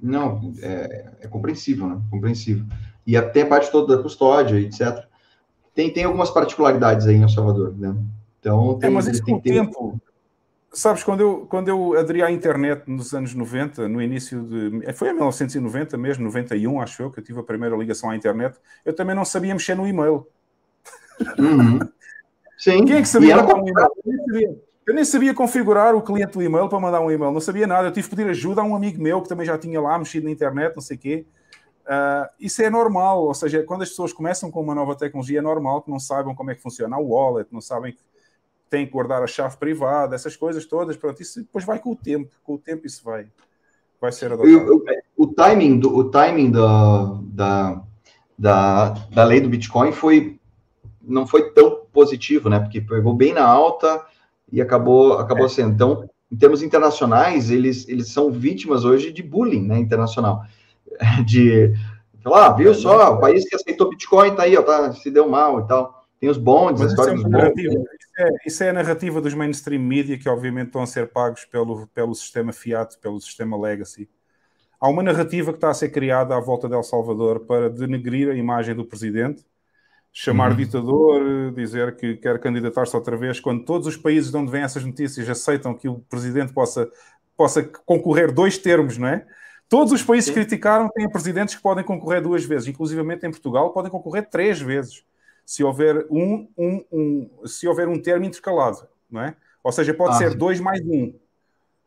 Não, 0.00 0.54
é, 0.62 1.12
é 1.22 1.28
compreensível, 1.28 1.88
né? 1.88 2.00
Compreensível. 2.10 2.64
E 3.06 3.16
até 3.16 3.42
a 3.42 3.46
parte 3.46 3.70
toda 3.70 3.96
da 3.96 4.02
custódia, 4.02 4.58
etc. 4.60 5.04
Tem, 5.74 5.92
tem 5.92 6.04
algumas 6.04 6.30
particularidades 6.30 7.06
aí 7.06 7.16
em 7.16 7.22
El 7.22 7.28
Salvador, 7.28 7.76
né? 7.76 7.96
Então, 8.38 8.78
tem, 8.78 8.88
é, 8.88 8.92
mas 8.92 9.06
isso 9.08 9.22
com 9.24 9.34
o 9.34 9.40
tempo... 9.40 10.00
Sabes, 10.72 11.02
quando 11.02 11.20
eu, 11.20 11.46
quando 11.48 11.68
eu 11.68 11.98
aderi 11.98 12.22
à 12.22 12.30
internet 12.30 12.82
nos 12.86 13.14
anos 13.14 13.34
90, 13.34 13.88
no 13.88 14.02
início 14.02 14.42
de. 14.42 14.92
Foi 14.92 15.08
em 15.08 15.14
1990 15.14 15.96
mesmo, 15.96 16.24
91, 16.24 16.80
acho 16.80 17.02
eu, 17.02 17.10
que 17.10 17.20
eu 17.20 17.24
tive 17.24 17.40
a 17.40 17.42
primeira 17.42 17.74
ligação 17.74 18.10
à 18.10 18.16
internet, 18.16 18.58
eu 18.84 18.94
também 18.94 19.16
não 19.16 19.24
sabia 19.24 19.54
mexer 19.54 19.74
no 19.74 19.86
e-mail. 19.86 20.26
Uhum. 21.38 21.78
Sim. 22.58 22.84
Quem 22.84 22.96
é 22.96 23.00
que 23.00 23.08
sabia 23.08 23.36
mandar 23.36 23.56
um 23.56 23.66
e-mail? 23.66 24.62
Eu 24.86 24.94
nem 24.94 25.04
sabia 25.04 25.34
configurar 25.34 25.94
o 25.94 26.02
cliente 26.02 26.32
do 26.32 26.42
e-mail 26.42 26.68
para 26.68 26.80
mandar 26.80 27.00
um 27.00 27.10
e-mail, 27.10 27.30
não 27.30 27.40
sabia 27.40 27.66
nada. 27.66 27.88
Eu 27.88 27.92
tive 27.92 28.08
que 28.08 28.16
pedir 28.16 28.30
ajuda 28.30 28.60
a 28.60 28.64
um 28.64 28.74
amigo 28.74 29.02
meu 29.02 29.22
que 29.22 29.28
também 29.28 29.46
já 29.46 29.56
tinha 29.58 29.80
lá 29.80 29.98
mexido 29.98 30.24
na 30.24 30.30
internet, 30.30 30.74
não 30.74 30.82
sei 30.82 30.96
o 30.96 31.00
quê. 31.00 31.26
Uh, 31.84 32.28
isso 32.38 32.62
é 32.62 32.68
normal, 32.68 33.24
ou 33.24 33.34
seja, 33.34 33.62
quando 33.62 33.82
as 33.82 33.88
pessoas 33.88 34.12
começam 34.12 34.50
com 34.50 34.60
uma 34.60 34.74
nova 34.74 34.94
tecnologia, 34.94 35.38
é 35.38 35.42
normal 35.42 35.82
que 35.82 35.90
não 35.90 35.98
saibam 35.98 36.34
como 36.34 36.50
é 36.50 36.54
que 36.54 36.60
funciona 36.60 36.98
o 36.98 37.08
wallet, 37.08 37.48
não 37.50 37.62
sabem 37.62 37.96
têm 38.68 38.86
que 38.86 38.92
guardar 38.92 39.22
a 39.22 39.26
chave 39.26 39.56
privada, 39.56 40.14
essas 40.14 40.36
coisas 40.36 40.64
todas. 40.66 40.96
Pronto, 40.96 41.20
isso 41.20 41.40
depois 41.40 41.64
vai 41.64 41.78
com 41.78 41.92
o 41.92 41.96
tempo, 41.96 42.34
com 42.42 42.54
o 42.54 42.58
tempo 42.58 42.86
isso 42.86 43.02
vai, 43.04 43.26
vai 44.00 44.12
ser 44.12 44.32
adotado. 44.32 44.84
O, 45.16 45.24
o 45.24 45.26
timing, 45.26 45.78
do, 45.78 45.96
o 45.96 46.10
timing 46.10 46.50
da, 46.50 47.18
da, 47.22 47.82
da, 48.38 48.88
da 49.10 49.24
lei 49.24 49.40
do 49.40 49.48
Bitcoin 49.48 49.92
foi 49.92 50.38
não 51.08 51.26
foi 51.26 51.50
tão 51.52 51.82
positivo, 51.92 52.48
né? 52.48 52.60
Porque 52.60 52.80
pegou 52.80 53.14
bem 53.14 53.32
na 53.32 53.44
alta 53.44 54.04
e 54.52 54.60
acabou, 54.60 55.14
acabou 55.14 55.46
é. 55.46 55.48
sendo. 55.48 55.72
Então, 55.72 56.08
em 56.30 56.36
termos 56.36 56.62
internacionais, 56.62 57.50
eles, 57.50 57.88
eles 57.88 58.08
são 58.08 58.30
vítimas 58.30 58.84
hoje 58.84 59.10
de 59.10 59.22
bullying 59.22 59.66
né, 59.66 59.78
internacional. 59.78 60.44
De 61.24 61.74
falar, 62.22 62.46
ah, 62.46 62.52
viu 62.52 62.74
só, 62.74 63.14
o 63.14 63.20
país 63.20 63.48
que 63.48 63.54
aceitou 63.54 63.88
Bitcoin 63.88 64.34
tá 64.34 64.42
aí, 64.42 64.56
ó, 64.56 64.62
tá, 64.62 64.92
se 64.92 65.10
deu 65.10 65.28
mal 65.28 65.60
e 65.60 65.66
tal. 65.66 65.97
Tem 66.20 66.28
os 66.28 66.38
bondes, 66.38 66.82
as 66.82 66.90
histórias 66.90 67.20
é 67.20 67.22
dos 67.22 67.30
bondes. 67.30 67.64
Isso 67.64 68.18
é, 68.18 68.28
isso 68.46 68.64
é, 68.64 68.70
a 68.70 68.72
narrativa 68.72 69.20
dos 69.20 69.34
mainstream 69.34 69.80
media 69.80 70.18
que, 70.18 70.28
obviamente, 70.28 70.68
estão 70.68 70.82
a 70.82 70.86
ser 70.86 71.08
pagos 71.08 71.44
pelo, 71.44 71.86
pelo 71.88 72.14
sistema 72.14 72.52
fiat, 72.52 72.98
pelo 72.98 73.20
sistema 73.20 73.56
legacy. 73.56 74.08
Há 74.80 74.88
uma 74.88 75.02
narrativa 75.02 75.52
que 75.52 75.58
está 75.58 75.70
a 75.70 75.74
ser 75.74 75.90
criada 75.90 76.36
à 76.36 76.40
volta 76.40 76.68
de 76.68 76.74
El 76.74 76.82
Salvador 76.82 77.40
para 77.40 77.68
denegrir 77.70 78.28
a 78.30 78.34
imagem 78.34 78.74
do 78.74 78.84
presidente 78.84 79.44
chamar 80.12 80.50
uhum. 80.50 80.56
ditador, 80.56 81.52
dizer 81.52 81.94
que 81.94 82.16
quer 82.16 82.40
candidatar-se 82.40 82.94
outra 82.96 83.16
vez, 83.16 83.38
quando 83.38 83.64
todos 83.64 83.86
os 83.86 83.96
países 83.96 84.30
de 84.30 84.36
onde 84.36 84.50
vêm 84.50 84.62
essas 84.62 84.84
notícias 84.84 85.28
aceitam 85.28 85.74
que 85.74 85.88
o 85.88 86.00
presidente 86.10 86.52
possa, 86.52 86.90
possa 87.36 87.62
concorrer 87.62 88.32
dois 88.32 88.58
termos, 88.58 88.98
não 88.98 89.06
é? 89.06 89.24
Todos 89.68 89.92
os 89.92 90.02
países 90.02 90.30
que 90.30 90.34
criticaram 90.34 90.88
têm 90.88 91.08
presidentes 91.08 91.54
que 91.54 91.62
podem 91.62 91.84
concorrer 91.84 92.22
duas 92.22 92.44
vezes, 92.44 92.66
inclusivamente 92.66 93.26
em 93.26 93.30
Portugal 93.30 93.72
podem 93.72 93.90
concorrer 93.90 94.28
três 94.28 94.60
vezes. 94.60 95.04
Se 95.48 95.64
houver 95.64 96.06
um, 96.10 96.46
um, 96.58 96.84
um, 96.92 97.46
se 97.46 97.66
houver 97.66 97.88
um 97.88 97.98
termo 97.98 98.26
intercalado, 98.26 98.86
não 99.10 99.22
é? 99.22 99.34
Ou 99.64 99.72
seja, 99.72 99.94
pode 99.94 100.16
ah, 100.16 100.18
ser 100.18 100.34
2 100.34 100.60
mais 100.60 100.82
1, 100.84 100.92
um, 100.92 101.18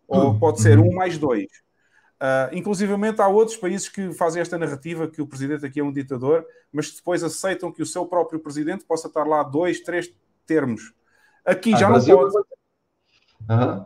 ou 0.07 0.31
hum, 0.31 0.39
pode 0.39 0.59
ser 0.59 0.79
1 0.79 0.81
um 0.81 0.91
mais 0.91 1.15
2. 1.19 1.45
Uh, 1.45 1.47
inclusivamente 2.53 3.21
há 3.21 3.27
outros 3.27 3.55
países 3.55 3.87
que 3.87 4.11
fazem 4.13 4.41
esta 4.41 4.57
narrativa 4.57 5.07
que 5.07 5.21
o 5.21 5.27
presidente 5.27 5.63
aqui 5.63 5.79
é 5.79 5.83
um 5.83 5.93
ditador, 5.93 6.43
mas 6.73 6.91
depois 6.91 7.23
aceitam 7.23 7.71
que 7.71 7.83
o 7.83 7.85
seu 7.85 8.03
próprio 8.07 8.39
presidente 8.39 8.83
possa 8.83 9.07
estar 9.07 9.27
lá 9.27 9.43
dois, 9.43 9.79
três 9.81 10.11
termos. 10.47 10.91
Aqui 11.45 11.75
ah, 11.75 11.77
já 11.77 11.87
Brasil... 11.87 12.15
não 12.19 12.31
pode. 12.31 12.47
Uhum. 13.47 13.85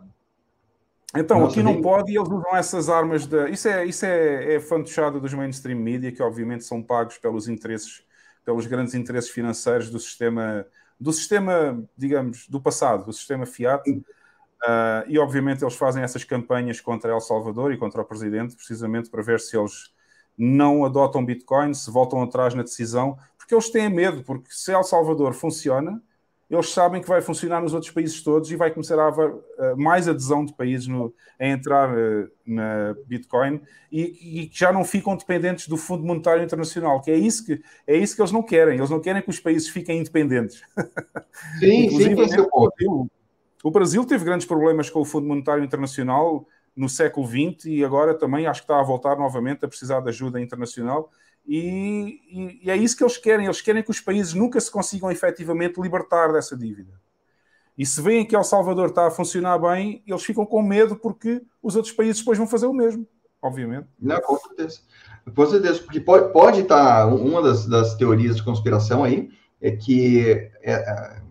Então, 1.17 1.39
Nossa, 1.41 1.51
aqui 1.51 1.63
não 1.63 1.81
pode 1.81 2.13
e 2.13 2.17
eles 2.17 2.29
usam 2.29 2.55
essas 2.55 2.87
armas. 2.87 3.27
De... 3.27 3.49
Isso, 3.49 3.67
é, 3.67 3.85
isso 3.85 4.05
é, 4.05 4.55
é 4.55 4.59
fantochada 4.61 5.19
dos 5.19 5.33
mainstream 5.33 5.79
media, 5.79 6.13
que 6.13 6.23
obviamente 6.23 6.63
são 6.63 6.81
pagos 6.81 7.17
pelos 7.17 7.49
interesses, 7.49 8.05
pelos 8.45 8.67
grandes 8.67 8.93
interesses 8.93 9.29
financeiros 9.29 9.89
do 9.89 9.99
sistema, 9.99 10.65
do 10.99 11.11
sistema, 11.11 11.83
digamos, 11.97 12.47
do 12.47 12.61
passado, 12.61 13.05
do 13.05 13.11
sistema 13.11 13.45
Fiat. 13.45 13.89
Uh, 13.89 15.03
e 15.07 15.19
obviamente 15.19 15.63
eles 15.63 15.75
fazem 15.75 16.03
essas 16.03 16.23
campanhas 16.23 16.79
contra 16.79 17.11
El 17.11 17.19
Salvador 17.19 17.73
e 17.73 17.77
contra 17.77 18.01
o 18.01 18.05
presidente, 18.05 18.55
precisamente 18.55 19.09
para 19.09 19.21
ver 19.21 19.39
se 19.39 19.57
eles 19.57 19.93
não 20.37 20.85
adotam 20.85 21.25
Bitcoin, 21.25 21.73
se 21.73 21.89
voltam 21.91 22.21
atrás 22.21 22.53
na 22.53 22.63
decisão, 22.63 23.17
porque 23.37 23.53
eles 23.53 23.69
têm 23.69 23.89
medo, 23.89 24.23
porque 24.23 24.49
se 24.51 24.71
El 24.71 24.83
Salvador 24.83 25.33
funciona, 25.33 26.01
eles 26.49 26.69
sabem 26.69 27.01
que 27.01 27.07
vai 27.07 27.21
funcionar 27.21 27.61
nos 27.61 27.73
outros 27.73 27.91
países 27.91 28.21
todos 28.21 28.51
e 28.51 28.55
vai 28.55 28.69
começar 28.69 28.99
a 28.99 29.07
haver 29.07 29.29
uh, 29.29 29.41
mais 29.75 30.07
adesão 30.07 30.45
de 30.45 30.53
países 30.53 30.87
no, 30.87 31.13
a 31.39 31.47
entrar 31.47 31.89
uh, 31.89 32.29
na 32.45 32.95
Bitcoin 33.07 33.59
e, 33.91 34.47
que 34.47 34.59
já 34.59 34.71
não 34.71 34.83
ficam 34.83 35.15
dependentes 35.15 35.67
do 35.67 35.75
Fundo 35.75 36.03
Monetário 36.03 36.43
Internacional, 36.43 37.01
que 37.01 37.09
é 37.09 37.15
isso 37.15 37.45
que, 37.45 37.61
é 37.87 37.97
isso 37.97 38.15
que 38.15 38.21
eles 38.21 38.31
não 38.31 38.43
querem. 38.43 38.77
Eles 38.77 38.89
não 38.89 38.99
querem 38.99 39.21
que 39.21 39.29
os 39.29 39.39
países 39.39 39.69
fiquem 39.69 39.99
independentes. 39.99 40.61
Sim, 41.59 41.89
sim, 41.89 42.33
é 42.33 42.41
o 42.41 42.49
ponto. 42.49 43.09
O 43.63 43.71
Brasil 43.71 44.05
teve 44.05 44.23
grandes 44.23 44.45
problemas 44.45 44.89
com 44.89 44.99
o 44.99 45.05
Fundo 45.05 45.27
Monetário 45.27 45.63
Internacional 45.63 46.45
no 46.75 46.87
século 46.87 47.25
XX 47.25 47.65
e 47.65 47.83
agora 47.83 48.13
também 48.13 48.45
acho 48.45 48.61
que 48.61 48.65
está 48.65 48.79
a 48.79 48.83
voltar 48.83 49.17
novamente 49.17 49.65
a 49.65 49.67
precisar 49.67 50.01
de 50.01 50.09
ajuda 50.09 50.39
internacional. 50.39 51.09
E, 51.47 52.19
e, 52.29 52.59
e, 52.63 52.71
é 52.71 52.75
isso 52.75 52.97
que 52.97 53.03
eles 53.03 53.17
querem. 53.17 53.45
Eles 53.45 53.61
querem 53.61 53.83
que 53.83 53.91
os 53.91 54.01
países 54.01 54.33
nunca 54.33 54.59
se 54.59 54.71
consigam 54.71 55.11
efetivamente 55.11 55.79
libertar 55.79 56.31
dessa 56.31 56.57
dívida. 56.57 56.93
E 57.77 57.85
se 57.85 58.01
veem 58.01 58.25
que 58.25 58.35
El 58.35 58.43
Salvador 58.43 58.89
está 58.89 59.07
a 59.07 59.11
funcionar 59.11 59.57
bem, 59.59 60.01
eles 60.07 60.23
ficam 60.23 60.45
com 60.45 60.61
medo 60.61 60.95
porque 60.95 61.41
os 61.61 61.75
outros 61.75 61.93
países 61.93 62.19
depois 62.19 62.37
vão 62.37 62.47
fazer 62.47 62.65
o 62.67 62.73
mesmo, 62.73 63.05
obviamente. 63.41 63.87
Não, 63.99 64.19
com 64.21 64.37
certeza. 64.37 64.79
Com 65.35 65.45
certeza, 65.45 65.79
porque 65.81 65.99
pode, 65.99 66.31
pode 66.31 66.61
estar, 66.61 67.07
uma 67.07 67.41
das, 67.41 67.65
das 67.65 67.95
teorias 67.95 68.37
de 68.37 68.43
conspiração 68.43 69.03
aí, 69.03 69.29
é 69.61 69.71
que 69.71 70.51
é, 70.63 70.73
é 70.73 71.21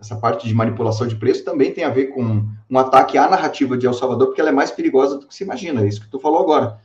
essa 0.00 0.16
parte 0.16 0.48
de 0.48 0.54
manipulação 0.54 1.06
de 1.06 1.14
preço 1.14 1.44
também 1.44 1.72
tem 1.72 1.84
a 1.84 1.90
ver 1.90 2.08
com 2.08 2.44
um 2.68 2.78
ataque 2.78 3.16
à 3.16 3.28
narrativa 3.28 3.78
de 3.78 3.86
El 3.86 3.94
Salvador, 3.94 4.26
porque 4.28 4.40
ela 4.40 4.50
é 4.50 4.52
mais 4.52 4.72
perigosa 4.72 5.18
do 5.18 5.28
que 5.28 5.34
se 5.34 5.44
imagina, 5.44 5.80
é 5.80 5.86
isso 5.86 6.00
que 6.00 6.08
tu 6.08 6.18
falou 6.18 6.40
agora. 6.40 6.80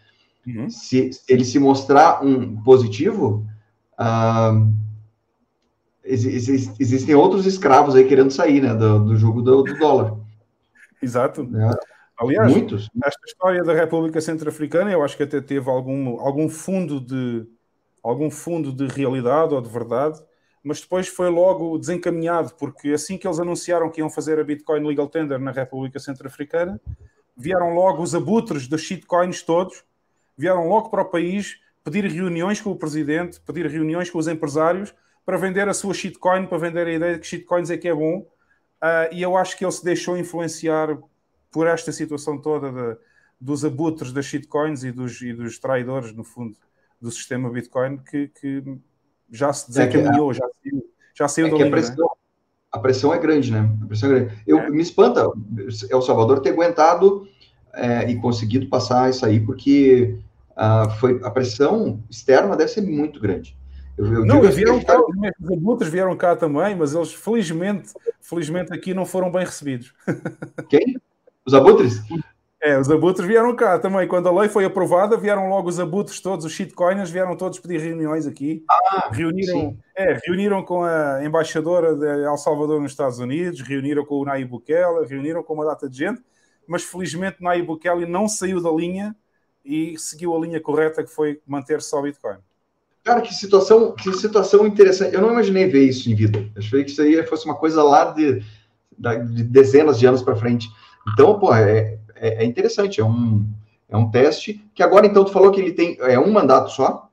Uhum. 0.48 0.70
Se, 0.70 1.12
se, 1.12 1.22
ele 1.28 1.44
se 1.44 1.60
mostrar 1.60 2.24
um 2.24 2.62
positivo, 2.64 3.46
uh, 4.00 4.74
ex, 6.06 6.26
ex, 6.26 6.80
existem 6.80 7.14
outros 7.14 7.46
escravos 7.46 7.96
aí 7.96 8.08
querendo 8.08 8.32
sair 8.32 8.62
né, 8.62 8.74
do, 8.74 9.04
do 9.04 9.18
jogo 9.18 9.42
do, 9.42 9.64
do 9.64 9.78
dólar. 9.78 10.18
Exato. 11.02 11.42
É. 11.42 11.98
Aliás, 12.18 12.52
Muitos. 12.52 12.90
esta 13.06 13.22
história 13.28 13.64
da 13.64 13.74
República 13.74 14.20
Centro-Africana, 14.20 14.92
eu 14.92 15.04
acho 15.04 15.16
que 15.16 15.24
até 15.24 15.40
teve 15.40 15.70
algum, 15.70 16.20
algum 16.20 16.50
fundo 16.50 17.00
de 17.00 17.46
algum 18.02 18.32
fundo 18.32 18.72
de 18.72 18.88
realidade 18.88 19.54
ou 19.54 19.62
de 19.62 19.70
verdade, 19.70 20.20
mas 20.64 20.80
depois 20.82 21.08
foi 21.08 21.30
logo 21.30 21.78
desencaminhado, 21.78 22.54
porque 22.58 22.90
assim 22.90 23.18
que 23.18 23.28
eles 23.28 23.40
anunciaram 23.40 23.90
que 23.92 24.00
iam 24.00 24.10
fazer 24.10 24.40
a 24.40 24.44
Bitcoin 24.44 24.86
Legal 24.88 25.08
Tender 25.08 25.38
na 25.38 25.52
República 25.52 26.00
Centro-Africana, 26.00 26.80
vieram 27.36 27.74
logo 27.74 28.02
os 28.02 28.16
abutres 28.16 28.68
das 28.68 28.82
shitcoins 28.82 29.44
todos, 29.44 29.84
vieram 30.38 30.68
logo 30.68 30.90
para 30.90 31.02
o 31.02 31.06
país 31.06 31.60
pedir 31.84 32.06
reuniões 32.06 32.60
com 32.62 32.72
o 32.72 32.76
presidente, 32.76 33.40
pedir 33.42 33.66
reuniões 33.68 34.10
com 34.10 34.20
os 34.20 34.28
empresários 34.28 34.94
para 35.26 35.38
vender 35.38 35.68
a 35.68 35.74
sua 35.74 35.94
shitcoin, 35.94 36.46
para 36.46 36.58
vender 36.58 36.88
a 36.88 36.92
ideia 36.92 37.14
de 37.14 37.20
que 37.20 37.28
shitcoins 37.28 37.70
é 37.70 37.78
que 37.78 37.88
é 37.88 37.94
bom. 37.94 38.20
Uh, 38.20 39.12
e 39.12 39.22
eu 39.22 39.36
acho 39.36 39.58
que 39.58 39.66
ele 39.66 39.72
se 39.72 39.84
deixou 39.84 40.18
influenciar 40.18 40.98
por 41.52 41.66
esta 41.66 41.92
situação 41.92 42.38
toda 42.38 42.72
de, 42.72 42.98
dos 43.40 43.66
abutres 43.66 44.12
das 44.12 44.26
shitcoins 44.26 44.84
e 44.84 44.92
dos, 44.92 45.22
e 45.22 45.34
dos 45.34 45.58
traidores, 45.60 46.14
no 46.14 46.24
fundo, 46.24 46.56
do 47.02 47.12
sistema 47.12 47.50
Bitcoin, 47.50 47.98
que, 47.98 48.28
que 48.28 48.64
já 49.32 49.52
se 49.54 49.68
desencaminhou, 49.68 50.32
é 50.32 50.34
já 50.36 50.46
saiu, 50.46 50.92
já 51.16 51.28
saiu 51.28 51.48
é 51.48 51.50
do 51.50 51.64
a 51.64 51.70
pressão, 51.70 52.06
né? 52.06 52.12
a 52.72 52.80
pressão 52.80 53.14
é 53.14 53.20
grande, 53.20 53.52
né? 53.52 53.70
A 53.84 53.86
pressão 53.86 54.10
é 54.10 54.20
grande. 54.20 54.44
Eu, 54.46 54.60
é. 54.60 54.70
Me 54.70 54.82
espanta 54.82 55.32
El 55.90 56.02
Salvador 56.02 56.42
ter 56.42 56.52
aguentado 56.52 57.28
é, 57.74 58.10
e 58.10 58.20
conseguido 58.20 58.68
passar 58.68 59.10
isso 59.10 59.26
aí, 59.26 59.40
porque 59.40 60.18
foi, 61.00 61.20
a 61.24 61.30
pressão 61.30 62.04
externa 62.10 62.56
deve 62.56 62.72
ser 62.72 62.82
muito 62.82 63.20
grande. 63.20 63.58
Eu, 63.98 64.06
eu 64.14 64.26
não, 64.26 64.42
assim, 64.42 64.58
vieram 64.58 64.84
cá, 64.84 65.00
os 65.42 65.52
abutres 65.52 65.90
vieram 65.90 66.16
cá 66.16 66.36
também, 66.36 66.76
mas 66.76 66.94
eles 66.94 67.14
felizmente, 67.14 67.90
felizmente 68.22 68.72
aqui 68.74 68.94
não 68.94 69.06
foram 69.06 69.32
bem 69.32 69.44
recebidos. 69.44 69.94
Quem? 70.70 71.00
Os 71.46 71.54
abutres? 71.54 72.02
É, 72.62 72.78
os 72.78 72.90
abutres 72.90 73.26
vieram 73.26 73.56
cá 73.56 73.80
também. 73.80 74.08
Quando 74.08 74.28
a 74.28 74.32
lei 74.32 74.50
foi 74.50 74.66
aprovada, 74.66 75.16
vieram 75.16 75.50
logo 75.50 75.70
os 75.70 75.80
abutres 75.80 76.20
todos, 76.20 76.46
os 76.46 76.52
shitcoiners, 76.52 77.10
vieram 77.10 77.36
todos 77.36 77.60
pedir 77.60 77.80
reuniões 77.80 78.28
aqui. 78.28 78.64
Ah, 78.70 79.10
reuniram, 79.12 79.78
é, 79.96 80.20
reuniram 80.26 80.64
com 80.64 80.84
a 80.84 81.24
embaixadora 81.24 81.96
de 81.96 82.24
El 82.24 82.38
Salvador 82.38 82.82
nos 82.82 82.92
Estados 82.92 83.20
Unidos, 83.20 83.62
reuniram 83.62 84.06
com 84.06 84.16
o 84.16 84.26
Nayib 84.26 84.50
Bukele, 84.50 85.06
reuniram 85.08 85.44
com 85.44 85.54
uma 85.54 85.66
data 85.66 85.88
de 85.90 85.98
gente, 85.98 86.22
mas 86.68 86.84
felizmente 86.84 87.38
Nayib 87.42 87.66
Bukele 87.66 88.06
não 88.06 88.28
saiu 88.28 88.62
da 88.62 88.72
linha 88.72 89.16
e 89.68 90.00
seguiu 90.00 90.34
a 90.34 90.40
linha 90.40 90.62
correta 90.62 91.04
que 91.04 91.12
foi 91.12 91.42
manter 91.46 91.82
só 91.82 92.02
Bitcoin. 92.02 92.38
Cara, 93.04 93.22
que 93.22 93.34
situação, 93.34 93.94
que 93.94 94.14
situação 94.14 94.66
interessante. 94.66 95.14
Eu 95.14 95.22
não 95.22 95.32
imaginei 95.32 95.68
ver 95.68 95.84
isso 95.84 96.10
em 96.10 96.16
vida. 96.16 96.40
Eu 96.40 96.62
achei 96.62 96.84
que 96.84 96.92
isso 96.92 97.02
aí 97.02 97.22
fosse 97.26 97.46
uma 97.46 97.56
coisa 97.56 97.84
lá 97.84 98.12
de, 98.12 98.42
de 99.34 99.44
dezenas 99.44 100.00
de 100.00 100.06
anos 100.06 100.22
para 100.22 100.36
frente. 100.36 100.70
Então, 101.14 101.38
pô, 101.38 101.54
é, 101.54 102.00
é, 102.16 102.44
é, 102.44 102.46
interessante, 102.46 103.00
é 103.02 103.06
um, 103.06 103.46
é 103.90 103.96
um 103.96 104.10
teste 104.10 104.66
que 104.74 104.82
agora, 104.82 105.06
então, 105.06 105.24
tu 105.24 105.32
falou 105.32 105.52
que 105.52 105.60
ele 105.60 105.74
tem 105.74 105.98
é 106.02 106.20
um 106.20 106.32
mandato 106.32 106.72
só, 106.72 107.10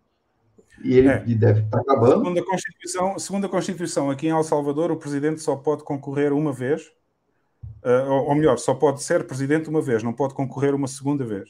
e 0.83 0.99
ele, 0.99 1.09
é. 1.09 1.23
ele 1.23 1.35
deve 1.35 1.61
estar 1.61 1.79
tá 1.79 1.83
acabando. 1.83 2.25
Segundo 2.25 2.39
a, 2.39 2.45
Constituição, 2.45 3.19
segundo 3.19 3.47
a 3.47 3.49
Constituição, 3.49 4.11
aqui 4.11 4.27
em 4.27 4.31
El 4.31 4.43
Salvador, 4.43 4.91
o 4.91 4.97
presidente 4.97 5.41
só 5.41 5.57
pode 5.57 5.85
concorrer 5.85 6.33
uma 6.33 6.53
vez, 6.53 6.91
ou, 7.83 8.29
ou, 8.29 8.35
melhor, 8.35 8.59
só 8.59 8.75
pode 8.75 9.03
ser 9.03 9.27
presidente 9.27 9.69
uma 9.69 9.81
vez, 9.81 10.03
não 10.03 10.13
pode 10.13 10.35
concorrer 10.35 10.75
uma 10.75 10.89
segunda 10.89 11.25
vez. 11.25 11.49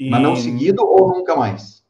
E... 0.00 0.08
Mas 0.08 0.22
não 0.22 0.34
seguido 0.34 0.82
ou 0.82 1.08
nunca 1.08 1.36
mais? 1.36 1.84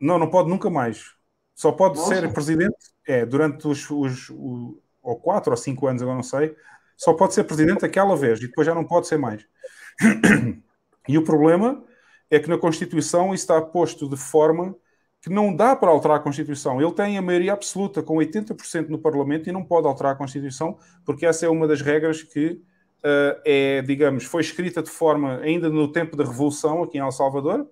Não, 0.00 0.20
não 0.20 0.30
pode 0.30 0.48
nunca 0.48 0.70
mais. 0.70 1.16
Só 1.52 1.72
pode 1.72 1.98
Nossa. 1.98 2.14
ser 2.14 2.32
presidente, 2.32 2.76
é, 3.04 3.26
durante 3.26 3.66
os, 3.66 3.90
os, 3.90 4.30
os, 4.30 4.76
ou 5.02 5.16
quatro 5.16 5.50
ou 5.50 5.56
cinco 5.56 5.88
anos, 5.88 6.00
eu 6.00 6.06
não 6.06 6.22
sei, 6.22 6.54
só 6.96 7.12
pode 7.12 7.34
ser 7.34 7.42
presidente 7.42 7.84
aquela 7.84 8.16
vez 8.16 8.38
e 8.38 8.46
depois 8.46 8.64
já 8.64 8.72
não 8.72 8.84
pode 8.84 9.08
ser 9.08 9.18
mais. 9.18 9.44
E 11.08 11.18
o 11.18 11.24
problema 11.24 11.82
é 12.30 12.38
que 12.38 12.48
na 12.48 12.56
Constituição 12.56 13.34
isso 13.34 13.42
está 13.42 13.60
posto 13.60 14.08
de 14.08 14.16
forma 14.16 14.76
que 15.20 15.28
não 15.28 15.54
dá 15.54 15.74
para 15.74 15.90
alterar 15.90 16.18
a 16.18 16.22
Constituição. 16.22 16.80
Ele 16.80 16.92
tem 16.92 17.18
a 17.18 17.22
maioria 17.22 17.52
absoluta, 17.52 18.00
com 18.00 18.14
80% 18.14 18.88
no 18.88 18.98
Parlamento, 18.98 19.48
e 19.48 19.52
não 19.52 19.64
pode 19.64 19.88
alterar 19.88 20.12
a 20.12 20.14
Constituição, 20.16 20.78
porque 21.04 21.26
essa 21.26 21.46
é 21.46 21.48
uma 21.48 21.66
das 21.66 21.82
regras 21.82 22.22
que 22.22 22.62
é, 23.02 23.82
digamos, 23.82 24.24
foi 24.24 24.42
escrita 24.42 24.82
de 24.82 24.90
forma 24.90 25.38
ainda 25.38 25.68
no 25.68 25.90
tempo 25.90 26.16
da 26.16 26.24
Revolução 26.24 26.82
aqui 26.82 26.98
em 26.98 27.00
El 27.00 27.12
Salvador, 27.12 27.68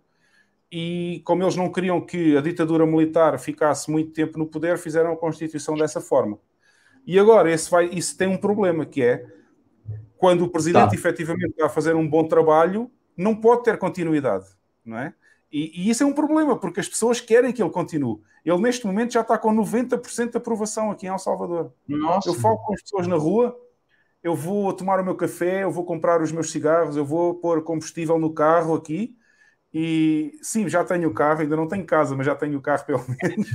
e 0.70 1.22
como 1.24 1.42
eles 1.42 1.56
não 1.56 1.72
queriam 1.72 2.00
que 2.00 2.36
a 2.36 2.40
ditadura 2.40 2.86
militar 2.86 3.38
ficasse 3.38 3.90
muito 3.90 4.12
tempo 4.12 4.38
no 4.38 4.46
poder, 4.46 4.78
fizeram 4.78 5.12
a 5.12 5.16
Constituição 5.16 5.74
dessa 5.74 6.00
forma. 6.00 6.38
E 7.06 7.18
agora 7.18 7.50
esse 7.50 7.70
vai, 7.70 7.86
isso 7.86 8.16
tem 8.18 8.28
um 8.28 8.36
problema, 8.36 8.84
que 8.84 9.02
é 9.02 9.26
quando 10.18 10.44
o 10.44 10.48
presidente 10.48 10.90
tá. 10.90 10.94
efetivamente 10.94 11.50
está 11.50 11.66
a 11.66 11.70
fazer 11.70 11.94
um 11.94 12.06
bom 12.06 12.24
trabalho, 12.24 12.90
não 13.16 13.34
pode 13.34 13.64
ter 13.64 13.78
continuidade, 13.78 14.46
não 14.84 14.98
é? 14.98 15.14
E, 15.50 15.72
e, 15.74 15.90
isso 15.90 16.02
é 16.02 16.06
um 16.06 16.12
problema, 16.12 16.58
porque 16.58 16.80
as 16.80 16.88
pessoas 16.88 17.20
querem 17.20 17.52
que 17.52 17.62
ele 17.62 17.70
continue. 17.70 18.20
Ele, 18.44 18.58
neste 18.58 18.86
momento, 18.86 19.14
já 19.14 19.22
está 19.22 19.38
com 19.38 19.54
90% 19.54 20.30
de 20.32 20.36
aprovação 20.36 20.90
aqui 20.90 21.06
em 21.06 21.08
El 21.08 21.18
Salvador. 21.18 21.72
Nossa. 21.86 22.28
Eu 22.28 22.34
falo 22.34 22.58
com 22.58 22.74
as 22.74 22.82
pessoas 22.82 23.06
na 23.06 23.16
rua, 23.16 23.58
eu 24.22 24.34
vou 24.34 24.72
tomar 24.72 25.00
o 25.00 25.04
meu 25.04 25.14
café, 25.14 25.62
eu 25.62 25.70
vou 25.70 25.84
comprar 25.84 26.20
os 26.20 26.32
meus 26.32 26.50
cigarros, 26.50 26.96
eu 26.96 27.04
vou 27.04 27.34
pôr 27.34 27.62
combustível 27.62 28.18
no 28.18 28.32
carro 28.32 28.74
aqui. 28.74 29.16
E 29.72 30.32
sim, 30.42 30.68
já 30.68 30.84
tenho 30.84 31.08
o 31.08 31.14
carro, 31.14 31.42
ainda 31.42 31.56
não 31.56 31.68
tenho 31.68 31.84
casa, 31.84 32.16
mas 32.16 32.26
já 32.26 32.34
tenho 32.34 32.58
o 32.58 32.62
carro 32.62 32.84
pelo 32.86 33.04
menos. 33.08 33.48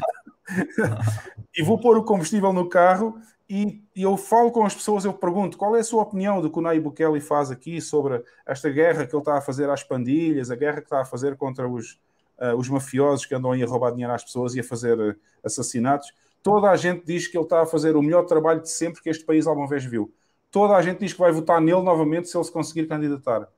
e 1.58 1.64
vou 1.64 1.80
pôr 1.80 1.98
o 1.98 2.04
combustível 2.04 2.54
no 2.54 2.70
carro 2.70 3.20
e, 3.50 3.84
e, 3.96 4.02
eu 4.02 4.16
falo 4.18 4.52
com 4.52 4.66
as 4.66 4.74
pessoas, 4.74 5.06
eu 5.06 5.14
pergunto 5.14 5.58
qual 5.58 5.76
é 5.76 5.80
a 5.80 5.84
sua 5.84 6.02
opinião 6.02 6.42
do 6.42 6.50
que 6.50 6.58
o 6.58 6.62
Nayib 6.62 6.84
Bukele 6.86 7.20
faz 7.20 7.52
aqui 7.52 7.82
sobre 7.82 8.24
esta 8.46 8.70
guerra 8.70 9.06
que 9.06 9.14
ele 9.14 9.22
está 9.22 9.38
a 9.38 9.42
fazer 9.42 9.70
às 9.70 9.84
pandilhas, 9.84 10.50
a 10.50 10.56
guerra 10.56 10.78
que 10.78 10.88
está 10.88 11.02
a 11.02 11.06
fazer 11.06 11.36
contra 11.36 11.68
os, 11.68 12.00
uh, 12.40 12.56
os 12.58 12.70
mafiosos 12.70 13.26
que 13.26 13.36
andam 13.36 13.52
aí 13.52 13.62
a 13.62 13.68
roubar 13.68 13.92
dinheiro 13.92 14.14
às 14.14 14.24
pessoas 14.24 14.56
e 14.56 14.62
a 14.62 14.64
fazer 14.64 14.98
uh, 14.98 15.16
assassinatos. 15.44 16.12
toda 16.42 16.70
a 16.72 16.76
gente 16.76 17.06
diz 17.06 17.28
que 17.28 17.38
ele 17.38 17.44
está 17.44 17.62
a 17.62 17.66
fazer 17.66 17.96
o 17.96 18.02
melhor 18.02 18.24
trabalho 18.26 18.62
de 18.62 18.70
sempre 18.70 19.02
que 19.02 19.10
este 19.10 19.26
país 19.26 19.46
alguma 19.46 19.68
vez 19.68 19.84
viu. 19.84 20.12
Toda 20.54 20.76
a 20.76 20.82
gente 20.84 21.00
diz 21.00 21.12
que 21.12 21.20
vai 21.20 21.32
votar 21.32 21.60
nele 21.60 21.82
novamente 21.82 22.30
se 22.30 22.38
ele 22.38 22.44
se 22.44 22.52
conseguir 22.52 22.86
candidatar. 22.86 23.50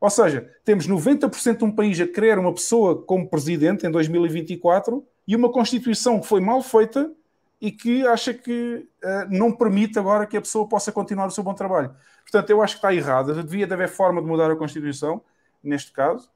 Ou 0.00 0.08
seja, 0.08 0.48
temos 0.64 0.86
90% 0.86 1.56
de 1.58 1.64
um 1.64 1.72
país 1.72 2.00
a 2.00 2.06
querer 2.06 2.38
uma 2.38 2.54
pessoa 2.54 3.02
como 3.02 3.28
presidente 3.28 3.84
em 3.84 3.90
2024 3.90 5.04
e 5.26 5.34
uma 5.34 5.50
Constituição 5.50 6.20
que 6.20 6.26
foi 6.28 6.40
mal 6.40 6.62
feita 6.62 7.12
e 7.60 7.72
que 7.72 8.06
acha 8.06 8.32
que 8.32 8.86
uh, 9.02 9.26
não 9.28 9.50
permite 9.50 9.98
agora 9.98 10.24
que 10.24 10.36
a 10.36 10.40
pessoa 10.40 10.68
possa 10.68 10.92
continuar 10.92 11.26
o 11.26 11.32
seu 11.32 11.42
bom 11.42 11.52
trabalho. 11.52 11.92
Portanto, 12.22 12.48
eu 12.50 12.62
acho 12.62 12.74
que 12.74 12.78
está 12.78 12.94
errado. 12.94 13.42
Devia 13.42 13.64
haver 13.64 13.88
forma 13.88 14.22
de 14.22 14.28
mudar 14.28 14.48
a 14.48 14.54
Constituição, 14.54 15.20
neste 15.60 15.90
caso, 15.90 16.30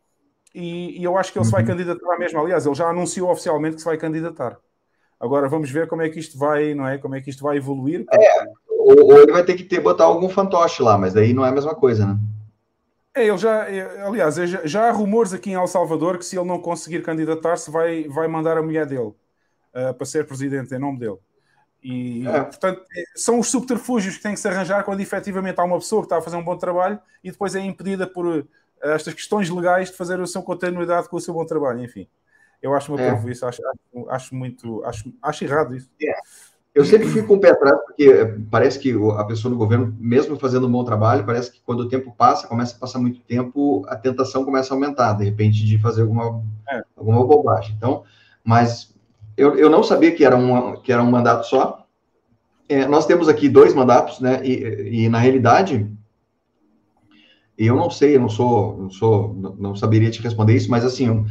e, 0.52 1.00
e 1.00 1.04
eu 1.04 1.16
acho 1.16 1.32
que 1.32 1.38
ele 1.38 1.44
se 1.44 1.52
vai 1.52 1.60
uhum. 1.60 1.68
candidatar 1.68 2.18
mesmo. 2.18 2.40
Aliás, 2.40 2.66
ele 2.66 2.74
já 2.74 2.88
anunciou 2.88 3.30
oficialmente 3.30 3.76
que 3.76 3.82
se 3.82 3.86
vai 3.86 3.96
candidatar. 3.96 4.58
Agora 5.20 5.48
vamos 5.48 5.70
ver 5.70 5.86
como 5.86 6.02
é 6.02 6.08
que 6.08 6.18
isto 6.18 6.36
vai, 6.36 6.74
não 6.74 6.88
é? 6.88 6.98
Como 6.98 7.14
é 7.14 7.20
que 7.20 7.30
isto 7.30 7.44
vai 7.44 7.58
evoluir. 7.58 8.04
É, 8.12 8.44
ou, 8.80 9.12
ou 9.12 9.18
ele 9.18 9.32
vai 9.32 9.44
ter 9.44 9.54
que 9.54 9.64
ter, 9.64 9.80
botar 9.80 10.04
algum 10.04 10.28
fantoche 10.28 10.82
lá, 10.82 10.96
mas 10.96 11.14
daí 11.14 11.32
não 11.32 11.44
é 11.44 11.48
a 11.48 11.52
mesma 11.52 11.74
coisa, 11.74 12.06
né? 12.06 12.18
É, 13.14 13.26
ele 13.26 13.38
já, 13.38 13.68
é, 13.68 14.02
aliás, 14.02 14.38
é, 14.38 14.46
já, 14.46 14.64
já, 14.64 14.88
há 14.88 14.92
rumores 14.92 15.32
aqui 15.32 15.50
em 15.50 15.54
El 15.54 15.66
Salvador 15.66 16.16
que 16.16 16.24
se 16.24 16.38
ele 16.38 16.46
não 16.46 16.60
conseguir 16.60 17.02
candidatar-se, 17.02 17.70
vai, 17.70 18.04
vai 18.04 18.28
mandar 18.28 18.56
a 18.56 18.62
mulher 18.62 18.86
dele 18.86 19.12
uh, 19.74 19.94
para 19.96 20.06
ser 20.06 20.26
presidente 20.26 20.74
em 20.74 20.78
nome 20.78 21.00
dele. 21.00 21.18
E, 21.82 22.26
é. 22.26 22.42
portanto, 22.42 22.82
é, 22.96 23.04
são 23.16 23.38
os 23.40 23.48
subterfúgios 23.48 24.16
que 24.16 24.22
têm 24.22 24.34
que 24.34 24.40
se 24.40 24.46
arranjar 24.46 24.84
quando 24.84 25.00
efetivamente 25.00 25.58
há 25.58 25.64
uma 25.64 25.78
pessoa 25.78 26.02
que 26.02 26.06
está 26.06 26.18
a 26.18 26.22
fazer 26.22 26.36
um 26.36 26.44
bom 26.44 26.56
trabalho 26.56 27.00
e 27.24 27.30
depois 27.30 27.54
é 27.54 27.60
impedida 27.60 28.06
por 28.06 28.26
uh, 28.26 28.48
estas 28.80 29.12
questões 29.12 29.50
legais 29.50 29.90
de 29.90 29.96
fazer 29.96 30.20
a 30.20 30.26
sua 30.26 30.42
continuidade 30.42 31.08
com 31.08 31.16
o 31.16 31.20
seu 31.20 31.34
bom 31.34 31.44
trabalho. 31.44 31.82
Enfim, 31.82 32.06
eu 32.62 32.74
acho 32.74 32.94
uma 32.94 33.02
é. 33.02 33.30
isso, 33.30 33.44
acho, 33.44 33.60
acho, 33.66 34.10
acho, 34.10 34.34
muito, 34.34 34.84
acho, 34.84 35.12
acho 35.20 35.44
errado 35.44 35.74
isso. 35.74 35.90
É. 36.00 36.14
Eu 36.72 36.84
sempre 36.84 37.08
fico 37.08 37.26
com 37.26 37.34
o 37.34 37.40
pé 37.40 37.50
atrás, 37.50 37.78
porque 37.84 38.04
eh, 38.04 38.38
parece 38.48 38.78
que 38.78 38.94
a 39.16 39.24
pessoa 39.24 39.50
no 39.50 39.58
governo, 39.58 39.94
mesmo 39.98 40.38
fazendo 40.38 40.68
um 40.68 40.70
bom 40.72 40.84
trabalho, 40.84 41.26
parece 41.26 41.50
que 41.50 41.60
quando 41.66 41.80
o 41.80 41.88
tempo 41.88 42.14
passa, 42.16 42.46
começa 42.46 42.76
a 42.76 42.78
passar 42.78 43.00
muito 43.00 43.20
tempo, 43.20 43.84
a 43.88 43.96
tentação 43.96 44.44
começa 44.44 44.72
a 44.72 44.76
aumentar, 44.76 45.14
de 45.14 45.24
repente, 45.24 45.64
de 45.66 45.78
fazer 45.78 46.02
alguma, 46.02 46.44
é. 46.70 46.82
alguma 46.96 47.26
bobagem. 47.26 47.74
Então, 47.76 48.04
mas 48.44 48.94
eu, 49.36 49.56
eu 49.56 49.68
não 49.68 49.82
sabia 49.82 50.14
que 50.14 50.24
era, 50.24 50.36
uma, 50.36 50.80
que 50.80 50.92
era 50.92 51.02
um 51.02 51.10
mandato 51.10 51.46
só. 51.46 51.84
É, 52.68 52.86
nós 52.86 53.04
temos 53.04 53.28
aqui 53.28 53.48
dois 53.48 53.74
mandatos, 53.74 54.20
né? 54.20 54.40
E, 54.44 55.04
e, 55.04 55.08
na 55.08 55.18
realidade, 55.18 55.90
eu 57.58 57.74
não 57.74 57.90
sei, 57.90 58.14
eu 58.14 58.20
não 58.20 58.28
sou, 58.28 58.78
não 58.78 58.90
sou, 58.90 59.34
não 59.58 59.74
saberia 59.74 60.10
te 60.10 60.22
responder 60.22 60.54
isso, 60.54 60.70
mas 60.70 60.84
assim, 60.84 61.26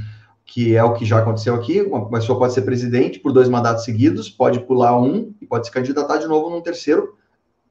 que 0.51 0.75
é 0.75 0.83
o 0.83 0.93
que 0.93 1.05
já 1.05 1.19
aconteceu 1.19 1.53
aqui, 1.53 1.79
uma 1.79 2.09
pessoa 2.09 2.39
pode 2.39 2.53
ser 2.53 2.63
presidente 2.63 3.19
por 3.19 3.31
dois 3.31 3.47
mandatos 3.47 3.83
seguidos, 3.83 4.29
pode 4.29 4.59
pular 4.61 4.99
um 4.99 5.31
e 5.39 5.45
pode 5.45 5.67
se 5.67 5.71
candidatar 5.71 6.17
de 6.17 6.27
novo 6.27 6.49
num 6.49 6.59
terceiro 6.59 7.15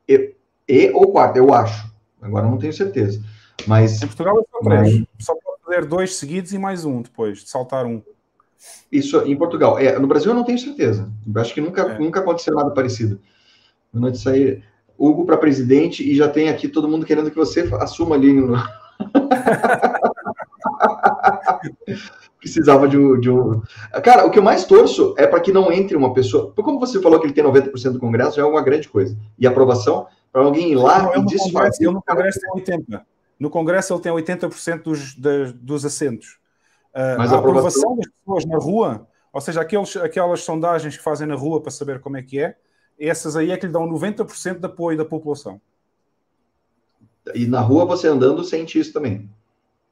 e, 0.08 0.36
e 0.68 0.90
ou 0.90 1.10
quarto, 1.10 1.36
eu 1.36 1.52
acho. 1.52 1.92
Agora 2.22 2.46
não 2.46 2.56
tenho 2.56 2.72
certeza. 2.72 3.20
Mas. 3.66 4.00
Em 4.00 4.06
Portugal 4.06 4.38
é 4.38 4.42
só 4.48 4.58
três. 4.60 5.04
Só 5.18 5.34
pode 5.34 5.62
fazer 5.64 5.86
dois 5.86 6.14
seguidos 6.14 6.52
e 6.52 6.58
mais 6.58 6.84
um 6.84 7.02
depois, 7.02 7.40
de 7.40 7.50
saltar 7.50 7.84
um. 7.84 8.00
Isso 8.90 9.18
em 9.22 9.36
Portugal. 9.36 9.76
É, 9.76 9.98
no 9.98 10.06
Brasil 10.06 10.30
eu 10.30 10.36
não 10.36 10.44
tenho 10.44 10.58
certeza. 10.58 11.10
Eu 11.26 11.40
acho 11.40 11.52
que 11.52 11.60
nunca, 11.60 11.82
é. 11.82 11.98
nunca 11.98 12.20
aconteceu 12.20 12.54
nada 12.54 12.70
parecido. 12.70 13.20
Não 13.92 14.08
de 14.08 14.18
sair 14.18 14.62
Hugo 14.96 15.24
para 15.24 15.36
presidente 15.36 16.08
e 16.08 16.14
já 16.14 16.28
tem 16.28 16.48
aqui 16.48 16.68
todo 16.68 16.88
mundo 16.88 17.04
querendo 17.04 17.30
que 17.30 17.36
você 17.36 17.68
assuma 17.80 18.14
ali 18.14 18.32
no. 18.32 18.54
precisava 22.38 22.88
de 22.88 22.96
um, 22.96 23.18
de 23.18 23.30
um. 23.30 23.60
Cara, 24.02 24.26
o 24.26 24.30
que 24.30 24.38
eu 24.38 24.42
mais 24.42 24.64
torço 24.64 25.14
é 25.18 25.26
para 25.26 25.40
que 25.40 25.52
não 25.52 25.72
entre 25.72 25.96
uma 25.96 26.12
pessoa. 26.12 26.52
Como 26.54 26.78
você 26.78 27.00
falou 27.00 27.18
que 27.20 27.26
ele 27.26 27.34
tem 27.34 27.44
90% 27.44 27.92
do 27.92 27.98
Congresso, 27.98 28.36
já 28.36 28.42
é 28.42 28.44
uma 28.44 28.62
grande 28.62 28.88
coisa. 28.88 29.16
E 29.38 29.46
aprovação, 29.46 30.06
para 30.32 30.42
alguém 30.42 30.72
ir 30.72 30.76
lá 30.76 31.02
não, 31.02 31.22
e 31.22 31.26
desfazer. 31.26 31.90
No 31.90 32.02
Congresso 32.02 32.40
tem 32.40 32.78
80%. 32.78 33.02
No 33.38 33.50
Congresso 33.50 33.94
ele 33.94 34.00
tem 34.00 34.12
80% 34.12 34.82
dos, 34.82 35.14
das, 35.14 35.52
dos 35.52 35.84
assentos. 35.84 36.38
Uh, 36.94 37.18
Mas 37.18 37.32
a, 37.32 37.36
a 37.36 37.38
aprovação... 37.38 37.92
aprovação 37.92 37.96
das 37.96 38.06
pessoas 38.08 38.44
na 38.46 38.58
rua, 38.58 39.06
ou 39.32 39.40
seja, 39.40 39.60
aqueles, 39.60 39.96
aquelas 39.96 40.40
sondagens 40.42 40.96
que 40.96 41.02
fazem 41.02 41.26
na 41.26 41.36
rua 41.36 41.60
para 41.60 41.70
saber 41.70 42.00
como 42.00 42.16
é 42.16 42.22
que 42.22 42.40
é, 42.40 42.56
essas 42.98 43.36
aí 43.36 43.50
é 43.52 43.56
que 43.56 43.66
lhe 43.66 43.72
dão 43.72 43.88
90% 43.88 44.58
de 44.58 44.66
apoio 44.66 44.98
da 44.98 45.04
população. 45.04 45.60
E 47.34 47.46
na 47.46 47.60
rua 47.60 47.84
você 47.84 48.08
andando 48.08 48.42
sente 48.42 48.78
isso 48.78 48.92
também. 48.92 49.30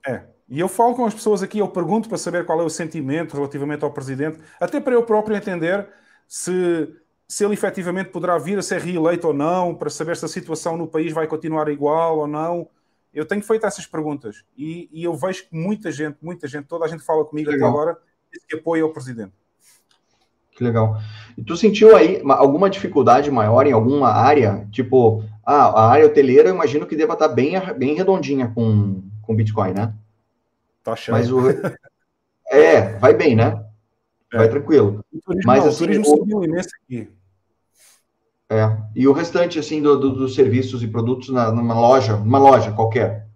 É, 0.06 0.22
e 0.48 0.60
eu 0.60 0.68
falo 0.68 0.94
com 0.94 1.05
as 1.05 1.14
pessoas 1.14 1.43
aqui, 1.43 1.59
eu 1.59 1.68
pergunto 1.68 2.09
para 2.09 2.16
saber 2.16 2.47
qual 2.47 2.60
é 2.60 2.64
o 2.64 2.70
sentimento 2.70 3.35
relativamente 3.35 3.85
ao 3.85 3.93
presidente, 3.93 4.39
até 4.60 4.81
para 4.81 4.94
eu 4.94 5.02
próprio 5.02 5.36
entender 5.36 5.89
se, 6.28 6.89
se 7.27 7.44
ele 7.44 7.55
efetivamente 7.55 8.10
poderá 8.10 8.39
vir 8.39 8.59
a 8.59 8.62
ser 8.62 8.81
reeleito 8.81 9.27
ou 9.27 9.35
não, 9.35 9.74
para 9.74 9.90
saber 9.90 10.16
se 10.16 10.24
a 10.24 10.28
situação 10.28 10.77
no 10.77 10.86
país 10.86 11.12
vai 11.12 11.27
continuar 11.27 11.68
igual 11.68 12.18
ou 12.18 12.27
não. 12.28 12.68
Eu 13.12 13.27
tenho 13.27 13.43
feito 13.43 13.66
essas 13.66 13.86
perguntas 13.86 14.44
e, 14.56 14.89
e 14.93 15.02
eu 15.02 15.14
vejo 15.14 15.48
que 15.48 15.56
muita 15.56 15.90
gente, 15.90 16.18
muita 16.23 16.47
gente, 16.47 16.66
toda 16.66 16.85
a 16.85 16.89
gente 16.89 17.02
fala 17.02 17.24
comigo 17.24 17.51
até 17.51 17.64
agora, 17.64 17.97
que 18.48 18.56
apoia 18.56 18.86
o 18.86 18.93
presidente. 18.93 19.32
Que 20.52 20.62
legal. 20.62 20.97
E 21.36 21.43
tu 21.43 21.56
sentiu 21.56 21.94
aí 21.97 22.23
alguma 22.24 22.70
dificuldade 22.70 23.31
maior 23.31 23.66
em 23.66 23.73
alguma 23.73 24.10
área? 24.10 24.66
Tipo, 24.70 25.24
ah, 25.44 25.66
a 25.66 25.90
área 25.90 26.06
hoteleira, 26.06 26.48
eu 26.48 26.55
imagino 26.55 26.86
que 26.86 26.97
deva 26.97 27.14
estar 27.14 27.28
bem, 27.28 27.55
bem 27.77 27.94
redondinha 27.94 28.51
com, 28.55 29.02
com 29.23 29.35
Bitcoin, 29.35 29.73
né? 29.73 29.93
Tá 30.86 30.92
achando. 30.92 31.16
Mas 31.16 31.32
o... 31.32 31.40
É, 32.48 32.96
vai 32.98 33.12
bem, 33.12 33.34
né? 33.34 33.60
É. 34.32 34.38
Vai 34.38 34.48
tranquilo. 34.48 35.04
O 35.12 35.20
turismo, 35.20 35.42
Mas, 35.44 35.58
não, 35.58 35.68
assim, 35.68 35.74
o 35.74 35.86
turismo 35.86 36.04
o... 36.04 36.16
subiu 36.18 36.44
imenso 36.44 36.68
aqui. 36.80 37.10
É. 38.48 38.78
E 38.94 39.08
o 39.08 39.12
restante, 39.12 39.58
assim, 39.58 39.82
do, 39.82 39.98
do, 39.98 40.14
dos 40.14 40.36
serviços 40.36 40.80
e 40.84 40.86
produtos 40.86 41.30
na, 41.30 41.50
numa 41.50 41.74
loja, 41.74 42.16
numa 42.16 42.38
loja 42.38 42.70
qualquer? 42.70 43.26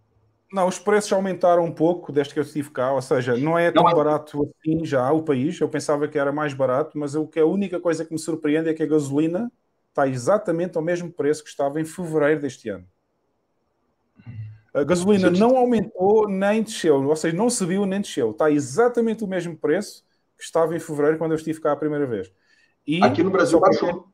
Não, 0.53 0.69
os 0.69 0.79
preços 0.79 1.13
aumentaram 1.13 1.65
um 1.65 1.73
pouco 1.73 2.13
desde 2.13 2.33
que 2.33 2.39
eu 2.39 2.45
estive 2.45 2.71
cá, 2.71 2.93
ou 2.93 3.03
seja, 3.03 3.37
não 3.37 3.59
é 3.59 3.73
tão 3.73 3.83
não, 3.83 3.91
mas... 3.91 3.99
barato 3.99 4.49
assim 4.65 4.85
já 4.85 5.11
o 5.11 5.25
país. 5.25 5.61
Eu 5.61 5.69
pensava 5.69 6.07
que 6.07 6.17
era 6.17 6.31
mais 6.31 6.55
barato, 6.55 6.97
mas 6.97 7.17
o 7.17 7.27
que 7.27 7.41
a 7.41 7.47
única 7.47 7.81
coisa 7.81 8.05
que 8.05 8.13
me 8.13 8.19
surpreende 8.19 8.69
é 8.69 8.75
que 8.75 8.83
a 8.85 8.87
gasolina 8.87 9.51
está 9.89 10.07
exatamente 10.07 10.77
ao 10.77 10.85
mesmo 10.85 11.11
preço 11.11 11.43
que 11.43 11.51
estava 11.51 11.81
em 11.81 11.85
fevereiro 11.85 12.41
deste 12.41 12.69
ano. 12.69 12.87
A 14.73 14.85
gasolina 14.85 15.31
não 15.31 15.57
aumentou 15.57 16.29
nem 16.29 16.63
desceu, 16.63 17.03
ou 17.03 17.17
seja, 17.17 17.37
não 17.37 17.51
subiu 17.51 17.85
nem 17.87 18.01
desceu. 18.01 18.31
Está 18.31 18.51
exatamente 18.51 19.25
o 19.25 19.27
mesmo 19.27 19.57
preço 19.57 20.05
que 20.39 20.45
estava 20.45 20.75
em 20.75 20.81
fevereiro 20.81 21.19
quando 21.19 21.33
eu 21.33 21.37
estive 21.37 21.61
cá 21.61 21.73
a 21.73 21.77
primeira 21.77 22.07
vez. 22.07 22.33
E 22.87 23.03
aqui 23.03 23.23
no 23.23 23.31
Brasil 23.31 23.59
baixou. 23.61 24.09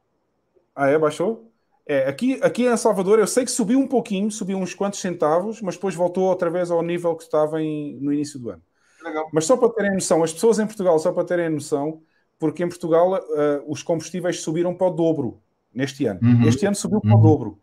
Ah, 0.74 0.88
é? 0.88 0.98
Baixou? 0.98 1.50
É, 1.86 2.08
aqui, 2.08 2.38
aqui 2.42 2.66
em 2.66 2.76
Salvador 2.76 3.18
eu 3.18 3.26
sei 3.26 3.44
que 3.44 3.50
subiu 3.50 3.78
um 3.78 3.86
pouquinho, 3.86 4.30
subiu 4.30 4.58
uns 4.58 4.74
quantos 4.74 5.00
centavos, 5.00 5.62
mas 5.62 5.76
depois 5.76 5.94
voltou 5.94 6.24
outra 6.24 6.50
vez 6.50 6.70
ao 6.70 6.82
nível 6.82 7.14
que 7.14 7.22
estava 7.22 7.62
em, 7.62 7.96
no 8.00 8.12
início 8.12 8.40
do 8.40 8.50
ano. 8.50 8.62
Legal. 9.04 9.28
Mas 9.32 9.44
só 9.44 9.56
para 9.56 9.68
terem 9.70 9.94
noção, 9.94 10.24
as 10.24 10.32
pessoas 10.32 10.58
em 10.58 10.66
Portugal, 10.66 10.98
só 10.98 11.12
para 11.12 11.24
terem 11.24 11.48
noção, 11.48 12.02
porque 12.38 12.64
em 12.64 12.68
Portugal 12.68 13.14
uh, 13.14 13.62
os 13.68 13.84
combustíveis 13.84 14.40
subiram 14.40 14.74
para 14.74 14.88
o 14.88 14.90
dobro 14.90 15.40
neste 15.72 16.06
ano. 16.06 16.18
Uhum. 16.22 16.48
Este 16.48 16.66
ano 16.66 16.74
subiu 16.74 17.00
para 17.00 17.12
o 17.12 17.14
uhum. 17.14 17.22
dobro. 17.22 17.58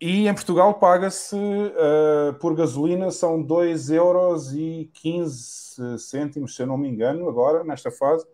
E 0.00 0.26
em 0.26 0.34
Portugal 0.34 0.72
paga-se 0.74 1.36
uh, 1.36 2.32
por 2.40 2.54
gasolina 2.54 3.10
são 3.10 3.42
2 3.42 3.90
euros 3.90 4.54
e 4.54 4.90
15 4.94 5.98
cêntimos, 5.98 6.56
se 6.56 6.62
eu 6.62 6.66
não 6.66 6.78
me 6.78 6.88
engano, 6.88 7.28
agora, 7.28 7.62
nesta 7.62 7.90
fase. 7.90 8.26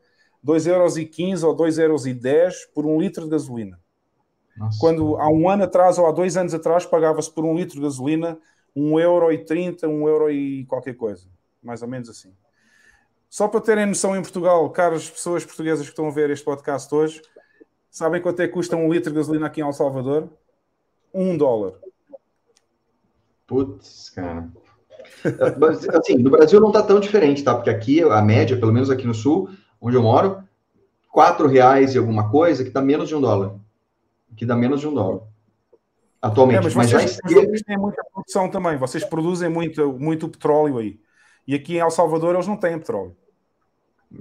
2 0.45 0.69
euros 0.69 0.97
e 0.97 1.05
15 1.05 1.45
ou 1.45 1.53
2 1.53 1.79
euros 1.79 2.07
e 2.07 2.15
10 2.15 2.67
por 2.67 2.87
um 2.87 3.01
litro 3.01 3.25
de 3.25 3.31
gasolina. 3.31 3.81
Nossa. 4.57 4.79
Quando 4.79 5.17
há 5.17 5.29
um 5.29 5.51
ano 5.51 5.65
atrás 5.65 5.99
ou 5.99 6.07
há 6.07 6.13
dois 6.13 6.37
anos 6.37 6.55
atrás 6.55 6.87
pagava-se 6.87 7.31
por 7.31 7.45
um 7.45 7.55
litro 7.55 7.75
de 7.75 7.83
gasolina 7.83 8.39
1 8.75 9.01
euro 9.01 9.33
e 9.33 9.39
30, 9.39 9.89
1 9.89 10.09
euro 10.09 10.31
e 10.31 10.65
qualquer 10.67 10.95
coisa. 10.95 11.27
Mais 11.63 11.83
ou 11.83 11.89
menos 11.89 12.09
assim. 12.09 12.33
Só 13.29 13.49
para 13.49 13.61
terem 13.61 13.87
noção 13.87 14.17
em 14.17 14.23
Portugal, 14.23 14.71
caras 14.71 15.11
pessoas 15.11 15.45
portuguesas 15.45 15.85
que 15.85 15.93
estão 15.93 16.07
a 16.07 16.11
ver 16.13 16.31
este 16.31 16.45
podcast 16.45 16.95
hoje, 16.95 17.21
sabem 17.91 18.23
quanto 18.23 18.41
é 18.41 18.47
que 18.47 18.55
custa 18.55 18.77
um 18.77 18.91
litro 18.91 19.11
de 19.11 19.17
gasolina 19.17 19.47
aqui 19.47 19.61
em 19.61 19.65
El 19.65 19.73
Salvador? 19.73 20.31
Um 21.17 21.37
dólar. 21.37 21.73
Putz, 23.47 24.11
cara. 24.11 24.49
assim, 25.95 26.17
no 26.17 26.31
Brasil 26.31 26.61
não 26.61 26.69
está 26.69 26.83
tão 26.83 27.01
diferente, 27.01 27.43
tá? 27.43 27.55
Porque 27.55 27.71
aqui 27.71 28.03
a 28.03 28.21
média, 28.21 28.59
pelo 28.59 28.73
menos 28.73 28.91
aqui 28.91 29.07
no 29.07 29.15
sul, 29.15 29.49
onde 29.81 29.97
eu 29.97 30.03
moro, 30.03 30.43
quatro 31.11 31.49
reais 31.49 31.95
e 31.95 31.99
alguma 31.99 32.31
coisa, 32.31 32.63
que 32.63 32.71
dá 32.71 32.83
menos 32.83 33.09
de 33.09 33.15
um 33.15 33.21
dólar. 33.21 33.55
Que 34.37 34.45
dá 34.45 34.55
menos 34.55 34.81
de 34.81 34.89
um 34.89 34.95
dólar. 34.95 35.23
Atualmente. 36.21 36.59
É, 36.59 36.63
mas, 36.63 36.75
mas 36.75 36.91
vocês, 36.91 37.19
já 37.25 37.41
vocês 37.41 37.63
têm 37.63 37.79
muita 37.79 38.03
produção 38.13 38.51
também. 38.51 38.77
Vocês 38.77 39.05
produzem 39.05 39.49
muito, 39.49 39.93
muito 39.95 40.29
petróleo 40.29 40.79
aí. 40.79 41.01
E 41.47 41.55
aqui 41.55 41.77
em 41.77 41.81
El 41.81 41.91
Salvador 41.91 42.35
eles 42.35 42.47
não 42.47 42.57
têm 42.57 42.79
petróleo. 42.79 43.17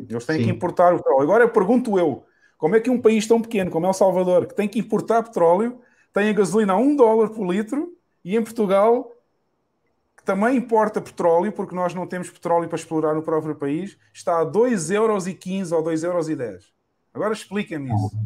Eles 0.09 0.25
têm 0.25 0.37
Sim. 0.37 0.43
que 0.45 0.49
importar 0.51 0.93
o 0.93 0.97
petróleo. 0.97 1.23
Agora 1.23 1.43
eu 1.43 1.49
pergunto 1.49 1.97
eu, 1.97 2.23
como 2.57 2.75
é 2.75 2.79
que 2.79 2.89
um 2.89 3.01
país 3.01 3.27
tão 3.27 3.41
pequeno 3.41 3.71
como 3.71 3.85
El 3.85 3.93
Salvador, 3.93 4.45
que 4.45 4.55
tem 4.55 4.67
que 4.67 4.79
importar 4.79 5.23
petróleo, 5.23 5.79
tem 6.15 6.29
a 6.29 6.33
gasolina 6.33 6.71
a 6.71 6.77
1 6.77 6.95
dólar 6.95 7.29
por 7.29 7.45
litro 7.45 7.93
e 8.23 8.37
em 8.37 8.41
Portugal, 8.41 9.11
que 10.15 10.23
também 10.23 10.55
importa 10.55 11.01
petróleo, 11.01 11.51
porque 11.51 11.75
nós 11.75 11.93
não 11.93 12.07
temos 12.07 12.29
petróleo 12.29 12.69
para 12.69 12.77
explorar 12.77 13.13
no 13.13 13.21
próprio 13.21 13.53
país, 13.53 13.97
está 14.13 14.39
a 14.39 14.45
2,15€ 14.45 15.75
ou 15.75 15.83
2,10€. 15.83 16.61
Agora 17.13 17.33
expliquem-me 17.33 17.93
isso. 17.93 18.17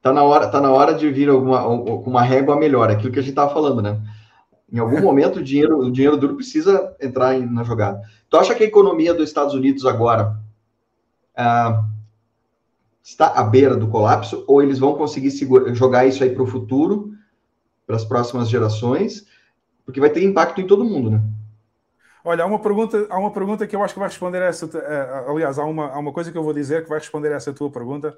tá 0.00 0.10
na 0.10 0.22
hora, 0.22 0.48
tá 0.48 0.58
na 0.58 0.72
hora 0.72 0.94
de 0.94 1.10
vir 1.10 1.28
alguma 1.28 1.66
uma 1.66 2.22
régua 2.22 2.56
melhor, 2.56 2.90
aquilo 2.90 3.12
que 3.12 3.18
a 3.18 3.22
gente 3.22 3.32
estava 3.32 3.52
falando, 3.52 3.82
né? 3.82 4.00
Em 4.72 4.78
algum 4.78 5.02
momento 5.02 5.40
o 5.40 5.44
dinheiro, 5.44 5.80
o 5.80 5.92
dinheiro 5.92 6.16
duro 6.16 6.34
precisa 6.34 6.96
entrar 6.98 7.34
em, 7.34 7.44
na 7.44 7.62
jogada. 7.62 8.00
Tu 8.30 8.38
acha 8.38 8.54
que 8.54 8.64
a 8.64 8.66
economia 8.66 9.12
dos 9.12 9.28
Estados 9.28 9.52
Unidos 9.52 9.84
agora 9.84 10.38
ah, 11.36 11.84
está 13.02 13.26
à 13.28 13.42
beira 13.42 13.76
do 13.76 13.88
colapso 13.88 14.44
ou 14.46 14.62
eles 14.62 14.78
vão 14.78 14.94
conseguir 14.94 15.30
jogar 15.74 16.06
isso 16.06 16.24
aí 16.24 16.30
para 16.30 16.42
o 16.42 16.46
futuro, 16.46 17.17
para 17.88 17.96
as 17.96 18.04
próximas 18.04 18.50
gerações, 18.50 19.26
porque 19.86 19.98
vai 19.98 20.10
ter 20.10 20.22
impacto 20.22 20.60
em 20.60 20.66
todo 20.66 20.84
mundo, 20.84 21.10
né? 21.10 21.22
Olha, 22.22 22.44
há 22.44 22.46
uma 22.46 22.58
pergunta, 22.58 23.06
há 23.08 23.18
uma 23.18 23.32
pergunta 23.32 23.66
que 23.66 23.74
eu 23.74 23.82
acho 23.82 23.94
que 23.94 24.00
vai 24.00 24.10
responder 24.10 24.42
a 24.42 24.44
essa. 24.44 24.66
Uh, 24.66 25.30
aliás, 25.30 25.58
há 25.58 25.64
uma, 25.64 25.88
há 25.88 25.98
uma 25.98 26.12
coisa 26.12 26.30
que 26.30 26.36
eu 26.36 26.42
vou 26.42 26.52
dizer 26.52 26.82
que 26.82 26.88
vai 26.90 26.98
responder 26.98 27.32
a 27.32 27.36
essa 27.36 27.50
tua 27.50 27.70
pergunta 27.70 28.10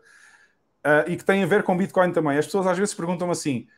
uh, 0.85 1.09
e 1.09 1.17
que 1.17 1.25
tem 1.25 1.45
a 1.45 1.47
ver 1.47 1.63
com 1.63 1.77
Bitcoin 1.77 2.11
também. 2.11 2.37
As 2.37 2.47
pessoas 2.47 2.67
às 2.67 2.77
vezes 2.77 2.93
perguntam 2.93 3.31
assim: 3.31 3.69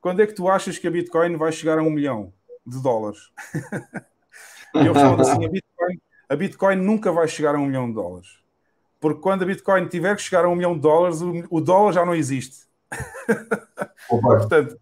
quando 0.00 0.22
é 0.22 0.26
que 0.26 0.34
tu 0.34 0.48
achas 0.48 0.78
que 0.78 0.86
a 0.86 0.90
Bitcoin 0.90 1.36
vai 1.36 1.50
chegar 1.50 1.80
a 1.80 1.82
um 1.82 1.90
milhão 1.90 2.32
de 2.64 2.80
dólares? 2.80 3.18
e 4.76 4.86
eu 4.86 4.92
respondo 4.92 5.22
assim: 5.22 5.44
a 5.44 5.48
Bitcoin, 5.48 6.00
a 6.28 6.36
Bitcoin 6.36 6.76
nunca 6.76 7.10
vai 7.10 7.26
chegar 7.26 7.56
a 7.56 7.58
um 7.58 7.66
milhão 7.66 7.88
de 7.88 7.94
dólares. 7.94 8.38
Porque 9.00 9.20
quando 9.20 9.42
a 9.42 9.46
Bitcoin 9.46 9.88
tiver 9.88 10.14
que 10.14 10.22
chegar 10.22 10.44
a 10.44 10.48
um 10.48 10.54
milhão 10.54 10.74
de 10.74 10.82
dólares, 10.82 11.20
o, 11.20 11.32
o 11.50 11.60
dólar 11.60 11.92
já 11.94 12.06
não 12.06 12.14
existe. 12.14 12.68
Portanto, 14.08 14.78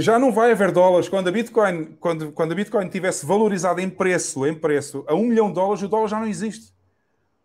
já 0.00 0.18
não 0.18 0.32
vai 0.32 0.52
haver 0.52 0.72
dólares 0.72 1.08
quando 1.08 1.28
a 1.28 1.32
Bitcoin, 1.32 1.96
quando, 2.00 2.32
quando 2.32 2.52
a 2.52 2.54
Bitcoin 2.54 2.88
tivesse 2.88 3.24
valorizado 3.24 3.80
em 3.80 3.88
preço, 3.88 4.46
em 4.46 4.54
preço, 4.54 5.04
a 5.06 5.14
um 5.14 5.24
milhão 5.24 5.48
de 5.48 5.54
dólares, 5.54 5.82
o 5.82 5.88
dólar 5.88 6.08
já 6.08 6.18
não 6.18 6.26
existe. 6.26 6.72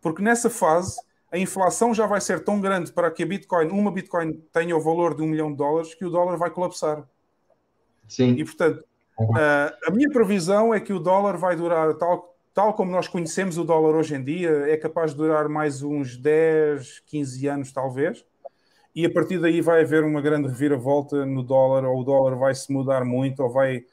Porque 0.01 0.21
nessa 0.21 0.49
fase 0.49 0.99
a 1.31 1.37
inflação 1.37 1.93
já 1.93 2.05
vai 2.05 2.21
ser 2.21 2.43
tão 2.43 2.61
grande 2.61 2.91
para 2.91 3.09
que 3.09 3.23
a 3.23 3.25
Bitcoin, 3.25 3.69
uma 3.69 3.91
Bitcoin 3.91 4.33
tenha 4.51 4.75
o 4.75 4.81
valor 4.81 5.15
de 5.15 5.23
um 5.23 5.27
milhão 5.27 5.51
de 5.51 5.57
dólares 5.57 5.93
que 5.93 6.05
o 6.05 6.09
dólar 6.09 6.37
vai 6.37 6.49
colapsar. 6.49 7.03
Sim. 8.07 8.35
E 8.37 8.43
portanto, 8.43 8.83
a 9.87 9.91
minha 9.91 10.09
previsão 10.09 10.73
é 10.73 10.79
que 10.79 10.93
o 10.93 10.99
dólar 10.99 11.37
vai 11.37 11.55
durar 11.55 11.93
tal, 11.95 12.35
tal 12.53 12.73
como 12.73 12.91
nós 12.91 13.07
conhecemos 13.07 13.57
o 13.57 13.63
dólar 13.63 13.95
hoje 13.95 14.15
em 14.15 14.23
dia, 14.23 14.49
é 14.69 14.77
capaz 14.77 15.11
de 15.11 15.17
durar 15.17 15.47
mais 15.49 15.81
uns 15.81 16.17
10, 16.17 17.01
15 17.07 17.47
anos, 17.47 17.71
talvez 17.71 18.23
e 18.95 19.05
a 19.05 19.11
partir 19.11 19.39
daí 19.39 19.59
vai 19.59 19.81
haver 19.81 20.03
uma 20.03 20.21
grande 20.21 20.47
reviravolta 20.47 21.25
no 21.25 21.41
dólar, 21.41 21.85
ou 21.85 22.01
o 22.01 22.03
dólar 22.03 22.35
vai 22.35 22.53
se 22.53 22.71
mudar 22.71 23.03
muito, 23.03 23.41
ou 23.41 23.49
vai. 23.49 23.83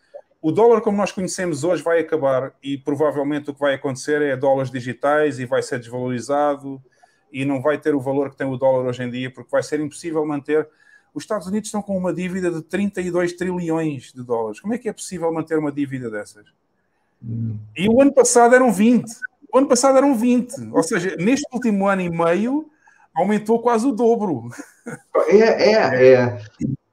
O 0.43 0.51
dólar, 0.51 0.81
como 0.81 0.97
nós 0.97 1.12
conhecemos 1.12 1.64
hoje, 1.64 1.82
vai 1.82 2.01
acabar 2.01 2.55
e 2.62 2.77
provavelmente 2.77 3.51
o 3.51 3.55
que 3.55 3.60
vai 3.60 3.74
acontecer 3.74 4.22
é 4.22 4.36
dólares 4.36 4.70
digitais 4.70 5.39
e 5.39 5.47
vai 5.47 5.62
ser 5.62 5.78
desvalorizado 5.78 6.82
e 7.32 7.44
não 7.44 7.60
vai 7.60 7.78
ter 7.78 7.94
o 7.94 8.01
valor 8.01 8.31
que 8.31 8.36
tem 8.36 8.47
o 8.47 8.56
dólar 8.56 8.86
hoje 8.89 9.02
em 9.02 9.10
dia, 9.10 9.31
porque 9.31 9.51
vai 9.51 9.62
ser 9.62 9.81
impossível 9.81 10.24
manter. 10.27 10.68
Os 11.14 11.24
Estados 11.24 11.47
Unidos 11.47 11.68
estão 11.68 11.82
com 11.82 11.97
uma 11.97 12.12
dívida 12.12 12.51
de 12.51 12.62
32 12.62 13.35
trilhões 13.35 14.12
de 14.12 14.22
dólares. 14.22 14.60
Como 14.60 14.74
é 14.74 14.78
que 14.78 14.89
é 14.89 14.93
possível 14.93 15.32
manter 15.32 15.59
uma 15.59 15.72
dívida 15.72 16.10
dessas? 16.10 16.47
Hum. 17.22 17.59
E 17.77 17.89
o 17.89 18.01
ano 18.01 18.12
passado 18.12 18.55
eram 18.55 18.72
20. 18.72 19.06
O 19.52 19.59
ano 19.59 19.66
passado 19.66 19.98
eram 19.98 20.14
20. 20.14 20.70
Ou 20.72 20.82
seja, 20.82 21.16
neste 21.16 21.47
último 21.52 21.86
ano 21.86 22.02
e 22.02 22.10
meio 22.10 22.70
aumentou 23.15 23.61
quase 23.61 23.87
o 23.87 23.93
dobro. 23.93 24.49
É, 25.28 25.73
é, 25.73 26.15
é, 26.15 26.39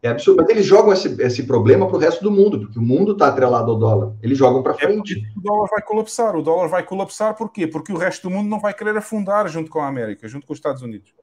é 0.03 0.10
absurdo. 0.10 0.41
Mas 0.41 0.49
eles 0.49 0.65
jogam 0.65 0.94
esse, 0.94 1.22
esse 1.22 1.44
problema 1.44 1.88
para 1.88 1.95
o 1.95 1.99
resto 1.99 2.23
do 2.23 2.31
mundo, 2.31 2.60
porque 2.60 2.80
o 2.80 2.81
mundo 2.81 3.14
está 3.14 3.27
atrelado 3.27 3.72
ao 3.72 3.77
dólar. 3.77 4.14
Eles 4.22 4.38
jogam 4.38 4.61
para 4.61 4.73
é 4.73 4.77
frente. 4.77 5.15
É 5.15 5.39
o 5.39 5.41
dólar 5.41 5.69
vai 5.69 5.81
colapsar. 5.81 6.35
O 6.35 6.41
dólar 6.41 6.68
vai 6.68 6.84
colapsar 6.84 7.35
por 7.35 7.52
quê? 7.52 7.68
Porque 7.68 7.91
o 7.91 7.98
resto 7.98 8.30
do 8.30 8.35
mundo 8.35 8.49
não 8.49 8.60
vai 8.60 8.73
querer 8.73 8.95
afundar 8.98 9.48
junto 9.48 9.69
com 9.69 9.80
a 9.80 9.88
América, 9.88 10.27
junto 10.27 10.45
com 10.45 10.53
os 10.53 10.60
Estados 10.60 10.81
Unidos. 10.81 11.14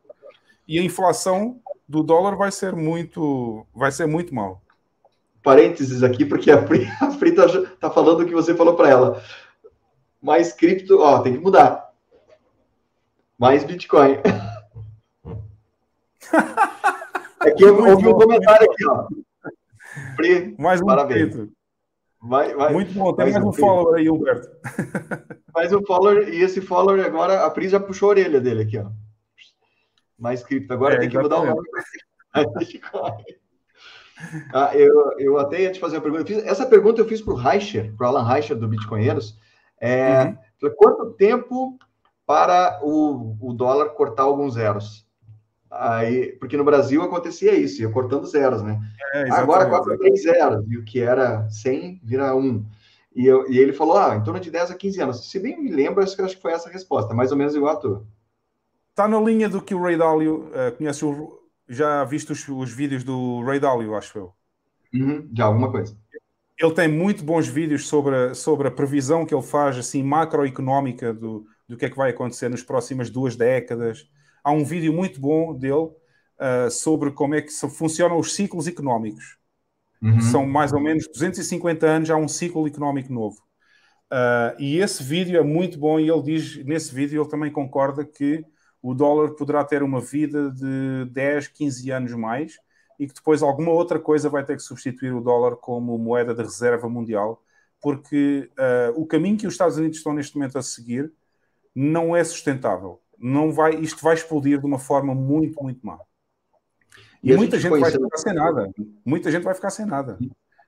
E 0.67 0.79
a 0.79 0.83
inflação 0.83 1.61
do 1.89 2.03
dólar 2.03 2.37
vai 2.37 2.51
ser 2.51 2.75
muito, 2.75 3.67
vai 3.75 3.93
ser 3.93 4.07
muito 4.07 4.35
mal. 4.35 4.63
Parênteses 5.43 6.03
aqui, 6.03 6.25
porque 6.25 6.51
a 6.51 6.63
Pri, 6.63 6.89
está 7.29 7.47
tá 7.79 7.91
falando 7.91 8.21
o 8.21 8.27
que 8.27 8.33
você 8.33 8.55
falou 8.55 8.75
para 8.75 8.89
ela. 8.89 9.23
Mais 10.23 10.55
cripto, 10.55 11.01
ó, 11.01 11.19
tem 11.21 11.35
que 11.35 11.39
mudar. 11.39 11.91
Mais 13.39 13.63
Bitcoin. 13.63 14.17
Aqui 17.41 17.63
eu 17.63 17.77
ouvi 17.77 18.09
um 18.09 18.15
comentário 18.15 18.71
aqui, 18.71 18.87
ó. 18.87 19.07
Pri, 20.17 20.55
mais 20.59 20.81
um 20.81 20.87
parabéns. 20.87 21.49
Vai, 22.23 22.55
vai, 22.55 22.73
Muito 22.73 22.95
bom, 22.95 23.13
tem 23.13 23.27
mais, 23.27 23.35
mais 23.35 23.45
um, 23.45 23.49
um 23.51 23.53
follower 23.53 24.01
aí, 24.01 24.09
Humberto. 24.11 24.49
Mais 25.55 25.73
um 25.73 25.85
follower, 25.85 26.29
e 26.29 26.43
esse 26.43 26.61
follower 26.61 27.05
agora, 27.05 27.45
a 27.45 27.51
Pri 27.51 27.69
já 27.69 27.79
puxou 27.79 28.09
a 28.09 28.11
orelha 28.11 28.41
dele 28.41 28.63
aqui, 28.63 28.79
ó. 28.79 28.91
Mais 30.19 30.43
cripto. 30.43 30.73
Agora 30.73 30.95
é, 30.95 30.99
tem 30.99 31.09
que 31.09 31.19
mudar 31.19 31.41
o 31.41 31.47
nome. 31.47 31.61
ah, 34.55 34.71
eu, 34.75 35.13
eu 35.19 35.39
até 35.39 35.63
ia 35.63 35.73
te 35.73 35.79
fazer 35.79 35.97
uma 35.97 36.03
pergunta. 36.03 36.25
Fiz, 36.25 36.39
essa 36.45 36.65
pergunta 36.67 37.01
eu 37.01 37.07
fiz 37.07 37.21
para 37.21 37.35
o 37.35 37.37
Reicher, 37.37 37.95
para 37.97 38.07
o 38.07 38.09
Alan 38.09 38.27
Reicher 38.27 38.57
do 38.57 38.69
Bitcoinheiros. 38.69 39.39
É, 39.79 40.35
uhum. 40.63 40.71
Quanto 40.77 41.13
tempo 41.13 41.79
para 42.25 42.81
o, 42.83 43.37
o 43.41 43.53
dólar 43.53 43.91
cortar 43.91 44.23
alguns 44.23 44.55
zeros? 44.55 45.04
Aí, 45.77 46.33
porque 46.39 46.57
no 46.57 46.65
Brasil 46.65 47.03
acontecia 47.03 47.53
isso, 47.53 47.83
ia 47.83 47.91
cortando 47.91 48.27
zeros, 48.27 48.63
né? 48.63 48.81
É, 49.13 49.31
Agora 49.33 49.69
corta 49.69 49.99
três 49.99 50.23
zeros, 50.23 50.65
e 50.69 50.79
o 50.79 50.85
que 50.85 51.01
era 51.01 51.49
100 51.51 52.01
vira 52.05 52.35
1. 52.35 52.65
E, 53.15 53.27
eu, 53.27 53.51
e 53.51 53.59
ele 53.59 53.73
falou, 53.73 53.97
ah, 53.97 54.15
em 54.15 54.23
torno 54.23 54.39
de 54.39 54.51
10 54.51 54.71
a 54.71 54.75
15 54.75 55.01
anos. 55.01 55.31
Se 55.31 55.39
bem 55.41 55.61
me 55.61 55.71
lembro, 55.71 56.03
acho 56.03 56.15
que, 56.15 56.23
acho 56.23 56.37
que 56.37 56.43
foi 56.43 56.53
essa 56.53 56.69
a 56.69 56.73
resposta, 56.73 57.13
mais 57.13 57.33
ou 57.33 57.39
menos 57.39 57.57
igual 57.57 57.75
a 57.75 57.81
tua. 57.81 58.07
Está 58.91 59.09
na 59.09 59.21
linha 59.21 59.49
do 59.49 59.61
que 59.61 59.75
o 59.75 59.83
Ray 59.83 59.97
Dalio 59.97 60.49
uh, 60.51 60.77
conhece, 60.77 61.05
o, 61.05 61.41
já 61.69 62.05
viste 62.05 62.31
os, 62.31 62.49
os, 62.49 62.73
vídeos 62.73 63.03
do 63.03 63.43
Ray 63.43 63.59
Dalio, 63.59 63.97
acho 63.97 64.17
eu. 64.19 64.33
Uhum, 64.93 65.29
já 65.37 65.47
alguma 65.47 65.73
coisa. 65.73 65.97
Ele 66.57 66.73
tem 66.73 66.87
muito 66.87 67.25
bons 67.25 67.49
vídeos 67.49 67.89
sobre 67.89 68.15
a, 68.15 68.35
sobre 68.35 68.69
a 68.69 68.71
previsão 68.71 69.27
que 69.27 69.35
ele 69.35 69.43
faz, 69.43 69.77
assim, 69.77 70.05
macroeconómica 70.05 71.13
do, 71.13 71.45
do 71.69 71.77
que 71.77 71.85
é 71.85 71.91
que 71.91 71.97
vai 71.97 72.11
acontecer 72.11 72.49
nas 72.49 72.63
próximas 72.63 73.11
duas 73.11 73.35
décadas, 73.35 74.09
há 74.45 74.53
um 74.53 74.63
vídeo 74.63 74.93
muito 74.93 75.19
bom 75.19 75.55
dele 75.57 75.91
uh, 76.39 76.71
sobre 76.71 77.11
como 77.11 77.35
é 77.35 77.41
que 77.41 77.51
funcionam 77.51 78.19
os 78.19 78.35
ciclos 78.35 78.69
económicos. 78.69 79.39
Uhum. 80.03 80.21
São 80.21 80.47
mais 80.47 80.73
ou 80.73 80.81
menos 80.81 81.09
250 81.09 81.87
anos, 81.87 82.11
há 82.11 82.17
um 82.17 82.29
ciclo 82.29 82.67
económico 82.67 83.11
novo. 83.11 83.43
Uh, 84.13 84.55
e 84.61 84.79
esse 84.79 85.03
vídeo 85.03 85.39
é 85.39 85.43
muito 85.43 85.79
bom 85.79 85.99
e 85.99 86.11
ele 86.11 86.23
diz, 86.23 86.63
nesse 86.65 86.95
vídeo, 86.95 87.23
ele 87.23 87.31
também 87.31 87.51
concorda 87.51 88.05
que 88.05 88.45
o 88.83 88.93
dólar 88.93 89.31
poderá 89.31 89.65
ter 89.65 89.83
uma 89.83 89.99
vida 89.99 90.51
de 90.51 91.07
10, 91.11 91.49
15 91.49 91.91
anos 91.91 92.13
mais 92.13 92.59
e 93.01 93.09
que 93.09 93.15
depois 93.15 93.43
alguma 93.43 93.73
outra 93.73 93.99
coisa 93.99 94.29
vai 94.29 94.45
ter 94.45 94.57
que 94.57 94.63
substituir 94.63 95.13
o 95.13 95.23
dólar 95.23 95.57
como 95.57 95.97
moeda 95.99 96.35
de 96.35 96.43
reserva 96.43 96.89
mundial, 96.89 97.43
porque 97.81 98.51
uh, 98.53 99.01
o 99.01 99.07
caminho 99.07 99.39
que 99.39 99.47
os 99.47 99.55
Estados 99.55 99.79
Unidos 99.79 99.97
estão 99.97 100.13
neste 100.13 100.37
momento 100.37 100.59
a 100.59 100.63
seguir 100.63 101.11
não 101.75 102.15
é 102.15 102.23
sustentável 102.23 103.01
não 103.25 103.51
vai, 103.51 103.75
isto 103.77 104.03
vai 104.03 104.15
explodir 104.15 104.61
de 104.61 104.67
uma 104.67 104.79
forma 104.79 105.15
muito, 105.15 105.63
muito 105.63 105.81
má. 105.83 105.99
E, 107.23 107.33
e 107.33 107.37
muita 107.37 107.59
gente, 107.59 107.73
gente 107.73 107.81
vai 107.81 107.91
ficar 107.91 108.19
sem 108.19 108.35
nada. 108.35 108.71
Muita 109.03 109.31
gente 109.31 109.43
vai 109.43 109.55
ficar 109.55 109.71
sem 109.71 109.87
nada 109.87 110.19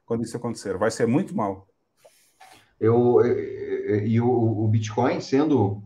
quando 0.06 0.24
isso 0.24 0.38
acontecer. 0.38 0.78
Vai 0.78 0.90
ser 0.90 1.06
muito 1.06 1.36
mal. 1.36 1.68
Eu, 2.80 3.20
e 4.06 4.18
o, 4.22 4.64
o 4.64 4.66
Bitcoin 4.68 5.20
sendo, 5.20 5.82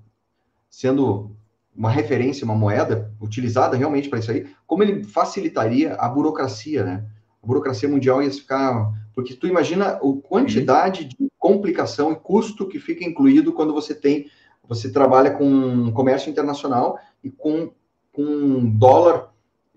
sendo 0.68 1.34
uma 1.74 1.90
referência, 1.90 2.44
uma 2.44 2.54
moeda 2.54 3.12
utilizada 3.20 3.76
realmente 3.76 4.08
para 4.08 4.20
isso 4.20 4.30
aí, 4.30 4.48
como 4.64 4.84
ele 4.84 5.02
facilitaria 5.02 5.94
a 5.94 6.08
burocracia, 6.08 6.84
né? 6.84 7.04
A 7.42 7.46
burocracia 7.48 7.88
mundial 7.88 8.22
ia 8.22 8.30
ficar. 8.30 8.92
Porque 9.12 9.34
tu 9.34 9.48
imagina 9.48 9.88
a 9.88 10.00
quantidade 10.22 11.04
de 11.04 11.16
complicação 11.36 12.12
e 12.12 12.16
custo 12.16 12.68
que 12.68 12.78
fica 12.78 13.04
incluído 13.04 13.52
quando 13.52 13.72
você 13.72 13.92
tem 13.92 14.30
você 14.70 14.88
trabalha 14.88 15.32
com 15.32 15.90
comércio 15.90 16.30
internacional 16.30 16.96
e 17.24 17.28
com, 17.28 17.72
com 18.12 18.70
dólar 18.78 19.32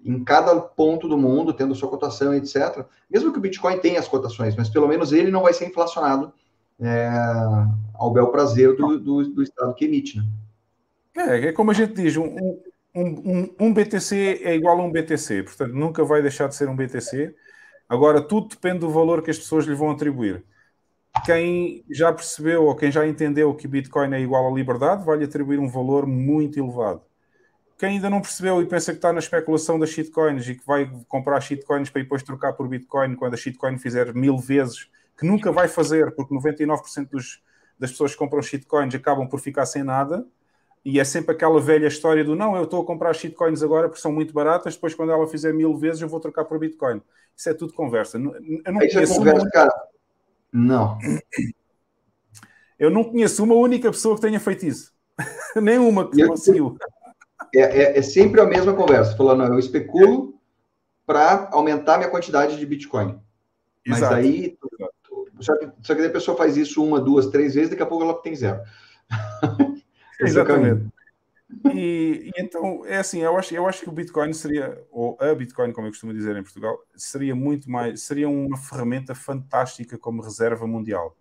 em 0.05 0.23
cada 0.23 0.55
ponto 0.61 1.07
do 1.07 1.17
mundo, 1.17 1.51
tendo 1.51 1.73
sua 1.73 1.89
cotação, 1.89 2.31
etc. 2.31 2.85
Mesmo 3.09 3.31
que 3.31 3.39
o 3.39 3.41
Bitcoin 3.41 3.79
tenha 3.79 3.99
as 3.99 4.07
cotações, 4.07 4.55
mas 4.55 4.69
pelo 4.69 4.87
menos 4.87 5.11
ele 5.11 5.31
não 5.31 5.41
vai 5.41 5.51
ser 5.51 5.65
inflacionado 5.65 6.31
é, 6.79 7.09
ao 7.95 8.11
bel 8.11 8.27
prazer 8.27 8.75
do, 8.75 8.99
do, 8.99 9.29
do, 9.31 9.41
Estado 9.41 9.73
que 9.73 9.85
emite. 9.85 10.19
Né? 10.19 10.25
É, 11.17 11.47
é 11.47 11.51
como 11.51 11.71
a 11.71 11.73
gente 11.73 11.95
diz, 11.95 12.15
um, 12.15 12.59
um, 12.93 13.03
um, 13.03 13.55
um 13.59 13.73
BTC 13.73 14.41
é 14.43 14.53
igual 14.53 14.79
a 14.79 14.83
um 14.83 14.91
BTC, 14.91 15.41
portanto 15.41 15.73
nunca 15.73 16.03
vai 16.03 16.21
deixar 16.21 16.47
de 16.47 16.53
ser 16.53 16.69
um 16.69 16.75
BTC. 16.75 17.33
Agora, 17.89 18.21
tudo 18.21 18.49
depende 18.49 18.79
do 18.79 18.91
valor 18.91 19.23
que 19.23 19.31
as 19.31 19.39
pessoas 19.39 19.65
lhe 19.65 19.73
vão 19.73 19.89
atribuir 19.89 20.43
quem 21.25 21.85
já 21.89 22.11
percebeu 22.11 22.65
ou 22.65 22.75
quem 22.75 22.91
já 22.91 23.07
entendeu 23.07 23.53
que 23.53 23.67
Bitcoin 23.67 24.13
é 24.13 24.19
igual 24.19 24.47
à 24.47 24.51
liberdade 24.51 25.05
vai-lhe 25.05 25.25
atribuir 25.25 25.59
um 25.59 25.67
valor 25.67 26.05
muito 26.05 26.59
elevado. 26.59 27.01
Quem 27.77 27.89
ainda 27.89 28.09
não 28.09 28.21
percebeu 28.21 28.61
e 28.61 28.65
pensa 28.65 28.91
que 28.91 28.97
está 28.97 29.11
na 29.11 29.19
especulação 29.19 29.77
das 29.77 29.89
shitcoins 29.89 30.47
e 30.47 30.55
que 30.55 30.65
vai 30.65 30.89
comprar 31.07 31.39
shitcoins 31.41 31.89
para 31.89 32.01
depois 32.01 32.23
trocar 32.23 32.53
por 32.53 32.67
Bitcoin 32.67 33.15
quando 33.15 33.33
a 33.33 33.37
shitcoin 33.37 33.77
fizer 33.77 34.13
mil 34.13 34.37
vezes, 34.37 34.89
que 35.17 35.25
nunca 35.25 35.51
vai 35.51 35.67
fazer, 35.67 36.11
porque 36.15 36.33
99% 36.33 37.09
dos, 37.09 37.41
das 37.77 37.91
pessoas 37.91 38.13
que 38.13 38.17
compram 38.17 38.41
shitcoins 38.41 38.93
acabam 38.95 39.27
por 39.27 39.39
ficar 39.39 39.65
sem 39.65 39.83
nada, 39.83 40.25
e 40.85 40.99
é 40.99 41.03
sempre 41.03 41.33
aquela 41.33 41.59
velha 41.61 41.87
história 41.87 42.23
do 42.23 42.35
não, 42.35 42.55
eu 42.55 42.63
estou 42.63 42.81
a 42.81 42.85
comprar 42.85 43.13
shitcoins 43.13 43.63
agora 43.63 43.87
porque 43.87 44.01
são 44.01 44.11
muito 44.11 44.33
baratas, 44.33 44.75
depois 44.75 44.93
quando 44.93 45.11
ela 45.11 45.27
fizer 45.27 45.53
mil 45.53 45.75
vezes 45.77 46.01
eu 46.01 46.09
vou 46.09 46.19
trocar 46.19 46.45
por 46.45 46.59
Bitcoin. 46.59 47.01
Isso 47.35 47.49
é 47.49 47.53
tudo 47.53 47.73
conversa. 47.73 48.17
Eu 48.17 48.73
não 48.73 48.81
Isso 48.81 48.99
é 48.99 49.07
conversa, 49.07 49.49
cara. 49.49 49.92
Não. 50.53 50.99
Eu 52.77 52.91
não 52.91 53.03
conheço 53.03 53.43
uma 53.43 53.55
única 53.55 53.89
pessoa 53.91 54.15
que 54.15 54.21
tenha 54.21 54.39
feito 54.39 54.65
isso. 54.65 54.93
Nenhuma 55.55 56.09
que 56.09 56.21
eu, 56.21 56.27
conseguiu. 56.27 56.77
É, 57.53 57.61
é, 57.61 57.97
é, 57.97 58.01
sempre 58.01 58.39
a 58.39 58.45
mesma 58.45 58.73
conversa, 58.73 59.17
falando, 59.17 59.43
eu 59.43 59.59
especulo 59.59 60.39
para 61.05 61.49
aumentar 61.51 61.97
minha 61.97 62.09
quantidade 62.09 62.57
de 62.57 62.65
Bitcoin. 62.65 63.19
Mas 63.85 63.97
Exato. 63.97 64.15
aí, 64.15 64.57
só 65.39 65.57
que, 65.57 65.69
só 65.81 65.95
que 65.95 66.01
a 66.05 66.09
pessoa 66.09 66.37
faz 66.37 66.55
isso 66.55 66.83
uma, 66.83 66.99
duas, 66.99 67.27
três 67.27 67.55
vezes, 67.55 67.69
daqui 67.71 67.83
a 67.83 67.87
pouco 67.87 68.03
ela 68.03 68.21
tem 68.21 68.35
zero. 68.35 68.61
É 70.21 70.25
Exatamente. 70.25 70.92
E, 71.73 72.31
e, 72.35 72.41
então, 72.41 72.85
é 72.85 72.97
assim, 72.97 73.21
eu 73.21 73.37
acho, 73.37 73.53
eu 73.53 73.67
acho 73.67 73.81
que 73.81 73.89
o 73.89 73.91
Bitcoin 73.91 74.33
seria, 74.33 74.81
ou 74.91 75.17
a 75.19 75.33
Bitcoin, 75.33 75.71
como 75.71 75.87
eu 75.87 75.91
costumo 75.91 76.13
dizer 76.13 76.35
em 76.35 76.43
Portugal, 76.43 76.77
seria 76.95 77.35
muito 77.35 77.69
mais, 77.69 78.01
seria 78.03 78.29
uma 78.29 78.57
ferramenta 78.57 79.13
fantástica 79.13 79.97
como 79.97 80.21
reserva 80.21 80.65
mundial. 80.67 81.15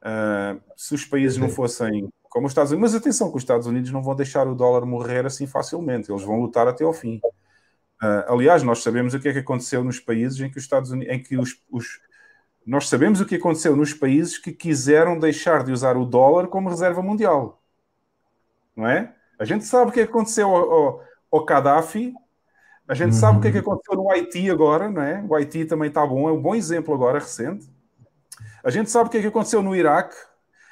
Uh, 0.00 0.60
se 0.76 0.94
os 0.94 1.04
países 1.04 1.38
não 1.38 1.48
fossem 1.48 2.08
como 2.22 2.46
os 2.46 2.52
Estados 2.52 2.72
Unidos, 2.72 2.92
mas 2.92 3.00
atenção 3.00 3.30
que 3.30 3.36
os 3.36 3.42
Estados 3.42 3.66
Unidos 3.66 3.90
não 3.90 4.02
vão 4.02 4.16
deixar 4.16 4.48
o 4.48 4.54
dólar 4.54 4.86
morrer 4.86 5.26
assim 5.26 5.46
facilmente, 5.46 6.10
eles 6.10 6.22
vão 6.22 6.40
lutar 6.40 6.66
até 6.66 6.82
ao 6.82 6.92
fim. 6.92 7.20
Uh, 8.02 8.32
aliás, 8.32 8.62
nós 8.62 8.82
sabemos 8.82 9.14
o 9.14 9.20
que 9.20 9.28
é 9.28 9.32
que 9.32 9.38
aconteceu 9.38 9.84
nos 9.84 10.00
países 10.00 10.40
em 10.40 10.50
que 10.50 10.58
os 10.58 10.64
Estados 10.64 10.90
Unidos, 10.90 11.14
em 11.14 11.22
que 11.22 11.36
os, 11.36 11.60
os 11.70 12.00
nós 12.66 12.88
sabemos 12.88 13.20
o 13.20 13.26
que 13.26 13.36
aconteceu 13.36 13.76
nos 13.76 13.92
países 13.92 14.38
que 14.38 14.52
quiseram 14.52 15.18
deixar 15.18 15.64
de 15.64 15.72
usar 15.72 15.96
o 15.96 16.04
dólar 16.04 16.48
como 16.48 16.68
reserva 16.68 17.02
mundial. 17.02 17.60
Não 18.74 18.86
é? 18.86 19.14
A 19.38 19.44
gente 19.44 19.64
sabe 19.64 19.90
o 19.90 19.92
que 19.92 20.00
aconteceu 20.00 20.48
ao, 20.48 20.70
ao, 20.70 21.04
ao 21.30 21.44
Gaddafi, 21.44 22.14
a 22.86 22.94
gente 22.94 23.12
uhum. 23.12 23.18
sabe 23.20 23.38
o 23.38 23.40
que, 23.40 23.48
é 23.48 23.52
que 23.52 23.58
uhum. 23.58 23.62
aconteceu 23.62 23.96
no 23.96 24.10
Haiti 24.10 24.50
agora, 24.50 24.90
não 24.90 25.02
é? 25.02 25.24
O 25.28 25.34
Haiti 25.34 25.64
também 25.64 25.88
está 25.88 26.06
bom, 26.06 26.28
é 26.28 26.32
um 26.32 26.42
bom 26.42 26.54
exemplo 26.54 26.92
agora, 26.92 27.18
recente. 27.18 27.70
A 28.62 28.70
gente 28.70 28.90
sabe 28.90 29.08
o 29.08 29.10
que, 29.10 29.18
é 29.18 29.20
que 29.20 29.26
aconteceu 29.26 29.62
no 29.62 29.74
Iraque, 29.74 30.16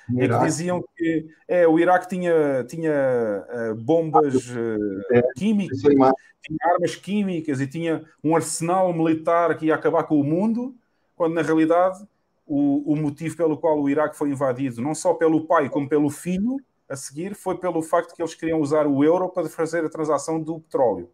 no 0.08 0.22
é 0.22 0.28
que 0.28 0.38
diziam 0.44 0.84
que 0.96 1.28
é, 1.48 1.66
o 1.66 1.78
Iraque 1.78 2.08
tinha, 2.08 2.64
tinha 2.64 2.92
uh, 2.92 3.74
bombas 3.74 4.34
uh, 4.50 5.32
químicas, 5.36 5.78
tinha 5.80 6.58
armas 6.72 6.96
químicas 6.96 7.60
e 7.60 7.66
tinha 7.66 8.04
um 8.22 8.34
arsenal 8.34 8.92
militar 8.92 9.56
que 9.56 9.66
ia 9.66 9.74
acabar 9.74 10.04
com 10.04 10.20
o 10.20 10.24
mundo 10.24 10.74
quando 11.16 11.34
na 11.34 11.42
realidade 11.42 12.04
o, 12.46 12.92
o 12.92 12.96
motivo 12.96 13.36
pelo 13.36 13.56
qual 13.56 13.80
o 13.80 13.88
Iraque 13.88 14.16
foi 14.16 14.30
invadido, 14.30 14.82
não 14.82 14.94
só 14.94 15.14
pelo 15.14 15.46
pai 15.46 15.68
como 15.68 15.88
pelo 15.88 16.10
filho, 16.10 16.56
a 16.90 16.96
seguir, 16.96 17.36
foi 17.36 17.56
pelo 17.56 17.80
facto 17.82 18.14
que 18.14 18.20
eles 18.20 18.34
queriam 18.34 18.60
usar 18.60 18.84
o 18.86 19.04
euro 19.04 19.28
para 19.28 19.48
fazer 19.48 19.84
a 19.84 19.88
transação 19.88 20.42
do 20.42 20.58
petróleo. 20.58 21.08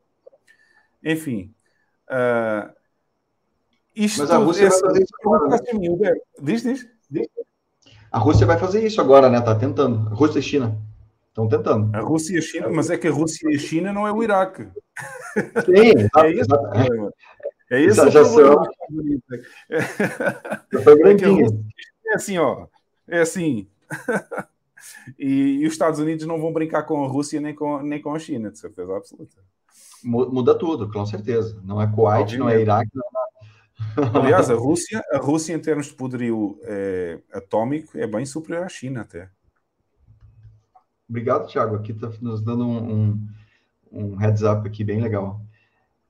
Enfim. 1.05 1.55
Uh, 2.09 2.73
isto 3.95 4.21
Mas 4.21 4.31
a 4.31 4.39
Rússia 4.39 4.71
vai 4.71 4.81
fazer 4.81 5.03
isso 5.03 5.15
agora. 5.21 5.49
Né? 5.49 5.59
Diz, 6.41 6.63
diz, 6.63 6.89
diz. 7.11 7.29
A 8.11 8.19
Rússia 8.19 8.47
vai 8.47 8.59
fazer 8.59 8.85
isso 8.87 9.01
agora, 9.01 9.29
né? 9.29 9.39
Está 9.39 9.55
tentando. 9.55 10.09
A 10.09 10.15
Rússia 10.15 10.39
e 10.39 10.41
a 10.41 10.43
China. 10.43 10.79
Estão 11.29 11.47
tentando. 11.47 11.95
A 11.95 12.01
Rússia 12.01 12.35
e 12.35 12.39
a 12.39 12.43
China, 12.43 12.71
mas 12.71 12.89
é 12.89 12.97
que 12.97 13.07
a 13.07 13.13
Rússia 13.13 13.47
e 13.51 13.57
a 13.57 13.59
China 13.59 13.93
não 13.93 14.07
é 14.07 14.13
o 14.13 14.23
Iraque. 14.23 14.69
Sim, 15.67 16.09
é 16.17 16.31
isso. 16.31 17.13
É 17.69 17.81
isso 17.81 18.11
já. 18.11 18.21
É, 19.69 19.79
é 22.09 22.15
assim, 22.15 22.39
ó. 22.39 22.67
É 23.07 23.21
assim. 23.21 23.69
e, 25.19 25.61
e, 25.61 25.67
os 25.67 25.73
Estados 25.73 26.01
Unidos 26.01 26.27
não 26.27 26.41
vão 26.41 26.53
brincar 26.53 26.83
com 26.85 27.05
a 27.05 27.09
Rússia 27.09 27.41
nem 27.41 27.55
com, 27.55 27.83
nem 27.83 28.01
com 28.01 28.15
a 28.15 28.19
China, 28.19 28.51
de 28.51 28.59
certeza 28.59 28.97
absoluta. 28.97 29.37
Muda 30.03 30.55
tudo, 30.55 30.91
com 30.91 31.05
certeza. 31.05 31.61
Não 31.65 31.81
é 31.81 31.87
Kuwait, 31.87 32.37
não 32.37 32.49
é 32.49 32.61
Iraque, 32.61 32.91
não 32.95 33.05
é... 33.05 33.17
Aliás, 34.19 34.51
a 34.51 34.55
Rússia, 34.55 35.03
a 35.13 35.19
Rússia, 35.19 35.55
em 35.55 35.59
termos 35.59 35.87
de 35.87 35.95
poderio 35.95 36.59
é, 36.63 37.19
atômico, 37.33 37.97
é 37.99 38.07
bem 38.07 38.25
superior 38.25 38.65
à 38.65 38.69
China 38.69 39.03
até. 39.03 39.29
Obrigado, 41.09 41.47
Thiago. 41.47 41.77
Aqui 41.77 41.93
está 41.93 42.11
nos 42.21 42.41
dando 42.43 42.67
um, 42.67 42.93
um, 42.93 43.29
um 43.93 44.17
heads 44.17 44.43
up 44.43 44.67
aqui 44.67 44.83
bem 44.83 45.01
legal. 45.01 45.41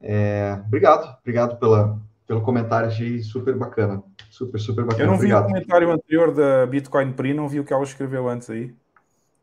É, 0.01 0.61
obrigado, 0.67 1.17
obrigado 1.21 1.59
pela, 1.59 2.01
pelo 2.27 2.43
comentário, 2.43 2.89
achei 2.89 3.23
super 3.23 3.57
bacana. 3.57 4.03
Super, 4.37 4.61
super 4.61 4.85
bacana. 4.85 5.03
Eu 5.03 5.07
não 5.07 5.15
vi 5.15 5.33
obrigado. 5.33 5.45
o 5.45 5.47
comentário 5.47 5.91
anterior 5.91 6.31
da 6.31 6.67
Bitcoin 6.67 7.11
Pri, 7.13 7.33
não 7.33 7.49
vi 7.49 7.59
o 7.59 7.65
que 7.65 7.73
ela 7.73 7.83
escreveu 7.83 8.29
antes 8.29 8.51
aí. 8.51 8.75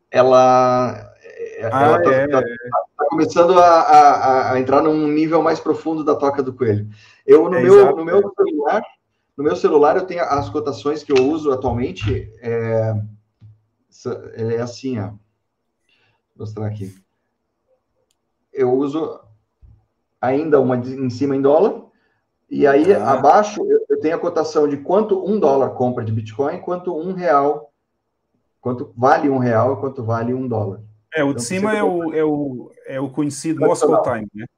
Ela 0.08 0.92
ah, 1.64 1.98
está 1.98 2.12
é, 2.12 2.28
tá, 2.28 2.40
tá 2.40 3.04
começando 3.08 3.58
a, 3.58 3.80
a, 3.80 4.52
a, 4.52 4.60
entrar 4.60 4.80
num 4.82 5.08
nível 5.08 5.42
mais 5.42 5.58
profundo 5.58 6.04
da 6.04 6.14
toca 6.14 6.44
do 6.44 6.52
coelho. 6.52 6.88
Eu, 7.26 7.50
no, 7.50 7.56
é 7.56 7.62
meu, 7.64 7.80
exato, 7.80 7.96
no 7.96 8.04
meu 8.04 8.32
celular, 8.36 8.82
no 9.36 9.42
meu 9.42 9.56
celular, 9.56 9.96
eu 9.96 10.06
tenho 10.06 10.22
as 10.22 10.48
cotações 10.48 11.02
que 11.02 11.10
eu 11.10 11.28
uso 11.28 11.50
atualmente. 11.50 12.32
É, 12.40 12.94
é 14.36 14.60
assim, 14.60 15.00
ó. 15.00 15.08
Vou 15.08 15.18
mostrar 16.46 16.68
aqui. 16.68 16.94
Eu 18.52 18.72
uso 18.72 19.18
ainda 20.20 20.60
uma 20.60 20.76
em 20.76 21.10
cima 21.10 21.34
em 21.34 21.42
dólar, 21.42 21.83
e 22.50 22.66
aí 22.66 22.92
ah. 22.92 23.12
abaixo 23.12 23.60
eu 23.88 24.00
tenho 24.00 24.16
a 24.16 24.18
cotação 24.18 24.68
de 24.68 24.76
quanto 24.76 25.24
um 25.24 25.38
dólar 25.38 25.70
compra 25.70 26.04
de 26.04 26.12
Bitcoin, 26.12 26.60
quanto 26.60 26.96
um 26.96 27.12
real, 27.12 27.72
quanto 28.60 28.92
vale 28.96 29.28
um 29.28 29.38
real, 29.38 29.78
quanto 29.78 30.04
vale 30.04 30.34
um 30.34 30.46
dólar. 30.46 30.80
É, 31.14 31.22
o 31.22 31.28
de 31.28 31.32
então, 31.32 31.44
cima 31.44 31.76
é 31.76 31.82
o, 31.82 32.12
é, 32.12 32.24
o, 32.24 32.72
é 32.86 33.00
o 33.00 33.08
conhecido 33.08 33.60
Moscow 33.60 34.02
Time, 34.02 34.28
né? 34.34 34.46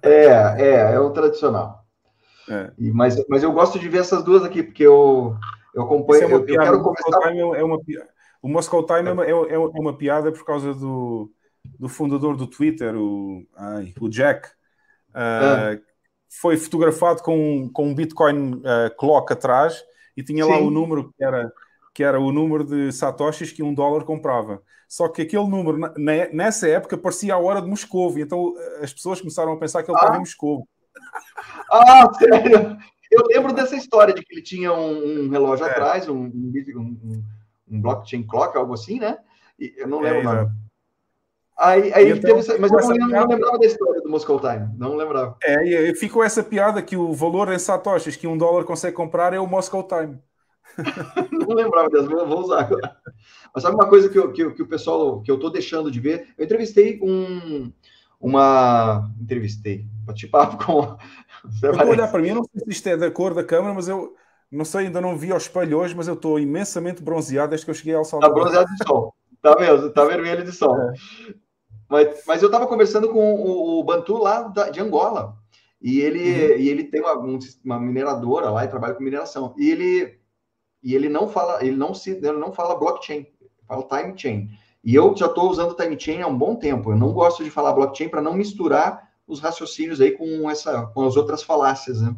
É, 0.00 0.26
é, 0.26 0.94
é 0.94 1.00
o 1.00 1.10
tradicional. 1.10 1.84
É. 2.48 2.70
E, 2.78 2.92
mas, 2.92 3.16
mas 3.28 3.42
eu 3.42 3.50
gosto 3.50 3.80
de 3.80 3.88
ver 3.88 3.98
essas 3.98 4.22
duas 4.22 4.44
aqui, 4.44 4.62
porque 4.62 4.84
eu, 4.84 5.36
eu 5.74 5.82
acompanho. 5.82 6.22
É 6.22 6.26
eu, 6.26 6.46
eu, 6.46 6.60
quero 6.60 6.82
começar. 6.84 7.36
É 7.36 7.64
uma, 7.64 7.80
o 8.40 8.48
Moscow 8.48 8.86
Time 8.86 9.08
é 9.08 9.12
uma, 9.12 9.26
é, 9.26 9.30
é 9.30 9.58
uma 9.58 9.96
piada 9.96 10.30
por 10.30 10.44
causa 10.44 10.72
do, 10.72 11.32
do 11.64 11.88
fundador 11.88 12.36
do 12.36 12.46
Twitter, 12.46 12.94
o, 12.96 13.44
ai, 13.56 13.92
o 14.00 14.08
Jack. 14.08 14.48
Uh, 15.10 15.82
foi 16.40 16.56
fotografado 16.56 17.22
com, 17.22 17.68
com 17.72 17.88
um 17.88 17.94
Bitcoin 17.94 18.54
uh, 18.54 18.96
clock 18.96 19.32
atrás 19.32 19.84
e 20.16 20.22
tinha 20.22 20.44
Sim. 20.44 20.50
lá 20.50 20.58
o 20.58 20.70
número 20.70 21.12
que 21.12 21.22
era, 21.22 21.52
que 21.94 22.02
era 22.02 22.18
o 22.18 22.32
número 22.32 22.64
de 22.64 22.90
satoshis 22.90 23.52
que 23.52 23.62
um 23.62 23.74
dólar 23.74 24.04
comprava. 24.04 24.62
Só 24.88 25.08
que 25.08 25.22
aquele 25.22 25.46
número, 25.46 25.78
na, 25.78 25.92
nessa 26.32 26.68
época, 26.68 26.98
parecia 26.98 27.34
a 27.34 27.38
hora 27.38 27.60
de 27.60 27.68
Moscou. 27.68 28.18
Então 28.18 28.54
as 28.82 28.92
pessoas 28.92 29.20
começaram 29.20 29.52
a 29.52 29.56
pensar 29.58 29.82
que 29.82 29.90
ele 29.90 29.98
ah. 29.98 30.00
estava 30.00 30.16
em 30.16 30.20
Moscou. 30.20 30.66
Ah, 31.70 32.06
sério? 32.14 32.76
Eu 33.10 33.26
lembro 33.26 33.52
dessa 33.52 33.74
história 33.76 34.14
de 34.14 34.22
que 34.22 34.34
ele 34.34 34.42
tinha 34.42 34.72
um, 34.72 35.24
um 35.24 35.28
relógio 35.30 35.66
é. 35.66 35.70
atrás, 35.70 36.08
um, 36.08 36.24
um, 36.24 37.24
um, 37.70 37.80
blockchain 37.80 38.22
clock, 38.22 38.56
algo 38.56 38.74
assim, 38.74 38.98
né? 38.98 39.18
E 39.58 39.74
eu 39.78 39.88
não 39.88 40.00
lembro 40.00 40.20
é, 40.20 40.22
nada. 40.22 40.52
Aí, 41.58 41.92
aí 41.94 42.10
então, 42.10 42.42
teve, 42.42 42.58
mas 42.58 42.72
eu 42.72 42.78
não, 42.78 43.26
lembrava 43.26 43.58
da 43.58 43.66
história 43.66 44.01
Moscow 44.12 44.38
Time, 44.38 44.68
não 44.78 44.94
lembrava. 44.94 45.36
É, 45.42 45.90
e 45.90 45.94
ficou 45.94 46.22
essa 46.22 46.42
piada 46.42 46.82
que 46.82 46.96
o 46.96 47.12
valor 47.12 47.52
em 47.52 47.58
satoshis 47.58 48.16
que 48.16 48.26
um 48.26 48.38
dólar 48.38 48.64
consegue 48.64 48.94
comprar 48.94 49.32
é 49.32 49.40
o 49.40 49.46
Moscow 49.46 49.82
Time. 49.82 50.18
não 51.32 51.54
lembrava 51.54 51.88
dessa, 51.88 52.06
vou 52.06 52.40
usar 52.40 52.60
agora. 52.60 52.96
Mas 53.54 53.62
sabe 53.62 53.74
uma 53.74 53.88
coisa 53.88 54.08
que, 54.08 54.18
eu, 54.18 54.32
que, 54.32 54.50
que 54.50 54.62
o 54.62 54.68
pessoal, 54.68 55.20
que 55.22 55.30
eu 55.30 55.38
tô 55.38 55.50
deixando 55.50 55.90
de 55.90 55.98
ver? 55.98 56.28
Eu 56.38 56.44
entrevistei 56.44 57.00
um, 57.02 57.72
uma... 58.20 59.10
Entrevistei, 59.20 59.86
bate-papo 60.04 60.64
com... 60.64 60.96
Eu 61.60 61.74
vou 61.74 61.88
olhar 61.88 62.08
para 62.08 62.22
mim, 62.22 62.28
eu 62.28 62.36
não 62.36 62.44
sei 62.44 62.60
se 62.60 62.70
isto 62.70 62.86
é 62.86 62.96
da 62.96 63.10
cor 63.10 63.34
da 63.34 63.42
câmera, 63.42 63.74
mas 63.74 63.88
eu 63.88 64.14
não 64.48 64.64
sei, 64.64 64.86
ainda 64.86 65.00
não 65.00 65.16
vi 65.16 65.32
ao 65.32 65.38
espelho 65.38 65.78
hoje, 65.78 65.92
mas 65.92 66.06
eu 66.06 66.14
estou 66.14 66.38
imensamente 66.38 67.02
bronzeado 67.02 67.50
desde 67.50 67.64
que 67.64 67.70
eu 67.72 67.74
cheguei 67.74 67.94
ao 67.94 68.04
sol. 68.04 68.20
Está 68.20 68.32
bronzeado 68.32 68.68
de 68.68 68.86
sol. 68.86 69.12
Tá 69.42 69.56
mesmo, 69.58 69.90
tá 69.90 70.04
vermelho 70.04 70.44
de 70.44 70.52
sol. 70.52 70.78
É. 70.78 70.92
Mas, 71.92 72.24
mas 72.26 72.42
eu 72.42 72.46
estava 72.46 72.66
conversando 72.66 73.08
com 73.10 73.34
o, 73.34 73.78
o 73.78 73.84
Bantu 73.84 74.16
lá 74.16 74.42
da, 74.42 74.70
de 74.70 74.80
Angola. 74.80 75.36
E 75.80 76.00
ele, 76.00 76.20
uhum. 76.20 76.58
e 76.58 76.68
ele 76.68 76.84
tem 76.84 77.00
uma, 77.00 77.38
uma 77.64 77.80
mineradora 77.80 78.50
lá 78.50 78.64
e 78.64 78.68
trabalha 78.68 78.94
com 78.94 79.02
mineração. 79.02 79.54
E 79.58 79.70
ele, 79.70 80.18
e 80.82 80.94
ele 80.94 81.08
não 81.08 81.28
fala, 81.28 81.64
ele 81.64 81.76
não 81.76 81.92
se, 81.92 82.10
ele 82.10 82.32
não 82.32 82.52
fala 82.52 82.78
blockchain, 82.78 83.26
fala 83.66 83.86
time 83.88 84.14
chain. 84.16 84.48
E 84.82 84.94
eu 84.94 85.14
já 85.16 85.26
estou 85.26 85.50
usando 85.50 85.74
time 85.74 85.98
chain 85.98 86.22
há 86.22 86.26
um 86.26 86.36
bom 86.36 86.56
tempo. 86.56 86.90
Eu 86.92 86.96
não 86.96 87.12
gosto 87.12 87.44
de 87.44 87.50
falar 87.50 87.72
blockchain 87.72 88.08
para 88.08 88.22
não 88.22 88.34
misturar 88.34 89.10
os 89.26 89.40
raciocínios 89.40 90.00
aí 90.00 90.12
com 90.12 90.50
essa, 90.50 90.86
com 90.86 91.04
as 91.04 91.16
outras 91.16 91.42
falácias, 91.42 92.00
né? 92.00 92.16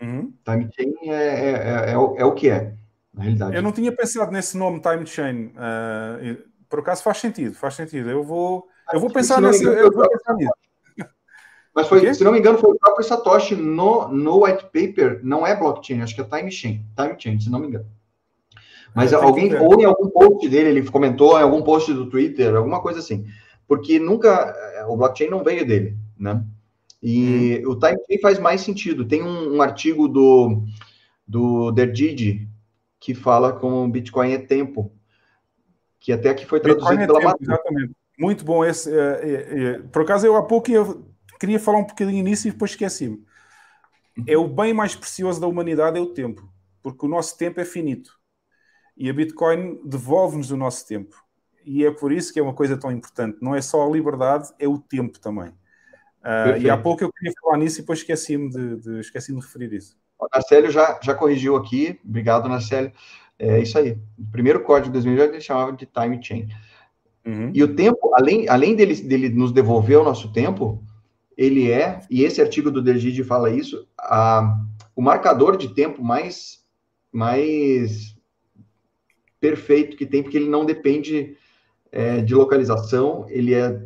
Uhum. 0.00 0.32
Time 0.44 0.68
chain 0.74 1.10
é, 1.10 1.14
é, 1.14 1.50
é, 1.50 1.92
é, 1.92 1.98
o, 1.98 2.16
é 2.16 2.24
o 2.24 2.34
que 2.34 2.48
é 2.48 2.74
na 3.12 3.22
realidade. 3.22 3.56
Eu 3.56 3.62
não 3.62 3.72
tinha 3.72 3.94
pensado 3.94 4.32
nesse 4.32 4.56
nome 4.56 4.80
time 4.80 5.06
chain. 5.06 5.46
Uh, 5.48 6.42
por 6.68 6.80
acaso 6.80 7.02
faz 7.02 7.18
sentido, 7.18 7.54
faz 7.54 7.74
sentido. 7.74 8.08
Eu 8.08 8.24
vou, 8.24 8.66
eu 8.92 9.00
vou 9.00 9.10
pensar 9.10 9.40
nesse. 9.40 9.64
Eu 9.64 9.90
vou 9.92 10.08
pensar 10.08 10.34
nisso. 10.34 10.52
Mas 11.74 11.88
foi, 11.88 12.12
se 12.12 12.22
não 12.22 12.32
me 12.32 12.38
engano, 12.38 12.58
foi 12.58 12.70
o 12.70 12.78
próprio 12.78 13.04
Satoshi 13.04 13.56
no, 13.56 14.08
no 14.08 14.44
white 14.44 14.64
paper, 14.64 15.20
não 15.22 15.46
é 15.46 15.56
blockchain, 15.56 16.02
acho 16.02 16.14
que 16.14 16.20
é 16.20 16.24
time 16.24 16.50
chain, 16.50 16.84
time 16.94 17.14
chain, 17.18 17.40
se 17.40 17.50
não 17.50 17.58
me 17.58 17.68
engano. 17.68 17.86
Mas 18.94 19.12
é, 19.12 19.16
alguém, 19.16 19.54
ou 19.56 19.80
em 19.80 19.84
algum 19.84 20.10
post 20.10 20.46
dele, 20.50 20.68
ele 20.68 20.90
comentou 20.90 21.38
em 21.38 21.42
algum 21.42 21.62
post 21.62 21.92
do 21.94 22.10
Twitter, 22.10 22.54
alguma 22.54 22.82
coisa 22.82 22.98
assim. 22.98 23.26
Porque 23.66 23.98
nunca, 23.98 24.54
é, 24.74 24.84
o 24.84 24.96
blockchain 24.96 25.30
não 25.30 25.42
veio 25.42 25.66
dele, 25.66 25.96
né? 26.18 26.44
E 27.02 27.62
hum. 27.64 27.70
o 27.70 27.78
time 27.78 27.98
chain 28.06 28.20
faz 28.20 28.38
mais 28.38 28.60
sentido. 28.60 29.06
Tem 29.06 29.22
um, 29.22 29.56
um 29.56 29.62
artigo 29.62 30.06
do, 30.06 30.62
do 31.26 31.70
Derdidi 31.72 32.50
que 33.00 33.14
fala 33.14 33.52
como 33.52 33.88
Bitcoin 33.88 34.32
é 34.32 34.38
tempo, 34.38 34.92
que 35.98 36.12
até 36.12 36.28
aqui 36.28 36.44
foi 36.44 36.60
traduzido 36.60 37.02
é 37.02 37.06
pela 37.06 37.20
tempo, 37.20 37.36
Exatamente. 37.40 37.96
Muito 38.18 38.44
bom 38.44 38.64
esse. 38.64 38.90
É, 38.90 39.00
é, 39.00 39.64
é, 39.64 39.78
por 39.78 40.02
acaso, 40.02 40.26
eu 40.26 40.36
há 40.36 40.42
pouco 40.42 40.70
eu 40.70 41.06
queria 41.38 41.58
falar 41.58 41.78
um 41.78 41.86
bocadinho 41.86 42.22
nisso 42.22 42.46
e 42.46 42.50
depois 42.50 42.72
esqueci-me. 42.72 43.24
É 44.26 44.36
o 44.36 44.46
bem 44.46 44.72
mais 44.72 44.94
precioso 44.94 45.40
da 45.40 45.46
humanidade 45.46 45.98
é 45.98 46.00
o 46.00 46.06
tempo, 46.06 46.48
porque 46.82 47.06
o 47.06 47.08
nosso 47.08 47.36
tempo 47.36 47.60
é 47.60 47.64
finito. 47.64 48.18
E 48.96 49.08
a 49.08 49.12
Bitcoin 49.12 49.80
devolve-nos 49.84 50.50
o 50.50 50.56
nosso 50.56 50.86
tempo. 50.86 51.16
E 51.64 51.84
é 51.84 51.90
por 51.90 52.12
isso 52.12 52.32
que 52.32 52.38
é 52.38 52.42
uma 52.42 52.52
coisa 52.52 52.76
tão 52.76 52.90
importante. 52.92 53.38
Não 53.40 53.54
é 53.54 53.62
só 53.62 53.86
a 53.86 53.90
liberdade, 53.90 54.50
é 54.58 54.68
o 54.68 54.78
tempo 54.78 55.18
também. 55.18 55.48
Uh, 56.22 56.56
e 56.60 56.70
há 56.70 56.76
pouco 56.76 57.02
eu 57.02 57.12
queria 57.12 57.32
falar 57.42 57.56
nisso 57.56 57.78
e 57.78 57.82
depois 57.82 57.98
esqueci-me 57.98 58.48
de, 58.48 58.76
de, 58.76 59.00
esqueci 59.00 59.32
de 59.32 59.40
referir 59.40 59.72
isso. 59.72 59.96
O 60.18 60.28
Narcélio 60.32 60.70
já, 60.70 61.00
já 61.02 61.14
corrigiu 61.14 61.56
aqui. 61.56 61.98
Obrigado, 62.04 62.48
Narcélio. 62.48 62.92
É 63.38 63.58
isso 63.58 63.76
aí. 63.76 63.98
O 64.16 64.30
primeiro 64.30 64.62
código 64.62 64.88
de 64.88 64.92
2008 64.92 65.34
ele 65.34 65.40
chamava 65.40 65.72
de 65.72 65.86
time 65.86 66.22
chain. 66.22 66.48
Uhum. 67.24 67.50
E 67.54 67.62
o 67.62 67.74
tempo, 67.74 68.14
além, 68.14 68.48
além 68.48 68.74
dele, 68.74 68.94
dele 68.94 69.28
nos 69.28 69.52
devolver 69.52 69.98
o 69.98 70.04
nosso 70.04 70.32
tempo, 70.32 70.82
ele 71.36 71.70
é, 71.70 72.00
e 72.10 72.22
esse 72.24 72.40
artigo 72.40 72.70
do 72.70 72.82
Dergide 72.82 73.24
fala 73.24 73.50
isso, 73.50 73.86
a, 73.98 74.60
o 74.94 75.00
marcador 75.00 75.56
de 75.56 75.68
tempo 75.68 76.02
mais, 76.02 76.64
mais 77.12 78.16
perfeito 79.40 79.96
que 79.96 80.06
tem, 80.06 80.22
porque 80.22 80.36
ele 80.36 80.48
não 80.48 80.64
depende 80.64 81.36
é, 81.90 82.20
de 82.20 82.34
localização, 82.34 83.26
ele 83.28 83.54
é... 83.54 83.80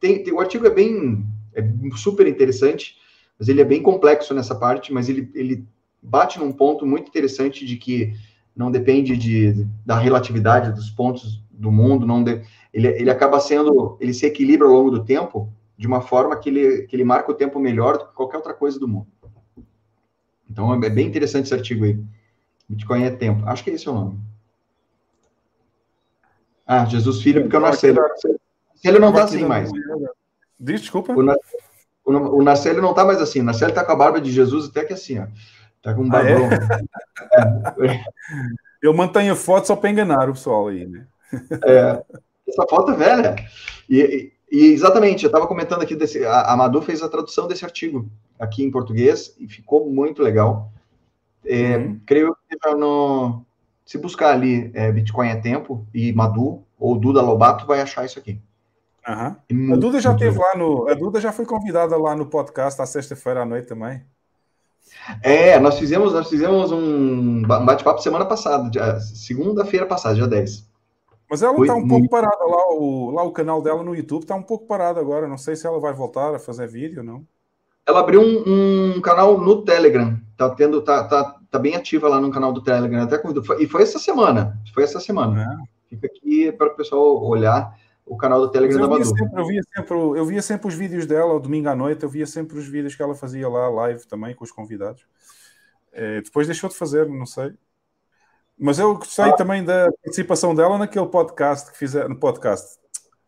Tem, 0.00 0.22
tem, 0.22 0.32
o 0.32 0.40
artigo 0.40 0.66
é 0.66 0.70
bem, 0.70 1.24
é 1.54 1.62
super 1.96 2.26
interessante, 2.26 2.96
mas 3.38 3.48
ele 3.48 3.60
é 3.60 3.64
bem 3.64 3.80
complexo 3.80 4.34
nessa 4.34 4.54
parte, 4.54 4.92
mas 4.92 5.08
ele, 5.08 5.30
ele 5.34 5.64
bate 6.02 6.38
num 6.38 6.52
ponto 6.52 6.84
muito 6.84 7.08
interessante 7.08 7.64
de 7.64 7.76
que 7.76 8.12
não 8.56 8.72
depende 8.72 9.16
de, 9.16 9.64
da 9.86 9.96
relatividade 9.96 10.72
dos 10.72 10.90
pontos 10.90 11.40
do 11.50 11.70
mundo, 11.70 12.04
não 12.06 12.24
ele, 12.72 12.88
ele 12.88 13.10
acaba 13.10 13.40
sendo, 13.40 13.96
ele 14.00 14.12
se 14.14 14.26
equilibra 14.26 14.66
ao 14.66 14.72
longo 14.72 14.90
do 14.90 15.04
tempo 15.04 15.52
de 15.76 15.86
uma 15.86 16.00
forma 16.00 16.36
que 16.36 16.48
ele, 16.48 16.82
que 16.86 16.96
ele 16.96 17.04
marca 17.04 17.30
o 17.30 17.34
tempo 17.34 17.58
melhor 17.58 17.98
do 17.98 18.06
que 18.06 18.14
qualquer 18.14 18.38
outra 18.38 18.54
coisa 18.54 18.78
do 18.78 18.88
mundo. 18.88 19.06
Então 20.50 20.72
é 20.82 20.90
bem 20.90 21.06
interessante 21.06 21.44
esse 21.44 21.54
artigo 21.54 21.84
aí. 21.84 21.98
Bitcoin 22.68 23.04
é 23.04 23.10
tempo. 23.10 23.46
Acho 23.46 23.62
que 23.62 23.70
é 23.70 23.74
esse 23.74 23.86
é 23.86 23.90
o 23.90 23.94
nome. 23.94 24.18
Ah, 26.66 26.84
Jesus 26.84 27.22
Filho, 27.22 27.42
porque 27.42 27.58
não 27.58 27.72
sei. 27.72 27.94
Ele 28.84 28.98
não 28.98 29.10
está 29.10 29.24
assim 29.24 29.44
mais. 29.44 29.70
Desculpa. 30.58 31.14
O, 31.14 32.12
o, 32.12 32.38
o 32.38 32.42
Narcélio 32.42 32.82
não 32.82 32.90
está 32.90 33.04
mais 33.04 33.22
assim. 33.22 33.40
O 33.40 33.44
Narcélio 33.44 33.72
está 33.72 33.84
com 33.84 33.92
a 33.92 33.96
barba 33.96 34.20
de 34.20 34.30
Jesus 34.30 34.68
até 34.68 34.84
que 34.84 34.92
assim, 34.92 35.18
ó. 35.18 35.26
Tá 35.82 35.94
com 35.94 36.02
um 36.02 36.08
barbão. 36.08 36.48
Ah, 37.32 37.74
é? 37.78 37.86
é. 37.86 38.04
Eu 38.82 38.94
mantenho 38.94 39.34
foto 39.34 39.66
só 39.66 39.74
para 39.74 39.90
enganar 39.90 40.28
o 40.28 40.32
pessoal 40.32 40.68
aí, 40.68 40.86
né? 40.86 41.06
É, 41.64 42.04
essa 42.48 42.66
foto 42.68 42.92
é 42.92 42.96
velha. 42.96 43.36
E, 43.88 44.32
e 44.50 44.66
exatamente, 44.66 45.24
eu 45.24 45.28
estava 45.28 45.46
comentando 45.46 45.82
aqui, 45.82 45.94
desse, 45.94 46.24
a, 46.24 46.52
a 46.52 46.56
Madu 46.56 46.80
fez 46.80 47.02
a 47.02 47.08
tradução 47.08 47.46
desse 47.46 47.64
artigo 47.64 48.10
aqui 48.38 48.64
em 48.64 48.70
português 48.70 49.34
e 49.38 49.46
ficou 49.46 49.90
muito 49.90 50.22
legal. 50.22 50.72
É, 51.44 51.76
uhum. 51.76 52.00
Creio 52.06 52.36
que 52.48 52.74
no, 52.74 53.44
se 53.84 53.98
buscar 53.98 54.34
ali 54.34 54.70
é, 54.74 54.92
Bitcoin 54.92 55.28
é 55.28 55.36
tempo 55.36 55.86
e 55.94 56.12
Madu 56.12 56.62
ou 56.78 56.98
Duda 56.98 57.22
Lobato 57.22 57.66
vai 57.66 57.80
achar 57.80 58.04
isso 58.04 58.18
aqui. 58.18 58.40
Uhum. 59.08 59.74
A 59.74 59.76
Duda 59.76 60.00
já 60.00 60.14
teve 60.14 60.38
lá 60.38 60.54
no, 60.54 60.88
a 60.88 60.94
Duda 60.94 61.20
já 61.20 61.32
foi 61.32 61.46
convidada 61.46 61.96
lá 61.96 62.14
no 62.14 62.26
podcast 62.26 62.80
à 62.82 62.86
sexta-feira 62.86 63.42
à 63.42 63.44
noite 63.46 63.66
também. 63.66 64.04
É, 65.22 65.58
nós 65.58 65.78
fizemos, 65.78 66.12
nós 66.12 66.28
fizemos 66.28 66.72
um 66.72 67.42
bate-papo 67.42 68.00
semana 68.00 68.26
passada, 68.26 69.00
segunda-feira 69.00 69.86
passada, 69.86 70.14
dia 70.14 70.26
10. 70.26 70.67
Mas 71.30 71.42
ela 71.42 71.58
está 71.60 71.74
um 71.74 71.80
muito... 71.80 71.88
pouco 71.88 72.08
parada 72.08 72.44
lá, 72.44 72.72
o, 72.72 73.10
lá 73.10 73.22
o 73.22 73.32
canal 73.32 73.60
dela 73.60 73.82
no 73.82 73.94
YouTube 73.94 74.22
está 74.22 74.34
um 74.34 74.42
pouco 74.42 74.66
parado 74.66 74.98
agora. 74.98 75.28
Não 75.28 75.36
sei 75.36 75.56
se 75.56 75.66
ela 75.66 75.78
vai 75.78 75.92
voltar 75.92 76.34
a 76.34 76.38
fazer 76.38 76.66
vídeo 76.66 77.00
ou 77.00 77.04
não. 77.04 77.26
Ela 77.86 78.00
abriu 78.00 78.20
um, 78.20 78.96
um, 78.96 79.00
canal 79.00 79.38
no 79.38 79.62
Telegram. 79.62 80.18
Tá 80.36 80.50
tendo, 80.50 80.82
tá, 80.82 81.04
tá, 81.04 81.38
tá 81.50 81.58
bem 81.58 81.74
ativa 81.74 82.08
lá 82.08 82.20
no 82.20 82.30
canal 82.30 82.52
do 82.52 82.62
Telegram. 82.62 83.02
Até 83.02 83.20
e 83.58 83.66
foi 83.66 83.82
essa 83.82 83.98
semana. 83.98 84.58
Foi 84.74 84.82
essa 84.82 85.00
semana. 85.00 85.64
É. 85.64 85.78
Fica 85.88 86.06
aqui 86.06 86.52
para 86.52 86.68
o 86.68 86.76
pessoal 86.76 87.22
olhar 87.24 87.74
o 88.04 88.16
canal 88.16 88.40
do 88.40 88.50
Telegram 88.50 88.80
da 88.80 88.88
Madu. 88.88 89.04
Sempre, 89.04 89.40
eu, 89.40 89.46
via 89.46 89.62
sempre, 89.74 89.94
eu 89.94 90.24
via 90.24 90.42
sempre 90.42 90.68
os 90.68 90.74
vídeos 90.74 91.06
dela, 91.06 91.38
domingo 91.38 91.68
à 91.68 91.74
noite, 91.74 92.02
eu 92.02 92.08
via 92.08 92.26
sempre 92.26 92.58
os 92.58 92.66
vídeos 92.66 92.94
que 92.94 93.02
ela 93.02 93.14
fazia 93.14 93.48
lá, 93.48 93.68
live 93.68 94.06
também, 94.06 94.34
com 94.34 94.44
os 94.44 94.50
convidados. 94.50 95.06
É, 95.92 96.20
depois 96.20 96.46
deixou 96.46 96.68
de 96.68 96.76
fazer, 96.76 97.06
não 97.08 97.26
sei. 97.26 97.52
Mas 98.58 98.78
eu 98.78 98.94
gostei 98.96 99.26
ah. 99.26 99.36
também 99.36 99.62
da 99.62 99.90
participação 100.02 100.54
dela 100.54 100.76
naquele 100.76 101.06
podcast 101.06 101.70
que 101.70 101.78
fizeram, 101.78 102.08
no 102.08 102.18
podcast. 102.18 102.78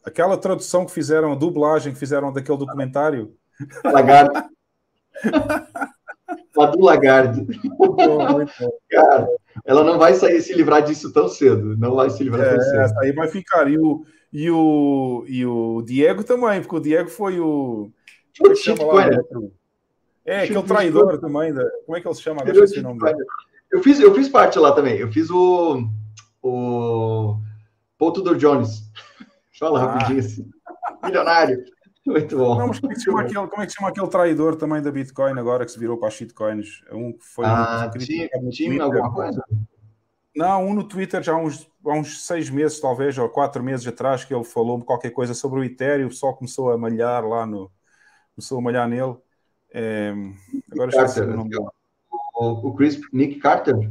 Aquela 0.05 0.37
tradução 0.37 0.85
que 0.85 0.93
fizeram, 0.93 1.33
a 1.33 1.37
dublagem 1.37 1.93
que 1.93 1.99
fizeram 1.99 2.33
daquele 2.33 2.59
documentário. 2.59 3.33
Lagarde. 3.85 4.49
Madu 6.57 6.81
Lagarde. 6.81 7.47
Cara, 8.91 9.29
ela 9.65 9.85
não 9.85 9.99
vai 9.99 10.15
sair 10.15 10.41
se 10.43 10.53
livrar 10.53 10.83
disso 10.83 11.13
tão 11.13 11.29
cedo. 11.29 11.77
Não 11.77 11.95
vai 11.95 12.11
se 12.11 12.25
livrar 12.25 12.47
é, 12.47 12.51
tão 12.51 12.61
cedo. 12.61 12.81
Essa 12.81 13.01
aí 13.01 13.13
vai 13.13 13.29
ficar. 13.29 13.71
E 13.71 13.79
o, 13.79 14.05
e 14.33 14.51
o, 14.51 15.25
e 15.29 15.47
o 15.47 15.83
Diego 15.83 16.25
também, 16.25 16.61
porque 16.61 16.77
o 16.77 16.81
Diego 16.81 17.09
foi 17.09 17.39
o. 17.39 17.91
Como 18.39 18.53
é 18.53 18.57
chama 18.57 18.85
lá? 18.85 19.09
É, 20.25 20.43
aquele 20.43 20.63
traidor 20.63 21.19
também. 21.21 21.53
Da, 21.53 21.65
como 21.87 21.97
é 21.97 22.01
que 22.01 22.09
ele 22.09 22.15
se 22.15 22.23
chama? 22.23 22.43
Agora 22.43 22.65
o 22.65 22.83
nome 22.83 23.01
Eu 23.73 23.83
fiz, 23.83 24.01
eu 24.01 24.15
fiz 24.15 24.29
parte 24.29 24.59
lá 24.59 24.73
também. 24.73 24.97
Eu 24.99 25.11
fiz 25.13 25.31
o. 25.31 25.85
O. 26.43 27.37
Paul 27.99 28.13
Tudor 28.13 28.37
Jones. 28.37 28.91
Fala 29.59 29.81
ah. 29.81 29.93
rapidinho 29.93 30.21
assim. 30.21 30.51
Milionário. 31.03 31.65
Muito 32.07 32.37
bom. 32.37 32.59
Não, 32.59 32.71
como 32.73 32.93
é, 32.93 32.95
que 32.95 33.01
chama 33.01 33.21
aquele, 33.21 33.47
como 33.47 33.63
é 33.63 33.67
que 33.67 33.73
chama 33.73 33.89
aquele 33.91 34.09
traidor 34.09 34.57
também 34.57 34.83
da 34.83 34.91
Bitcoin 34.91 35.39
agora 35.39 35.65
que 35.65 35.71
se 35.71 35.79
virou 35.79 35.99
para 35.99 36.09
as 36.09 36.15
shitcoins? 36.15 36.83
Um 36.91 37.13
que 37.13 37.25
foi. 37.25 37.45
Ah, 37.47 37.91
time, 37.97 38.29
time 38.51 38.81
alguma 38.81 39.13
coisa? 39.13 39.45
Não, 40.35 40.67
um 40.67 40.75
no 40.75 40.85
Twitter 40.85 41.23
já 41.23 41.35
há 41.35 41.37
uns, 41.37 41.69
há 41.85 41.93
uns 41.93 42.25
seis 42.25 42.49
meses, 42.49 42.81
talvez, 42.81 43.19
ou 43.19 43.29
quatro 43.29 43.63
meses 43.63 43.87
atrás, 43.87 44.25
que 44.25 44.35
ele 44.35 44.45
falou 44.45 44.83
qualquer 44.83 45.11
coisa 45.11 45.35
sobre 45.35 45.61
o 45.61 45.65
Ethereum, 45.65 46.07
o 46.07 46.11
pessoal 46.11 46.35
começou 46.35 46.71
a 46.71 46.79
malhar 46.79 47.25
lá 47.25 47.45
no. 47.45 47.71
Começou 48.35 48.59
a 48.59 48.63
malhar 48.63 48.89
nele. 48.89 49.17
É, 49.73 50.13
agora 50.73 50.91
Carter, 50.91 51.29
o 51.29 51.37
nome 51.37 51.51
O, 52.41 52.69
o 52.69 52.75
Chris 52.75 52.99
Nick 53.13 53.39
Carter? 53.39 53.91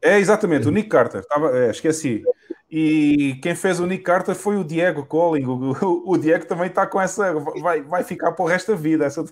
É, 0.00 0.18
exatamente, 0.18 0.66
o 0.66 0.70
Nick 0.70 0.88
Carter. 0.88 1.22
Tava, 1.26 1.54
é, 1.54 1.70
esqueci. 1.70 2.24
E 2.70 3.38
quem 3.42 3.54
fez 3.54 3.78
o 3.78 3.86
Nick 3.86 4.02
Carter 4.02 4.34
foi 4.34 4.56
o 4.56 4.64
Diego 4.64 5.04
Colling. 5.04 5.44
O, 5.44 6.10
o 6.10 6.16
Diego 6.16 6.46
também 6.46 6.68
está 6.68 6.86
com 6.86 6.98
essa. 6.98 7.34
Vai, 7.60 7.82
vai 7.82 8.02
ficar 8.02 8.32
por 8.32 8.46
resto 8.46 8.72
da 8.72 8.78
vida. 8.78 9.04
Essa... 9.04 9.22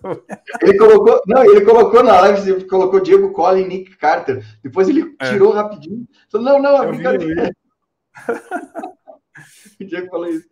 Ele 0.60 0.76
colocou. 0.76 1.22
Não, 1.26 1.42
ele 1.42 1.64
colocou 1.64 2.02
na 2.02 2.20
live, 2.20 2.50
ele 2.50 2.64
colocou 2.66 3.00
Diego 3.00 3.32
Colling 3.32 3.66
Nick 3.66 3.96
Carter. 3.96 4.44
Depois 4.62 4.90
ele 4.90 5.16
é. 5.18 5.30
tirou 5.30 5.50
rapidinho. 5.50 6.06
Falou, 6.30 6.46
não, 6.46 6.62
não, 6.62 6.82
é 6.82 6.86
brincadeira. 6.86 7.50
o 9.80 9.84
Diego 9.84 10.10
falou 10.10 10.28
isso. 10.28 10.48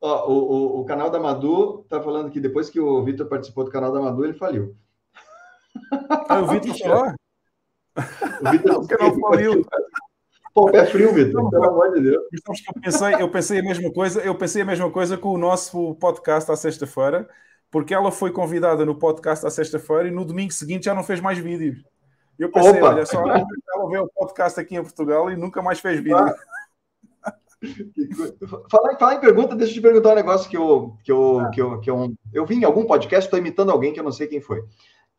Ó, 0.00 0.28
o, 0.28 0.32
o, 0.32 0.80
o, 0.80 0.84
canal 0.84 1.08
da 1.08 1.20
Madu 1.20 1.86
tá 1.88 2.02
falando 2.02 2.30
que 2.30 2.40
depois 2.40 2.68
que 2.68 2.80
o 2.80 3.04
Vitor 3.04 3.28
participou 3.28 3.62
do 3.64 3.70
canal 3.70 3.92
da 3.92 4.00
Madu, 4.00 4.24
ele 4.24 4.34
faliu. 4.34 4.76
Ah, 6.28 6.40
o 6.40 6.46
Vitor 6.48 6.78
falou? 6.78 7.14
O 8.42 8.50
Vitor 8.50 8.86
não 9.00 9.20
faliu. 9.20 9.66
Pô, 10.54 10.68
é 10.70 10.84
frio, 10.86 11.12
Vitor, 11.14 11.48
pelo 11.48 11.64
amor 11.64 11.92
de 11.92 12.00
Deus. 12.00 12.22
Eu 12.32 12.80
pensei, 12.80 13.14
eu 13.14 13.30
pensei 13.30 13.60
a 13.60 13.62
mesma 13.62 13.92
coisa, 13.92 14.20
eu 14.20 14.34
pensei 14.34 14.62
a 14.62 14.64
mesma 14.64 14.90
coisa 14.90 15.16
com 15.16 15.30
o 15.30 15.38
nosso 15.38 15.94
podcast 15.94 16.50
à 16.50 16.56
sexta-feira, 16.56 17.28
porque 17.70 17.94
ela 17.94 18.12
foi 18.12 18.30
convidada 18.30 18.84
no 18.84 18.94
podcast 18.94 19.46
à 19.46 19.50
sexta-feira 19.50 20.08
e 20.08 20.10
no 20.10 20.24
domingo 20.24 20.52
seguinte 20.52 20.86
já 20.86 20.94
não 20.94 21.02
fez 21.02 21.20
mais 21.20 21.38
vídeos. 21.38 21.82
Eu 22.38 22.50
pensei, 22.50 22.70
Opa. 22.72 22.88
olha 22.88 23.06
só, 23.06 23.22
ela 23.26 23.88
vê 23.88 23.98
o 23.98 24.08
podcast 24.08 24.60
aqui 24.60 24.76
em 24.76 24.82
Portugal 24.82 25.30
e 25.30 25.36
nunca 25.36 25.62
mais 25.62 25.80
fez 25.80 25.98
vídeo. 25.98 26.16
Ah. 26.16 26.34
Falar, 28.70 28.98
falar 28.98 29.14
em 29.14 29.20
pergunta, 29.20 29.54
deixa 29.54 29.72
eu 29.72 29.76
te 29.76 29.80
perguntar 29.80 30.12
um 30.12 30.16
negócio 30.16 30.50
que 30.50 30.56
eu, 30.56 30.96
que 31.04 31.12
eu, 31.12 31.40
ah. 31.40 31.50
que 31.50 31.62
eu, 31.62 31.80
que 31.80 31.90
eu, 31.90 32.12
eu 32.32 32.44
vi 32.44 32.56
em 32.56 32.64
algum 32.64 32.84
podcast, 32.84 33.26
estou 33.26 33.38
imitando 33.38 33.70
alguém 33.70 33.92
que 33.92 34.00
eu 34.00 34.04
não 34.04 34.12
sei 34.12 34.26
quem 34.26 34.40
foi. 34.40 34.62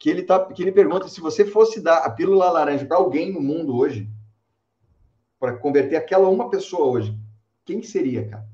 Que 0.03 0.09
ele, 0.09 0.23
tá, 0.23 0.37
que 0.47 0.61
ele 0.61 0.73
pergunta 0.73 1.07
se 1.07 1.21
você 1.21 1.45
fosse 1.45 1.79
dar 1.79 1.99
a 1.99 2.09
pílula 2.09 2.51
laranja 2.51 2.85
para 2.85 2.97
alguém 2.97 3.31
no 3.31 3.39
mundo 3.39 3.73
hoje, 3.73 4.11
para 5.39 5.55
converter 5.55 5.95
aquela 5.95 6.27
uma 6.27 6.49
pessoa 6.49 6.89
hoje, 6.89 7.17
quem 7.63 7.79
que 7.79 7.87
seria, 7.87 8.27
cara? 8.27 8.45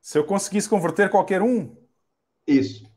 Se 0.00 0.16
eu 0.16 0.24
conseguisse 0.24 0.68
converter 0.68 1.10
qualquer 1.10 1.42
um? 1.42 1.74
Isso. 2.46 2.88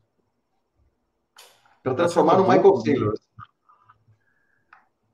Para 1.82 1.94
transformar 1.94 2.36
no 2.36 2.44
Michael 2.48 2.76
Saylor. 2.76 3.14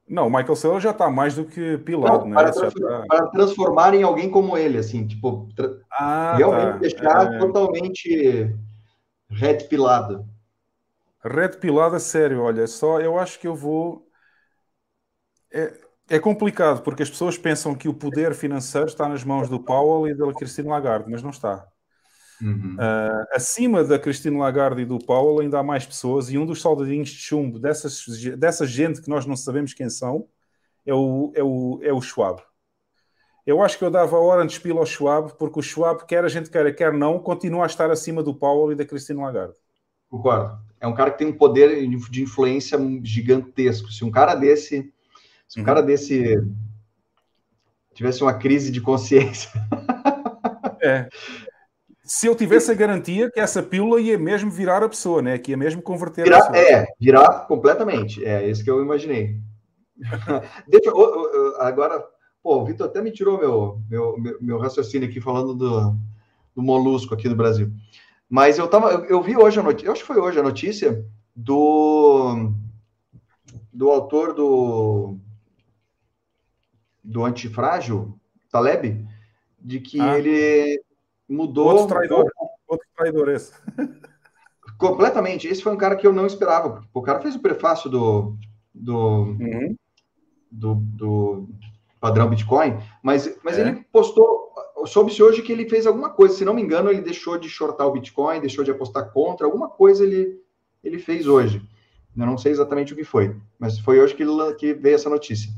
Não, 0.06 0.26
o 0.26 0.30
Michael 0.30 0.56
Saylor 0.56 0.80
já 0.80 0.90
está 0.90 1.08
mais 1.08 1.34
do 1.34 1.46
que 1.46 1.78
pilado, 1.78 2.26
né? 2.26 2.34
Para, 2.34 2.52
transformar, 2.52 3.00
tá... 3.00 3.06
para, 3.06 3.26
transformar 3.28 3.94
em 3.94 4.02
alguém 4.02 4.30
como 4.30 4.54
ele, 4.54 4.76
assim, 4.76 5.06
tipo, 5.06 5.48
tra... 5.56 5.78
ah, 5.90 6.36
realmente 6.36 6.72
tá. 6.72 6.76
deixar 6.76 7.34
é... 7.34 7.38
totalmente 7.38 8.54
red 9.30 9.64
pilado. 9.70 10.33
Red 11.24 11.56
pilado, 11.60 11.98
sério, 11.98 12.42
olha, 12.42 12.66
só 12.66 13.00
eu 13.00 13.18
acho 13.18 13.38
que 13.38 13.46
eu 13.46 13.54
vou. 13.54 14.06
É, 15.52 15.72
é 16.08 16.18
complicado, 16.18 16.82
porque 16.82 17.02
as 17.02 17.10
pessoas 17.10 17.38
pensam 17.38 17.74
que 17.74 17.88
o 17.88 17.94
poder 17.94 18.34
financeiro 18.34 18.86
está 18.86 19.08
nas 19.08 19.24
mãos 19.24 19.48
do 19.48 19.58
Powell 19.58 20.10
e 20.10 20.14
da 20.14 20.32
Christine 20.34 20.68
Lagarde, 20.68 21.10
mas 21.10 21.22
não 21.22 21.30
está. 21.30 21.66
Uhum. 22.42 22.74
Uh, 22.74 23.26
acima 23.32 23.84
da 23.84 23.98
Cristina 23.98 24.38
Lagarde 24.38 24.82
e 24.82 24.84
do 24.84 24.98
Paulo 24.98 25.40
ainda 25.40 25.60
há 25.60 25.62
mais 25.62 25.86
pessoas 25.86 26.30
e 26.30 26.36
um 26.36 26.44
dos 26.44 26.60
soldadinhos 26.60 27.08
de 27.08 27.16
chumbo 27.16 27.58
dessas, 27.58 28.04
dessa 28.36 28.66
gente 28.66 29.00
que 29.00 29.08
nós 29.08 29.24
não 29.24 29.36
sabemos 29.36 29.72
quem 29.72 29.88
são 29.88 30.28
é 30.84 30.92
o, 30.92 31.32
é 31.34 31.42
o, 31.42 31.80
é 31.82 31.92
o 31.92 32.02
Schwab. 32.02 32.42
Eu 33.46 33.62
acho 33.62 33.78
que 33.78 33.84
eu 33.84 33.90
dava 33.90 34.16
a 34.16 34.20
hora 34.20 34.44
de 34.44 34.52
espila 34.52 34.80
ao 34.80 34.86
Schwab 34.86 35.34
porque 35.38 35.58
o 35.58 35.62
Schwab, 35.62 36.06
quer 36.06 36.24
a 36.24 36.28
gente 36.28 36.50
queira, 36.50 36.72
quer 36.72 36.92
não, 36.92 37.18
continua 37.18 37.64
a 37.64 37.66
estar 37.66 37.90
acima 37.90 38.22
do 38.22 38.34
Paulo 38.34 38.72
e 38.72 38.74
da 38.74 38.84
Cristina 38.84 39.22
Lagarde. 39.22 39.54
Concordo. 40.10 40.63
É 40.84 40.88
um 40.88 40.94
cara 40.94 41.10
que 41.10 41.18
tem 41.18 41.26
um 41.26 41.36
poder 41.36 41.86
de 42.10 42.22
influência 42.22 42.78
gigantesco. 43.02 43.90
Se 43.90 44.04
um 44.04 44.10
cara 44.10 44.34
desse, 44.34 44.92
se 45.48 45.58
um 45.58 45.62
uhum. 45.62 45.66
cara 45.66 45.82
desse 45.82 46.42
tivesse 47.94 48.22
uma 48.22 48.34
crise 48.34 48.70
de 48.70 48.80
consciência. 48.80 49.50
É 50.82 51.08
se 52.04 52.26
eu 52.26 52.34
tivesse 52.34 52.70
a 52.70 52.74
garantia 52.74 53.30
que 53.30 53.40
essa 53.40 53.62
pílula 53.62 53.98
ia 53.98 54.18
mesmo 54.18 54.50
virar 54.50 54.82
a 54.82 54.88
pessoa, 54.88 55.22
né? 55.22 55.38
Que 55.38 55.52
ia 55.52 55.56
mesmo 55.56 55.80
converter 55.80 56.24
virar, 56.24 56.38
a 56.38 56.50
pessoa. 56.50 56.70
É, 56.70 56.86
virar 57.00 57.46
completamente. 57.46 58.24
É 58.24 58.46
isso 58.46 58.62
que 58.62 58.70
eu 58.70 58.82
imaginei. 58.82 59.40
Deixa, 60.68 60.90
agora, 61.60 62.04
pô, 62.42 62.58
o 62.58 62.64
Vitor 62.66 62.86
até 62.86 63.00
me 63.00 63.10
tirou 63.10 63.38
meu, 63.38 63.80
meu, 63.88 64.18
meu, 64.18 64.38
meu, 64.40 64.58
raciocínio 64.58 65.08
aqui 65.08 65.18
falando 65.18 65.54
do, 65.54 65.96
do 66.54 66.62
molusco 66.62 67.14
aqui 67.14 67.26
do 67.26 67.36
Brasil. 67.36 67.72
Mas 68.34 68.58
eu 68.58 68.66
tava, 68.66 68.90
eu, 68.90 69.04
eu 69.04 69.22
vi 69.22 69.36
hoje 69.36 69.60
a 69.60 69.62
notícia, 69.62 69.86
eu 69.86 69.92
acho 69.92 70.00
que 70.00 70.08
foi 70.08 70.18
hoje 70.18 70.40
a 70.40 70.42
notícia 70.42 71.06
do 71.36 72.50
do 73.72 73.92
autor 73.92 74.34
do 74.34 75.16
do 77.04 77.24
antifrágil, 77.24 78.18
Taleb, 78.50 79.06
de 79.56 79.78
que 79.78 80.00
ah. 80.00 80.18
ele 80.18 80.82
mudou. 81.28 81.68
Outro 81.68 81.86
traidor. 81.86 82.28
Outro 82.66 82.88
traidor 82.96 83.28
esse. 83.28 83.52
Completamente. 84.78 85.46
Esse 85.46 85.62
foi 85.62 85.72
um 85.72 85.78
cara 85.78 85.94
que 85.94 86.04
eu 86.04 86.12
não 86.12 86.26
esperava. 86.26 86.84
O 86.92 87.02
cara 87.02 87.20
fez 87.20 87.36
o 87.36 87.40
prefácio 87.40 87.88
do, 87.88 88.36
do, 88.74 88.98
uhum. 88.98 89.76
do, 90.50 90.74
do, 90.74 91.48
padrão 92.04 92.28
Bitcoin, 92.28 92.78
mas, 93.02 93.34
mas 93.42 93.58
é. 93.58 93.62
ele 93.62 93.86
postou. 93.90 94.52
Soube-se 94.84 95.22
hoje 95.22 95.40
que 95.40 95.50
ele 95.50 95.66
fez 95.66 95.86
alguma 95.86 96.10
coisa. 96.10 96.36
Se 96.36 96.44
não 96.44 96.52
me 96.52 96.60
engano, 96.60 96.90
ele 96.90 97.00
deixou 97.00 97.38
de 97.38 97.48
shortar 97.48 97.86
o 97.86 97.92
Bitcoin, 97.92 98.40
deixou 98.40 98.62
de 98.62 98.70
apostar 98.70 99.10
contra. 99.10 99.46
Alguma 99.46 99.70
coisa 99.70 100.04
ele, 100.04 100.38
ele 100.82 100.98
fez 100.98 101.26
hoje. 101.26 101.66
Eu 102.14 102.26
não 102.26 102.36
sei 102.36 102.52
exatamente 102.52 102.92
o 102.92 102.96
que 102.96 103.04
foi, 103.04 103.34
mas 103.58 103.78
foi 103.78 103.98
hoje 103.98 104.14
que, 104.14 104.22
ele, 104.22 104.54
que 104.56 104.74
veio 104.74 104.96
essa 104.96 105.08
notícia. 105.08 105.50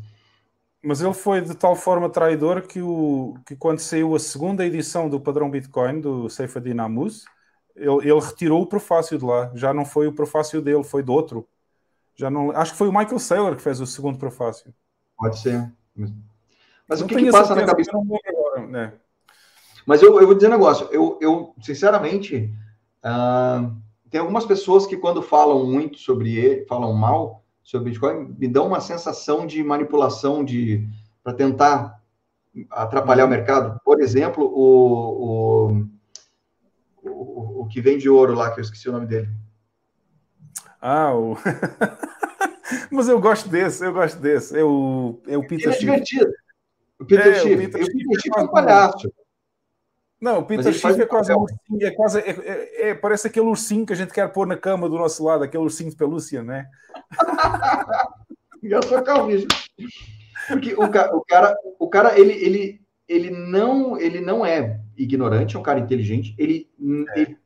Mas 0.80 1.00
ele 1.00 1.12
foi 1.12 1.40
de 1.40 1.52
tal 1.56 1.74
forma 1.74 2.08
traidor 2.08 2.62
que, 2.62 2.80
o, 2.80 3.34
que 3.44 3.56
quando 3.56 3.80
saiu 3.80 4.14
a 4.14 4.20
segunda 4.20 4.64
edição 4.64 5.08
do 5.08 5.18
padrão 5.18 5.50
Bitcoin, 5.50 6.00
do 6.00 6.30
Seyfedin 6.30 6.78
Amuz, 6.78 7.24
ele, 7.74 7.90
ele, 8.08 8.20
retirou 8.20 8.62
o 8.62 8.66
prefácio 8.66 9.18
de 9.18 9.24
lá. 9.24 9.50
Já 9.52 9.74
não 9.74 9.84
foi 9.84 10.06
o 10.06 10.12
prefácio 10.12 10.62
dele, 10.62 10.84
foi 10.84 11.02
do 11.02 11.12
outro. 11.12 11.44
Já 12.14 12.30
não, 12.30 12.52
acho 12.52 12.70
que 12.70 12.78
foi 12.78 12.86
o 12.86 12.96
Michael 12.96 13.18
Saylor 13.18 13.56
que 13.56 13.62
fez 13.62 13.80
o 13.80 13.86
segundo 13.86 14.16
prefácio. 14.16 14.72
Pode 15.18 15.40
ser. 15.40 15.72
Mas 16.88 17.00
não 17.00 17.06
o 17.06 17.08
que, 17.08 17.16
que 17.16 17.30
passa 17.30 17.54
na 17.54 17.64
cabeça? 17.64 17.90
Agora, 17.92 18.66
né? 18.66 18.92
Mas 19.86 20.02
eu, 20.02 20.18
eu 20.20 20.26
vou 20.26 20.34
dizer 20.34 20.48
um 20.48 20.52
negócio. 20.52 20.88
Eu, 20.90 21.18
eu 21.20 21.54
sinceramente, 21.62 22.52
uh, 23.04 23.74
tem 24.10 24.20
algumas 24.20 24.44
pessoas 24.44 24.86
que 24.86 24.96
quando 24.96 25.22
falam 25.22 25.64
muito 25.64 25.98
sobre 25.98 26.36
ele, 26.36 26.66
falam 26.66 26.92
mal, 26.92 27.44
sobre 27.62 27.90
Bitcoin 27.90 28.34
me 28.38 28.48
dão 28.48 28.66
uma 28.66 28.80
sensação 28.80 29.46
de 29.46 29.62
manipulação 29.62 30.44
de 30.44 30.86
para 31.22 31.34
tentar 31.34 32.00
atrapalhar 32.70 33.24
o 33.24 33.28
mercado. 33.28 33.80
Por 33.84 34.00
exemplo, 34.00 34.44
o, 34.44 35.70
o, 37.02 37.10
o, 37.10 37.62
o 37.62 37.68
que 37.68 37.80
vende 37.80 38.08
ouro 38.08 38.34
lá, 38.34 38.52
que 38.52 38.60
eu 38.60 38.62
esqueci 38.62 38.88
o 38.88 38.92
nome 38.92 39.06
dele. 39.06 39.28
Ah, 40.80 41.14
o... 41.14 41.36
Mas 42.90 43.08
eu 43.08 43.20
gosto 43.20 43.48
desse, 43.48 43.84
eu 43.84 43.92
gosto 43.92 44.18
desse. 44.18 44.58
É 44.58 44.64
o, 44.64 45.20
é 45.26 45.36
o 45.36 45.42
Peter 45.42 45.66
Ele 45.66 45.74
é 45.74 45.78
divertido. 45.78 46.32
O 46.98 47.04
Peter 47.04 47.26
é, 47.28 47.34
Schiff. 47.34 47.54
O 47.54 47.70
Peter, 47.70 47.84
Schiff 47.84 48.30
é 48.36 48.40
um 48.40 48.48
palhaço. 48.48 49.12
Não, 50.20 50.38
o 50.38 50.44
Peter 50.44 50.72
Schiff 50.72 51.00
é 51.00 51.06
quase 51.06 51.32
um 51.32 51.40
ursinho, 51.40 51.86
é 51.86 51.90
quase, 51.90 52.20
é, 52.20 52.30
é, 52.30 52.88
é, 52.88 52.94
parece 52.94 53.26
aquele 53.26 53.46
ursinho 53.46 53.84
que 53.84 53.92
a 53.92 53.96
gente 53.96 54.12
quer 54.12 54.32
pôr 54.32 54.46
na 54.46 54.56
cama 54.56 54.88
do 54.88 54.96
nosso 54.96 55.22
lado, 55.22 55.44
aquele 55.44 55.62
ursinho 55.62 55.90
de 55.90 55.96
pelúcia, 55.96 56.42
né? 56.42 56.66
eu 58.62 58.82
sou 58.82 59.02
calvície. 59.02 59.46
Porque 60.48 60.74
o, 60.74 60.84
o, 60.84 61.24
cara, 61.24 61.56
o 61.78 61.88
cara 61.88 62.18
ele, 62.18 62.32
ele, 62.32 62.80
ele, 63.06 63.30
não, 63.30 63.98
ele 63.98 64.20
não 64.20 64.44
é 64.44 64.80
ignorante, 64.96 65.54
é 65.54 65.58
um 65.58 65.62
cara 65.62 65.80
inteligente. 65.80 66.34
Ele, 66.38 66.70
é. 67.14 67.20
ele 67.20 67.36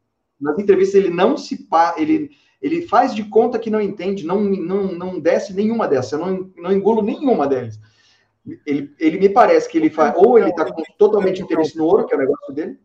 nas 0.41 0.59
entrevistas 0.59 0.95
ele 0.95 1.11
não 1.11 1.37
se 1.37 1.69
ele 1.99 2.31
ele 2.63 2.87
faz 2.87 3.15
de 3.15 3.25
conta 3.25 3.59
que 3.59 3.71
não 3.71 3.81
entende, 3.81 4.25
não 4.25 4.43
não, 4.43 4.93
não 4.93 5.21
desce 5.21 5.53
nenhuma 5.55 5.89
dessas, 5.89 6.13
eu 6.13 6.19
não, 6.19 6.51
não 6.57 6.73
engulo 6.73 7.03
nenhuma 7.03 7.47
delas. 7.47 7.81
Ele, 8.67 8.95
ele 8.99 9.19
me 9.19 9.29
parece 9.29 9.69
que 9.69 9.77
ele 9.77 9.91
faz, 9.91 10.15
ou 10.17 10.39
ele 10.39 10.51
está 10.51 10.65
com 10.65 10.83
totalmente 10.99 11.43
interesse 11.43 11.77
no 11.77 11.85
ouro, 11.85 12.07
que 12.07 12.15
é 12.15 12.17
o 12.17 12.21
negócio 12.21 12.55
dele. 12.55 12.79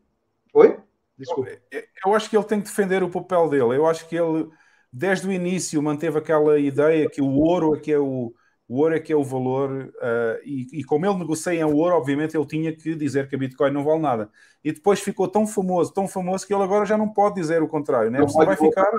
Oi? 0.53 0.77
Desculpa. 1.17 1.51
Eu, 1.71 1.83
eu 2.05 2.13
acho 2.13 2.29
que 2.29 2.37
ele 2.37 2.45
tem 2.45 2.59
que 2.59 2.67
defender 2.67 3.03
o 3.03 3.09
papel 3.09 3.49
dele. 3.49 3.77
Eu 3.77 3.87
acho 3.87 4.07
que 4.07 4.15
ele, 4.15 4.49
desde 4.91 5.27
o 5.27 5.31
início, 5.31 5.81
manteve 5.81 6.17
aquela 6.17 6.59
ideia 6.59 7.09
que 7.09 7.21
o 7.21 7.31
ouro 7.39 7.75
é 7.75 7.79
que 7.79 7.91
é 7.91 7.99
o, 7.99 8.33
o 8.67 8.79
ouro 8.79 8.95
é 8.95 8.99
que 8.99 9.13
é 9.13 9.15
o 9.15 9.23
valor, 9.23 9.71
uh, 9.71 10.41
e, 10.43 10.79
e, 10.79 10.83
como 10.83 11.05
ele 11.05 11.19
negocia 11.19 11.53
em 11.53 11.63
ouro, 11.63 11.95
obviamente 11.95 12.35
ele 12.35 12.45
tinha 12.45 12.75
que 12.75 12.95
dizer 12.95 13.29
que 13.29 13.35
a 13.35 13.37
Bitcoin 13.37 13.71
não 13.71 13.83
vale 13.83 14.01
nada. 14.01 14.29
E 14.63 14.71
depois 14.71 14.99
ficou 14.99 15.27
tão 15.27 15.45
famoso, 15.45 15.93
tão 15.93 16.07
famoso, 16.07 16.45
que 16.45 16.53
ele 16.53 16.63
agora 16.63 16.85
já 16.85 16.97
não 16.97 17.07
pode 17.07 17.35
dizer 17.35 17.61
o 17.61 17.67
contrário, 17.67 18.09
né? 18.09 18.19
Você 18.21 18.43
vai 18.43 18.57
ficar. 18.57 18.91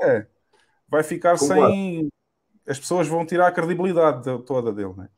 É, 0.00 0.26
vai 0.88 1.02
ficar 1.02 1.36
sem. 1.36 2.08
As 2.66 2.78
pessoas 2.78 3.06
vão 3.06 3.26
tirar 3.26 3.48
a 3.48 3.52
credibilidade 3.52 4.22
toda 4.44 4.72
dele, 4.72 4.94
né? 4.96 5.08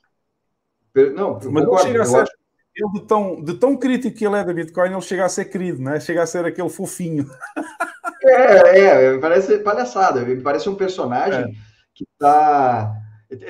Não, 1.15 1.39
mas 1.51 1.65
ele 1.65 1.79
chega 1.79 2.03
a 2.03 2.07
ser, 2.07 2.27
ele 2.77 2.91
de, 2.93 3.07
tão, 3.07 3.43
de 3.43 3.55
tão 3.55 3.77
crítico 3.77 4.17
que 4.17 4.27
ele 4.27 4.37
é 4.37 4.45
da 4.45 4.53
Bitcoin, 4.53 4.91
ele 4.91 5.01
chega 5.01 5.25
a 5.25 5.29
ser 5.29 5.47
querido, 5.47 5.83
né? 5.83 5.99
Chega 5.99 6.23
a 6.23 6.27
ser 6.27 6.45
aquele 6.45 6.69
fofinho. 6.69 7.27
É, 8.23 8.81
é, 8.81 9.19
parece 9.19 9.59
palhaçada. 9.59 10.27
Parece 10.43 10.69
um 10.69 10.75
personagem 10.75 11.45
é. 11.45 11.53
que 11.95 12.05
tá. 12.19 12.93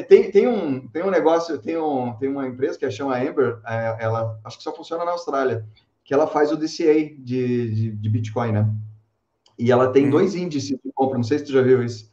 Tem, 0.09 0.31
tem, 0.31 0.47
um, 0.47 0.87
tem 0.89 1.03
um 1.03 1.11
negócio, 1.11 1.59
tem, 1.59 1.77
um, 1.77 2.13
tem 2.15 2.29
uma 2.29 2.47
empresa 2.47 2.79
que 2.79 2.91
chama 2.91 3.17
Amber, 3.17 3.59
é, 3.67 3.97
ela 4.01 4.39
acho 4.45 4.59
que 4.59 4.63
só 4.63 4.75
funciona 4.75 5.05
na 5.05 5.11
Austrália, 5.11 5.67
que 6.05 6.15
ela 6.15 6.27
faz 6.27 6.51
o 6.51 6.57
DCA 6.57 6.95
de, 7.19 7.75
de, 7.75 7.91
de 7.91 8.09
Bitcoin, 8.09 8.53
né? 8.53 8.71
E 9.59 9.71
ela 9.71 9.93
tem 9.93 10.07
hum. 10.07 10.11
dois 10.11 10.35
índices 10.35 10.79
de 10.83 10.93
compra, 10.95 11.17
não 11.17 11.25
sei 11.25 11.39
se 11.39 11.45
tu 11.45 11.53
já 11.53 11.63
viu 11.63 11.83
isso. 11.83 12.11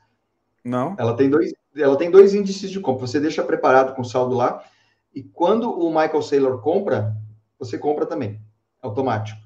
Não. 0.64 0.95
Ela 0.97 1.15
tem 1.15 1.30
dois, 1.30 1.53
ela 1.76 1.97
tem 1.97 2.11
dois 2.11 2.34
índices 2.34 2.69
de 2.69 2.80
compra. 2.80 3.07
Você 3.07 3.19
deixa 3.19 3.43
preparado 3.43 3.95
com 3.95 4.01
o 4.01 4.05
saldo 4.05 4.35
lá 4.35 4.64
e 5.14 5.23
quando 5.23 5.72
o 5.72 5.90
Michael 5.90 6.22
Saylor 6.22 6.61
compra, 6.61 7.15
você 7.60 7.77
compra 7.77 8.06
também, 8.06 8.41
automático. 8.81 9.40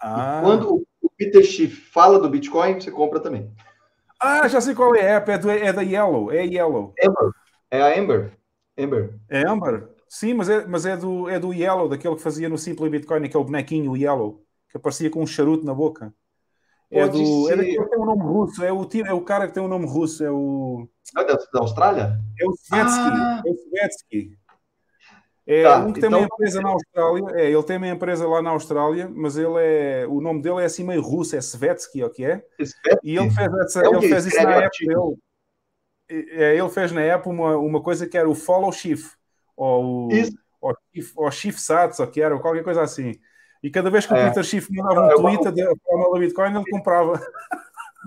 Ah. 0.00 0.38
E 0.38 0.42
quando 0.42 0.86
o 1.00 1.10
Peter 1.16 1.44
Schiff 1.44 1.90
fala 1.90 2.18
do 2.18 2.28
Bitcoin, 2.28 2.80
você 2.80 2.90
compra 2.90 3.20
também. 3.20 3.50
Ah, 4.20 4.48
já 4.48 4.60
sei 4.60 4.74
qual 4.74 4.94
é 4.94 5.00
a 5.00 5.16
app, 5.16 5.30
é, 5.30 5.38
do, 5.38 5.50
é 5.50 5.72
da 5.72 5.82
Yellow, 5.82 6.32
é 6.32 6.44
Yellow. 6.44 6.94
Amber. 7.02 7.30
É 7.70 7.82
a 7.82 8.00
Amber. 8.00 8.32
Amber. 8.78 9.14
É 9.28 9.46
Amber? 9.46 9.88
Sim, 10.08 10.34
mas 10.34 10.48
é, 10.48 10.66
mas 10.66 10.86
é, 10.86 10.96
do, 10.96 11.28
é 11.28 11.38
do 11.38 11.52
Yellow, 11.52 11.88
daquele 11.88 12.16
que 12.16 12.22
fazia 12.22 12.48
no 12.48 12.58
Simple 12.58 12.88
Bitcoin, 12.88 13.28
que 13.28 13.36
é 13.36 13.40
o 13.40 13.44
bonequinho 13.44 13.96
Yellow, 13.96 14.42
que 14.70 14.76
aparecia 14.76 15.10
com 15.10 15.22
um 15.22 15.26
charuto 15.26 15.64
na 15.64 15.74
boca. 15.74 16.12
É 16.90 17.06
do. 17.08 17.50
É 17.50 17.56
daquele 17.56 17.78
que 17.78 17.90
tem 17.90 17.98
um 17.98 18.06
nome 18.06 18.22
russo, 18.22 18.64
é 18.64 18.72
o, 18.72 18.88
é 19.04 19.12
o 19.12 19.20
cara 19.22 19.48
que 19.48 19.54
tem 19.54 19.62
um 19.62 19.68
nome 19.68 19.86
russo, 19.86 20.24
é 20.24 20.30
o. 20.30 20.88
É 21.16 21.24
da, 21.24 21.34
da 21.34 21.60
Austrália? 21.60 22.20
É 22.40 22.46
o 22.46 22.52
Svetsky. 22.52 23.00
Ah. 23.00 23.42
É 23.44 23.50
o 23.50 23.54
Svetsky. 23.54 24.38
É 25.46 25.62
tá, 25.62 25.78
um 25.78 25.92
que 25.92 26.00
tem 26.00 26.08
então... 26.08 26.18
uma 26.18 26.26
empresa 26.26 26.60
na 26.60 26.70
Austrália, 26.70 27.40
é, 27.40 27.50
ele 27.52 27.62
tem 27.62 27.76
uma 27.76 27.88
empresa 27.88 28.26
lá 28.26 28.42
na 28.42 28.50
Austrália, 28.50 29.08
mas 29.14 29.36
ele 29.36 29.54
é, 29.58 30.04
o 30.08 30.20
nome 30.20 30.42
dele 30.42 30.60
é 30.60 30.64
assim 30.64 30.82
meio 30.82 31.00
russo, 31.00 31.36
é 31.36 31.38
Svetsky, 31.38 32.02
o 32.02 32.10
que 32.10 32.24
é? 32.24 32.44
Svetsky? 32.58 33.00
E 33.04 33.16
ele 33.16 33.30
fez, 33.30 33.54
essa, 33.54 33.82
é 33.82 33.86
ele 33.86 34.08
fez 34.08 34.26
isso 34.26 34.42
na 34.42 34.54
época 34.56 34.78
dele. 34.80 35.16
É, 36.08 36.56
ele 36.56 36.68
fez 36.68 36.90
na 36.90 37.00
época 37.00 37.30
uma, 37.30 37.56
uma 37.56 37.80
coisa 37.80 38.08
que 38.08 38.18
era 38.18 38.28
o 38.28 38.34
follow 38.34 38.72
shift, 38.72 39.08
ou 39.56 40.08
o 40.08 40.10
ou 40.60 40.74
shift, 40.92 41.12
ou 41.16 41.30
shift 41.30 41.60
sats, 41.60 42.00
ou 42.00 42.06
que 42.08 42.20
era, 42.20 42.34
ou 42.34 42.40
qualquer 42.40 42.64
coisa 42.64 42.82
assim. 42.82 43.14
E 43.62 43.70
cada 43.70 43.88
vez 43.88 44.04
que 44.04 44.12
o 44.12 44.16
é. 44.16 44.28
Peter 44.28 44.44
Schiff 44.44 44.72
mandava 44.72 45.00
um 45.00 45.28
é, 45.28 45.36
Twitter 45.36 45.52
de 45.52 45.80
forma 45.80 46.18
Bitcoin, 46.18 46.54
ele 46.56 46.70
comprava. 46.70 47.20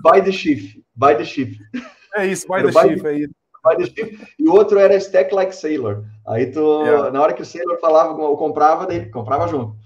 Buy 0.02 0.22
the 0.22 0.32
shift, 0.32 0.82
buy 0.94 1.14
the 1.14 1.24
shift. 1.24 1.60
É 2.14 2.26
isso, 2.26 2.46
buy 2.46 2.62
the 2.62 2.72
shift, 2.72 3.06
é 3.06 3.12
isso. 3.14 3.34
E 4.38 4.48
o 4.48 4.52
outro 4.52 4.78
era 4.78 4.96
Stack 4.96 5.34
Like 5.34 5.54
Sailor. 5.54 6.04
Aí 6.26 6.50
tu, 6.50 6.82
yeah. 6.82 7.10
na 7.10 7.20
hora 7.20 7.32
que 7.32 7.42
o 7.42 7.46
Sailor 7.46 7.78
falava, 7.80 8.20
eu 8.20 8.36
comprava, 8.36 8.86
daí 8.86 9.10
comprava 9.10 9.48
junto. 9.48 9.76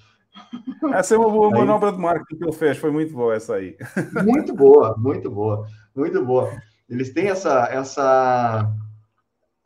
Essa 0.93 1.15
é 1.15 1.19
uma 1.19 1.31
boa 1.31 1.49
aí, 1.49 1.55
manobra 1.55 1.93
de 1.93 1.99
marketing 1.99 2.37
que 2.37 2.45
ele 2.45 2.53
fez, 2.53 2.79
foi 2.79 2.91
muito 2.91 3.13
boa 3.13 3.35
essa 3.35 3.55
aí. 3.55 3.77
Muito 4.25 4.55
boa, 4.55 4.97
muito 4.99 5.31
boa, 5.31 5.67
muito 5.95 6.25
boa. 6.25 6.51
Eles 6.89 7.13
têm 7.13 7.29
essa. 7.29 7.69
essa 7.71 8.71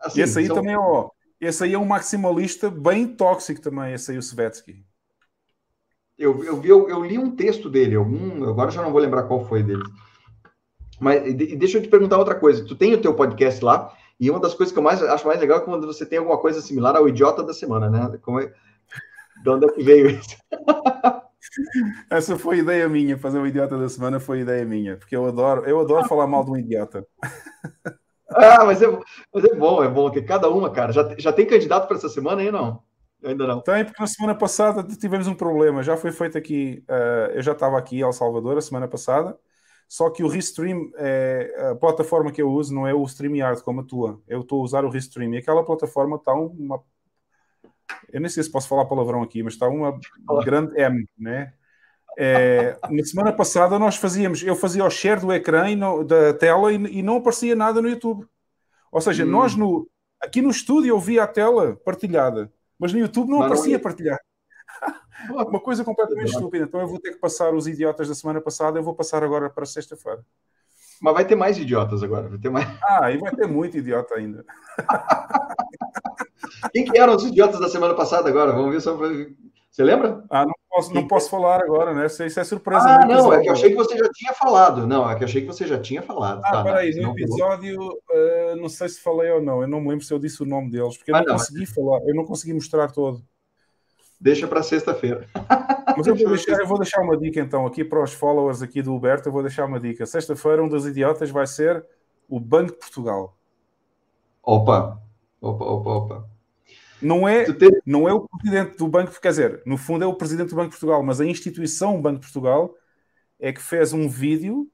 assim, 0.00 0.20
esse 0.20 0.38
aí 0.38 0.46
são... 0.46 0.56
também, 0.56 0.76
ó. 0.76 1.10
Esse 1.40 1.64
aí 1.64 1.72
é 1.74 1.78
um 1.78 1.84
maximalista 1.84 2.70
bem 2.70 3.06
tóxico 3.06 3.60
também, 3.60 3.94
esse 3.94 4.10
aí, 4.10 4.18
o 4.18 4.22
Svetsky. 4.22 4.84
Eu, 6.18 6.44
eu, 6.44 6.60
vi, 6.60 6.68
eu, 6.68 6.88
eu, 6.88 7.04
li 7.04 7.16
um 7.16 7.34
texto 7.34 7.70
dele, 7.70 7.94
algum, 7.94 8.48
agora 8.48 8.72
já 8.72 8.82
não 8.82 8.90
vou 8.90 9.00
lembrar 9.00 9.22
qual 9.22 9.46
foi 9.46 9.62
dele. 9.62 9.84
Mas 10.98 11.34
deixa 11.34 11.78
eu 11.78 11.82
te 11.82 11.88
perguntar 11.88 12.18
outra 12.18 12.34
coisa. 12.34 12.64
Tu 12.64 12.74
tem 12.74 12.94
o 12.94 13.00
teu 13.00 13.14
podcast 13.14 13.64
lá, 13.64 13.92
e 14.18 14.30
uma 14.30 14.40
das 14.40 14.54
coisas 14.54 14.72
que 14.72 14.78
eu 14.78 14.82
mais 14.82 15.02
acho 15.02 15.26
mais 15.26 15.40
legal 15.40 15.58
é 15.58 15.60
quando 15.60 15.86
você 15.86 16.04
tem 16.04 16.18
alguma 16.18 16.38
coisa 16.38 16.60
similar 16.60 16.96
ao 16.96 17.08
idiota 17.08 17.42
da 17.42 17.54
semana, 17.54 17.88
né? 17.88 18.18
Como 18.22 18.40
é, 18.40 18.52
de 19.42 19.50
onde 19.50 19.66
é 19.66 19.68
que 19.68 19.82
veio 19.82 20.10
isso? 20.10 20.36
Essa 22.10 22.36
foi 22.36 22.58
ideia 22.58 22.88
minha, 22.88 23.16
fazer 23.16 23.38
o 23.38 23.46
idiota 23.46 23.78
da 23.78 23.88
semana 23.88 24.20
foi 24.20 24.40
ideia 24.40 24.64
minha, 24.64 24.96
porque 24.96 25.16
eu 25.16 25.26
adoro, 25.26 25.64
eu 25.64 25.80
adoro 25.80 26.06
falar 26.08 26.26
mal 26.26 26.44
de 26.44 26.50
um 26.50 26.56
idiota. 26.56 27.06
Ah, 28.30 28.62
mas 28.62 28.82
é, 28.82 28.86
mas 29.32 29.42
é 29.42 29.54
bom, 29.54 29.82
é 29.82 29.88
bom, 29.88 30.10
que 30.10 30.20
cada 30.20 30.50
uma, 30.50 30.70
cara. 30.70 30.92
Já, 30.92 31.14
já 31.16 31.32
tem 31.32 31.46
candidato 31.46 31.88
para 31.88 31.96
essa 31.96 32.10
semana 32.10 32.42
aí, 32.42 32.52
não? 32.52 32.82
Ainda 33.24 33.46
não. 33.46 33.60
Tem, 33.60 33.84
porque 33.84 34.00
na 34.00 34.06
semana 34.06 34.34
passada 34.34 34.82
tivemos 34.96 35.26
um 35.26 35.34
problema. 35.34 35.82
Já 35.82 35.96
foi 35.96 36.12
feito 36.12 36.36
aqui, 36.36 36.84
uh, 36.88 37.32
eu 37.32 37.42
já 37.42 37.52
estava 37.52 37.78
aqui 37.78 37.96
em 37.96 38.02
El 38.02 38.12
Salvador 38.12 38.58
a 38.58 38.60
semana 38.60 38.86
passada, 38.86 39.36
só 39.88 40.10
que 40.10 40.22
o 40.22 40.28
Restream, 40.28 40.92
é, 40.96 41.70
a 41.70 41.74
plataforma 41.74 42.30
que 42.30 42.42
eu 42.42 42.50
uso 42.50 42.74
não 42.74 42.86
é 42.86 42.92
o 42.92 43.02
StreamYard 43.04 43.62
como 43.62 43.80
a 43.80 43.84
tua. 43.84 44.20
Eu 44.28 44.42
estou 44.42 44.60
a 44.60 44.64
usar 44.64 44.84
o 44.84 44.90
Restream 44.90 45.32
e 45.32 45.38
aquela 45.38 45.64
plataforma 45.64 46.16
está 46.16 46.34
uma. 46.34 46.84
Eu 48.12 48.20
nem 48.20 48.28
sei 48.28 48.42
se 48.42 48.52
posso 48.52 48.68
falar 48.68 48.84
palavrão 48.84 49.22
aqui, 49.22 49.42
mas 49.42 49.54
está 49.54 49.66
uma 49.66 49.98
grande 50.44 50.78
M, 50.78 51.08
né? 51.18 51.54
É, 52.18 52.76
na 52.90 53.04
semana 53.04 53.32
passada 53.32 53.78
nós 53.78 53.96
fazíamos, 53.96 54.42
eu 54.42 54.56
fazia 54.56 54.84
o 54.84 54.90
share 54.90 55.20
do 55.20 55.32
ecrã 55.32 55.74
no, 55.74 56.04
da 56.04 56.34
tela 56.34 56.72
e, 56.72 56.98
e, 56.98 57.02
não 57.02 57.16
aparecia 57.16 57.54
nada 57.56 57.80
no 57.80 57.88
YouTube. 57.88 58.26
Ou 58.92 59.00
seja, 59.00 59.24
hum. 59.24 59.28
nós 59.28 59.54
no, 59.54 59.88
aqui 60.20 60.42
no 60.42 60.50
estúdio 60.50 60.90
eu 60.90 60.98
via 60.98 61.22
a 61.22 61.28
tela 61.28 61.76
partilhada, 61.82 62.52
mas 62.78 62.92
no 62.92 62.98
YouTube 62.98 63.30
não 63.30 63.38
mas 63.38 63.46
aparecia 63.46 63.74
não... 63.74 63.82
partilhar. 63.82 64.18
Uma 65.30 65.60
coisa 65.60 65.84
completamente 65.84 66.30
estúpida. 66.30 66.64
Então 66.64 66.80
eu 66.80 66.88
vou 66.88 66.98
ter 66.98 67.12
que 67.12 67.18
passar 67.18 67.54
os 67.54 67.66
idiotas 67.66 68.08
da 68.08 68.14
semana 68.14 68.40
passada, 68.40 68.78
eu 68.78 68.82
vou 68.82 68.94
passar 68.94 69.22
agora 69.22 69.50
para 69.50 69.66
sexta-feira. 69.66 70.24
Mas 71.00 71.14
vai 71.14 71.24
ter 71.24 71.36
mais 71.36 71.58
idiotas 71.58 72.02
agora, 72.02 72.28
vai 72.28 72.38
ter 72.38 72.50
mais. 72.50 72.68
Ah, 72.82 73.10
e 73.10 73.18
vai 73.18 73.34
ter 73.34 73.46
muito 73.46 73.76
idiota 73.76 74.14
ainda. 74.14 74.44
Quem 76.72 76.84
que 76.84 76.98
eram 76.98 77.14
os 77.14 77.24
idiotas 77.24 77.60
da 77.60 77.68
semana 77.68 77.94
passada 77.94 78.28
agora? 78.28 78.52
Vamos 78.52 78.72
ver 78.72 78.80
só 78.80 78.96
você 79.78 79.84
lembra? 79.84 80.24
Ah, 80.28 80.44
não 80.44 80.54
posso, 80.68 80.92
não 80.92 81.06
posso 81.06 81.30
falar 81.30 81.62
agora, 81.62 81.94
né? 81.94 82.06
Isso, 82.06 82.24
isso 82.24 82.40
é 82.40 82.42
surpresa. 82.42 82.84
Ah, 82.84 83.06
não, 83.06 83.32
é 83.32 83.40
que 83.40 83.48
eu 83.48 83.52
achei 83.52 83.70
que 83.70 83.76
você 83.76 83.96
já 83.96 84.10
tinha 84.12 84.32
falado. 84.32 84.88
Não, 84.88 85.08
é 85.08 85.14
que 85.14 85.22
eu 85.22 85.26
achei 85.26 85.42
que 85.42 85.46
você 85.46 85.68
já 85.68 85.78
tinha 85.78 86.02
falado. 86.02 86.40
Ah, 86.44 86.50
tá, 86.50 86.64
peraí, 86.64 86.90
no 87.00 87.12
episódio, 87.12 87.80
uh, 87.80 88.56
não 88.56 88.68
sei 88.68 88.88
se 88.88 89.00
falei 89.00 89.30
ou 89.30 89.40
não, 89.40 89.62
eu 89.62 89.68
não 89.68 89.80
me 89.80 89.90
lembro 89.90 90.04
se 90.04 90.12
eu 90.12 90.18
disse 90.18 90.42
o 90.42 90.46
nome 90.46 90.68
deles, 90.72 90.96
porque 90.96 91.12
eu 91.12 91.14
ah, 91.14 91.20
não, 91.20 91.26
não, 91.26 91.34
consegui 91.34 91.64
falar, 91.64 92.00
eu 92.08 92.14
não 92.14 92.24
consegui 92.24 92.54
mostrar 92.54 92.90
todo. 92.90 93.22
Deixa 94.20 94.46
para 94.48 94.62
sexta-feira. 94.62 95.26
Mas 95.96 96.06
eu 96.06 96.14
vou, 96.14 96.28
deixar, 96.28 96.60
eu 96.60 96.66
vou 96.66 96.78
deixar 96.78 97.00
uma 97.00 97.16
dica 97.16 97.40
então 97.40 97.66
aqui 97.66 97.84
para 97.84 98.02
os 98.02 98.12
followers 98.12 98.62
aqui 98.62 98.82
do 98.82 98.94
Huberto, 98.94 99.28
eu 99.28 99.32
vou 99.32 99.42
deixar 99.42 99.64
uma 99.64 99.80
dica. 99.80 100.06
Sexta-feira, 100.06 100.62
um 100.62 100.68
dos 100.68 100.86
idiotas 100.86 101.30
vai 101.30 101.46
ser 101.46 101.84
o 102.28 102.38
Banco 102.38 102.72
de 102.72 102.78
Portugal. 102.78 103.36
Opa, 104.42 105.00
opa, 105.40 105.64
opa, 105.64 105.90
opa. 105.90 106.30
Não 107.00 107.28
é, 107.28 107.46
não 107.86 108.08
é 108.08 108.12
o 108.12 108.28
presidente 108.28 108.76
do 108.76 108.88
Banco, 108.88 109.20
quer 109.20 109.28
dizer, 109.28 109.62
no 109.64 109.76
fundo 109.76 110.04
é 110.04 110.06
o 110.06 110.14
presidente 110.14 110.50
do 110.50 110.56
Banco 110.56 110.70
de 110.70 110.74
Portugal, 110.74 111.02
mas 111.02 111.20
a 111.20 111.26
instituição 111.26 112.00
Banco 112.02 112.20
de 112.20 112.26
Portugal 112.26 112.74
é 113.38 113.52
que 113.52 113.62
fez 113.62 113.92
um 113.92 114.08
vídeo 114.08 114.68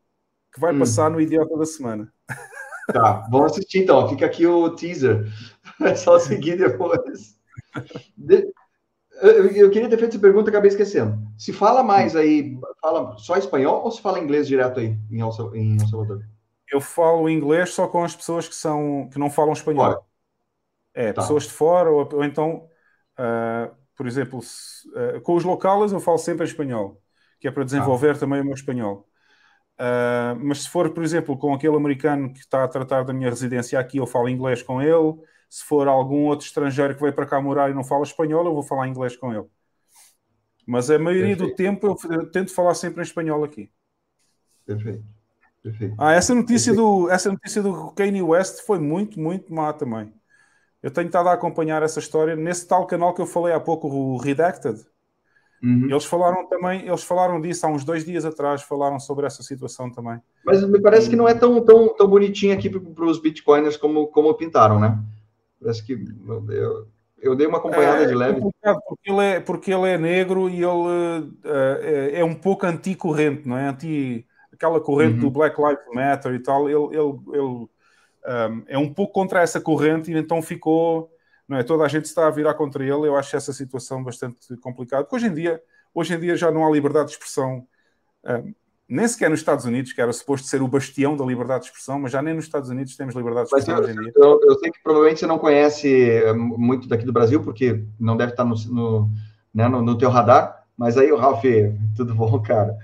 que 0.53 0.61
vai 0.61 0.75
hum. 0.75 0.79
passar 0.79 1.11
no 1.11 1.21
Idiota 1.21 1.57
da 1.57 1.67
Semana. 1.67 2.11
Tá, 2.93 3.27
vamos 3.31 3.53
assistir 3.53 3.83
então. 3.83 4.09
Fica 4.09 4.27
aqui 4.27 4.47
o 4.47 4.71
teaser. 4.71 5.27
É 5.81 5.97
só 5.97 6.21
seguir 6.21 6.57
depois. 6.57 7.37
De... 8.17 8.47
Eu 9.25 9.71
queria 9.71 9.89
ter 9.89 9.97
feito 9.97 10.11
essa 10.11 10.19
pergunta, 10.19 10.51
acabei 10.51 10.69
esquecendo. 10.69 11.19
Se 11.39 11.53
fala 11.53 11.83
mais 11.83 12.15
aí, 12.15 12.59
fala 12.81 13.17
só 13.17 13.37
espanhol 13.37 13.83
ou 13.83 13.91
se 13.91 14.03
fala 14.03 14.21
inglês 14.21 14.47
direto 14.47 14.81
aí 14.81 14.99
em 15.11 15.21
El 15.21 15.33
Salvador? 15.33 16.23
Eu 16.71 16.81
falo 16.81 17.29
inglês 17.29 17.71
só 17.71 17.89
com 17.89 18.05
as 18.05 18.15
pessoas 18.15 18.47
que 18.47 18.55
são 18.55 19.09
que 19.11 19.19
não 19.19 19.31
falam 19.31 19.55
espanhol. 19.55 19.85
Olha. 19.87 20.01
É, 20.93 21.13
tá. 21.13 21.23
pessoas 21.23 21.45
de 21.45 21.51
fora, 21.51 21.91
ou, 21.91 22.09
ou 22.13 22.25
então, 22.25 22.69
uh, 23.19 23.75
por 23.97 24.07
exemplo, 24.07 24.41
se, 24.43 24.87
uh, 24.91 25.21
com 25.23 25.35
os 25.35 25.43
locais 25.43 25.93
eu 25.93 26.01
falo 26.01 26.19
sempre 26.19 26.45
em 26.45 26.49
espanhol, 26.49 27.03
que 27.41 27.49
é 27.49 27.51
para 27.51 27.65
desenvolver 27.65 28.11
ah. 28.11 28.19
também 28.19 28.41
o 28.43 28.45
meu 28.45 28.55
espanhol. 28.55 29.09
Uh, 29.75 30.39
mas 30.39 30.63
se 30.63 30.69
for, 30.69 30.91
por 30.91 31.03
exemplo, 31.03 31.37
com 31.37 31.53
aquele 31.53 31.77
americano 31.77 32.33
que 32.33 32.41
está 32.41 32.63
a 32.63 32.69
tratar 32.69 33.03
da 33.05 33.13
minha 33.13 33.31
residência 33.31 33.79
aqui, 33.79 33.97
eu 33.99 34.07
falo 34.07 34.29
inglês 34.29 34.63
com 34.63 34.81
ele. 34.81 35.17
Se 35.55 35.63
for 35.63 35.87
algum 35.87 36.25
outro 36.25 36.45
estrangeiro 36.45 36.97
que 36.97 37.01
veio 37.01 37.13
para 37.13 37.27
cá 37.27 37.41
morar 37.41 37.71
e 37.71 37.75
não 37.75 37.85
fala 37.85 38.03
espanhol, 38.03 38.45
eu 38.45 38.53
vou 38.53 38.63
falar 38.65 38.89
inglês 38.89 39.17
com 39.17 39.33
ele. 39.33 39.47
Mas 40.67 40.91
a 40.91 40.99
maioria 40.99 41.37
Perfeito. 41.37 41.51
do 41.53 41.55
tempo 41.55 41.87
eu, 41.87 42.11
eu, 42.11 42.29
tento 42.29 42.53
falar 42.53 42.75
sempre 42.75 42.99
em 43.01 43.05
espanhol 43.05 43.45
aqui. 43.45 43.71
Perfeito. 44.67 45.05
Perfeito. 45.63 45.95
Ah, 45.97 46.13
essa 46.13 46.35
notícia 46.35 46.73
Perfeito. 46.73 47.05
do 47.05 47.09
essa 47.09 47.31
notícia 47.31 47.63
do 47.63 47.93
Kanye 47.93 48.21
West 48.21 48.67
foi 48.67 48.81
muito, 48.81 49.21
muito 49.21 49.55
má 49.55 49.73
também. 49.73 50.13
Eu 50.83 50.91
tenho 50.91 51.07
estado 51.07 51.29
a 51.29 51.35
acompanhar 51.35 51.85
essa 51.85 52.01
história 52.01 52.35
nesse 52.35 52.67
tal 52.67 52.85
canal 52.85 53.15
que 53.15 53.23
eu 53.23 53.27
falei 53.27 53.55
há 53.55 53.61
pouco, 53.61 53.87
o 53.87 54.17
Redacted. 54.17 54.85
Uhum. 55.63 55.89
Eles 55.89 56.05
falaram 56.05 56.49
também, 56.49 56.85
eles 56.85 57.05
falaram 57.05 57.41
disso 57.41 57.65
há 57.65 57.69
uns 57.69 57.85
dois 57.85 58.05
dias 58.05 58.25
atrás, 58.25 58.63
falaram 58.63 58.99
sobre 58.99 59.25
essa 59.25 59.45
situação 59.45 59.89
também. 59.89 60.21
Mas 60.45 60.69
me 60.69 60.83
parece 60.83 61.09
que 61.09 61.15
não 61.15 61.29
é 61.29 61.35
tão, 61.35 61.65
tão, 61.65 61.95
tão 61.95 62.09
bonitinho 62.09 62.53
aqui 62.53 62.69
para 62.69 63.05
os 63.05 63.21
bitcoiners 63.21 63.77
como, 63.77 64.09
como 64.09 64.35
pintaram, 64.35 64.81
né? 64.81 64.99
Parece 65.65 65.83
que 65.83 65.95
eu, 65.95 66.89
eu 67.23 67.35
dei 67.35 67.47
uma 67.47 67.57
acompanhada 67.57 68.03
é, 68.03 68.07
de 68.07 68.15
leve. 68.15 68.39
Porque 68.87 69.11
ele, 69.11 69.25
é, 69.25 69.41
porque 69.41 69.73
ele 69.73 69.89
é 69.89 69.97
negro 69.97 70.47
e 70.47 70.57
ele 70.57 70.67
uh, 70.67 71.33
é, 71.43 72.21
é, 72.21 72.25
um 72.25 72.35
pouco 72.35 72.67
anticorrente, 72.67 73.49
não 73.49 73.57
é? 73.57 73.69
Anti, 73.69 74.27
aquela 74.53 74.79
corrente 74.79 75.15
uhum. 75.15 75.21
do 75.21 75.31
Black 75.31 75.59
Lives 75.59 75.87
Matter 75.95 76.35
e 76.35 76.39
tal. 76.39 76.69
Ele, 76.69 76.95
ele, 76.95 77.19
ele 77.33 77.69
um, 78.27 78.63
é 78.67 78.77
um 78.77 78.93
pouco 78.93 79.15
contra 79.15 79.41
essa 79.41 79.59
corrente 79.59 80.13
e 80.13 80.19
então 80.19 80.43
ficou, 80.43 81.11
não 81.49 81.57
é? 81.57 81.63
Toda 81.63 81.85
a 81.85 81.89
gente 81.89 82.05
está 82.05 82.27
a 82.27 82.31
virar 82.31 82.53
contra 82.53 82.85
ele. 82.85 83.09
Eu 83.09 83.17
acho 83.17 83.35
essa 83.35 83.55
situação 83.55 84.05
bastante 84.05 84.55
complicada. 84.59 85.05
Porque 85.05 85.17
hoje 85.17 85.29
em 85.29 85.35
dia, 85.35 85.63
hoje 85.95 86.13
em 86.13 86.21
dia 86.21 86.37
já 86.37 86.51
não 86.51 86.67
há 86.67 86.71
liberdade 86.71 87.07
de 87.07 87.13
expressão, 87.13 87.67
um, 88.23 88.55
nem 88.89 89.09
sequer 89.09 89.31
nos 89.31 89.41
Estados 89.41 89.65
Unidos, 89.65 89.93
que 89.93 90.01
era 90.01 90.13
suposto 90.13 90.47
ser 90.47 90.63
o 90.63 90.69
bastião 90.69 91.17
da 91.17 91.25
liberdade 91.25 91.65
de 91.65 91.71
expressão, 91.71 91.99
mas 91.99 92.13
já 92.13 92.21
nem 92.21 92.35
nos 92.35 92.45
Estados 92.45 92.69
Unidos 92.69 92.97
temos 92.97 93.15
liberdade 93.15 93.49
de 93.49 93.55
expressão 93.55 93.77
eu, 93.77 93.83
hoje 93.83 93.93
em 93.93 94.03
dia. 94.03 94.13
Eu, 94.17 94.41
eu, 94.43 94.59
sei 94.59 94.71
que 94.71 94.83
provavelmente 94.83 95.21
você 95.21 95.27
não 95.27 95.39
conhece 95.39 96.23
muito 96.37 96.89
daqui 96.89 97.05
do 97.05 97.13
Brasil, 97.13 97.43
porque 97.43 97.83
não 97.99 98.17
deve 98.17 98.33
estar 98.33 98.45
no, 98.45 98.55
no, 98.71 99.11
né, 99.55 99.69
no, 99.69 99.81
no 99.81 99.97
teu 99.97 100.11
radar, 100.11 100.65
mas 100.77 100.99
aí, 100.99 101.11
o 101.13 101.17
Ralf, 101.17 101.43
tudo 101.97 102.15
bom, 102.15 102.41
cara? 102.43 102.77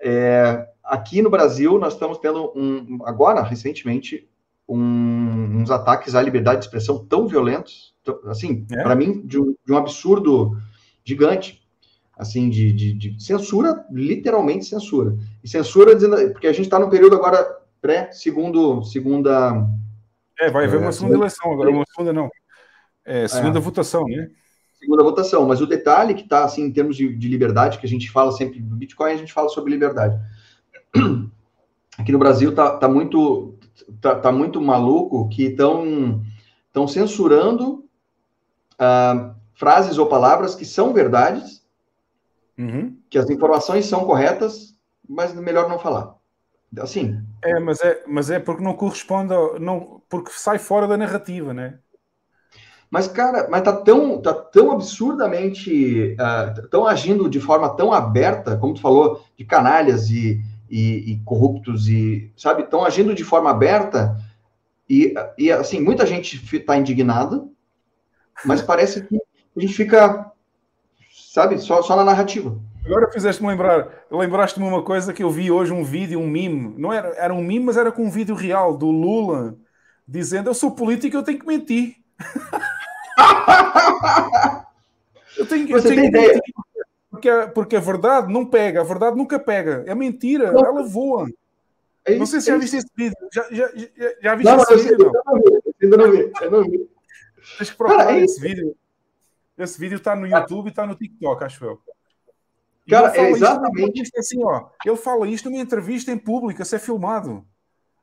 É, 0.00 0.68
aqui 0.82 1.22
no 1.22 1.30
Brasil, 1.30 1.78
nós 1.78 1.94
estamos 1.94 2.18
tendo 2.18 2.52
um, 2.54 2.98
agora, 3.04 3.42
recentemente, 3.42 4.28
um, 4.68 5.60
uns 5.60 5.70
ataques 5.70 6.14
à 6.14 6.22
liberdade 6.22 6.60
de 6.60 6.66
expressão 6.66 7.04
tão 7.04 7.26
violentos, 7.26 7.94
assim, 8.26 8.66
é. 8.70 8.82
para 8.82 8.94
mim, 8.94 9.20
de 9.26 9.38
um, 9.40 9.54
de 9.64 9.72
um, 9.72 9.76
absurdo 9.76 10.56
gigante, 11.04 11.63
assim, 12.16 12.48
de, 12.48 12.72
de, 12.72 12.92
de, 12.92 13.24
censura, 13.24 13.84
literalmente 13.90 14.64
censura. 14.64 15.16
E 15.42 15.48
censura, 15.48 15.94
dizendo, 15.94 16.16
porque 16.32 16.46
a 16.46 16.52
gente 16.52 16.66
está 16.66 16.78
no 16.78 16.90
período 16.90 17.16
agora 17.16 17.44
pré, 17.80 18.10
segundo, 18.12 18.82
segunda... 18.84 19.66
É, 20.40 20.50
vai 20.50 20.64
haver 20.64 20.80
é, 20.80 20.82
uma 20.82 20.92
segunda 20.92 21.16
eleição 21.16 21.52
agora, 21.52 21.70
uma 21.70 21.84
segunda 21.86 22.12
não, 22.12 22.28
é, 23.04 23.28
segunda 23.28 23.58
é. 23.58 23.62
votação, 23.62 24.04
né? 24.04 24.30
Segunda 24.78 25.02
votação, 25.02 25.46
mas 25.46 25.60
o 25.60 25.66
detalhe 25.66 26.14
que 26.14 26.22
está, 26.22 26.44
assim, 26.44 26.62
em 26.62 26.72
termos 26.72 26.96
de, 26.96 27.14
de 27.14 27.28
liberdade, 27.28 27.78
que 27.78 27.86
a 27.86 27.88
gente 27.88 28.10
fala 28.10 28.32
sempre 28.32 28.60
do 28.60 28.76
Bitcoin, 28.76 29.12
a 29.12 29.16
gente 29.16 29.32
fala 29.32 29.48
sobre 29.48 29.72
liberdade. 29.72 30.18
Aqui 31.96 32.12
no 32.12 32.18
Brasil 32.18 32.50
está 32.50 32.76
tá 32.76 32.88
muito 32.88 33.54
tá, 34.00 34.14
tá 34.16 34.32
muito 34.32 34.60
maluco 34.60 35.28
que 35.28 35.44
estão 35.44 36.22
estão 36.66 36.88
censurando 36.88 37.84
uh, 38.74 39.34
frases 39.54 39.96
ou 39.96 40.06
palavras 40.06 40.54
que 40.54 40.64
são 40.64 40.92
verdades, 40.92 41.63
uhum. 42.58 42.96
que 43.10 43.18
as 43.18 43.28
informações 43.30 43.86
são 43.86 44.04
corretas, 44.04 44.74
mas 45.08 45.34
melhor 45.34 45.68
não 45.68 45.78
falar. 45.78 46.14
Assim. 46.78 47.22
É, 47.42 47.60
mas 47.60 47.80
é, 47.80 48.02
mas 48.06 48.30
é 48.30 48.40
porque 48.40 48.62
não 48.62 48.74
corresponde, 48.74 49.32
ao, 49.32 49.60
não, 49.60 50.02
porque 50.08 50.32
sai 50.32 50.58
fora 50.58 50.88
da 50.88 50.96
narrativa, 50.96 51.54
né? 51.54 51.78
Mas, 52.90 53.08
cara, 53.08 53.48
mas 53.50 53.62
tá 53.62 53.72
tão, 53.72 54.20
tá 54.22 54.32
tão 54.32 54.70
absurdamente, 54.72 56.14
uh, 56.14 56.68
tão 56.68 56.86
agindo 56.86 57.28
de 57.28 57.40
forma 57.40 57.68
tão 57.76 57.92
aberta, 57.92 58.56
como 58.56 58.74
tu 58.74 58.80
falou, 58.80 59.24
de 59.36 59.44
canalhas 59.44 60.10
e, 60.10 60.40
e, 60.70 61.12
e 61.12 61.20
corruptos 61.24 61.88
e, 61.88 62.32
sabe, 62.36 62.62
estão 62.62 62.84
agindo 62.84 63.14
de 63.14 63.24
forma 63.24 63.50
aberta 63.50 64.16
E, 64.88 65.14
e 65.38 65.50
assim, 65.50 65.80
muita 65.80 66.06
gente 66.06 66.36
está 66.56 66.76
indignada, 66.76 67.44
mas 68.44 68.62
parece 68.62 69.02
que 69.06 69.16
a 69.56 69.60
gente 69.60 69.74
fica, 69.74 70.32
sabe, 71.34 71.58
só, 71.58 71.82
só 71.82 71.96
na 71.96 72.04
narrativa. 72.04 72.56
Agora 72.86 73.10
fizeste-me 73.10 73.48
lembrar, 73.48 73.88
lembraste-me 74.08 74.64
uma 74.64 74.84
coisa 74.84 75.12
que 75.12 75.24
eu 75.24 75.30
vi 75.30 75.50
hoje, 75.50 75.72
um 75.72 75.82
vídeo, 75.82 76.20
um 76.20 76.28
meme, 76.28 76.72
não 76.78 76.92
era, 76.92 77.08
era 77.16 77.34
um 77.34 77.42
meme, 77.42 77.64
mas 77.64 77.76
era 77.76 77.90
com 77.90 78.04
um 78.04 78.10
vídeo 78.10 78.36
real 78.36 78.76
do 78.76 78.86
Lula 78.86 79.56
dizendo 80.06 80.48
eu 80.48 80.54
sou 80.54 80.70
político, 80.70 81.16
eu 81.16 81.24
tenho 81.24 81.40
que 81.40 81.46
mentir. 81.46 81.96
eu 85.36 85.44
tenho, 85.48 85.68
eu 85.76 85.82
tenho 85.82 86.02
que 86.02 86.10
mentir. 86.10 86.40
Porque, 87.10 87.30
porque 87.52 87.76
a 87.76 87.80
verdade 87.80 88.32
não 88.32 88.46
pega, 88.46 88.82
a 88.82 88.84
verdade 88.84 89.16
nunca 89.16 89.40
pega. 89.40 89.82
É 89.88 89.94
mentira, 89.94 90.52
não. 90.52 90.64
ela 90.64 90.84
voa. 90.84 91.28
É 92.04 92.14
não 92.16 92.26
sei 92.26 92.40
se 92.40 92.46
já 92.46 92.58
viste 92.58 92.76
esse 92.76 92.86
vídeo. 92.94 93.16
Já, 93.32 93.42
já, 93.50 93.68
já, 93.74 93.86
já 94.22 94.34
viste 94.36 94.52
não, 94.52 94.62
esse 94.62 94.88
vídeo? 94.88 95.10
Não, 95.24 95.42
ainda 95.82 95.96
não 95.96 96.12
vi. 96.12 96.32
Ainda 96.40 96.56
não 96.58 96.62
vi. 96.62 96.88
Tens 97.58 97.70
que 97.70 97.76
procurar 97.76 98.04
Cara, 98.04 98.18
é 98.18 98.24
esse 98.24 98.40
vídeo. 98.40 98.76
Esse 99.56 99.78
vídeo 99.78 99.96
está 99.96 100.16
no 100.16 100.26
YouTube 100.26 100.66
e 100.66 100.70
está 100.70 100.86
no 100.86 100.94
TikTok, 100.94 101.44
acho 101.44 101.64
eu. 101.64 101.80
Cara, 102.88 103.16
é 103.16 103.30
exatamente. 103.30 104.10
assim, 104.16 104.42
ó, 104.44 104.68
ele 104.84 104.96
fala 104.96 105.26
isto 105.26 105.48
numa 105.48 105.62
entrevista 105.62 106.10
em 106.10 106.18
público, 106.18 106.60
isso 106.60 106.76
é 106.76 106.78
filmado. 106.78 107.44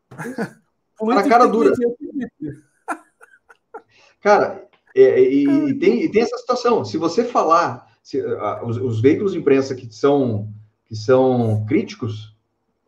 A 1.01 1.27
cara 1.27 1.47
dura. 1.47 1.73
Cara, 4.21 4.67
é, 4.95 5.01
é, 5.01 5.33
e, 5.33 5.45
e, 5.69 5.79
tem, 5.79 6.03
e 6.03 6.11
tem 6.11 6.21
essa 6.21 6.37
situação. 6.37 6.85
Se 6.85 6.97
você 6.97 7.23
falar, 7.23 7.87
se, 8.03 8.21
uh, 8.21 8.65
os, 8.65 8.77
os, 8.77 9.01
veículos 9.01 9.33
de 9.33 9.39
imprensa 9.39 9.73
que 9.73 9.91
são, 9.91 10.47
que 10.85 10.95
são 10.95 11.65
críticos, 11.67 12.35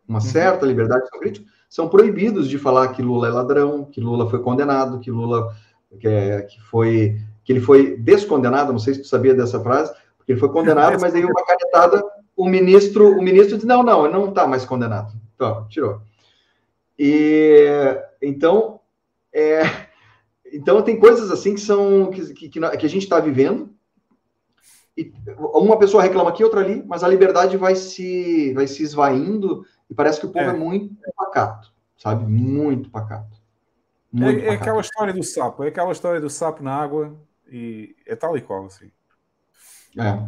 uma 0.08 0.20
uhum. 0.20 0.26
certa 0.26 0.66
liberdade 0.66 1.10
são 1.10 1.20
críticos, 1.20 1.52
são 1.68 1.90
proibidos 1.90 2.48
de 2.48 2.60
falar 2.60 2.90
que 2.90 3.02
Lula 3.02 3.28
é 3.28 3.32
ladrão, 3.32 3.84
que 3.86 4.00
Lula 4.00 4.30
foi 4.30 4.44
condenado, 4.44 5.00
que 5.00 5.10
Lula 5.10 5.56
que, 6.00 6.08
é, 6.08 6.42
que 6.44 6.62
foi 6.62 7.20
que 7.44 7.52
ele 7.52 7.62
foi 7.62 7.98
descondenado. 7.98 8.72
Não 8.72 8.80
sei 8.80 8.94
se 8.94 9.02
tu 9.02 9.08
sabia 9.08 9.34
dessa 9.34 9.60
frase, 9.60 9.94
porque 10.18 10.32
ele 10.32 10.40
foi 10.40 10.50
condenado, 10.50 11.00
mas 11.00 11.14
aí 11.14 11.24
uma 11.24 11.46
canetada, 11.46 12.04
o 12.36 12.48
ministro, 12.48 13.18
o 13.18 13.22
ministro 13.22 13.56
disse, 13.56 13.68
não, 13.68 13.84
não, 13.84 14.06
ele 14.06 14.14
não 14.14 14.30
está 14.30 14.48
mais 14.48 14.66
condenado. 14.66 15.14
Então, 15.36 15.68
tirou. 15.68 16.02
E 16.98 17.68
então, 18.22 18.80
é, 19.34 19.62
então 20.54 20.82
tem 20.82 21.00
coisas 21.00 21.32
assim 21.32 21.56
que 21.56 21.62
são 21.62 22.10
que, 22.12 22.34
que, 22.34 22.50
que 22.50 22.86
a 22.86 22.90
gente 22.90 23.04
está 23.04 23.20
vivendo. 23.20 23.74
E 24.96 25.12
uma 25.38 25.78
pessoa 25.78 26.04
reclama 26.04 26.30
aqui, 26.30 26.44
outra 26.44 26.60
ali, 26.60 26.84
mas 26.86 27.04
a 27.04 27.08
liberdade 27.08 27.58
vai 27.58 27.76
se 27.76 28.54
vai 28.54 28.68
se 28.68 28.84
esvaindo 28.84 29.66
e 29.90 29.94
parece 29.94 30.20
que 30.20 30.28
o 30.28 30.32
povo 30.32 30.46
é, 30.46 30.50
é 30.50 30.54
muito 30.54 30.96
pacato, 31.18 31.74
sabe? 31.98 32.26
Muito 32.26 32.92
pacato. 32.92 33.36
Muito 34.12 34.46
é, 34.46 34.50
é 34.50 34.52
aquela 34.52 34.80
história 34.82 35.12
do 35.12 35.24
sapo, 35.24 35.64
é 35.64 35.70
aquela 35.70 35.92
história 35.92 36.22
do 36.22 36.30
sapo 36.30 36.62
na 36.62 36.76
água 36.76 37.18
e 37.54 37.96
é 38.08 38.16
tal 38.16 38.36
e 38.36 38.42
qual 38.42 38.66
assim. 38.66 38.92
É. 39.98 40.20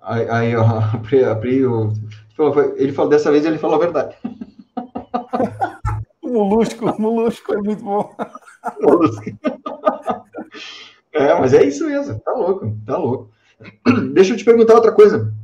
Aí, 0.00 0.28
aí 0.30 0.56
ó, 0.56 0.64
a 0.94 0.98
Pri, 0.98 1.24
a 1.24 1.36
Pri 1.36 1.66
o, 1.66 1.92
ele 2.76 2.92
falou 2.92 3.10
dessa 3.10 3.30
vez 3.30 3.44
ele 3.44 3.58
falou 3.58 3.76
a 3.76 3.80
verdade. 3.80 4.16
molusco, 6.24 6.90
o 6.90 7.00
molusco 7.00 7.52
é 7.52 7.56
muito 7.58 7.84
bom. 7.84 8.14
é, 11.12 11.34
mas 11.34 11.52
é 11.52 11.64
isso 11.64 11.86
mesmo, 11.86 12.18
tá 12.20 12.32
louco, 12.32 12.74
tá 12.86 12.96
louco. 12.96 13.30
Deixa 14.14 14.32
eu 14.32 14.36
te 14.36 14.44
perguntar 14.44 14.74
outra 14.74 14.92
coisa. 14.92 15.34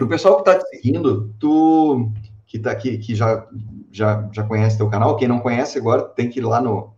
O 0.00 0.06
pessoal 0.06 0.38
que 0.38 0.44
tá 0.44 0.58
te 0.58 0.66
seguindo, 0.68 1.34
tu 1.38 2.10
que 2.46 2.58
tá 2.58 2.70
aqui, 2.70 2.98
que 2.98 3.14
já, 3.14 3.46
já, 3.92 4.28
já 4.32 4.42
conhece 4.42 4.76
teu 4.76 4.88
canal, 4.88 5.16
quem 5.16 5.28
não 5.28 5.38
conhece 5.40 5.78
agora 5.78 6.02
tem 6.02 6.28
que 6.28 6.40
ir 6.40 6.42
lá 6.42 6.60
no 6.60 6.92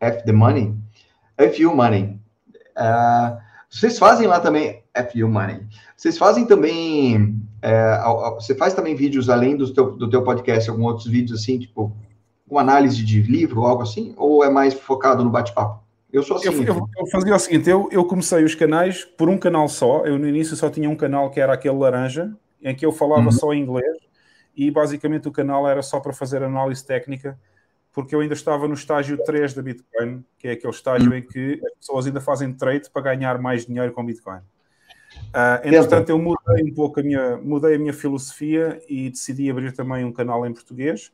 F 0.00 0.24
the 0.24 0.32
Money, 0.32 0.74
FU 1.54 1.74
Money. 1.74 2.20
Uh, 2.76 3.38
vocês 3.70 3.98
fazem 3.98 4.26
lá 4.26 4.40
também 4.40 4.82
FU 5.10 5.28
Money. 5.28 5.66
Vocês 5.96 6.16
fazem 6.16 6.46
também. 6.46 7.36
É, 7.60 7.98
você 8.34 8.54
faz 8.54 8.74
também 8.74 8.94
vídeos 8.94 9.28
além 9.28 9.56
do 9.56 9.72
teu, 9.72 9.96
do 9.96 10.08
teu 10.08 10.22
podcast, 10.22 10.70
alguns 10.70 10.86
outros 10.86 11.06
vídeos 11.06 11.40
assim, 11.40 11.58
tipo, 11.58 11.92
com 12.48 12.58
análise 12.58 13.04
de 13.04 13.20
livro, 13.22 13.64
algo 13.64 13.82
assim? 13.82 14.14
Ou 14.16 14.44
é 14.44 14.50
mais 14.50 14.74
focado 14.74 15.24
no 15.24 15.30
bate-papo? 15.30 15.82
Eu 16.12 16.22
sou 16.22 16.36
assim. 16.36 16.48
Eu, 16.48 16.62
eu, 16.64 16.88
eu, 16.96 17.06
fazia 17.08 17.34
o 17.34 17.38
seguinte: 17.38 17.68
eu, 17.68 17.88
eu 17.90 18.04
comecei 18.04 18.44
os 18.44 18.54
canais 18.54 19.04
por 19.04 19.28
um 19.28 19.36
canal 19.36 19.68
só. 19.68 20.04
Eu 20.06 20.18
no 20.18 20.28
início 20.28 20.54
só 20.54 20.70
tinha 20.70 20.88
um 20.88 20.96
canal 20.96 21.30
que 21.30 21.40
era 21.40 21.52
aquele 21.52 21.76
laranja, 21.76 22.32
em 22.62 22.74
que 22.74 22.86
eu 22.86 22.92
falava 22.92 23.26
uhum. 23.26 23.32
só 23.32 23.52
inglês, 23.52 23.96
e 24.56 24.70
basicamente 24.70 25.28
o 25.28 25.32
canal 25.32 25.68
era 25.68 25.82
só 25.82 25.98
para 25.98 26.12
fazer 26.12 26.42
análise 26.42 26.84
técnica 26.84 27.38
porque 27.96 28.14
eu 28.14 28.20
ainda 28.20 28.34
estava 28.34 28.68
no 28.68 28.74
estágio 28.74 29.16
3 29.24 29.54
da 29.54 29.62
Bitcoin, 29.62 30.22
que 30.38 30.48
é 30.48 30.52
aquele 30.52 30.70
estágio 30.70 31.14
em 31.14 31.22
que 31.22 31.58
as 31.64 31.78
pessoas 31.78 32.06
ainda 32.06 32.20
fazem 32.20 32.52
trade 32.52 32.90
para 32.90 33.00
ganhar 33.00 33.40
mais 33.40 33.64
dinheiro 33.64 33.90
com 33.90 34.04
Bitcoin. 34.04 34.40
Uh, 35.28 35.64
entretanto, 35.64 36.10
eu 36.10 36.18
mudei 36.18 36.62
um 36.62 36.74
pouco 36.74 37.00
a 37.00 37.02
minha, 37.02 37.38
mudei 37.38 37.74
a 37.74 37.78
minha 37.78 37.94
filosofia 37.94 38.82
e 38.86 39.08
decidi 39.08 39.50
abrir 39.50 39.72
também 39.72 40.04
um 40.04 40.12
canal 40.12 40.44
em 40.44 40.52
português, 40.52 41.10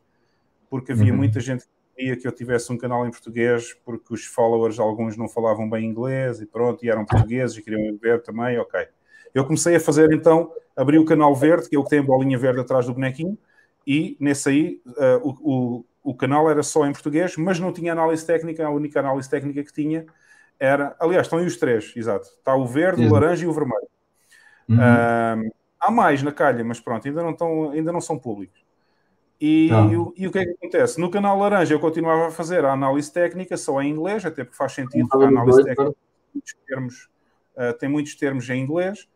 porque 0.69 0.91
havia 0.91 1.13
uhum. 1.13 1.19
muita 1.19 1.39
gente 1.39 1.63
que 1.63 1.69
queria 1.95 2.17
que 2.17 2.27
eu 2.27 2.33
tivesse 2.33 2.73
um 2.73 2.77
canal 2.77 3.07
em 3.07 3.13
português, 3.13 3.77
porque 3.85 4.13
os 4.13 4.25
followers, 4.25 4.81
alguns 4.81 5.17
não 5.17 5.29
falavam 5.29 5.71
bem 5.71 5.87
inglês 5.87 6.41
e 6.41 6.47
pronto, 6.47 6.85
e 6.85 6.91
eram 6.91 7.05
portugueses 7.05 7.57
e 7.57 7.63
queriam 7.63 7.97
ver 7.97 8.25
também, 8.25 8.59
ok. 8.59 8.89
Eu 9.33 9.45
comecei 9.45 9.77
a 9.77 9.81
fazer 9.81 10.13
então, 10.13 10.53
abri 10.75 10.99
o 10.99 11.05
canal 11.05 11.33
verde, 11.33 11.69
que 11.69 11.77
é 11.77 11.79
o 11.79 11.85
que 11.85 11.91
tem 11.91 12.01
a 12.01 12.03
bolinha 12.03 12.37
verde 12.37 12.59
atrás 12.59 12.87
do 12.87 12.93
bonequinho, 12.93 13.39
e 13.87 14.17
nesse 14.19 14.49
aí 14.49 14.83
uh, 14.89 15.29
o, 15.45 15.79
o 15.79 15.85
canal 16.15 16.51
era 16.51 16.63
só 16.63 16.87
em 16.87 16.93
português, 16.93 17.37
mas 17.37 17.61
não 17.61 17.73
tinha 17.73 17.93
análise 17.93 18.27
técnica, 18.27 18.67
a 18.67 18.71
única 18.71 19.01
análise 19.01 19.31
técnica 19.31 19.63
que 19.63 19.73
tinha 19.73 20.07
era. 20.59 20.97
Aliás, 20.99 21.27
estão 21.27 21.39
aí 21.39 21.47
os 21.47 21.57
três, 21.57 21.93
exato. 21.97 22.27
Está 22.27 22.55
o 22.55 22.67
verde, 22.67 23.07
o 23.07 23.13
laranja 23.13 23.45
e 23.45 23.49
o 23.49 23.53
vermelho. 23.53 23.89
Uhum. 24.69 24.77
Uh, 24.77 25.53
há 25.81 25.91
mais 25.91 26.23
na 26.23 26.33
calha, 26.33 26.65
mas 26.65 26.81
pronto, 26.81 27.07
ainda 27.07 27.23
não, 27.23 27.31
estão, 27.31 27.71
ainda 27.71 27.93
não 27.93 28.01
são 28.01 28.19
públicos. 28.19 28.63
E, 29.41 29.69
tá. 29.69 29.87
e, 29.87 30.23
e, 30.23 30.27
o 30.29 30.31
que 30.31 30.39
é 30.39 30.45
que 30.45 30.53
acontece? 30.53 31.01
No 31.01 31.11
canal 31.11 31.37
laranja 31.37 31.75
eu 31.75 31.81
continuava 31.81 32.29
a 32.29 32.31
fazer 32.31 32.65
a 32.65 32.73
análise 32.73 33.13
técnica 33.13 33.57
só 33.57 33.83
em 33.83 33.91
inglês, 33.91 34.25
até 34.25 34.45
porque 34.45 34.57
faz 34.57 34.73
sentido, 34.73 35.09
a 35.13 35.27
análise 35.27 35.65
técnica 35.65 35.93
tem 35.93 36.33
muitos 36.33 36.55
termos, 36.65 37.09
uh, 37.57 37.79
tem 37.79 37.89
muitos 37.89 38.15
termos 38.15 38.49
em 38.49 38.63
inglês. 38.63 39.09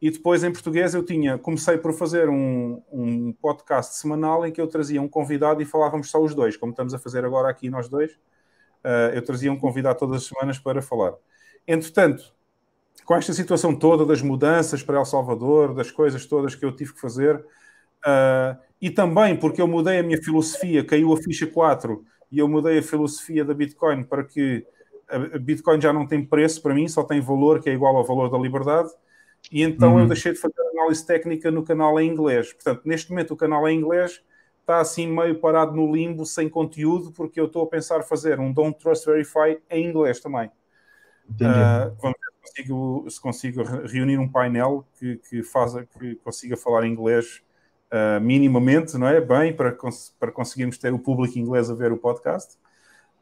E 0.00 0.10
depois 0.10 0.42
em 0.42 0.50
português 0.50 0.94
eu 0.94 1.04
tinha, 1.04 1.36
comecei 1.36 1.76
por 1.76 1.92
fazer 1.92 2.28
um, 2.28 2.82
um 2.90 3.32
podcast 3.34 3.96
semanal 3.96 4.46
em 4.46 4.52
que 4.52 4.58
eu 4.60 4.66
trazia 4.66 5.00
um 5.00 5.08
convidado 5.08 5.60
e 5.60 5.66
falávamos 5.66 6.10
só 6.10 6.22
os 6.22 6.34
dois, 6.34 6.56
como 6.56 6.70
estamos 6.70 6.94
a 6.94 6.98
fazer 6.98 7.22
agora 7.22 7.50
aqui 7.50 7.68
nós 7.68 7.86
dois. 7.86 8.12
Uh, 8.82 9.12
eu 9.14 9.22
trazia 9.22 9.52
um 9.52 9.58
convidado 9.58 9.98
todas 9.98 10.22
as 10.22 10.28
semanas 10.28 10.58
para 10.58 10.80
falar. 10.80 11.12
Entretanto, 11.68 12.32
com 13.04 13.14
esta 13.14 13.34
situação 13.34 13.76
toda 13.76 14.06
das 14.06 14.22
mudanças 14.22 14.82
para 14.82 14.96
El 14.96 15.04
Salvador, 15.04 15.74
das 15.74 15.90
coisas 15.90 16.24
todas 16.24 16.54
que 16.54 16.64
eu 16.64 16.74
tive 16.74 16.94
que 16.94 17.00
fazer, 17.00 17.36
uh, 17.36 18.58
e 18.80 18.88
também 18.88 19.36
porque 19.36 19.60
eu 19.60 19.68
mudei 19.68 19.98
a 19.98 20.02
minha 20.02 20.22
filosofia, 20.22 20.82
caiu 20.82 21.12
a 21.12 21.16
ficha 21.18 21.46
4 21.46 22.02
e 22.32 22.38
eu 22.38 22.48
mudei 22.48 22.78
a 22.78 22.82
filosofia 22.82 23.44
da 23.44 23.52
Bitcoin 23.52 24.04
para 24.04 24.24
que 24.24 24.66
a 25.10 25.38
Bitcoin 25.38 25.78
já 25.78 25.92
não 25.92 26.06
tem 26.06 26.24
preço 26.24 26.62
para 26.62 26.72
mim, 26.72 26.88
só 26.88 27.02
tem 27.02 27.20
valor 27.20 27.60
que 27.60 27.68
é 27.68 27.74
igual 27.74 27.94
ao 27.96 28.04
valor 28.04 28.30
da 28.30 28.38
liberdade 28.38 28.90
e 29.50 29.62
então 29.62 29.94
uhum. 29.94 30.00
eu 30.00 30.06
deixei 30.06 30.32
de 30.32 30.38
fazer 30.38 30.60
análise 30.72 31.04
técnica 31.04 31.50
no 31.50 31.62
canal 31.62 31.98
em 32.00 32.08
inglês. 32.08 32.52
Portanto, 32.52 32.82
neste 32.84 33.10
momento 33.10 33.34
o 33.34 33.36
canal 33.36 33.68
em 33.68 33.78
inglês 33.78 34.22
está 34.60 34.80
assim 34.80 35.06
meio 35.06 35.38
parado 35.38 35.72
no 35.72 35.92
limbo, 35.92 36.24
sem 36.24 36.48
conteúdo, 36.48 37.10
porque 37.12 37.40
eu 37.40 37.46
estou 37.46 37.64
a 37.64 37.66
pensar 37.66 38.02
fazer 38.02 38.38
um 38.38 38.52
Don't 38.52 38.78
Trust 38.78 39.04
Verify 39.06 39.60
em 39.68 39.88
inglês 39.88 40.20
também. 40.20 40.50
Uh, 41.30 41.94
vamos 42.00 42.16
ver 42.18 42.30
se 42.32 42.40
consigo, 42.42 43.10
se 43.10 43.20
consigo 43.20 43.62
reunir 43.62 44.18
um 44.18 44.28
painel 44.28 44.84
que, 44.98 45.16
que, 45.28 45.42
faça, 45.42 45.86
que 45.86 46.16
consiga 46.16 46.56
falar 46.56 46.86
inglês 46.86 47.42
uh, 47.92 48.20
minimamente, 48.20 48.96
não 48.96 49.08
é? 49.08 49.20
Bem, 49.20 49.52
para, 49.52 49.76
para 50.18 50.32
conseguirmos 50.32 50.78
ter 50.78 50.92
o 50.92 50.98
público 50.98 51.38
inglês 51.38 51.70
a 51.70 51.74
ver 51.74 51.92
o 51.92 51.96
podcast. 51.96 52.56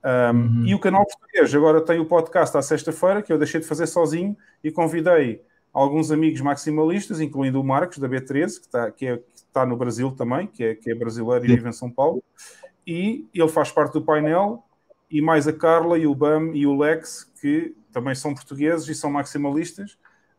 Um, 0.05 0.37
uhum. 0.37 0.67
E 0.67 0.75
o 0.75 0.79
canal 0.79 1.05
português 1.05 1.55
agora 1.55 1.81
tem 1.81 1.99
o 1.99 2.07
podcast 2.07 2.57
à 2.57 2.63
sexta-feira, 2.63 3.23
que 3.23 3.33
eu 3.33 3.39
deixei 3.39 3.61
de 3.61 3.67
fazer 3.67 3.87
sozinho 3.87 4.37
e 4.63 4.71
convidei 4.71 5.43
alguns 5.73 6.11
amigos 6.11 6.41
maximalistas, 6.41 7.21
incluindo 7.21 7.61
o 7.61 7.65
Marcos, 7.65 7.99
da 7.99 8.09
B13, 8.09 8.59
que 8.61 8.67
está, 8.67 8.91
que 8.91 9.07
é, 9.07 9.17
que 9.17 9.25
está 9.35 9.65
no 9.65 9.77
Brasil 9.77 10.11
também, 10.13 10.47
que 10.47 10.65
é, 10.65 10.75
que 10.75 10.91
é 10.91 10.95
brasileiro 10.95 11.45
e 11.45 11.49
vive 11.49 11.69
em 11.69 11.73
São 11.73 11.91
Paulo, 11.91 12.23
e 12.87 13.27
ele 13.35 13.49
faz 13.49 13.71
parte 13.71 13.93
do 13.93 14.03
painel, 14.03 14.65
e 15.11 15.21
mais 15.21 15.49
a 15.49 15.53
Carla 15.53 15.99
e 15.99 16.07
o 16.07 16.15
Bam 16.15 16.51
e 16.55 16.67
o 16.67 16.77
Lex, 16.77 17.31
que 17.41 17.75
também 17.93 18.15
são 18.15 18.35
portugueses 18.35 18.87
e 18.89 18.95
são 18.95 19.11
maximalistas, 19.11 19.93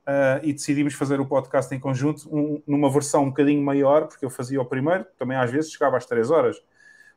uh, 0.08 0.44
e 0.44 0.54
decidimos 0.54 0.94
fazer 0.94 1.20
o 1.20 1.26
podcast 1.26 1.74
em 1.74 1.80
conjunto, 1.80 2.28
um, 2.36 2.62
numa 2.68 2.90
versão 2.90 3.24
um 3.24 3.30
bocadinho 3.30 3.64
maior, 3.64 4.08
porque 4.08 4.26
eu 4.26 4.30
fazia 4.30 4.62
o 4.62 4.66
primeiro, 4.66 5.06
também 5.18 5.38
às 5.38 5.52
vezes 5.52 5.72
chegava 5.72 5.98
às 5.98 6.06
3 6.06 6.30
horas, 6.32 6.62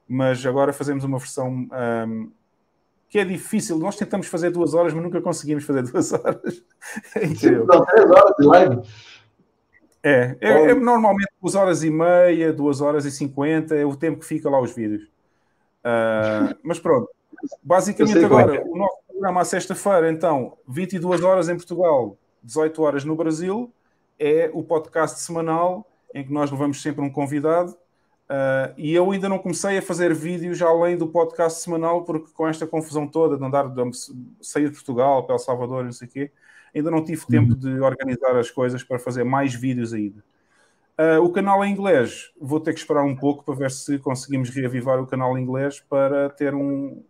mas 0.09 0.45
agora 0.45 0.73
fazemos 0.73 1.05
uma 1.05 1.19
versão 1.19 1.49
um, 1.49 1.69
ah, 1.71 2.07
que 3.13 3.19
é 3.19 3.27
difícil. 3.27 3.79
Nós 3.79 3.95
tentamos 3.95 4.27
fazer 4.27 4.51
duas 4.51 4.73
horas, 4.73 4.95
mas 4.95 5.03
nunca 5.03 5.21
conseguimos 5.21 5.65
fazer 5.65 5.83
duas 5.93 6.11
horas. 6.15 6.65
Então, 7.15 7.85
três 7.85 8.11
horas 8.11 8.37
de 8.39 8.47
live. 8.47 8.81
É, 10.03 10.37
é, 10.41 10.71
é, 10.71 10.75
normalmente 10.75 11.29
duas 11.41 11.55
horas 11.55 11.85
e 11.85 11.91
meia, 11.91 12.55
duas 12.55 12.81
horas 12.81 13.05
e 13.05 13.11
cinquenta, 13.11 13.75
é 13.77 13.85
o 13.85 13.95
tempo 13.95 14.21
que 14.21 14.25
fica 14.25 14.49
lá 14.49 14.59
os 14.59 14.75
vídeos. 14.75 15.03
Uh, 15.85 16.57
mas 16.65 16.81
pronto, 16.81 17.07
basicamente 17.63 18.25
agora, 18.25 18.57
é. 18.57 18.65
o 18.65 18.75
nosso 18.75 18.97
programa 19.07 19.43
à 19.43 19.45
sexta-feira, 19.45 20.11
então, 20.11 20.57
22 20.67 21.23
horas 21.23 21.51
em 21.51 21.55
Portugal, 21.55 22.17
18 22.43 22.83
horas 22.83 23.05
no 23.05 23.15
Brasil, 23.15 23.71
é 24.19 24.51
o 24.55 24.63
podcast 24.63 25.21
semanal 25.21 25.87
em 26.15 26.25
que 26.25 26.33
nós 26.33 26.51
levamos 26.51 26.81
sempre 26.81 27.03
um 27.05 27.11
convidado. 27.11 27.77
Uh, 28.33 28.73
e 28.79 28.95
eu 28.95 29.11
ainda 29.11 29.29
não 29.29 29.39
comecei 29.39 29.77
a 29.77 29.83
fazer 29.83 30.15
vídeos 30.15 30.63
além 30.63 30.97
do 30.97 31.07
podcast 31.07 31.61
semanal, 31.61 32.03
porque 32.03 32.33
com 32.33 32.49
esta 32.49 32.67
confusão 32.67 33.07
toda 33.07 33.37
de 33.37 33.45
andar 33.45 33.69
de 33.69 33.83
sair 34.41 34.71
de 34.71 34.75
Portugal 34.75 35.25
para 35.25 35.35
El 35.35 35.39
Salvador, 35.39 35.85
não 35.85 35.93
sei 35.93 36.09
o 36.09 36.11
quê, 36.11 36.31
ainda 36.75 36.91
não 36.91 37.05
tive 37.05 37.27
tempo 37.27 37.53
uhum. 37.53 37.59
de 37.59 37.81
organizar 37.81 38.35
as 38.39 38.51
coisas 38.51 38.83
para 38.83 38.99
fazer 38.99 39.23
mais 39.23 39.55
vídeos 39.55 39.93
ainda. 39.93 40.25
Uh, 40.99 41.23
o 41.23 41.31
canal 41.31 41.63
em 41.63 41.73
inglês, 41.73 42.33
vou 42.41 42.59
ter 42.59 42.73
que 42.73 42.81
esperar 42.81 43.05
um 43.05 43.15
pouco 43.15 43.45
para 43.45 43.55
ver 43.55 43.71
se 43.71 43.99
conseguimos 43.99 44.49
reavivar 44.49 44.99
o 44.99 45.07
canal 45.07 45.37
em 45.37 45.43
inglês 45.43 45.81
para 45.81 46.31
ter 46.31 46.55
um, 46.55 47.03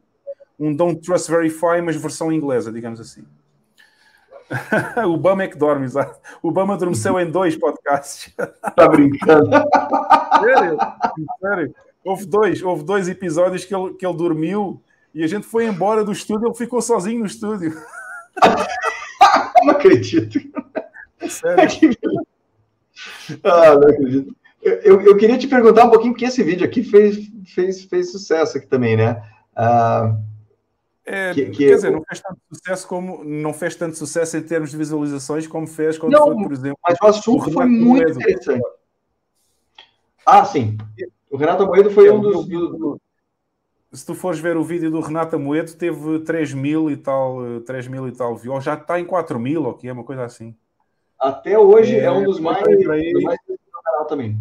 um 0.59 0.74
Don't 0.74 1.01
Trust 1.03 1.31
Verify, 1.31 1.81
mas 1.85 1.94
versão 1.94 2.32
inglesa, 2.32 2.73
digamos 2.73 2.99
assim. 2.99 3.23
o 5.06 5.16
Bama 5.16 5.44
é 5.44 5.48
que 5.48 5.56
dorme, 5.56 5.85
exato. 5.85 6.19
O 6.43 6.51
Bama 6.51 6.74
adormeceu 6.74 7.19
em 7.19 7.31
dois 7.31 7.56
podcasts. 7.56 8.35
Tá 8.74 8.89
brincando? 8.89 9.51
sério? 10.40 10.78
Sério? 11.40 11.74
Houve 12.05 12.27
dois, 12.27 12.62
houve 12.62 12.85
dois 12.85 13.09
episódios 13.09 13.64
que 13.64 13.74
ele, 13.74 13.94
que 13.94 14.06
ele 14.06 14.16
dormiu 14.16 14.82
e 15.14 15.23
a 15.23 15.27
gente 15.27 15.47
foi 15.47 15.66
embora 15.66 16.05
do 16.05 16.12
estúdio, 16.12 16.48
ele 16.48 16.55
ficou 16.55 16.81
sozinho 16.81 17.20
no 17.20 17.27
estúdio. 17.27 17.77
não 19.62 19.70
acredito. 19.70 20.40
Sério. 21.28 21.97
ah, 23.44 23.74
não 23.74 23.89
acredito. 23.89 24.36
Eu, 24.62 25.01
eu, 25.01 25.16
queria 25.16 25.36
te 25.36 25.48
perguntar 25.48 25.85
um 25.85 25.90
pouquinho, 25.90 26.12
porque 26.12 26.24
esse 26.24 26.43
vídeo 26.43 26.64
aqui 26.64 26.82
fez, 26.82 27.28
fez, 27.52 27.85
fez 27.85 28.12
sucesso 28.12 28.56
aqui 28.56 28.66
também, 28.66 28.97
né? 28.97 29.23
Ah, 29.55 30.16
é, 31.04 31.34
que, 31.34 31.46
que 31.46 31.66
quer 31.66 31.74
dizer, 31.74 31.90
não 31.90 32.02
fez 32.04 32.20
tanto 32.20 32.40
sucesso 32.52 32.86
como 32.86 33.24
não 33.24 33.52
fez 33.52 33.74
tanto 33.74 33.96
sucesso 33.96 34.36
em 34.36 34.42
termos 34.42 34.70
de 34.70 34.76
visualizações 34.76 35.46
como 35.46 35.66
fez 35.66 35.98
quando 35.98 36.12
não, 36.12 36.26
foi, 36.26 36.42
por 36.44 36.52
exemplo. 36.52 36.78
Mas 36.86 36.98
o 37.00 37.06
assunto 37.06 37.48
o 37.48 37.52
foi 37.52 37.66
muito 37.66 37.86
Moedo. 37.86 38.20
interessante. 38.20 38.62
Ah, 40.24 40.44
sim. 40.44 40.78
O 41.30 41.36
Renato 41.36 41.66
Moedo 41.66 41.90
foi 41.90 42.06
é, 42.06 42.12
um 42.12 42.20
dos, 42.20 42.46
do... 42.46 43.00
Se 43.92 44.06
tu 44.06 44.14
fores 44.14 44.38
ver 44.38 44.56
o 44.56 44.62
vídeo 44.62 44.90
do 44.90 45.00
Renato 45.00 45.38
Moedo, 45.38 45.74
teve 45.74 46.20
3 46.20 46.54
mil 46.54 46.90
e 46.90 46.96
tal, 46.96 47.60
3 47.66 47.88
mil 47.88 48.06
e 48.06 48.12
tal 48.12 48.36
views, 48.36 48.62
já 48.62 48.74
está 48.74 49.00
em 49.00 49.04
4 49.04 49.40
mil, 49.40 49.64
ok? 49.64 49.90
É 49.90 49.92
uma 49.92 50.04
coisa 50.04 50.24
assim. 50.24 50.54
Até 51.18 51.58
hoje 51.58 51.96
é, 51.96 52.04
é 52.04 52.10
um 52.12 52.24
dos 52.24 52.38
mais, 52.38 52.62
do 52.62 53.22
mais 53.22 53.38
canal 53.84 54.06
também. 54.06 54.38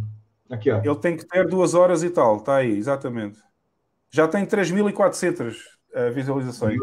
Aqui, 0.49 0.69
ó. 0.69 0.79
Ele 0.83 0.95
tem 0.95 1.17
que 1.17 1.25
ter 1.25 1.47
duas 1.47 1.73
horas 1.73 2.03
e 2.03 2.09
tal, 2.09 2.37
está 2.37 2.57
aí, 2.57 2.77
exatamente. 2.77 3.39
Já 4.11 4.27
tem 4.27 4.45
3.400 4.45 5.80
uh, 5.95 6.11
visualizações. 6.13 6.77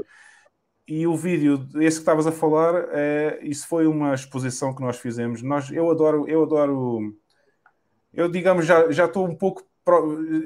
E 0.86 1.06
o 1.06 1.14
vídeo, 1.14 1.68
esse 1.74 1.98
que 1.98 2.02
estavas 2.02 2.26
a 2.26 2.32
falar, 2.32 2.88
é, 2.92 3.40
isso 3.42 3.68
foi 3.68 3.86
uma 3.86 4.14
exposição 4.14 4.74
que 4.74 4.80
nós 4.80 4.96
fizemos. 4.96 5.42
Nós, 5.42 5.70
eu 5.70 5.90
adoro, 5.90 6.26
eu 6.26 6.42
adoro, 6.42 7.14
eu 8.12 8.26
digamos 8.26 8.64
já 8.64 8.90
já 8.90 9.04
estou 9.04 9.26
um 9.26 9.34
pouco, 9.34 9.62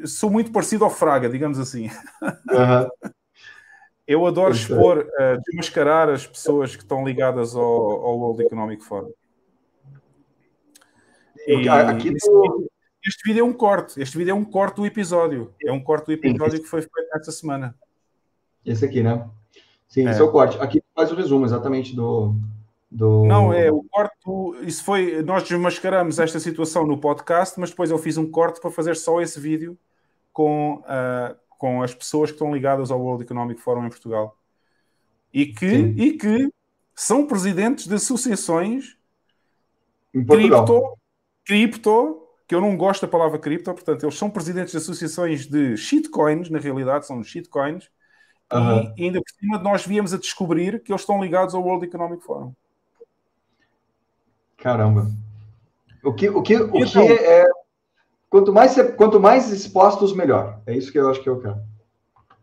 sou 0.04 0.28
muito 0.30 0.50
parecido 0.50 0.84
ao 0.84 0.90
Fraga, 0.90 1.28
digamos 1.28 1.60
assim. 1.60 1.88
Uhum. 2.22 3.12
Eu 4.04 4.26
adoro 4.26 4.52
expor, 4.52 4.98
uh, 4.98 5.40
desmascarar 5.46 6.08
as 6.08 6.26
pessoas 6.26 6.74
que 6.74 6.82
estão 6.82 7.04
ligadas 7.04 7.54
ao, 7.54 7.62
ao 7.62 8.18
World 8.18 8.42
Economic 8.42 8.82
Forum. 8.82 9.12
E, 11.46 11.68
aqui 11.68 12.08
esse, 12.08 12.28
este 13.04 13.24
vídeo 13.24 13.40
é 13.40 13.44
um 13.44 13.52
corte. 13.52 14.00
Este 14.00 14.18
vídeo 14.18 14.32
é 14.32 14.34
um 14.34 14.44
corte 14.44 14.76
do 14.76 14.86
episódio. 14.86 15.54
É 15.64 15.72
um 15.72 15.82
corte 15.82 16.06
do 16.06 16.12
episódio 16.12 16.60
que 16.60 16.68
foi 16.68 16.82
feito 16.82 17.14
esta 17.14 17.32
semana. 17.32 17.74
Esse 18.64 18.84
aqui, 18.84 19.02
né? 19.02 19.28
Sim, 19.88 20.06
é. 20.06 20.10
esse 20.10 20.20
é 20.20 20.24
o 20.24 20.30
corte. 20.30 20.58
Aqui 20.58 20.82
faz 20.94 21.12
o 21.12 21.14
resumo 21.14 21.44
exatamente 21.44 21.94
do, 21.94 22.34
do... 22.90 23.24
Não, 23.24 23.52
é 23.52 23.70
o 23.70 23.82
corte. 23.84 24.16
Isso 24.62 24.84
foi. 24.84 25.22
Nós 25.22 25.42
desmascaramos 25.42 26.18
esta 26.18 26.40
situação 26.40 26.86
no 26.86 26.98
podcast, 26.98 27.58
mas 27.60 27.70
depois 27.70 27.90
eu 27.90 27.98
fiz 27.98 28.16
um 28.16 28.30
corte 28.30 28.60
para 28.60 28.70
fazer 28.70 28.96
só 28.96 29.20
esse 29.20 29.38
vídeo 29.38 29.76
com, 30.32 30.76
uh, 30.76 31.36
com 31.58 31.82
as 31.82 31.94
pessoas 31.94 32.30
que 32.30 32.36
estão 32.36 32.54
ligadas 32.54 32.90
ao 32.90 33.00
World 33.00 33.24
Economic 33.24 33.60
Forum 33.60 33.86
em 33.86 33.90
Portugal 33.90 34.36
e 35.32 35.46
que, 35.46 35.66
e 35.66 36.12
que 36.12 36.52
são 36.94 37.26
presidentes 37.26 37.86
de 37.86 37.94
associações 37.94 38.96
cripto, 40.12 40.98
cripto, 41.44 42.28
que 42.46 42.54
eu 42.54 42.60
não 42.60 42.76
gosto 42.76 43.02
da 43.02 43.08
palavra 43.08 43.38
cripto, 43.38 43.72
portanto, 43.72 44.04
eles 44.04 44.16
são 44.16 44.28
presidentes 44.28 44.72
de 44.72 44.78
associações 44.78 45.46
de 45.46 45.76
shitcoins, 45.76 46.50
na 46.50 46.58
realidade, 46.58 47.06
são 47.06 47.22
shitcoins 47.22 47.90
Uhum. 48.52 48.92
E 48.96 49.04
ainda 49.04 49.20
por 49.20 49.30
cima 49.30 49.58
nós 49.58 49.86
viemos 49.86 50.12
a 50.12 50.18
descobrir 50.18 50.82
que 50.82 50.92
eles 50.92 51.02
estão 51.02 51.22
ligados 51.22 51.54
ao 51.54 51.62
World 51.62 51.86
Economic 51.86 52.22
Forum. 52.22 52.52
Caramba. 54.58 55.10
O 56.04 56.12
que, 56.12 56.28
o 56.28 56.42
que, 56.42 56.56
o 56.56 56.76
então, 56.76 57.06
que 57.06 57.12
é. 57.12 57.44
Quanto 58.28 58.52
mais, 58.52 58.74
quanto 58.96 59.20
mais 59.20 59.50
expostos, 59.50 60.14
melhor. 60.14 60.60
É 60.66 60.74
isso 60.74 60.90
que 60.90 60.98
eu 60.98 61.08
acho 61.10 61.22
que 61.22 61.28
eu 61.28 61.40
quero. 61.40 61.60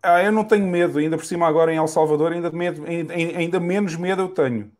Ah, 0.01 0.23
eu 0.23 0.31
não 0.31 0.43
tenho 0.43 0.65
medo, 0.65 0.99
ainda 0.99 1.17
por 1.17 1.25
cima 1.25 1.47
agora 1.47 1.73
em 1.73 1.77
El 1.77 1.87
Salvador, 1.87 2.31
ainda, 2.31 2.49
medo, 2.51 2.85
ainda, 2.85 3.13
ainda 3.13 3.59
menos 3.59 3.95
medo 3.95 4.21
eu 4.21 4.29
tenho. 4.29 4.71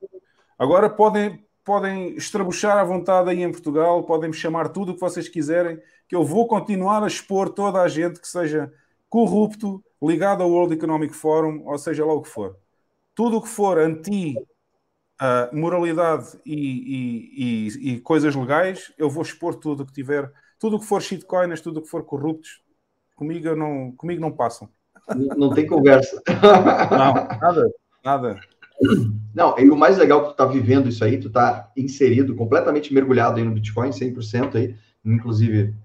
Agora 0.57 0.89
podem, 0.89 1.43
podem 1.63 2.15
estrabuchar 2.15 2.77
à 2.77 2.83
vontade 2.83 3.29
aí 3.29 3.41
em 3.41 3.51
Portugal, 3.51 4.03
podem 4.03 4.29
me 4.29 4.35
chamar 4.35 4.69
tudo 4.69 4.91
o 4.91 4.93
que 4.93 5.01
vocês 5.01 5.27
quiserem, 5.27 5.79
que 6.07 6.15
eu 6.15 6.23
vou 6.23 6.47
continuar 6.47 7.03
a 7.03 7.07
expor 7.07 7.49
toda 7.49 7.81
a 7.81 7.87
gente 7.87 8.19
que 8.19 8.27
seja 8.27 8.71
corrupto, 9.09 9.83
ligado 10.01 10.41
ao 10.43 10.51
World 10.51 10.75
Economic 10.75 11.13
Forum, 11.13 11.63
ou 11.65 11.77
seja 11.77 12.05
lá 12.05 12.13
o 12.13 12.21
que 12.21 12.29
for. 12.29 12.55
Tudo 13.15 13.37
o 13.37 13.41
que 13.41 13.49
for 13.49 13.79
anti-moralidade 13.79 16.37
uh, 16.37 16.41
e, 16.45 16.55
e, 16.55 17.33
e, 17.37 17.67
e, 17.93 17.99
coisas 18.01 18.35
legais, 18.35 18.93
eu 18.97 19.09
vou 19.09 19.23
expor 19.23 19.55
tudo 19.55 19.83
o 19.83 19.85
que 19.85 19.93
tiver. 19.93 20.31
Tudo 20.59 20.77
o 20.77 20.79
que 20.79 20.85
for 20.85 21.01
shitcoins, 21.01 21.61
tudo 21.61 21.79
o 21.79 21.83
que 21.83 21.89
for 21.89 22.05
corruptos, 22.05 22.61
comigo 23.15 23.55
não, 23.55 23.91
comigo 23.93 24.21
não 24.21 24.31
passam. 24.31 24.69
Não, 25.09 25.35
não 25.35 25.51
tem 25.53 25.65
conversa. 25.65 26.21
Não, 26.91 27.13
nada, 27.39 27.71
nada. 28.03 28.39
Não, 29.33 29.59
e 29.59 29.69
o 29.69 29.75
mais 29.75 29.97
legal 29.97 30.23
que 30.23 30.29
tu 30.29 30.35
tá 30.35 30.45
vivendo 30.45 30.87
isso 30.87 31.03
aí, 31.03 31.19
tu 31.19 31.29
tá 31.29 31.69
inserido, 31.75 32.35
completamente 32.35 32.93
mergulhado 32.93 33.37
aí 33.37 33.43
no 33.43 33.51
Bitcoin, 33.51 33.89
100% 33.89 34.55
aí, 34.55 34.75
inclusive 35.03 35.75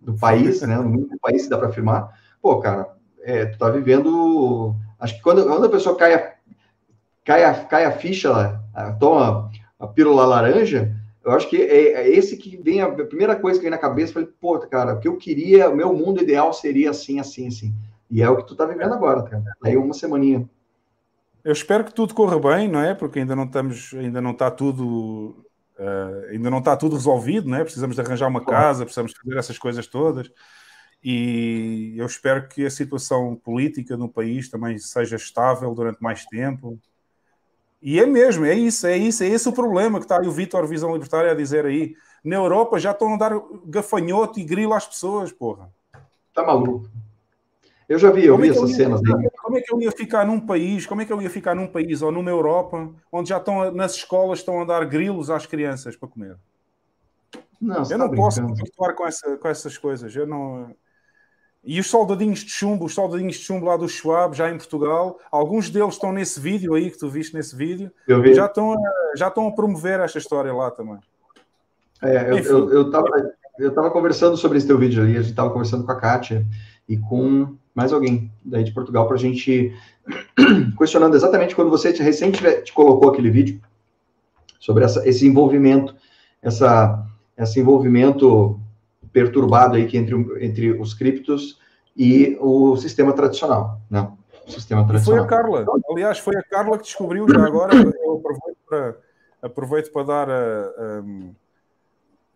do 0.00 0.16
país, 0.16 0.62
né, 0.62 0.76
no 0.76 0.88
único 0.88 1.18
país 1.20 1.42
que 1.42 1.50
dá 1.50 1.58
para 1.58 1.68
afirmar. 1.68 2.18
Pô, 2.42 2.58
cara, 2.58 2.94
é, 3.22 3.46
tu 3.46 3.58
tá 3.58 3.70
vivendo. 3.70 4.74
Acho 4.98 5.14
que 5.14 5.22
quando, 5.22 5.44
quando 5.44 5.66
a 5.66 5.70
pessoa 5.70 5.96
cai 5.96 6.14
a, 6.14 6.34
cai 7.24 7.44
a, 7.44 7.64
cai 7.64 7.84
a 7.84 7.92
ficha 7.92 8.30
lá, 8.30 8.60
toma 8.98 9.50
a 9.78 9.86
pílula 9.86 10.26
laranja, 10.26 10.94
eu 11.24 11.32
acho 11.32 11.48
que 11.48 11.56
é, 11.56 11.92
é, 11.92 12.08
esse 12.08 12.36
que 12.36 12.56
vem 12.56 12.80
a, 12.80 12.86
a, 12.86 13.06
primeira 13.06 13.36
coisa 13.36 13.58
que 13.58 13.62
vem 13.62 13.70
na 13.70 13.78
cabeça. 13.78 14.12
Falei, 14.12 14.28
pô, 14.40 14.58
cara, 14.60 14.94
o 14.94 15.00
que 15.00 15.08
eu 15.08 15.16
queria, 15.16 15.68
o 15.68 15.76
meu 15.76 15.92
mundo 15.92 16.22
ideal 16.22 16.52
seria 16.52 16.90
assim, 16.90 17.20
assim, 17.20 17.46
assim. 17.46 17.74
E 18.10 18.22
é 18.22 18.28
o 18.28 18.36
que 18.36 18.46
tu 18.46 18.56
tá 18.56 18.64
vivendo 18.64 18.92
agora, 18.92 19.22
cara. 19.22 19.44
Aí 19.62 19.76
uma 19.76 19.94
semaninha. 19.94 20.48
Eu 21.44 21.52
espero 21.52 21.84
que 21.84 21.94
tudo 21.94 22.14
corra 22.14 22.38
bem, 22.38 22.68
não 22.68 22.80
é? 22.80 22.94
Porque 22.94 23.18
ainda 23.18 23.36
não 23.36 23.44
estamos, 23.44 23.94
ainda 23.94 24.20
não 24.20 24.32
está 24.32 24.50
tudo, 24.50 25.44
uh, 25.78 26.30
ainda 26.30 26.50
não 26.50 26.58
está 26.58 26.76
tudo 26.76 26.96
resolvido, 26.96 27.48
não 27.48 27.58
é? 27.58 27.62
Precisamos 27.62 27.96
de 27.96 28.02
arranjar 28.02 28.28
uma 28.28 28.44
casa, 28.44 28.84
precisamos 28.84 29.12
fazer 29.12 29.38
essas 29.38 29.58
coisas 29.58 29.86
todas 29.86 30.30
e 31.02 31.94
eu 31.96 32.04
espero 32.04 32.46
que 32.46 32.66
a 32.66 32.70
situação 32.70 33.34
política 33.34 33.96
no 33.96 34.08
país 34.08 34.50
também 34.50 34.78
seja 34.78 35.16
estável 35.16 35.74
durante 35.74 36.02
mais 36.02 36.26
tempo. 36.26 36.78
E 37.82 37.98
é 37.98 38.04
mesmo, 38.04 38.44
é 38.44 38.54
isso, 38.54 38.86
é 38.86 38.96
isso, 38.96 39.22
é 39.22 39.28
esse 39.28 39.48
o 39.48 39.52
problema 39.52 39.98
que 39.98 40.04
está 40.04 40.20
aí 40.20 40.28
o 40.28 40.32
Vitor 40.32 40.66
Visão 40.66 40.92
Libertária 40.92 41.30
a 41.30 41.34
dizer 41.34 41.64
aí. 41.64 41.94
Na 42.22 42.36
Europa 42.36 42.78
já 42.78 42.90
estão 42.90 43.14
a 43.14 43.16
dar 43.16 43.32
gafanhoto 43.64 44.38
e 44.38 44.44
grilo 44.44 44.74
às 44.74 44.86
pessoas, 44.86 45.32
porra. 45.32 45.70
Tá 46.34 46.44
maluco. 46.44 46.90
Eu 47.88 47.98
já 47.98 48.10
vi, 48.10 48.26
eu 48.26 48.34
como 48.34 48.44
vi 48.44 48.50
é 48.50 48.52
essas 48.52 48.76
cenas. 48.76 49.00
Como 49.42 49.56
é 49.56 49.60
que 49.62 49.72
eu 49.72 49.80
ia 49.80 49.90
ficar 49.90 50.26
num 50.26 50.38
país, 50.38 50.86
como 50.86 51.00
é 51.00 51.06
que 51.06 51.12
eu 51.12 51.22
ia 51.22 51.30
ficar 51.30 51.54
num 51.54 51.66
país 51.66 52.02
ou 52.02 52.12
numa 52.12 52.30
Europa 52.30 52.90
onde 53.10 53.30
já 53.30 53.38
estão 53.38 53.72
nas 53.72 53.94
escolas 53.94 54.40
estão 54.40 54.60
a 54.60 54.64
dar 54.66 54.84
grilos 54.84 55.30
às 55.30 55.46
crianças 55.46 55.96
para 55.96 56.08
comer? 56.08 56.36
Não, 57.60 57.82
eu 57.82 57.88
tá 57.88 57.98
não 57.98 58.10
posso 58.10 58.42
compactuar 58.42 58.94
com, 58.94 59.06
essa, 59.06 59.36
com 59.38 59.48
essas 59.48 59.76
coisas. 59.76 60.14
Eu 60.14 60.26
não 60.26 60.74
e 61.62 61.78
os 61.78 61.88
soldadinhos 61.88 62.40
de 62.40 62.50
chumbo, 62.50 62.86
os 62.86 62.94
soldadinhos 62.94 63.36
de 63.36 63.42
chumbo 63.42 63.66
lá 63.66 63.76
do 63.76 63.88
Schwab, 63.88 64.34
já 64.34 64.50
em 64.50 64.56
Portugal, 64.56 65.18
alguns 65.30 65.68
deles 65.68 65.94
estão 65.94 66.12
nesse 66.12 66.40
vídeo 66.40 66.74
aí 66.74 66.90
que 66.90 66.98
tu 66.98 67.08
viste 67.08 67.34
nesse 67.34 67.54
vídeo, 67.54 67.92
já 68.34 68.46
estão, 68.46 68.72
a, 68.72 68.78
já 69.16 69.28
estão 69.28 69.48
a 69.48 69.52
promover 69.52 70.00
esta 70.00 70.18
história 70.18 70.52
lá 70.52 70.70
também. 70.70 70.98
É, 72.02 72.30
eu 72.30 72.86
estava 72.86 73.06
eu, 73.58 73.74
eu 73.74 73.90
conversando 73.90 74.36
sobre 74.38 74.56
esse 74.56 74.66
teu 74.66 74.78
vídeo 74.78 75.02
ali, 75.02 75.12
a 75.12 75.20
gente 75.20 75.30
estava 75.30 75.50
conversando 75.50 75.84
com 75.84 75.92
a 75.92 75.96
Kátia 75.96 76.46
e 76.88 76.96
com 76.96 77.54
mais 77.74 77.92
alguém 77.92 78.32
daí 78.42 78.64
de 78.64 78.72
Portugal 78.72 79.06
para 79.06 79.16
a 79.16 79.18
gente 79.18 79.74
questionando 80.78 81.14
exatamente 81.14 81.54
quando 81.54 81.70
você 81.70 81.90
recente 81.92 82.42
te 82.62 82.72
colocou 82.72 83.10
aquele 83.10 83.30
vídeo 83.30 83.60
sobre 84.58 84.84
essa, 84.84 85.06
esse 85.06 85.26
envolvimento, 85.26 85.94
essa, 86.42 87.06
esse 87.36 87.60
envolvimento 87.60 88.58
perturbado 89.12 89.76
aí 89.76 89.86
que 89.86 89.96
entre, 89.96 90.44
entre 90.44 90.72
os 90.72 90.94
criptos 90.94 91.58
e 91.96 92.36
o 92.40 92.76
sistema 92.76 93.12
tradicional, 93.12 93.80
né? 93.90 94.10
sistema 94.48 94.86
tradicional. 94.86 95.24
E 95.24 95.28
foi 95.28 95.36
a 95.36 95.38
Carla, 95.38 95.66
aliás, 95.90 96.18
foi 96.18 96.36
a 96.36 96.42
Carla 96.42 96.78
que 96.78 96.84
descobriu 96.84 97.26
já 97.28 97.44
agora. 97.44 97.74
Eu 97.74 98.16
aproveito 98.16 98.58
para, 98.68 98.96
aproveito 99.42 99.92
para 99.92 100.02
dar 100.04 100.30
a, 100.30 100.62
a, 100.62 101.02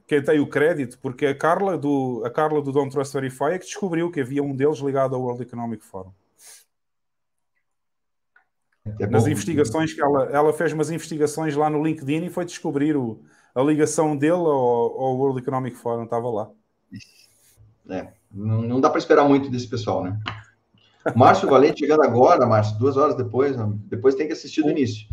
quem 0.07 0.23
tem 0.23 0.41
o 0.41 0.49
crédito, 0.49 0.99
porque 1.01 1.27
a 1.27 1.35
Carla 1.35 1.79
do, 1.79 2.23
a 2.25 2.31
Carla 2.31 2.61
do 2.61 2.73
Don't 2.73 2.91
Trust 2.91 3.13
Verify 3.15 3.53
é 3.53 3.59
que 3.59 3.67
descobriu 3.67 4.11
que 4.11 4.21
havia 4.21 4.43
um 4.43 4.55
deles 4.55 4.79
ligado 4.79 5.15
ao 5.15 5.23
World 5.23 5.43
Economic 5.43 5.85
Forum. 5.85 6.13
É 9.01 9.07
Nas 9.07 9.27
investigações 9.27 9.95
que 9.95 10.03
ela, 10.03 10.25
ela 10.27 10.53
fez 10.53 10.73
umas 10.75 10.91
investigações 10.91 11.57
lá 11.57 11.71
no 11.71 11.83
LinkedIn 11.83 12.27
e 12.27 12.31
foi 12.31 12.45
descobrir 12.45 12.95
o, 12.97 13.23
a 13.55 13.63
ligação 13.63 14.15
dele 14.15 14.35
ao, 14.35 14.45
ao 14.45 15.17
World 15.17 15.41
Economic 15.41 15.75
Forum, 15.77 16.05
estava 16.05 16.29
lá. 16.29 16.51
É, 17.91 18.09
não, 18.33 18.63
não 18.63 18.81
dá 18.81 18.89
para 18.89 18.99
esperar 18.99 19.25
muito 19.29 19.51
desse 19.51 19.69
pessoal, 19.69 20.03
né? 20.03 20.19
Márcio 21.15 21.49
Valente 21.49 21.81
chegando 21.81 22.03
agora, 22.03 22.47
Márcio, 22.47 22.79
duas 22.79 22.97
horas 22.97 23.15
depois, 23.15 23.57
depois 23.89 24.15
tem 24.15 24.27
que 24.27 24.33
assistir 24.33 24.63
do 24.63 24.71
início. 24.71 25.07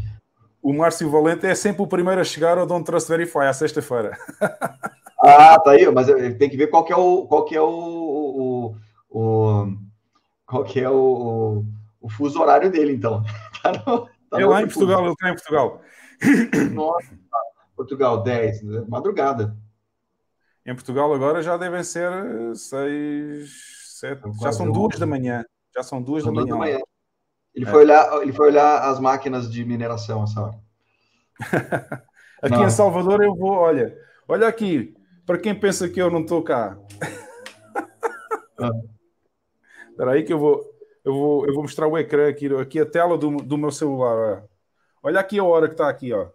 O 0.61 0.73
Márcio 0.73 1.09
Valente 1.09 1.45
é 1.45 1.55
sempre 1.55 1.81
o 1.81 1.87
primeiro 1.87 2.21
a 2.21 2.23
chegar 2.23 2.57
ao 2.57 2.65
Don't 2.65 2.85
Trust 2.85 3.09
Verify, 3.09 3.39
à 3.39 3.53
sexta-feira. 3.53 4.17
ah, 5.21 5.59
tá 5.59 5.71
aí, 5.71 5.89
mas 5.91 6.07
tem 6.37 6.49
que 6.49 6.55
ver 6.55 6.67
qual 6.67 6.85
que 6.85 6.93
é 6.93 6.95
o, 6.95 7.25
qual 7.25 7.45
que 7.45 7.55
é 7.55 7.61
o, 7.61 7.67
o, 7.67 8.75
o 9.09 9.73
qual 10.45 10.63
que 10.63 10.79
é 10.79 10.89
o, 10.89 11.65
o, 11.99 12.09
fuso 12.09 12.39
horário 12.39 12.71
dele, 12.71 12.93
então. 12.93 13.23
Tá 13.61 13.71
no, 13.73 14.07
tá 14.27 14.41
é 14.41 14.45
lá 14.45 14.63
em 14.63 14.65
Portugal, 14.65 15.03
ele 15.03 15.11
está 15.11 15.29
em 15.29 15.35
Portugal. 15.35 15.81
Nossa, 16.73 17.09
Portugal, 17.75 18.23
10, 18.23 18.63
né? 18.63 18.83
madrugada. 18.87 19.55
Em 20.65 20.75
Portugal 20.75 21.11
agora 21.13 21.41
já 21.41 21.57
devem 21.57 21.83
ser 21.83 22.11
seis, 22.55 23.51
sete, 23.99 24.21
já 24.39 24.51
são 24.51 24.71
duas 24.71 24.99
da 24.99 25.05
manhã. 25.05 25.43
Já 25.75 25.81
são 25.81 26.01
duas 26.01 26.23
da 26.23 26.31
manhã. 26.31 26.47
Da 26.47 26.55
manhã. 26.55 26.79
Ele, 27.53 27.65
é. 27.65 27.69
foi 27.69 27.83
olhar, 27.83 28.21
ele 28.21 28.33
foi 28.33 28.47
olhar 28.47 28.89
as 28.89 28.99
máquinas 28.99 29.51
de 29.51 29.65
mineração 29.65 30.23
essa 30.23 30.41
hora. 30.41 30.59
aqui 32.41 32.55
não. 32.55 32.65
em 32.65 32.69
Salvador 32.69 33.23
eu 33.23 33.35
vou, 33.35 33.51
olha, 33.51 33.97
olha 34.27 34.47
aqui, 34.47 34.95
para 35.25 35.37
quem 35.37 35.57
pensa 35.57 35.89
que 35.89 36.01
eu 36.01 36.11
não 36.11 36.21
estou 36.21 36.43
cá. 36.43 36.77
Ah. 38.59 38.69
Espera 39.89 40.11
aí 40.11 40.23
que 40.23 40.31
eu 40.31 40.39
vou, 40.39 40.63
eu 41.03 41.13
vou, 41.13 41.47
eu 41.47 41.53
vou 41.53 41.63
mostrar 41.63 41.87
o 41.87 41.97
ecrã 41.97 42.29
aqui, 42.29 42.47
aqui 42.55 42.79
a 42.79 42.85
tela 42.85 43.17
do, 43.17 43.37
do 43.37 43.57
meu 43.57 43.71
celular. 43.71 44.43
Olha 45.01 45.19
aqui 45.19 45.39
a 45.39 45.43
hora 45.43 45.67
que 45.67 45.73
está 45.73 45.89
aqui, 45.89 46.13
ó. 46.13 46.27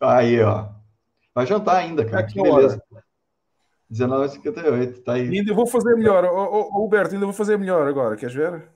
Aí, 0.00 0.40
ó. 0.42 0.68
Vai 1.34 1.46
jantar 1.46 1.76
ainda, 1.76 2.04
cara. 2.04 2.20
Aqui 2.20 2.34
que 2.34 2.42
beleza. 2.42 2.82
19h58, 3.90 5.02
tá 5.02 5.14
aí. 5.14 5.28
Ainda 5.28 5.54
vou 5.54 5.66
fazer 5.66 5.94
melhor. 5.94 6.24
Ô, 6.24 6.84
Huberto, 6.84 7.14
ainda 7.14 7.26
vou 7.26 7.34
fazer 7.34 7.58
melhor 7.58 7.86
agora. 7.86 8.16
Queres 8.16 8.34
ver? 8.34 8.68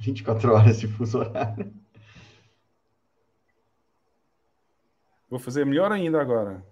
24 0.00 0.52
horas 0.54 0.80
de 0.80 0.88
fuso 0.88 1.18
horário. 1.18 1.72
Vou 5.28 5.38
fazer 5.38 5.64
melhor 5.64 5.92
ainda 5.92 6.20
agora. 6.20 6.64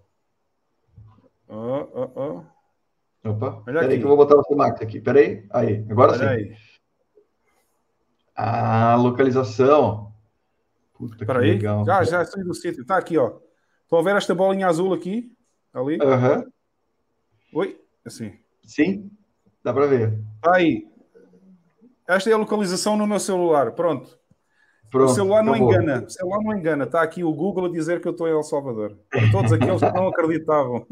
Oh, 1.46 1.86
oh, 1.94 2.10
oh. 2.16 3.28
Opa, 3.28 3.62
Olha 3.66 3.80
peraí 3.80 3.98
que 3.98 4.04
eu 4.04 4.08
vou 4.08 4.16
botar 4.16 4.36
o 4.36 4.56
máquina 4.56 4.88
aqui. 4.88 5.00
Peraí, 5.00 5.46
aí, 5.50 5.86
agora 5.90 6.12
Olha 6.12 6.18
sim. 6.18 6.26
Aí. 6.26 6.56
A 8.34 8.94
localização. 8.96 10.07
Puta 10.98 11.14
Espera 11.14 11.40
aí. 11.40 11.52
Legal, 11.52 11.84
já, 11.86 12.02
já 12.02 12.24
saí 12.24 12.42
do 12.42 12.54
sítio. 12.54 12.84
Tá 12.84 12.96
aqui, 12.96 13.16
ó. 13.16 13.38
Estão 13.82 14.00
a 14.00 14.02
ver 14.02 14.16
esta 14.16 14.34
bolinha 14.34 14.66
azul 14.66 14.92
aqui? 14.92 15.32
Ali? 15.72 15.98
Aham. 16.02 16.38
Uhum. 16.38 17.60
Oi? 17.60 17.80
Assim. 18.04 18.32
Sim, 18.64 19.10
dá 19.62 19.72
para 19.72 19.86
ver. 19.86 20.18
Tá 20.42 20.56
aí. 20.56 20.86
Esta 22.06 22.30
é 22.30 22.32
a 22.32 22.38
localização 22.38 22.96
no 22.96 23.06
meu 23.06 23.20
celular. 23.20 23.72
Pronto. 23.72 24.18
Pronto 24.90 25.10
o 25.10 25.14
celular 25.14 25.44
não 25.44 25.52
acabou. 25.54 25.72
engana. 25.72 26.04
O 26.06 26.10
celular 26.10 26.40
não 26.42 26.56
engana. 26.58 26.84
Está 26.84 27.02
aqui 27.02 27.22
o 27.22 27.32
Google 27.32 27.66
a 27.66 27.70
dizer 27.70 28.00
que 28.00 28.08
eu 28.08 28.12
estou 28.12 28.26
em 28.26 28.32
El 28.32 28.42
Salvador. 28.42 28.98
Para 29.10 29.30
todos 29.30 29.52
aqueles 29.52 29.80
que 29.80 29.92
não 29.92 30.08
acreditavam. 30.08 30.86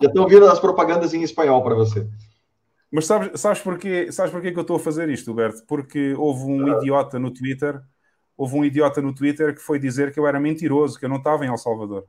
Já 0.00 0.08
estão 0.08 0.22
ouvindo 0.22 0.46
as 0.46 0.60
propagandas 0.60 1.12
em 1.12 1.22
espanhol 1.22 1.62
para 1.62 1.74
você. 1.74 2.08
Mas 2.90 3.06
sabes, 3.06 3.40
sabes, 3.40 3.60
porquê, 3.60 4.12
sabes 4.12 4.30
porquê 4.30 4.52
que 4.52 4.58
eu 4.58 4.62
estou 4.62 4.76
a 4.76 4.80
fazer 4.80 5.08
isto, 5.08 5.30
Huberto? 5.30 5.64
Porque 5.66 6.14
houve 6.14 6.44
um 6.44 6.68
idiota 6.76 7.18
no 7.18 7.32
Twitter, 7.32 7.80
houve 8.36 8.56
um 8.56 8.64
idiota 8.64 9.00
no 9.00 9.14
Twitter 9.14 9.54
que 9.54 9.60
foi 9.60 9.78
dizer 9.78 10.12
que 10.12 10.18
eu 10.18 10.26
era 10.26 10.40
mentiroso, 10.40 10.98
que 10.98 11.04
eu 11.04 11.08
não 11.08 11.16
estava 11.16 11.44
em 11.44 11.48
El 11.48 11.58
Salvador. 11.58 12.06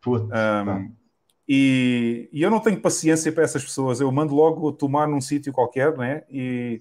Putz, 0.00 0.24
um. 0.24 0.92
E, 1.48 2.28
e, 2.30 2.42
eu 2.42 2.50
não 2.50 2.60
tenho 2.60 2.80
paciência 2.80 3.32
para 3.32 3.42
essas 3.42 3.64
pessoas. 3.64 4.00
Eu 4.00 4.12
mando 4.12 4.34
logo 4.34 4.70
tomar 4.70 5.08
num 5.08 5.20
sítio 5.20 5.52
qualquer, 5.52 5.96
né? 5.96 6.22
E, 6.28 6.78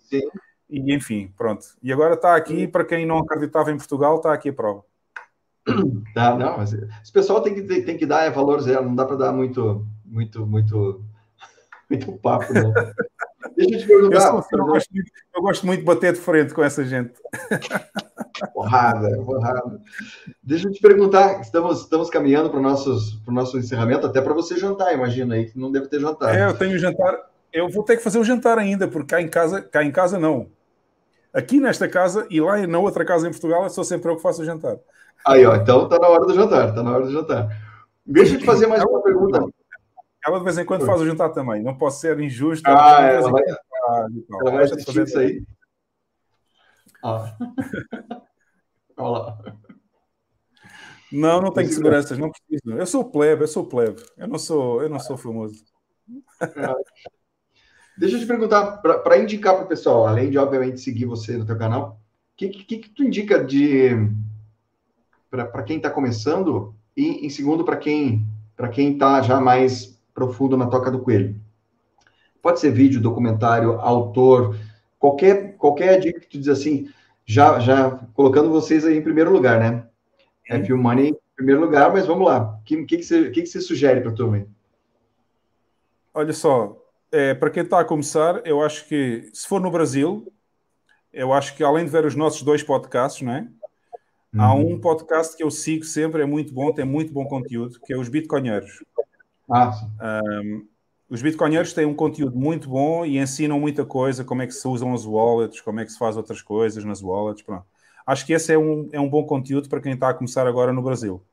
e 0.69 0.93
enfim, 0.93 1.33
pronto. 1.37 1.65
E 1.81 1.93
agora 1.93 2.15
está 2.15 2.35
aqui, 2.35 2.67
para 2.67 2.83
quem 2.83 3.05
não 3.05 3.19
acreditava 3.19 3.71
em 3.71 3.77
Portugal, 3.77 4.17
está 4.17 4.33
aqui 4.33 4.49
a 4.49 4.53
prova. 4.53 4.83
Tá, 6.13 6.35
não, 6.35 6.57
mas 6.57 6.73
esse 6.73 7.11
pessoal 7.13 7.41
tem 7.41 7.53
que, 7.53 7.81
tem 7.81 7.97
que 7.97 8.05
dar 8.05 8.23
é, 8.23 8.31
valor 8.31 8.59
zero, 8.61 8.85
não 8.85 8.95
dá 8.95 9.05
para 9.05 9.17
dar 9.17 9.31
muito, 9.31 9.85
muito, 10.03 10.47
muito, 10.47 11.03
muito 11.89 12.11
papo, 12.13 12.51
não. 12.53 12.73
Deixa 13.55 13.75
eu 13.75 13.79
te 13.79 13.85
perguntar. 13.85 14.15
Eu, 14.15 14.21
sou, 14.21 14.59
eu, 14.59 14.65
gosto 14.65 14.89
eu, 15.35 15.41
gosto 15.41 15.65
muito, 15.67 15.79
de 15.81 15.85
bater 15.85 16.13
de 16.13 16.19
frente 16.19 16.53
com 16.53 16.63
essa 16.63 16.83
gente. 16.83 17.13
Porrada, 18.53 19.21
porrada. 19.23 19.81
Deixa 20.43 20.67
eu 20.67 20.71
te 20.71 20.79
perguntar, 20.81 21.41
estamos, 21.41 21.81
estamos 21.81 22.09
caminhando 22.09 22.49
para 22.49 22.59
o 22.59 22.61
nosso 23.33 23.57
encerramento, 23.57 24.05
até 24.05 24.21
para 24.21 24.33
você 24.33 24.57
jantar, 24.57 24.93
imagina 24.93 25.35
aí, 25.35 25.49
que 25.49 25.59
não 25.59 25.71
deve 25.71 25.87
ter 25.87 25.99
jantar. 25.99 26.35
É, 26.35 26.45
eu 26.45 26.57
tenho 26.57 26.77
jantar, 26.77 27.17
eu 27.51 27.69
vou 27.69 27.83
ter 27.83 27.97
que 27.97 28.03
fazer 28.03 28.19
o 28.19 28.23
jantar 28.23 28.57
ainda, 28.57 28.87
porque 28.87 29.15
cá 29.15 29.21
em 29.21 29.27
casa, 29.27 29.61
cá 29.61 29.83
em 29.83 29.91
casa 29.91 30.19
não. 30.19 30.47
Aqui 31.33 31.59
nesta 31.59 31.87
casa 31.87 32.25
e 32.29 32.39
lá 32.41 32.65
na 32.65 32.79
outra 32.79 33.05
casa 33.05 33.27
em 33.27 33.31
Portugal, 33.31 33.69
sou 33.69 33.83
sempre 33.83 34.11
eu 34.11 34.15
que 34.15 34.21
faço 34.21 34.41
o 34.41 34.45
jantar. 34.45 34.77
Aí, 35.25 35.45
ó, 35.45 35.55
então 35.55 35.83
está 35.83 35.99
na 35.99 36.07
hora 36.07 36.25
do 36.25 36.33
jantar, 36.33 36.69
está 36.69 36.83
na 36.83 36.91
hora 36.95 37.05
do 37.05 37.11
jantar. 37.11 37.49
Deixa 38.05 38.35
eu 38.35 38.39
te 38.39 38.45
fazer 38.45 38.67
mais 38.67 38.83
uma 38.83 39.01
pergunta. 39.01 39.43
Ela 40.25 40.39
de 40.39 40.43
vez 40.43 40.57
em 40.57 40.65
quando 40.65 40.85
faz 40.85 40.99
o 41.01 41.05
jantar 41.05 41.29
também, 41.29 41.61
não 41.61 41.77
posso 41.77 42.01
ser 42.01 42.19
injusto. 42.19 42.67
Ah, 42.69 43.01
ela 43.01 43.31
vai, 43.31 43.43
ela 43.49 44.51
vai 44.51 44.63
assistir 44.63 45.03
isso 45.03 45.19
aí. 45.19 45.43
Ah. 47.03 47.35
Olha 48.97 49.19
lá. 49.19 49.37
Não, 51.11 51.41
não 51.41 51.51
tenho 51.51 51.71
seguranças, 51.71 52.17
não 52.17 52.31
preciso. 52.31 52.77
Eu 52.77 52.85
sou 52.85 53.05
plebe, 53.05 53.43
eu 53.43 53.47
sou 53.47 53.65
plebe. 53.65 54.01
Eu 54.17 54.27
não 54.27 54.37
sou, 54.37 54.81
eu 54.81 54.89
não 54.89 54.99
sou 54.99 55.17
famoso. 55.17 55.63
Deixa 57.97 58.15
eu 58.15 58.19
te 58.19 58.25
perguntar, 58.25 58.77
para 58.77 59.17
indicar 59.17 59.55
para 59.55 59.65
o 59.65 59.67
pessoal, 59.67 60.05
além 60.05 60.29
de, 60.29 60.37
obviamente, 60.37 60.79
seguir 60.79 61.05
você 61.05 61.37
no 61.37 61.45
teu 61.45 61.57
canal, 61.57 61.99
o 62.33 62.37
que, 62.37 62.49
que, 62.49 62.77
que, 62.77 62.89
tu 62.89 63.03
indica 63.03 63.43
de 63.43 63.89
para 65.29 65.63
quem 65.63 65.77
está 65.77 65.89
começando 65.89 66.75
e, 66.95 67.25
em 67.25 67.29
segundo, 67.29 67.63
para 67.63 67.77
quem 67.77 68.25
para 68.55 68.69
quem 68.69 68.93
está 68.93 69.21
já 69.21 69.39
mais 69.39 69.99
profundo 70.13 70.57
na 70.57 70.67
toca 70.67 70.91
do 70.91 70.99
coelho? 70.99 71.39
Pode 72.41 72.59
ser 72.59 72.71
vídeo, 72.71 73.01
documentário, 73.01 73.79
autor, 73.79 74.57
qualquer, 74.99 75.55
qualquer 75.57 75.99
dica 75.99 76.19
que 76.19 76.27
tu 76.27 76.37
diz 76.37 76.47
assim, 76.47 76.89
já, 77.25 77.59
já 77.59 77.91
colocando 78.13 78.49
vocês 78.49 78.85
aí 78.85 78.97
em 78.97 79.01
primeiro 79.01 79.31
lugar, 79.31 79.59
né? 79.59 79.87
É 80.49 80.63
Fio 80.63 80.77
Money 80.77 81.09
em 81.09 81.35
primeiro 81.35 81.61
lugar, 81.61 81.91
mas 81.91 82.05
vamos 82.05 82.25
lá. 82.25 82.57
O 82.59 82.63
que, 82.63 82.85
que, 82.85 82.97
que, 82.97 83.03
você, 83.03 83.29
que, 83.29 83.41
que 83.41 83.47
você 83.47 83.59
sugere 83.59 84.01
para 84.01 84.11
a 84.11 84.15
turma? 84.15 84.47
Olha 86.13 86.33
só, 86.33 86.77
é, 87.11 87.33
para 87.33 87.49
quem 87.49 87.63
está 87.63 87.79
a 87.79 87.85
começar, 87.85 88.41
eu 88.45 88.61
acho 88.63 88.87
que 88.87 89.29
se 89.33 89.47
for 89.47 89.59
no 89.59 89.69
Brasil, 89.69 90.31
eu 91.13 91.33
acho 91.33 91.55
que 91.55 91.63
além 91.63 91.85
de 91.85 91.91
ver 91.91 92.05
os 92.05 92.15
nossos 92.15 92.41
dois 92.41 92.63
podcasts, 92.63 93.21
não 93.21 93.33
é? 93.33 93.47
Uhum. 94.33 94.41
Há 94.41 94.53
um 94.53 94.79
podcast 94.79 95.35
que 95.35 95.43
eu 95.43 95.51
sigo 95.51 95.83
sempre, 95.83 96.21
é 96.21 96.25
muito 96.25 96.53
bom, 96.53 96.71
tem 96.71 96.85
muito 96.85 97.13
bom 97.13 97.25
conteúdo, 97.25 97.79
que 97.81 97.93
é 97.93 97.97
os 97.97 98.09
Bitcoinheiros. 98.09 98.83
Ah, 99.49 99.71
um, 100.43 100.65
os 101.09 101.21
bitcoinheiros 101.21 101.73
têm 101.73 101.85
um 101.85 101.95
conteúdo 101.95 102.37
muito 102.37 102.69
bom 102.69 103.05
e 103.05 103.17
ensinam 103.17 103.59
muita 103.59 103.85
coisa, 103.85 104.23
como 104.23 104.41
é 104.41 104.47
que 104.47 104.53
se 104.53 104.67
usam 104.67 104.93
as 104.93 105.05
wallets, 105.05 105.61
como 105.61 105.79
é 105.79 105.85
que 105.85 105.91
se 105.91 105.97
faz 105.97 106.17
outras 106.17 106.41
coisas 106.41 106.83
nas 106.83 107.01
wallets. 107.01 107.43
Pronto. 107.43 107.65
Acho 108.05 108.25
que 108.25 108.33
esse 108.33 108.53
é 108.53 108.57
um, 108.57 108.89
é 108.91 108.99
um 108.99 109.09
bom 109.09 109.25
conteúdo 109.25 109.69
para 109.69 109.81
quem 109.81 109.93
está 109.93 110.09
a 110.09 110.13
começar 110.13 110.45
agora 110.45 110.73
no 110.73 110.81
Brasil. 110.81 111.23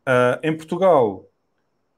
Uh, 0.00 0.40
em 0.42 0.54
Portugal, 0.54 1.26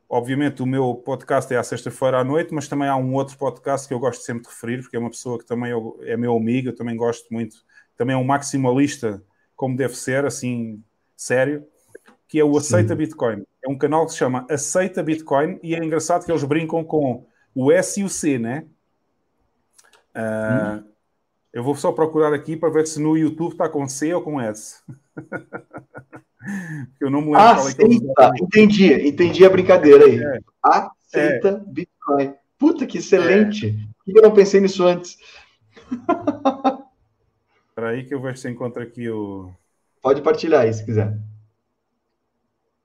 obviamente, 0.09 0.63
o 0.63 0.67
meu 0.67 0.95
podcast 0.95 1.53
é 1.53 1.57
à 1.57 1.63
sexta-feira 1.63 2.19
à 2.19 2.25
noite, 2.25 2.53
mas 2.53 2.69
também 2.69 2.89
há 2.89 2.97
um 2.97 3.15
outro 3.15 3.37
podcast 3.37 3.89
que 3.89 3.95
eu 3.95 3.99
gosto 3.99 4.23
sempre 4.23 4.43
de 4.43 4.49
referir, 4.49 4.83
porque 4.83 4.97
é 4.97 4.99
uma 4.99 5.11
pessoa 5.11 5.39
que 5.39 5.47
também 5.47 5.73
é 6.03 6.17
meu 6.17 6.37
amigo, 6.37 6.69
eu 6.69 6.75
também 6.75 6.97
gosto 6.97 7.33
muito, 7.33 7.65
também 7.97 8.15
é 8.15 8.19
um 8.19 8.25
maximalista, 8.25 9.23
como 9.57 9.77
deve 9.77 9.97
ser, 9.97 10.25
assim, 10.25 10.83
sério, 11.17 11.67
que 12.33 12.41
é 12.41 12.45
o 12.45 12.57
Aceita 12.57 12.95
Sim. 12.95 12.97
Bitcoin. 12.97 13.45
É 13.63 13.69
um 13.69 13.77
canal 13.77 14.07
que 14.07 14.13
se 14.13 14.17
chama 14.17 14.47
Aceita 14.49 15.03
Bitcoin 15.03 15.61
e 15.63 15.75
é 15.75 15.85
engraçado 15.85 16.25
que 16.25 16.33
eles 16.33 16.43
brincam 16.43 16.83
com 16.83 17.27
o 17.55 17.71
S 17.71 18.01
e 18.01 18.05
o 18.05 18.09
C, 18.09 18.39
né? 18.39 18.65
Uh, 20.17 20.79
hum. 20.79 20.85
Eu 21.53 21.63
vou 21.63 21.77
só 21.77 21.93
procurar 21.93 22.33
aqui 22.33 22.57
para 22.57 22.71
ver 22.71 22.87
se 22.87 22.99
no 22.99 23.19
YouTube 23.19 23.53
está 23.53 23.69
com 23.69 23.87
C 23.87 24.15
ou 24.15 24.23
com 24.23 24.41
S. 24.41 24.81
eu 26.99 27.11
não 27.11 27.21
me 27.21 27.33
lembro 27.33 27.39
Aceita. 27.39 27.85
qual 28.17 28.33
é 28.33 28.33
que 28.33 28.43
é 28.43 28.45
Entendi, 28.47 29.09
entendi 29.09 29.45
a 29.45 29.51
brincadeira 29.51 30.07
aí. 30.07 30.19
É. 30.19 30.39
aceita 30.63 31.49
é. 31.49 31.71
Bitcoin. 31.71 32.35
Puta 32.59 32.87
que 32.87 32.97
excelente! 32.97 33.67
É. 33.67 33.73
Por 33.73 34.05
que 34.11 34.19
eu 34.19 34.23
não 34.23 34.33
pensei 34.33 34.59
nisso 34.59 34.83
antes? 34.87 35.19
Espera 37.69 37.91
aí 37.91 38.07
que 38.07 38.15
eu 38.15 38.23
vejo 38.23 38.39
se 38.39 38.49
encontro 38.49 38.83
aqui 38.83 39.11
o. 39.11 39.53
Pode 40.01 40.23
partilhar 40.23 40.63
aí, 40.63 40.73
se 40.73 40.83
quiser. 40.83 41.15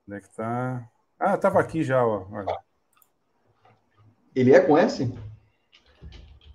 Onde 0.08 0.18
é 0.18 0.22
que 0.22 0.30
tá? 0.30 0.88
Ah, 1.20 1.36
estava 1.36 1.60
aqui 1.60 1.84
já, 1.84 2.06
ó. 2.06 2.26
Olha. 2.32 2.58
Ele 4.34 4.54
é 4.54 4.60
com 4.60 4.78
S? 4.78 5.12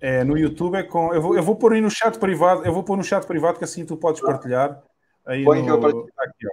É, 0.01 0.23
no 0.23 0.37
YouTube 0.37 0.75
é 0.75 0.83
com. 0.83 1.13
Eu 1.13 1.21
vou, 1.21 1.35
eu 1.35 1.43
vou 1.43 1.55
pôr 1.55 1.73
aí 1.73 1.81
no 1.81 1.91
chat 1.91 2.17
privado. 2.17 2.65
Eu 2.65 2.73
vou 2.73 2.83
pôr 2.83 2.97
no 2.97 3.03
chat 3.03 3.25
privado 3.25 3.57
que 3.57 3.63
assim 3.63 3.85
tu 3.85 3.95
podes 3.95 4.21
partilhar. 4.21 4.81
Aí 5.25 5.43
Põe 5.43 5.61
no... 5.61 5.79
que 5.79 5.85
eu 5.85 6.07
Tá 6.07 6.23
aqui, 6.23 6.47
ó. 6.47 6.51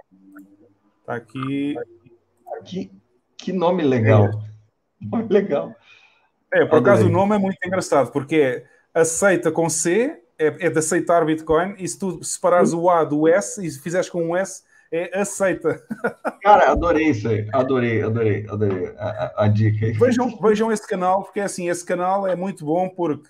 Tá 1.05 1.15
aqui. 1.15 1.75
aqui. 2.57 2.91
Que 3.37 3.51
nome 3.51 3.83
legal. 3.83 4.27
É. 4.27 4.51
Legal. 5.33 5.75
É, 6.53 6.63
por 6.63 6.77
acaso 6.77 7.07
o 7.07 7.09
nome 7.09 7.35
é 7.35 7.39
muito 7.39 7.57
engraçado, 7.65 8.11
porque 8.11 8.63
é 8.93 9.01
aceita 9.01 9.51
com 9.51 9.67
C, 9.67 10.21
é, 10.37 10.67
é 10.67 10.69
de 10.69 10.77
aceitar 10.77 11.25
Bitcoin, 11.25 11.75
e 11.79 11.87
se 11.87 11.97
tu 11.97 12.23
separares 12.23 12.71
o 12.71 12.87
A 12.87 13.03
do 13.03 13.27
S 13.27 13.65
e 13.65 13.71
fizeres 13.71 14.09
com 14.09 14.21
um 14.21 14.35
S, 14.35 14.63
é 14.91 15.19
aceita. 15.19 15.81
Cara, 16.41 16.71
adorei 16.71 17.09
isso 17.09 17.27
aí. 17.29 17.47
Adorei, 17.53 18.01
adorei, 18.01 18.45
adorei 18.49 18.93
a, 18.97 19.07
a, 19.07 19.45
a 19.45 19.47
dica. 19.47 19.87
Vejam, 19.97 20.37
vejam 20.41 20.71
esse 20.71 20.85
canal, 20.85 21.23
porque 21.23 21.39
assim, 21.39 21.69
esse 21.69 21.85
canal 21.85 22.27
é 22.27 22.35
muito 22.35 22.65
bom 22.65 22.89
porque 22.89 23.29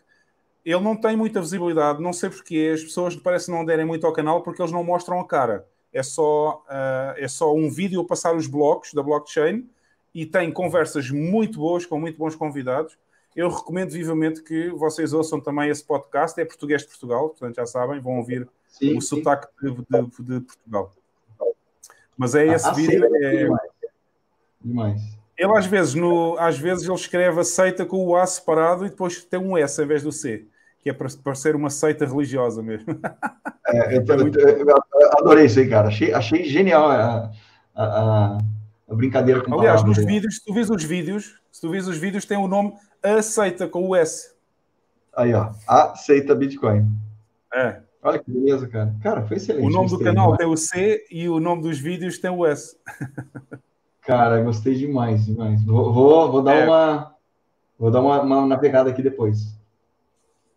ele 0.66 0.80
não 0.80 0.96
tem 0.96 1.16
muita 1.16 1.40
visibilidade. 1.40 2.02
Não 2.02 2.14
sei 2.14 2.30
porque 2.30 2.72
as 2.74 2.84
pessoas 2.84 3.16
parecem 3.16 3.54
não 3.54 3.64
derem 3.64 3.86
muito 3.86 4.08
ao 4.08 4.14
canal 4.14 4.42
porque 4.42 4.62
eles 4.62 4.72
não 4.72 4.84
mostram 4.84 5.20
a 5.20 5.28
cara. 5.28 5.68
É 5.94 6.02
só, 6.02 6.64
uh, 6.68 7.14
é 7.18 7.28
só 7.28 7.54
um 7.54 7.70
vídeo 7.70 8.04
passar 8.06 8.36
os 8.36 8.48
blocos 8.48 8.94
da 8.94 9.04
blockchain 9.04 9.70
e 10.16 10.26
tem 10.26 10.52
conversas 10.52 11.12
muito 11.12 11.60
boas 11.60 11.86
com 11.86 12.00
muito 12.00 12.18
bons 12.18 12.36
convidados. 12.36 12.98
Eu 13.36 13.50
recomendo 13.50 13.92
vivamente 13.92 14.42
que 14.42 14.70
vocês 14.72 15.14
ouçam 15.14 15.40
também 15.40 15.70
esse 15.70 15.84
podcast. 15.84 16.40
É 16.40 16.46
português 16.46 16.82
de 16.82 16.88
Portugal, 16.88 17.30
portanto 17.30 17.56
já 17.56 17.66
sabem, 17.66 18.00
vão 18.00 18.18
ouvir 18.18 18.48
sim, 18.68 18.98
o 18.98 19.02
sim. 19.02 19.18
sotaque 19.18 19.48
de, 19.62 19.72
de, 19.72 20.40
de 20.40 20.42
Portugal. 20.42 20.92
Mas 22.22 22.36
é 22.36 22.46
esse 22.46 22.72
vídeo. 22.76 23.04
É... 23.04 23.50
Demais. 24.64 25.02
Ele 25.36 25.58
às 25.58 25.66
vezes, 25.66 25.96
no, 25.96 26.38
às 26.38 26.56
vezes 26.56 26.86
ele 26.86 26.94
escreve 26.94 27.40
aceita 27.40 27.84
com 27.84 28.06
o 28.06 28.16
A 28.16 28.24
separado 28.28 28.86
e 28.86 28.90
depois 28.92 29.24
tem 29.24 29.40
um 29.40 29.58
S 29.58 29.82
em 29.82 29.88
vez 29.88 30.04
do 30.04 30.12
C, 30.12 30.46
que 30.80 30.92
é 30.92 30.94
para 30.94 31.08
parecer 31.24 31.56
uma 31.56 31.72
seita 31.72 32.06
religiosa 32.06 32.62
mesmo. 32.62 32.86
É, 33.68 33.98
eu, 33.98 34.04
eu, 34.06 34.28
eu, 34.28 34.76
adorei 35.18 35.46
isso 35.46 35.60
aí, 35.60 35.68
cara. 35.68 35.88
Achei, 35.88 36.14
achei 36.14 36.44
genial 36.44 36.92
a, 36.92 37.32
a, 37.74 38.38
a 38.88 38.94
brincadeira 38.94 39.42
com 39.42 39.58
Aliás, 39.58 39.84
nos 39.84 39.98
vídeos, 39.98 40.36
se 40.36 40.46
tu 40.46 40.54
vês 40.54 40.70
os 40.70 40.84
vídeos, 40.84 41.42
se 41.52 41.60
tu 41.60 41.72
vês 41.72 41.88
os 41.88 41.98
vídeos, 41.98 42.26
tem 42.26 42.38
o 42.38 42.48
nome 42.48 42.74
aceita 43.02 43.68
com 43.68 43.88
o 43.88 43.96
S. 43.96 44.36
Aí, 45.16 45.34
ó. 45.34 45.50
Aceita 45.68 46.36
Bitcoin. 46.36 46.86
É. 47.52 47.82
Olha 48.04 48.20
que 48.20 48.32
beleza, 48.32 48.68
cara. 48.68 48.96
Cara, 49.02 49.26
foi 49.28 49.38
excelente. 49.38 49.66
O 49.66 49.70
nome 49.70 49.90
do 49.90 50.00
canal 50.00 50.36
demais. 50.36 50.38
tem 50.38 50.48
o 50.48 50.58
C 50.58 51.06
e 51.12 51.30
o 51.30 51.40
nome 51.40 51.62
dos 51.62 51.78
vídeos 51.80 52.18
tem 52.18 52.32
o 52.32 52.46
S. 52.46 52.78
Cara, 54.02 54.42
gostei 54.42 54.74
demais, 54.74 55.26
demais. 55.26 55.64
Vou, 55.64 55.94
vou, 55.94 56.32
vou 56.32 56.42
dar 56.42 56.56
é. 56.56 56.66
uma. 56.66 57.16
Vou 57.78 57.92
dar 57.92 58.02
uma, 58.02 58.22
uma 58.22 58.46
navegada 58.48 58.90
aqui 58.90 59.02
depois. 59.02 59.56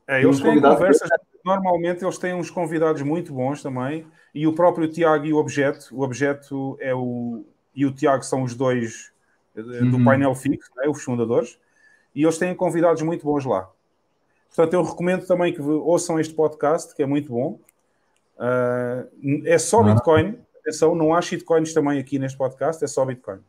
É, 0.07 0.23
eles 0.23 0.41
têm 0.41 0.61
conversas. 0.61 1.09
Normalmente 1.45 2.03
eles 2.03 2.19
têm 2.19 2.35
uns 2.35 2.51
convidados 2.51 3.03
muito 3.03 3.33
bons 3.33 3.63
também. 3.63 4.07
E 4.35 4.47
o 4.47 4.55
próprio 4.55 4.89
Tiago 4.89 5.27
e 5.27 5.33
o 5.33 5.37
Objeto. 5.37 5.95
O 5.95 6.03
Objeto 6.03 6.77
é 6.81 6.95
o. 6.95 7.45
E 7.75 7.85
o 7.85 7.93
Tiago 7.93 8.23
são 8.25 8.43
os 8.43 8.55
dois 8.55 9.13
eh, 9.57 9.63
do 9.63 9.97
uhum. 9.99 10.05
painel 10.05 10.35
fixo, 10.35 10.71
né, 10.77 10.89
os 10.89 11.03
fundadores. 11.03 11.59
E 12.15 12.23
eles 12.23 12.39
têm 12.39 12.55
convidados 12.55 13.03
muito 13.03 13.25
bons 13.25 13.45
lá. 13.45 13.69
Portanto, 14.55 14.75
eu 14.75 14.83
recomendo 14.83 15.27
também 15.27 15.53
que 15.53 15.61
ouçam 15.61 16.21
este 16.21 16.33
podcast, 16.33 16.95
que 16.95 17.03
é 17.03 17.07
muito 17.07 17.33
bom. 17.33 17.59
Uh, 18.39 19.43
é 19.45 19.59
só 19.59 19.83
Bitcoin. 19.83 20.39
Atenção, 20.61 20.95
não 20.95 21.13
há 21.13 21.21
shitcoins 21.21 21.75
também 21.75 21.99
aqui 21.99 22.19
neste 22.19 22.39
podcast, 22.39 22.83
é 22.83 22.87
só 22.87 23.05
Bitcoin. 23.05 23.41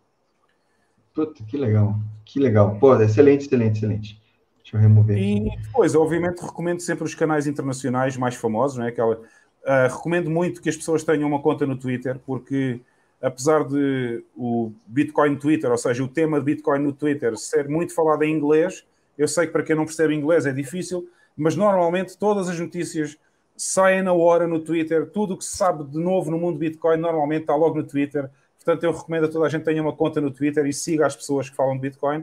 Puta, 1.14 1.44
que 1.44 1.58
legal. 1.58 1.96
Que 2.26 2.40
legal. 2.40 2.78
Pô, 2.80 3.00
excelente, 3.00 3.46
excelente, 3.46 3.78
excelente. 3.78 4.22
Deixa 4.64 4.78
eu 4.78 4.82
remover. 4.82 5.16
E 5.16 5.56
depois, 5.62 5.94
obviamente, 5.94 6.40
recomendo 6.42 6.82
sempre 6.82 7.04
os 7.04 7.14
canais 7.14 7.46
internacionais 7.46 8.18
mais 8.18 8.34
famosos, 8.34 8.78
não 8.78 8.86
é? 8.86 8.90
Aquela, 8.90 9.16
uh, 9.16 9.96
recomendo 9.96 10.32
muito 10.32 10.60
que 10.60 10.70
as 10.70 10.76
pessoas 10.76 11.04
tenham 11.04 11.30
uma 11.30 11.40
conta 11.40 11.68
no 11.68 11.78
Twitter, 11.78 12.20
porque 12.26 12.82
apesar 13.22 13.64
de 13.64 14.24
o 14.36 14.72
Bitcoin 14.88 15.36
Twitter, 15.38 15.70
ou 15.70 15.78
seja, 15.78 16.04
o 16.04 16.08
tema 16.08 16.40
de 16.40 16.46
Bitcoin 16.46 16.80
no 16.80 16.92
Twitter 16.92 17.38
ser 17.38 17.70
muito 17.70 17.94
falado 17.94 18.24
em 18.24 18.36
inglês, 18.36 18.86
eu 19.18 19.28
sei 19.28 19.48
que 19.48 19.54
para 19.54 19.64
quem 19.64 19.76
não 19.76 19.86
percebe 19.86 20.14
inglês 20.14 20.46
é 20.46 20.52
difícil, 20.52 21.10
mas 21.36 21.56
normalmente 21.56 22.18
todas 22.18 22.50
as 22.50 22.60
notícias 22.60 23.18
saem 23.56 24.02
na 24.02 24.14
hora 24.14 24.48
no 24.48 24.60
Twitter. 24.60 25.10
Tudo 25.10 25.34
o 25.34 25.38
que 25.38 25.46
se 25.46 25.56
sabe 25.56 25.84
de 25.86 25.98
novo 25.98 26.30
no 26.30 26.38
mundo 26.38 26.58
Bitcoin 26.58 26.98
normalmente 26.98 27.42
está 27.42 27.56
logo 27.56 27.76
no 27.76 27.84
Twitter. 27.86 28.30
Portanto, 28.58 28.84
eu 28.84 28.92
recomendo 28.92 29.26
a 29.26 29.30
toda 29.30 29.46
a 29.46 29.50
gente 29.50 29.64
tenha 29.64 29.82
uma 29.82 29.94
conta 29.94 30.20
no 30.20 30.32
Twitter 30.32 30.66
e 30.66 30.74
siga 30.74 31.06
as 31.06 31.16
pessoas 31.16 31.50
que 31.50 31.56
falam 31.56 31.76
de 31.76 31.82
Bitcoin. 31.82 32.20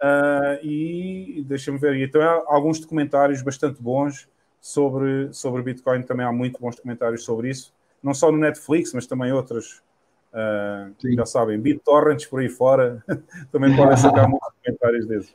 Uh, 0.00 0.64
e 0.64 1.44
deixa-me 1.46 1.76
ver, 1.76 1.96
então 1.96 2.22
há 2.22 2.44
alguns 2.46 2.78
documentários 2.78 3.42
bastante 3.42 3.82
bons 3.82 4.28
sobre, 4.60 5.32
sobre 5.32 5.62
Bitcoin. 5.62 6.02
Também 6.02 6.24
há 6.24 6.32
muito 6.32 6.60
bons 6.60 6.76
documentários 6.76 7.24
sobre 7.24 7.50
isso, 7.50 7.74
não 8.02 8.14
só 8.14 8.30
no 8.32 8.38
Netflix, 8.38 8.92
mas 8.92 9.06
também 9.06 9.32
outros. 9.32 9.82
Uh, 10.30 10.94
já 11.16 11.24
sabem, 11.24 11.58
BitTorrents 11.58 12.26
por 12.26 12.40
aí 12.40 12.50
fora 12.50 13.02
também 13.50 13.74
podem 13.74 13.96
sacar 13.96 14.28
muitos 14.28 14.48
documentários 14.56 15.06
desses. 15.06 15.34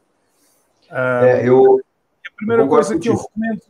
É, 0.94 1.48
eu, 1.48 1.82
a 2.28 2.36
primeira 2.38 2.68
coisa 2.68 2.99
que 2.99 3.10
eu 3.10 3.15
recomendo, 3.15 3.61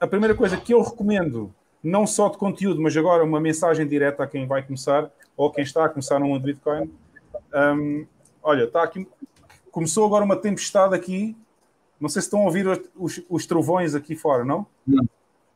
a 0.00 0.06
primeira 0.06 0.34
coisa 0.34 0.56
que 0.56 0.72
eu 0.72 0.80
recomendo, 0.80 1.54
não 1.82 2.06
só 2.06 2.30
de 2.30 2.38
conteúdo, 2.38 2.80
mas 2.80 2.96
agora 2.96 3.22
uma 3.22 3.40
mensagem 3.40 3.86
direta 3.86 4.22
a 4.22 4.26
quem 4.26 4.46
vai 4.46 4.62
começar 4.62 5.10
ou 5.36 5.50
quem 5.50 5.62
está 5.62 5.84
a 5.84 5.88
começar 5.88 6.18
no 6.18 6.26
mundo 6.26 6.42
Bitcoin. 6.42 6.90
Um, 7.54 8.06
olha, 8.42 8.64
está 8.64 8.82
aqui, 8.82 9.06
começou 9.70 10.06
agora 10.06 10.24
uma 10.24 10.36
tempestade 10.36 10.94
aqui. 10.94 11.36
Não 12.00 12.08
sei 12.08 12.22
se 12.22 12.26
estão 12.26 12.40
a 12.40 12.44
ouvir 12.44 12.66
os, 12.96 13.22
os 13.28 13.44
trovões 13.44 13.94
aqui 13.94 14.16
fora, 14.16 14.42
não? 14.42 14.66
Não. 14.86 15.06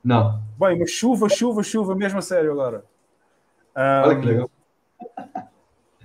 Não. 0.04 0.42
Bem, 0.58 0.78
mas 0.78 0.90
chuva, 0.90 1.30
chuva, 1.30 1.62
chuva, 1.62 1.94
mesmo 1.94 2.18
a 2.18 2.22
sério 2.22 2.52
agora. 2.52 2.84
Um, 3.74 4.08
Olha 4.08 4.20
que 4.20 4.26
legal. 4.26 4.50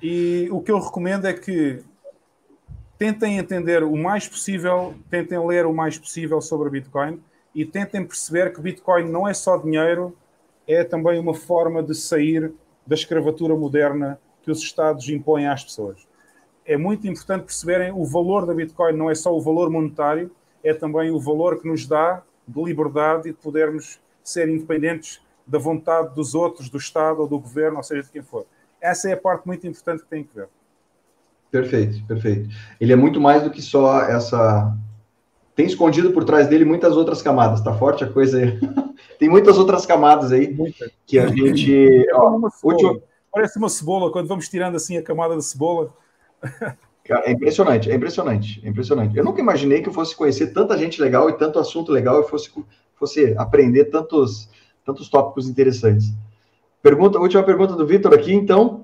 E 0.02 0.48
o 0.50 0.62
que 0.62 0.72
eu 0.72 0.80
recomendo 0.80 1.26
é 1.26 1.34
que 1.34 1.84
tentem 3.00 3.38
entender 3.38 3.82
o 3.82 3.96
mais 3.96 4.28
possível, 4.28 4.94
tentem 5.10 5.40
ler 5.40 5.66
o 5.66 5.74
mais 5.74 5.98
possível 5.98 6.42
sobre 6.42 6.70
Bitcoin 6.70 7.24
e 7.56 7.66
tentem 7.66 8.06
perceber 8.06 8.54
que 8.54 8.60
Bitcoin 8.60 9.10
não 9.10 9.26
é 9.26 9.34
só 9.34 9.56
dinheiro, 9.58 10.16
é 10.68 10.84
também 10.84 11.18
uma 11.18 11.34
forma 11.34 11.82
de 11.82 11.96
sair 11.96 12.52
da 12.86 12.96
escravatura 12.96 13.56
moderna 13.56 14.20
que 14.44 14.52
os 14.52 14.60
Estados 14.60 15.08
impõem 15.08 15.48
às 15.48 15.64
pessoas. 15.64 16.06
É 16.66 16.76
muito 16.76 17.08
importante 17.08 17.46
perceberem 17.46 17.92
o 17.94 18.04
valor 18.04 18.46
da 18.46 18.54
Bitcoin, 18.54 18.94
não 18.94 19.10
é 19.10 19.16
só 19.16 19.34
o 19.36 19.42
valor 19.42 19.70
monetário, 19.70 20.30
é 20.62 20.74
também 20.74 21.10
o 21.10 21.20
valor 21.20 21.62
que 21.62 21.68
nos 21.70 21.88
dá 21.88 22.22
de 22.46 22.62
liberdade 22.62 23.30
e 23.30 23.32
de 23.32 23.38
podermos 23.38 24.00
ser 24.22 24.50
independentes 24.50 25.22
da 25.48 25.58
vontade 25.58 26.14
dos 26.14 26.36
outros, 26.36 26.70
do 26.70 26.78
Estado 26.78 27.22
ou 27.22 27.28
do 27.28 27.40
governo, 27.40 27.78
ou 27.78 27.84
seja, 27.84 28.04
de 28.04 28.12
quem 28.12 28.22
for. 28.22 28.46
Essa 28.82 29.10
é 29.10 29.14
a 29.14 29.18
parte 29.18 29.48
muito 29.48 29.66
importante 29.66 30.04
que 30.04 30.10
tem 30.10 30.24
que 30.24 30.36
ver. 30.36 30.50
Perfeito, 31.52 32.04
perfeito. 32.06 32.50
Ele 32.80 32.94
é 32.94 32.96
muito 32.96 33.20
mais 33.20 33.44
do 33.44 33.50
que 33.50 33.62
só 33.62 34.02
essa. 34.02 34.76
Tem 35.56 35.66
escondido 35.66 36.12
por 36.12 36.24
trás 36.24 36.48
dele 36.48 36.64
muitas 36.64 36.96
outras 36.96 37.22
camadas. 37.22 37.62
Tá 37.62 37.74
forte 37.74 38.04
a 38.04 38.12
coisa 38.12 38.40
aí. 38.40 38.60
Tem 39.18 39.28
muitas 39.28 39.58
outras 39.58 39.86
camadas 39.86 40.32
aí 40.32 40.54
Muita. 40.54 40.90
que 41.06 41.20
a 41.20 41.28
gente. 41.28 42.06
Ó, 42.14 42.38
uma 42.38 42.50
último... 42.64 43.02
Parece 43.32 43.58
uma 43.58 43.70
cebola 43.70 44.12
quando 44.12 44.28
vamos 44.28 44.48
tirando 44.48 44.76
assim 44.76 44.98
a 44.98 45.04
camada 45.04 45.36
de 45.36 45.44
cebola. 45.44 45.94
É 47.10 47.32
impressionante, 47.32 47.90
é 47.90 47.96
impressionante, 47.96 48.62
é 48.64 48.70
impressionante. 48.70 49.18
Eu 49.18 49.24
nunca 49.24 49.42
imaginei 49.42 49.82
que 49.82 49.90
eu 49.90 49.94
fosse 49.94 50.16
conhecer 50.16 50.54
tanta 50.54 50.78
gente 50.78 51.02
legal 51.02 51.28
e 51.30 51.34
tanto 51.34 51.58
assunto 51.58 51.92
legal 51.92 52.22
e 52.22 52.24
fosse, 52.24 52.52
fosse 52.96 53.34
aprender 53.36 53.86
tantos, 53.86 54.48
tantos 54.86 55.10
tópicos 55.10 55.50
interessantes. 55.50 56.14
Pergunta, 56.84 57.20
última 57.20 57.42
pergunta 57.42 57.76
do 57.76 57.86
Vitor 57.86 58.14
aqui, 58.14 58.34
então. 58.34 58.84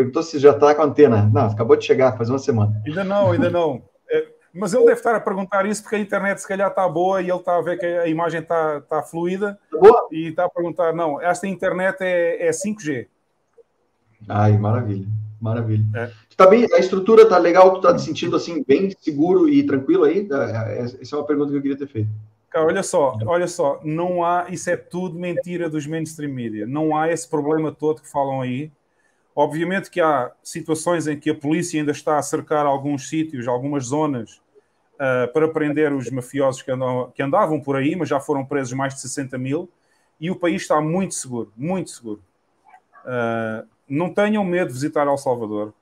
Perguntou 0.00 0.22
se 0.22 0.38
já 0.38 0.52
está 0.52 0.74
com 0.74 0.80
a 0.80 0.86
antena. 0.86 1.30
Não, 1.30 1.42
acabou 1.42 1.76
de 1.76 1.84
chegar, 1.84 2.16
faz 2.16 2.30
uma 2.30 2.38
semana. 2.38 2.80
Ainda 2.86 3.04
não, 3.04 3.32
ainda 3.32 3.50
não. 3.50 3.82
É, 4.10 4.28
mas 4.52 4.72
ele 4.72 4.86
deve 4.86 4.96
estar 4.96 5.14
a 5.14 5.20
perguntar 5.20 5.66
isso 5.66 5.82
porque 5.82 5.96
a 5.96 5.98
internet 5.98 6.40
se 6.40 6.48
calhar 6.48 6.70
está 6.70 6.88
boa 6.88 7.20
e 7.20 7.28
ele 7.28 7.38
está 7.38 7.56
a 7.56 7.60
ver 7.60 7.78
que 7.78 7.84
a 7.84 8.06
imagem 8.06 8.40
está, 8.40 8.78
está 8.78 9.02
fluida. 9.02 9.58
Tá 9.70 9.78
boa? 9.78 10.08
E 10.10 10.28
está 10.28 10.46
a 10.46 10.48
perguntar, 10.48 10.94
não, 10.94 11.20
esta 11.20 11.46
internet 11.46 11.98
é, 12.00 12.48
é 12.48 12.50
5G. 12.50 13.08
Ai, 14.26 14.56
maravilha, 14.56 15.06
maravilha. 15.38 15.84
É. 15.94 16.10
Tá 16.34 16.46
bem, 16.46 16.66
a 16.72 16.78
estrutura 16.78 17.24
está 17.24 17.36
legal, 17.36 17.70
tu 17.72 17.76
está 17.76 17.94
te 17.94 18.00
sentindo 18.00 18.36
assim, 18.36 18.64
bem 18.66 18.90
seguro 18.98 19.50
e 19.50 19.62
tranquilo 19.66 20.04
aí? 20.04 20.26
É, 20.32 20.78
é, 20.78 20.82
essa 20.82 21.14
é 21.14 21.18
uma 21.18 21.26
pergunta 21.26 21.50
que 21.50 21.58
eu 21.58 21.62
queria 21.62 21.76
ter 21.76 21.88
feito. 21.88 22.08
Cara, 22.48 22.64
olha 22.64 22.82
só, 22.82 23.18
olha 23.26 23.46
só, 23.46 23.78
não 23.84 24.24
há, 24.24 24.46
isso 24.48 24.70
é 24.70 24.76
tudo 24.76 25.18
mentira 25.18 25.68
dos 25.68 25.86
mainstream 25.86 26.32
media. 26.32 26.66
Não 26.66 26.96
há 26.96 27.12
esse 27.12 27.28
problema 27.28 27.70
todo 27.70 28.00
que 28.00 28.10
falam 28.10 28.40
aí 28.40 28.72
Obviamente 29.40 29.90
que 29.90 30.02
há 30.02 30.30
situações 30.42 31.06
em 31.06 31.18
que 31.18 31.30
a 31.30 31.34
polícia 31.34 31.80
ainda 31.80 31.92
está 31.92 32.18
a 32.18 32.22
cercar 32.22 32.66
alguns 32.66 33.08
sítios, 33.08 33.48
algumas 33.48 33.86
zonas, 33.86 34.32
uh, 34.96 35.32
para 35.32 35.48
prender 35.48 35.94
os 35.94 36.10
mafiosos 36.10 36.60
que, 36.60 36.70
andam, 36.70 37.10
que 37.14 37.22
andavam 37.22 37.58
por 37.58 37.74
aí, 37.74 37.96
mas 37.96 38.10
já 38.10 38.20
foram 38.20 38.44
presos 38.44 38.74
mais 38.74 38.94
de 38.94 39.00
60 39.00 39.38
mil, 39.38 39.66
e 40.20 40.30
o 40.30 40.36
país 40.36 40.60
está 40.60 40.78
muito 40.82 41.14
seguro, 41.14 41.50
muito 41.56 41.88
seguro. 41.88 42.20
Uh, 43.02 43.66
não 43.88 44.12
tenham 44.12 44.44
medo 44.44 44.68
de 44.68 44.74
visitar 44.74 45.06
El 45.06 45.16
Salvador. 45.16 45.72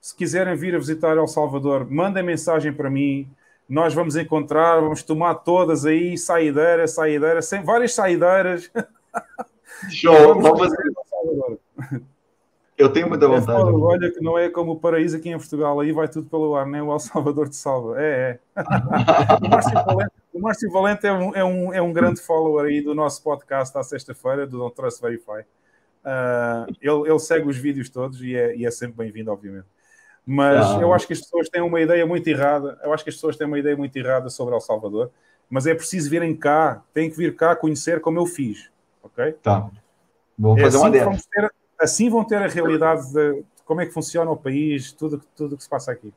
Se 0.00 0.16
quiserem 0.16 0.56
vir 0.56 0.74
a 0.74 0.78
visitar 0.78 1.14
El 1.14 1.28
Salvador, 1.28 1.86
mandem 1.90 2.22
mensagem 2.22 2.72
para 2.72 2.88
mim. 2.88 3.30
Nós 3.68 3.92
vamos 3.92 4.16
encontrar, 4.16 4.80
vamos 4.80 5.02
tomar 5.02 5.34
todas 5.34 5.84
aí, 5.84 6.16
saideira, 6.16 6.88
saideira, 6.88 7.42
sem, 7.42 7.62
várias 7.62 7.92
saideiras. 7.92 8.70
Show, 9.90 10.40
vamos 10.40 10.58
fazer. 10.58 12.08
Eu 12.82 12.92
tenho 12.92 13.08
muita 13.08 13.28
vontade. 13.28 13.60
É, 13.60 13.72
olha 13.72 14.10
que 14.10 14.20
não 14.20 14.38
é 14.38 14.48
como 14.48 14.72
o 14.72 14.80
paraíso 14.80 15.16
aqui 15.16 15.30
em 15.30 15.38
Portugal, 15.38 15.78
aí 15.78 15.92
vai 15.92 16.08
tudo 16.08 16.28
pelo 16.28 16.56
ar, 16.56 16.66
nem 16.66 16.80
o 16.80 16.92
El 16.92 16.98
Salvador 16.98 17.48
te 17.48 17.56
salva. 17.56 18.00
É, 18.00 18.38
é. 18.56 18.62
o 19.40 19.48
Márcio 19.48 19.84
Valente, 19.84 20.12
o 20.32 20.40
Márcio 20.40 20.72
Valente 20.72 21.06
é, 21.06 21.12
um, 21.12 21.34
é, 21.34 21.44
um, 21.44 21.72
é 21.74 21.82
um 21.82 21.92
grande 21.92 22.20
follower 22.20 22.66
aí 22.66 22.80
do 22.80 22.94
nosso 22.94 23.22
podcast 23.22 23.76
à 23.78 23.82
sexta-feira, 23.82 24.46
do 24.46 24.58
Don't 24.58 24.74
Trust 24.74 25.00
Verify. 25.00 25.46
Uh, 26.04 26.66
ele, 26.80 27.08
ele, 27.08 27.18
segue 27.20 27.48
os 27.48 27.56
vídeos 27.56 27.88
todos 27.88 28.20
e 28.20 28.34
é, 28.34 28.56
e 28.56 28.66
é 28.66 28.70
sempre 28.70 28.96
bem-vindo, 28.96 29.30
obviamente. 29.30 29.66
Mas 30.26 30.66
ah. 30.66 30.80
eu 30.80 30.92
acho 30.92 31.06
que 31.06 31.12
as 31.12 31.20
pessoas 31.20 31.48
têm 31.48 31.62
uma 31.62 31.80
ideia 31.80 32.04
muito 32.04 32.26
errada. 32.26 32.78
Eu 32.82 32.92
acho 32.92 33.04
que 33.04 33.10
as 33.10 33.16
pessoas 33.16 33.36
têm 33.36 33.46
uma 33.46 33.58
ideia 33.58 33.76
muito 33.76 33.96
errada 33.96 34.28
sobre 34.28 34.54
El 34.54 34.60
Salvador. 34.60 35.10
Mas 35.48 35.66
é 35.66 35.74
preciso 35.74 36.08
virem 36.08 36.34
cá, 36.34 36.82
têm 36.94 37.10
que 37.10 37.16
vir 37.16 37.36
cá 37.36 37.54
conhecer 37.54 38.00
como 38.00 38.18
eu 38.18 38.26
fiz. 38.26 38.70
Ok? 39.02 39.32
Tá. 39.42 39.68
Vou 40.38 40.56
é 40.56 40.62
fazer 40.62 40.76
assim 40.76 40.86
uma 40.86 40.90
delas 40.90 41.22
assim 41.82 42.08
vão 42.08 42.24
ter 42.24 42.36
a 42.36 42.46
realidade 42.46 43.12
de 43.12 43.44
como 43.64 43.80
é 43.80 43.86
que 43.86 43.92
funciona 43.92 44.30
o 44.30 44.36
país, 44.36 44.92
tudo 44.92 45.20
tudo 45.36 45.56
que 45.56 45.62
se 45.62 45.68
passa 45.68 45.92
aqui. 45.92 46.12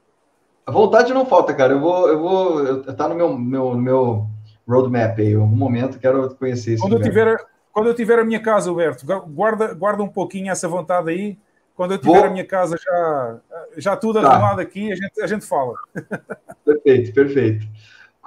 A 0.66 0.72
vontade 0.72 1.14
não 1.14 1.26
falta, 1.26 1.54
cara. 1.54 1.74
Eu 1.74 1.80
vou, 1.80 2.10
eu 2.10 2.20
vou, 2.20 2.84
tá 2.94 3.08
no 3.08 3.16
meu, 3.16 3.38
meu, 3.38 3.76
meu 3.76 4.28
roadmap 4.68 5.20
aí. 5.20 5.34
Em 5.34 5.36
algum 5.36 5.56
momento 5.56 6.00
quero 6.00 6.34
conhecer 6.36 6.74
isso. 6.74 6.82
Quando 6.82 6.98
eu 6.98 7.02
tiver, 7.02 7.38
quando 7.72 7.88
eu 7.88 7.94
tiver 7.94 8.18
a 8.20 8.26
minha 8.26 8.42
casa, 8.42 8.70
Alberto, 8.70 9.06
guarda, 9.28 9.74
guarda 9.74 10.02
um 10.02 10.08
pouquinho 10.08 10.52
essa 10.52 10.68
vontade 10.68 11.10
aí. 11.10 11.38
Quando 11.76 11.94
eu 11.94 12.00
tiver 12.00 12.20
vou... 12.20 12.26
a 12.26 12.30
minha 12.30 12.46
casa 12.46 12.78
já, 12.82 13.38
já 13.78 13.96
tudo 13.98 14.22
tá. 14.22 14.30
arrumado 14.30 14.62
aqui, 14.62 14.92
a 14.92 14.96
gente, 14.96 15.22
a 15.22 15.28
gente 15.28 15.46
fala. 15.46 15.76
Perfeito, 16.66 17.14
perfeito. 17.14 17.68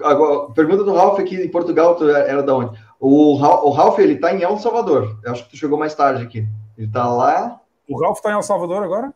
Agora, 0.05 0.52
pergunta 0.52 0.85
do 0.85 0.94
Ralph 0.94 1.19
aqui 1.19 1.35
em 1.35 1.51
Portugal, 1.51 1.97
tu 1.97 2.09
era 2.09 2.40
da 2.40 2.55
onde? 2.55 2.78
O, 3.01 3.35
Ralph, 3.36 3.98
ele 3.98 4.16
tá 4.16 4.32
em 4.32 4.43
El 4.43 4.56
Salvador. 4.59 5.19
Eu 5.24 5.32
acho 5.32 5.44
que 5.44 5.51
tu 5.51 5.56
chegou 5.56 5.77
mais 5.77 5.93
tarde 5.93 6.23
aqui. 6.23 6.47
Ele 6.79 6.87
está 6.87 7.09
lá. 7.09 7.61
O 7.89 8.01
Ralph 8.01 8.19
está 8.19 8.31
em 8.31 8.35
El 8.35 8.43
Salvador 8.43 8.85
agora? 8.85 9.13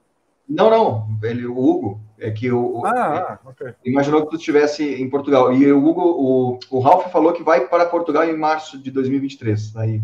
Não, 0.48 0.68
não. 0.68 1.18
Ele, 1.22 1.46
o 1.46 1.56
Hugo. 1.56 2.00
É 2.18 2.30
que 2.32 2.50
o. 2.50 2.84
Ah, 2.84 3.38
ah 3.44 3.48
ok. 3.48 3.74
Imaginou 3.84 4.24
que 4.24 4.30
tu 4.30 4.36
estivesse 4.36 4.84
em 5.00 5.08
Portugal. 5.08 5.52
E 5.52 5.72
o 5.72 5.86
Hugo, 5.86 6.02
o, 6.02 6.58
o 6.70 6.80
Ralph 6.80 7.10
falou 7.12 7.32
que 7.32 7.42
vai 7.44 7.68
para 7.68 7.86
Portugal 7.86 8.24
em 8.24 8.36
março 8.36 8.76
de 8.76 8.90
2023. 8.90 9.76
Aí. 9.76 10.02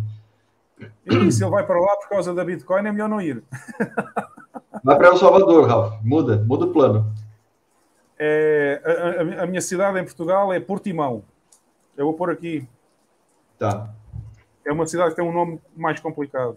E 1.05 1.33
se 1.33 1.43
ele 1.43 1.51
vai 1.51 1.67
para 1.67 1.81
lá 1.81 1.97
por 1.97 2.09
causa 2.09 2.33
da 2.33 2.45
Bitcoin, 2.45 2.87
é 2.87 2.93
melhor 2.93 3.09
não 3.09 3.21
ir. 3.21 3.43
Vai 4.85 4.97
para 4.97 5.09
El 5.09 5.17
Salvador, 5.17 5.67
Ralph. 5.67 6.01
Muda, 6.05 6.45
muda 6.47 6.67
o 6.67 6.73
plano. 6.73 7.13
É, 8.17 8.81
a, 8.85 9.41
a, 9.41 9.43
a, 9.43 9.47
minha 9.47 9.61
cidade 9.61 9.99
em 9.99 10.05
Portugal 10.05 10.53
é 10.53 10.61
Portimão. 10.61 11.25
Eu 11.97 12.07
vou 12.07 12.15
pôr 12.15 12.31
aqui. 12.31 12.69
Tá. 13.59 13.93
É 14.65 14.73
uma 14.73 14.87
cidade 14.87 15.11
que 15.11 15.17
tem 15.17 15.25
um 15.25 15.33
nome 15.33 15.61
mais 15.77 15.99
complicado. 15.99 16.57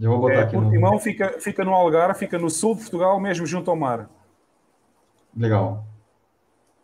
Eu 0.00 0.10
vou 0.10 0.20
botar 0.20 0.34
é, 0.34 0.42
aqui 0.42 0.56
Portimão 0.56 0.92
no... 0.92 0.98
fica, 1.00 1.40
fica 1.40 1.64
no 1.64 1.72
Algarve, 1.72 2.18
fica 2.18 2.38
no 2.38 2.48
sul 2.48 2.74
de 2.74 2.82
Portugal, 2.82 3.18
mesmo 3.18 3.44
junto 3.44 3.70
ao 3.70 3.76
mar. 3.76 4.08
Legal. 5.36 5.84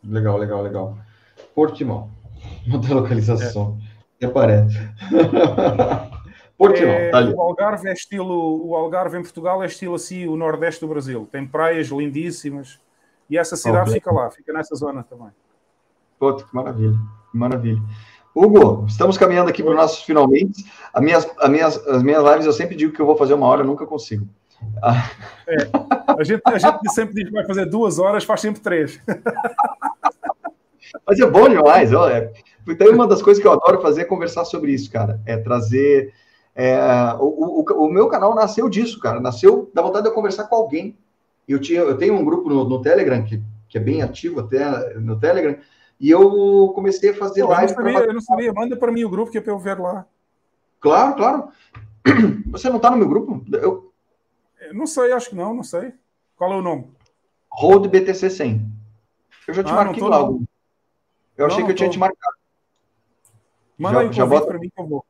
Legal, 0.03 0.37
legal, 0.37 0.63
legal. 0.63 0.99
Portimão. 1.55 2.11
Muda 2.67 2.93
localização. 2.95 3.79
É. 4.21 4.27
Aparece. 4.27 4.77
Portimão, 6.57 6.93
é, 6.93 7.11
tá 7.11 7.19
ali. 7.19 7.35
O 7.35 7.41
Algarve 7.41 7.89
é 7.89 7.93
estilo. 7.93 8.67
O 8.67 8.75
Algarve 8.75 9.19
em 9.19 9.23
Portugal 9.23 9.63
é 9.63 9.67
estilo 9.67 9.95
assim, 9.95 10.27
o 10.27 10.37
Nordeste 10.37 10.81
do 10.81 10.89
Brasil. 10.89 11.29
Tem 11.31 11.47
praias 11.47 11.89
lindíssimas. 11.89 12.81
E 13.29 13.39
essa 13.39 13.57
cidade 13.57 13.91
okay. 13.91 13.95
fica 13.95 14.13
lá, 14.13 14.31
fica 14.31 14.53
nessa 14.53 14.75
zona 14.75 15.03
também. 15.03 15.31
Pô, 16.19 16.35
que 16.35 16.55
maravilha, 16.55 16.99
que 17.31 17.39
maravilha. 17.39 17.83
Hugo, 18.35 18.85
estamos 18.89 19.17
caminhando 19.17 19.49
aqui 19.49 19.63
para 19.63 19.73
os 19.73 19.77
nossos 19.77 20.03
finalmente. 20.03 20.65
As 20.93 21.03
minhas, 21.03 21.31
as, 21.39 21.49
minhas, 21.49 21.77
as 21.87 22.03
minhas 22.03 22.25
lives 22.25 22.47
eu 22.47 22.53
sempre 22.53 22.75
digo 22.75 22.93
que 22.93 23.01
eu 23.01 23.07
vou 23.07 23.17
fazer 23.17 23.35
uma 23.35 23.47
hora, 23.47 23.63
eu 23.63 23.67
nunca 23.67 23.87
consigo. 23.87 24.27
É, 25.47 25.57
a, 26.19 26.25
gente, 26.25 26.43
a 26.47 26.59
gente 26.59 26.93
sempre 26.93 27.15
diz 27.15 27.25
que 27.25 27.33
vai 27.33 27.47
fazer 27.47 27.67
duas 27.67 27.99
horas, 27.99 28.25
faz 28.25 28.41
sempre 28.41 28.61
três. 28.61 29.01
Mas 31.07 31.21
é 31.21 31.27
bom 31.27 31.49
demais. 31.49 31.93
Olha. 31.93 32.33
Tem 32.79 32.89
uma 32.89 33.07
das 33.07 33.21
coisas 33.21 33.43
que 33.43 33.47
eu 33.47 33.53
adoro 33.53 33.83
fazer 33.83 34.03
é 34.03 34.05
conversar 34.05 34.45
sobre 34.45 34.73
isso, 34.73 34.91
cara. 34.91 35.21
É 35.27 35.37
trazer. 35.37 36.13
É, 36.55 36.79
o, 37.19 37.61
o, 37.61 37.85
o, 37.85 37.91
meu 37.91 38.09
canal 38.09 38.35
nasceu 38.35 38.69
disso, 38.69 38.99
cara. 39.01 39.21
Nasceu 39.21 39.71
da 39.75 39.83
vontade 39.83 40.05
de 40.05 40.11
eu 40.11 40.15
conversar 40.15 40.45
com 40.45 40.57
alguém. 40.57 40.97
Eu, 41.47 41.61
tinha, 41.61 41.81
eu 41.81 41.99
tenho 41.99 42.15
um 42.15 42.25
grupo 42.25 42.49
no, 42.49 42.65
no 42.65 42.81
Telegram, 42.81 43.23
que, 43.23 43.43
que 43.69 43.77
é 43.77 43.81
bem 43.81 44.03
ativo 44.03 44.41
até 44.41 44.95
no 44.99 45.19
Telegram, 45.19 45.57
e 46.01 46.11
eu 46.11 46.73
comecei 46.75 47.11
a 47.11 47.15
fazer 47.15 47.43
Pô, 47.43 47.49
live. 47.49 47.73
Eu 47.73 47.77
não, 47.77 47.93
sabia, 47.93 48.07
eu 48.07 48.15
não 48.15 48.21
sabia, 48.21 48.53
manda 48.53 48.77
para 48.77 48.93
mim 48.93 49.05
o 49.05 49.09
grupo 49.09 49.31
que 49.31 49.39
é 49.39 49.41
para 49.41 49.53
eu 49.53 49.59
ver 49.59 49.79
lá. 49.79 50.07
Claro, 50.81 51.17
claro. 51.17 51.49
Você 52.51 52.69
não 52.69 52.77
está 52.77 52.91
no 52.91 52.97
meu 52.97 53.09
grupo? 53.09 53.45
Eu... 53.53 53.93
Não 54.73 54.87
sei, 54.87 55.13
acho 55.13 55.31
que 55.31 55.37
não, 55.37 55.55
não 55.55 55.63
sei. 55.63 55.93
Qual 56.37 56.53
é 56.53 56.57
o 56.57 56.63
nome? 56.63 56.93
Road 57.51 57.89
BTC 57.89 58.31
100. 58.31 58.73
Eu 59.47 59.55
já 59.55 59.63
te 59.63 59.73
ah, 59.73 59.77
marquei 59.77 60.03
lá. 60.03 60.19
Eu 60.19 60.41
não, 61.39 61.47
achei 61.47 61.65
que 61.65 61.71
eu 61.71 61.75
tinha 61.75 61.89
te 61.89 61.99
marcado. 61.99 62.37
Manda 63.79 63.95
já, 63.95 64.01
aí 64.01 64.13
já 64.13 64.27
bota 64.27 64.47
para 64.47 64.59
mim, 64.59 64.71
por 64.71 64.83
favor. 64.83 65.05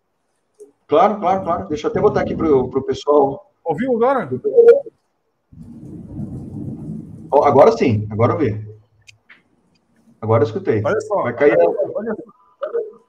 Claro, 0.86 1.18
claro, 1.18 1.44
claro. 1.44 1.68
Deixa 1.68 1.86
eu 1.86 1.90
até 1.90 2.00
botar 2.00 2.20
aqui 2.20 2.36
para 2.36 2.54
o 2.54 2.82
pessoal. 2.82 3.50
Ouviu 3.64 3.94
agora? 3.96 4.28
Agora 7.32 7.72
sim, 7.72 8.06
agora 8.10 8.34
eu 8.34 8.38
vi. 8.38 8.73
Agora 10.24 10.42
eu 10.42 10.46
escutei. 10.46 10.80
Olha 10.82 11.00
só. 11.02 11.22
Vai 11.22 11.34
cair. 11.34 11.54
Olha, 11.58 12.16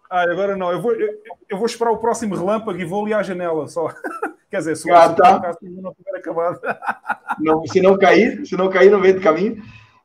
Ah, 0.10 0.24
agora 0.24 0.58
não. 0.58 0.70
Eu 0.70 0.82
vou, 0.82 0.92
eu, 0.92 1.18
eu, 1.50 1.58
vou 1.58 1.66
esperar 1.66 1.92
o 1.92 1.98
próximo 1.98 2.36
relâmpago 2.36 2.78
e 2.78 2.84
vou 2.84 3.06
ali 3.06 3.14
à 3.14 3.24
janela 3.24 3.68
só. 3.70 3.88
Quer 4.52 4.58
dizer, 4.58 4.76
se 4.76 4.92
o 4.92 4.94
ah, 4.94 5.08
tá. 5.14 5.56
não 5.62 5.94
tiver 5.94 6.18
acabado. 6.18 6.60
Não, 7.40 7.66
se 7.66 7.82
não 7.82 7.98
cair, 7.98 8.46
se 8.46 8.56
não 8.56 8.70
cair 8.70 8.90
no 8.90 9.00
meio 9.00 9.16
do 9.16 9.20
caminho. 9.20 9.62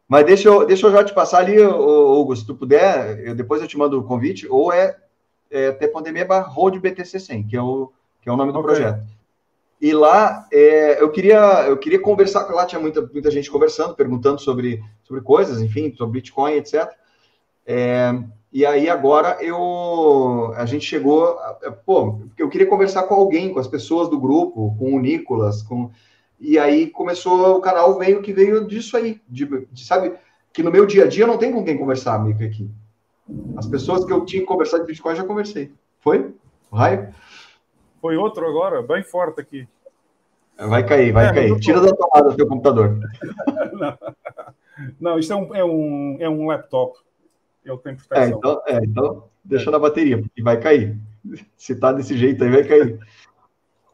Mas 0.09 0.27
deixa 0.27 0.49
eu, 0.49 0.67
deixa 0.67 0.85
eu 0.85 0.91
já 0.91 1.05
te 1.05 1.15
passar 1.15 1.39
ali, 1.39 1.61
Hugo, 1.61 2.35
se 2.35 2.45
tu 2.45 2.57
puder, 2.57 3.21
eu, 3.25 3.35
depois 3.37 3.63
eu 3.63 3.69
te 3.69 3.79
mando 3.79 4.01
o 4.01 4.03
convite, 4.03 4.49
ou 4.49 4.73
é, 4.73 4.97
é 5.49 5.71
t.me 5.71 6.25
road 6.49 6.81
BTC 6.81 7.21
100, 7.21 7.47
que 7.47 7.57
é 7.57 7.63
o, 7.63 7.93
que 8.21 8.29
é 8.29 8.33
o 8.33 8.37
nome 8.37 8.53
do 8.53 8.59
okay. 8.59 8.75
projeto. 8.75 9.07
E 9.81 9.93
lá 9.93 10.47
é, 10.53 11.01
eu 11.01 11.11
queria 11.11 11.67
eu 11.69 11.77
queria 11.77 12.01
conversar, 12.01 12.49
lá 12.51 12.67
tinha 12.67 12.81
muita, 12.81 13.01
muita 13.01 13.31
gente 13.31 13.51
conversando, 13.51 13.95
perguntando 13.95 14.41
sobre, 14.41 14.83
sobre 15.05 15.23
coisas, 15.23 15.63
enfim, 15.63 15.95
sobre 15.95 16.21
Bitcoin, 16.21 16.55
etc. 16.55 16.91
É, 17.73 18.13
e 18.53 18.67
aí 18.67 18.91
agora 18.91 19.39
eu 19.41 20.53
a 20.57 20.67
gente 20.67 20.85
chegou, 20.85 21.39
pô, 21.87 22.19
eu 22.37 22.49
queria 22.49 22.67
conversar 22.67 23.05
com 23.05 23.15
alguém, 23.15 23.53
com 23.53 23.61
as 23.61 23.69
pessoas 23.69 24.09
do 24.09 24.19
grupo, 24.19 24.75
com 24.77 24.97
o 24.97 24.99
Nicolas, 24.99 25.63
com 25.63 25.89
e 26.41 26.59
aí 26.59 26.89
começou 26.89 27.57
o 27.57 27.61
canal 27.61 27.97
veio 27.97 28.23
que 28.23 28.33
veio 28.33 28.67
disso 28.67 28.97
aí, 28.97 29.21
de, 29.29 29.47
de 29.71 29.85
sabe 29.85 30.15
que 30.53 30.65
no 30.65 30.73
meu 30.73 30.85
dia 30.85 31.05
a 31.05 31.07
dia 31.07 31.23
eu 31.23 31.29
não 31.29 31.39
tenho 31.39 31.55
com 31.55 31.65
quem 31.65 31.79
conversar, 31.79 32.17
amigo 32.17 32.43
aqui. 32.43 32.69
As 33.57 33.69
pessoas 33.69 34.05
que 34.05 34.13
eu 34.13 34.25
tinha 34.25 34.43
que 34.43 34.49
conversar 34.49 34.79
de 34.79 34.87
Bitcoin 34.87 35.15
já 35.15 35.23
conversei. 35.23 35.73
Foi? 36.01 36.35
O 36.73 36.77
raio? 36.77 37.15
Foi 38.01 38.17
outro 38.17 38.45
agora, 38.49 38.83
bem 38.83 39.05
forte 39.05 39.41
aqui. 39.41 39.69
Vai 40.59 40.85
cair, 40.85 41.13
vai 41.13 41.27
é, 41.27 41.33
cair. 41.33 41.61
Tira 41.61 41.81
da 41.81 41.93
tomada 41.93 42.31
do 42.31 42.37
teu 42.37 42.49
computador. 42.49 42.99
não. 43.79 43.99
não, 45.01 45.19
isso 45.21 45.33
é 45.33 45.37
um, 45.37 45.55
é 45.55 45.65
um, 45.65 46.17
é 46.19 46.29
um 46.29 46.47
laptop 46.49 46.99
ele 47.65 47.79
tem 47.79 47.97
proteção. 47.97 48.23
É, 48.23 48.29
então, 48.29 48.63
é, 48.67 48.85
então 48.85 49.25
deixa 49.45 49.71
na 49.71 49.79
bateria, 49.79 50.21
porque 50.21 50.43
vai 50.43 50.59
cair. 50.59 50.97
Se 51.57 51.75
tá 51.75 51.93
desse 51.93 52.17
jeito 52.17 52.43
aí, 52.45 52.51
vai 52.51 52.65
cair. 52.65 52.99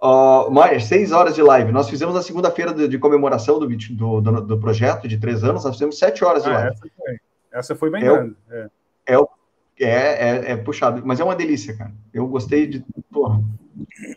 Uh, 0.03 0.51
mais 0.51 0.85
seis 0.85 1.11
horas 1.11 1.35
de 1.35 1.43
live. 1.43 1.73
Nós 1.73 1.89
fizemos 1.89 2.15
na 2.15 2.23
segunda-feira 2.23 2.73
de, 2.73 2.87
de, 2.87 2.99
comemoração 2.99 3.59
do, 3.59 3.67
do, 3.67 4.21
do, 4.21 4.41
do, 4.43 4.61
projeto 4.61 5.09
de 5.09 5.19
três 5.19 5.43
anos, 5.43 5.65
nós 5.65 5.75
fizemos 5.75 5.99
sete 5.99 6.23
horas 6.25 6.43
de 6.43 6.51
ah, 6.51 6.53
live. 6.53 6.71
Essa 6.71 6.81
foi, 6.81 7.17
essa 7.51 7.75
foi 7.75 7.91
bem 7.91 8.03
é 8.03 8.05
grande. 8.05 8.37
É. 8.51 8.69
É, 9.07 9.15
é, 9.79 9.89
é, 9.89 10.53
é, 10.53 10.57
puxado, 10.57 11.03
mas 11.05 11.19
é 11.19 11.25
uma 11.25 11.35
delícia, 11.35 11.77
cara. 11.77 11.93
Eu 12.13 12.27
gostei 12.27 12.67
de. 12.67 12.85
Porra. 13.11 13.43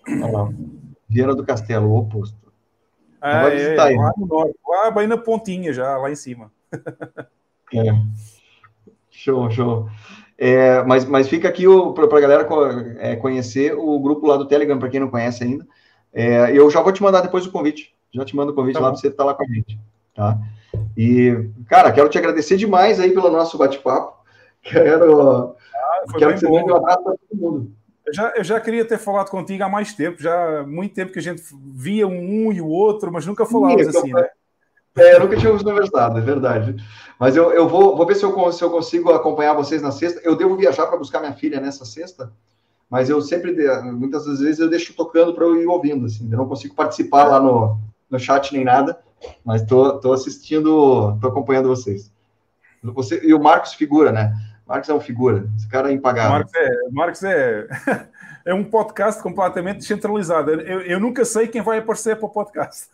Olha 0.07 0.31
lá. 0.31 0.49
Viana 1.07 1.33
do 1.33 1.45
Castelo, 1.45 1.89
o 1.89 1.97
oposto. 1.97 2.37
Ah, 3.21 3.49
é, 3.49 3.55
visitar 3.55 3.85
aí, 3.85 3.97
lá 3.97 4.11
no 4.15 4.25
norte, 4.25 4.55
lá 4.67 5.07
na 5.07 5.17
pontinha 5.17 5.73
já, 5.73 5.97
lá 5.97 6.09
em 6.11 6.15
cima. 6.15 6.51
É. 7.73 7.91
Show, 9.19 9.51
show. 9.51 9.89
É, 10.37 10.81
mas, 10.83 11.03
mas 11.03 11.27
fica 11.27 11.49
aqui 11.49 11.65
para 11.93 12.17
a 12.17 12.21
galera 12.21 12.47
é, 12.99 13.17
conhecer 13.17 13.75
o 13.75 13.99
grupo 13.99 14.25
lá 14.25 14.37
do 14.37 14.47
Telegram, 14.47 14.79
para 14.79 14.87
quem 14.87 15.01
não 15.01 15.09
conhece 15.09 15.43
ainda. 15.43 15.67
É, 16.13 16.57
eu 16.57 16.71
já 16.71 16.81
vou 16.81 16.93
te 16.93 17.03
mandar 17.03 17.19
depois 17.19 17.45
o 17.45 17.51
convite. 17.51 17.93
Já 18.13 18.23
te 18.23 18.33
mando 18.33 18.53
o 18.53 18.55
convite 18.55 18.75
tá 18.75 18.79
lá 18.79 18.87
para 18.91 18.97
você 18.97 19.09
estar 19.09 19.25
lá 19.25 19.33
com 19.33 19.43
a 19.43 19.45
gente. 19.45 19.77
Tá? 20.15 20.37
E, 20.95 21.49
cara, 21.67 21.91
quero 21.91 22.07
te 22.07 22.17
agradecer 22.17 22.55
demais 22.55 22.97
aí 22.97 23.11
pelo 23.11 23.29
nosso 23.29 23.57
bate-papo. 23.57 24.17
Quero, 24.63 25.21
ah, 25.21 25.55
quero 26.17 26.33
que 26.33 26.39
você 26.39 26.49
mande 26.49 26.71
um 26.71 26.75
abraço 26.75 27.03
para 27.03 27.15
todo 27.15 27.39
mundo. 27.41 27.71
Eu 28.05 28.13
já, 28.13 28.33
eu 28.37 28.43
já 28.43 28.59
queria 28.61 28.85
ter 28.85 28.97
falado 28.97 29.29
contigo 29.29 29.63
há 29.63 29.69
mais 29.69 29.93
tempo, 29.93 30.21
já 30.23 30.61
há 30.61 30.63
muito 30.65 30.95
tempo 30.95 31.11
que 31.11 31.19
a 31.19 31.21
gente 31.21 31.43
via 31.75 32.07
um 32.07 32.53
e 32.53 32.61
o 32.61 32.67
outro, 32.67 33.11
mas 33.11 33.25
nunca 33.25 33.45
falávamos 33.45 33.91
Sim, 33.91 33.97
assim, 33.97 34.13
né? 34.13 34.29
É, 34.99 35.15
eu 35.15 35.19
nunca 35.21 35.37
tínhamos 35.37 35.63
conversado, 35.63 36.17
é 36.17 36.21
verdade. 36.21 36.75
Mas 37.19 37.35
eu, 37.35 37.51
eu 37.51 37.67
vou, 37.67 37.97
vou 37.97 38.05
ver 38.05 38.15
se 38.15 38.23
eu, 38.23 38.51
se 38.51 38.63
eu 38.63 38.69
consigo 38.69 39.11
acompanhar 39.11 39.53
vocês 39.53 39.81
na 39.81 39.91
sexta. 39.91 40.21
Eu 40.23 40.35
devo 40.35 40.55
viajar 40.55 40.87
para 40.87 40.97
buscar 40.97 41.19
minha 41.19 41.33
filha 41.33 41.59
nessa 41.59 41.85
sexta, 41.85 42.31
mas 42.89 43.09
eu 43.09 43.21
sempre, 43.21 43.53
muitas 43.83 44.25
vezes, 44.25 44.59
eu 44.59 44.69
deixo 44.69 44.93
tocando 44.93 45.33
para 45.33 45.45
eu 45.45 45.61
ir 45.61 45.67
ouvindo, 45.67 46.05
assim. 46.05 46.29
Eu 46.31 46.37
não 46.37 46.47
consigo 46.47 46.73
participar 46.73 47.25
lá 47.25 47.39
no, 47.39 47.77
no 48.09 48.19
chat 48.19 48.53
nem 48.53 48.63
nada, 48.63 48.99
mas 49.43 49.63
tô, 49.63 49.99
tô 49.99 50.13
assistindo, 50.13 51.17
tô 51.19 51.27
acompanhando 51.27 51.67
vocês. 51.67 52.11
Você, 52.81 53.19
e 53.23 53.33
o 53.33 53.39
Marcos 53.39 53.73
figura, 53.73 54.11
né? 54.11 54.33
Marcos 54.65 54.89
é 54.89 54.93
um 54.93 54.99
figura, 54.99 55.49
esse 55.57 55.67
cara 55.67 55.89
é 55.89 55.93
impagável. 55.93 56.31
Marcos 56.31 56.53
é, 56.55 56.69
Marcos 56.91 57.23
é, 57.23 57.67
é 58.49 58.53
um 58.53 58.63
podcast 58.63 59.21
completamente 59.21 59.77
descentralizado. 59.77 60.49
Eu, 60.49 60.81
eu 60.81 60.99
nunca 60.99 61.23
sei 61.23 61.47
quem 61.47 61.61
vai 61.61 61.77
aparecer 61.77 62.15
para 62.15 62.25
o 62.25 62.29
podcast. 62.29 62.89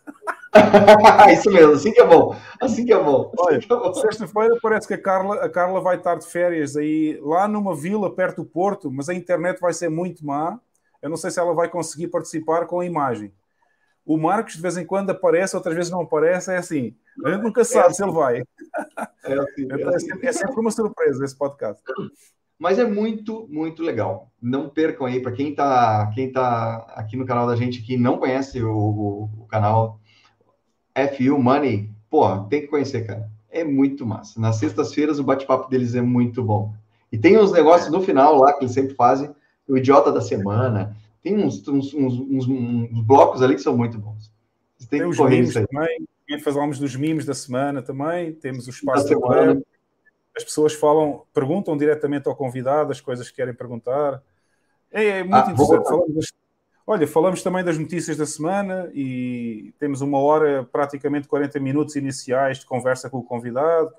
Isso 1.32 1.50
mesmo, 1.50 1.72
assim 1.72 1.92
que 1.92 2.00
é 2.00 2.06
bom. 2.06 2.36
Assim 2.60 2.84
que 2.84 2.92
é 2.92 3.02
bom. 3.02 3.32
Olha, 3.38 3.56
é 3.56 3.92
sexta-feira 3.94 4.58
parece 4.60 4.86
que 4.86 4.92
a 4.92 5.00
Carla, 5.00 5.36
a 5.36 5.48
Carla 5.48 5.80
vai 5.80 5.96
estar 5.96 6.14
de 6.16 6.26
férias 6.26 6.76
aí 6.76 7.18
lá 7.22 7.48
numa 7.48 7.74
vila 7.74 8.14
perto 8.14 8.42
do 8.42 8.44
Porto, 8.44 8.90
mas 8.90 9.08
a 9.08 9.14
internet 9.14 9.58
vai 9.58 9.72
ser 9.72 9.88
muito 9.88 10.26
má. 10.26 10.60
Eu 11.00 11.08
não 11.08 11.16
sei 11.16 11.30
se 11.30 11.40
ela 11.40 11.54
vai 11.54 11.70
conseguir 11.70 12.08
participar 12.08 12.66
com 12.66 12.80
a 12.80 12.84
imagem. 12.84 13.32
O 14.04 14.18
Marcos 14.18 14.56
de 14.56 14.62
vez 14.62 14.76
em 14.76 14.84
quando 14.84 15.08
aparece, 15.08 15.56
outras 15.56 15.74
vezes 15.74 15.90
não 15.90 16.02
aparece, 16.02 16.52
é 16.52 16.58
assim. 16.58 16.94
A 17.24 17.30
gente 17.30 17.42
nunca 17.42 17.64
sabe 17.64 17.88
é 17.88 17.92
se 17.94 18.04
ele 18.04 18.12
vai. 18.12 18.42
É, 19.24 19.32
assim, 19.32 19.68
é, 19.70 19.88
assim. 19.88 20.08
é 20.22 20.32
sempre 20.32 20.60
uma 20.60 20.70
surpresa 20.70 21.24
esse 21.24 21.34
podcast. 21.34 21.82
Mas 22.58 22.78
é 22.78 22.84
muito, 22.84 23.46
muito 23.50 23.82
legal. 23.82 24.30
Não 24.40 24.68
percam 24.68 25.06
aí, 25.06 25.20
para 25.20 25.32
quem 25.32 25.50
está 25.50 26.10
quem 26.14 26.32
tá 26.32 26.86
aqui 26.94 27.16
no 27.16 27.26
canal 27.26 27.46
da 27.46 27.56
gente 27.56 27.82
que 27.82 27.96
não 27.96 28.18
conhece 28.18 28.62
o, 28.62 28.74
o, 28.74 29.30
o 29.40 29.46
canal 29.46 30.00
FU 31.14 31.38
Money, 31.38 31.90
pô, 32.08 32.38
tem 32.44 32.62
que 32.62 32.68
conhecer, 32.68 33.06
cara. 33.06 33.30
É 33.50 33.62
muito 33.62 34.06
massa. 34.06 34.40
Nas 34.40 34.56
sextas-feiras 34.56 35.18
o 35.18 35.24
bate-papo 35.24 35.68
deles 35.68 35.94
é 35.94 36.00
muito 36.00 36.42
bom. 36.42 36.74
E 37.12 37.18
tem 37.18 37.38
uns 37.38 37.52
negócios 37.52 37.90
no 37.90 38.00
final 38.00 38.36
lá 38.36 38.52
que 38.52 38.64
eles 38.64 38.72
sempre 38.72 38.94
fazem, 38.94 39.30
o 39.68 39.76
idiota 39.76 40.10
da 40.10 40.20
semana. 40.20 40.96
Tem 41.22 41.36
uns, 41.36 41.66
uns, 41.68 41.92
uns, 41.92 42.18
uns 42.18 43.02
blocos 43.02 43.42
ali 43.42 43.54
que 43.54 43.60
são 43.60 43.76
muito 43.76 43.98
bons. 43.98 44.32
Você 44.78 44.88
tem, 44.88 45.00
tem 45.00 45.10
que 45.10 45.16
correr 45.16 45.40
isso 45.40 45.58
aí. 45.58 45.66
Também 45.66 46.42
falamos 46.42 46.78
dos 46.78 46.96
mimos 46.96 47.24
da 47.24 47.34
semana 47.34 47.82
também, 47.82 48.32
temos 48.32 48.66
o 48.66 48.70
espaço 48.70 49.08
da 49.08 49.18
web. 49.18 49.62
As 50.36 50.44
pessoas 50.44 50.74
falam, 50.74 51.22
perguntam 51.32 51.76
diretamente 51.76 52.28
ao 52.28 52.36
convidado 52.36 52.92
as 52.92 53.00
coisas 53.00 53.30
que 53.30 53.36
querem 53.36 53.54
perguntar. 53.54 54.22
É, 54.92 55.04
é 55.04 55.22
muito 55.24 55.34
ah, 55.34 55.52
interessante. 55.52 55.88
Falamos 55.88 56.26
olha, 56.86 57.06
falamos 57.06 57.42
também 57.42 57.64
das 57.64 57.76
notícias 57.76 58.16
da 58.16 58.24
semana 58.24 58.88
e 58.94 59.74
temos 59.78 60.00
uma 60.00 60.18
hora, 60.18 60.64
praticamente 60.70 61.26
40 61.26 61.58
minutos 61.58 61.96
iniciais 61.96 62.60
de 62.60 62.66
conversa 62.66 63.10
com 63.10 63.18
o 63.18 63.24
convidado. 63.24 63.90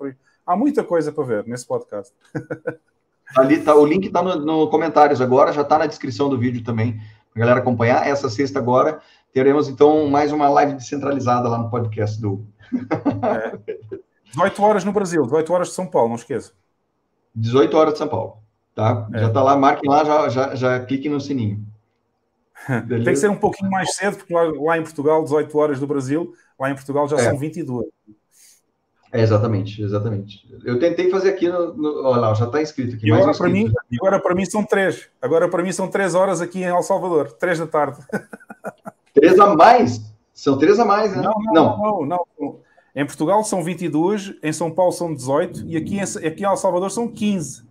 Há 0.46 0.56
muita 0.56 0.82
coisa 0.82 1.12
para 1.12 1.24
ver 1.24 1.46
nesse 1.46 1.66
podcast. 1.66 2.14
Ali 3.36 3.60
tá, 3.62 3.74
o 3.74 3.84
link 3.84 4.06
está 4.06 4.22
no, 4.22 4.36
no, 4.36 4.70
comentários 4.70 5.20
agora, 5.20 5.52
já 5.52 5.60
está 5.60 5.76
na 5.78 5.84
descrição 5.84 6.30
do 6.30 6.38
vídeo 6.38 6.64
também, 6.64 6.94
para 6.94 7.36
a 7.36 7.38
galera 7.40 7.60
acompanhar. 7.60 8.06
Essa 8.06 8.30
sexta 8.30 8.58
agora 8.58 9.02
teremos 9.34 9.68
então 9.68 10.08
mais 10.08 10.32
uma 10.32 10.48
live 10.48 10.72
descentralizada 10.72 11.46
lá 11.46 11.58
no 11.58 11.68
podcast 11.68 12.18
do. 12.18 12.46
É. 13.22 13.98
18 14.30 14.62
horas 14.62 14.84
no 14.84 14.92
Brasil, 14.92 15.22
18 15.22 15.52
horas 15.52 15.68
de 15.68 15.74
São 15.74 15.86
Paulo, 15.86 16.08
não 16.08 16.16
esqueça. 16.16 16.52
18 17.34 17.76
horas 17.76 17.92
de 17.94 17.98
São 17.98 18.08
Paulo, 18.08 18.38
tá? 18.74 19.08
É. 19.12 19.20
Já 19.20 19.28
está 19.28 19.42
lá, 19.42 19.56
marquem 19.56 19.88
lá, 19.88 20.04
já, 20.04 20.28
já, 20.28 20.54
já 20.54 20.80
cliquem 20.84 21.10
no 21.10 21.20
sininho. 21.20 21.64
Tem 22.88 23.04
que 23.04 23.16
ser 23.16 23.30
um 23.30 23.36
pouquinho 23.36 23.70
mais 23.70 23.94
cedo, 23.94 24.16
porque 24.16 24.34
lá, 24.34 24.42
lá, 24.42 24.78
em 24.78 24.82
Portugal, 24.82 25.22
18 25.22 25.58
horas 25.58 25.80
do 25.80 25.86
Brasil, 25.86 26.32
lá 26.58 26.70
em 26.70 26.74
Portugal 26.74 27.08
já 27.08 27.16
é. 27.16 27.20
são 27.20 27.38
22. 27.38 27.86
É, 29.10 29.22
exatamente, 29.22 29.82
exatamente. 29.82 30.46
Eu 30.64 30.78
tentei 30.78 31.10
fazer 31.10 31.30
aqui 31.30 31.48
no. 31.48 31.74
no 31.74 32.04
olha 32.04 32.20
lá, 32.20 32.34
já 32.34 32.44
está 32.44 32.60
inscrito 32.60 32.96
aqui. 32.96 33.06
E 33.06 33.12
agora, 33.12 33.36
para 33.36 33.48
mim, 33.48 33.72
agora 33.94 34.20
para 34.20 34.34
mim 34.34 34.44
são 34.44 34.64
três. 34.64 35.08
Agora 35.22 35.48
para 35.48 35.62
mim 35.62 35.72
são 35.72 35.88
três 35.88 36.14
horas 36.14 36.42
aqui 36.42 36.58
em 36.60 36.64
El 36.64 36.82
Salvador, 36.82 37.32
três 37.32 37.58
da 37.58 37.66
tarde. 37.66 37.98
Três 39.14 39.36
a 39.40 39.56
mais? 39.56 40.00
São 40.32 40.56
três 40.58 40.78
a 40.78 40.84
mais, 40.84 41.10
né? 41.10 41.22
Não, 41.22 41.34
não, 41.52 41.52
não. 41.52 42.06
não, 42.06 42.26
não. 42.38 42.60
Em 42.94 43.04
Portugal 43.06 43.44
são 43.44 43.62
22, 43.62 44.34
em 44.42 44.52
São 44.52 44.70
Paulo 44.70 44.92
são 44.92 45.14
18 45.14 45.66
e 45.66 45.76
aqui 45.76 45.96
em, 45.96 46.02
aqui 46.02 46.42
em 46.42 46.46
El 46.46 46.56
Salvador 46.56 46.90
são 46.90 47.08
15. 47.08 47.66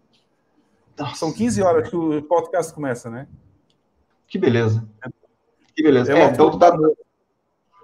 Nossa. 0.98 1.15
São 1.15 1.31
15 1.31 1.61
horas 1.61 1.89
que 1.89 1.95
o 1.95 2.22
podcast 2.23 2.73
começa, 2.73 3.10
né? 3.10 3.27
Que 4.27 4.38
beleza. 4.38 4.88
Que 5.76 5.84
beleza. 5.84 6.11
É, 6.11 6.22
é 6.22 6.26
então 6.26 6.49
tu 6.49 6.57
tá. 6.57 6.76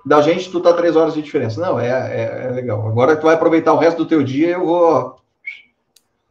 Da 0.05 0.21
gente, 0.21 0.51
tu 0.51 0.59
tá 0.59 0.73
três 0.73 0.95
horas 0.95 1.13
de 1.13 1.21
diferença. 1.21 1.61
Não, 1.61 1.79
é, 1.79 1.87
é, 1.87 2.45
é, 2.45 2.51
legal. 2.51 2.85
Agora 2.87 3.15
tu 3.15 3.23
vai 3.23 3.35
aproveitar 3.35 3.73
o 3.73 3.77
resto 3.77 3.99
do 3.99 4.07
teu 4.07 4.23
dia, 4.23 4.49
eu 4.51 4.65
vou. 4.65 5.15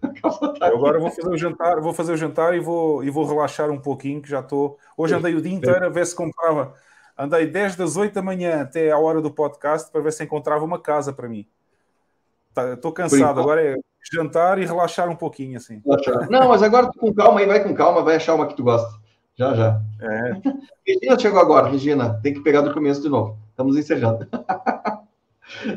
Eu 0.02 0.76
agora 0.76 0.98
vou 0.98 1.10
fazer 1.10 1.30
o 1.30 1.38
jantar, 1.38 1.80
vou 1.80 1.94
fazer 1.94 2.12
o 2.12 2.16
jantar 2.16 2.54
e 2.54 2.60
vou, 2.60 3.04
e 3.04 3.10
vou 3.10 3.24
relaxar 3.24 3.70
um 3.70 3.78
pouquinho, 3.78 4.20
que 4.20 4.28
já 4.28 4.40
estou. 4.40 4.76
Hoje 4.96 5.14
andei 5.14 5.34
o 5.34 5.40
dia 5.40 5.52
inteiro 5.52 5.86
a 5.86 5.88
ver 5.88 6.04
se 6.04 6.14
comprava 6.14 6.74
Andei 7.22 7.46
desde 7.46 7.80
as 7.80 7.96
8 7.96 8.14
da 8.14 8.20
manhã 8.20 8.62
até 8.62 8.90
a 8.90 8.98
hora 8.98 9.22
do 9.22 9.30
podcast 9.30 9.88
para 9.92 10.00
ver 10.00 10.12
se 10.12 10.24
encontrava 10.24 10.64
uma 10.64 10.80
casa 10.80 11.12
para 11.12 11.28
mim. 11.28 11.46
Estou 12.74 12.90
tá, 12.90 13.02
cansado, 13.02 13.40
agora 13.40 13.62
é 13.62 13.76
jantar 14.12 14.58
e 14.58 14.66
relaxar 14.66 15.08
um 15.08 15.14
pouquinho 15.14 15.56
assim. 15.56 15.80
Não, 16.28 16.48
mas 16.48 16.64
agora 16.64 16.90
com 16.98 17.14
calma 17.14 17.38
aí, 17.38 17.46
vai 17.46 17.62
com 17.62 17.72
calma, 17.74 18.02
vai 18.02 18.16
achar 18.16 18.34
uma 18.34 18.48
que 18.48 18.56
tu 18.56 18.64
gosta. 18.64 19.00
Já, 19.36 19.54
já. 19.54 19.80
É. 20.00 20.32
Regina 20.84 21.16
chegou 21.16 21.40
agora, 21.40 21.68
Regina. 21.68 22.20
Tem 22.24 22.34
que 22.34 22.40
pegar 22.40 22.62
do 22.62 22.74
começo 22.74 23.00
de 23.00 23.08
novo. 23.08 23.38
Estamos 23.50 23.76
encerrando. 23.76 24.26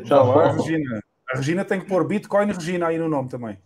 tá 0.08 0.52
Regina. 0.52 1.00
A 1.32 1.36
Regina 1.36 1.64
tem 1.64 1.78
que 1.78 1.86
pôr 1.86 2.04
Bitcoin 2.04 2.46
Regina 2.46 2.88
aí 2.88 2.98
no 2.98 3.08
nome 3.08 3.28
também. 3.28 3.56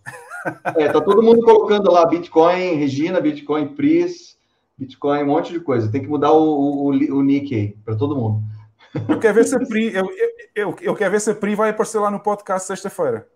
É, 0.77 0.93
tá 0.93 1.01
todo 1.01 1.23
mundo 1.23 1.43
colocando 1.43 1.90
lá 1.90 2.05
Bitcoin, 2.05 2.74
Regina, 2.74 3.23
Bitcoin, 3.23 3.69
Pris. 3.69 4.39
Bitcoin, 4.81 5.23
um 5.23 5.27
monte 5.27 5.52
de 5.52 5.61
coisa. 5.61 5.90
Tem 5.90 6.01
que 6.01 6.09
mudar 6.09 6.32
o, 6.32 6.43
o, 6.43 6.89
o 6.89 7.23
nick 7.23 7.55
aí 7.55 7.77
para 7.85 7.94
todo 7.94 8.16
mundo. 8.16 8.43
Eu 9.09 9.20
quero 9.20 9.35
ver 9.35 9.44
se 9.44 9.55
a 9.55 9.59
Pri, 9.59 9.94
eu, 9.94 10.09
eu, 10.55 10.77
eu, 10.81 10.94
quero 10.97 11.11
ver 11.12 11.20
se 11.20 11.31
a 11.31 11.35
Pri 11.35 11.55
vai 11.55 11.70
aparecer 11.70 11.98
lá 11.98 12.11
no 12.11 12.19
podcast 12.19 12.66
sexta-feira. 12.66 13.28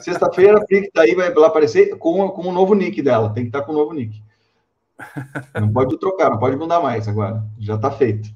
Sexta-feira 0.00 0.58
a 0.58 0.64
Pri 0.64 0.82
que 0.82 0.90
tá 0.92 1.02
aí 1.02 1.14
vai 1.14 1.34
lá 1.34 1.48
aparecer 1.48 1.98
com, 1.98 2.28
com 2.30 2.42
o 2.42 2.52
novo 2.52 2.74
nick 2.74 3.02
dela. 3.02 3.30
Tem 3.30 3.42
que 3.42 3.48
estar 3.48 3.60
tá 3.60 3.66
com 3.66 3.72
o 3.72 3.74
novo 3.74 3.92
nick. 3.92 4.22
Não 5.60 5.72
pode 5.72 5.98
trocar, 5.98 6.30
não 6.30 6.38
pode 6.38 6.56
mudar 6.56 6.80
mais 6.80 7.08
agora. 7.08 7.44
Já 7.58 7.74
está 7.74 7.90
feito. 7.90 8.30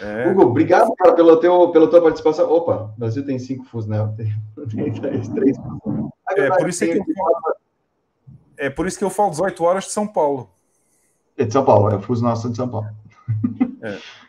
É. 0.00 0.28
Hugo, 0.28 0.42
obrigado, 0.42 0.94
cara, 0.94 1.14
pelo 1.14 1.36
teu, 1.38 1.70
pela 1.70 1.88
tua 1.88 2.02
participação. 2.02 2.50
Opa, 2.50 2.92
o 2.94 2.98
Brasil 2.98 3.24
tem 3.24 3.38
cinco 3.38 3.64
fusos, 3.64 3.88
né? 3.88 3.98
Tem, 4.16 4.92
três, 5.00 5.28
três. 5.28 5.56
É, 6.36 6.48
por 6.50 6.68
isso 6.68 6.84
é, 6.84 6.86
que 6.88 6.98
eu 6.98 7.04
é 8.56 8.70
por 8.70 8.86
isso 8.86 8.98
que 8.98 9.04
eu 9.04 9.10
falo 9.10 9.30
18 9.30 9.64
horas 9.64 9.84
de 9.84 9.90
São 9.90 10.06
Paulo. 10.06 10.50
É 11.36 11.44
de 11.44 11.52
São 11.52 11.64
Paulo, 11.64 11.90
é 11.90 11.96
o 11.96 12.00
Fuso 12.00 12.22
Nosso 12.22 12.48
de 12.50 12.56
São 12.56 12.68
Paulo. 12.68 12.88
É. 13.82 13.98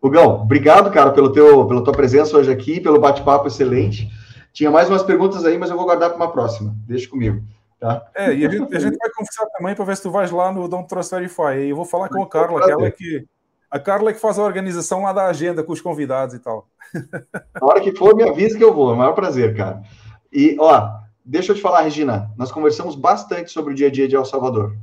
Hugão, 0.00 0.42
obrigado, 0.42 0.92
cara, 0.92 1.10
pelo 1.10 1.32
teu, 1.32 1.66
pela 1.66 1.82
tua 1.82 1.92
presença 1.92 2.36
hoje 2.36 2.52
aqui, 2.52 2.80
pelo 2.80 3.00
bate-papo 3.00 3.48
excelente. 3.48 4.08
Tinha 4.52 4.70
mais 4.70 4.88
umas 4.88 5.02
perguntas 5.02 5.44
aí, 5.44 5.58
mas 5.58 5.70
eu 5.70 5.76
vou 5.76 5.84
guardar 5.84 6.10
para 6.10 6.16
uma 6.16 6.30
próxima. 6.30 6.74
Deixa 6.86 7.08
comigo. 7.08 7.42
Tá? 7.80 8.08
É, 8.14 8.34
e 8.34 8.46
a 8.46 8.50
gente, 8.50 8.76
a 8.76 8.80
gente 8.80 8.96
vai 8.96 9.10
conversar 9.10 9.46
também 9.56 9.74
para 9.74 9.84
ver 9.84 9.96
se 9.96 10.02
tu 10.02 10.10
vais 10.10 10.30
lá 10.30 10.52
no 10.52 10.68
Don't 10.68 10.88
Trust 10.88 11.14
Verify. 11.14 11.58
E 11.60 11.70
eu 11.70 11.76
vou 11.76 11.84
falar 11.84 12.08
com 12.08 12.22
a 12.22 12.28
Carla, 12.28 12.64
que 12.64 12.70
ela 12.70 12.86
é 12.86 12.90
que. 12.90 13.24
A 13.70 13.78
Carla 13.78 14.10
é 14.10 14.12
que 14.14 14.20
faz 14.20 14.38
a 14.38 14.42
organização 14.42 15.02
lá 15.02 15.12
da 15.12 15.26
agenda 15.26 15.62
com 15.62 15.72
os 15.72 15.80
convidados 15.80 16.34
e 16.34 16.38
tal. 16.38 16.66
Na 17.54 17.66
hora 17.66 17.80
que 17.80 17.94
for, 17.94 18.16
me 18.16 18.22
avisa 18.22 18.56
que 18.56 18.64
eu 18.64 18.72
vou. 18.72 18.90
É 18.90 18.94
o 18.94 18.96
maior 18.96 19.12
prazer, 19.12 19.54
cara. 19.56 19.82
E, 20.32 20.56
ó, 20.58 20.90
deixa 21.24 21.52
eu 21.52 21.56
te 21.56 21.62
falar, 21.62 21.82
Regina, 21.82 22.32
nós 22.36 22.50
conversamos 22.50 22.96
bastante 22.96 23.50
sobre 23.50 23.72
o 23.72 23.76
dia 23.76 23.88
a 23.88 23.90
dia 23.90 24.08
de 24.08 24.16
El 24.16 24.24
Salvador. 24.24 24.74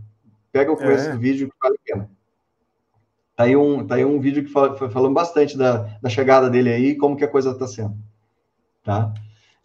Pega 0.55 0.71
o 0.71 0.77
começo 0.77 1.09
é. 1.09 1.11
do 1.11 1.19
vídeo 1.19 1.49
que 1.49 1.55
vale 1.61 1.75
a 1.75 1.79
pena. 1.83 2.09
Tá 3.35 3.43
aí 3.43 3.57
um, 3.57 3.85
tá 3.85 3.95
aí 3.95 4.05
um 4.05 4.21
vídeo 4.21 4.41
que 4.41 4.49
fala, 4.49 4.77
falando 4.89 5.13
bastante 5.13 5.57
da, 5.57 5.79
da 6.01 6.07
chegada 6.07 6.49
dele 6.49 6.71
aí, 6.71 6.95
como 6.95 7.17
que 7.17 7.25
a 7.25 7.27
coisa 7.27 7.51
está 7.51 7.67
sendo. 7.67 7.97
Tá? 8.81 9.13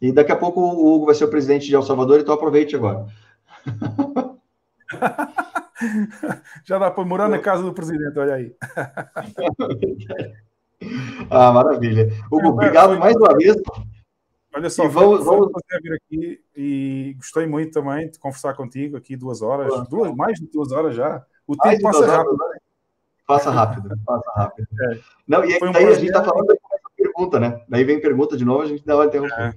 E 0.03 0.11
daqui 0.11 0.33
a 0.33 0.37
pouco 0.37 0.61
o 0.61 0.93
Hugo 0.93 1.07
vai 1.07 1.15
ser 1.15 1.27
o 1.27 1.31
presidente 1.31 1.69
de 1.69 1.77
El 1.77 1.85
Salvador, 1.85 2.19
então 2.19 2.35
aproveite 2.35 2.75
agora. 2.75 3.07
Já 6.67 6.77
dá 6.77 6.91
para 6.91 7.05
morar 7.05 7.29
na 7.29 7.39
casa 7.39 7.63
do 7.63 7.73
presidente, 7.73 8.19
olha 8.19 8.35
aí. 8.35 8.53
ah, 11.31 11.53
maravilha. 11.53 12.09
Hugo, 12.33 12.49
obrigado 12.49 12.99
mais 12.99 13.15
uma 13.15 13.37
vez. 13.37 13.55
Olha 14.53 14.69
só, 14.69 14.89
vamos, 14.89 15.25
vamos 15.25 15.53
fazer 15.53 15.83
vir 15.83 15.93
aqui 15.93 16.43
e 16.57 17.15
gostei 17.17 17.47
muito 17.47 17.73
também 17.73 18.11
de 18.11 18.19
conversar 18.19 18.55
contigo 18.55 18.97
aqui 18.97 19.17
duas 19.17 19.43
horas, 19.43 19.89
duas, 19.89 20.15
mais 20.15 20.39
de 20.39 20.47
duas 20.49 20.73
horas 20.73 20.95
já. 20.95 21.25
O 21.47 21.57
tempo 21.57 21.83
passa 21.83 22.07
rápido. 22.07 22.37
Né? 22.37 22.59
Faça 23.27 23.51
rápido, 23.51 24.01
faça 24.05 24.33
rápido. 24.35 24.69
É. 24.91 25.01
Não, 25.27 25.45
e 25.45 25.57
um 25.63 25.71
daí 25.71 25.87
a 25.87 25.95
gente 25.95 26.07
está 26.07 26.25
falando 26.25 26.47
da 26.47 26.55
pergunta, 26.97 27.39
né? 27.39 27.63
Daí 27.69 27.85
vem 27.85 28.01
pergunta 28.01 28.37
de 28.37 28.45
novo, 28.45 28.63
a 28.63 28.67
gente 28.67 28.85
dá 28.85 28.97
uma 28.97 29.05
interrupção. 29.05 29.39
É. 29.39 29.55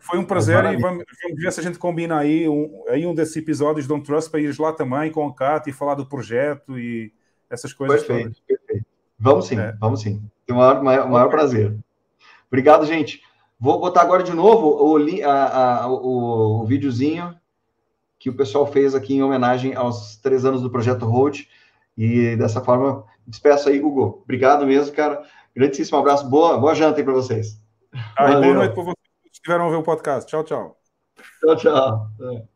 Foi 0.00 0.18
um 0.18 0.24
prazer 0.24 0.64
e 0.64 0.76
vamos, 0.78 1.04
vamos, 1.22 1.42
ver 1.42 1.52
se 1.52 1.60
a 1.60 1.62
gente 1.62 1.78
combina 1.78 2.18
aí 2.18 2.48
um, 2.48 2.84
aí 2.88 3.06
um 3.06 3.14
desses 3.14 3.36
episódios 3.36 3.84
de 3.84 3.88
Don't 3.88 4.04
Trust 4.04 4.30
para 4.30 4.40
ir 4.40 4.58
lá 4.58 4.72
também 4.72 5.12
com 5.12 5.26
a 5.26 5.34
Kat 5.34 5.68
e 5.68 5.72
falar 5.72 5.94
do 5.94 6.06
projeto 6.06 6.78
e 6.78 7.12
essas 7.48 7.72
coisas. 7.74 8.02
Perfeito, 8.02 8.24
todas. 8.24 8.40
perfeito. 8.40 8.86
Vamos 9.18 9.46
sim, 9.46 9.60
é. 9.60 9.72
vamos 9.78 10.00
sim. 10.00 10.22
Tem 10.46 10.56
o 10.56 10.58
maior, 10.58 10.82
maior, 10.82 11.10
maior 11.10 11.28
prazer. 11.28 11.76
Obrigado, 12.48 12.84
gente. 12.86 13.22
Vou 13.62 13.78
botar 13.78 14.00
agora 14.00 14.24
de 14.24 14.34
novo 14.34 14.66
o, 14.66 14.96
a, 15.24 15.82
a, 15.82 15.86
o, 15.86 16.62
o 16.62 16.66
videozinho 16.66 17.32
que 18.18 18.28
o 18.28 18.34
pessoal 18.34 18.66
fez 18.66 18.92
aqui 18.92 19.14
em 19.14 19.22
homenagem 19.22 19.72
aos 19.72 20.16
três 20.16 20.44
anos 20.44 20.62
do 20.62 20.68
Projeto 20.68 21.06
Road. 21.06 21.48
E 21.96 22.34
dessa 22.34 22.60
forma, 22.60 23.04
despeço 23.24 23.68
aí, 23.68 23.80
Hugo. 23.80 24.20
Obrigado 24.24 24.66
mesmo, 24.66 24.92
cara. 24.96 25.22
Grandíssimo 25.54 25.96
abraço. 25.96 26.28
Boa, 26.28 26.58
boa 26.58 26.74
janta 26.74 26.98
aí 26.98 27.04
para 27.04 27.12
vocês. 27.12 27.62
Ah, 28.16 28.32
boa 28.32 28.52
noite 28.52 28.74
para 28.74 28.82
vocês 28.82 28.96
que 29.22 29.30
estiveram 29.32 29.68
a 29.68 29.70
ver 29.70 29.76
o 29.76 29.82
podcast. 29.84 30.28
Tchau, 30.28 30.42
tchau. 30.42 30.76
Tchau, 31.40 31.56
tchau. 31.56 32.08
É. 32.20 32.51